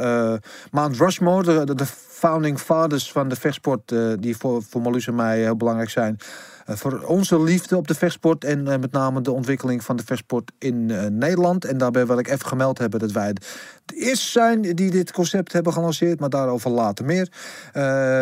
eh, 0.00 0.50
Mount 0.70 0.96
Rushmore. 0.96 1.64
De, 1.64 1.74
de, 1.74 1.86
founding 2.08 2.58
fathers 2.58 3.12
van 3.12 3.28
de 3.28 3.36
vechtsport. 3.36 3.92
eh, 3.92 3.98
die 4.18 4.36
voor, 4.36 4.62
voor 4.62 4.80
Marloes 4.80 5.06
en 5.06 5.14
mij 5.14 5.38
heel 5.38 5.56
belangrijk 5.56 5.90
zijn. 5.90 6.16
Eh, 6.64 6.76
voor 6.76 7.00
onze 7.00 7.42
liefde 7.42 7.76
op 7.76 7.88
de 7.88 7.94
vechtsport. 7.94 8.44
En 8.44 8.68
eh, 8.68 8.78
met 8.78 8.92
name 8.92 9.20
de 9.20 9.32
ontwikkeling 9.32 9.84
van 9.84 9.96
de 9.96 10.04
vechtsport 10.04 10.52
in 10.58 10.90
eh, 10.90 11.06
Nederland. 11.06 11.64
En 11.64 11.78
daarbij 11.78 12.06
wil 12.06 12.18
ik 12.18 12.28
even 12.28 12.46
gemeld 12.46 12.78
hebben 12.78 13.00
dat 13.00 13.12
wij 13.12 13.32
de 13.32 13.94
eerste 13.94 14.30
zijn 14.30 14.60
die 14.60 14.90
dit 14.90 15.12
concept 15.12 15.52
hebben 15.52 15.72
gelanceerd. 15.72 16.20
Maar 16.20 16.30
daarover 16.30 16.70
later 16.70 17.04
meer. 17.04 17.28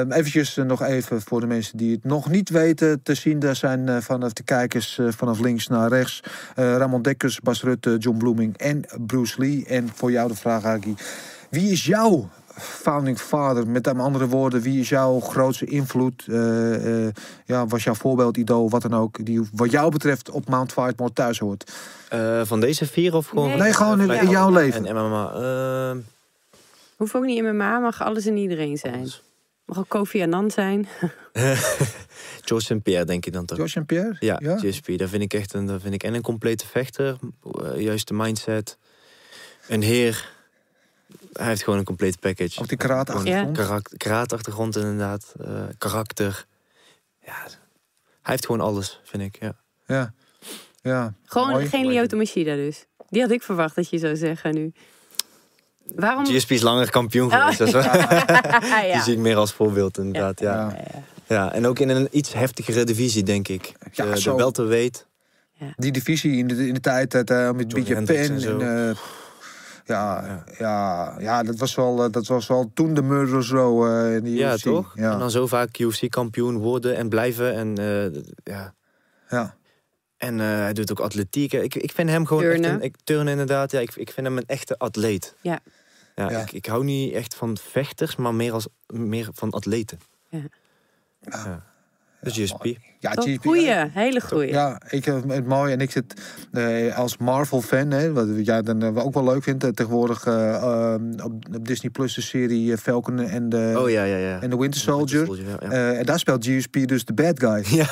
Eventjes 0.09 0.55
nog 0.57 0.83
even 0.83 1.23
voor 1.23 1.41
de 1.41 1.47
mensen 1.47 1.77
die 1.77 1.93
het 1.93 2.05
nog 2.05 2.31
niet 2.31 2.49
weten 2.49 3.03
te 3.03 3.15
zien. 3.15 3.39
Daar 3.39 3.57
zijn 3.57 4.03
vanaf 4.03 4.33
de 4.33 4.43
kijkers 4.43 5.01
vanaf 5.09 5.41
links 5.41 5.67
naar 5.67 5.89
rechts. 5.89 6.23
Ramon 6.55 7.03
Dekkers, 7.03 7.41
Bas 7.41 7.62
Rutte, 7.62 7.97
John 7.99 8.19
Bloeming 8.19 8.57
en 8.57 8.85
Bruce 9.07 9.41
Lee. 9.41 9.67
En 9.67 9.89
voor 9.95 10.11
jou 10.11 10.29
de 10.29 10.37
vraag, 10.37 10.65
Aki. 10.65 10.95
Wie 11.51 11.71
is 11.71 11.85
jouw 11.85 12.29
founding 12.81 13.19
father? 13.19 13.66
Met 13.66 13.89
andere 13.89 14.27
woorden, 14.27 14.61
wie 14.61 14.81
is 14.81 14.89
jouw 14.89 15.20
grootste 15.20 15.65
invloed? 15.65 16.24
eh, 16.28 17.07
eh, 17.07 17.12
ja, 17.44 17.66
was 17.66 17.85
jouw 17.85 17.94
voorbeeld, 17.94 18.36
idool, 18.36 18.70
wat 18.70 18.82
dan 18.82 18.94
ook. 18.94 19.24
Die 19.24 19.40
wat 19.52 19.70
jou 19.70 19.90
betreft 19.90 20.31
op 20.31 20.48
Mount 20.48 20.73
Fightmore 20.73 21.12
thuis 21.12 21.39
hoort. 21.39 21.73
Eh, 22.09 22.40
van 22.44 22.61
deze 22.61 22.86
vier 22.86 23.15
of 23.15 23.27
gewoon... 23.27 23.48
Nee. 23.48 23.59
Nee, 23.59 23.73
gewoon 23.73 24.11
in, 24.11 24.28
jouw 24.28 24.51
leven. 24.51 24.86
En 24.86 24.94
MMA. 24.94 25.32
ehm, 25.32 25.98
Hoeft 26.97 27.15
ook 27.15 27.24
niet 27.24 27.43
MMA, 27.43 27.78
mag 27.78 28.02
alles 28.02 28.27
en 28.27 28.36
iedereen 28.36 28.77
zijn. 28.77 29.09
Mag 29.65 29.78
ook 29.78 29.89
Kofi 29.89 30.23
Annan 30.23 30.51
zijn. 30.51 30.89
George 32.47 32.65
St. 32.65 32.82
Pierre 32.82 33.05
denk 33.05 33.27
ik 33.27 33.32
dan 33.32 33.44
toch? 33.44 33.57
George 33.57 33.78
en 33.78 33.86
Pierre? 33.86 34.16
Ja, 34.19 34.57
GSP. 34.57 34.98
Daar 34.98 35.09
vind 35.09 35.23
ik 35.23 35.35
echt 35.35 35.55
een, 35.55 35.66
daar 35.66 35.81
vind 35.81 35.94
ik 35.94 36.02
en 36.02 36.15
een 36.15 36.23
complete 36.23 36.66
vechter. 36.66 37.16
juist 37.77 38.09
de 38.09 38.15
mindset. 38.15 38.78
Een 39.69 39.82
heer. 39.82 40.39
Hij 41.32 41.47
heeft 41.47 41.62
gewoon 41.62 41.78
een 41.78 41.85
complete 41.85 42.19
package. 42.19 42.61
Op 42.61 42.69
die 42.69 42.77
karate-achtergrond? 42.78 43.57
Ja. 43.57 43.81
Karate-achtergrond 43.97 44.77
inderdaad. 44.77 45.35
eh, 45.45 45.51
karakter. 45.78 46.45
Ja, 47.24 47.32
hij 48.23 48.32
heeft 48.32 48.47
gewoon 48.47 48.61
alles, 48.61 49.01
vind 49.05 49.23
ik. 49.23 49.37
Ja. 49.41 49.53
Ja. 49.87 50.12
ja. 50.82 51.15
Gewoon 51.24 51.51
Mooi. 51.51 51.66
geen 51.69 51.87
Lyoto 51.87 52.16
Machida 52.16 52.55
dus. 52.55 52.85
Die 53.09 53.20
had 53.23 53.31
ik 53.31 53.43
verwacht 53.43 53.74
dat 53.74 53.91
je 53.91 53.99
zou 53.99 54.16
zeggen 54.16 54.55
nu. 54.55 54.73
Waarom? 55.95 56.27
GSP 56.27 56.51
is 56.51 56.61
langer 56.62 56.91
kampioen 56.91 57.32
Oh, 57.32 57.39
geweest. 57.41 57.59
dat 57.59 57.66
is 57.69 57.73
wel- 57.74 57.82
ja. 58.87 58.93
Die 58.93 59.03
zie 59.03 59.12
ik 59.12 59.19
meer 59.19 59.37
als 59.37 59.53
voorbeeld 59.53 59.99
inderdaad. 59.99 60.41
Ja. 60.41 60.55
Ja. 60.93 61.03
Ja. 61.27 61.53
en 61.53 61.66
ook 61.66 61.78
in 61.78 61.89
een 61.89 62.09
iets 62.11 62.32
heftigere 62.32 62.85
divisie, 62.85 63.23
denk 63.23 63.49
ik. 63.49 63.73
Ja, 63.93 64.05
de, 64.05 64.20
zo. 64.20 64.31
de 64.31 64.37
welterweight. 64.37 65.07
Die 65.77 65.93
divisie 65.93 66.37
in 66.37 66.47
de, 66.49 66.66
in 66.66 66.74
de 66.74 66.81
tijd 66.81 67.11
dat, 67.11 67.31
eh, 67.31 67.51
met 67.51 67.73
Johnny 67.73 67.95
Beetje 67.95 68.15
Pen. 68.27 68.31
en 68.35 68.41
zo. 68.41 68.59
En, 68.59 68.89
eh, 68.91 68.97
ja, 69.91 70.45
ja. 70.59 71.15
Ja, 71.19 71.43
dat, 71.43 71.57
was 71.59 71.75
wel, 71.75 72.05
eh, 72.05 72.11
dat 72.11 72.27
was 72.27 72.47
wel 72.47 72.71
toen 72.75 72.95
de 72.95 73.03
Murder 73.03 73.45
zo 73.45 73.87
eh 73.87 74.15
in 74.17 74.25
de 74.25 74.31
Ja, 74.35 74.53
UFC. 74.53 74.62
toch? 74.62 74.93
Ja, 74.97 75.12
En 75.12 75.19
dan 75.19 75.31
zo 75.31 75.47
vaak 75.47 75.79
UFC-kampioen 75.79 76.59
worden 76.59 76.97
en 76.97 77.09
blijven. 77.09 77.55
En, 77.55 77.79
eh, 77.79 78.23
ja. 78.45 78.75
ja. 79.29 79.57
en 80.17 80.41
eh, 80.41 80.47
hij 80.47 80.73
doet 80.73 80.91
ook 80.91 81.01
atletiek. 81.01 81.53
Ik, 81.53 81.75
ik 81.75 81.93
vind 81.93 82.09
hem 82.11 82.27
gewoon 82.27 82.43
Turnen. 82.43 82.65
echt 82.65 82.75
een... 82.75 82.83
Ik, 82.83 82.97
turnen 83.05 83.29
inderdaad, 83.33 83.71
ja. 83.71 83.81
Ik, 83.81 83.95
ik 83.97 84.11
vind 84.11 84.27
hem 84.27 84.37
een 84.37 84.47
echte 84.47 84.79
atleet. 84.79 85.35
Ja. 85.41 85.59
Ja, 86.15 86.31
Ja. 86.31 86.41
Ik, 86.41 86.53
ik 86.53 86.67
hou 86.67 86.85
niet 86.85 87.12
echt 87.15 87.35
van 87.35 87.57
vechters, 87.57 88.17
maar 88.17 88.35
meer, 88.35 88.53
als, 88.53 88.69
meer 88.87 89.29
van 89.33 89.51
atleten. 89.51 89.99
De 92.21 92.31
GSP. 92.31 92.65
Ja. 93.02 93.12
Goeie, 93.40 93.90
hele 93.93 94.20
goeie. 94.20 94.48
Ja, 94.51 94.81
ik 94.89 95.05
heb 95.05 95.28
het 95.28 95.47
mooi 95.47 95.72
en 95.72 95.81
ik 95.81 95.90
zit 95.90 96.14
eh, 96.52 96.98
als 96.98 97.16
Marvel-fan, 97.16 97.90
hè, 97.90 98.12
wat 98.12 98.27
jij 98.43 98.62
dan 98.62 98.82
eh, 98.82 99.05
ook 99.05 99.14
wel 99.14 99.24
leuk 99.24 99.43
vindt, 99.43 99.64
eh, 99.64 99.70
tegenwoordig 99.70 100.27
op, 101.24 101.32
op 101.55 101.66
Disney 101.66 101.90
Plus 101.90 102.14
de 102.14 102.20
serie 102.20 102.78
Falcon 102.78 103.18
en 103.20 103.48
de, 103.48 103.74
Oh 103.77 103.90
ja, 103.90 104.05
ja, 104.05 104.16
ja. 104.16 104.40
en 104.40 104.51
de 104.51 104.56
Winter 104.56 104.81
Soldier. 104.81 105.27
ja, 105.36 105.56
ja. 105.60 105.68
Eh, 105.70 105.98
en 105.98 106.05
daar 106.06 106.18
speelt 106.18 106.44
GSP 106.47 106.77
dus 106.86 107.05
de 107.05 107.12
bad 107.12 107.40
guy. 107.40 107.64
ja, 107.78 107.86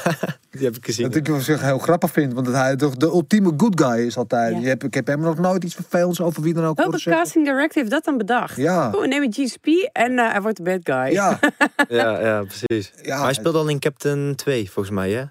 die 0.50 0.64
heb 0.64 0.76
ik 0.76 0.84
gezien. 0.84 1.06
Dat 1.06 1.14
ik 1.14 1.26
wel 1.26 1.40
zeg 1.40 1.60
heel 1.60 1.78
grappig 1.78 2.10
vind, 2.10 2.32
want 2.32 2.46
dat 2.46 2.54
hij 2.54 2.76
toch 2.76 2.96
de 2.96 3.06
ultieme 3.06 3.52
good 3.56 3.80
guy 3.80 4.06
is 4.06 4.16
altijd. 4.16 4.54
Ja. 4.54 4.60
Je 4.60 4.66
hebt, 4.66 4.82
ik 4.84 4.94
heb 4.94 5.06
hem 5.06 5.20
nog 5.20 5.38
nooit 5.38 5.64
iets 5.64 5.74
vervelends 5.74 6.20
over 6.20 6.42
wie 6.42 6.54
dan 6.54 6.64
ook 6.64 6.76
Welke 6.76 6.98
zeggen. 6.98 7.22
casting 7.22 7.44
director 7.44 7.82
heeft 7.82 7.90
dat 7.94 8.04
dan 8.04 8.16
bedacht? 8.18 8.56
Ja. 8.56 8.90
Oh, 8.94 9.00
we 9.00 9.06
nemen 9.06 9.32
GSP 9.32 9.66
en 9.92 10.18
eh, 10.18 10.30
hij 10.30 10.40
wordt 10.42 10.56
de 10.56 10.62
bad 10.62 10.80
guy. 10.82 11.12
Ja, 11.12 11.38
Ja, 11.88 12.20
ja, 12.20 12.42
precies. 12.42 12.92
Ja, 13.02 13.14
maar 13.16 13.24
hij 13.24 13.34
speelde 13.34 13.58
al 13.58 13.68
in 13.68 13.78
Captain 13.78 14.34
2, 14.34 14.70
volgens 14.70 14.94
mij, 14.94 14.97
hè? 15.06 15.24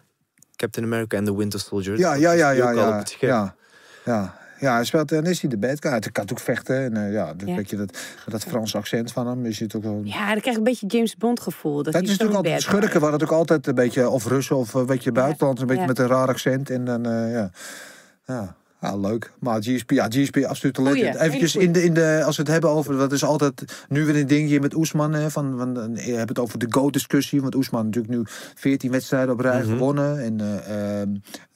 Captain 0.55 0.85
America 0.85 1.17
en 1.17 1.25
The 1.25 1.37
Winter 1.37 1.59
Soldier. 1.59 1.97
ja, 1.97 2.13
ja, 2.13 2.31
ja, 2.31 2.51
ja. 2.51 2.71
Ja, 2.71 3.03
ja, 3.19 3.55
ja. 4.05 4.35
Ja, 4.59 4.73
hij 4.73 4.83
speelt, 4.83 5.11
en 5.11 5.23
is 5.23 5.41
hij 5.41 5.49
de 5.49 5.57
bad 5.57 5.77
guy. 5.79 5.91
Hij 5.91 5.99
kan 5.99 6.29
ook 6.31 6.39
vechten. 6.39 6.83
En 6.83 6.95
uh, 6.95 7.13
ja, 7.13 7.33
dat, 7.33 7.47
Ja. 7.47 7.55
Weet 7.55 7.69
je, 7.69 7.75
dat, 7.75 7.97
dat 8.25 8.43
Franse 8.43 8.77
accent 8.77 9.11
van 9.11 9.27
hem 9.27 9.45
is 9.45 9.59
het 9.59 9.75
ook 9.75 9.83
wel... 9.83 10.01
Ja, 10.03 10.31
dan 10.31 10.39
krijg 10.39 10.45
ik 10.45 10.57
een 10.57 10.63
beetje 10.63 10.87
James 10.87 11.15
Bond 11.15 11.39
gevoel. 11.39 11.83
Dat, 11.83 11.93
Dat 11.93 12.03
is 12.03 12.09
natuurlijk 12.09 12.37
altijd 12.37 12.61
schurken, 12.61 13.01
waar 13.01 13.11
het 13.11 13.23
ook 13.23 13.31
altijd 13.31 13.67
een 13.67 13.75
beetje 13.75 14.09
of 14.09 14.25
Russen 14.25 14.55
of 14.55 14.73
een 14.73 14.85
beetje 14.85 15.11
buitenland, 15.11 15.59
een 15.59 15.67
beetje 15.67 15.81
ja. 15.81 15.87
met 15.87 15.99
een 15.99 16.07
raar 16.07 16.27
accent. 16.27 16.69
En 16.69 16.85
dan, 16.85 17.05
eh, 17.05 17.31
ja. 17.31 17.49
ja. 18.25 18.55
Ja, 18.81 18.95
leuk. 18.97 19.31
Maar 19.39 19.61
GSP, 19.61 19.91
ja, 19.91 20.05
GSP, 20.09 20.37
absoluut 20.37 20.77
een 20.77 20.85
Goeie, 20.85 21.19
Eventjes 21.19 21.55
in 21.55 21.71
de, 21.71 21.83
in 21.83 21.93
de, 21.93 22.21
als 22.25 22.35
we 22.35 22.41
het 22.41 22.51
hebben 22.51 22.69
over, 22.69 22.97
dat 22.97 23.11
is 23.11 23.23
altijd 23.23 23.85
nu 23.89 24.05
weer 24.05 24.15
een 24.15 24.27
dingje 24.27 24.59
met 24.59 24.73
Oesman. 24.75 25.13
Hè, 25.13 25.31
van, 25.31 25.57
van, 25.57 25.95
je 26.05 26.11
hebt 26.13 26.29
het 26.29 26.39
over 26.39 26.59
de 26.59 26.65
GOAT-discussie. 26.69 27.41
Want 27.41 27.55
Oesman 27.55 27.85
natuurlijk 27.85 28.13
nu 28.13 28.21
14 28.55 28.91
wedstrijden 28.91 29.33
op 29.33 29.39
rij 29.39 29.61
Mhm. 29.61 29.69
gewonnen. 29.71 30.19
En 30.23 30.41
eh 30.41 31.01
eh, 31.01 31.07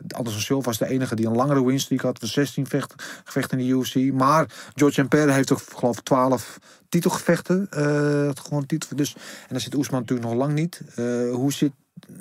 Anderson 0.07 0.41
Silva 0.41 0.65
was 0.65 0.77
de 0.77 0.87
enige 0.89 1.15
die 1.15 1.25
een 1.25 1.35
langere 1.35 1.65
winstreak 1.65 2.01
had. 2.01 2.19
van 2.19 2.27
16 2.27 2.67
vecht, 2.67 2.93
gevechten 3.23 3.59
in 3.59 3.67
de 3.67 3.71
UFC. 3.73 4.13
Maar 4.13 4.45
George 4.75 5.01
Empere 5.01 5.31
heeft 5.31 5.47
toch, 5.47 5.63
geloof 5.75 5.97
ik, 5.97 6.03
12 6.03 6.59
titelgevechten. 6.89 7.67
eh 7.69 8.29
gewoon 8.33 8.65
titel. 8.65 8.95
Dus, 8.95 9.13
en 9.15 9.47
dan 9.49 9.59
zit 9.59 9.75
Oesman 9.75 9.99
natuurlijk 9.99 10.29
nog 10.29 10.37
lang 10.37 10.53
niet. 10.53 10.81
Eh, 10.95 11.05
hoe 11.31 11.53
zit 11.53 11.71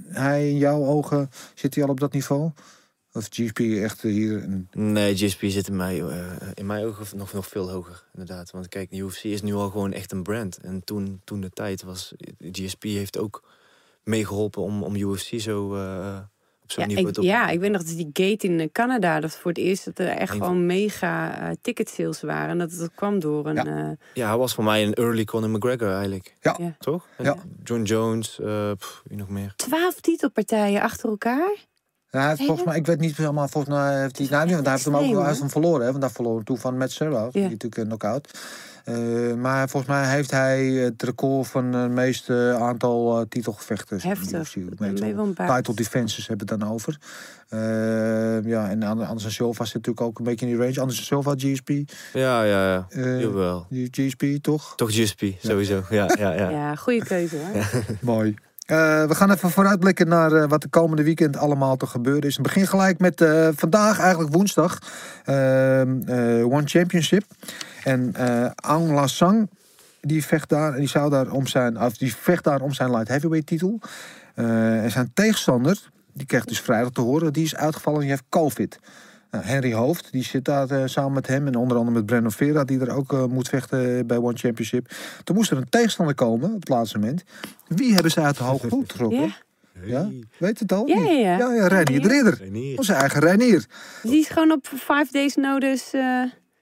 hij 0.08 0.48
in 0.50 0.56
jouw 0.56 0.84
ogen? 0.84 1.30
Zit 1.54 1.74
hij 1.74 1.84
al 1.84 1.90
op 1.90 2.00
dat 2.00 2.12
niveau? 2.12 2.50
Of 3.12 3.26
GSP 3.30 3.58
echt 3.58 4.02
hier? 4.02 4.42
Een, 4.42 4.68
Nee, 4.72 5.14
GSP 5.16 5.40
zit 5.44 5.68
in 5.68 5.76
mij, 5.76 6.00
eh, 6.02 6.26
in 6.54 6.66
mijn 6.66 6.84
ogen 6.84 7.18
nog, 7.18 7.32
nog 7.32 7.46
veel 7.48 7.70
hoger, 7.70 8.04
inderdaad. 8.12 8.50
Want 8.50 8.68
kijk, 8.68 8.90
de 8.90 8.96
UFC 8.96 9.24
is 9.24 9.42
nu 9.42 9.54
al 9.54 9.70
gewoon 9.70 9.92
echt 9.92 10.12
een 10.12 10.22
brand. 10.22 10.58
En 10.58 10.84
toen, 10.84 11.20
toen 11.24 11.40
de 11.40 11.50
tijd 11.50 11.82
was, 11.82 12.12
GSP 12.52 12.82
heeft 12.82 13.18
ook 13.18 13.42
meegeholpen 14.04 14.62
om, 14.62 14.82
om 14.82 14.96
UFC 14.96 15.40
zo 15.40 15.74
eh, 15.74 16.18
op 16.62 16.70
zo'n 16.70 16.82
Ja 16.82 16.88
niveau 16.88 17.08
ik, 17.08 17.14
te 17.14 17.22
ja, 17.22 17.48
ik 17.48 17.60
weet 17.60 17.70
nog 17.70 17.82
dat 17.84 17.96
die 17.96 18.10
gate 18.12 18.46
in 18.46 18.60
eh, 18.60 18.68
Canada, 18.72 19.20
dat 19.20 19.36
voor 19.36 19.50
het 19.50 19.60
eerst 19.60 19.84
dat 19.84 19.98
er 19.98 20.08
echt 20.08 20.28
van- 20.30 20.38
gewoon 20.40 20.66
mega 20.66 21.40
eh, 21.40 21.56
ticket 21.60 21.88
sales 21.88 22.20
waren. 22.20 22.48
En 22.48 22.58
dat, 22.58 22.70
dat 22.78 22.90
kwam 22.94 23.18
door 23.18 23.46
een... 23.46 23.54
Ja. 23.54 23.64
eh, 23.88 23.90
Ja, 24.14 24.28
hij 24.28 24.36
was 24.36 24.54
voor 24.54 24.64
mij 24.64 24.84
een 24.86 24.94
early 24.94 25.24
Conor 25.24 25.50
McGregor 25.50 25.90
eigenlijk. 25.92 26.36
Ja. 26.40 26.56
Ja. 26.58 26.76
Toch? 26.78 27.06
Ja. 27.18 27.36
John 27.64 27.82
Jones, 27.82 28.40
eh 28.40 28.70
pff, 28.78 29.02
wie 29.04 29.16
nog 29.16 29.28
meer? 29.28 29.52
Twaalf 29.56 30.00
titelpartijen 30.00 30.82
achter 30.82 31.08
elkaar. 31.08 31.68
Ja, 32.10 32.18
hij 32.20 32.28
heeft 32.28 32.44
volgens 32.44 32.66
mij, 32.66 32.76
ik 32.76 32.86
weet 32.86 33.00
niet 33.00 33.16
helemaal, 33.16 33.48
volgens 33.48 33.74
mij 33.74 34.00
heeft 34.00 34.18
hij, 34.18 34.26
nou, 34.30 34.44
niet, 34.44 34.52
want 34.54 34.64
hij 34.64 34.74
heeft 34.74 34.84
hem 34.84 34.94
ook 34.96 35.16
uit 35.24 35.34
hè? 35.34 35.40
hem 35.40 35.50
verloren, 35.50 35.80
hè, 35.80 35.86
want 35.88 36.00
daar 36.00 36.10
verloren 36.10 36.44
toen 36.44 36.58
van 36.58 36.78
Matt 36.78 36.92
Serra, 36.92 37.28
die 37.30 37.42
natuurlijk 37.42 37.76
een 37.76 37.86
knockout. 37.86 38.38
Eh, 38.84 39.34
maar 39.34 39.68
volgens 39.68 39.92
mij 39.92 40.10
heeft 40.14 40.30
hij 40.30 40.64
het 40.66 41.02
record 41.02 41.46
van 41.48 41.72
het 41.72 41.90
meeste 41.90 42.56
aantal 42.60 43.18
eh, 43.20 43.26
titelgevechten. 43.28 43.96
in 43.96 44.02
de 44.02 44.08
Heftig. 44.08 44.56
UFC. 44.56 45.36
Title 45.46 45.74
defenses 45.74 46.26
hebben 46.26 46.48
het 46.48 46.60
dan 46.60 46.70
over. 46.72 46.98
Eh, 47.48 47.58
ja, 48.44 48.68
en 48.70 48.82
Ander- 48.82 49.06
Anderson 49.06 49.30
Silva 49.30 49.64
zit 49.64 49.74
natuurlijk 49.74 50.06
ook 50.06 50.18
een 50.18 50.24
beetje 50.24 50.46
in 50.46 50.52
die 50.52 50.60
range. 50.60 50.80
Anderson 50.80 51.04
Silva, 51.04 51.34
GSP. 51.36 51.68
Ja, 52.12 52.42
ja, 52.42 52.72
ja. 52.72 52.86
eh, 52.90 53.20
Jawel. 53.20 53.66
die 53.70 53.88
GSP, 53.90 54.24
toch? 54.42 54.72
Toch 54.76 54.90
GSP, 54.92 55.22
sowieso. 55.42 55.82
Ja, 55.90 56.10
ja, 56.18 56.32
ja. 56.32 56.48
Ja, 56.50 56.74
goede 56.74 57.04
keuze 57.04 57.36
hoor. 57.36 57.64
Mooi. 58.14 58.34
Eh, 58.70 59.04
we 59.04 59.14
gaan 59.14 59.30
even 59.30 59.50
vooruitblikken 59.50 60.08
naar 60.08 60.32
eh, 60.32 60.48
wat 60.48 60.62
de 60.62 60.68
komende 60.68 61.02
weekend 61.02 61.36
allemaal 61.36 61.76
te 61.76 61.86
gebeuren 61.86 62.22
is. 62.22 62.36
We 62.36 62.42
beginnen 62.42 62.70
gelijk 62.70 62.98
met 62.98 63.20
eh, 63.20 63.48
vandaag, 63.54 63.98
eigenlijk 63.98 64.32
woensdag, 64.32 64.78
ehm, 65.24 66.00
eh, 66.06 66.52
One 66.52 66.62
Championship. 66.64 67.24
En 67.84 68.14
eh 68.14 68.50
Aung 68.54 68.90
La 68.90 69.06
Sang, 69.06 69.48
die 70.00 70.24
vecht 70.24 70.48
daar, 70.48 70.72
en 70.72 70.78
die 70.78 70.88
zou 70.88 71.10
daar 71.10 71.30
om 71.30 71.46
zijn, 71.46 71.78
die 71.98 72.14
vecht 72.14 72.44
daar 72.44 72.60
om 72.60 72.72
zijn 72.72 72.90
light 72.90 73.08
heavyweight 73.08 73.46
titel. 73.46 73.80
En 74.34 74.90
zijn 74.90 75.10
tegenstander, 75.14 75.90
die 76.12 76.26
krijgt 76.26 76.48
dus 76.48 76.60
vrijdag 76.60 76.92
te 76.92 77.00
horen, 77.00 77.32
die 77.32 77.44
is 77.44 77.56
uitgevallen, 77.56 78.00
die 78.00 78.08
heeft 78.08 78.24
COVID. 78.28 78.78
Nou, 79.30 79.44
Henry 79.44 79.72
Hoofd, 79.72 80.12
die 80.12 80.24
zit 80.24 80.44
daar 80.44 80.70
eh, 80.70 80.82
samen 80.86 81.12
met 81.12 81.26
hem 81.26 81.46
en 81.46 81.54
onder 81.56 81.76
andere 81.76 81.96
met 81.96 82.06
Brenno 82.06 82.28
Vera, 82.28 82.64
die 82.64 82.80
er 82.80 82.90
ook 82.96 83.12
eh, 83.12 83.24
moet 83.24 83.48
vechten 83.48 84.06
bij 84.06 84.16
One 84.16 84.36
Championship. 84.36 84.90
Toen 85.24 85.36
moest 85.36 85.50
er 85.50 85.56
een 85.56 85.68
tegenstander 85.68 86.14
komen 86.14 86.48
op 86.54 86.60
het 86.60 86.68
laatste 86.68 86.98
moment. 86.98 87.22
Wie 87.66 87.92
hebben 87.94 88.10
ze 88.10 88.20
uit 88.20 88.36
de 88.36 88.42
hoge 88.44 88.66
hoed 88.68 88.90
getrokken? 88.92 89.20
Ja? 89.20 89.32
Ja? 89.84 90.08
Weet 90.38 90.58
het 90.58 90.72
al? 90.72 90.86
Ja, 90.86 90.96
ja, 91.02 91.10
ja. 91.10 91.38
ja, 91.38 91.52
ja 91.54 91.66
Reinier 91.66 92.00
de 92.02 92.08
Ridder. 92.08 92.38
Onze 92.78 92.92
eigen 92.92 93.20
Reinier. 93.20 93.64
Die 94.02 94.18
is 94.20 94.28
gewoon 94.28 94.50
op 94.52 94.66
five 94.66 95.06
days 95.10 95.34
notice. 95.36 95.96
eh, 95.98 96.02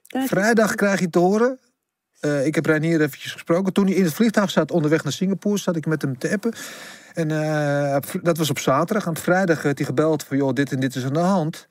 daar- 0.07 0.27
Vrijdag 0.27 0.75
krijg 0.75 1.01
je 1.01 1.11
te 1.11 1.19
horen. 1.19 1.59
eh, 2.21 2.47
ik 2.47 2.55
heb 2.55 2.67
Reinier 2.67 3.01
eventjes 3.01 3.33
gesproken. 3.33 3.73
Toen 3.73 3.87
hij 3.87 3.95
in 3.95 4.05
het 4.05 4.15
vliegtuig 4.15 4.51
zat 4.51 4.71
onderweg 4.71 5.03
naar 5.05 5.13
Singapore, 5.13 5.59
zat 5.59 5.77
ik 5.77 5.87
met 5.87 6.03
hem 6.03 6.19
te 6.19 6.31
appen. 6.33 6.53
En 7.15 7.31
eh, 7.31 7.97
dat 8.23 8.39
was 8.39 8.51
op 8.51 8.59
zaterdag. 8.59 9.07
Aan 9.07 9.17
vrijdag 9.17 9.63
werd 9.63 9.79
hij 9.79 9.87
gebeld 9.87 10.23
van, 10.23 10.37
joh, 10.37 10.53
dit 10.53 10.73
en 10.73 10.81
dit 10.81 10.95
is 10.95 11.05
aan 11.05 11.13
de 11.13 11.19
hand. 11.19 11.67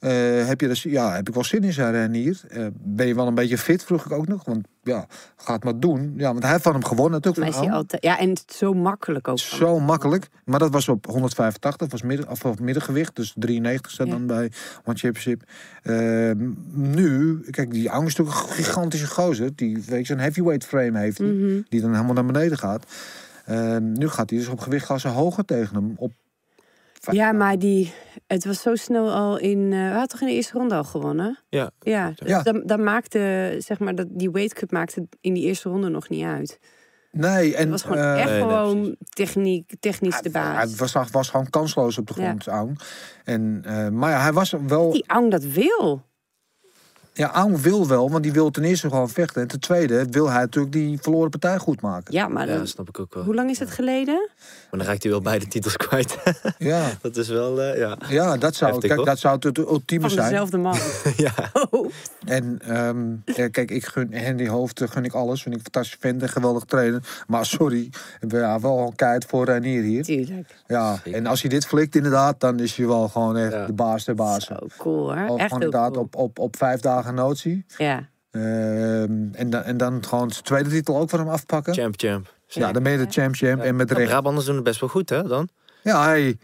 Eh, 0.00 0.46
heb 0.46 0.60
je 0.60 0.68
dus, 0.68 0.82
ja, 0.82 1.14
heb 1.14 1.28
ik 1.28 1.34
wel 1.34 1.44
zin 1.44 1.64
in, 1.64 1.72
zei 1.72 1.92
Reinier. 1.92 2.40
Eh, 2.48 2.66
ben 2.72 3.06
je 3.06 3.14
wel 3.14 3.26
een 3.26 3.34
beetje 3.34 3.58
fit, 3.58 3.84
vroeg 3.84 4.04
ik 4.04 4.12
ook 4.12 4.28
nog. 4.28 4.44
Want 4.44 4.66
ja, 4.82 5.06
ga 5.36 5.52
het 5.52 5.64
maar 5.64 5.78
doen. 5.78 6.14
Ja, 6.16 6.28
want 6.30 6.42
hij 6.42 6.52
heeft 6.52 6.62
van 6.62 6.72
hem 6.72 6.84
gewonnen 6.84 7.20
natuurlijk. 7.22 7.56
Hij 7.56 7.70
altijd, 7.70 8.04
ja, 8.04 8.18
en 8.18 8.36
zo 8.46 8.72
makkelijk 8.74 9.28
ook. 9.28 9.38
Zo 9.38 9.80
makkelijk. 9.80 10.28
Maar 10.44 10.58
dat 10.58 10.70
was 10.70 10.88
op 10.88 11.06
185, 11.06 11.90
was 11.90 12.02
midden, 12.02 12.28
of 12.28 12.44
op 12.44 12.60
middengewicht. 12.60 13.16
Dus 13.16 13.34
93 13.36 13.90
staat 13.90 14.06
Ja. 14.06 14.12
dan 14.12 14.26
bij 14.26 14.52
One 14.84 14.98
Championship. 14.98 15.42
Eh, 15.82 16.30
nu, 16.72 17.40
kijk, 17.50 17.70
die 17.70 17.84
is 17.84 17.90
natuurlijk 17.92 18.38
een 18.38 18.48
gigantische 18.48 19.06
gozer. 19.06 19.50
Die, 19.54 19.82
weet 19.86 20.06
je, 20.06 20.12
een 20.12 20.20
heavyweight 20.20 20.64
frame 20.64 20.98
heeft. 20.98 21.18
Mhm. 21.18 21.60
Die 21.68 21.80
dan 21.80 21.92
helemaal 21.92 22.14
naar 22.14 22.26
beneden 22.26 22.58
gaat. 22.58 22.86
Eh, 23.44 23.76
nu 23.76 24.08
gaat 24.08 24.30
hij 24.30 24.38
dus 24.38 24.48
op 24.48 24.60
gewichtklasse 24.60 25.08
hoger 25.08 25.44
tegen 25.44 25.74
hem. 25.74 25.92
Op 25.96 26.12
Ja, 27.10 27.32
maar 27.32 27.58
die, 27.58 27.92
het 28.26 28.44
was 28.44 28.62
zo 28.62 28.74
snel 28.74 29.10
al 29.12 29.38
in. 29.38 29.72
eh 29.72 29.78
we 29.78 29.90
hadden 29.90 30.08
toch 30.08 30.20
in 30.20 30.26
de 30.26 30.32
eerste 30.32 30.52
ronde 30.58 30.74
al 30.74 30.84
gewonnen? 30.84 31.38
Ja. 31.48 31.70
Ja, 31.80 32.12
dus 32.14 32.28
Ja. 32.28 32.42
Dan, 32.42 32.62
dan 32.66 32.82
maakte, 32.82 33.54
zeg 33.58 33.78
maar, 33.78 33.94
dat, 33.94 34.06
die 34.10 34.30
weight 34.30 34.54
cut 34.54 34.70
maakte 34.70 35.06
in 35.20 35.34
die 35.34 35.44
eerste 35.44 35.68
ronde 35.68 35.88
nog 35.88 36.08
niet 36.08 36.24
uit. 36.24 36.58
Nee, 37.12 37.54
en 37.54 37.60
Het 37.60 37.70
was 37.70 37.82
gewoon 37.82 37.98
eh, 37.98 38.20
echt 38.20 38.30
Nee, 38.30 38.38
nee, 38.44 38.48
gewoon 38.48 38.96
techniek, 39.08 39.72
technisch 39.80 40.20
de 40.22 40.30
hij 40.32 40.42
baas. 40.54 40.76
was, 40.76 41.10
was 41.10 41.28
gewoon 41.30 41.50
kansloos 41.50 41.98
op 41.98 42.06
de 42.06 42.14
Ja. 42.16 42.22
grond, 42.26 42.46
Aung. 42.46 42.80
En, 43.24 43.60
eh, 43.64 43.88
maar 43.88 44.10
ja, 44.10 44.20
hij 44.20 44.32
was 44.32 44.54
wel... 44.66 44.90
Die 44.92 45.04
Aung 45.06 45.30
dat 45.30 45.44
wil. 45.44 46.02
Ja, 47.12 47.32
Aung 47.32 47.60
wil 47.60 47.88
wel, 47.88 48.10
want 48.10 48.22
die 48.22 48.32
wil 48.32 48.50
ten 48.50 48.64
eerste 48.64 48.88
gewoon 48.88 49.08
vechten. 49.08 49.42
En 49.42 49.48
ten 49.48 49.60
tweede 49.60 50.06
wil 50.10 50.30
hij 50.30 50.40
natuurlijk 50.40 50.72
die 50.72 50.98
verloren 51.00 51.30
partij 51.30 51.58
goed 51.58 51.80
maken. 51.80 52.12
Ja, 52.14 52.28
maar 52.28 52.42
Ja, 52.46 52.48
dan- 52.50 52.58
dat 52.58 52.68
snap 52.68 52.88
ik 52.88 52.98
ook 53.00 53.14
wel. 53.14 53.24
hoe 53.24 53.34
lang 53.34 53.50
is 53.50 53.58
het 53.58 53.70
geleden? 53.70 54.28
Maar 54.70 54.78
dan 54.80 54.88
raakt 54.88 55.02
hij 55.02 55.12
wel 55.12 55.20
beide 55.20 55.46
titels 55.48 55.76
kwijt. 55.76 56.16
Ja, 56.58 56.90
dat 57.00 57.16
is 57.16 57.28
wel, 57.28 57.60
eh, 57.62 57.78
ja. 57.78 57.98
ja 58.08 58.36
dat, 58.36 58.54
zou, 58.54 58.70
Heftig, 58.70 58.88
kijk, 58.88 59.00
hoor. 59.00 59.08
dat 59.08 59.18
zou 59.18 59.34
het, 59.34 59.44
het 59.44 59.58
ultieme 59.58 60.02
Van 60.06 60.10
zijn. 60.16 60.30
dezelfde 60.30 60.56
man. 60.58 60.76
ja. 61.16 61.34
Oh. 61.70 61.90
En 62.26 62.58
ehm, 62.66 63.08
ja, 63.24 63.48
kijk, 63.48 63.70
ik 63.70 63.84
gun 63.86 64.12
Henry 64.12 64.48
Hoofd, 64.48 64.80
eh, 64.80 64.88
gun 64.88 65.04
ik 65.04 65.12
alles. 65.12 65.42
Vind 65.42 65.54
ik 65.54 65.60
een 65.60 65.66
fantastisch 65.72 66.00
vent 66.00 66.22
en 66.22 66.28
geweldig 66.28 66.64
trainer. 66.64 67.02
Maar 67.26 67.46
sorry, 67.46 67.90
we 68.20 68.36
ja, 68.38 68.60
wel 68.60 68.78
een 68.78 68.94
keihard 68.96 69.24
voor 69.24 69.44
Reinier 69.44 69.82
hier. 69.82 70.02
Tuurlijk. 70.04 70.54
Ja, 70.66 70.94
Zeker. 71.04 71.14
en 71.14 71.26
als 71.26 71.40
hij 71.40 71.50
dit 71.50 71.66
flikt 71.66 71.96
inderdaad, 71.96 72.40
dan 72.40 72.58
is 72.60 72.76
hij 72.76 72.86
wel 72.86 73.08
gewoon 73.08 73.36
echt 73.36 73.52
Ja. 73.52 73.66
de 73.66 73.72
baas 73.72 74.04
der 74.04 74.14
baas. 74.14 74.44
Zo 74.46 74.56
cool, 74.78 75.14
hè? 75.14 75.26
Of 75.26 75.38
Echt 75.38 75.48
gewoon 75.48 75.62
inderdaad 75.64 75.92
cool. 75.92 76.02
op, 76.04 76.16
op, 76.16 76.38
op 76.38 76.56
vijf 76.56 76.80
dagen 76.80 76.99
notie. 77.08 77.64
Ja. 77.78 78.08
Ehm, 78.30 79.32
en, 79.32 79.50
dan, 79.50 79.62
en 79.62 79.76
dan 79.76 80.04
gewoon 80.04 80.30
zijn 80.30 80.44
tweede 80.44 80.70
titel 80.70 80.98
ook 80.98 81.10
van 81.10 81.18
hem 81.18 81.28
afpakken. 81.28 81.74
Champ, 81.74 81.94
champ. 81.96 82.34
Ja, 82.46 82.72
dan 82.72 82.82
ben 82.82 82.92
je 82.92 82.98
de 82.98 83.10
champ, 83.10 83.34
champ. 83.34 83.62
En 83.62 83.76
met 83.76 83.88
Ja, 83.88 83.96
recht. 83.96 84.08
Brabanders 84.08 84.46
doen 84.46 84.54
het 84.54 84.64
best 84.64 84.80
wel 84.80 84.88
goed, 84.88 85.08
hè, 85.10 85.22
dan? 85.22 85.48
Ja, 85.82 86.04
hey, 86.04 86.38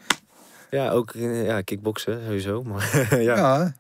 Ja, 0.71 0.91
ook 0.91 1.11
eh, 1.11 1.47
ja, 1.47 1.61
kickboksen, 1.61 2.21
sowieso. 2.25 2.63
Maar 2.63 3.07
ja. 3.23 3.37
ja. 3.37 3.75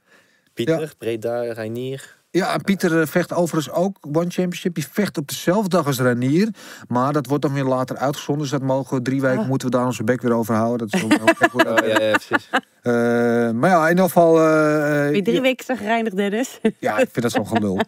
Pieter, 0.54 0.92
Breda, 0.98 1.52
Reinier. 1.52 2.15
Ja, 2.36 2.52
en 2.54 2.60
Pieter 2.62 3.00
eh, 3.00 3.06
vecht 3.06 3.32
overigens 3.32 3.74
ook 3.74 3.96
One 4.12 4.16
Championship. 4.28 4.74
Die 4.74 4.86
vecht 4.90 5.18
op 5.18 5.28
dezelfde 5.28 5.68
dag 5.68 5.86
als 5.86 6.00
Renier. 6.00 6.48
Maar 6.88 7.12
dat 7.12 7.26
wordt 7.26 7.42
dan 7.42 7.52
weer 7.52 7.64
later 7.64 7.96
uitgezonden. 7.96 8.42
Dus 8.42 8.52
dat 8.52 8.62
mogen 8.62 8.96
we 8.96 9.02
drie 9.02 9.20
weken 9.20 9.38
Ah. 9.38 9.48
moeten 9.48 9.70
we 9.70 9.76
daar 9.76 9.86
onze 9.86 10.04
bek 10.04 10.22
weer 10.22 10.32
over 10.32 10.54
houden. 10.54 10.88
Dat 10.88 11.00
is 11.02 11.08
dat- 11.18 11.20
Oh, 11.52 11.86
ja, 11.88 12.00
ja, 12.00 12.10
precies. 12.10 12.48
Eh, 12.82 12.92
maar 13.50 13.70
ja, 13.70 13.82
in 13.84 13.88
ieder 13.88 14.04
geval... 14.04 14.42
je 14.42 15.20
drie 15.22 15.34
ja, 15.34 15.40
weken 15.40 15.64
zagrijnig, 15.64 16.12
Dennis? 16.14 16.60
Ja, 16.78 16.98
ik 16.98 17.08
vind 17.12 17.22
dat 17.22 17.32
zo'n 17.32 17.46
gelul. 17.46 17.80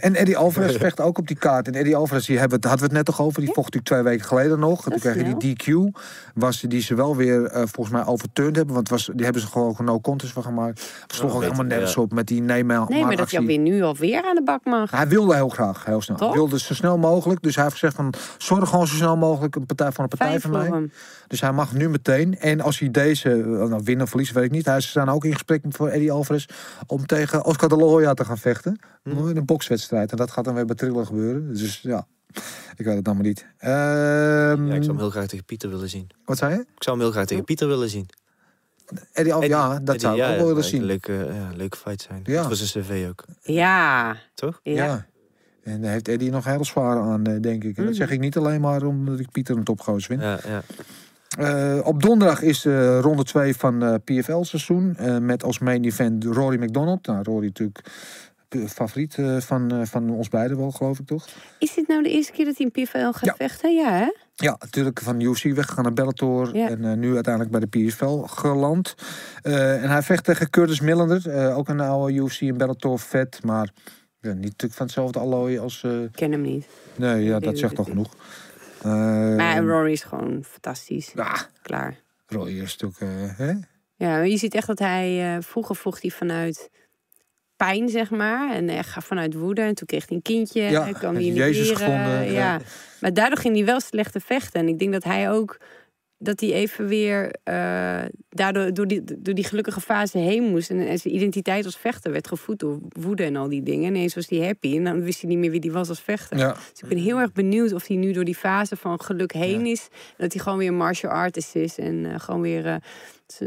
En 0.00 0.14
Eddie 0.14 0.36
Alvarez 0.36 0.76
vecht 0.86 1.00
ook 1.00 1.18
op 1.18 1.26
die 1.26 1.36
kaart. 1.36 1.66
En 1.66 1.74
Eddie 1.74 1.96
Alvarez, 1.96 2.26
die 2.26 2.38
hebben, 2.38 2.58
hadden 2.60 2.78
we 2.78 2.84
het 2.84 2.94
net 2.94 3.04
toch 3.04 3.20
over. 3.20 3.40
Die 3.40 3.52
vocht 3.52 3.74
natuurlijk 3.74 3.86
twee 3.86 4.02
weken 4.02 4.26
geleden 4.26 4.58
nog. 4.58 4.84
En 4.84 4.90
toen 4.90 5.00
kreeg 5.00 5.14
je 5.26 5.36
die 5.36 5.56
DQ. 5.56 5.98
Was, 6.36 6.60
die 6.60 6.80
ze 6.80 6.94
wel 6.94 7.16
weer 7.16 7.44
eh, 7.44 7.62
volgens 7.66 7.96
mij 7.96 8.06
overturned 8.06 8.56
hebben. 8.56 8.74
Want 8.74 8.88
was, 8.88 9.10
die 9.14 9.24
hebben 9.24 9.42
ze 9.42 9.48
gewoon 9.48 9.76
no 9.84 10.00
contest 10.00 10.32
van 10.32 10.42
gemaakt. 10.42 11.04
Sloeg 11.06 11.30
ook 11.30 11.40
weet 11.40 11.50
helemaal 11.50 11.66
nergens 11.66 11.94
ja. 11.94 12.02
op 12.02 12.12
met 12.12 12.26
die 12.26 12.42
nee 12.42 12.64
maar 12.64 12.88
Nee, 12.88 13.04
maar 13.04 13.16
dat 13.16 13.30
je 13.30 13.38
alweer 13.38 13.58
nu 13.58 13.82
alweer 13.82 14.24
aan 14.24 14.34
de 14.34 14.42
bak 14.42 14.64
mag. 14.64 14.90
Hij 14.90 15.08
wilde 15.08 15.34
heel 15.34 15.48
graag, 15.48 15.84
heel 15.84 16.00
snel. 16.00 16.18
Hij 16.18 16.30
wilde 16.30 16.58
zo 16.58 16.74
snel 16.74 16.98
mogelijk. 16.98 17.42
Dus 17.42 17.54
hij 17.54 17.64
heeft 17.64 17.76
gezegd 17.76 17.96
van, 17.96 18.14
zorg 18.38 18.68
gewoon 18.68 18.86
zo 18.86 18.94
snel 18.94 19.16
mogelijk 19.16 19.56
een 19.56 19.66
partij 19.66 19.92
van 19.92 20.04
een 20.04 20.10
partij 20.10 20.28
Vijf 20.28 20.42
van 20.42 20.50
voor 20.50 20.60
mij. 20.60 20.70
hem. 20.70 20.92
Dus 21.26 21.40
hij 21.40 21.52
mag 21.52 21.72
nu 21.72 21.88
meteen. 21.88 22.38
En 22.38 22.60
als 22.60 22.78
hij 22.78 22.90
deze, 22.90 23.30
eh, 23.30 23.46
nou, 23.46 23.80
winnen 23.84 24.02
of 24.04 24.08
verliezen, 24.08 24.34
weet 24.34 24.44
ik 24.44 24.50
niet. 24.50 24.66
Hij 24.66 24.80
ze 24.80 24.88
staan 24.88 25.08
ook 25.08 25.24
in 25.24 25.32
gesprek 25.32 25.62
voor 25.68 25.88
Eddie 25.88 26.12
Alvarez 26.12 26.46
om 26.86 27.06
tegen 27.06 27.44
Oscar 27.44 27.68
de 27.68 27.76
la 27.76 27.84
Hoya 27.84 28.14
te 28.14 28.24
gaan 28.24 28.38
vechten. 28.38 28.78
In 29.04 29.36
een 29.36 29.44
bokswedstrijd. 29.44 30.10
En 30.10 30.16
dat 30.16 30.30
gaat 30.30 30.44
dan 30.44 30.54
weer 30.54 30.66
bij 30.66 30.76
Trillen 30.76 31.06
gebeuren. 31.06 31.54
Dus 31.54 31.80
ja, 31.80 32.06
ik 32.76 32.84
weet 32.84 32.96
het 32.96 33.06
allemaal 33.06 33.24
niet. 33.24 33.46
Ehm, 33.58 33.72
Ja, 34.66 34.74
ik 34.74 34.82
zou 34.82 34.86
hem 34.86 34.96
heel 34.98 35.10
graag 35.10 35.26
tegen 35.26 35.44
Pieter 35.44 35.68
willen 35.70 35.88
zien. 35.88 36.06
Wat 36.24 36.38
zei 36.38 36.54
je? 36.54 36.60
Ik 36.60 36.82
zou 36.82 36.96
hem 36.96 37.04
heel 37.04 37.14
graag 37.14 37.26
tegen 37.26 37.44
Pieter 37.44 37.68
willen 37.68 37.88
zien. 37.88 38.06
Eddie 39.12 39.32
Alvarez, 39.34 39.54
Eddie- 39.56 39.70
ja, 39.72 39.78
dat 39.78 39.80
Eddie, 39.94 40.00
zou 40.00 40.14
ik 40.14 40.20
ja, 40.20 40.24
ook 40.26 40.36
wel 40.36 40.46
willen 40.46 40.54
dat 40.62 40.70
zien. 40.70 40.80
Een 40.80 40.86
leuke, 40.86 41.12
ja, 41.12 41.50
leuke 41.56 41.76
fight 41.76 42.02
zijn. 42.02 42.20
Ja. 42.24 42.38
Goed 42.42 42.58
voor 42.58 42.66
zijn 42.66 42.84
cv 42.84 43.06
ook. 43.08 43.24
Ja. 43.42 44.16
Toch? 44.34 44.60
Ja. 44.62 44.84
Ja. 44.84 45.06
En 45.62 45.80
daar 45.82 45.90
heeft 45.92 46.08
Eddie 46.08 46.30
nog 46.30 46.44
heel 46.44 46.64
zwaar 46.64 47.00
aan, 47.00 47.24
eh, 47.26 47.40
denk 47.40 47.64
ik. 47.64 47.76
En 47.76 47.82
dat 47.82 47.84
Mhm. 47.84 47.94
zeg 48.02 48.10
ik 48.10 48.20
niet 48.20 48.36
alleen 48.36 48.60
maar 48.60 48.82
omdat 48.82 49.18
ik 49.18 49.30
Pieter 49.30 49.56
een 49.56 49.64
topgoos 49.64 50.06
vind. 50.06 50.20
Ja, 50.20 50.38
ja. 50.46 50.62
Eh, 51.38 51.86
op 51.86 52.02
donderdag 52.02 52.42
is 52.42 52.60
de 52.60 53.00
ronde 53.00 53.24
2 53.24 53.56
van 53.56 53.82
eh 53.82 53.94
PFL-seizoen. 54.04 54.96
eh, 54.96 55.18
met 55.18 55.42
als 55.44 55.58
main 55.58 55.84
event 55.84 56.24
Rory 56.24 56.62
McDonald. 56.62 57.06
Nou, 57.06 57.22
Rory 57.22 57.46
natuurlijk 57.46 57.80
favoriet 58.48 59.18
eh, 59.18 59.36
van, 59.36 59.70
eh, 59.70 59.86
van 59.86 60.10
ons 60.10 60.28
beiden 60.28 60.56
wel, 60.56 60.70
geloof 60.70 60.98
ik 60.98 61.06
toch? 61.06 61.26
Is 61.58 61.74
dit 61.74 61.88
nou 61.88 62.02
de 62.02 62.10
eerste 62.10 62.32
keer 62.32 62.44
dat 62.44 62.56
hij 62.56 62.70
in 62.72 62.84
PFL 62.84 62.98
gaat 63.10 63.24
Ja. 63.24 63.34
vechten? 63.36 63.74
Ja, 63.74 63.92
hè? 63.92 64.08
Ja, 64.34 64.56
natuurlijk 64.60 65.00
van 65.00 65.20
UFC 65.20 65.42
weggegaan 65.44 65.84
naar 65.84 65.92
Bellator. 65.92 66.56
Ja. 66.56 66.68
En 66.68 66.84
eh, 66.84 66.92
nu 66.92 67.14
uiteindelijk 67.14 67.52
bij 67.52 67.60
de 67.68 67.88
PFL 67.88 68.16
geland. 68.22 68.94
En 69.42 69.90
hij 69.90 70.02
vecht 70.02 70.24
tegen 70.24 70.50
Curtis 70.50 70.80
Millender. 70.80 71.54
ook 71.54 71.68
een 71.68 71.80
oude 71.80 72.12
UFC 72.14 72.40
en 72.40 72.56
Bellator 72.56 72.98
vet. 72.98 73.40
Maar 73.44 73.70
ja, 74.20 74.32
niet 74.32 74.42
natuurlijk 74.42 74.74
van 74.74 74.86
hetzelfde 74.86 75.18
allooi 75.18 75.58
als... 75.58 75.82
Ik 75.84 76.12
ken 76.12 76.32
hem 76.32 76.40
niet. 76.40 76.66
nee, 76.96 77.24
ja, 77.24 77.38
dat 77.38 77.58
zegt 77.58 77.74
toch 77.74 77.88
genoeg. 77.88 78.14
Maar 79.36 79.62
Rory 79.64 79.92
is 79.92 80.02
gewoon 80.02 80.44
fantastisch. 80.44 81.12
ja, 81.14 81.36
Klaar. 81.62 81.96
Rory 82.26 82.60
is 82.60 82.76
natuurlijk... 82.76 83.36
hè? 83.36 83.52
Ja, 83.94 84.18
je 84.22 84.36
ziet 84.36 84.54
echt 84.54 84.66
dat 84.66 84.78
hij... 84.78 85.38
vroeger 85.42 85.76
vocht 85.76 86.02
hij 86.02 86.10
vanuit 86.10 86.70
pijn, 87.56 87.88
zeg 87.88 88.10
maar. 88.10 88.54
En 88.54 88.68
echt 88.68 89.04
vanuit 89.04 89.34
woede. 89.34 89.60
En 89.60 89.74
toen 89.74 89.86
kreeg 89.86 90.06
hij 90.08 90.16
een 90.16 90.22
kindje. 90.22 90.62
Ja, 90.62 90.86
en 90.86 90.94
kwam 90.94 91.14
heeft 91.14 91.26
hij 91.26 91.34
in 91.34 91.34
de 91.34 91.40
Jezus 91.40 91.70
gevonden, 91.70 92.32
Ja. 92.32 92.32
ja. 92.32 92.60
Maar 93.00 93.14
daardoor 93.14 93.38
ging 93.38 93.54
hij 93.56 93.64
wel 93.64 93.80
slechter 93.80 94.20
vechten. 94.20 94.60
En 94.60 94.68
ik 94.68 94.78
denk 94.78 94.92
dat 94.92 95.04
hij 95.04 95.30
ook... 95.30 95.58
Dat 96.18 96.40
hij 96.40 96.52
even 96.52 96.86
weer 96.86 97.30
eh, 97.42 98.02
daardoor 98.28 98.74
door 98.74 98.86
die, 98.86 99.02
door 99.18 99.34
die 99.34 99.44
gelukkige 99.44 99.80
fase 99.80 100.18
heen 100.18 100.42
moest. 100.42 100.70
En, 100.70 100.86
en 100.86 100.98
zijn 100.98 101.14
identiteit 101.14 101.64
als 101.64 101.76
vechter 101.76 102.12
werd 102.12 102.28
gevoed 102.28 102.58
door 102.58 102.78
woede 102.88 103.24
en 103.24 103.36
al 103.36 103.48
die 103.48 103.62
dingen. 103.62 103.84
En 103.88 103.94
ineens 103.94 104.14
was 104.14 104.28
hij 104.28 104.38
happy. 104.38 104.76
En 104.76 104.84
dan 104.84 105.02
wist 105.02 105.20
hij 105.20 105.30
niet 105.30 105.38
meer 105.38 105.50
wie 105.50 105.60
hij 105.60 105.70
was 105.70 105.88
als 105.88 106.00
vechter. 106.00 106.38
Ja. 106.38 106.52
Dus 106.52 106.82
ik 106.82 106.88
ben 106.88 106.98
heel 106.98 107.18
erg 107.18 107.32
benieuwd 107.32 107.72
of 107.72 107.86
hij 107.86 107.96
nu 107.96 108.12
door 108.12 108.24
die 108.24 108.34
fase 108.34 108.76
van 108.76 109.00
geluk 109.00 109.32
heen 109.32 109.66
is. 109.66 109.88
En 109.92 110.14
dat 110.16 110.32
hij 110.32 110.42
gewoon 110.42 110.58
weer 110.58 110.68
een 110.68 110.76
martial 110.76 111.12
artist 111.12 111.54
is. 111.56 111.78
En 111.78 112.06
eh, 112.06 112.20
gewoon 112.20 112.40
weer, 112.40 112.66
eh, 112.66 112.74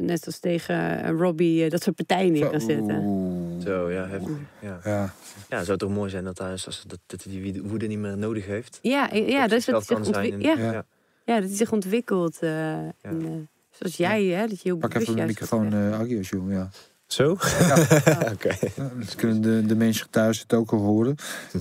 net 0.02 0.26
als 0.26 0.40
tegen 0.40 1.10
Robbie, 1.18 1.70
dat 1.70 1.84
soort 1.84 1.96
partijen 1.96 2.32
neer 2.32 2.50
kan 2.50 2.62
zetten. 2.62 2.96
Oeh. 3.04 3.64
Zo, 3.66 3.92
ja, 3.92 4.08
heftig. 4.08 4.32
Ja. 4.62 4.80
Ja. 4.84 5.14
ja, 5.50 5.58
het 5.58 5.66
zou 5.66 5.78
toch 5.78 5.90
mooi 5.94 6.10
zijn 6.10 6.24
dat 6.24 6.38
hij 6.38 6.52
als, 6.52 6.84
dat, 6.88 7.00
dat 7.06 7.24
hij 7.24 7.34
die 7.42 7.62
woede 7.64 7.88
niet 7.88 8.00
meer 8.00 8.18
nodig 8.18 8.46
heeft. 8.46 8.80
Ja, 8.82 9.10
ja, 9.14 9.40
Dat 9.42 9.50
dat 9.50 9.60
is 9.60 9.66
zich 9.66 9.84
kan 9.88 10.06
zijn 10.06 10.32
en- 10.34 10.42
Ja, 10.42 10.58
Ja. 10.72 10.86
Ja, 11.30 11.40
dat 11.40 11.48
hij 11.50 11.58
zich 11.58 11.72
ontwikkelt. 11.72 12.38
eh, 12.40 12.74
en, 12.78 12.94
eh, 13.02 13.30
zoals 13.70 13.98
jij, 13.98 14.24
hè, 14.26 14.48
dat 14.48 14.62
je 14.62 14.70
heel 14.70 14.78
Pak 14.78 14.94
even 14.94 15.16
de 15.16 15.26
microfoon, 15.26 15.74
uh, 15.74 16.10
je 16.10 16.28
wil, 16.30 16.50
ja. 16.50 16.70
Zo? 17.08 17.32
Oké. 18.34 18.56
Ja, 18.76 18.92
Dat 19.00 19.16
kunnen 19.16 19.42
de, 19.42 19.66
de 19.66 19.76
mensen 19.76 20.10
thuis 20.10 20.40
het 20.40 20.54
ook 20.54 20.72
al 20.72 20.80
horen. 20.80 21.16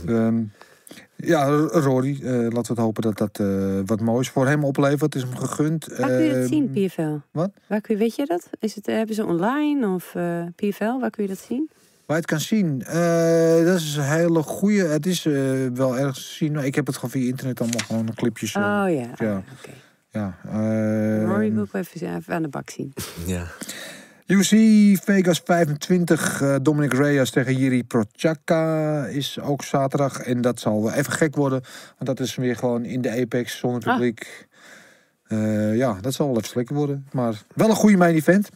Mhm. 0.05 0.15
Ehm, 0.15 0.43
ja, 1.17 1.47
Rory, 1.71 2.19
eh, 2.23 2.33
laten 2.33 2.51
we 2.53 2.59
het 2.69 2.79
hopen 2.79 3.03
dat 3.03 3.19
dat 3.19 3.39
eh, 3.39 3.81
wat 3.87 4.01
moois 4.01 4.29
voor 4.29 4.47
hem 4.47 4.65
oplevert. 4.65 5.01
Het 5.01 5.15
is 5.15 5.23
hem 5.23 5.37
gegund. 5.37 5.87
Waar 5.87 6.09
kun 6.09 6.23
je 6.23 6.29
dat 6.29 6.39
Ehm, 6.39 6.47
zien, 6.47 6.71
PFL? 6.71 7.17
wat? 7.31 7.51
Waar 7.67 7.81
kun 7.81 7.95
je, 7.95 8.01
weet 8.01 8.15
je 8.17 8.27
dat? 8.27 8.49
Is 8.59 8.75
het, 8.75 8.89
eh, 8.89 8.97
hebben 8.97 9.15
ze 9.15 9.25
online 9.27 9.89
of 9.89 10.15
eh, 10.15 10.43
PFL? 10.57 10.99
Waar 11.01 11.11
kun 11.11 11.23
je 11.23 11.29
dat 11.29 11.39
zien? 11.39 11.71
Waar 12.09 12.17
je 12.17 12.23
het 12.23 12.31
kan 12.33 12.41
zien, 12.41 12.83
eh, 12.85 13.65
dat 13.65 13.77
is 13.81 13.97
een 13.97 14.03
hele 14.05 14.43
goede. 14.43 14.85
Het 14.87 15.07
is 15.07 15.27
eh, 15.27 15.33
wel 15.75 15.99
ergens 15.99 16.27
te 16.29 16.33
zien. 16.35 16.57
Ik 16.57 16.75
heb 16.75 16.87
het 16.87 16.95
gewoon 16.95 17.11
via 17.11 17.29
internet 17.29 17.61
allemaal 17.61 17.81
gewoon 17.87 18.15
clipjes. 18.15 18.55
eh, 18.55 18.63
Oh 18.63 18.95
ja, 18.95 19.11
ja. 19.17 19.37
oh, 19.37 19.37
oké. 19.59 19.71
ja, 20.11 20.37
ehm, 20.47 21.25
Rory 21.25 21.53
wil 21.53 21.63
ik 21.63 21.75
even, 21.75 22.17
even 22.17 22.35
aan 22.35 22.43
de 22.43 22.49
bak 22.49 22.71
zien. 22.71 22.93
Ja. 23.27 23.47
UFC 24.27 24.51
Vegas 25.05 25.41
25, 25.45 26.41
eh, 26.43 26.57
Dominic 26.63 26.93
Reyes 26.93 27.31
tegen 27.31 27.55
Jiri 27.57 27.85
Prochaka 27.85 29.05
is 29.07 29.41
ook 29.41 29.63
zaterdag. 29.65 30.21
En 30.21 30.41
dat 30.41 30.61
zal 30.61 30.83
wel 30.83 30.93
even 30.93 31.13
gek 31.13 31.37
worden, 31.37 31.61
want 31.99 32.07
dat 32.17 32.21
is 32.21 32.35
weer 32.35 32.57
gewoon 32.57 32.85
in 32.85 33.01
de 33.01 33.21
Apex 33.21 33.59
zonder 33.59 33.83
Ah. 33.89 33.95
publiek. 33.95 34.47
Eh, 35.27 35.77
ja, 35.77 35.99
dat 36.01 36.15
zal 36.15 36.27
wel 36.27 36.37
even 36.37 36.49
slikken 36.49 36.77
worden. 36.77 37.07
Maar 37.13 37.43
wel 37.55 37.69
een 37.69 37.75
goede 37.77 37.97
main 37.97 38.15
event. 38.15 38.49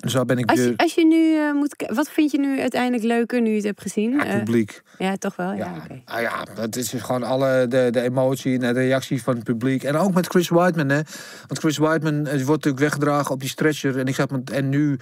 Dus 0.00 0.12
daar 0.12 0.24
ben 0.24 0.38
ik 0.38 0.50
Als 0.50 0.58
je, 0.58 0.72
als 0.76 0.94
je 0.94 1.06
nu 1.06 1.36
eh, 1.36 1.52
moet... 1.52 1.84
Wat 1.94 2.10
vind 2.10 2.30
je 2.30 2.38
nu 2.38 2.60
uiteindelijk 2.60 3.02
leuker 3.02 3.40
nu 3.40 3.48
je 3.48 3.56
het 3.56 3.64
hebt 3.64 3.80
gezien? 3.80 4.10
Ja, 4.10 4.24
Eh, 4.24 4.38
publiek. 4.38 4.82
ja, 4.98 5.16
toch 5.16 5.36
wel? 5.36 5.52
Ja, 5.52 5.72
Ja, 5.88 5.96
ah 6.04 6.20
ja, 6.20 6.44
dat 6.54 6.76
is 6.76 6.88
dus 6.88 7.02
gewoon 7.02 7.22
alle 7.22 7.66
de, 7.68 7.88
de 7.90 8.00
emotie 8.00 8.52
en 8.52 8.60
de 8.60 8.80
reactie 8.80 9.22
van 9.22 9.34
het 9.34 9.44
publiek. 9.44 9.82
En 9.82 9.96
ook 9.96 10.14
met 10.14 10.26
Chris 10.26 10.48
Whiteman, 10.48 10.88
hè. 10.88 11.00
Want 11.46 11.58
Chris 11.58 11.76
Whiteman 11.76 12.14
eh, 12.14 12.32
wordt 12.32 12.64
natuurlijk 12.64 12.78
weggedragen 12.78 13.30
op 13.30 13.40
die 13.40 13.48
stretcher. 13.48 13.98
En 13.98 14.06
ik 14.06 14.14
zeg 14.14 14.26
en 14.52 14.68
nu 14.68 14.98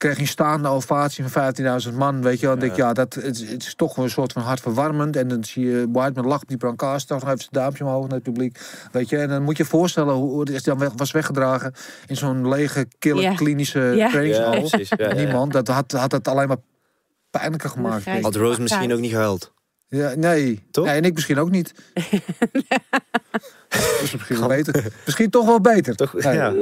kreeg 0.00 0.12
hij 0.12 0.22
een 0.22 0.28
staande 0.28 0.68
ovatie 0.68 1.24
van 1.28 1.54
15.000 1.90 1.94
man, 1.96 2.22
weet 2.22 2.40
je 2.40 2.46
wel. 2.46 2.50
Dan 2.54 2.60
denk 2.64 2.72
ik, 2.72 2.78
ja, 2.78 2.92
dat, 2.92 3.14
het, 3.14 3.24
het 3.48 3.62
is 3.62 3.74
toch 3.74 3.94
wel 3.94 4.04
een 4.04 4.10
soort 4.10 4.32
van 4.32 4.42
hartverwarmend. 4.42 5.16
En 5.16 5.28
dan 5.28 5.44
zie 5.44 5.66
je 5.66 5.86
Whiteman 5.92 6.26
lacht 6.26 6.42
op 6.42 6.48
die 6.48 6.56
brancard, 6.56 7.06
toch 7.06 7.20
nog 7.20 7.28
even 7.28 7.40
zijn 7.40 7.52
duimpje 7.52 7.84
omhoog 7.84 8.02
naar 8.02 8.14
het 8.14 8.22
publiek. 8.22 8.60
Weet 8.92 9.08
je, 9.08 9.18
en 9.18 9.28
dan 9.28 9.42
moet 9.42 9.56
je 9.56 9.62
je 9.62 9.68
voorstellen 9.68 10.14
hoe 10.14 10.50
het 10.52 10.64
dan 10.64 10.78
weg, 10.78 10.90
was 10.96 11.10
weggedragen 11.10 11.72
in 12.06 12.16
zo'n 12.16 12.48
lege, 12.48 12.86
kille, 12.98 13.20
Ja. 13.22 13.34
klinische 13.34 13.80
Ja. 13.80 14.08
trainingshal. 14.08 14.52
Ja, 14.52 14.58
precies. 14.58 14.88
Ja, 14.88 14.96
ja, 14.98 15.08
ja. 15.08 15.14
Niemand, 15.14 15.52
dat 15.52 15.68
had, 15.68 15.92
had 15.92 16.12
het 16.12 16.28
alleen 16.28 16.48
maar 16.48 16.60
pijnlijker 17.30 17.70
gemaakt. 17.70 18.04
Had 18.22 18.34
Rose 18.34 18.60
misschien 18.60 18.92
ook 18.92 19.00
niet 19.00 19.10
gehuild. 19.10 19.52
Ja, 19.90 20.14
nee. 20.14 20.62
Toch? 20.70 20.84
Nee, 20.84 20.94
en 20.96 21.04
ik 21.04 21.14
misschien 21.14 21.38
ook 21.38 21.50
niet. 21.50 21.74
Dat 23.68 24.00
is 24.02 24.12
misschien 24.12 24.38
wel 24.38 24.48
beter. 24.48 24.92
Misschien 25.04 25.30
toch 25.30 25.46
wel 25.46 25.60
beter. 25.60 25.96
Toch? 25.96 26.12
Nee. 26.12 26.34
Ja. 26.34 26.54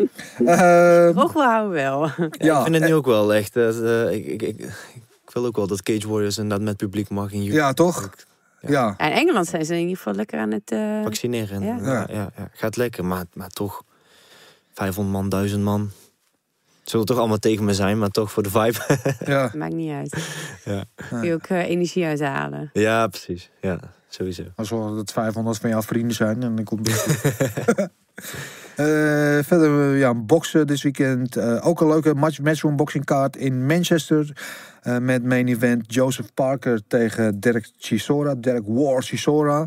Ehm, 0.45 1.17
Hoogwel 1.17 1.45
houden 1.45 1.73
wel. 1.73 2.01
ja, 2.31 2.57
ik 2.57 2.63
vind 2.63 2.75
het 2.75 2.83
eh, 2.83 2.89
nu 2.89 2.95
ook 2.95 3.07
wel 3.07 3.35
echt. 3.35 3.57
eh, 3.57 4.07
eh, 4.07 4.13
ik, 4.15 4.27
ik, 4.27 4.43
ik, 4.43 4.59
ik 5.25 5.31
wil 5.33 5.47
ook 5.47 5.57
wel 5.57 5.67
dat 5.67 5.83
Cage 5.83 6.09
Warriors 6.09 6.39
en 6.39 6.49
dat 6.49 6.61
met 6.61 6.77
publiek 6.77 7.09
mag 7.09 7.33
in 7.33 7.43
ja, 7.43 7.73
toch? 7.73 8.11
Ja. 8.61 8.95
Ja, 8.99 9.07
in 9.07 9.13
Engeland 9.13 9.47
zijn 9.47 9.65
ze 9.65 9.75
in 9.75 9.81
ieder 9.81 9.97
geval 9.97 10.15
lekker 10.15 10.39
aan 10.39 10.51
het... 10.53 10.71
eh, 10.73 11.03
vaccineren. 11.03 11.63
Ja. 11.63 11.77
Ja. 11.83 12.07
Ja, 12.09 12.31
ja, 12.37 12.51
Gaat 12.53 12.77
lekker, 12.77 13.05
maar, 13.05 13.25
maar 13.35 13.49
toch 13.51 13.83
500 14.75 15.17
man, 15.17 15.29
1000 15.29 15.63
man. 15.63 15.91
Het 16.89 16.97
zullen 16.97 17.12
toch 17.15 17.23
allemaal 17.24 17.39
tegen 17.39 17.65
me 17.65 17.74
zijn, 17.74 17.98
maar 17.98 18.09
toch 18.09 18.32
voor 18.32 18.43
de 18.43 18.51
vibe. 18.51 19.01
ja. 19.32 19.52
Maakt 19.56 19.74
niet 19.74 19.93
uit. 19.93 20.16
Ja. 20.65 20.85
Kun 21.09 21.23
je 21.23 21.35
ook 21.35 21.47
eh, 21.47 21.69
energie 21.69 22.05
uithalen. 22.05 22.70
ja, 22.73 23.06
precies. 23.06 23.51
Ja, 23.60 23.81
sowieso. 24.09 24.43
Maar 24.56 24.66
zorg 24.66 24.97
dat 24.97 25.12
500 25.12 25.59
van 25.59 25.70
jouw 25.70 25.82
vrienden 25.82 26.16
zijn 26.16 26.43
en 26.43 26.55
dan 26.55 26.65
komt 26.65 26.89
het 26.90 27.89
Eh, 28.78 29.39
verder, 29.43 29.93
eh, 29.93 29.99
ja, 29.99 30.15
boksen 30.15 30.66
dit 30.66 30.82
weekend. 30.82 31.36
Eh, 31.36 31.66
ook 31.66 31.81
een 31.81 31.89
leuke 31.89 32.15
match, 32.15 32.40
matchroom 32.40 32.77
boxing 32.77 33.05
kaart 33.05 33.36
in 33.36 33.66
Manchester. 33.66 34.32
Met 35.01 35.24
main 35.24 35.49
event 35.49 35.95
Joseph 35.95 36.35
Parker 36.35 36.81
tegen 36.86 37.40
Derek 37.40 37.70
Chisora. 37.78 38.35
Derek 38.35 38.62
War 38.66 39.03
Chisora. 39.03 39.66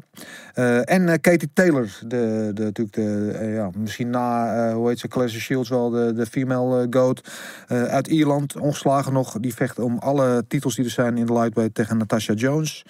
En 0.84 1.22
Katie 1.22 1.50
Taylor. 1.54 1.90
De, 2.08 2.52
de, 2.54 2.64
natuurlijk 2.64 2.96
de, 2.96 3.52
ja, 3.56 3.70
misschien 3.78 4.10
na, 4.10 4.74
hoe 4.74 4.88
heet 4.88 5.00
ze, 5.00 5.08
Clarissa 5.08 5.40
Shields 5.40 5.70
wel, 5.70 5.90
de, 5.90 6.14
de 6.14 6.26
female 6.26 6.88
goat. 6.90 7.22
Uit 7.68 8.08
Ierland, 8.08 8.58
ongeslagen 8.58 9.14
nog. 9.14 9.38
Die 9.40 9.54
vecht 9.54 9.80
om 9.80 9.98
alle 9.98 10.44
titels 10.48 10.76
die 10.76 10.86
er 10.86 10.92
zijn 10.92 11.18
in 11.18 11.26
de 11.26 11.34
lightweight 11.34 11.76
tegen 11.76 11.98
Natasha 11.98 12.34
Jones. 12.34 12.84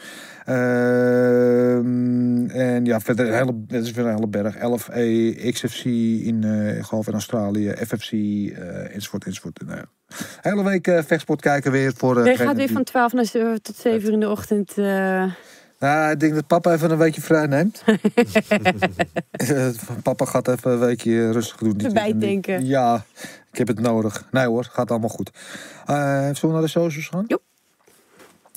Ehm, 0.45 2.49
en 2.49 2.85
ja, 2.85 2.99
verder 2.99 3.33
hele, 3.33 3.53
is 3.67 3.91
weer 3.91 4.05
een 4.05 4.15
hele 4.15 4.27
berg. 4.27 4.57
11E, 4.57 5.35
XFC 5.51 5.85
in, 5.85 6.43
eh, 6.43 6.77
ik 6.77 6.83
geloof 6.83 7.07
in 7.07 7.13
Australië, 7.13 7.69
FFC, 7.85 8.11
eh, 8.11 8.95
enzovoort, 8.95 9.25
enzovoort. 9.25 9.61
Nou 9.65 9.77
ja, 9.77 9.85
Hele 10.41 10.63
week 10.63 10.87
eh, 10.87 11.03
vechtsport 11.03 11.41
kijken 11.41 11.71
weer 11.71 11.93
voor... 11.95 12.17
eh, 12.17 12.23
Je 12.23 12.29
degene 12.31 12.47
gaat 12.47 12.55
weer 12.57 12.65
die- 12.65 12.75
van 12.75 12.83
12 12.83 13.13
naar 13.13 13.25
7 13.25 13.61
tot 13.61 13.75
7 13.75 14.07
uur 14.07 14.13
in 14.13 14.19
de 14.19 14.29
ochtend. 14.29 14.77
eh, 14.77 15.23
Nou, 15.79 16.11
ik 16.11 16.19
denk 16.19 16.33
dat 16.33 16.47
papa 16.47 16.73
even 16.73 16.91
een 16.91 16.97
weekje 16.97 17.21
vrij 17.21 17.47
neemt. 17.47 17.83
Eh, 19.31 19.67
papa 20.03 20.25
gaat 20.25 20.47
even 20.47 20.71
een 20.71 20.79
weekje 20.79 21.31
rustig 21.31 21.57
doen. 21.57 21.77
dit 21.77 21.87
Erbij 21.87 22.01
weekend. 22.03 22.21
denken. 22.21 22.65
Ja, 22.65 23.05
ik 23.51 23.57
heb 23.57 23.67
het 23.67 23.79
nodig. 23.79 24.27
Nee 24.31 24.45
hoor, 24.45 24.63
gaat 24.63 24.91
allemaal 24.91 25.09
goed. 25.09 25.31
Eh 25.85 25.95
zullen 26.19 26.35
we 26.41 26.47
naar 26.47 26.61
de 26.61 26.67
socials 26.67 27.07
gaan? 27.07 27.23
Joep. 27.27 27.41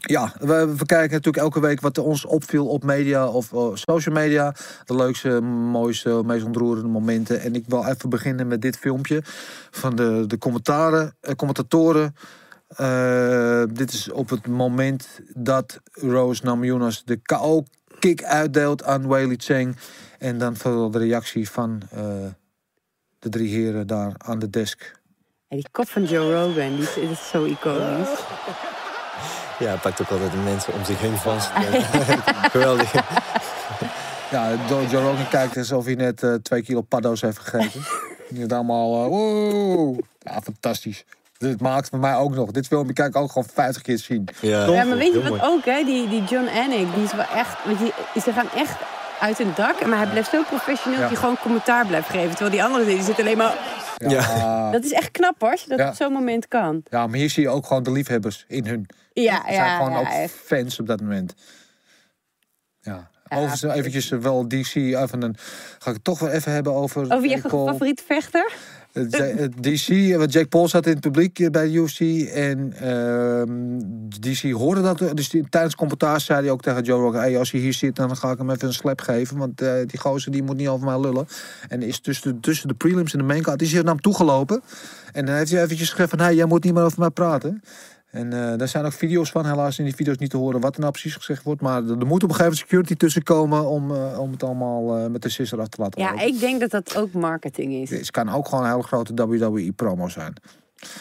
Ja, 0.07 0.33
we, 0.39 0.75
we 0.77 0.87
kijken 0.87 1.11
natuurlijk 1.11 1.45
elke 1.45 1.61
week 1.61 1.81
wat 1.81 1.99
ons 1.99 2.25
opviel 2.25 2.67
op 2.67 2.83
media 2.83 3.29
of 3.29 3.53
eh, 3.53 3.71
social 3.75 4.15
media. 4.15 4.55
De 4.85 4.97
leukste, 4.97 5.41
mooiste, 5.41 6.23
meest 6.25 6.45
ontroerende 6.45 6.89
momenten. 6.89 7.41
En 7.41 7.55
ik 7.55 7.65
wil 7.67 7.87
even 7.87 8.09
beginnen 8.09 8.47
met 8.47 8.63
dit 8.63 8.77
filmpje 8.77 9.21
van 9.71 9.97
de, 9.97 10.25
de 10.27 10.39
commentaren, 10.39 11.17
eh, 11.21 11.35
commentatoren. 11.35 12.15
Eh, 12.69 13.63
dit 13.73 13.93
is 13.93 14.11
op 14.11 14.31
het 14.31 14.47
moment 14.47 15.21
dat 15.35 15.81
Rose 15.93 16.45
Namajunas 16.45 17.05
de 17.05 17.17
KO-kick 17.17 18.25
uitdeelt 18.25 18.85
aan 18.85 19.09
Weili 19.09 19.37
Cheng. 19.37 19.77
En 20.19 20.39
dan 20.39 20.57
vooral 20.57 20.91
de 20.91 20.99
reactie 20.99 21.51
van 21.51 21.83
de 23.19 23.29
drie 23.29 23.55
heren 23.55 23.87
daar 23.87 24.15
aan 24.19 24.39
de 24.39 24.51
desk. 24.51 25.03
en 25.49 25.57
die 25.57 25.69
kop 25.71 25.89
van 25.89 26.05
Joe 26.05 26.33
Rogan, 26.33 26.77
die 26.77 26.83
is, 26.83 26.97
is 26.97 27.29
zo 27.29 27.45
iconisch. 27.45 28.23
Ja, 29.59 29.67
hij 29.67 29.77
pakt 29.77 30.01
ook 30.01 30.11
altijd 30.11 30.31
de 30.31 30.37
mensen 30.37 30.73
om 30.73 30.85
zich 30.85 31.01
heen 31.01 31.17
vast. 31.17 31.51
Geweldig. 32.55 32.93
Ja, 34.31 34.51
Joe 34.69 34.87
Rogan 35.03 35.29
kijkt 35.31 35.57
alsof 35.57 35.85
hij 35.85 35.95
net 35.95 36.23
eh, 36.23 36.35
twee 36.35 36.63
kilo 36.63 36.81
paddo's 36.81 37.21
heeft 37.21 37.39
gegeten. 37.39 37.81
Die 38.29 38.45
is 38.45 38.51
allemaal, 38.53 39.03
eh, 39.05 39.09
wow. 39.09 39.99
Ja, 40.19 40.41
fantastisch. 40.43 41.05
Dit 41.39 41.61
maakt 41.61 41.89
voor 41.89 41.99
mij 41.99 42.15
ook 42.15 42.35
nog. 42.35 42.51
Dit 42.51 42.67
filmpje 42.67 42.93
kan 42.93 43.07
ik 43.07 43.17
ook 43.17 43.29
gewoon 43.29 43.49
50 43.55 43.83
keer 43.83 43.99
zien. 43.99 44.29
Ja, 44.41 44.65
Ja, 44.67 44.85
maar 44.85 44.97
weet 44.97 45.13
je 45.13 45.21
wat 45.23 45.29
mooi. 45.29 45.43
ook, 45.45 45.65
hè? 45.65 45.85
Die, 45.85 46.09
die 46.09 46.25
John 46.25 46.49
Anik, 46.49 46.95
die 46.95 47.05
is 47.05 47.13
wel 47.13 47.27
echt... 47.35 47.57
Want 47.65 47.79
die, 47.79 47.93
ze 48.23 48.33
gaan 48.33 48.49
echt 48.57 48.77
uit 49.21 49.39
hun 49.39 49.53
dak. 49.55 49.87
Maar 49.87 49.99
hij 49.99 50.07
blijft 50.07 50.31
zo 50.31 50.43
professioneel 50.43 50.99
Ja. 50.99 51.01
dat 51.01 51.11
hij 51.11 51.21
gewoon 51.21 51.39
commentaar 51.43 51.87
blijft 51.87 52.09
geven. 52.09 52.29
Terwijl 52.31 52.51
die 52.51 52.63
andere 52.65 52.85
die 52.85 53.03
zit 53.03 53.19
alleen 53.21 53.37
maar... 53.37 53.55
Ja, 53.97 54.09
Ja. 54.11 54.21
ja. 54.37 54.71
Dat 54.71 54.85
is 54.85 54.93
echt 54.93 55.11
knap, 55.11 55.35
hoor, 55.41 55.51
als 55.51 55.63
je 55.63 55.69
dat 55.69 55.79
Ja. 55.79 55.89
op 55.89 55.95
zo'n 55.95 56.13
moment 56.13 56.49
kan. 56.49 56.83
maar 56.91 57.09
hier 57.13 57.31
zie 57.31 57.43
je 57.43 57.49
ook 57.49 57.67
gewoon 57.67 57.83
de 57.83 57.93
liefhebbers 57.93 58.45
in 58.49 58.67
hun. 58.67 58.87
Ja, 59.23 59.37
Ze 59.37 59.43
zijn 59.53 59.55
ja, 59.55 59.77
gewoon 59.77 59.93
ja, 59.93 59.99
ook 59.99 60.07
echt. 60.07 60.33
fans 60.33 60.81
op 60.81 60.87
dat 60.87 61.01
moment. 61.01 61.35
Ja. 62.81 63.11
Ja, 63.29 63.37
Overigens 63.37 63.75
eventjes 63.75 64.11
eh, 64.11 64.19
wel 64.19 64.49
DC. 64.49 64.75
Even 64.75 65.23
een, 65.23 65.37
ga 65.79 65.89
ik 65.91 65.95
het 65.95 66.05
toch 66.05 66.19
wel 66.19 66.31
even 66.31 66.53
hebben 66.53 66.73
over... 66.73 67.03
Over 67.03 67.23
je 67.23 67.29
Jake 67.29 67.49
Paul. 67.49 67.67
favoriete 67.67 68.03
vechter? 68.07 68.53
DC, 69.61 69.89
eh, 69.89 70.17
want 70.17 70.33
Jake 70.33 70.49
Paul 70.49 70.69
zat 70.69 70.87
in 70.87 70.93
het 70.93 71.01
publiek 71.01 71.39
eh, 71.39 71.51
bij 71.51 71.67
de 71.67 71.73
UFC. 71.73 72.01
En 72.29 72.73
ehm, 72.73 73.79
DC 74.21 74.51
hoorde 74.53 74.81
dat. 74.83 74.99
Dus 75.17 75.29
die- 75.29 75.49
tijdens 75.49 75.75
commentaar 75.75 76.21
zei 76.21 76.41
hij 76.43 76.51
ook 76.51 76.63
tegen 76.63 76.83
Joe 76.83 77.01
Rogan... 77.01 77.21
Hey, 77.21 77.39
als 77.39 77.51
hij 77.51 77.61
hier 77.61 77.73
zit, 77.73 77.97
dan 77.97 78.17
ga 78.17 78.31
ik 78.31 78.39
hem 78.39 78.51
even 78.51 78.67
een 78.69 78.75
slap 78.75 79.01
geven. 79.01 79.37
Want 79.37 79.61
eh, 79.61 79.73
die 79.87 80.01
gozer 80.01 80.33
die 80.33 80.43
moet 80.43 80.57
niet 80.57 80.69
over 80.69 80.87
mij 80.87 81.01
lullen. 81.01 81.27
En 81.69 81.83
is 81.83 82.01
tussen 82.01 82.35
de, 82.35 82.41
tussen 82.41 82.69
de 82.69 82.75
prelims 82.75 83.13
en 83.13 83.19
de 83.19 83.25
maincard... 83.25 83.63
is 83.63 83.73
hij 83.73 83.83
naar 83.83 83.93
hem 83.93 84.01
toegelopen. 84.03 84.63
En 85.13 85.27
dan 85.27 85.35
heeft 85.35 85.51
hij 85.51 85.63
eventjes 85.63 85.91
gezegd 85.91 86.11
van... 86.11 86.21
Hey, 86.21 86.35
jij 86.35 86.47
moet 86.47 86.65
niet 86.65 86.75
meer 86.75 86.85
over 86.85 86.99
mij 87.01 87.11
praten. 87.11 87.63
En 88.15 88.33
eh 88.33 88.59
daar 88.59 88.69
zijn 88.69 88.85
ook 88.85 88.93
video's 88.93 89.31
van. 89.31 89.47
Helaas 89.47 89.79
in 89.79 89.85
die 89.85 89.95
video's 89.95 90.17
niet 90.17 90.31
te 90.31 90.37
horen 90.37 90.61
wat 90.61 90.75
er 90.75 90.81
nou 90.81 90.93
precies 90.93 91.15
gezegd 91.15 91.43
wordt. 91.43 91.61
Maar 91.61 91.83
er, 91.83 91.99
er 91.99 92.07
moet 92.07 92.23
op 92.23 92.29
een 92.29 92.35
gegeven 92.35 92.43
moment 92.43 92.59
security 92.59 92.95
tussen 92.95 93.23
komen... 93.23 93.69
om, 93.69 93.95
eh, 93.95 94.19
om 94.19 94.31
het 94.31 94.43
allemaal 94.43 94.97
eh, 94.97 95.07
met 95.07 95.23
de 95.23 95.29
sisser 95.29 95.61
af 95.61 95.69
te 95.69 95.81
laten 95.81 96.01
Ja, 96.03 96.11
lopen. 96.11 96.27
ik 96.27 96.41
denk 96.41 96.61
dat 96.61 96.71
dat 96.71 96.97
ook 96.97 97.13
marketing 97.13 97.73
is. 97.73 97.91
Het 97.91 98.11
kan 98.11 98.29
ook 98.33 98.49
gewoon 98.49 98.65
een 98.65 98.71
hele 98.71 98.83
grote 98.83 99.15
WWE-promo 99.15 100.09
zijn. 100.09 100.35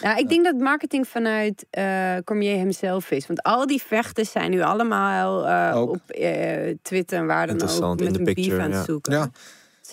Nou, 0.01 0.17
ik 0.19 0.29
denk 0.29 0.43
dat 0.45 0.55
marketing 0.55 1.07
vanuit 1.07 1.65
eh 1.69 2.15
Cormier 2.25 2.57
hemzelf 2.57 3.11
is. 3.11 3.27
Want 3.27 3.43
al 3.43 3.67
die 3.67 3.81
vechters 3.81 4.31
zijn 4.31 4.51
nu 4.51 4.61
allemaal 4.61 5.47
eh, 5.47 5.81
op 5.81 6.09
eh, 6.09 6.75
Twitter 6.81 7.17
en 7.17 7.25
waar 7.25 7.47
dan 7.47 7.61
ook 7.61 7.99
in 7.99 8.05
met 8.05 8.13
de 8.13 8.19
een 8.19 8.25
beef 8.25 8.33
picture, 8.33 8.61
aan 8.61 8.69
het 8.71 8.79
ja. 8.79 8.83
zoeken. 8.83 9.13
Ja. 9.13 9.29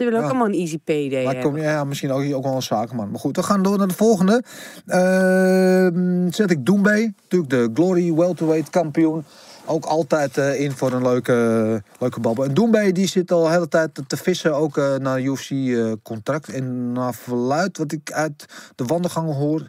Ze 0.01 0.07
willen 0.07 0.21
ook 0.21 0.31
allemaal 0.31 0.47
een 0.47 0.61
easy 0.61 0.79
payday 0.79 1.25
Maar 1.25 1.39
kom, 1.39 1.57
ja, 1.57 1.85
misschien 1.85 2.11
ook, 2.11 2.35
ook 2.35 2.43
wel 2.43 2.55
een 2.55 2.63
zakenman. 2.63 3.11
Maar 3.11 3.21
goed, 3.21 3.37
we 3.37 3.43
gaan 3.43 3.63
door 3.63 3.79
naar 3.79 3.89
de 3.89 3.95
volgende. 3.95 4.43
Ehm, 4.87 6.31
zet 6.31 6.51
ik 6.51 6.67
Doembe, 6.67 7.13
natuurlijk 7.23 7.51
de 7.51 7.71
Glory 7.75 8.15
welterweight 8.15 8.71
kampioen. 8.71 9.25
Ook 9.67 9.85
altijd 9.85 10.39
eh, 10.39 10.61
in 10.61 10.73
voor 10.73 10.93
een 10.93 11.03
leuke, 11.03 11.33
leuke 11.99 12.21
babbel. 12.21 12.45
En 12.45 12.55
Doembe 12.55 12.93
die 12.93 13.07
zit 13.07 13.33
al 13.33 13.43
de 13.43 13.51
hele 13.51 13.69
tijd 13.69 14.03
te 14.07 14.17
vissen, 14.17 14.55
ook 14.55 14.77
eh, 14.77 14.95
naar 14.95 15.21
UFC-contract. 15.21 16.49
en 16.49 16.93
naar 16.93 17.15
verluid, 17.15 17.79
wat 17.79 17.93
ik 17.93 18.13
uit 18.13 18.47
de 18.75 18.85
wandelgangen 18.85 19.35
hoor, 19.35 19.69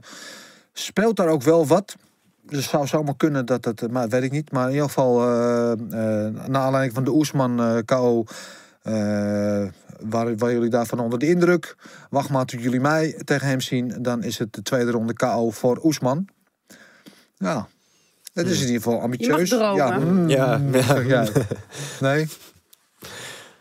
speelt 0.74 1.16
daar 1.16 1.28
ook 1.28 1.44
wel 1.44 1.68
wat. 1.68 1.96
Dus 2.42 2.60
het 2.60 2.70
zou 2.70 2.88
zomaar 2.88 3.16
kunnen 3.18 3.46
dat 3.46 3.64
dat, 3.64 3.88
maar 3.90 4.02
dat 4.02 4.12
weet 4.12 4.24
ik 4.24 4.32
niet. 4.32 4.52
Maar 4.52 4.66
in 4.68 4.74
ieder 4.74 4.88
geval, 4.88 5.22
eh 5.22 5.72
eh 5.72 5.78
naar 6.48 6.62
aanleiding 6.62 6.94
van 6.94 7.04
de 7.04 7.12
Oesman 7.12 7.60
eh 7.60 7.78
KO, 7.86 8.24
eh 8.82 9.64
waren, 10.10 10.38
waren 10.38 10.56
jullie 10.56 10.70
daarvan 10.70 11.00
onder 11.00 11.20
de 11.20 11.28
indruk? 11.28 11.76
Wacht 12.10 12.30
maar 12.30 12.46
tot 12.46 12.62
jullie 12.62 12.80
mij 12.80 13.22
tegen 13.24 13.48
hem 13.48 13.62
zien. 13.62 13.94
Dan 14.02 14.24
is 14.24 14.38
het 14.38 14.54
de 14.54 14.62
tweede 14.62 14.92
ronde 14.92 15.14
KO 15.14 15.50
voor 15.50 15.80
Oesman. 15.84 16.28
Ja, 17.38 17.68
dat 18.34 18.46
is 18.46 18.62
in 18.62 18.68
ieder 18.68 18.82
geval 18.82 19.02
ambitieus. 19.02 19.50
Ja, 19.50 19.98
mm, 20.00 20.30
Ja, 20.30 20.58
mm, 20.58 20.76
ja. 21.08 21.28
Nee? 22.00 22.28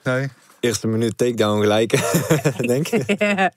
Nee? 0.04 0.28
Eerste 0.60 0.86
minuut 0.86 1.18
takedown 1.18 1.60
gelijk, 1.60 1.90
denk 2.72 2.88
ik. 2.88 3.18
Ja. 3.18 3.52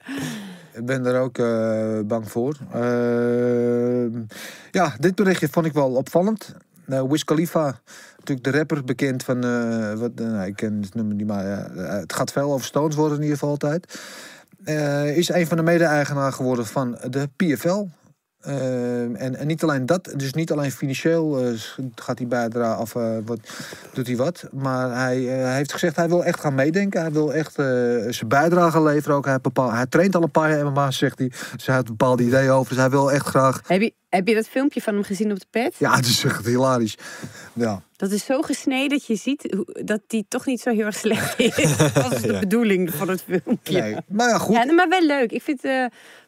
Ik 0.72 0.86
ben 0.86 1.06
er 1.06 1.20
ook 1.20 1.38
eh, 1.38 1.98
bang 2.04 2.30
voor. 2.30 2.56
Ehm, 2.72 4.22
ja, 4.70 4.96
dit 4.98 5.14
berichtje 5.14 5.48
vond 5.48 5.66
ik 5.66 5.72
wel 5.72 5.90
opvallend. 5.90 6.54
Uh, 6.88 7.02
Wiz 7.02 7.22
Khalifa, 7.22 7.80
natuurlijk 8.28 8.52
de 8.52 8.58
rapper, 8.58 8.84
bekend 8.84 9.22
van... 9.22 9.44
eh, 9.44 9.92
wat, 9.92 10.10
eh, 10.14 10.26
nou, 10.26 10.46
ik 10.46 10.56
ken 10.56 10.82
het 10.82 10.94
nummer 10.94 11.14
niet, 11.14 11.26
maar 11.26 11.46
eh, 11.46 12.00
het 12.00 12.12
gaat 12.12 12.32
veel 12.32 12.52
over 12.52 12.66
Stones 12.66 12.94
worden 12.94 13.16
in 13.16 13.22
ieder 13.22 13.38
geval 13.38 13.50
altijd. 13.50 14.00
Is 15.16 15.28
een 15.28 15.46
van 15.46 15.56
de 15.56 15.62
mede-eigenaar 15.62 16.32
geworden 16.32 16.66
van 16.66 16.98
de 17.10 17.28
PFL. 17.36 17.86
En, 18.40 19.36
en 19.36 19.46
niet 19.46 19.62
alleen 19.62 19.86
dat, 19.86 20.12
dus 20.16 20.32
niet 20.32 20.52
alleen 20.52 20.72
financieel 20.72 21.54
gaat 21.94 22.18
hij 22.18 22.26
bijdragen 22.26 22.80
of 22.80 22.92
wat, 23.24 23.38
doet 23.92 24.06
hij 24.06 24.16
wat. 24.16 24.44
Maar 24.52 24.96
hij, 24.96 25.20
hij 25.20 25.56
heeft 25.56 25.72
gezegd 25.72 25.96
hij 25.96 26.08
wil 26.08 26.24
echt 26.24 26.40
gaan 26.40 26.54
meedenken. 26.54 27.00
Hij 27.00 27.12
wil 27.12 27.34
echt 27.34 27.54
zijn 28.14 28.28
bijdrage 28.28 28.82
leveren 28.82 29.16
ook. 29.16 29.24
Hij, 29.24 29.40
bepaal, 29.40 29.72
hij 29.72 29.86
traint 29.86 30.14
al 30.14 30.22
een 30.22 30.30
paar 30.30 30.50
jaar 30.50 30.70
MMA, 30.70 30.90
zegt 30.90 31.18
hij. 31.18 31.28
Dus 31.28 31.66
hij 31.66 31.74
heeft 31.74 31.86
bepaalde 31.86 32.22
ideeën 32.22 32.50
over. 32.50 32.68
Dus 32.68 32.78
hij 32.78 32.90
wil 32.90 33.12
echt 33.12 33.26
graag... 33.26 33.60
heb, 33.66 33.80
je, 33.80 33.92
heb 34.08 34.28
je 34.28 34.34
dat 34.34 34.48
filmpje 34.48 34.82
van 34.82 34.94
hem 34.94 35.02
gezien 35.02 35.30
op 35.30 35.38
de 35.38 35.46
pet? 35.50 35.74
Ja, 35.78 35.96
het 35.96 36.06
is 36.06 36.24
echt 36.24 36.46
hilarisch. 36.46 36.96
Ja, 37.52 37.82
Dat 38.04 38.12
is 38.12 38.24
zo 38.24 38.42
gesneden 38.42 38.88
dat 38.88 39.06
je 39.06 39.14
ziet 39.16 39.56
dat 39.84 40.00
die 40.06 40.24
toch 40.28 40.46
niet 40.46 40.60
zo 40.60 40.70
heel 40.70 40.84
erg 40.84 40.94
slecht 40.96 41.38
is. 41.58 41.76
dat 41.92 42.12
is 42.12 42.20
de 42.22 42.32
Ja. 42.32 42.38
bedoeling 42.38 42.94
van 42.94 43.08
het 43.08 43.22
filmpje. 43.22 43.80
nee. 43.80 43.96
Maar 44.08 44.28
ja, 44.28 44.38
goed. 44.38 44.54
Ja, 44.56 44.72
maar 44.72 44.88
wel 44.88 45.02
leuk. 45.06 45.32
Ik 45.32 45.42
vind 45.42 45.62
het 45.62 45.70
eh, 45.70 45.78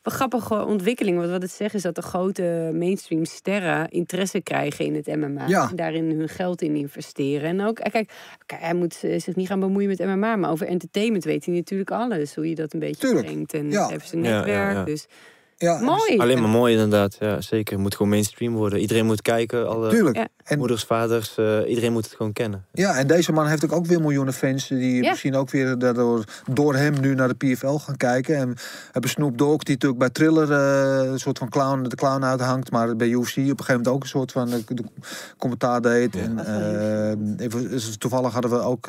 wel 0.03 0.15
grappige 0.15 0.65
ontwikkeling. 0.65 1.19
Want 1.19 1.31
wat 1.31 1.43
het 1.43 1.51
zegt 1.51 1.75
is 1.75 1.83
dat 1.83 1.95
de 1.95 2.03
grote 2.03 2.71
mainstream 2.75 3.25
sterren 3.25 3.89
interesse 3.89 4.41
krijgen 4.41 4.85
in 4.85 4.95
het 4.95 5.07
MMA. 5.07 5.47
Ja. 5.47 5.69
En 5.71 5.77
daarin 5.77 6.11
hun 6.11 6.29
geld 6.29 6.63
in 6.63 6.77
investeren. 6.77 7.49
En 7.49 7.61
ook, 7.67 7.79
eh, 7.79 7.91
kijk, 7.93 8.11
hij 8.47 8.75
moet 8.75 8.95
zich 8.95 9.35
niet 9.35 9.47
gaan 9.47 9.61
bemoeien 9.61 9.89
met 9.89 9.99
MMA. 9.99 10.37
Maar 10.37 10.51
over 10.51 10.67
entertainment 10.67 11.25
weet 11.25 11.45
hij 11.45 11.55
natuurlijk 11.55 11.91
alles. 11.91 12.35
Hoe 12.35 12.49
je 12.49 12.55
dat 12.55 12.73
een 12.73 12.81
beetje 12.81 13.01
Tuurlijk. 13.07 13.27
brengt. 13.27 13.55
En 13.55 13.71
Ja. 13.71 13.83
hij 13.83 13.93
heeft 13.93 14.09
zijn 14.09 14.23
Ja, 14.23 14.29
ja, 14.31 14.37
netwerk. 14.37 14.75
ja. 14.77 14.85
Dus 14.85 15.07
Ja, 15.59 15.81
mooi. 15.81 16.19
Alleen 16.19 16.41
maar 16.41 16.51
mooi 16.51 16.73
inderdaad, 16.75 17.17
ja, 17.21 17.41
zeker. 17.41 17.73
Het 17.75 17.83
moet 17.83 17.95
gewoon 17.95 18.11
mainstream 18.13 18.55
worden. 18.55 18.79
Iedereen 18.81 19.07
moet 19.07 19.23
kijken, 19.23 19.69
alle 19.69 19.89
Tuurlijk. 19.91 20.17
Ja. 20.17 20.29
En, 20.45 20.59
moeders, 20.59 20.85
vaders, 20.85 21.37
eh, 21.37 21.59
iedereen 21.69 21.93
moet 21.93 22.05
het 22.05 22.15
gewoon 22.15 22.33
kennen. 22.33 22.65
ja, 22.73 22.97
en 22.97 23.07
deze 23.07 23.33
man 23.33 23.47
heeft 23.47 23.65
ook, 23.65 23.73
ook 23.73 23.87
weer 23.87 24.01
miljoenen 24.01 24.35
fans... 24.35 24.69
die 24.69 25.03
Ja. 25.03 25.11
misschien 25.11 25.35
ook 25.35 25.51
weer 25.51 25.79
daardoor, 25.79 26.25
door 26.53 26.75
hem 26.75 27.01
nu 27.01 27.15
naar 27.15 27.29
de 27.29 27.35
PFL 27.35 27.77
gaan 27.77 27.97
kijken. 27.97 28.37
En 28.37 28.49
we 28.55 28.61
hebben 28.93 29.11
Snoop 29.11 29.39
Dogg, 29.39 29.63
die 29.63 29.75
natuurlijk 29.75 30.01
bij 30.01 30.11
Thriller... 30.11 30.53
eh, 30.53 31.11
een 31.11 31.21
soort 31.21 31.39
van 31.39 31.49
clown, 31.49 31.83
de 31.83 31.97
clown 31.97 32.25
uithangt... 32.25 32.71
maar 32.71 32.97
bij 32.97 33.09
UFC 33.09 33.19
op 33.37 33.37
een 33.37 33.45
gegeven 33.45 33.67
moment 33.67 33.89
ook 33.89 34.03
een 34.03 34.09
soort 34.09 34.33
van... 34.33 34.49
de 34.49 34.85
commentaar 35.39 35.81
deed. 35.81 36.15
Ja. 36.15 36.21
En, 36.45 37.37
even- 37.39 37.99
toevallig 37.99 38.33
hadden 38.33 38.51
we 38.51 38.59
ook... 38.59 38.89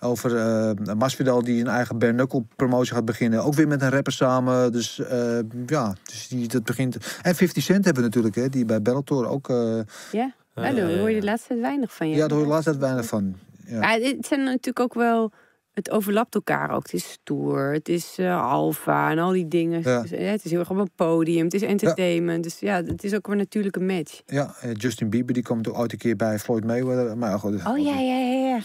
over 0.00 0.36
eh 0.36 0.94
Masvidal 0.94 1.42
die 1.42 1.60
een 1.60 1.66
eigen 1.68 1.98
bare 1.98 2.12
knuckle 2.12 2.44
promotie 2.56 2.94
gaat 2.94 3.04
beginnen. 3.04 3.44
Ook 3.44 3.54
weer 3.54 3.68
met 3.68 3.82
een 3.82 3.90
rapper 3.90 4.12
samen. 4.12 4.72
Dus 4.72 4.98
eh, 4.98 5.38
ja, 5.66 5.94
dus 6.04 6.28
die, 6.28 6.48
dat 6.48 6.64
begint. 6.64 6.96
En 7.22 7.34
50 7.34 7.62
Cent 7.62 7.84
hebben 7.84 8.02
we 8.02 8.08
natuurlijk, 8.08 8.34
hè, 8.34 8.48
die 8.48 8.64
bij 8.64 8.82
Bellator 8.82 9.26
ook. 9.28 9.48
eh, 9.48 9.56
ja, 9.56 9.84
Ja, 10.12 10.32
ja, 10.54 10.62
daar 10.72 10.90
ja, 10.90 10.98
hoor 10.98 11.08
je 11.08 11.14
ja. 11.14 11.20
de 11.20 11.26
laatste 11.26 11.48
tijd 11.48 11.60
weinig 11.60 11.94
van. 11.94 12.08
ja, 12.08 12.16
daar 12.16 12.30
hoor 12.30 12.40
je 12.40 12.46
laatst 12.52 12.64
tijd 12.64 12.78
weinig 12.78 13.06
van. 13.06 13.36
Ja. 13.66 13.80
Ja, 13.96 14.00
het 14.06 14.26
zijn 14.26 14.42
natuurlijk 14.44 14.80
ook 14.80 14.94
wel. 14.94 15.32
Het 15.76 15.90
overlapt 15.90 16.34
elkaar 16.34 16.70
ook. 16.70 16.82
Het 16.82 16.92
is 16.92 17.10
stoer, 17.10 17.72
het 17.72 17.88
is 17.88 18.14
eh 18.18 18.42
alfa 18.42 19.10
en 19.10 19.18
al 19.18 19.32
die 19.32 19.48
dingen. 19.48 19.80
Ja. 19.84 20.02
Dus, 20.02 20.10
eh, 20.10 20.30
het 20.30 20.44
is 20.44 20.50
heel 20.50 20.60
erg 20.60 20.70
op 20.70 20.76
een 20.76 20.90
podium, 20.94 21.44
het 21.44 21.54
is 21.54 21.62
entertainment. 21.62 22.42
Dus 22.42 22.58
ja, 22.58 22.82
het 22.84 23.04
is 23.04 23.14
ook 23.14 23.28
een 23.28 23.36
natuurlijke 23.36 23.80
match. 23.80 24.22
Ja, 24.26 24.54
eh, 24.60 24.70
Justin 24.74 25.10
Bieber 25.10 25.34
die 25.34 25.42
komt 25.42 25.68
ook 25.68 25.78
ooit 25.78 25.92
een 25.92 25.98
keer 25.98 26.16
bij 26.16 26.38
Floyd 26.38 26.64
Mayweather. 26.64 27.18
Maar 27.18 27.38
goed, 27.38 27.54
Oh 27.66 27.78
ja, 27.78 27.98
ja, 27.98 28.18
ja. 28.18 28.46
ja. 28.46 28.60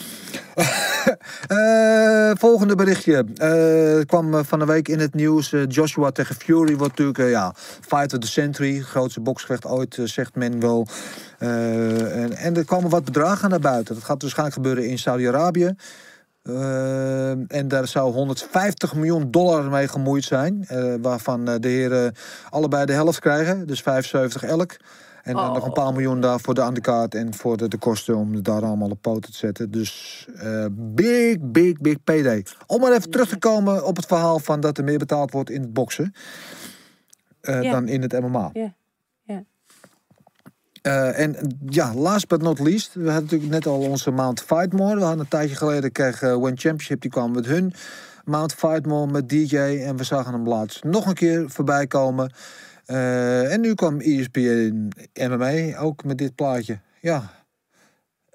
Eh, 1.47 2.31
volgende 2.37 2.75
berichtje. 2.75 3.25
Eh, 3.35 3.97
het 3.97 4.05
kwam 4.05 4.45
van 4.45 4.59
de 4.59 4.65
week 4.65 4.87
in 4.87 4.99
het 4.99 5.13
nieuws. 5.13 5.53
Joshua 5.67 6.11
tegen 6.11 6.35
Fury 6.35 6.75
wordt 6.75 6.97
natuurlijk, 6.97 7.29
ja, 7.29 7.53
fight 7.81 8.13
of 8.13 8.19
the 8.19 8.27
century. 8.27 8.79
Grootste 8.79 9.21
boksgevecht 9.21 9.65
ooit, 9.65 9.97
zegt 10.03 10.35
men 10.35 10.59
wel. 10.59 10.87
Eh, 11.41 12.23
en, 12.23 12.33
en 12.33 12.55
er 12.55 12.65
komen 12.65 12.89
wat 12.89 13.05
bedragen 13.05 13.49
naar 13.49 13.59
buiten. 13.59 13.95
Dat 13.95 14.03
gaat 14.03 14.21
waarschijnlijk 14.21 14.57
gebeuren 14.57 14.87
in 14.87 14.99
Saudi-Arabië. 14.99 15.75
Eh, 16.41 17.29
en 17.31 17.67
daar 17.67 17.87
zou 17.87 18.13
150 18.13 18.95
miljoen 18.95 19.31
dollar 19.31 19.69
mee 19.69 19.87
gemoeid 19.87 20.23
zijn. 20.23 20.65
eh, 20.67 20.93
waarvan 21.01 21.47
eh, 21.47 21.55
de 21.59 21.67
heren 21.67 22.13
allebei 22.49 22.85
de 22.85 22.93
helft 22.93 23.19
krijgen. 23.19 23.67
Dus 23.67 23.81
75 23.81 24.43
elk. 24.43 24.77
En 25.23 25.33
dan 25.35 25.47
Oh. 25.47 25.53
nog 25.53 25.65
een 25.65 25.71
paar 25.73 25.91
miljoen 25.93 26.21
daar 26.21 26.39
voor 26.39 26.53
de 26.53 26.61
undercard 26.61 27.15
en 27.15 27.33
voor 27.33 27.57
de, 27.57 27.67
de 27.67 27.77
kosten 27.77 28.15
om 28.15 28.33
het 28.33 28.43
daar 28.45 28.63
allemaal 28.63 28.89
op 28.89 29.01
poten 29.01 29.31
te 29.31 29.37
zetten. 29.37 29.71
Dus 29.71 30.25
eh, 30.35 30.65
big, 30.71 31.37
big, 31.39 31.77
big 31.77 32.03
payday. 32.03 32.45
Om 32.67 32.81
maar 32.81 32.91
even 32.91 33.09
terug 33.09 33.29
te 33.29 33.37
komen 33.37 33.85
op 33.85 33.95
het 33.95 34.05
verhaal 34.05 34.39
van 34.39 34.59
dat 34.59 34.77
er 34.77 34.83
meer 34.83 34.97
betaald 34.97 35.31
wordt 35.31 35.49
in 35.49 35.61
het 35.61 35.73
boksen. 35.73 36.13
Dan 37.41 37.87
in 37.87 38.01
het 38.01 38.19
MMA. 38.21 38.49
Ja, 38.53 38.61
ja. 38.61 38.73
Eh, 40.81 41.19
en 41.19 41.57
ja, 41.69 41.93
last 41.93 42.27
but 42.27 42.41
not 42.41 42.59
least, 42.59 42.93
we 42.93 43.03
hadden 43.05 43.23
natuurlijk 43.23 43.51
net 43.51 43.65
al 43.65 43.79
onze 43.79 44.11
Mount 44.11 44.41
Fightmore. 44.41 44.95
We 44.95 45.01
hadden 45.01 45.19
een 45.19 45.27
tijdje 45.27 45.55
geleden 45.55 45.91
kreeg 45.91 46.21
uh, 46.21 46.35
One 46.35 46.55
Championship, 46.55 47.01
die 47.01 47.11
kwam 47.11 47.31
met 47.31 47.45
hun 47.45 47.73
Mount 48.25 48.53
Fightmore 48.53 49.11
met 49.11 49.29
DJ. 49.29 49.57
En 49.57 49.97
we 49.97 50.03
zagen 50.03 50.33
hem 50.33 50.47
laatst 50.47 50.83
nog 50.83 51.05
een 51.05 51.13
keer 51.13 51.49
voorbij 51.49 51.87
komen. 51.87 52.31
Eh, 52.85 53.53
en 53.53 53.61
nu 53.61 53.73
kwam 53.73 53.99
ESPN 53.99 54.91
MMA 55.13 55.77
ook 55.77 56.03
met 56.03 56.17
dit 56.17 56.35
plaatje. 56.35 56.79
Ja, 57.01 57.31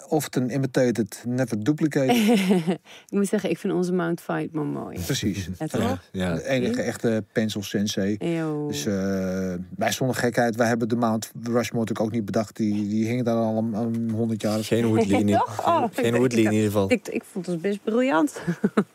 often 0.08 0.50
imitated, 0.50 1.22
never 1.26 1.64
duplicated. 1.64 2.16
ik 3.08 3.10
moet 3.10 3.28
zeggen, 3.28 3.50
ik 3.50 3.58
vind 3.58 3.72
onze 3.72 3.92
Mount 3.92 4.20
Fight 4.20 4.52
maar 4.52 4.64
mooi. 4.64 4.98
Precies. 5.06 5.48
Ja. 6.12 6.34
De 6.34 6.46
enige 6.48 6.82
echte 6.82 7.24
pencil 7.32 7.62
sensei. 7.62 8.16
Eeuw. 8.18 8.66
Dus 8.68 8.86
eh 8.86 9.54
bij 9.70 9.92
zonder 9.92 10.16
gekheid, 10.16 10.56
wij 10.56 10.66
hebben 10.68 10.88
de 10.88 10.96
Mount 10.96 11.30
Rushmore 11.42 11.60
natuurlijk 11.62 12.00
ook 12.00 12.12
niet 12.12 12.24
bedacht. 12.24 12.56
Die, 12.56 12.88
die 12.88 13.06
hing 13.06 13.24
daar 13.24 13.36
al 13.36 13.56
een, 13.58 13.72
een 13.74 14.10
100 14.10 14.42
jaar. 14.42 14.64
Geen 14.64 14.86
Woodley 14.86 15.18
in? 15.20 15.28
Oh, 15.66 15.82
geen, 15.92 16.04
geen 16.04 16.14
Woodley 16.16 16.42
in 16.42 16.52
ieder 16.52 16.66
geval. 16.66 16.90
ik, 16.92 17.08
ik 17.08 17.24
vond 17.24 17.46
het 17.46 17.60
best 17.60 17.82
briljant. 17.84 18.40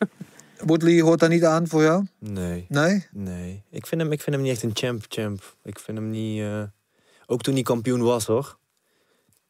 Woodley 0.66 1.00
hoort 1.00 1.20
daar 1.20 1.28
niet 1.28 1.44
aan 1.44 1.68
voor 1.68 1.82
jou? 1.82 2.06
Nee, 2.18 2.66
Nee? 2.68 3.06
nee. 3.12 3.62
Ik 3.70 3.86
vind, 3.86 4.00
hem, 4.00 4.12
ik 4.12 4.20
vind 4.20 4.36
hem 4.36 4.44
niet 4.44 4.52
echt 4.54 4.62
een 4.62 4.70
champ, 4.74 5.04
champ. 5.08 5.56
Ik 5.64 5.78
vind 5.78 5.98
hem 5.98 6.10
niet... 6.10 6.40
eh, 6.40 6.62
Ook 7.26 7.42
toen 7.42 7.54
hij 7.54 7.62
kampioen 7.62 8.02
was, 8.02 8.26
hoor. 8.26 8.58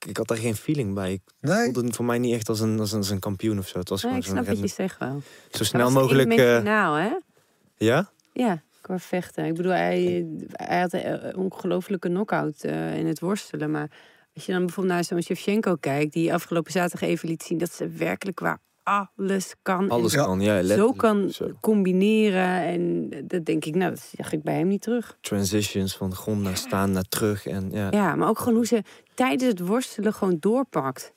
Ik, 0.07 0.17
had 0.17 0.27
daar 0.29 0.37
geen 0.39 0.57
feeling 0.57 0.95
bij. 0.95 1.13
Ik 1.13 1.21
Nee? 1.41 1.65
voelde 1.65 1.85
het 1.85 1.97
voor 1.97 2.05
mij 2.05 2.19
niet 2.19 2.35
echt 2.35 2.49
als 2.49 2.61
een, 2.61 2.81
als 2.81 2.93
een, 2.93 2.99
als 2.99 3.11
een 3.11 3.19
kampioen 3.19 3.59
of 3.59 3.69
zo. 3.69 3.79
Het 3.79 3.89
was 3.89 4.03
Nee, 4.03 4.17
ik 4.17 4.25
snap 4.25 4.47
wat 4.47 4.59
je 4.59 4.67
zegt 4.67 4.99
wel. 4.99 5.23
Zo 5.51 5.65
snel 5.65 5.91
mogelijk... 5.91 6.29
eh, 6.29 6.35
eendimensionaal, 6.37 6.95
hè? 6.95 7.11
ja? 7.77 8.11
Ja, 8.33 8.63
qua 8.81 8.99
vechten. 8.99 9.45
Ik 9.45 9.55
bedoel, 9.55 9.73
hij, 9.73 10.27
hij 10.53 10.81
had 10.81 10.93
een 10.93 11.37
ongelofelijke 11.37 12.09
knockout 12.09 12.63
eh 12.65 12.99
in 12.99 13.07
het 13.07 13.21
worstelen. 13.21 13.71
Maar 13.71 13.91
als 14.35 14.47
je 14.47 14.53
dan 14.53 14.61
bijvoorbeeld 14.67 14.95
naar 14.95 15.05
zo'n 15.05 15.23
Shevchenko 15.23 15.75
kijkt... 15.75 16.13
die 16.13 16.35
afgelopen 16.35 16.73
zaterdag 16.73 17.09
even 17.09 17.29
liet 17.29 17.43
zien... 17.43 17.59
dat 17.59 17.73
ze 17.73 17.89
werkelijk 17.89 18.41
waar 18.41 18.59
alles 18.83 19.55
kan. 19.63 19.89
Alles 19.89 20.15
kan, 20.15 20.41
ja. 20.41 20.63
zo 20.63 20.93
kan 20.93 21.31
Zo. 21.31 21.51
combineren. 21.61 22.63
En 22.63 23.11
dat 23.25 23.45
denk 23.45 23.65
ik, 23.65 23.75
nou, 23.75 23.91
dat 23.91 24.11
zag 24.17 24.33
ik 24.33 24.43
bij 24.43 24.55
hem 24.55 24.69
niet 24.69 24.83
terug. 24.83 25.17
Transitions 25.21 25.97
van 25.97 26.15
grond 26.15 26.43
naar 26.43 26.57
staan, 26.57 26.91
naar 26.93 27.09
terug. 27.09 27.47
En, 27.47 27.69
ja. 27.71 27.91
Ja, 27.91 28.15
maar 28.15 28.29
ook 28.29 28.39
gewoon 28.39 28.55
hoe 28.55 28.67
ze 28.67 28.83
tijdens 29.15 29.51
het 29.51 29.61
worstelen 29.61 30.15
gewoon 30.15 30.37
doorpakt. 30.41 31.13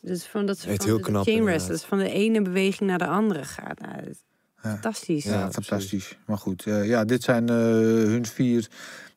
Dus 0.00 0.24
van 0.24 0.46
dat 0.46 0.58
ze 0.58 0.68
Echt 0.68 0.76
van 0.82 0.86
heel 0.86 1.00
knap, 1.00 1.24
chain 1.24 1.60
van 1.60 1.98
de 1.98 2.10
ene 2.10 2.42
beweging 2.42 2.90
naar 2.90 2.98
de 2.98 3.06
andere 3.06 3.44
gaat. 3.44 3.80
Nou, 3.80 3.94
Ja. 4.62 4.70
Fantastisch. 4.70 5.24
Ja, 5.24 5.32
Ja, 5.32 5.50
fantastisch. 5.52 6.18
Maar 6.26 6.38
goed, 6.38 6.66
eh, 6.66 6.86
ja, 6.86 7.04
dit 7.04 7.22
zijn 7.22 7.48
eh, 7.48 7.54
hun 7.54 8.26
vier. 8.26 8.68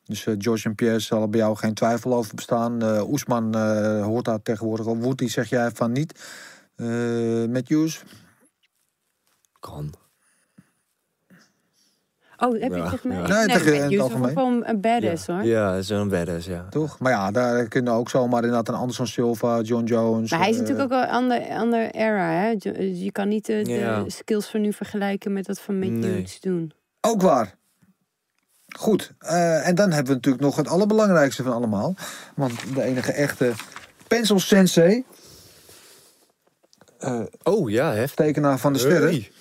Dus 0.08 0.26
eh, 0.26 0.34
George 0.38 0.68
en 0.68 0.76
Pierre 0.76 1.00
zal 1.00 1.22
er 1.22 1.30
bij 1.30 1.40
jou 1.40 1.56
geen 1.56 1.74
twijfel 1.74 2.14
over 2.14 2.36
bestaan. 2.36 2.82
Eh 2.82 3.10
Oesman 3.10 3.56
eh, 3.56 4.04
hoort 4.04 4.26
daar 4.26 4.42
tegenwoordig 4.42 4.86
al. 4.88 4.98
Woody 4.98 5.28
zeg 5.28 5.50
jij 5.50 5.72
van 5.74 5.92
niet. 5.92 6.20
Eh 6.78 7.46
Matthews, 7.50 8.04
Kan. 9.60 9.94
Oh, 12.40 12.62
heb 12.62 12.72
je 12.72 12.78
Ja, 12.78 12.82
het 12.82 12.90
tegen 12.92 13.08
mij? 13.10 13.18
ja. 13.18 13.28
Nee, 13.28 13.46
tegen- 13.48 13.66
in 13.66 13.72
het 13.72 13.80
Matthews 13.82 13.94
is 13.94 14.00
algemeen. 14.00 14.30
gewoon 14.30 14.66
een 14.66 14.82
badass 14.82 15.26
ja. 15.26 15.34
hoor. 15.36 15.44
Ja, 15.46 15.82
zo'n 15.82 16.10
badass, 16.10 16.46
ja. 16.48 16.66
toch? 16.70 17.00
Maar 17.00 17.12
ja, 17.12 17.32
daar 17.32 17.68
kunnen 17.68 17.94
ook 17.94 18.10
zomaar 18.10 18.44
inderdaad 18.44 18.68
een 18.68 18.74
Anderson 18.80 19.08
Silva, 19.08 19.62
John 19.62 19.84
Jones. 19.86 20.32
Maar 20.32 20.40
hij 20.40 20.50
is 20.50 20.56
eh, 20.56 20.62
natuurlijk 20.62 20.94
ook 20.94 21.00
wel 21.00 21.10
ander, 21.10 21.50
ander 21.50 21.92
era, 21.92 22.30
hè? 22.32 22.48
Je 22.80 23.10
kan 23.12 23.28
niet 23.28 23.50
eh, 23.50 23.64
de, 23.66 23.72
Ja. 23.72 24.04
skills 24.08 24.48
van 24.48 24.62
nu 24.62 24.74
vergelijken 24.74 25.34
met 25.34 25.46
dat 25.46 25.60
van 25.60 25.80
Matthews 25.80 26.04
Nee. 26.04 26.38
doen. 26.40 26.72
Ook 27.02 27.22
waar. 27.22 27.56
Goed, 28.78 29.14
eh, 29.20 29.68
en 29.68 29.76
dan 29.76 29.90
hebben 29.92 30.08
we 30.08 30.14
natuurlijk 30.14 30.44
nog 30.44 30.56
het 30.56 30.68
allerbelangrijkste 30.68 31.44
van 31.44 31.54
allemaal. 31.54 31.96
Want 32.36 32.74
de 32.76 32.82
enige 32.84 33.12
echte 33.12 33.54
pencil 34.08 34.40
sensei, 34.40 35.06
eh, 37.00 37.20
Oh, 37.44 37.70
ja, 37.70 37.94
heftig. 37.94 38.26
tekenaar 38.26 38.60
van 38.60 38.74
de 38.74 38.80
sterren, 38.80 39.10
Hey. 39.10 39.32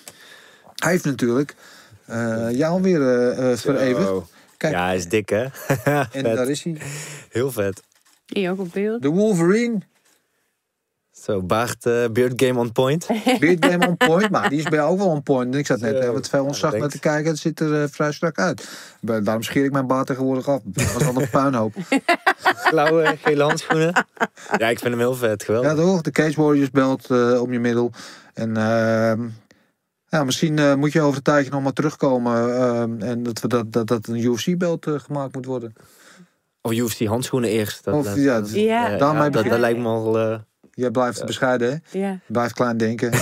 hij 0.75 0.91
heeft 0.91 1.05
natuurlijk 1.05 1.55
eh, 2.05 2.47
jou 2.51 2.81
weer 2.81 3.01
eh 3.01 3.51
eh. 3.51 4.17
Kijk, 4.57 4.73
Ja, 4.73 4.85
hij 4.85 4.95
is 4.95 5.07
dik, 5.07 5.29
hè? 5.29 5.43
en 5.83 6.07
Vet. 6.11 6.23
daar 6.23 6.49
is 6.49 6.63
hij. 6.63 6.77
Heel 7.29 7.51
vet. 7.51 7.81
Hier 8.25 8.51
ook 8.51 8.59
op 8.59 8.71
beeld. 8.73 9.01
De 9.01 9.07
Wolverine, 9.09 9.79
Zo, 11.27 11.41
baard, 11.41 11.85
eh 11.85 12.05
beard 12.11 12.33
game 12.43 12.59
on 12.59 12.71
point. 12.71 13.07
Beard 13.39 13.65
Game 13.65 13.87
on 13.87 13.97
point, 13.97 14.29
maar 14.29 14.49
die 14.49 14.57
is 14.57 14.63
bij 14.63 14.77
jou 14.79 14.91
ook 14.91 14.97
wel 14.97 15.07
on 15.07 15.23
point. 15.23 15.53
En 15.53 15.59
ik 15.59 15.65
zat 15.65 15.79
net 15.79 16.05
wat 16.07 16.29
veel 16.29 16.45
ontzag 16.45 16.71
Ja, 16.73 16.77
naar 16.79 16.89
te 16.89 16.99
kijken, 16.99 17.31
het 17.31 17.39
ziet 17.39 17.59
er 17.59 17.81
eh, 17.81 17.87
vrij 17.91 18.11
strak 18.11 18.37
uit. 18.39 18.67
Daarom 19.01 19.43
scheer 19.43 19.63
ik 19.65 19.71
mijn 19.71 19.87
baard 19.87 20.07
tegenwoordig 20.07 20.47
af. 20.49 20.61
Dat 20.65 20.93
was 20.93 21.05
al 21.05 21.21
een 21.21 21.29
puinhoop. 21.29 21.73
Blauwe, 22.71 23.15
gele 23.23 23.43
handschoenen. 23.43 24.05
Ja, 24.57 24.67
ik 24.67 24.79
vind 24.79 24.89
hem 24.91 24.99
heel 24.99 25.15
vet. 25.15 25.43
Geweldig. 25.43 25.71
Ja 25.71 25.75
toch, 25.77 26.01
de 26.01 26.11
Cage 26.11 26.41
Warriors 26.41 26.71
belt 26.71 27.09
eh, 27.11 27.41
om 27.41 27.51
je 27.53 27.59
middel. 27.59 27.91
En 28.33 28.57
ehm, 28.57 29.21
ja, 30.09 30.23
misschien 30.23 30.59
eh, 30.59 30.73
moet 30.75 30.91
je 30.91 31.01
over 31.01 31.17
een 31.17 31.23
tijdje 31.23 31.51
nog 31.51 31.63
maar 31.63 31.73
terugkomen. 31.73 32.55
ehm, 32.59 33.01
en 33.01 33.23
dat, 33.23 33.39
we 33.41 33.47
dat, 33.47 33.71
dat, 33.73 33.87
dat 33.87 34.07
een 34.07 34.17
UFC-belt 34.23 34.87
gemaakt 34.89 35.35
moet 35.35 35.45
worden. 35.45 35.73
Of 36.61 36.71
UFC 36.71 37.05
handschoenen 37.05 37.49
eerst. 37.49 37.83
Dat, 37.83 37.93
Of, 37.93 38.05
dat- 38.05 38.15
ja, 38.15 38.39
dat- 38.39 38.51
Ja. 38.53 38.97
Daarmee 38.97 39.21
dat, 39.23 39.33
dat, 39.33 39.43
begin- 39.43 39.59
lijkt 39.59 39.79
me 39.79 39.87
al... 39.87 40.39
Jij 40.77 40.91
blijft 40.91 41.25
bescheiden, 41.25 41.69
hè? 41.91 41.99
Ja. 41.99 42.19
Blijft 42.27 42.53
klein 42.53 42.77
denken. 42.77 43.13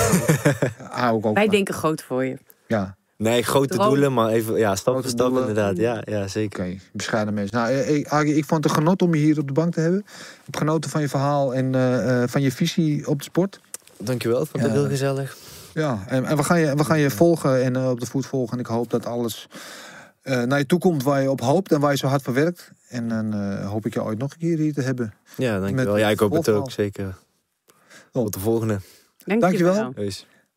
Hou 1.02 1.18
ik 1.18 1.26
ook 1.26 1.36
Wij 1.36 1.48
denken 1.48 1.74
groot 1.74 2.02
voor 2.02 2.26
je. 2.26 2.38
Ja, 2.68 2.96
nee, 3.18 3.44
grote 3.44 3.74
Droom. 3.74 3.88
doelen, 3.90 4.14
maar 4.14 4.30
even 4.30 4.56
ja, 4.58 4.76
stap 4.76 4.94
voor 4.94 5.04
stap 5.04 5.18
doelen. 5.30 5.48
inderdaad. 5.48 5.78
Ja, 5.78 6.02
ja 6.06 6.20
oké. 6.20 6.28
zeker. 6.28 6.76
Bescheiden 6.92 7.34
mensen. 7.34 7.58
Nou, 7.58 7.70
eh, 7.72 7.96
ik, 7.96 8.08
Agi, 8.08 8.34
ik 8.36 8.46
vond 8.46 8.64
het 8.64 8.72
een 8.74 8.78
genot 8.80 9.02
om 9.02 9.14
je 9.16 9.22
hier 9.22 9.40
op 9.40 9.48
de 9.48 9.54
bank 9.54 9.74
te 9.74 9.80
hebben. 9.80 10.00
Ik 10.00 10.42
heb 10.46 10.56
genoten 10.56 10.90
van 10.90 11.02
je 11.02 11.10
verhaal 11.10 11.54
en 11.54 11.76
eh, 11.76 12.24
eh, 12.24 12.30
van 12.30 12.42
je 12.42 12.52
visie 12.52 13.08
op 13.08 13.18
de 13.18 13.24
sport. 13.24 13.60
Dankjewel, 13.98 14.42
ik 14.42 14.48
vond 14.48 14.64
het 14.64 14.72
Ja. 14.72 14.78
heel 14.80 14.88
gezellig. 14.90 15.38
Ja, 15.74 16.04
en, 16.08 16.26
en 16.26 16.38
we, 16.38 16.44
gaan 16.44 16.60
je, 16.60 16.76
we 16.76 16.84
gaan 16.84 17.00
je 17.00 17.10
volgen 17.10 17.64
en 17.64 17.76
eh, 17.76 17.90
op 17.90 18.00
de 18.00 18.06
voet 18.06 18.26
volgen. 18.26 18.54
En 18.54 18.60
ik 18.60 18.66
hoop 18.66 18.90
dat 18.90 19.06
alles 19.06 19.48
eh, 20.22 20.44
naar 20.44 20.58
je 20.60 20.66
toe 20.66 20.80
komt 20.80 21.04
waar 21.04 21.22
je 21.22 21.32
op 21.32 21.42
hoopt 21.42 21.72
en 21.72 21.80
waar 21.80 21.92
je 21.92 21.98
zo 21.98 22.08
hard 22.08 22.22
voor 22.22 22.34
werkt. 22.34 22.72
En 22.88 23.08
dan 23.10 23.34
eh, 23.34 23.70
hoop 23.70 23.86
ik 23.86 23.94
je 23.94 24.04
ooit 24.04 24.18
nog 24.18 24.32
een 24.32 24.38
keer 24.38 24.58
hier 24.58 24.74
te 24.74 24.82
hebben. 24.82 25.14
Ja, 25.38 25.60
dankjewel. 25.60 25.94
Met 25.94 26.02
Ja, 26.02 26.10
ik 26.10 26.20
hoop 26.20 26.32
het 26.32 26.50
ook, 26.50 26.72
zeker. 26.72 27.16
Oh. 28.16 28.24
Tot 28.24 28.34
de 28.34 28.40
volgende. 28.40 28.80
Dankjewel. 29.26 29.74
Dankjewel. 29.74 30.12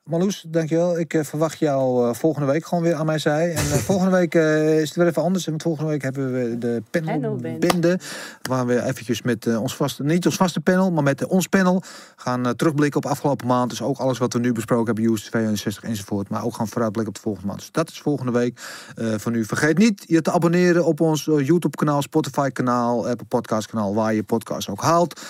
Marloes, 0.09 0.45
dankjewel. 0.49 0.99
Ik 0.99 1.15
eh, 1.15 1.25
verwacht 1.25 1.59
jou 1.59 2.09
eh, 2.09 2.15
volgende 2.15 2.53
week 2.53 2.67
gewoon 2.67 2.85
weer 2.85 2.95
aan 2.95 3.07
mij 3.07 3.19
zij. 3.19 3.51
En 3.51 3.57
eh, 3.57 3.79
volgende 3.89 4.17
week 4.17 4.35
is 4.35 4.89
het 4.89 4.95
weer 4.95 5.07
even 5.07 5.23
anders. 5.23 5.47
Want 5.47 5.63
volgende 5.63 5.91
week 5.91 6.03
hebben 6.03 6.33
we 6.33 6.59
de 6.59 6.83
Panelband. 6.91 7.41
panelbende. 7.41 7.99
Waar 8.43 8.67
we 8.67 8.83
eventjes 8.83 9.23
met 9.23 9.57
ons 9.57 9.77
vaste, 9.77 10.03
niet 10.05 10.27
ons 10.27 10.37
vaste 10.37 10.61
panel, 10.61 10.91
maar 10.91 11.03
met 11.03 11.27
ons 11.27 11.47
panel 11.47 11.83
gaan 12.17 12.57
terugblikken 12.57 13.05
op 13.05 13.11
afgelopen 13.11 13.47
maand. 13.47 13.71
Dus 13.71 13.83
ook 13.83 13.99
alles 13.99 14.19
wat 14.19 14.33
we 14.33 14.39
nu 14.39 14.53
besproken 14.53 14.95
hebben, 14.95 15.13
US 15.13 15.25
62 15.25 15.83
enzovoort. 15.85 16.29
Maar 16.29 16.45
ook 16.45 16.55
gaan 16.55 16.69
vooruitblikken 16.69 17.15
op 17.15 17.15
de 17.15 17.25
volgende 17.25 17.49
maand. 17.49 17.59
Dus 17.59 17.71
dat 17.73 17.91
is 17.91 18.01
volgende 18.01 18.33
week 18.33 18.61
eh 18.95 19.15
van 19.17 19.33
nu. 19.33 19.45
Vergeet 19.45 19.79
niet 19.79 20.05
je 20.07 20.23
te 20.23 20.33
abonneren 20.33 20.85
op 20.85 21.01
ons 21.01 21.29
eh, 21.29 21.47
YouTube 21.47 21.77
kanaal, 21.77 22.03
Spotify 22.03 22.51
kanaal, 22.51 23.09
Apple 23.09 23.27
Podcast 23.27 23.67
kanaal, 23.67 23.95
waar 23.95 24.15
je 24.15 24.23
podcast 24.23 24.69
ook 24.69 24.83
haalt. 24.83 25.21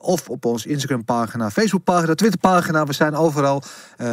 Of 0.00 0.28
op 0.28 0.44
ons 0.44 0.66
Instagram 0.66 1.04
pagina, 1.04 1.50
Facebook 1.50 1.84
pagina, 1.84 2.14
Twitter 2.14 2.40
pagina. 2.40 2.84
We 2.84 2.92
zijn 2.92 3.14
overal. 3.14 3.62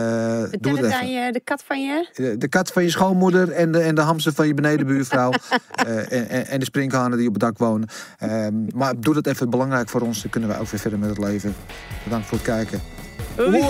Het 0.06 0.66
het 0.66 0.78
even. 0.78 0.94
aan 0.94 1.12
je, 1.12 1.32
de 1.32 1.40
kat 1.40 1.64
van 1.66 1.86
je. 1.86 2.10
De, 2.14 2.38
de 2.38 2.48
kat 2.48 2.72
van 2.72 2.84
je 2.84 2.90
schoonmoeder 2.90 3.52
en 3.52 3.72
de, 3.72 3.80
en 3.80 3.96
de 3.96 4.02
hamster 4.02 4.34
van 4.34 4.48
je 4.48 4.54
benedenbuurvrouw. 4.54 5.32
eh, 5.72 6.12
en, 6.12 6.48
en, 6.48 6.60
de 6.60 6.66
sprinkhanen 6.66 7.18
die 7.18 7.28
op 7.28 7.34
het 7.34 7.42
dak 7.42 7.58
wonen. 7.58 7.88
Ehm, 8.20 8.54
maar 8.76 9.00
doe 9.00 9.14
dat 9.14 9.28
even 9.28 9.50
belangrijk 9.50 9.90
voor 9.90 10.02
ons. 10.02 10.22
Dan 10.22 10.32
kunnen 10.32 10.50
wij 10.50 10.60
ook 10.60 10.68
weer 10.68 10.80
verder 10.80 11.00
met 11.00 11.10
het 11.10 11.18
leven. 11.18 11.56
Bedankt 12.04 12.28
voor 12.28 12.38
het 12.38 12.48
kijken. 12.48 12.82
Oei. 13.40 13.62